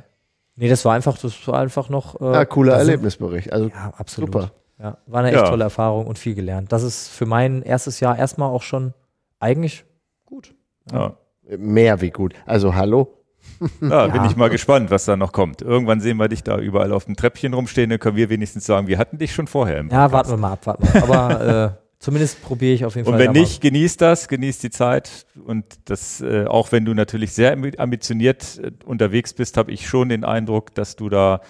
Nee, 0.57 0.69
das 0.69 0.85
war 0.85 0.95
einfach, 0.95 1.19
das 1.19 1.47
war 1.49 1.61
einfach 1.61 1.89
noch. 1.89 2.21
Äh, 2.21 2.33
Ja, 2.33 2.45
cooler 2.45 2.75
Erlebnisbericht. 2.77 3.53
Also 3.53 3.69
Ja, 3.69 3.93
absolut. 3.97 4.33
super. 4.33 4.51
Ja, 4.79 4.99
war 5.07 5.21
eine 5.21 5.29
echt 5.33 5.41
Ja. 5.41 5.49
tolle 5.49 5.65
Erfahrung 5.65 6.07
und 6.07 6.19
viel 6.19 6.35
gelernt. 6.35 6.73
Das 6.73 6.83
ist 6.83 7.09
für 7.09 7.27
mein 7.27 7.63
erstes 7.63 8.01
Jahr 8.01 8.19
erstmal 8.19 8.51
auch 8.51 8.63
schon 8.63 8.93
eigentlich 9.41 9.85
gut. 10.25 10.55
Ja. 10.93 11.15
Mehr 11.57 12.01
wie 12.01 12.11
gut. 12.11 12.35
Also 12.47 12.75
hallo. 12.75 13.19
Ja, 13.81 14.07
bin 14.09 14.25
ich 14.25 14.37
mal 14.37 14.49
gespannt, 14.49 14.91
was 14.91 15.05
da 15.05 15.17
noch 15.17 15.33
kommt. 15.33 15.61
Irgendwann 15.63 16.01
sehen 16.01 16.17
wir 16.17 16.29
dich 16.29 16.43
da 16.43 16.59
überall 16.59 16.93
auf 16.93 17.05
dem 17.05 17.15
Treppchen 17.15 17.53
rumstehen, 17.55 17.91
dann 17.91 17.99
können 17.99 18.17
wir 18.17 18.31
wenigstens 18.31 18.65
sagen, 18.65 18.87
wir 18.87 18.97
hatten 18.99 19.19
dich 19.19 19.35
schon 19.35 19.47
vorher 19.47 19.79
im 19.79 19.91
Ja, 19.91 20.11
warten 20.13 20.31
wir 20.31 20.37
mal 20.39 20.53
ab, 20.53 20.67
warten 20.67 20.83
wir. 20.93 21.07
mal. 21.07 21.37
Aber 21.37 21.75
äh, 21.79 21.84
Zumindest 22.05 22.43
probiere 22.43 22.75
ich 22.75 22.85
auf 22.85 22.97
jeden 22.97 23.07
Und 23.09 23.15
Fall. 23.15 23.19
wenn 23.21 23.33
da 23.33 23.33
mal- 23.33 23.41
nicht, 23.41 23.63
genieß 23.63 23.97
das, 23.97 24.29
genieß 24.29 24.59
die 24.59 24.69
Zeit. 24.69 25.25
Und 25.47 25.65
das, 25.87 26.21
äh, 26.21 26.45
auch 26.45 26.71
wenn 26.71 26.85
du 26.85 26.93
natürlich 26.93 27.33
sehr 27.33 27.57
ambi- 27.57 27.79
ambitioniert 27.79 28.61
äh, 28.63 28.73
unterwegs 28.85 29.33
bist, 29.33 29.57
habe 29.57 29.73
ich 29.73 29.89
schon 29.89 30.11
den 30.11 30.23
Eindruck, 30.23 30.75
dass 30.75 30.97
du 30.97 31.09
da 31.09 31.41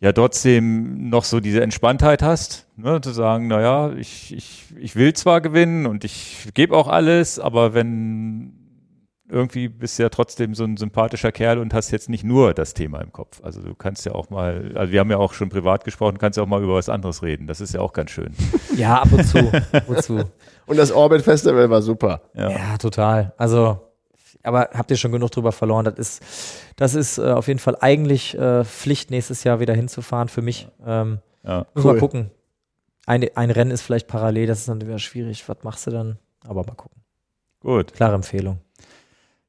ja 0.00 0.10
trotzdem 0.12 1.10
noch 1.10 1.24
so 1.24 1.38
diese 1.38 1.62
Entspanntheit 1.62 2.22
hast, 2.22 2.66
ne, 2.78 3.02
zu 3.02 3.10
sagen, 3.10 3.46
naja, 3.48 3.92
ich, 3.92 4.34
ich, 4.34 4.64
ich 4.80 4.96
will 4.96 5.12
zwar 5.12 5.42
gewinnen 5.42 5.84
und 5.84 6.02
ich 6.04 6.48
gebe 6.54 6.74
auch 6.74 6.88
alles, 6.88 7.38
aber 7.38 7.74
wenn 7.74 8.54
irgendwie 9.32 9.68
bist 9.68 9.98
du 9.98 10.02
ja 10.04 10.08
trotzdem 10.10 10.54
so 10.54 10.64
ein 10.64 10.76
sympathischer 10.76 11.32
Kerl 11.32 11.58
und 11.58 11.72
hast 11.74 11.90
jetzt 11.90 12.08
nicht 12.08 12.22
nur 12.22 12.54
das 12.54 12.74
Thema 12.74 13.00
im 13.00 13.12
Kopf. 13.12 13.40
Also 13.42 13.62
du 13.62 13.74
kannst 13.74 14.04
ja 14.04 14.12
auch 14.12 14.30
mal, 14.30 14.72
also 14.76 14.92
wir 14.92 15.00
haben 15.00 15.10
ja 15.10 15.16
auch 15.16 15.32
schon 15.32 15.48
privat 15.48 15.84
gesprochen, 15.84 16.18
kannst 16.18 16.36
ja 16.36 16.42
auch 16.42 16.48
mal 16.48 16.62
über 16.62 16.74
was 16.74 16.88
anderes 16.88 17.22
reden. 17.22 17.46
Das 17.46 17.60
ist 17.60 17.72
ja 17.74 17.80
auch 17.80 17.92
ganz 17.92 18.10
schön. 18.10 18.34
Ja, 18.76 19.02
ab 19.02 19.12
und 19.12 19.24
zu. 19.24 19.38
ab 19.38 19.88
und 19.88 20.02
zu. 20.02 20.24
Und 20.66 20.76
das 20.78 20.92
Orbit 20.92 21.22
Festival 21.22 21.68
war 21.68 21.82
super. 21.82 22.22
Ja. 22.34 22.50
Ja, 22.50 22.78
total. 22.78 23.34
Also, 23.36 23.80
aber 24.42 24.70
habt 24.72 24.90
ihr 24.90 24.96
schon 24.96 25.12
genug 25.12 25.30
drüber 25.32 25.52
verloren? 25.52 25.84
Das 25.84 25.94
ist, 25.98 26.22
das 26.76 26.94
ist 26.94 27.18
äh, 27.18 27.22
auf 27.32 27.48
jeden 27.48 27.58
Fall 27.58 27.76
eigentlich 27.80 28.38
äh, 28.38 28.64
Pflicht, 28.64 29.10
nächstes 29.10 29.44
Jahr 29.44 29.60
wieder 29.60 29.74
hinzufahren 29.74 30.28
für 30.28 30.40
mich. 30.40 30.68
Ähm, 30.86 31.18
Ja. 31.42 31.66
Cool. 31.74 31.84
mal 31.84 31.98
gucken. 31.98 32.30
Ein, 33.06 33.26
ein 33.34 33.50
Rennen 33.50 33.72
ist 33.72 33.82
vielleicht 33.82 34.06
parallel, 34.06 34.46
das 34.46 34.60
ist 34.60 34.68
dann 34.68 34.80
wieder 34.80 34.98
schwierig. 35.00 35.46
Was 35.48 35.58
machst 35.64 35.86
du 35.86 35.90
dann? 35.90 36.18
Aber 36.46 36.60
mal 36.64 36.74
gucken. 36.76 37.02
Gut. 37.60 37.92
Klare 37.92 38.14
Empfehlung. 38.14 38.58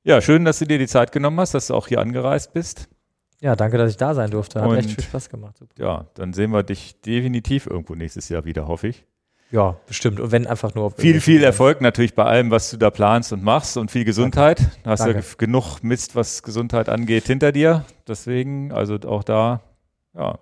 Ja, 0.03 0.21
schön, 0.21 0.43
dass 0.45 0.59
du 0.59 0.65
dir 0.65 0.77
die 0.77 0.87
Zeit 0.87 1.11
genommen 1.11 1.39
hast, 1.39 1.53
dass 1.53 1.67
du 1.67 1.73
auch 1.75 1.87
hier 1.87 1.99
angereist 1.99 2.53
bist. 2.53 2.89
Ja, 3.39 3.55
danke, 3.55 3.77
dass 3.77 3.91
ich 3.91 3.97
da 3.97 4.13
sein 4.13 4.31
durfte. 4.31 4.61
Hat 4.61 4.69
Und- 4.69 4.77
echt 4.77 4.91
viel 4.91 5.03
Spaß 5.03 5.29
gemacht. 5.29 5.57
Super. 5.57 5.73
Ja, 5.77 6.05
dann 6.15 6.33
sehen 6.33 6.51
wir 6.51 6.63
dich 6.63 6.99
definitiv 7.01 7.67
irgendwo 7.67 7.95
nächstes 7.95 8.29
Jahr 8.29 8.45
wieder, 8.45 8.67
hoffe 8.67 8.87
ich. 8.89 9.05
Ja, 9.51 9.77
bestimmt. 9.85 10.19
Und 10.19 10.31
wenn 10.31 10.47
einfach 10.47 10.73
nur 10.73 10.85
auf 10.85 10.95
Viel, 10.97 11.21
viel 11.21 11.43
Erfolg 11.43 11.79
natürlich 11.79 12.15
bei 12.15 12.23
allem, 12.23 12.49
was 12.51 12.71
du 12.71 12.77
da 12.77 12.89
planst 12.89 13.31
und 13.33 13.43
machst 13.43 13.77
und 13.77 13.91
viel 13.91 14.03
Gesundheit. 14.03 14.59
Du 14.83 14.89
hast 14.89 15.01
Danke. 15.01 15.15
ja 15.15 15.21
ge- 15.21 15.29
genug 15.37 15.83
Mist, 15.83 16.15
was 16.15 16.41
Gesundheit 16.41 16.89
angeht, 16.89 17.25
hinter 17.27 17.51
dir. 17.51 17.85
Deswegen, 18.07 18.71
also 18.71 18.95
auch 19.05 19.23
da, 19.23 19.61
ja. 20.15 20.39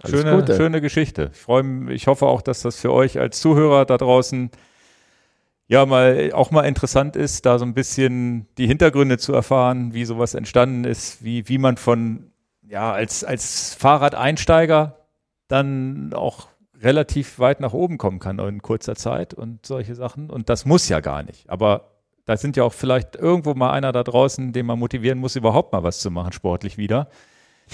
Alles 0.00 0.20
Schöne, 0.20 0.36
Gute. 0.36 0.56
schöne 0.56 0.80
Geschichte. 0.80 1.30
Ich 1.32 1.40
freue 1.40 1.64
mich, 1.64 1.94
ich 1.96 2.06
hoffe 2.06 2.26
auch, 2.26 2.40
dass 2.40 2.62
das 2.62 2.76
für 2.78 2.92
euch 2.92 3.18
als 3.18 3.40
Zuhörer 3.40 3.84
da 3.84 3.96
draußen 3.96 4.50
ja 5.68 5.86
mal 5.86 6.32
auch 6.32 6.50
mal 6.50 6.62
interessant 6.62 7.14
ist, 7.14 7.46
da 7.46 7.58
so 7.58 7.64
ein 7.64 7.74
bisschen 7.74 8.48
die 8.56 8.66
Hintergründe 8.66 9.18
zu 9.18 9.32
erfahren, 9.32 9.94
wie 9.94 10.04
sowas 10.04 10.34
entstanden 10.34 10.84
ist, 10.84 11.22
wie, 11.22 11.48
wie 11.48 11.58
man 11.58 11.76
von, 11.76 12.32
ja, 12.62 12.92
als, 12.92 13.22
als 13.22 13.74
Fahrradeinsteiger 13.74 14.96
dann 15.46 16.12
auch 16.14 16.48
relativ 16.80 17.38
weit 17.38 17.60
nach 17.60 17.72
oben 17.72 17.98
kommen 17.98 18.18
kann 18.18 18.38
in 18.38 18.62
kurzer 18.62 18.94
Zeit 18.96 19.34
und 19.34 19.66
solche 19.66 19.94
Sachen. 19.94 20.30
Und 20.30 20.48
das 20.48 20.64
muss 20.64 20.88
ja 20.88 21.00
gar 21.00 21.22
nicht. 21.22 21.48
Aber 21.50 21.92
da 22.24 22.36
sind 22.36 22.56
ja 22.56 22.64
auch 22.64 22.72
vielleicht 22.72 23.16
irgendwo 23.16 23.54
mal 23.54 23.72
einer 23.72 23.92
da 23.92 24.04
draußen, 24.04 24.52
den 24.52 24.66
man 24.66 24.78
motivieren 24.78 25.18
muss, 25.18 25.36
überhaupt 25.36 25.72
mal 25.72 25.82
was 25.82 26.00
zu 26.00 26.10
machen, 26.10 26.32
sportlich 26.32 26.78
wieder. 26.78 27.08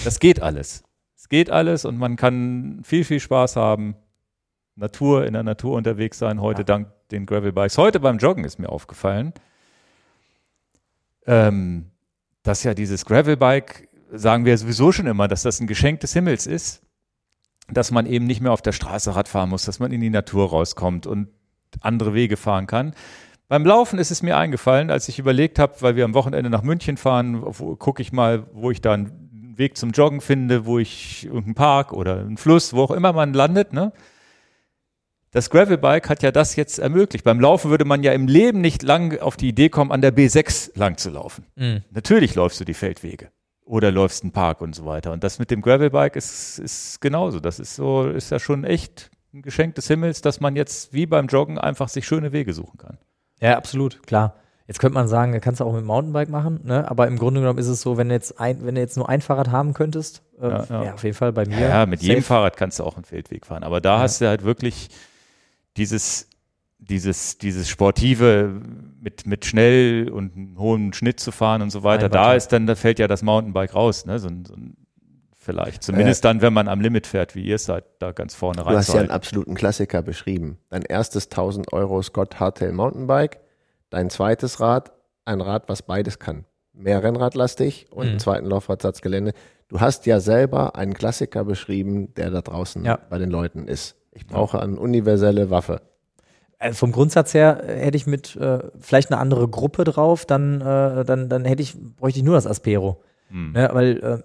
Das 0.03 0.19
geht 0.19 0.41
alles. 0.41 0.83
Es 1.15 1.29
geht 1.29 1.49
alles 1.49 1.85
und 1.85 1.97
man 1.97 2.15
kann 2.15 2.81
viel, 2.83 3.03
viel 3.03 3.19
Spaß 3.19 3.55
haben. 3.55 3.95
Natur, 4.75 5.25
in 5.25 5.33
der 5.33 5.43
Natur 5.43 5.75
unterwegs 5.75 6.17
sein, 6.19 6.41
heute 6.41 6.61
Ja. 6.61 6.65
dank 6.65 6.87
den 7.11 7.25
Gravelbikes. 7.25 7.77
Heute 7.77 7.99
beim 7.99 8.17
Joggen 8.17 8.43
ist 8.43 8.59
mir 8.59 8.69
aufgefallen, 8.69 9.33
ähm, 11.27 11.91
dass 12.43 12.63
ja 12.63 12.73
dieses 12.73 13.05
Gravelbike, 13.05 13.89
sagen 14.11 14.45
wir 14.45 14.57
sowieso 14.57 14.91
schon 14.91 15.07
immer, 15.07 15.27
dass 15.27 15.43
das 15.43 15.59
ein 15.59 15.67
Geschenk 15.67 15.99
des 16.01 16.13
Himmels 16.13 16.47
ist, 16.47 16.81
dass 17.67 17.91
man 17.91 18.05
eben 18.05 18.25
nicht 18.25 18.41
mehr 18.41 18.51
auf 18.51 18.61
der 18.61 18.71
Straße 18.71 19.15
Rad 19.15 19.27
fahren 19.27 19.49
muss, 19.49 19.65
dass 19.65 19.79
man 19.79 19.91
in 19.91 20.01
die 20.01 20.09
Natur 20.09 20.49
rauskommt 20.49 21.07
und 21.07 21.29
andere 21.81 22.13
Wege 22.13 22.37
fahren 22.37 22.67
kann. 22.67 22.93
Beim 23.47 23.65
Laufen 23.65 23.99
ist 23.99 24.11
es 24.11 24.23
mir 24.23 24.37
eingefallen, 24.37 24.89
als 24.89 25.07
ich 25.07 25.19
überlegt 25.19 25.59
habe, 25.59 25.75
weil 25.81 25.95
wir 25.95 26.05
am 26.05 26.13
Wochenende 26.13 26.49
nach 26.49 26.63
München 26.63 26.97
fahren, 26.97 27.41
gucke 27.77 28.01
ich 28.01 28.11
mal, 28.11 28.47
wo 28.53 28.71
ich 28.71 28.81
da 28.81 28.93
einen 28.93 29.53
Weg 29.55 29.77
zum 29.77 29.91
Joggen 29.91 30.21
finde, 30.21 30.65
wo 30.65 30.79
ich 30.79 31.25
irgendeinen 31.25 31.55
Park 31.55 31.93
oder 31.93 32.19
einen 32.19 32.37
Fluss, 32.37 32.73
wo 32.73 32.81
auch 32.81 32.91
immer 32.91 33.13
man 33.13 33.33
landet, 33.33 33.73
ne? 33.73 33.93
Das 35.35 35.49
Gravelbike 35.49 36.07
hat 36.07 36.23
ja 36.23 36.31
das 36.31 36.55
jetzt 36.55 36.79
ermöglicht. 36.79 37.25
Beim 37.25 37.41
Laufen 37.41 37.69
würde 37.69 37.83
man 37.83 38.03
ja 38.03 38.13
im 38.13 38.29
Leben 38.29 38.61
nicht 38.61 38.83
lang 38.83 39.19
auf 39.19 39.35
die 39.35 39.49
Idee 39.49 39.67
kommen, 39.67 39.91
an 39.91 39.99
der 39.99 40.15
B6 40.15 40.71
lang 40.79 40.95
zu 40.95 41.09
laufen. 41.09 41.45
Mhm. 41.57 41.83
Natürlich 41.91 42.35
läufst 42.35 42.61
du 42.61 42.63
die 42.63 42.73
Feldwege 42.73 43.31
oder 43.65 43.91
läufst 43.91 44.23
einen 44.23 44.31
Park 44.31 44.61
und 44.61 44.73
so 44.73 44.85
weiter. 44.85 45.11
Und 45.11 45.25
das 45.25 45.37
mit 45.37 45.51
dem 45.51 45.61
Gravelbike 45.61 46.15
ist, 46.15 46.57
ist 46.59 47.01
genauso. 47.01 47.41
Das 47.41 47.59
ist 47.59 47.75
so, 47.75 48.07
ist 48.07 48.31
ja 48.31 48.39
schon 48.39 48.63
echt 48.63 49.11
ein 49.33 49.41
Geschenk 49.41 49.75
des 49.75 49.89
Himmels, 49.89 50.21
dass 50.21 50.39
man 50.39 50.55
jetzt 50.55 50.93
wie 50.93 51.05
beim 51.05 51.27
Joggen 51.27 51.57
einfach 51.57 51.89
sich 51.89 52.07
schöne 52.07 52.31
Wege 52.31 52.53
suchen 52.53 52.77
kann. 52.77 52.97
Ja, 53.41 53.57
absolut, 53.57 54.07
klar. 54.07 54.35
Jetzt 54.67 54.79
könnte 54.79 54.93
man 54.93 55.09
sagen, 55.09 55.37
kannst 55.41 55.59
du 55.59 55.65
auch 55.65 55.73
mit 55.73 55.81
dem 55.81 55.87
Mountainbike 55.87 56.29
machen, 56.29 56.61
ne? 56.63 56.89
aber 56.89 57.07
im 57.07 57.17
Grunde 57.17 57.41
genommen 57.41 57.59
ist 57.59 57.67
es 57.67 57.81
so, 57.81 57.97
wenn 57.97 58.07
du 58.07 58.15
jetzt, 58.15 58.39
ein, 58.39 58.65
wenn 58.65 58.75
du 58.75 58.81
jetzt 58.81 58.95
nur 58.95 59.09
ein 59.09 59.19
Fahrrad 59.19 59.51
haben 59.51 59.73
könntest, 59.73 60.23
äh, 60.39 60.47
Ja, 60.47 60.63
ja, 60.69 60.83
ja. 60.85 60.93
auf 60.93 61.03
jeden 61.03 61.17
Fall 61.17 61.33
bei 61.33 61.45
mir. 61.45 61.59
Ja, 61.59 61.85
mit 61.85 62.01
jedem 62.01 62.21
safe. 62.21 62.27
Fahrrad 62.27 62.55
kannst 62.55 62.79
du 62.79 62.85
auch 62.85 62.95
einen 62.95 63.03
Feldweg 63.03 63.45
fahren. 63.45 63.63
Aber 63.63 63.81
da 63.81 63.99
hast 63.99 64.21
du 64.21 64.27
halt 64.29 64.45
wirklich 64.45 64.89
dieses, 65.77 66.29
dieses, 66.79 67.37
dieses 67.37 67.67
Sportive 67.69 68.61
mit, 68.99 69.25
mit 69.27 69.45
schnell 69.45 70.09
und 70.09 70.35
einem 70.35 70.57
hohen 70.59 70.93
Schnitt 70.93 71.19
zu 71.19 71.31
fahren 71.31 71.61
und 71.61 71.69
so 71.71 71.83
weiter. 71.83 72.09
Da 72.09 72.33
ist 72.33 72.49
dann, 72.49 72.67
da 72.67 72.75
fällt 72.75 72.99
ja 72.99 73.07
das 73.07 73.21
Mountainbike 73.23 73.73
raus, 73.75 74.05
ne? 74.05 74.19
So, 74.19 74.27
ein- 74.27 74.45
so 74.45 74.53
ein, 74.55 74.77
vielleicht. 75.37 75.83
Zumindest 75.83 76.25
dann, 76.25 76.41
wenn 76.41 76.53
man 76.53 76.67
am 76.67 76.81
Limit 76.81 77.07
fährt, 77.07 77.35
wie 77.35 77.43
ihr 77.45 77.55
es 77.55 77.65
seid, 77.65 77.85
da 77.99 78.11
ganz 78.11 78.33
vorne 78.35 78.63
Du 78.63 78.69
hast 78.69 78.89
ja 78.89 78.95
einen 78.95 79.09
rein. 79.09 79.11
absoluten 79.15 79.55
Klassiker 79.55 80.01
beschrieben. 80.01 80.57
Dein 80.69 80.81
erstes 80.83 81.29
1000 81.29 81.71
Euro 81.73 82.01
Scott 82.01 82.39
Hardtail 82.39 82.71
Mountainbike, 82.71 83.39
dein 83.89 84.09
zweites 84.09 84.59
Rad, 84.59 84.91
ein 85.25 85.41
Rad, 85.41 85.69
was 85.69 85.81
beides 85.83 86.19
kann. 86.19 86.45
Mehr 86.73 87.03
Rennradlastig 87.03 87.87
und 87.91 88.03
Mhm. 88.05 88.09
einen 88.11 88.19
zweiten 88.19 88.45
Laufradsatzgelände. 88.47 89.33
Du 89.67 89.79
hast 89.79 90.05
ja 90.05 90.19
selber 90.19 90.75
einen 90.75 90.93
Klassiker 90.93 91.43
beschrieben, 91.45 92.13
der 92.15 92.29
da 92.31 92.41
draußen 92.41 92.83
Ja. 92.85 92.99
bei 93.09 93.17
den 93.17 93.29
Leuten 93.31 93.67
ist. 93.67 93.95
Ich 94.15 94.25
brauche 94.25 94.59
eine 94.59 94.79
universelle 94.79 95.49
Waffe. 95.51 95.81
Äh, 96.57 96.73
vom 96.73 96.91
Grundsatz 96.91 97.33
her 97.33 97.63
äh, 97.67 97.79
hätte 97.85 97.97
ich 97.97 98.07
mit 98.07 98.35
äh, 98.37 98.59
vielleicht 98.79 99.11
eine 99.11 99.19
andere 99.19 99.47
Gruppe 99.47 99.83
drauf, 99.83 100.25
dann, 100.25 100.61
äh, 100.61 101.05
dann, 101.05 101.29
dann 101.29 101.45
hätte 101.45 101.61
ich, 101.61 101.75
bräuchte 101.97 102.19
ich 102.19 102.25
nur 102.25 102.35
das 102.35 102.47
Aspero. 102.47 103.03
Hm. 103.29 103.51
Ne? 103.51 103.69
Weil 103.73 104.23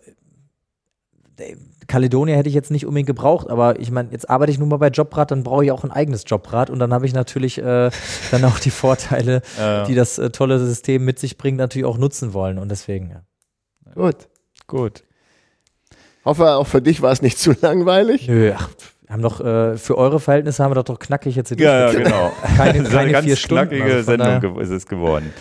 äh, 1.38 1.54
Caledonia 1.86 2.36
hätte 2.36 2.48
ich 2.48 2.54
jetzt 2.54 2.70
nicht 2.70 2.86
unbedingt 2.86 3.08
gebraucht, 3.08 3.50
aber 3.50 3.80
ich 3.80 3.90
meine, 3.90 4.12
jetzt 4.12 4.30
arbeite 4.30 4.52
ich 4.52 4.58
nun 4.58 4.68
mal 4.68 4.76
bei 4.76 4.88
Jobrad, 4.88 5.30
dann 5.32 5.42
brauche 5.42 5.64
ich 5.64 5.72
auch 5.72 5.82
ein 5.82 5.90
eigenes 5.90 6.24
Jobrad 6.26 6.70
und 6.70 6.78
dann 6.78 6.92
habe 6.94 7.04
ich 7.06 7.14
natürlich 7.14 7.58
äh, 7.58 7.90
dann 8.30 8.44
auch 8.44 8.60
die 8.60 8.70
Vorteile, 8.70 9.42
Ja. 9.58 9.84
die 9.84 9.94
das 9.96 10.18
äh, 10.18 10.30
tolle 10.30 10.58
System 10.60 11.04
mit 11.04 11.18
sich 11.18 11.36
bringt, 11.36 11.58
natürlich 11.58 11.86
auch 11.86 11.98
nutzen 11.98 12.32
wollen 12.32 12.58
und 12.58 12.70
deswegen, 12.70 13.10
ja. 13.10 13.22
Gut. 13.94 14.28
Gut. 14.68 15.02
Hoffe, 16.24 16.52
auch 16.54 16.66
für 16.66 16.80
dich 16.80 17.02
war 17.02 17.10
es 17.10 17.22
nicht 17.22 17.38
zu 17.38 17.54
langweilig. 17.60 18.28
Nö, 18.28 18.52
ach, 18.54 18.70
haben 19.10 19.22
doch, 19.22 19.40
äh, 19.40 19.76
für 19.76 19.98
eure 19.98 20.20
Verhältnisse 20.20 20.62
haben 20.62 20.70
wir 20.70 20.76
doch, 20.76 20.84
doch 20.84 20.98
knackig 20.98 21.34
jetzt 21.36 21.48
hier 21.48 21.58
Ja, 21.58 21.90
ja, 21.90 21.92
genau. 21.92 22.32
Keine, 22.56 22.78
eine 22.80 22.88
keine 22.88 23.10
ganz 23.12 23.26
vier 23.26 23.36
Stunden. 23.36 23.68
knackige 23.68 23.84
also 23.96 24.02
Sendung 24.04 24.40
daher- 24.40 24.60
ist 24.62 24.70
es 24.70 24.86
geworden. 24.86 25.32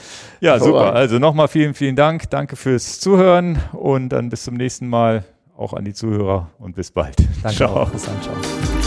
Ja, 0.42 0.58
super. 0.58 0.66
Hervorragend. 0.72 0.98
Also 0.98 1.20
nochmal 1.20 1.48
vielen, 1.50 1.74
vielen 1.74 1.96
Dank. 1.96 2.30
Danke 2.30 2.56
fürs 2.56 3.00
Zuhören 3.00 3.60
und 3.74 4.10
dann 4.10 4.30
bis 4.30 4.44
zum 4.44 4.56
nächsten 4.56 4.88
Mal 4.88 5.24
auch 5.58 5.74
an 5.74 5.84
die 5.86 5.94
Zuhörer 5.94 6.50
und 6.58 6.76
bis 6.76 6.92
bald. 6.92 7.16
Danke 7.44 7.58
Ciao. 7.58 7.76
auch. 7.84 7.90
Bis 7.90 8.06
dann, 8.06 8.22
ciao. 8.22 8.79